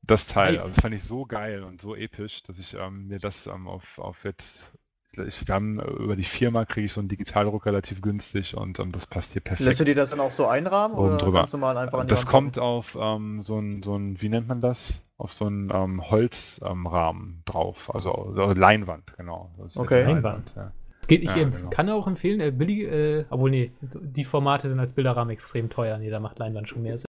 Das 0.03 0.27
Teil, 0.27 0.59
also 0.59 0.69
das 0.69 0.81
fand 0.81 0.95
ich 0.95 1.05
so 1.05 1.25
geil 1.25 1.63
und 1.63 1.81
so 1.81 1.97
episch, 1.97 2.43
dass 2.43 2.59
ich 2.59 2.75
ähm, 2.75 3.07
mir 3.09 3.19
das 3.19 3.47
ähm, 3.47 3.67
auf, 3.67 3.99
auf 3.99 4.25
jetzt, 4.25 4.73
ich, 5.13 5.47
wir 5.49 5.55
haben 5.55 5.81
äh, 5.81 5.85
über 5.85 6.15
die 6.17 6.25
Firma 6.25 6.67
kriege 6.67 6.87
ich 6.87 6.93
so 6.93 7.01
einen 7.01 7.09
Digitaldruck 7.09 7.65
relativ 7.65 8.03
günstig 8.03 8.57
und 8.59 8.79
ähm, 8.79 8.93
das 8.93 9.07
passt 9.07 9.33
hier 9.33 9.41
perfekt. 9.41 9.65
Lässt 9.65 9.81
du 9.81 9.85
dir 9.85 9.95
das 9.95 10.11
dann 10.11 10.21
auch 10.21 10.33
so 10.33 10.47
einrahmen 10.49 10.99
Oben 10.99 11.07
oder 11.07 11.17
drüber. 11.19 11.39
ganz 11.39 11.53
normal 11.55 11.79
einfach 11.79 12.01
an 12.01 12.09
Das 12.09 12.27
kommt 12.27 12.57
pappen? 12.57 12.67
auf 12.67 12.99
ähm, 13.01 13.43
so 13.43 13.59
ein, 13.59 13.83
so 13.83 13.97
ein, 13.97 14.21
wie 14.21 14.29
nennt 14.29 14.49
man 14.49 14.61
das? 14.61 15.03
Auf 15.17 15.33
so 15.33 15.47
einen 15.47 15.71
ähm, 15.73 16.11
Holzrahmen 16.11 16.85
ähm, 16.85 16.87
Rahmen 16.89 17.43
drauf, 17.47 17.95
also, 17.95 18.13
also 18.13 18.53
Leinwand, 18.53 19.17
genau. 19.17 19.55
Ist 19.65 19.79
Okay. 19.79 20.03
Leinwand. 20.03 20.53
ja. 20.57 20.73
Geht, 21.13 21.23
ich 21.25 21.37
Ja, 21.37 21.45
genau. 21.49 21.71
kann 21.71 21.91
auch 21.91 22.07
empfehlen, 22.07 22.41
äh, 22.41 22.51
billig, 22.51 22.81
äh, 22.81 23.25
obwohl 23.31 23.51
nee, 23.51 23.73
die 23.81 24.25
Formate 24.25 24.69
sind 24.69 24.81
als 24.81 24.95
Bilderrahmen 24.95 25.31
extrem 25.31 25.69
teuer. 25.69 25.99
Nee, 25.99 26.11
da 26.11 26.21
macht 26.21 26.39
Leinwand 26.39 26.69
schon 26.69 26.83
mehr 26.83 26.99
Sinn. 26.99 27.07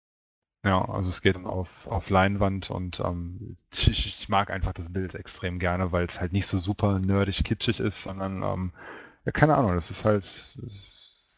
Ja, 0.66 0.84
also 0.90 1.10
es 1.10 1.22
geht 1.22 1.38
auf, 1.38 1.88
auf 1.88 2.10
Leinwand 2.10 2.70
und 2.70 3.00
ähm, 3.00 3.58
ich, 3.74 3.90
ich 3.90 4.30
mag 4.30 4.52
einfach 4.52 4.74
das 4.74 4.92
Bild 4.92 5.16
extrem 5.16 5.58
gerne, 5.60 5.92
weil 5.92 6.04
es 6.06 6.20
halt 6.20 6.34
nicht 6.34 6.48
so 6.48 6.58
super 6.58 7.00
nerdig 7.00 7.44
kitschig 7.46 7.80
ist, 7.80 8.04
sondern 8.04 8.44
ähm, 8.44 8.74
ja, 9.26 9.32
keine 9.32 9.56
Ahnung, 9.56 9.76
das 9.76 9.90
ist 9.92 10.06
halt 10.06 10.24
das 10.24 10.56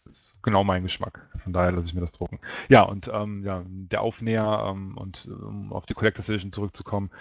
ist, 0.09 0.39
genau 0.43 0.63
mein 0.63 0.83
Geschmack. 0.83 1.27
Von 1.37 1.53
daher 1.53 1.71
lasse 1.71 1.87
ich 1.89 1.93
mir 1.93 2.01
das 2.01 2.11
drucken. 2.13 2.39
Ja, 2.67 2.81
und 2.83 3.09
ähm, 3.13 3.43
ja, 3.43 3.63
der 3.67 4.01
Aufnäher 4.01 4.65
ähm, 4.69 4.97
und 4.97 5.27
um 5.27 5.71
auf 5.73 5.85
die 5.85 5.93
Collectors 5.93 6.29
Edition 6.29 6.51
zurückzukommen, 6.51 7.11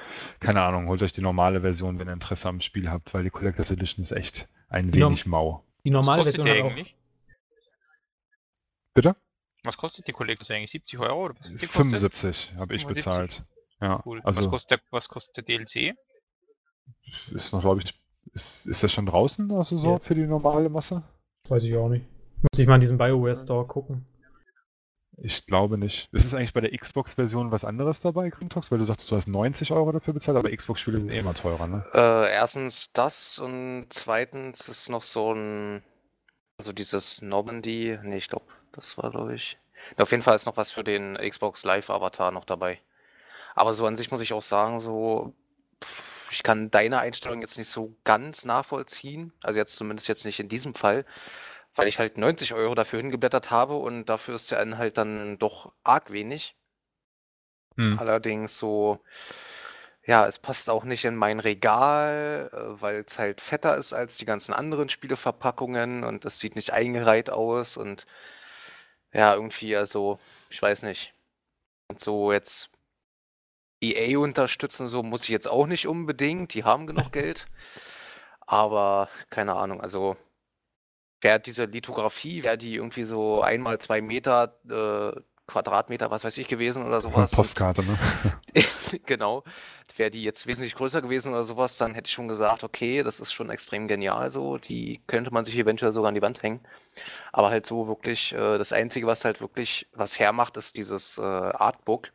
keine 0.41 0.63
Ahnung, 0.63 0.89
holt 0.89 1.03
euch 1.03 1.13
die 1.13 1.23
normale 1.23 1.61
Version, 1.61 1.99
wenn 1.99 2.09
ihr 2.09 2.15
Interesse 2.15 2.49
am 2.49 2.61
Spiel 2.61 2.91
habt, 2.91 3.13
weil 3.15 3.25
die 3.25 3.31
Collectors 3.31 3.71
Edition 3.71 4.03
ist 4.03 4.13
echt 4.13 4.49
ein 4.71 4.91
Die 4.91 5.01
wenig 5.01 5.27
mau. 5.27 5.65
Die 5.85 5.91
normale 5.91 6.23
Version 6.23 6.47
die 6.47 6.53
hat 6.53 6.61
auch. 6.63 6.71
eigentlich? 6.71 6.97
Bitte? 8.95 9.17
Was 9.65 9.77
kostet 9.77 10.07
die 10.09 10.13
Collectors 10.13 10.51
eigentlich? 10.51 10.71
70 10.71 10.99
Euro 11.01 11.25
oder 11.27 11.35
was 11.35 11.45
hat 11.45 11.51
die 11.53 11.59
gekostet? 11.59 11.77
75 11.77 12.53
habe 12.57 12.75
ich 12.75 12.83
75? 12.83 12.95
bezahlt. 12.95 13.45
Ja, 13.81 14.03
Cool. 14.05 14.21
also 14.25 14.43
was, 14.43 14.51
kostet 14.51 14.71
der, 14.71 14.81
was 14.91 15.09
kostet 15.09 15.37
der 15.37 15.45
DLC? 15.45 15.95
ist 17.33 17.53
noch, 17.53 17.61
glaube 17.61 17.83
ich, 17.83 17.95
ist, 18.33 18.67
ist 18.67 18.83
das 18.83 18.93
schon 18.93 19.07
draußen, 19.07 19.51
also 19.53 19.79
so 19.79 19.93
Ja. 19.93 19.99
für 19.99 20.15
die 20.15 20.27
normale 20.27 20.69
Masse? 20.69 21.03
Weiß 21.49 21.65
ich 21.65 21.75
auch 21.77 21.89
nicht. 21.89 22.05
Muss 22.43 22.59
ich 22.59 22.67
mal 22.67 22.75
in 22.77 22.81
diesem 22.81 22.99
BioWare 22.99 23.37
Store 23.37 23.67
gucken. 23.67 24.07
Ich 25.23 25.45
glaube 25.47 25.77
nicht. 25.77 26.09
Ist 26.13 26.25
es 26.25 26.35
eigentlich 26.35 26.55
bei 26.55 26.63
der 26.63 26.77
Xbox-Version 26.77 27.51
was 27.51 27.65
anderes 27.65 28.01
dabei, 28.01 28.31
Grimtox? 28.31 28.71
Weil 28.71 28.79
du 28.79 28.85
sagst, 28.85 29.11
du 29.11 29.17
hast 29.17 29.29
90 29.29 29.71
Euro 29.73 29.93
dafür 29.93 30.15
bezahlt, 30.15 30.39
aber 30.39 30.55
Xbox-Spiele 30.55 30.99
sind 30.99 31.11
eh 31.11 31.19
immer 31.19 31.35
teurer, 31.35 31.67
ne? 31.67 31.85
Äh, 31.93 32.33
erstens 32.33 32.93
das 32.93 33.39
und 33.39 33.87
zweitens 33.91 34.69
ist 34.69 34.89
noch 34.89 35.03
so 35.03 35.35
ein, 35.35 35.83
also 36.59 36.73
dieses 36.73 37.21
Normandy, 37.21 37.99
nee, 38.03 38.17
ich 38.17 38.29
glaube, 38.29 38.47
das 38.73 38.97
war, 38.97 39.11
glaube 39.11 39.35
ich. 39.35 39.59
Auf 39.99 40.11
jeden 40.11 40.23
Fall 40.23 40.37
ist 40.37 40.47
noch 40.47 40.57
was 40.57 40.71
für 40.71 40.85
den 40.85 41.17
Xbox 41.17 41.65
Live-Avatar 41.65 42.31
noch 42.31 42.45
dabei. 42.45 42.81
Aber 43.55 43.75
so 43.75 43.87
an 43.87 43.97
sich 43.97 44.11
muss 44.11 44.21
ich 44.23 44.33
auch 44.33 44.43
sagen, 44.43 44.81
so, 44.81 45.35
ich 46.31 46.43
kann 46.43 46.71
deine 46.71 47.01
Einstellung 47.01 47.41
jetzt 47.41 47.59
nicht 47.59 47.69
so 47.69 47.95
ganz 48.05 48.45
nachvollziehen. 48.45 49.33
Also 49.43 49.59
jetzt 49.59 49.77
zumindest 49.77 50.09
jetzt 50.09 50.25
nicht 50.25 50.41
in 50.41 50.49
diesem 50.49 50.75
Fall, 50.75 51.05
weil 51.75 51.89
ich 51.89 51.99
halt 51.99 52.19
90 52.19 52.55
Euro 52.55 52.75
dafür 52.75 53.01
hingeblättert 53.01 53.51
habe 53.51 53.75
und 53.75 54.07
dafür 54.07 54.35
ist 54.35 54.51
der 54.51 54.63
Inhalt 54.63 54.99
dann 54.99 55.39
doch 55.39 55.73
arg 55.85 56.11
wenig. 56.11 56.57
Hm. 57.77 57.99
Allerdings 57.99 58.59
so, 58.59 59.01
ja, 60.05 60.27
es 60.27 60.39
passt 60.39 60.71
auch 60.71 60.85
nicht 60.85 61.05
in 61.05 61.17
mein 61.17 61.41
Regal, 61.41 62.51
weil 62.81 63.05
es 63.07 63.19
halt 63.19 63.41
fetter 63.41 63.77
ist 63.77 63.93
als 63.93 64.17
die 64.17 64.25
ganzen 64.25 64.53
anderen 64.53 64.89
Spieleverpackungen 64.89 66.05
und 66.05 66.25
es 66.25 66.39
sieht 66.41 66.57
nicht 66.57 66.73
eingereiht 66.73 67.31
aus 67.31 67.77
und 67.77 68.07
ja, 69.13 69.35
irgendwie, 69.35 69.77
also, 69.77 70.19
ich 70.51 70.61
weiß 70.63 70.85
nicht. 70.85 71.15
Und 71.89 72.01
so 72.01 72.33
jetzt 72.33 72.71
EA 73.81 74.19
unterstützen, 74.19 74.89
so 74.89 75.03
muss 75.03 75.25
ich 75.25 75.31
jetzt 75.31 75.49
auch 75.49 75.67
nicht 75.67 75.87
unbedingt. 75.89 76.55
Die 76.55 76.65
haben 76.65 76.87
genug 76.87 77.13
Geld. 77.13 77.47
Aber 78.47 79.09
keine 79.31 79.55
Ahnung, 79.57 79.81
also 79.81 80.17
wäre 81.21 81.41
diese 81.41 81.65
Lithografie, 81.65 82.43
wäre 82.43 82.59
die 82.59 82.77
irgendwie 82.77 83.05
so 83.05 83.43
einmal 83.43 83.79
zwei 83.79 84.01
Meter 84.01 84.57
äh, 84.69 85.21
Quadratmeter, 85.51 86.11
was 86.11 86.25
weiß 86.25 86.39
ich, 86.39 86.49
gewesen 86.49 86.87
oder 86.87 87.01
sowas. 87.01 87.33
Postkarte, 87.33 87.83
ne? 87.83 87.99
genau. 89.07 89.45
Wäre 89.97 90.11
die 90.11 90.23
jetzt 90.23 90.47
wesentlich 90.47 90.75
größer 90.77 91.03
gewesen 91.03 91.33
oder 91.33 91.43
sowas, 91.43 91.77
dann 91.77 91.95
hätte 91.95 92.09
ich 92.09 92.15
schon 92.15 92.29
gesagt, 92.29 92.65
okay, 92.65 93.03
das 93.03 93.21
ist 93.21 93.33
schon 93.33 93.51
extrem 93.51 93.87
genial 93.87 94.31
so. 94.31 94.57
Die 94.57 95.03
könnte 95.07 95.31
man 95.31 95.45
sich 95.45 95.59
eventuell 95.59 95.93
sogar 95.93 96.09
an 96.09 96.15
die 96.15 96.23
Wand 96.23 96.43
hängen. 96.43 96.61
Aber 97.33 97.51
halt 97.51 97.67
so 97.67 97.87
wirklich, 97.87 98.33
äh, 98.33 98.57
das 98.57 98.73
Einzige, 98.73 99.07
was 99.07 99.25
halt 99.25 99.41
wirklich 99.41 99.89
was 99.93 100.19
hermacht, 100.19 100.57
ist 100.57 100.77
dieses 100.77 101.19
äh, 101.19 101.23
Artbook. 101.23 102.09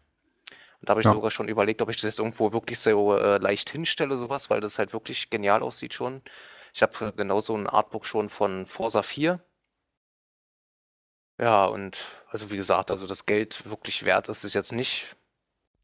Und 0.79 0.89
da 0.89 0.91
habe 0.91 1.01
ich 1.01 1.05
ja. 1.05 1.11
sogar 1.11 1.29
schon 1.29 1.47
überlegt, 1.47 1.81
ob 1.81 1.89
ich 1.89 1.97
das 1.97 2.03
jetzt 2.03 2.19
irgendwo 2.19 2.53
wirklich 2.53 2.79
so 2.79 3.15
äh, 3.15 3.37
leicht 3.37 3.69
hinstelle, 3.69 4.17
sowas, 4.17 4.49
weil 4.49 4.61
das 4.61 4.79
halt 4.79 4.93
wirklich 4.93 5.29
genial 5.29 5.61
aussieht 5.61 5.93
schon. 5.93 6.21
Ich 6.75 6.81
habe 6.81 7.13
genau 7.15 7.39
so 7.39 7.55
ein 7.55 7.67
Artbook 7.67 8.05
schon 8.05 8.29
von 8.29 8.65
Forza 8.65 9.01
4. 9.01 9.39
Ja, 11.39 11.65
und 11.67 11.97
also 12.29 12.51
wie 12.51 12.57
gesagt, 12.57 12.91
also 12.91 13.07
das 13.07 13.25
Geld 13.25 13.69
wirklich 13.69 14.03
wert 14.03 14.27
ist 14.27 14.43
es 14.43 14.53
jetzt 14.53 14.73
nicht. 14.73 15.15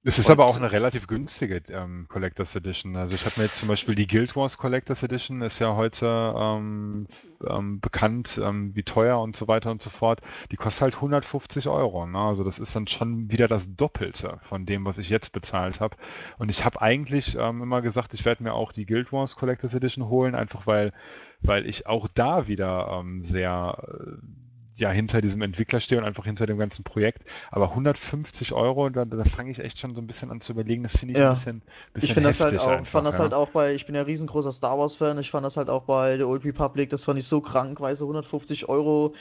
Es 0.04 0.18
ist 0.18 0.32
aber 0.32 0.46
auch 0.46 0.58
eine 0.58 0.72
relativ 0.72 1.06
günstige 1.06 1.62
ähm, 1.70 2.08
Collectors 2.10 2.56
Edition. 2.56 2.96
Also 2.96 3.14
ich 3.14 3.24
habe 3.24 3.36
mir 3.38 3.44
jetzt 3.44 3.60
zum 3.60 3.68
Beispiel 3.68 3.94
die 3.94 4.08
Guild 4.08 4.36
Wars 4.36 4.58
Collectors 4.58 5.04
Edition, 5.04 5.44
ist 5.44 5.60
ja 5.60 5.76
heute 5.76 6.34
ähm, 6.36 7.06
ähm, 7.48 7.80
bekannt, 7.82 8.42
ähm, 8.44 8.76
wie 8.76 8.82
teuer 8.82 9.22
und 9.22 9.36
so 9.36 9.48
weiter 9.48 9.70
und 9.70 9.84
so 9.84 9.92
fort. 9.92 10.22
Die 10.52 10.56
kostet 10.56 10.82
halt 10.82 10.96
150 10.96 11.68
Euro. 11.68 12.08
Ne? 12.08 12.18
Also 12.18 12.44
das 12.44 12.58
ist 12.58 12.76
dann 12.76 12.88
schon 12.88 13.30
wieder 13.30 13.48
das 13.48 13.76
Doppelte 13.76 14.40
von 14.42 14.66
dem, 14.66 14.86
was 14.86 14.98
ich 14.98 15.10
jetzt 15.10 15.34
bezahlt 15.34 15.80
habe. 15.82 15.96
Und 16.40 16.50
ich 16.50 16.66
habe 16.66 16.82
eigentlich 16.82 17.38
ähm, 17.40 17.62
immer 17.62 17.84
gesagt, 17.84 18.16
ich 18.16 18.26
werde 18.26 18.42
mir 18.42 18.54
auch 18.54 18.72
die 18.72 18.88
Guild 18.88 19.14
Wars 19.14 19.36
Collectors 19.36 19.76
Edition 19.76 20.10
holen, 20.10 20.34
einfach 20.34 20.66
weil, 20.66 20.94
weil 21.42 21.68
ich 21.68 21.86
auch 21.86 22.08
da 22.08 22.48
wieder 22.48 22.88
ähm, 22.92 23.24
sehr 23.24 23.78
äh, 23.88 24.41
ja 24.76 24.90
hinter 24.90 25.22
diesem 25.22 25.42
Entwickler 25.42 25.80
stehe 25.80 26.00
und 26.00 26.08
einfach 26.08 26.26
hinter 26.26 26.46
dem 26.46 26.58
ganzen 26.58 26.84
Projekt. 26.84 27.26
Aber 27.50 27.70
150 27.70 28.54
Euro, 28.54 28.90
da, 28.90 29.06
da 29.06 29.24
fange 29.26 29.52
ich 29.52 29.60
echt 29.60 29.80
schon 29.80 29.96
so 29.96 30.02
ein 30.02 30.08
bisschen 30.08 30.32
an 30.32 30.42
zu 30.42 30.54
überlegen. 30.54 30.84
Das 30.84 30.98
finde 30.98 31.14
ich 31.14 31.20
ja. 31.20 31.30
ein 31.30 31.36
bisschen, 31.36 31.62
bisschen 31.94 32.08
Ich 32.08 32.14
finde 32.14 32.30
das 32.30 32.40
halt 32.40 32.60
auch, 32.60 32.68
einfach, 32.68 32.88
fand 32.88 33.08
das 33.08 33.18
ja. 33.18 33.24
halt 33.24 33.34
auch 33.34 33.50
bei, 33.50 33.76
ich 33.76 33.86
bin 33.86 33.96
ja 33.96 34.02
riesengroßer 34.02 34.52
Star 34.52 34.78
Wars 34.78 34.96
Fan. 34.96 35.18
Ich 35.20 35.30
fand 35.30 35.46
das 35.46 35.58
halt 35.58 35.70
auch 35.70 35.84
bei 35.84 36.18
The 36.18 36.24
Old 36.24 36.46
Republic. 36.46 36.90
Das 36.90 37.04
fand 37.04 37.20
ich 37.20 37.28
so 37.28 37.42
krank, 37.42 37.80
weißt 37.80 38.02
du, 38.02 38.06
150 38.06 38.70
Euro 38.70 39.14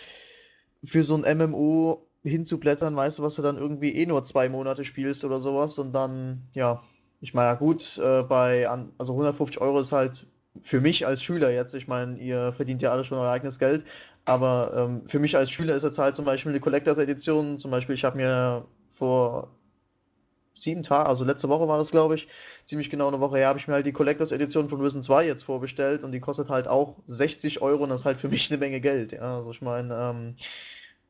für 0.82 1.02
so 1.02 1.14
ein 1.16 1.38
MMO 1.38 2.06
hinzublättern, 2.22 2.94
weißt 2.96 3.18
du, 3.18 3.22
was 3.22 3.34
du 3.34 3.42
dann 3.42 3.56
irgendwie 3.56 3.94
eh 3.94 4.06
nur 4.06 4.24
zwei 4.24 4.48
Monate 4.48 4.84
spielst 4.84 5.24
oder 5.24 5.40
sowas 5.40 5.78
und 5.78 5.92
dann, 5.92 6.48
ja, 6.52 6.82
ich 7.20 7.34
meine, 7.34 7.48
ja 7.48 7.54
gut, 7.54 7.98
äh, 7.98 8.22
bei, 8.22 8.68
also 8.68 9.12
150 9.12 9.60
Euro 9.60 9.80
ist 9.80 9.92
halt 9.92 10.26
für 10.62 10.80
mich 10.80 11.06
als 11.06 11.22
Schüler 11.22 11.50
jetzt, 11.50 11.74
ich 11.74 11.88
meine, 11.88 12.18
ihr 12.18 12.52
verdient 12.52 12.82
ja 12.82 12.92
alle 12.92 13.04
schon 13.04 13.18
euer 13.18 13.30
eigenes 13.30 13.58
Geld, 13.58 13.84
aber 14.24 14.72
ähm, 14.74 15.06
für 15.06 15.18
mich 15.18 15.36
als 15.36 15.50
Schüler 15.50 15.74
ist 15.74 15.82
jetzt 15.82 15.98
halt 15.98 16.16
zum 16.16 16.24
Beispiel 16.24 16.50
eine 16.50 16.60
Collectors 16.60 16.98
Edition. 16.98 17.58
Zum 17.58 17.70
Beispiel, 17.70 17.94
ich 17.94 18.04
habe 18.04 18.16
mir 18.16 18.66
vor 18.88 19.50
sieben 20.54 20.82
Tagen, 20.82 21.08
also 21.08 21.24
letzte 21.24 21.48
Woche 21.48 21.68
war 21.68 21.78
das, 21.78 21.90
glaube 21.90 22.14
ich, 22.14 22.28
ziemlich 22.64 22.90
genau 22.90 23.08
eine 23.08 23.20
Woche 23.20 23.38
her, 23.38 23.48
habe 23.48 23.58
ich 23.58 23.68
mir 23.68 23.74
halt 23.74 23.86
die 23.86 23.92
Collectors 23.92 24.32
Edition 24.32 24.68
von 24.68 24.80
Risen 24.80 25.02
2 25.02 25.26
jetzt 25.26 25.44
vorbestellt 25.44 26.04
und 26.04 26.12
die 26.12 26.20
kostet 26.20 26.48
halt 26.48 26.68
auch 26.68 26.98
60 27.06 27.62
Euro 27.62 27.84
und 27.84 27.90
das 27.90 28.02
ist 28.02 28.04
halt 28.06 28.18
für 28.18 28.28
mich 28.28 28.50
eine 28.50 28.58
Menge 28.58 28.80
Geld. 28.80 29.12
Ja, 29.12 29.38
also 29.38 29.50
ich 29.50 29.62
meine, 29.62 29.94
ähm, 29.94 30.36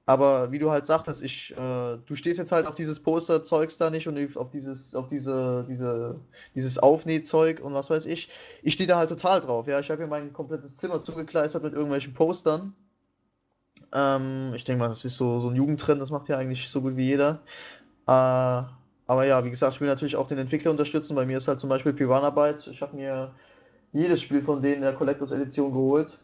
aber 0.06 0.50
wie 0.50 0.58
du 0.58 0.70
halt 0.70 0.86
sagtest, 0.86 1.22
ich, 1.22 1.52
äh, 1.52 1.98
du 2.04 2.14
stehst 2.14 2.38
jetzt 2.38 2.52
halt 2.52 2.66
auf 2.66 2.74
dieses 2.74 3.00
Poster-Zeugs 3.00 3.76
da 3.78 3.90
nicht 3.90 4.08
und 4.08 4.36
auf 4.36 4.50
dieses, 4.50 4.94
auf 4.94 5.06
diese, 5.08 5.64
diese, 5.68 6.20
dieses 6.54 6.78
Aufnähzeug 6.78 7.60
und 7.60 7.74
was 7.74 7.90
weiß 7.90 8.06
ich. 8.06 8.28
Ich 8.62 8.74
stehe 8.74 8.88
da 8.88 8.96
halt 8.96 9.08
total 9.08 9.40
drauf. 9.40 9.68
Ja, 9.68 9.78
ich 9.78 9.90
habe 9.90 10.02
mir 10.02 10.08
mein 10.08 10.32
komplettes 10.32 10.76
Zimmer 10.76 11.04
zugekleistert 11.04 11.62
mit 11.62 11.74
irgendwelchen 11.74 12.12
Postern 12.12 12.74
ähm, 13.92 14.52
ich 14.54 14.64
denke 14.64 14.80
mal, 14.80 14.88
das 14.88 15.04
ist 15.04 15.16
so, 15.16 15.40
so 15.40 15.48
ein 15.48 15.56
Jugendtrend, 15.56 16.00
das 16.00 16.10
macht 16.10 16.28
ja 16.28 16.36
eigentlich 16.36 16.68
so 16.68 16.80
gut 16.80 16.96
wie 16.96 17.06
jeder. 17.06 17.40
Äh, 18.06 18.62
aber 19.06 19.24
ja, 19.26 19.44
wie 19.44 19.50
gesagt, 19.50 19.74
ich 19.74 19.80
will 19.80 19.88
natürlich 19.88 20.16
auch 20.16 20.28
den 20.28 20.38
Entwickler 20.38 20.70
unterstützen. 20.70 21.16
Bei 21.16 21.26
mir 21.26 21.38
ist 21.38 21.48
halt 21.48 21.58
zum 21.58 21.68
Beispiel 21.68 21.92
Piranha 21.92 22.30
Bytes. 22.30 22.68
Ich 22.68 22.80
habe 22.80 22.94
mir 22.96 23.32
jedes 23.92 24.22
Spiel 24.22 24.42
von 24.42 24.62
denen 24.62 24.76
in 24.76 24.82
der 24.82 24.94
Collectors 24.94 25.32
Edition 25.32 25.72
geholt 25.72 26.20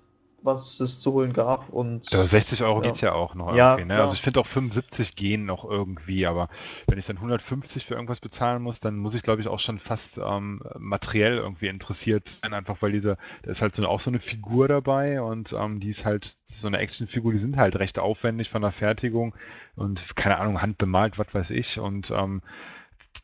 was 0.46 0.80
es 0.80 1.00
zu 1.00 1.12
holen 1.12 1.32
gab. 1.32 1.68
Und, 1.68 2.10
ja, 2.10 2.24
60 2.24 2.62
Euro 2.62 2.82
ja. 2.82 2.90
geht 2.90 3.00
ja 3.00 3.12
auch 3.12 3.34
noch 3.34 3.54
ja, 3.54 3.76
irgendwie. 3.76 3.94
Ne? 3.94 4.00
Also 4.00 4.14
ich 4.14 4.22
finde 4.22 4.40
auch 4.40 4.46
75 4.46 5.16
gehen 5.16 5.44
noch 5.44 5.68
irgendwie, 5.68 6.26
aber 6.26 6.48
wenn 6.86 6.98
ich 6.98 7.06
dann 7.06 7.16
150 7.16 7.84
für 7.84 7.94
irgendwas 7.94 8.20
bezahlen 8.20 8.62
muss, 8.62 8.80
dann 8.80 8.96
muss 8.96 9.14
ich 9.14 9.22
glaube 9.22 9.42
ich 9.42 9.48
auch 9.48 9.58
schon 9.58 9.78
fast 9.78 10.18
ähm, 10.18 10.62
materiell 10.78 11.36
irgendwie 11.36 11.66
interessiert 11.66 12.28
sein, 12.28 12.54
einfach 12.54 12.80
weil 12.80 12.92
dieser, 12.92 13.16
da 13.42 13.50
ist 13.50 13.62
halt 13.62 13.74
so, 13.74 13.86
auch 13.86 14.00
so 14.00 14.10
eine 14.10 14.20
Figur 14.20 14.68
dabei 14.68 15.20
und 15.20 15.52
ähm, 15.52 15.80
die 15.80 15.88
ist 15.88 16.04
halt 16.04 16.36
so 16.44 16.68
eine 16.68 16.78
Actionfigur, 16.78 17.32
die 17.32 17.38
sind 17.38 17.56
halt 17.56 17.76
recht 17.76 17.98
aufwendig 17.98 18.48
von 18.48 18.62
der 18.62 18.72
Fertigung 18.72 19.34
und 19.74 20.16
keine 20.16 20.38
Ahnung, 20.38 20.62
handbemalt, 20.62 21.18
was 21.18 21.34
weiß 21.34 21.50
ich 21.50 21.78
und 21.78 22.10
ähm, 22.10 22.42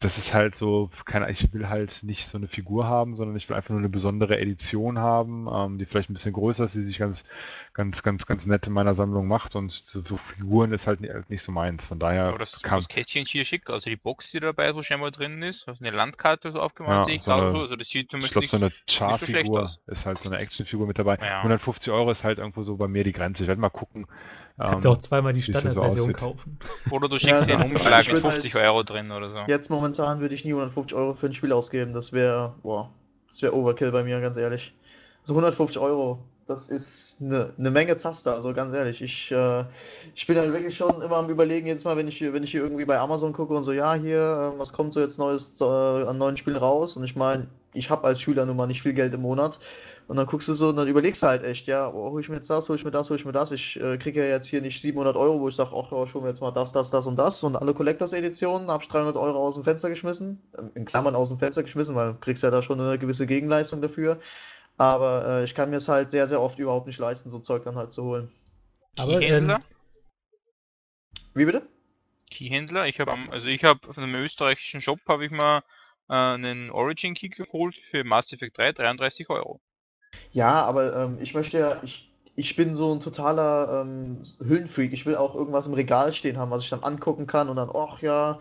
das 0.03 0.19
ist 0.19 0.35
halt 0.35 0.55
so, 0.55 0.91
keine 1.05 1.31
ich 1.31 1.53
will 1.53 1.69
halt 1.69 2.03
nicht 2.03 2.27
so 2.27 2.37
eine 2.37 2.49
Figur 2.49 2.87
haben, 2.87 3.17
sondern 3.17 3.37
ich 3.37 3.49
will 3.49 3.57
einfach 3.57 3.71
nur 3.71 3.79
eine 3.79 3.89
besondere 3.89 4.39
Edition 4.39 4.99
haben, 4.99 5.49
ähm, 5.53 5.79
die 5.79 5.87
vielleicht 5.87 6.11
ein 6.11 6.15
bisschen 6.15 6.33
größer 6.33 6.65
ist, 6.65 6.75
die 6.75 6.83
sich 6.83 6.99
ganz, 6.99 7.25
ganz, 7.73 8.03
ganz, 8.03 8.27
ganz 8.27 8.47
nett 8.47 8.67
in 8.67 8.73
meiner 8.73 8.95
Sammlung 8.95 9.29
macht 9.29 9.55
und 9.55 9.71
so, 9.71 10.03
so 10.03 10.17
Figuren 10.17 10.73
ist 10.73 10.87
halt 10.87 11.01
nicht, 11.01 11.31
nicht, 11.31 11.43
so 11.43 11.53
meins. 11.53 11.87
Von 11.87 11.99
daher. 11.99 12.25
Aber 12.25 12.39
das, 12.39 12.61
kam, 12.63 12.81
das 12.81 12.89
Kästchen 12.89 13.27
hier 13.27 13.45
schick, 13.45 13.71
also 13.71 13.89
die 13.89 13.97
Box, 13.97 14.31
die 14.33 14.41
dabei 14.41 14.73
so 14.73 14.83
scheinbar 14.83 15.13
drin 15.13 15.43
ist, 15.43 15.69
also 15.69 15.85
eine 15.85 15.95
Landkarte 15.97 16.51
so 16.53 16.61
aufgemacht, 16.61 16.93
ja, 16.93 17.05
sehe 17.05 17.15
ich 17.17 17.23
so 17.23 17.33
eine, 17.33 17.59
also 17.59 17.77
das 17.77 17.89
sieht 17.89 18.11
zumindest 18.11 18.37
Ich 18.37 18.49
glaube, 18.49 18.49
so 18.49 18.57
eine 18.57 18.73
Char-Figur 18.89 19.69
so 19.69 19.93
ist 19.93 20.07
halt 20.07 20.21
so 20.21 20.29
eine 20.29 20.39
Actionfigur 20.39 20.87
mit 20.87 20.99
dabei. 20.99 21.19
Ja. 21.21 21.39
150 21.39 21.93
Euro 21.93 22.11
ist 22.11 22.25
halt 22.25 22.39
irgendwo 22.39 22.63
so 22.63 22.77
bei 22.77 22.89
mir 22.89 23.05
die 23.05 23.13
Grenze. 23.13 23.45
Ich 23.45 23.49
werde 23.49 23.61
mal 23.61 23.71
gucken, 23.71 24.07
Kannst 24.59 24.85
du 24.85 24.91
auch 24.91 24.99
zweimal 24.99 25.33
die 25.33 25.43
Standardversion 25.43 26.09
so 26.09 26.13
kaufen. 26.13 26.59
Oder 26.91 27.09
du 27.09 27.19
schickst 27.19 27.41
ja, 27.41 27.45
den 27.45 27.63
Umschlag 27.63 28.13
mit 28.13 28.23
50 28.23 28.55
halt 28.55 28.65
Euro 28.65 28.83
drin 28.83 29.11
oder 29.11 29.31
so. 29.31 29.39
Jetzt 29.47 29.71
momentan 29.71 30.21
würde 30.21 30.35
ich 30.35 30.45
nie 30.45 30.53
150 30.53 30.97
Euro 30.97 31.15
für 31.15 31.27
ein 31.27 31.33
Spiel 31.33 31.53
ausgeben. 31.53 31.93
Das 31.95 32.13
wäre, 32.13 32.55
boah, 32.63 32.91
das 33.29 33.43
wäre 33.43 33.55
Overkill 33.55 33.91
bei 33.93 34.05
mir, 34.05 34.21
ganz 34.21 34.37
ehrlich. 34.37 34.75
So 35.25 35.35
also 35.35 35.35
150 35.35 35.81
Euro, 35.81 36.19
das 36.47 36.69
ist 36.69 37.19
eine 37.21 37.53
ne 37.57 37.71
Menge 37.71 37.97
Zaster, 37.97 38.35
also 38.35 38.53
ganz 38.53 38.75
ehrlich. 38.75 39.01
Ich, 39.03 39.31
äh, 39.31 39.65
ich 40.15 40.27
bin 40.27 40.37
halt 40.37 40.53
wirklich 40.53 40.77
schon 40.77 41.01
immer 41.01 41.17
am 41.17 41.29
überlegen, 41.29 41.67
jetzt 41.67 41.85
mal, 41.85 41.97
wenn 41.97 42.09
ich, 42.09 42.21
wenn 42.21 42.43
ich 42.43 42.51
hier 42.51 42.63
irgendwie 42.63 42.85
bei 42.85 42.99
Amazon 42.99 43.33
gucke 43.33 43.55
und 43.55 43.65
so, 43.65 43.73
ja, 43.73 43.95
hier, 43.95 44.55
äh, 44.55 44.59
was 44.59 44.73
kommt 44.73 44.93
so 44.93 45.01
jetzt 45.01 45.19
Neues 45.19 45.61
äh, 45.61 45.65
an 45.65 46.19
neuen 46.19 46.37
Spielen 46.37 46.57
raus? 46.57 46.97
Und 46.97 47.05
ich 47.05 47.17
meine, 47.17 47.49
ich 47.75 47.91
habe 47.91 48.05
als 48.05 48.21
Schüler 48.21 48.45
nun 48.47 48.57
mal 48.57 48.67
nicht 48.67 48.83
viel 48.83 48.93
Geld 48.93 49.15
im 49.15 49.23
Monat. 49.23 49.59
Und 50.09 50.17
dann 50.17 50.27
guckst 50.27 50.49
du 50.49 50.53
so 50.53 50.69
und 50.69 50.77
dann 50.77 50.89
überlegst 50.89 51.23
du 51.23 51.29
halt 51.29 51.45
echt, 51.45 51.67
ja, 51.67 51.89
oh, 51.89 52.11
hol 52.11 52.21
ich 52.21 52.29
mir 52.29 52.35
jetzt 52.35 52.51
das, 52.51 52.69
hol 52.69 52.77
ich 52.77 52.85
mir 52.85 52.91
das, 52.91 53.09
hol 53.09 53.17
ich 53.17 53.25
mir 53.25 53.33
das. 53.33 53.53
Ich 53.53 53.81
äh, 53.81 53.97
kriege 53.97 54.21
ja 54.21 54.27
jetzt 54.27 54.47
hier 54.47 54.61
nicht 54.61 54.81
700 54.81 55.17
Euro, 55.17 55.41
wo 55.41 55.49
ich 55.49 55.55
sage, 55.55 55.71
ach, 55.75 55.91
oh, 55.93 56.07
schon 56.07 56.27
jetzt 56.27 56.41
mal 56.41 56.51
das, 56.51 56.73
das, 56.73 56.91
das 56.91 57.07
und 57.07 57.17
das. 57.17 57.43
Und 57.45 57.57
alle 57.57 57.73
Collectors-Editionen 57.73 58.69
habe 58.69 58.83
ich 58.83 58.89
300 58.89 59.17
Euro 59.17 59.39
aus 59.39 59.55
dem 59.55 59.65
Fenster 59.65 59.89
geschmissen. 59.89 60.43
Ähm, 60.59 60.71
in 60.75 60.85
Klammern 60.85 61.15
aus 61.15 61.29
dem 61.29 61.39
Fenster 61.39 61.63
geschmissen, 61.63 61.95
weil 61.95 62.13
du 62.13 62.19
kriegst 62.19 62.43
ja 62.43 62.51
da 62.51 62.63
schon 62.63 62.81
eine 62.81 62.99
gewisse 62.99 63.27
Gegenleistung 63.27 63.81
dafür. 63.81 64.19
Aber 64.77 65.25
äh, 65.27 65.45
ich 65.45 65.55
kann 65.55 65.71
mir 65.71 65.77
es 65.77 65.89
halt 65.89 66.11
sehr, 66.11 66.27
sehr 66.27 66.41
oft 66.41 66.59
überhaupt 66.59 66.87
nicht 66.87 66.99
leisten, 66.99 67.29
so 67.29 67.39
Zeug 67.39 67.65
dann 67.65 67.77
halt 67.77 67.93
zu 67.93 68.05
holen. 68.05 68.33
Aber 68.97 69.21
ähm, 69.21 69.59
Wie 71.35 71.45
bitte? 71.45 71.63
Keyhändler. 72.31 72.87
Ich 72.87 72.99
habe 72.99 73.13
also 73.31 73.47
ich 73.47 73.65
habe 73.65 73.81
von 73.93 74.03
einem 74.03 74.15
österreichischen 74.17 74.81
Shop 74.81 74.99
habe 75.07 75.25
ich 75.25 75.31
mal 75.31 75.63
äh, 76.09 76.15
einen 76.15 76.71
Origin 76.71 77.15
Key 77.15 77.29
geholt 77.29 77.77
für 77.91 78.05
Mass 78.05 78.33
Effect 78.33 78.59
3, 78.59 78.73
33 78.73 79.29
Euro. 79.31 79.61
Ja, 80.33 80.65
aber 80.65 80.95
ähm, 80.97 81.19
ich 81.21 81.35
möchte 81.35 81.59
ja, 81.59 81.81
ich, 81.83 82.11
ich 82.35 82.57
bin 82.57 82.75
so 82.75 82.95
ein 82.95 83.01
totaler 83.01 83.83
ähm, 83.83 84.23
Hüllenfreak. 84.41 84.93
Ich 84.93 85.07
will 85.07 85.17
auch 85.17 85.35
irgendwas 85.35 85.67
im 85.67 85.75
Regal 85.75 86.13
stehen 86.13 86.39
haben, 86.39 86.51
was 86.51 86.65
ich 86.65 86.71
dann 86.71 86.83
angucken 86.83 87.27
kann 87.27 87.49
und 87.49 87.57
dann, 87.57 87.71
ach 87.75 88.01
ja, 88.03 88.39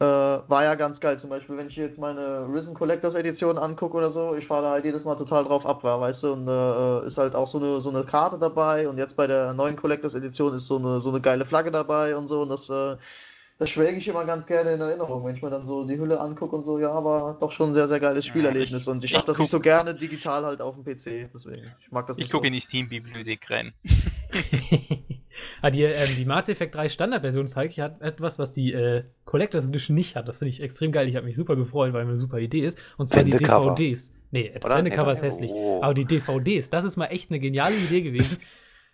äh, 0.00 0.04
war 0.04 0.64
ja 0.64 0.74
ganz 0.74 1.00
geil. 1.00 1.18
Zum 1.18 1.30
Beispiel, 1.30 1.56
wenn 1.56 1.68
ich 1.68 1.76
jetzt 1.76 1.98
meine 1.98 2.46
Risen 2.52 2.74
Collectors 2.74 3.14
Edition 3.14 3.58
angucke 3.58 3.96
oder 3.96 4.10
so, 4.10 4.34
ich 4.34 4.46
fahre 4.46 4.62
da 4.62 4.70
halt 4.70 4.84
jedes 4.84 5.04
Mal 5.04 5.14
total 5.16 5.44
drauf 5.44 5.66
ab, 5.66 5.82
weißt 5.82 6.22
du, 6.24 6.32
und 6.32 6.48
äh, 6.48 7.06
ist 7.06 7.18
halt 7.18 7.34
auch 7.34 7.46
so 7.46 7.58
eine, 7.58 7.80
so 7.80 7.90
eine 7.90 8.04
Karte 8.04 8.38
dabei. 8.38 8.88
Und 8.88 8.98
jetzt 8.98 9.16
bei 9.16 9.26
der 9.26 9.52
neuen 9.54 9.76
Collectors 9.76 10.14
Edition 10.14 10.54
ist 10.54 10.66
so 10.66 10.76
eine, 10.76 11.00
so 11.00 11.10
eine 11.10 11.20
geile 11.20 11.44
Flagge 11.44 11.70
dabei 11.70 12.16
und 12.16 12.28
so. 12.28 12.42
Und 12.42 12.50
das 12.50 12.70
äh, 12.70 12.96
das 13.58 13.70
schwelge 13.70 13.96
ich 13.96 14.06
immer 14.06 14.24
ganz 14.26 14.46
gerne 14.46 14.72
in 14.72 14.80
Erinnerung, 14.80 15.24
wenn 15.24 15.34
ich 15.34 15.42
mir 15.42 15.48
dann 15.48 15.64
so 15.64 15.86
die 15.86 15.98
Hülle 15.98 16.20
angucke 16.20 16.54
und 16.54 16.64
so, 16.64 16.78
ja, 16.78 17.02
war 17.02 17.38
doch 17.38 17.50
schon 17.50 17.70
ein 17.70 17.74
sehr, 17.74 17.88
sehr 17.88 18.00
geiles 18.00 18.26
Spielerlebnis. 18.26 18.84
Ja, 18.84 18.92
ich, 18.92 18.96
und 18.96 19.04
ich, 19.04 19.10
ich 19.10 19.16
habe 19.16 19.26
das 19.26 19.38
nicht 19.38 19.50
so 19.50 19.60
gerne 19.60 19.94
digital 19.94 20.44
halt 20.44 20.60
auf 20.60 20.74
dem 20.74 20.84
PC, 20.84 21.30
deswegen. 21.32 21.72
Ich 21.80 21.90
mag 21.90 22.06
das 22.06 22.18
nicht. 22.18 22.26
Ich 22.26 22.32
gucke 22.32 22.44
so. 22.44 22.48
in 22.48 22.52
die 22.52 22.60
Steam-Bibliothek 22.60 23.50
rein. 23.50 23.72
ah, 25.62 25.70
die, 25.70 25.84
ähm, 25.84 26.08
die 26.18 26.26
Mass 26.26 26.50
Effect 26.50 26.74
3 26.74 26.90
Standardversion 26.90 27.46
zeige 27.46 27.70
ich 27.70 27.80
hat 27.80 28.02
etwas, 28.02 28.38
was 28.38 28.52
die 28.52 28.74
äh, 28.74 29.04
Collectors 29.24 29.68
Edition 29.68 29.94
nicht 29.94 30.16
hat. 30.16 30.28
Das 30.28 30.38
finde 30.38 30.50
ich 30.50 30.62
extrem 30.62 30.92
geil. 30.92 31.08
Ich 31.08 31.16
habe 31.16 31.24
mich 31.24 31.36
super 31.36 31.56
gefreut, 31.56 31.94
weil 31.94 32.02
eine 32.02 32.18
super 32.18 32.38
Idee 32.38 32.66
ist. 32.66 32.78
Und 32.98 33.08
zwar 33.08 33.24
die 33.24 33.30
DVDs. 33.30 34.12
Nee, 34.32 34.50
Cover 34.50 35.12
ist 35.12 35.22
hässlich. 35.22 35.50
Oh. 35.54 35.80
Aber 35.82 35.94
die 35.94 36.04
DVDs, 36.04 36.68
das 36.68 36.84
ist 36.84 36.98
mal 36.98 37.06
echt 37.06 37.30
eine 37.30 37.40
geniale 37.40 37.76
Idee 37.76 38.02
gewesen. 38.02 38.42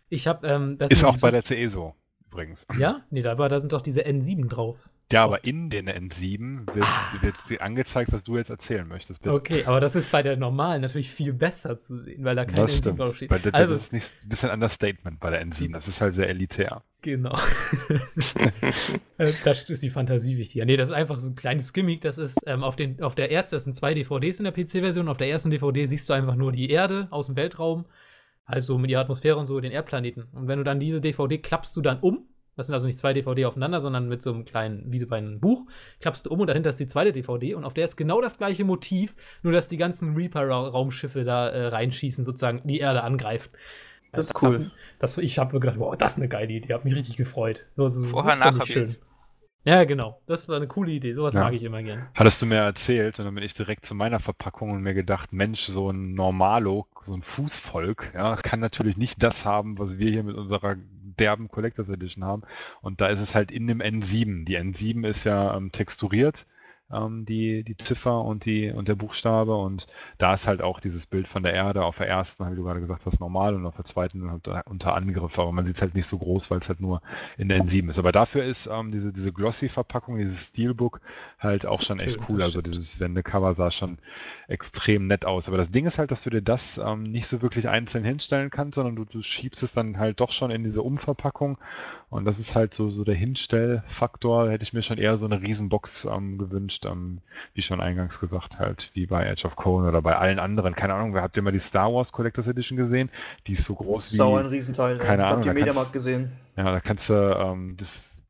Ich 0.09 0.27
habe 0.27 0.47
ähm, 0.47 0.77
Ist 0.91 1.05
auch 1.05 1.19
bei 1.21 1.31
der 1.31 1.43
CE 1.43 1.71
so 1.71 1.95
übrigens. 2.33 2.67
Ja? 2.79 3.03
Nee, 3.11 3.23
da, 3.23 3.33
aber 3.33 3.49
da 3.49 3.61
sind 3.61 3.73
doch 3.73 3.83
diese 3.83 4.03
N7 4.07 4.49
drauf. 4.49 4.89
Ja, 5.13 5.25
aber 5.25 5.45
in 5.45 5.69
den 5.69 5.91
N7 5.91 6.75
wird, 6.75 6.87
Ah. 6.87 7.13
wird 7.21 7.61
angezeigt, 7.61 8.11
was 8.13 8.25
du 8.25 8.39
jetzt 8.39 8.49
erzählen 8.49 8.89
möchtest. 8.89 9.21
bitte. 9.21 9.35
Okay, 9.35 9.65
aber 9.67 9.79
das 9.79 9.95
ist 9.95 10.11
bei 10.11 10.23
der 10.23 10.39
normalen 10.39 10.81
natürlich 10.81 11.11
viel 11.11 11.35
besser 11.35 11.79
zu 11.79 11.99
sehen, 11.99 12.25
weil 12.25 12.35
da 12.35 12.47
kein 12.47 12.55
Das 12.57 12.71
N7 12.73 12.79
stimmt. 12.79 12.99
drauf 12.99 13.17
steht. 13.17 13.31
Weil 13.31 13.41
das, 13.41 13.53
also, 13.53 13.73
das 13.75 13.83
ist 13.83 13.93
nicht, 13.93 14.15
ein 14.23 14.29
bisschen 14.31 14.51
Understatement 14.51 15.21
bei 15.21 15.29
der 15.29 15.45
N7. 15.47 15.71
Das 15.73 15.87
ist 15.87 16.01
halt 16.01 16.15
sehr 16.15 16.29
elitär. 16.31 16.83
genau. 17.03 17.37
Äh, 19.19 19.33
da 19.45 19.51
ist 19.53 19.83
die 19.83 19.91
Fantasie 19.91 20.39
wichtiger. 20.39 20.65
Nee, 20.65 20.77
das 20.77 20.89
ist 20.89 20.95
einfach 20.95 21.21
so 21.21 21.29
ein 21.29 21.35
kleines 21.37 21.73
Gimmick. 21.73 22.01
Das 22.01 22.19
ist 22.19 22.39
ähm, 22.47 22.65
auf, 22.65 22.77
den, 22.77 23.03
auf 23.03 23.15
der 23.15 23.31
ersten, 23.31 23.55
das 23.57 23.65
sind 23.65 23.75
zwei 23.77 23.95
DVDs 23.95 24.41
in 24.41 24.45
der 24.45 24.53
PC-Version. 24.53 25.09
Auf 25.09 25.17
der 25.19 25.29
ersten 25.29 25.51
DVD 25.51 25.85
siehst 25.87 26.09
du 26.09 26.13
einfach 26.13 26.35
nur 26.35 26.53
die 26.53 26.71
Erde 26.71 27.07
aus 27.11 27.27
dem 27.27 27.37
Weltraum, 27.37 27.85
also 28.45 28.79
mit 28.79 28.91
ihrer 28.91 29.01
Atmosphäre 29.01 29.37
und 29.37 29.47
so, 29.47 29.61
den 29.61 29.73
Erdplaneten. 29.73 30.25
Und 30.33 30.49
wenn 30.49 30.59
du 30.59 30.65
dann 30.65 30.81
diese 30.81 31.01
DVD 31.01 31.39
klappst 31.39 31.77
du 31.77 31.81
dann 31.81 32.01
um, 32.01 32.27
das 32.57 32.67
sind 32.67 32.75
also 32.75 32.87
nicht 32.87 32.99
zwei 32.99 33.15
DVD 33.15 33.47
aufeinander, 33.47 33.81
sondern 33.81 34.09
mit 34.09 34.23
so 34.23 34.33
einem 34.33 34.45
kleinen, 34.45 34.93
wie 34.93 35.05
bei 35.05 35.17
einem 35.17 35.41
Buch, 35.41 35.65
klappst 36.01 36.27
du 36.27 36.31
um 36.31 36.41
und 36.41 36.49
dahinter 36.49 36.71
ist 36.71 36.81
die 36.81 36.87
zweite 36.87 37.13
DVD 37.13 37.55
und 37.55 37.65
auf 37.65 37.73
der 37.73 37.87
ist 37.87 37.97
genau 37.97 38.21
das 38.21 38.37
gleiche 38.37 38.65
Motiv, 38.65 39.15
nur 39.43 39.53
dass 39.53 39.69
die 39.69 39.79
ganzen 39.79 40.15
Reaper-Raumschiffe 40.15 41.25
da 41.25 41.49
äh, 41.49 41.69
reinschießen, 41.69 42.25
sozusagen 42.25 42.61
die 42.65 42.79
Erde 42.79 43.03
angreifen. 43.03 43.51
Das 44.13 44.27
ist 44.27 44.43
cool. 44.43 44.71
Das, 44.99 45.17
ich 45.17 45.39
habe 45.39 45.51
so 45.51 45.59
gedacht, 45.59 45.79
wow, 45.79 45.97
das 45.97 46.13
ist 46.13 46.19
eine 46.19 46.29
geile 46.29 46.53
Idee, 46.53 46.75
hat 46.75 46.85
mich 46.85 46.95
richtig 46.95 47.17
gefreut. 47.17 47.67
So, 47.77 47.89
so, 47.89 48.05
Vorher, 48.09 48.37
nachher 48.37 48.63
ich 48.63 48.73
schön. 48.73 48.97
Ja, 49.65 49.85
genau. 49.85 50.21
Das 50.27 50.49
war 50.49 50.57
eine 50.57 50.67
coole 50.67 50.91
Idee. 50.91 51.15
Sowas 51.15 51.35
Ja. 51.35 51.41
mag 51.45 51.53
ich 51.55 51.63
immer 51.63 51.83
gern. 51.83 52.09
Hattest 52.15 52.43
du 52.43 52.47
mir 52.47 52.57
erzählt 52.57 53.19
und 53.21 53.27
dann 53.27 53.35
bin 53.35 53.45
ich 53.45 53.55
direkt 53.55 53.87
zu 53.87 53.95
meiner 53.95 54.19
Verpackung 54.19 54.71
und 54.73 54.83
mir 54.83 54.95
gedacht, 54.95 55.33
Mensch, 55.33 55.63
so 55.63 55.91
ein 55.91 56.15
Normalo, 56.15 56.87
so 57.03 57.15
ein 57.15 57.23
Fußvolk, 57.23 58.11
ja, 58.15 58.35
kann 58.37 58.59
natürlich 58.61 58.97
nicht 58.97 59.23
das 59.23 59.45
haben, 59.45 59.79
was 59.79 59.99
wir 59.99 60.11
hier 60.11 60.25
mit 60.25 60.35
unserer 60.37 60.77
derben 61.19 61.49
Collectors 61.49 61.89
Edition 61.91 62.25
haben. 62.25 62.43
Und 62.81 63.01
da 63.01 63.07
ist 63.07 63.21
es 63.21 63.35
halt 63.35 63.53
in 63.53 63.67
dem 63.69 63.81
N7. 63.81 64.45
Die 64.45 64.59
N7 64.59 65.07
ist 65.07 65.25
ja 65.25 65.57
ähm, 65.57 65.71
texturiert, 65.71 66.47
ähm, 66.93 67.25
die, 67.25 67.63
die 67.65 67.77
Ziffer 67.77 68.23
und, 68.23 68.45
die, 68.45 68.71
und 68.71 68.89
der 68.89 68.95
Buchstabe. 68.95 69.57
Und 69.57 69.87
da 70.19 70.33
ist 70.33 70.47
halt 70.47 70.63
auch 70.63 70.81
dieses 70.81 71.07
Bild 71.07 71.29
von 71.29 71.43
der 71.43 71.55
Erde 71.55 71.85
auf 71.85 71.99
der 71.99 72.09
ersten, 72.09 72.51
wie 72.51 72.57
du 72.57 72.65
gerade 72.65 72.81
gesagt 72.81 73.07
hast, 73.07 73.21
normal 73.21 73.55
und 73.55 73.67
auf 73.67 73.77
der 73.77 73.85
zweiten 73.85 74.29
unter, 74.29 74.63
unter 74.67 74.95
Angriff. 74.95 75.39
Aber 75.39 75.53
man 75.53 75.67
sieht 75.67 75.77
es 75.77 75.83
halt 75.83 75.95
nicht 75.95 76.07
so 76.07 76.19
groß, 76.19 76.51
weil 76.51 76.59
es 76.59 76.69
halt 76.69 76.81
nur 76.81 77.03
in 77.39 77.49
der 77.49 77.63
N7 77.63 77.89
ist. 77.89 77.99
Aber 77.99 78.13
dafür 78.13 78.45
ist 78.45 78.67
ähm, 78.67 78.93
diese, 78.93 79.13
diese 79.13 79.33
Glossy-Verpackung, 79.33 80.19
dieses 80.19 80.49
Steelbook 80.49 81.01
halt 81.43 81.67
auch 81.67 81.83
schon 81.83 82.01
echt 82.01 82.19
cool. 82.29 82.43
Also 82.43 82.63
dieses 82.63 83.01
Wendecover 83.01 83.55
sah 83.55 83.71
schon 83.71 83.99
extrem 84.49 85.07
nett 85.07 85.25
aus. 85.25 85.49
Aber 85.49 85.57
das 85.57 85.71
Ding 85.71 85.87
ist 85.87 85.99
halt, 85.99 86.11
dass 86.11 86.23
du 86.23 86.31
dir 86.31 86.43
das 86.43 86.79
ähm, 86.79 87.05
nicht 87.05 87.27
so 87.27 87.43
wirklich 87.43 87.69
einzeln 87.69 88.05
hinstellen 88.05 88.51
kannst, 88.51 88.77
sondern 88.77 88.97
du, 88.97 89.05
du 89.05 89.23
schiebst 89.23 89.63
es 89.63 89.73
dann 89.73 89.99
halt 89.99 90.21
doch 90.21 90.31
schon 90.31 90.51
in 90.51 90.65
diese 90.65 90.83
Umverpackung. 90.83 91.59
Und 92.11 92.27
das 92.27 92.39
ist 92.39 92.55
halt 92.55 92.75
so, 92.75 92.91
so 92.91 93.05
der 93.05 93.15
Hinstellfaktor. 93.15 94.47
Da 94.47 94.51
hätte 94.51 94.63
ich 94.63 94.73
mir 94.73 94.83
schon 94.83 94.99
eher 94.99 95.17
so 95.17 95.27
eine 95.27 95.41
Riesenbox 95.41 96.05
ähm, 96.05 96.39
gewünscht, 96.39 96.85
ähm, 96.85 97.19
wie 97.55 97.63
schon 97.63 97.81
eingangs 97.81 98.21
gesagt, 98.21 98.59
halt 98.59 98.91
wie 98.95 99.07
bei 99.07 99.25
Edge 99.25 99.47
of 99.47 99.57
Cone 99.57 99.89
oder 99.89 100.03
bei 100.03 100.17
allen 100.17 100.39
anderen. 100.39 100.75
Keine 100.75 100.95
Ahnung, 100.95 101.17
habt 101.17 101.37
ihr 101.37 101.43
mal 101.43 101.53
die 101.53 101.59
Star 101.59 101.93
Wars 101.93 102.13
Collectors 102.13 102.49
Edition 102.49 102.77
gesehen? 102.77 103.11
Die 103.47 103.53
ist 103.53 103.65
so 103.65 103.75
groß 103.75 104.11
Sau 104.11 104.37
ein 104.37 104.47
wie. 104.47 104.55
Riesenteil. 104.55 104.99
ja. 104.99 105.05
keine 105.05 105.23
ich 105.23 105.29
Ahnung, 105.29 105.41
habe 105.41 105.49
da 105.49 105.55
die 105.55 105.61
Mediamarkt 105.61 105.93
gesehen. 105.93 106.33
Ja, 106.57 106.65
da 106.65 106.81
kannst 106.81 107.09
du, 107.09 107.15
ähm, 107.15 107.77
das 107.79 108.22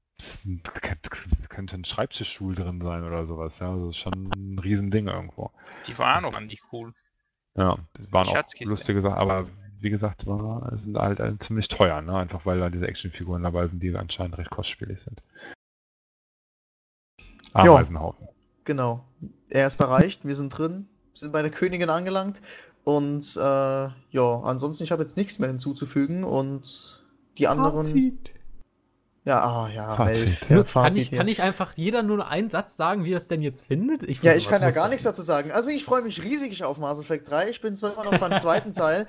könnte 1.48 1.76
ein 1.76 1.84
Schreibtischstuhl 1.84 2.54
drin 2.54 2.80
sein 2.80 3.04
oder 3.04 3.24
sowas. 3.24 3.58
Ja, 3.58 3.76
das 3.76 3.90
ist 3.90 3.98
schon 3.98 4.30
ein 4.36 4.58
Riesending 4.58 5.08
irgendwo. 5.08 5.50
Die 5.86 5.96
waren 5.98 6.24
auch 6.24 6.34
an 6.34 6.48
dich 6.48 6.60
cool. 6.72 6.94
Ja, 7.54 7.78
das 7.94 8.12
waren 8.12 8.28
auch 8.28 8.44
lustige 8.60 9.02
Sachen, 9.02 9.18
aber 9.18 9.46
wie 9.80 9.90
gesagt, 9.90 10.26
war, 10.26 10.72
es 10.72 10.86
ist 10.86 10.96
halt 10.96 11.20
äh, 11.20 11.36
ziemlich 11.38 11.68
teuer, 11.68 12.00
ne? 12.02 12.16
Einfach 12.16 12.46
weil 12.46 12.60
da 12.60 12.70
diese 12.70 12.86
Actionfiguren 12.86 13.42
dabei 13.42 13.66
sind, 13.66 13.82
die 13.82 13.94
anscheinend 13.94 14.38
recht 14.38 14.50
kostspielig 14.50 15.00
sind. 15.00 15.22
Ameisenhaufen. 17.52 18.28
Genau. 18.64 19.04
Er 19.50 19.66
ist 19.66 19.80
erreicht, 19.80 20.24
wir 20.24 20.36
sind 20.36 20.50
drin, 20.50 20.88
sind 21.14 21.32
bei 21.32 21.42
der 21.42 21.50
Königin 21.50 21.90
angelangt. 21.90 22.40
Und 22.84 23.36
äh, 23.36 23.40
ja, 23.40 24.40
ansonsten, 24.44 24.84
ich 24.84 24.92
habe 24.92 25.02
jetzt 25.02 25.16
nichts 25.16 25.38
mehr 25.38 25.48
hinzuzufügen. 25.48 26.24
Und 26.24 27.02
die 27.38 27.48
anderen. 27.48 27.84
Fazit. 27.84 28.32
Ja, 29.24 29.40
ah, 29.40 29.68
ja, 29.68 29.96
Fazit, 29.96 30.26
Melf. 30.26 30.40
ja. 30.42 30.48
Ja, 30.48 30.56
Kann, 30.56 30.66
Fazit 30.66 31.02
ich, 31.02 31.08
hier. 31.10 31.18
kann 31.18 31.28
ich 31.28 31.42
einfach 31.42 31.74
jeder 31.76 32.02
nur 32.02 32.26
einen 32.26 32.48
Satz 32.48 32.76
sagen, 32.76 33.04
wie 33.04 33.12
er 33.12 33.18
es 33.18 33.28
denn 33.28 33.40
jetzt 33.40 33.66
findet? 33.66 34.02
Ich 34.02 34.20
Ja, 34.22 34.34
ich 34.34 34.48
kann 34.48 34.62
ja 34.62 34.70
gar 34.70 34.88
nichts 34.88 35.04
dazu 35.04 35.22
sagen. 35.22 35.52
Also 35.52 35.70
ich 35.70 35.84
freue 35.84 36.02
mich 36.02 36.22
riesig 36.24 36.64
auf 36.64 36.78
Mass 36.78 36.98
Effect 36.98 37.30
3. 37.30 37.50
Ich 37.50 37.60
bin 37.60 37.76
zwar 37.76 37.92
immer 37.92 38.10
noch 38.10 38.18
beim 38.18 38.40
zweiten 38.40 38.72
Teil, 38.72 39.06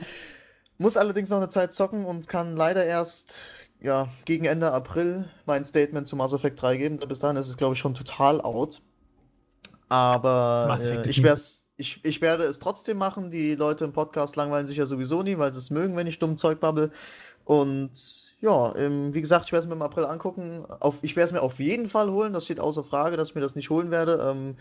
muss 0.77 0.97
allerdings 0.97 1.29
noch 1.29 1.37
eine 1.37 1.49
Zeit 1.49 1.73
zocken 1.73 2.05
und 2.05 2.27
kann 2.27 2.55
leider 2.55 2.85
erst 2.85 3.41
ja, 3.81 4.07
gegen 4.25 4.45
Ende 4.45 4.71
April 4.71 5.25
mein 5.45 5.65
Statement 5.65 6.05
zu 6.05 6.15
Mass 6.15 6.33
Effect 6.33 6.61
3 6.61 6.77
geben. 6.77 6.97
Bis 6.99 7.19
dahin 7.19 7.35
ist 7.35 7.49
es, 7.49 7.57
glaube 7.57 7.73
ich, 7.73 7.79
schon 7.79 7.95
total 7.95 8.39
out. 8.39 8.81
Aber 9.89 10.77
äh, 10.79 11.09
ich, 11.09 11.23
ich, 11.77 11.99
ich 12.03 12.21
werde 12.21 12.43
es 12.43 12.59
trotzdem 12.59 12.97
machen. 12.97 13.29
Die 13.29 13.55
Leute 13.55 13.83
im 13.83 13.93
Podcast 13.93 14.35
langweilen 14.35 14.67
sich 14.67 14.77
ja 14.77 14.85
sowieso 14.85 15.23
nie, 15.23 15.37
weil 15.37 15.51
sie 15.51 15.57
es 15.57 15.69
mögen, 15.69 15.95
wenn 15.95 16.07
ich 16.07 16.19
dumm 16.19 16.37
Zeug 16.37 16.59
babbel. 16.59 16.91
Und 17.45 18.22
ja, 18.43 18.75
ähm, 18.75 19.13
wie 19.13 19.21
gesagt, 19.21 19.45
ich 19.45 19.53
werde 19.53 19.63
es 19.63 19.67
mir 19.69 19.75
im 19.75 19.81
April 19.81 20.03
angucken. 20.05 20.65
Auf, 20.81 20.99
ich 21.01 21.15
werde 21.15 21.27
es 21.27 21.31
mir 21.31 21.41
auf 21.41 21.59
jeden 21.59 21.87
Fall 21.87 22.11
holen. 22.11 22.33
Das 22.33 22.43
steht 22.43 22.59
außer 22.59 22.83
Frage, 22.83 23.15
dass 23.15 23.29
ich 23.29 23.35
mir 23.35 23.41
das 23.41 23.55
nicht 23.55 23.69
holen 23.69 23.89
werde, 23.89 24.19
ähm, 24.21 24.57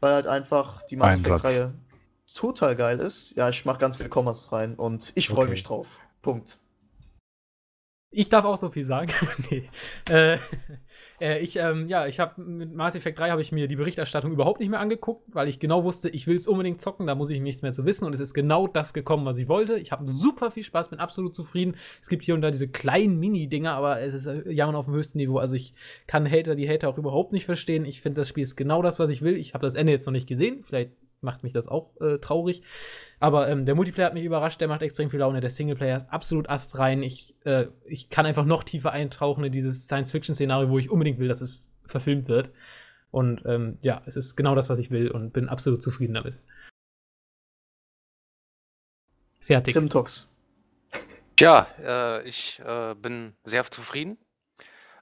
weil 0.00 0.14
halt 0.14 0.26
einfach 0.26 0.82
die 0.82 0.96
Mass. 0.96 1.14
Effect-Reihe 1.14 1.74
total 2.34 2.74
geil 2.74 2.98
ist. 2.98 3.36
Ja, 3.36 3.48
ich 3.48 3.64
mache 3.64 3.78
ganz 3.78 3.96
viel 3.96 4.08
Kommas 4.08 4.50
rein 4.50 4.74
und 4.74 5.12
ich 5.14 5.28
freue 5.28 5.44
Okay. 5.44 5.50
mich 5.50 5.62
drauf. 5.62 6.00
Punkt. 6.22 6.58
Ich 8.12 8.28
darf 8.28 8.44
auch 8.44 8.56
so 8.56 8.70
viel 8.70 8.84
sagen. 8.84 9.12
nee. 9.50 9.68
Äh, 10.10 10.38
äh, 11.20 11.38
ich, 11.38 11.56
ähm, 11.56 11.88
ja, 11.88 12.08
ich 12.08 12.18
habe 12.18 12.42
mit 12.42 12.74
Mass 12.74 12.96
Effect 12.96 13.20
3 13.20 13.30
habe 13.30 13.40
ich 13.40 13.52
mir 13.52 13.68
die 13.68 13.76
Berichterstattung 13.76 14.32
überhaupt 14.32 14.58
nicht 14.58 14.68
mehr 14.68 14.80
angeguckt, 14.80 15.32
weil 15.32 15.46
ich 15.46 15.60
genau 15.60 15.84
wusste, 15.84 16.08
ich 16.08 16.26
will 16.26 16.36
es 16.36 16.48
unbedingt 16.48 16.80
zocken, 16.80 17.06
da 17.06 17.14
muss 17.14 17.30
ich 17.30 17.40
nichts 17.40 17.62
mehr 17.62 17.72
zu 17.72 17.84
wissen 17.84 18.04
und 18.04 18.12
es 18.12 18.18
ist 18.18 18.34
genau 18.34 18.66
das 18.66 18.94
gekommen, 18.94 19.24
was 19.26 19.38
ich 19.38 19.48
wollte. 19.48 19.78
Ich 19.78 19.92
habe 19.92 20.08
super 20.08 20.50
viel 20.50 20.64
Spaß, 20.64 20.90
bin 20.90 20.98
absolut 20.98 21.36
zufrieden. 21.36 21.76
Es 22.02 22.08
gibt 22.08 22.24
hier 22.24 22.34
und 22.34 22.42
da 22.42 22.50
diese 22.50 22.66
kleinen 22.66 23.20
Mini-Dinger, 23.20 23.72
aber 23.72 24.00
es 24.00 24.12
ist 24.12 24.26
äh, 24.26 24.50
jammern 24.50 24.74
auf 24.74 24.86
dem 24.86 24.94
höchsten 24.94 25.18
Niveau. 25.18 25.38
Also 25.38 25.54
ich 25.54 25.72
kann 26.08 26.28
Hater, 26.28 26.56
die 26.56 26.68
Hater 26.68 26.88
auch 26.88 26.98
überhaupt 26.98 27.32
nicht 27.32 27.46
verstehen. 27.46 27.84
Ich 27.84 28.00
finde, 28.00 28.20
das 28.20 28.28
Spiel 28.28 28.42
ist 28.42 28.56
genau 28.56 28.82
das, 28.82 28.98
was 28.98 29.10
ich 29.10 29.22
will. 29.22 29.36
Ich 29.36 29.54
habe 29.54 29.64
das 29.64 29.76
Ende 29.76 29.92
jetzt 29.92 30.06
noch 30.06 30.12
nicht 30.12 30.28
gesehen. 30.28 30.64
Vielleicht 30.64 30.90
macht 31.22 31.42
mich 31.42 31.52
das 31.52 31.66
auch 31.68 32.00
äh, 32.00 32.18
traurig. 32.18 32.62
Aber 33.18 33.48
ähm, 33.48 33.66
der 33.66 33.74
Multiplayer 33.74 34.06
hat 34.06 34.14
mich 34.14 34.24
überrascht, 34.24 34.60
der 34.60 34.68
macht 34.68 34.82
extrem 34.82 35.10
viel 35.10 35.20
Laune. 35.20 35.40
Der 35.40 35.50
Singleplayer 35.50 35.96
ist 35.96 36.10
absolut 36.10 36.48
astrein. 36.48 37.02
Ich, 37.02 37.34
äh, 37.44 37.66
ich 37.84 38.08
kann 38.08 38.26
einfach 38.26 38.44
noch 38.44 38.64
tiefer 38.64 38.92
eintauchen 38.92 39.44
in 39.44 39.52
dieses 39.52 39.84
Science-Fiction-Szenario, 39.84 40.70
wo 40.70 40.78
ich 40.78 40.90
unbedingt 40.90 41.18
will, 41.18 41.28
dass 41.28 41.40
es 41.40 41.70
verfilmt 41.84 42.28
wird. 42.28 42.50
Und 43.10 43.42
ähm, 43.44 43.78
ja, 43.82 44.02
es 44.06 44.16
ist 44.16 44.36
genau 44.36 44.54
das, 44.54 44.70
was 44.70 44.78
ich 44.78 44.90
will 44.90 45.10
und 45.10 45.32
bin 45.32 45.48
absolut 45.48 45.82
zufrieden 45.82 46.14
damit. 46.14 46.34
Fertig. 49.40 49.74
Grimtox. 49.74 50.32
Tja, 51.36 51.66
äh, 51.82 52.28
ich 52.28 52.60
äh, 52.64 52.94
bin 52.94 53.34
sehr 53.42 53.64
zufrieden. 53.64 54.18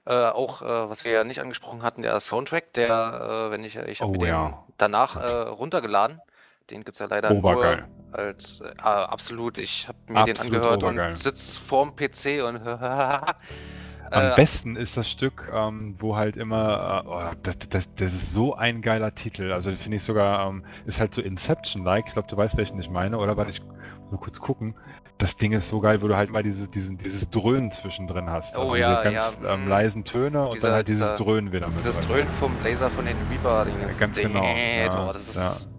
Äh, 0.09 0.31
auch, 0.31 0.63
äh, 0.63 0.89
was 0.89 1.05
wir 1.05 1.13
ja 1.13 1.23
nicht 1.23 1.39
angesprochen 1.39 1.83
hatten, 1.83 2.01
der 2.01 2.19
Soundtrack, 2.19 2.73
der, 2.73 3.49
äh, 3.49 3.51
wenn 3.51 3.63
ich, 3.63 3.77
ich 3.77 4.01
habe 4.01 4.13
Oh 4.13 4.15
den 4.15 4.29
ja. 4.29 4.65
danach 4.79 5.17
äh, 5.17 5.31
runtergeladen. 5.31 6.23
Den 6.71 6.79
gibt 6.79 6.97
es 6.97 6.99
ja 6.99 7.07
leider 7.07 7.31
Obergeil. 7.31 7.77
nur 7.77 8.19
als, 8.19 8.61
äh, 8.61 8.73
ah, 8.79 9.05
absolut, 9.05 9.59
ich 9.59 9.87
habe 9.87 9.99
mir 10.07 10.25
den 10.25 10.37
Absolut 10.37 10.57
angehört 10.57 10.83
obergeil. 10.83 11.11
und 11.11 11.19
sitz 11.19 11.57
vorm 11.57 11.95
PC 11.95 12.43
und 12.43 12.57
Am 14.11 14.33
äh, 14.33 14.35
besten 14.35 14.77
ist 14.77 14.97
das 14.97 15.11
Stück, 15.11 15.51
ähm, 15.53 15.95
wo 15.99 16.17
halt 16.17 16.39
immer, 16.39 17.05
äh, 17.05 17.09
oh, 17.09 17.37
das, 17.43 17.59
das, 17.69 17.95
das 17.97 18.15
ist 18.15 18.33
so 18.33 18.55
ein 18.55 18.81
geiler 18.81 19.15
Titel. 19.15 19.53
Also 19.53 19.71
finde 19.77 19.99
ich 19.99 20.05
sogar, 20.05 20.49
ähm, 20.49 20.65
ist 20.87 21.01
halt 21.01 21.13
so 21.13 21.21
Inception-like. 21.21 22.07
Ich 22.07 22.13
glaube, 22.15 22.29
du 22.29 22.37
weißt, 22.39 22.57
welchen 22.57 22.81
ich 22.81 22.89
meine, 22.89 23.19
oder? 23.19 23.37
Warte, 23.37 23.51
ich 23.51 23.61
muss 23.61 24.13
mal 24.13 24.17
kurz 24.19 24.41
gucken. 24.41 24.75
Das 25.19 25.37
Ding 25.37 25.53
ist 25.53 25.69
so 25.69 25.81
geil, 25.81 26.01
wo 26.01 26.07
du 26.07 26.17
halt 26.17 26.31
mal 26.31 26.45
dieses, 26.45 26.71
diesen, 26.71 26.97
dieses 26.97 27.29
Dröhnen 27.29 27.73
zwischendrin 27.73 28.31
hast. 28.31 28.57
Oh 28.57 28.63
Also 28.63 28.77
ja, 28.77 29.03
diese 29.03 29.15
ganz 29.15 29.39
ja, 29.43 29.55
ähm, 29.55 29.65
mm. 29.65 29.69
leisen 29.69 30.05
Töne 30.05 30.45
und 30.45 30.55
Dieser- 30.55 30.69
dann 30.69 30.77
halt 30.77 30.89
dieses 30.89 31.11
dieser- 31.11 31.17
Dröhnen 31.17 31.53
wieder 31.53 31.69
dieses. 31.77 31.99
Dröhnen 32.01 32.29
vom 32.29 32.53
Laser 32.63 32.89
von 32.89 33.05
den 33.05 33.17
Reaper, 33.29 33.65
den 33.65 33.81
ganzen 33.81 34.01
ganz 34.01 34.17
genau, 34.17 34.45
ja, 34.45 35.09
oh, 35.09 35.13
das 35.13 35.29
ist 35.29 35.73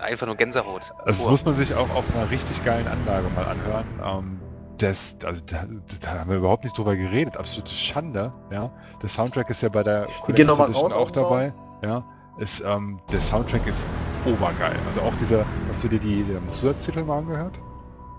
einfach 0.00 0.26
nur 0.26 0.36
Gänsehaut. 0.36 0.92
Also 0.98 1.04
das 1.06 1.22
Pur. 1.22 1.30
muss 1.32 1.44
man 1.44 1.54
sich 1.56 1.74
auch 1.74 1.90
auf 1.94 2.04
einer 2.14 2.30
richtig 2.30 2.62
geilen 2.64 2.86
Anlage 2.86 3.26
mal 3.34 3.46
anhören. 3.46 3.84
Ähm, 4.02 4.40
das, 4.78 5.16
also 5.24 5.42
da, 5.46 5.66
da 6.00 6.10
haben 6.20 6.30
wir 6.30 6.36
überhaupt 6.36 6.64
nicht 6.64 6.76
drüber 6.76 6.96
geredet. 6.96 7.36
Absolute 7.36 7.72
Schande, 7.72 8.32
ja. 8.50 8.70
Der 9.02 9.08
Soundtrack 9.08 9.50
ist 9.50 9.62
ja 9.62 9.68
bei 9.68 9.82
der 9.82 10.02
mal 10.02 10.30
Edition 10.30 10.92
auch 10.92 11.10
dabei. 11.10 11.52
Ja. 11.82 12.04
Ist, 12.38 12.62
ähm, 12.66 12.98
der 13.12 13.20
Soundtrack 13.20 13.66
ist 13.66 13.86
obergeil. 14.26 14.74
Also 14.88 15.02
auch 15.02 15.14
dieser, 15.20 15.44
hast 15.68 15.84
du 15.84 15.88
dir 15.88 16.00
die, 16.00 16.24
die 16.24 16.52
Zusatztitel 16.52 17.04
mal 17.04 17.18
angehört? 17.18 17.60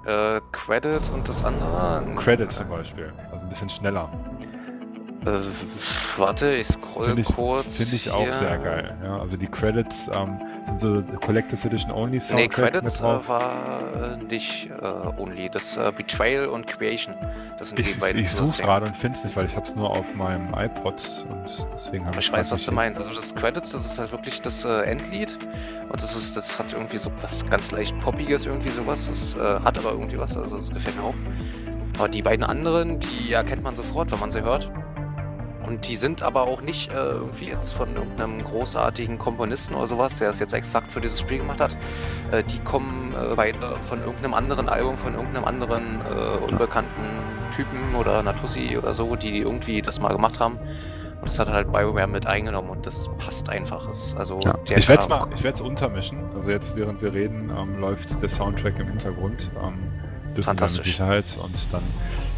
Äh, 0.06 0.40
Credits 0.52 1.10
und 1.10 1.28
das 1.28 1.44
andere. 1.44 2.04
Credits 2.16 2.58
zum 2.58 2.70
Beispiel. 2.70 3.12
Also 3.32 3.46
ein 3.46 3.50
bisschen 3.50 3.70
schneller. 3.70 4.10
Äh, 5.26 5.40
warte, 6.18 6.54
ich 6.54 6.68
scroll 6.68 7.06
Finde 7.06 7.22
ich, 7.22 7.28
kurz. 7.28 7.78
find 7.78 7.94
ich 7.94 8.12
auch 8.12 8.22
hier. 8.22 8.34
sehr 8.34 8.58
geil. 8.60 8.96
Ja, 9.04 9.20
also 9.20 9.38
die 9.38 9.48
Credits, 9.48 10.10
ähm, 10.14 10.40
sind 10.66 10.82
so 10.82 11.04
Collectors 11.26 11.64
Edition 11.66 11.92
Only 11.92 12.14
Nee, 12.14 12.20
Soundtrack 12.20 12.52
Credits 12.52 13.02
mit 13.02 13.10
drauf. 13.10 13.26
äh, 13.26 13.30
war 13.30 14.14
äh, 14.14 14.18
nicht 14.18 14.70
äh, 14.82 15.22
Only. 15.22 15.50
Das 15.50 15.80
Betrayal 15.96 16.48
und 16.48 16.68
Creation. 16.68 17.16
Das 17.58 17.70
sind 17.70 17.80
Ich, 17.80 17.94
die 17.94 18.00
beiden 18.00 18.22
ich 18.22 18.30
suche 18.32 18.62
gerade 18.62 18.86
und 18.86 18.98
finde 18.98 19.18
es 19.18 19.24
nicht, 19.24 19.36
weil 19.36 19.46
ich 19.46 19.56
habe 19.56 19.66
es 19.66 19.76
nur 19.76 19.90
auf 19.90 20.14
meinem 20.16 20.54
iPod 20.54 21.26
und 21.30 21.68
deswegen 21.74 22.06
habe 22.06 22.20
ich 22.20 22.26
ich 22.28 22.34
weiß, 22.34 22.52
was 22.52 22.64
du 22.64 22.72
meinst. 22.72 23.00
Also 23.00 23.14
das 23.14 23.34
Credits, 23.36 23.72
das 23.72 23.86
ist 23.86 24.00
halt 24.00 24.12
wirklich 24.12 24.42
das 24.42 24.66
Endlied. 24.66 25.38
Und 25.84 26.02
das 26.02 26.16
ist, 26.16 26.36
das 26.36 26.58
hat 26.58 26.74
irgendwie 26.74 26.98
so 26.98 27.12
was 27.22 27.46
ganz 27.50 27.72
leicht 27.72 27.98
Poppiges, 28.00 28.46
irgendwie 28.46 28.70
sowas. 28.70 29.08
Das 29.08 29.38
hat 29.64 29.78
aber 29.78 29.92
irgendwie 29.92 30.18
was, 30.18 30.36
also 30.36 30.58
das 30.58 30.72
gefällt 30.72 30.96
mir 30.98 31.04
auch. 31.04 31.16
Aber 31.98 32.10
die 32.10 32.22
beiden 32.22 32.44
anderen, 32.44 33.00
die 33.00 33.32
erkennt 33.32 33.64
man 33.64 33.76
sofort, 33.76 34.12
wenn 34.12 34.20
man 34.20 34.32
sie 34.32 34.42
hört. 34.42 34.70
Und 35.68 35.88
die 35.88 35.96
sind 35.96 36.22
aber 36.22 36.44
auch 36.44 36.62
nicht 36.62 36.92
äh, 36.92 36.96
irgendwie 36.96 37.48
jetzt 37.48 37.72
von 37.72 37.96
irgendeinem 37.96 38.44
großartigen 38.44 39.18
Komponisten 39.18 39.74
oder 39.76 39.88
sowas, 39.88 40.20
der 40.20 40.30
es 40.30 40.40
jetzt 40.40 40.54
exakt 40.54 40.92
für 40.92 41.02
dieses 41.02 41.20
Spiel 41.20 41.40
gemacht 41.40 41.60
hat. 41.60 41.76
Äh, 42.32 42.44
die 42.44 42.60
kommen 42.60 43.14
äh, 43.14 43.36
beide 43.36 43.82
von 43.82 44.00
irgendeinem 44.02 44.34
anderen 44.36 44.70
Album, 44.70 44.98
von 44.98 45.14
irgendeinem 45.16 45.46
anderen 45.46 46.02
äh, 46.02 46.38
unbekannten 46.52 47.02
Typen 47.56 47.96
oder 47.98 48.22
Natussi 48.22 48.78
oder 48.78 48.94
so, 48.94 49.16
die 49.16 49.40
irgendwie 49.40 49.82
das 49.82 50.00
mal 50.00 50.14
gemacht 50.14 50.40
haben. 50.40 50.58
Und 50.58 51.30
das 51.30 51.40
hat 51.40 51.48
halt 51.50 51.72
BioWare 51.72 52.08
mit 52.08 52.28
eingenommen 52.28 52.70
und 52.70 52.86
das 52.86 53.10
passt 53.18 53.50
einfach. 53.50 53.88
Es- 53.90 54.16
Also 54.16 54.40
Ja. 54.44 54.54
Ich 54.76 54.88
werde 54.88 55.02
es 55.02 55.08
Kram- 55.08 55.20
mal, 55.30 55.36
ich 55.36 55.44
werde 55.44 55.56
es 55.56 55.62
untermischen. 55.62 56.20
Also 56.36 56.52
jetzt, 56.52 56.76
während 56.76 57.02
wir 57.02 57.14
reden, 57.14 57.50
ähm, 57.58 57.80
läuft 57.80 58.22
der 58.22 58.30
Soundtrack 58.30 58.78
im 58.80 58.88
Hintergrund. 58.90 59.50
Ähm, 59.64 59.78
mit 60.36 60.44
Fantastisch. 60.44 60.84
Sicherheit. 60.86 61.26
Und 61.42 61.56
dann 61.72 61.82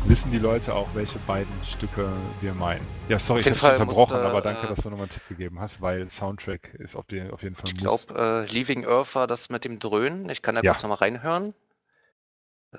wissen 0.06 0.32
die 0.32 0.40
Leute 0.40 0.74
auch, 0.74 0.88
welche 0.94 1.20
beiden 1.20 1.54
Stücke 1.66 2.08
wir 2.42 2.54
meinen. 2.54 2.86
Ja, 3.10 3.20
sorry, 3.20 3.42
ich 3.42 3.46
habe 3.48 3.56
unterbrochen, 3.56 3.88
musste, 3.88 4.16
aber 4.22 4.42
danke, 4.42 4.66
äh, 4.66 4.70
dass 4.70 4.80
du 4.80 4.90
nochmal 4.90 5.06
einen 5.06 5.12
Tipp 5.12 5.28
gegeben 5.28 5.60
hast, 5.60 5.82
weil 5.82 6.10
Soundtrack 6.10 6.74
ist 6.76 6.96
auf, 6.96 7.06
den, 7.06 7.32
auf 7.32 7.44
jeden 7.44 7.56
Fall 7.56 7.66
Ich 7.68 7.78
glaube, 7.78 8.14
äh, 8.16 8.52
Leaving 8.54 8.86
Earth 8.86 9.16
war 9.16 9.28
das 9.28 9.50
mit 9.50 9.66
dem 9.66 9.80
Dröhnen. 9.80 10.30
Ich 10.30 10.42
kann 10.42 10.56
da 10.56 10.62
Ja. 10.62 10.72
kurz 10.72 10.84
nochmal 10.84 11.00
reinhören. 11.00 11.54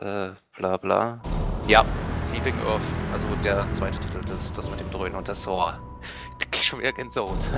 Äh, 0.00 0.30
bla 0.56 0.76
bla. 0.76 1.20
Ja, 1.66 1.84
Leaving 2.32 2.54
Earth. 2.66 2.82
Also 3.12 3.26
der 3.44 3.66
zweite 3.72 3.98
Titel, 3.98 4.20
das 4.26 4.44
ist 4.44 4.58
das 4.58 4.70
mit 4.70 4.80
dem 4.80 4.90
Dröhnen. 4.90 5.14
Und 5.16 5.28
das 5.28 5.42
so. 5.44 5.64
krieg 6.38 6.48
ich 6.54 6.66
Schon 6.66 6.80
wieder 6.80 6.92
Gänsehaut. 6.92 7.48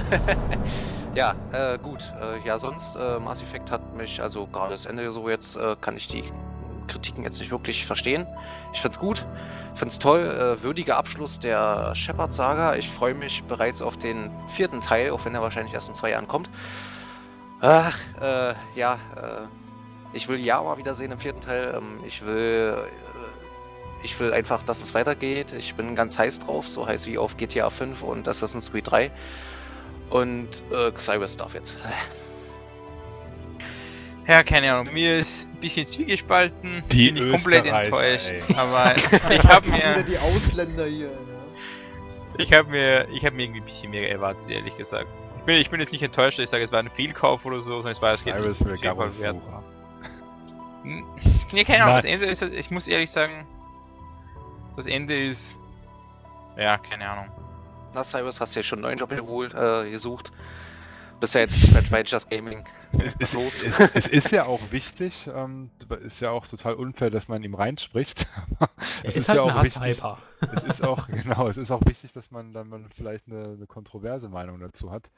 ja, 1.15 1.35
äh, 1.53 1.79
gut. 1.79 2.13
Äh, 2.21 2.47
ja, 2.47 2.59
sonst, 2.59 2.97
äh, 2.97 3.19
Mass 3.19 3.43
Effect 3.43 3.71
hat 3.71 3.95
mich, 3.97 4.23
also 4.23 4.47
gerade 4.47 4.71
das 4.71 4.87
Ende 4.87 5.11
so 5.11 5.29
jetzt, 5.29 5.57
äh, 5.57 5.77
kann 5.81 5.97
ich 5.97 6.07
die 6.09 6.25
Kritiken 6.91 7.25
jetzt 7.25 7.41
nicht 7.41 7.51
wirklich 7.51 7.87
verstehen. 7.87 8.27
Ich 8.73 8.81
find's 8.81 8.99
gut, 8.99 9.27
find's 9.75 9.99
toll. 9.99 10.21
Äh, 10.21 10.63
würdiger 10.63 10.97
Abschluss 10.97 11.39
der 11.39 11.95
Shepard-Saga. 11.95 12.75
Ich 12.75 12.89
freue 12.89 13.15
mich 13.15 13.43
bereits 13.45 13.81
auf 13.83 13.97
den 13.97 14.31
vierten 14.49 14.81
Teil, 14.81 15.11
auch 15.11 15.25
wenn 15.25 15.35
er 15.35 15.43
wahrscheinlich 15.43 15.75
erst 15.75 15.89
in 15.89 15.95
zwei 15.95 16.11
Jahren 16.11 16.29
kommt. 16.29 16.51
Ach, 17.61 17.99
äh, 18.21 18.55
ja, 18.75 18.95
äh, 19.17 19.47
ich 20.13 20.29
will 20.29 20.39
Yara 20.39 20.79
wiedersehen 20.79 21.13
im 21.13 21.19
vierten 21.19 21.41
Teil. 21.41 21.75
Ähm, 21.77 22.01
ich 22.07 22.25
will, 22.25 22.77
äh, 22.77 24.05
ich 24.05 24.19
will 24.19 24.33
einfach, 24.33 24.63
dass 24.63 24.83
es 24.83 24.95
weitergeht. 24.95 25.53
Ich 25.53 25.75
bin 25.75 25.95
ganz 25.95 26.19
heiß 26.19 26.41
drauf, 26.41 26.67
so 26.69 26.87
heiß 26.87 27.07
wie 27.07 27.19
auf 27.19 27.37
GTA 27.37 27.71
5 27.71 28.03
und 28.03 28.27
Assassin's 28.27 28.73
Creed 28.73 28.91
3. 28.91 29.11
Und 30.09 30.49
äh, 30.73 30.93
Cyrus 30.95 31.37
darf 31.37 31.55
jetzt. 31.55 31.79
Ja, 34.27 34.43
keine 34.43 34.73
Ahnung. 34.73 34.93
Mir 34.95 35.21
ist 35.21 35.31
bisschen 35.61 35.91
zwiegespalten. 35.93 36.83
Die 36.91 37.13
bin 37.13 37.25
ich 37.25 37.31
komplett 37.33 37.67
enttäuscht. 37.67 38.45
Aber 38.57 38.95
ich 39.31 39.45
habe 39.45 39.67
Wieder 39.67 39.97
mir, 39.97 40.03
die 40.05 40.19
Ausländer 40.19 40.87
hier. 40.87 41.07
Ja. 41.09 42.39
ich 42.39 42.53
habe 42.53 42.71
mir, 42.71 43.09
ich 43.11 43.25
habe 43.25 43.37
mir 43.37 43.45
irgendwie 43.45 43.61
ein 43.61 43.67
bisschen 43.67 43.91
mehr 43.91 44.11
erwartet, 44.11 44.49
ehrlich 44.49 44.77
gesagt. 44.77 45.07
Ich 45.39 45.45
bin, 45.45 45.57
ich 45.57 45.71
bin 45.71 45.81
jetzt 45.81 45.93
nicht 45.93 46.03
enttäuscht, 46.03 46.39
ich 46.39 46.51
sage, 46.51 46.65
es 46.65 46.73
war 46.73 46.81
ein 46.81 46.91
Fehlkauf 46.91 47.45
oder 47.47 47.61
so, 47.61 47.77
sondern 47.77 47.93
es 47.93 48.03
war 48.03 48.13
es 48.13 48.23
Cyrus 48.23 48.61
nicht 48.61 48.83
will 48.85 49.23
wert. 49.23 49.37
Hm, 50.83 51.05
Nee, 51.53 51.65
keine 51.65 51.85
Ahnung, 51.85 51.95
Nein. 51.95 52.03
das 52.03 52.13
Ende 52.13 52.27
ist, 52.27 52.43
ich 52.43 52.71
muss 52.71 52.87
ehrlich 52.87 53.11
sagen, 53.11 53.47
das 54.77 54.87
Ende 54.87 55.29
ist, 55.29 55.41
ja, 56.57 56.79
keine 56.79 57.09
Ahnung. 57.09 57.27
Na, 57.95 58.05
Cyrus, 58.05 58.41
hast 58.41 58.55
du 58.55 58.61
ja 58.61 58.63
schon 58.63 58.79
einen 58.79 58.83
neuen 58.83 58.99
Job 58.99 59.11
geholt, 59.11 59.55
äh, 59.55 59.91
gesucht. 59.91 60.33
Bist 61.21 61.35
ja 61.35 61.43
jetzt 61.43 61.61
nicht 61.61 61.73
mehr 61.73 61.83
bei 61.91 62.03
Just 62.03 62.31
Gaming. 62.31 62.65
Es, 62.99 63.15
es, 63.19 63.35
los? 63.35 63.63
es, 63.63 63.79
es 63.79 64.07
ist 64.07 64.31
ja 64.31 64.47
auch 64.47 64.61
wichtig, 64.71 65.29
ähm, 65.35 65.71
ist 66.03 66.21
ja 66.21 66.31
auch 66.31 66.47
total 66.47 66.75
unfair, 66.75 67.11
dass 67.11 67.29
man 67.29 67.43
ihm 67.43 67.55
reinspricht. 67.55 68.27
Es 69.03 69.17
ist, 69.17 69.29
halt 69.29 69.37
ja 69.37 69.45
ein 69.45 69.51
auch 69.51 69.65
wichtig, 69.65 70.03
es 70.55 70.63
ist 70.63 70.83
auch, 70.83 71.09
genau, 71.23 71.49
es 71.49 71.57
ist 71.57 71.71
auch 71.71 71.81
wichtig, 71.87 72.13
dass 72.13 72.31
man 72.31 72.53
dann 72.53 72.87
vielleicht 72.95 73.29
eine, 73.29 73.55
eine 73.57 73.67
kontroverse 73.67 74.29
Meinung 74.29 74.61
dazu 74.61 74.91
hat. 74.91 75.11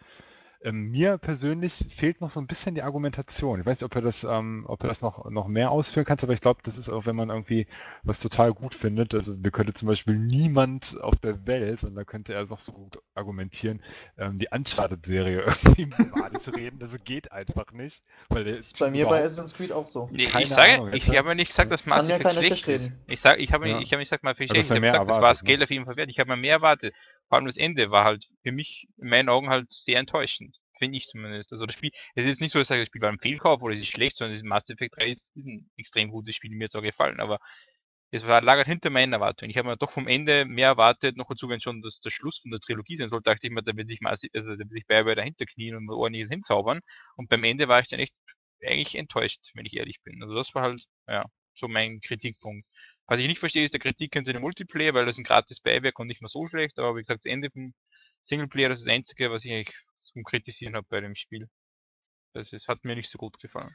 Ähm, 0.65 0.91
mir 0.91 1.19
persönlich 1.19 1.87
fehlt 1.91 2.21
noch 2.21 2.29
so 2.31 2.41
ein 2.41 2.47
bisschen 2.47 2.77
die 2.77 2.83
Argumentation. 2.83 3.61
Ich 3.61 3.67
weiß 3.67 3.79
nicht, 3.79 3.85
ob 3.85 3.95
er 3.97 4.03
das, 4.03 4.23
ähm, 4.23 4.65
ob 4.69 4.83
er 4.85 4.89
das 4.89 5.03
noch, 5.03 5.29
noch 5.29 5.49
mehr 5.49 5.73
ausführen 5.73 6.05
kannst, 6.05 6.23
aber 6.23 6.35
ich 6.35 6.41
glaube, 6.41 6.61
das 6.63 6.79
ist 6.79 6.89
auch, 6.89 7.07
wenn 7.07 7.17
man 7.17 7.31
irgendwie 7.31 7.67
was 8.05 8.19
total 8.19 8.53
gut 8.53 8.75
findet. 8.75 9.15
Also 9.15 9.37
mir 9.37 9.51
könnte 9.51 9.75
zum 9.75 9.89
Beispiel 9.89 10.17
niemand 10.19 10.97
auf 11.01 11.17
der 11.21 11.47
Welt, 11.47 11.85
und 11.85 11.95
da 11.95 12.05
könnte 12.05 12.35
er 12.35 12.47
noch 12.47 12.61
so 12.61 12.73
gut 12.73 12.99
argumentieren, 13.15 13.83
ähm, 14.19 14.39
die 14.39 14.49
Uncharted-Serie 14.51 15.43
irgendwie 15.65 15.87
malig 15.87 16.47
reden. 16.55 16.79
Das 16.79 17.03
geht 17.05 17.31
einfach 17.31 17.71
nicht. 17.73 18.03
Weil 18.29 18.45
Das 18.45 18.57
ist 18.57 18.79
bei 18.79 18.91
mir 18.91 19.07
bei 19.07 19.21
Assassin's 19.21 19.55
Creed 19.55 19.73
auch 19.73 19.87
so. 19.87 20.09
Nee, 20.11 20.25
Keine 20.25 20.45
ich 20.45 20.51
sage, 20.51 20.75
Ahnung, 20.75 20.93
ich 20.93 21.09
habe 21.09 21.29
ja 21.29 21.35
nicht 21.35 21.49
gesagt, 21.51 21.71
dass 21.71 21.87
Mass 21.87 22.09
Effect 22.09 22.31
schlecht 22.31 22.53
ist. 22.53 22.69
reden. 22.69 22.99
Ich 23.07 23.21
sag, 23.21 23.39
ich 23.39 23.53
habe 23.53 23.69
Ja. 23.69 23.79
nicht, 23.79 23.87
ich 23.87 23.93
habe 23.93 24.01
nicht 24.01 24.09
gesagt, 24.11 24.25
Mass 24.25 24.37
Effect 24.37 24.51
schlecht. 24.51 24.65
ist 24.65 24.71
Ich 24.71 24.77
habe 24.77 24.81
gesagt, 24.87 25.09
das 25.09 25.09
war 25.09 25.21
das 25.21 25.39
erwartet, 25.39 25.43
ne? 25.45 25.47
Geld 25.47 25.63
auf 25.63 25.71
jeden 25.71 25.85
Fall 25.85 25.97
wert. 25.97 26.11
Ich 26.11 26.19
habe 26.19 26.31
mir 26.31 26.37
mehr 26.37 26.53
erwartet. 26.55 26.95
Vor 27.29 27.37
allem 27.37 27.47
das 27.47 27.57
Ende 27.57 27.91
war 27.91 28.05
halt 28.05 28.27
für 28.43 28.53
mich 28.53 28.89
in 28.99 29.09
meinen 29.09 29.29
Augen 29.29 29.49
halt 29.49 29.71
sehr 29.71 29.99
enttäuschend. 30.01 30.57
Finde 30.79 30.99
ich 30.99 31.07
zumindest. 31.07 31.53
Also 31.53 31.67
das 31.67 31.77
Spiel, 31.77 31.93
es 32.17 32.25
ist 32.25 32.31
jetzt 32.31 32.41
nicht 32.41 32.53
so, 32.53 32.59
dass 32.59 32.67
ich 32.67 32.69
sage, 32.71 32.81
das 32.81 32.89
Spiel 32.89 33.01
war 33.03 33.11
ein 33.13 33.21
Fehlkauf 33.21 33.63
oder 33.63 33.75
es 33.75 33.81
ist 33.81 33.87
schlecht, 33.93 34.17
sondern 34.17 34.35
das 34.37 34.43
Mass 34.43 34.69
Effect 34.69 34.97
3 34.97 35.11
ist, 35.11 35.31
ist 35.37 35.47
ein 35.47 35.71
extrem 35.77 36.11
gutes 36.11 36.35
Spiel, 36.35 36.51
mir 36.51 36.65
jetzt 36.65 36.75
auch 36.75 36.83
gefallen, 36.83 37.21
aber 37.21 37.39
es 38.13 38.25
war 38.27 38.43
lagert 38.43 38.67
hinter 38.69 38.91
meinen 38.91 39.13
Erwartungen. 39.15 39.51
Ich 39.51 39.57
habe 39.57 39.69
mir 39.69 39.77
doch 39.79 39.93
vom 39.93 40.07
Ende 40.09 40.45
mehr 40.45 40.69
erwartet, 40.69 41.17
noch 41.17 41.29
dazu, 41.29 41.49
wenn 41.49 41.61
schon 41.61 41.83
das 41.83 42.01
der 42.01 42.11
Schluss 42.11 42.39
von 42.41 42.51
der 42.51 42.61
Trilogie 42.61 42.97
sein 42.97 43.09
soll, 43.09 43.23
dachte 43.23 43.47
ich 43.47 43.53
mir, 43.53 43.63
da 43.63 43.77
wird 43.77 43.89
sich 43.89 44.01
also 44.05 44.29
da 44.53 44.59
wird 44.59 44.71
sich 44.71 44.87
BioWare 44.87 45.17
dahinter 45.17 45.47
knien 45.47 45.77
und 45.77 45.89
ordentliches 45.91 46.31
hinzaubern. 46.31 46.81
Und 47.17 47.29
beim 47.31 47.45
Ende 47.45 47.69
war 47.69 47.81
ich 47.81 47.89
dann 47.89 48.01
echt 48.01 48.15
eigentlich 48.63 48.95
enttäuscht, 48.97 49.41
wenn 49.55 49.67
ich 49.67 49.77
ehrlich 49.77 50.01
bin. 50.05 50.23
Also 50.23 50.35
das 50.35 50.55
war 50.55 50.63
halt, 50.63 50.85
ja, 51.09 51.25
so 51.55 51.69
mein 51.69 52.01
Kritikpunkt. 52.01 52.67
Was 53.07 53.19
ich 53.21 53.27
nicht 53.27 53.41
verstehe, 53.41 53.65
ist 53.65 53.73
der 53.75 53.81
Kritik 53.81 54.17
an 54.17 54.25
den 54.25 54.41
Multiplayer, 54.41 54.95
weil 54.95 55.07
das 55.07 55.19
ein 55.19 55.25
gratis 55.25 55.61
Beiwerk 55.61 55.99
und 55.99 56.07
nicht 56.07 56.21
mehr 56.21 56.29
so 56.29 56.47
schlecht, 56.49 56.79
aber 56.79 56.95
wie 56.97 57.01
gesagt, 57.01 57.25
das 57.25 57.33
Ende 57.33 57.51
vom 57.51 57.75
Singleplayer, 58.25 58.69
das 58.69 58.81
ist 58.81 58.87
das 58.87 58.95
Einzige, 58.95 59.31
was 59.31 59.45
ich 59.45 59.53
eigentlich 59.53 59.77
zum 60.03 60.25
Kritisieren 60.25 60.77
habe 60.77 60.87
bei 60.89 61.01
dem 61.01 61.15
Spiel. 61.15 61.49
Das 62.35 62.53
ist, 62.53 62.69
hat 62.69 62.85
mir 62.85 62.97
nicht 62.97 63.11
so 63.11 63.19
gut 63.19 63.39
gefallen. 63.41 63.75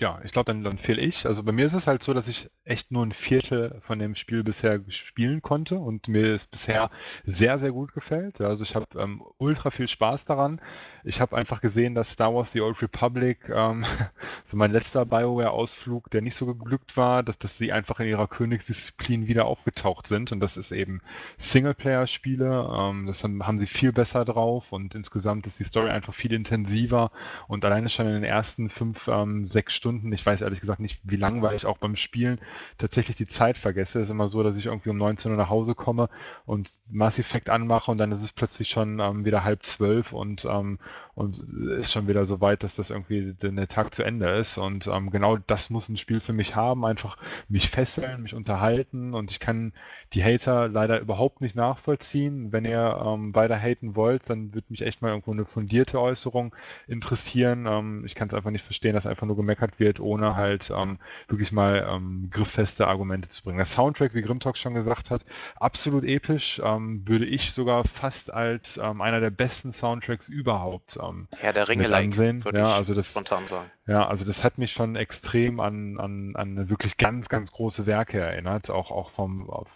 Ja, 0.00 0.20
ich 0.22 0.30
glaube, 0.30 0.46
dann, 0.52 0.62
dann 0.62 0.78
fehle 0.78 1.00
ich. 1.02 1.26
Also 1.26 1.42
bei 1.42 1.50
mir 1.50 1.64
ist 1.66 1.72
es 1.72 1.88
halt 1.88 2.04
so, 2.04 2.14
dass 2.14 2.28
ich 2.28 2.48
echt 2.62 2.92
nur 2.92 3.04
ein 3.04 3.10
Viertel 3.10 3.80
von 3.80 3.98
dem 3.98 4.14
Spiel 4.14 4.44
bisher 4.44 4.80
spielen 4.90 5.42
konnte 5.42 5.80
und 5.80 6.06
mir 6.06 6.32
es 6.34 6.46
bisher 6.46 6.90
sehr, 7.24 7.58
sehr 7.58 7.72
gut 7.72 7.92
gefällt. 7.94 8.40
Also 8.40 8.62
ich 8.62 8.76
habe 8.76 8.86
ähm, 8.96 9.24
ultra 9.38 9.70
viel 9.70 9.88
Spaß 9.88 10.24
daran. 10.24 10.60
Ich 11.02 11.20
habe 11.20 11.36
einfach 11.36 11.60
gesehen, 11.60 11.96
dass 11.96 12.10
Star 12.12 12.32
Wars 12.32 12.52
The 12.52 12.60
Old 12.60 12.80
Republic, 12.80 13.48
ähm, 13.48 13.84
so 14.44 14.56
mein 14.56 14.70
letzter 14.70 15.04
BioWare-Ausflug, 15.04 16.10
der 16.10 16.22
nicht 16.22 16.36
so 16.36 16.46
geglückt 16.46 16.96
war, 16.96 17.24
dass, 17.24 17.38
dass 17.38 17.58
sie 17.58 17.72
einfach 17.72 17.98
in 17.98 18.06
ihrer 18.06 18.28
Königsdisziplin 18.28 19.26
wieder 19.26 19.46
aufgetaucht 19.46 20.06
sind. 20.06 20.30
Und 20.30 20.38
das 20.38 20.56
ist 20.56 20.70
eben 20.70 21.00
Singleplayer-Spiele. 21.38 22.70
Ähm, 22.72 23.06
das 23.08 23.24
haben, 23.24 23.44
haben 23.44 23.58
sie 23.58 23.66
viel 23.66 23.92
besser 23.92 24.24
drauf 24.24 24.70
und 24.70 24.94
insgesamt 24.94 25.46
ist 25.48 25.58
die 25.58 25.64
Story 25.64 25.90
einfach 25.90 26.14
viel 26.14 26.32
intensiver 26.34 27.10
und 27.48 27.64
alleine 27.64 27.88
schon 27.88 28.06
in 28.06 28.14
den 28.14 28.24
ersten 28.24 28.68
fünf, 28.68 29.08
ähm, 29.08 29.46
sechs 29.48 29.74
Stunden, 29.74 29.87
ich 30.12 30.24
weiß 30.24 30.40
ehrlich 30.40 30.60
gesagt 30.60 30.80
nicht, 30.80 31.00
wie 31.04 31.16
lang, 31.16 31.42
weil 31.42 31.56
ich 31.56 31.66
auch 31.66 31.78
beim 31.78 31.96
Spielen 31.96 32.38
tatsächlich 32.78 33.16
die 33.16 33.26
Zeit 33.26 33.56
vergesse. 33.56 34.00
Es 34.00 34.08
ist 34.08 34.12
immer 34.12 34.28
so, 34.28 34.42
dass 34.42 34.56
ich 34.58 34.66
irgendwie 34.66 34.90
um 34.90 34.98
19 34.98 35.32
Uhr 35.32 35.38
nach 35.38 35.50
Hause 35.50 35.74
komme 35.74 36.08
und 36.46 36.74
Mass 36.90 37.18
Effect 37.18 37.50
anmache 37.50 37.90
und 37.90 37.98
dann 37.98 38.12
ist 38.12 38.22
es 38.22 38.32
plötzlich 38.32 38.68
schon 38.68 39.00
ähm, 39.00 39.24
wieder 39.24 39.44
halb 39.44 39.64
zwölf 39.64 40.12
und, 40.12 40.44
ähm, 40.44 40.78
und 41.18 41.42
ist 41.80 41.90
schon 41.90 42.06
wieder 42.06 42.26
so 42.26 42.40
weit, 42.40 42.62
dass 42.62 42.76
das 42.76 42.90
irgendwie 42.90 43.34
der 43.42 43.66
Tag 43.66 43.92
zu 43.92 44.04
Ende 44.04 44.28
ist. 44.36 44.56
Und 44.56 44.86
ähm, 44.86 45.10
genau 45.10 45.36
das 45.36 45.68
muss 45.68 45.88
ein 45.88 45.96
Spiel 45.96 46.20
für 46.20 46.32
mich 46.32 46.54
haben, 46.54 46.84
einfach 46.84 47.16
mich 47.48 47.70
fesseln, 47.70 48.22
mich 48.22 48.34
unterhalten 48.34 49.14
und 49.14 49.32
ich 49.32 49.40
kann 49.40 49.72
die 50.12 50.22
Hater 50.22 50.68
leider 50.68 51.00
überhaupt 51.00 51.40
nicht 51.40 51.56
nachvollziehen. 51.56 52.52
Wenn 52.52 52.64
ihr 52.64 53.02
ähm, 53.04 53.34
weiter 53.34 53.58
haten 53.58 53.96
wollt, 53.96 54.30
dann 54.30 54.54
würde 54.54 54.68
mich 54.68 54.82
echt 54.82 55.02
mal 55.02 55.08
irgendwo 55.08 55.32
eine 55.32 55.44
fundierte 55.44 56.00
Äußerung 56.00 56.54
interessieren. 56.86 57.66
Ähm, 57.66 58.04
ich 58.06 58.14
kann 58.14 58.28
es 58.28 58.34
einfach 58.34 58.52
nicht 58.52 58.64
verstehen, 58.64 58.94
dass 58.94 59.04
einfach 59.04 59.26
nur 59.26 59.36
gemeckert 59.36 59.80
wird, 59.80 59.98
ohne 59.98 60.36
halt 60.36 60.70
ähm, 60.70 61.00
wirklich 61.26 61.50
mal 61.50 61.84
ähm, 61.90 62.28
grifffeste 62.30 62.86
Argumente 62.86 63.28
zu 63.28 63.42
bringen. 63.42 63.58
Der 63.58 63.64
Soundtrack, 63.64 64.14
wie 64.14 64.22
Grimtalk 64.22 64.56
schon 64.56 64.74
gesagt 64.74 65.10
hat, 65.10 65.24
absolut 65.56 66.04
episch, 66.04 66.62
ähm, 66.64 67.02
würde 67.08 67.26
ich 67.26 67.50
sogar 67.50 67.82
fast 67.82 68.32
als 68.32 68.78
einer 68.78 69.20
der 69.20 69.30
besten 69.30 69.72
Soundtracks 69.72 70.28
überhaupt 70.28 70.98
ähm, 71.08 71.28
Herr 71.36 71.52
der 71.52 71.68
Ringe 71.68 71.86
like, 71.86 72.06
ansehen. 72.06 72.44
würde 72.44 72.58
Ja, 72.58 72.74
also 72.74 72.94
das, 72.94 73.10
spontan 73.10 73.46
sagen. 73.46 73.70
ja, 73.86 74.06
also 74.06 74.24
das 74.24 74.44
hat 74.44 74.58
mich 74.58 74.72
schon 74.72 74.96
extrem 74.96 75.60
an, 75.60 75.98
an, 75.98 76.36
an 76.36 76.68
wirklich 76.68 76.96
ganz, 76.96 77.28
ganz 77.28 77.52
große 77.52 77.86
Werke 77.86 78.20
erinnert, 78.20 78.70
auch, 78.70 78.90
auch 78.90 79.10
vom, 79.10 79.48
auf, 79.50 79.68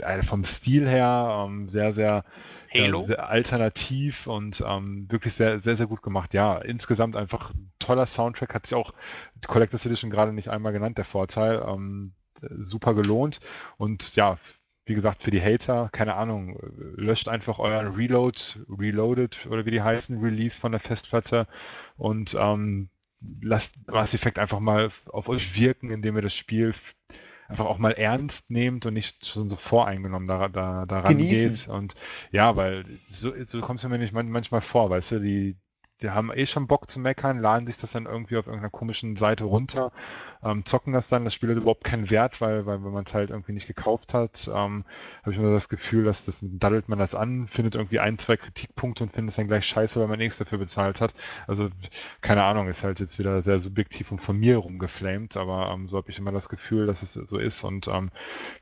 äh, 0.00 0.22
vom 0.22 0.44
Stil 0.44 0.88
her, 0.88 1.44
ähm, 1.46 1.68
sehr, 1.68 1.92
sehr? 1.92 2.24
Ja, 2.70 2.98
sehr 3.00 3.30
alternativ 3.30 4.26
und 4.26 4.62
ähm, 4.66 5.06
wirklich 5.10 5.32
sehr, 5.32 5.60
sehr, 5.60 5.74
sehr 5.74 5.86
gut 5.86 6.02
gemacht. 6.02 6.34
Ja, 6.34 6.58
insgesamt 6.58 7.16
einfach 7.16 7.54
ein 7.54 7.72
toller 7.78 8.04
Soundtrack. 8.04 8.52
Hat 8.52 8.66
sich 8.66 8.74
auch 8.74 8.92
Collectors 9.46 9.86
Edition 9.86 10.10
gerade 10.10 10.34
nicht 10.34 10.48
einmal 10.50 10.74
genannt, 10.74 10.98
der 10.98 11.06
Vorteil. 11.06 11.64
Ähm, 11.66 12.12
super 12.60 12.94
gelohnt. 12.94 13.40
Und 13.76 14.14
ja, 14.16 14.36
wie 14.88 14.94
gesagt, 14.94 15.22
für 15.22 15.30
die 15.30 15.42
Hater, 15.42 15.90
keine 15.92 16.14
Ahnung, 16.14 16.58
löscht 16.96 17.28
einfach 17.28 17.58
euren 17.58 17.94
Reload, 17.94 18.40
Reloaded 18.68 19.46
oder 19.50 19.66
wie 19.66 19.70
die 19.70 19.82
heißen, 19.82 20.20
Release 20.20 20.58
von 20.58 20.72
der 20.72 20.80
Festplatte 20.80 21.46
und 21.96 22.36
ähm, 22.38 22.88
lasst 23.40 23.76
Mass 23.86 24.14
Effect 24.14 24.38
einfach 24.38 24.60
mal 24.60 24.90
auf 25.06 25.28
euch 25.28 25.58
wirken, 25.58 25.90
indem 25.90 26.16
ihr 26.16 26.22
das 26.22 26.34
Spiel 26.34 26.74
einfach 27.48 27.66
auch 27.66 27.78
mal 27.78 27.92
ernst 27.92 28.50
nehmt 28.50 28.84
und 28.86 28.94
nicht 28.94 29.26
schon 29.26 29.48
so 29.48 29.56
voreingenommen 29.56 30.28
da, 30.28 30.48
da, 30.48 30.86
daran 30.86 31.16
Genießen. 31.16 31.50
geht. 31.50 31.68
Und 31.68 31.94
ja, 32.30 32.56
weil 32.56 32.84
so, 33.08 33.32
so 33.46 33.60
kommt 33.60 33.82
es 33.82 33.88
mir 33.88 33.98
nicht 33.98 34.12
manchmal 34.12 34.60
vor, 34.60 34.90
weißt 34.90 35.12
du, 35.12 35.20
die, 35.20 35.56
die 36.02 36.10
haben 36.10 36.30
eh 36.32 36.46
schon 36.46 36.66
Bock 36.66 36.90
zu 36.90 37.00
meckern, 37.00 37.38
laden 37.38 37.66
sich 37.66 37.78
das 37.78 37.92
dann 37.92 38.06
irgendwie 38.06 38.36
auf 38.36 38.46
irgendeiner 38.46 38.70
komischen 38.70 39.16
Seite 39.16 39.44
runter, 39.44 39.92
ähm, 40.42 40.64
zocken 40.64 40.92
das 40.92 41.08
dann, 41.08 41.24
das 41.24 41.34
Spiel 41.34 41.50
hat 41.50 41.56
überhaupt 41.56 41.84
keinen 41.84 42.10
Wert, 42.10 42.40
weil, 42.40 42.66
weil 42.66 42.82
wenn 42.84 42.92
man 42.92 43.04
es 43.04 43.14
halt 43.14 43.30
irgendwie 43.30 43.52
nicht 43.52 43.66
gekauft 43.66 44.14
hat, 44.14 44.48
ähm, 44.48 44.84
habe 45.22 45.32
ich 45.32 45.38
immer 45.38 45.52
das 45.52 45.68
Gefühl, 45.68 46.04
dass 46.04 46.24
das 46.24 46.40
daddelt 46.42 46.88
man 46.88 46.98
das 46.98 47.14
an, 47.14 47.46
findet 47.48 47.74
irgendwie 47.74 48.00
ein, 48.00 48.18
zwei 48.18 48.36
Kritikpunkte 48.36 49.04
und 49.04 49.12
findet 49.12 49.30
es 49.30 49.36
dann 49.36 49.48
gleich 49.48 49.66
scheiße, 49.66 50.00
weil 50.00 50.08
man 50.08 50.18
nichts 50.18 50.38
dafür 50.38 50.58
bezahlt 50.58 51.00
hat. 51.00 51.14
Also, 51.46 51.70
keine 52.20 52.44
Ahnung, 52.44 52.68
ist 52.68 52.84
halt 52.84 53.00
jetzt 53.00 53.18
wieder 53.18 53.42
sehr 53.42 53.58
subjektiv 53.58 54.12
und 54.12 54.20
von 54.20 54.38
mir 54.38 54.58
rumgeflamed, 54.58 55.36
aber 55.36 55.70
ähm, 55.72 55.88
so 55.88 55.96
habe 55.96 56.10
ich 56.10 56.18
immer 56.18 56.32
das 56.32 56.48
Gefühl, 56.48 56.86
dass 56.86 57.02
es 57.02 57.14
so 57.14 57.38
ist 57.38 57.64
und 57.64 57.88
ähm, 57.88 58.10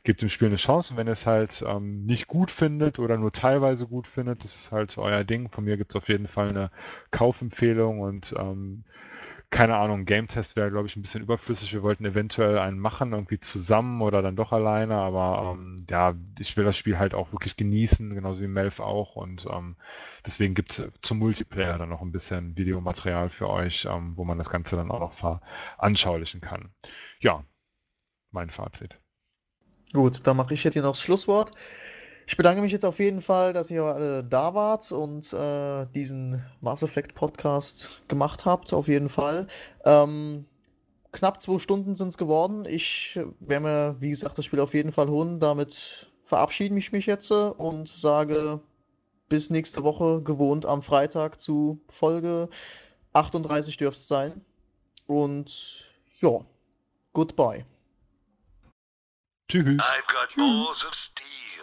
gebt 0.04 0.22
dem 0.22 0.28
Spiel 0.28 0.48
eine 0.48 0.56
Chance 0.56 0.92
und 0.92 0.98
wenn 0.98 1.08
ihr 1.08 1.12
es 1.12 1.26
halt 1.26 1.64
ähm, 1.66 2.04
nicht 2.06 2.26
gut 2.26 2.50
findet 2.50 2.98
oder 2.98 3.16
nur 3.16 3.32
teilweise 3.32 3.86
gut 3.86 4.06
findet, 4.06 4.44
das 4.44 4.54
ist 4.56 4.72
halt 4.72 4.96
euer 4.98 5.24
Ding. 5.24 5.50
Von 5.50 5.64
mir 5.64 5.76
gibt 5.76 5.92
es 5.92 5.96
auf 5.96 6.08
jeden 6.08 6.26
Fall 6.28 6.48
eine 6.48 6.70
Kaufempfehlung 7.10 8.00
und 8.00 8.34
ähm, 8.38 8.84
keine 9.50 9.76
Ahnung, 9.76 10.04
Game 10.04 10.26
Test 10.26 10.56
wäre, 10.56 10.70
glaube 10.70 10.88
ich, 10.88 10.96
ein 10.96 11.02
bisschen 11.02 11.22
überflüssig. 11.22 11.72
Wir 11.72 11.82
wollten 11.82 12.04
eventuell 12.04 12.58
einen 12.58 12.78
machen, 12.78 13.12
irgendwie 13.12 13.38
zusammen 13.38 14.02
oder 14.02 14.20
dann 14.20 14.36
doch 14.36 14.52
alleine, 14.52 14.96
aber 14.96 15.54
ähm, 15.54 15.86
ja, 15.88 16.14
ich 16.38 16.56
will 16.56 16.64
das 16.64 16.76
Spiel 16.76 16.98
halt 16.98 17.14
auch 17.14 17.32
wirklich 17.32 17.56
genießen, 17.56 18.14
genauso 18.14 18.42
wie 18.42 18.48
Melf 18.48 18.80
auch 18.80 19.14
und 19.14 19.46
ähm, 19.50 19.76
deswegen 20.24 20.54
gibt 20.54 20.72
es 20.72 20.88
zum 21.00 21.18
Multiplayer 21.18 21.78
dann 21.78 21.88
noch 21.88 22.02
ein 22.02 22.12
bisschen 22.12 22.56
Videomaterial 22.56 23.30
für 23.30 23.48
euch, 23.48 23.86
ähm, 23.90 24.16
wo 24.16 24.24
man 24.24 24.38
das 24.38 24.50
Ganze 24.50 24.76
dann 24.76 24.90
auch 24.90 25.00
noch 25.00 25.12
veranschaulichen 25.12 26.40
kann. 26.40 26.70
Ja, 27.20 27.44
mein 28.32 28.50
Fazit. 28.50 29.00
Gut, 29.92 30.26
dann 30.26 30.36
mache 30.36 30.54
ich 30.54 30.64
jetzt 30.64 30.74
hier 30.74 30.82
noch 30.82 30.90
das 30.90 31.00
Schlusswort. 31.00 31.52
Ich 32.28 32.36
bedanke 32.36 32.60
mich 32.60 32.72
jetzt 32.72 32.84
auf 32.84 32.98
jeden 32.98 33.20
Fall, 33.20 33.52
dass 33.52 33.70
ihr 33.70 33.84
alle 33.84 34.24
da 34.24 34.52
wart 34.52 34.90
und 34.90 35.32
äh, 35.32 35.86
diesen 35.94 36.44
Mass 36.60 36.82
Effect 36.82 37.14
Podcast 37.14 38.02
gemacht 38.08 38.44
habt, 38.44 38.72
auf 38.72 38.88
jeden 38.88 39.08
Fall. 39.08 39.46
Ähm, 39.84 40.44
knapp 41.12 41.40
zwei 41.40 41.58
Stunden 41.58 41.94
sind 41.94 42.08
es 42.08 42.18
geworden. 42.18 42.64
Ich 42.66 43.18
werde 43.38 43.64
mir, 43.64 43.96
wie 44.00 44.10
gesagt, 44.10 44.38
das 44.38 44.44
Spiel 44.44 44.58
auf 44.58 44.74
jeden 44.74 44.90
Fall 44.90 45.08
holen. 45.08 45.38
Damit 45.38 46.10
verabschiede 46.24 46.76
ich 46.76 46.90
mich 46.90 47.06
jetzt 47.06 47.30
und 47.30 47.88
sage 47.88 48.60
bis 49.28 49.48
nächste 49.50 49.84
Woche 49.84 50.20
gewohnt 50.22 50.66
am 50.66 50.82
Freitag 50.82 51.40
zu 51.40 51.80
Folge 51.88 52.48
38 53.12 53.76
dürfte 53.76 54.00
es 54.00 54.08
sein. 54.08 54.44
Und 55.06 55.86
ja, 56.20 56.44
goodbye. 57.12 57.64
Tschüss. 59.48 59.80
I've 59.80 60.06
got 60.08 60.36
balls 60.36 60.84
of 60.84 60.94
steel. 60.94 61.55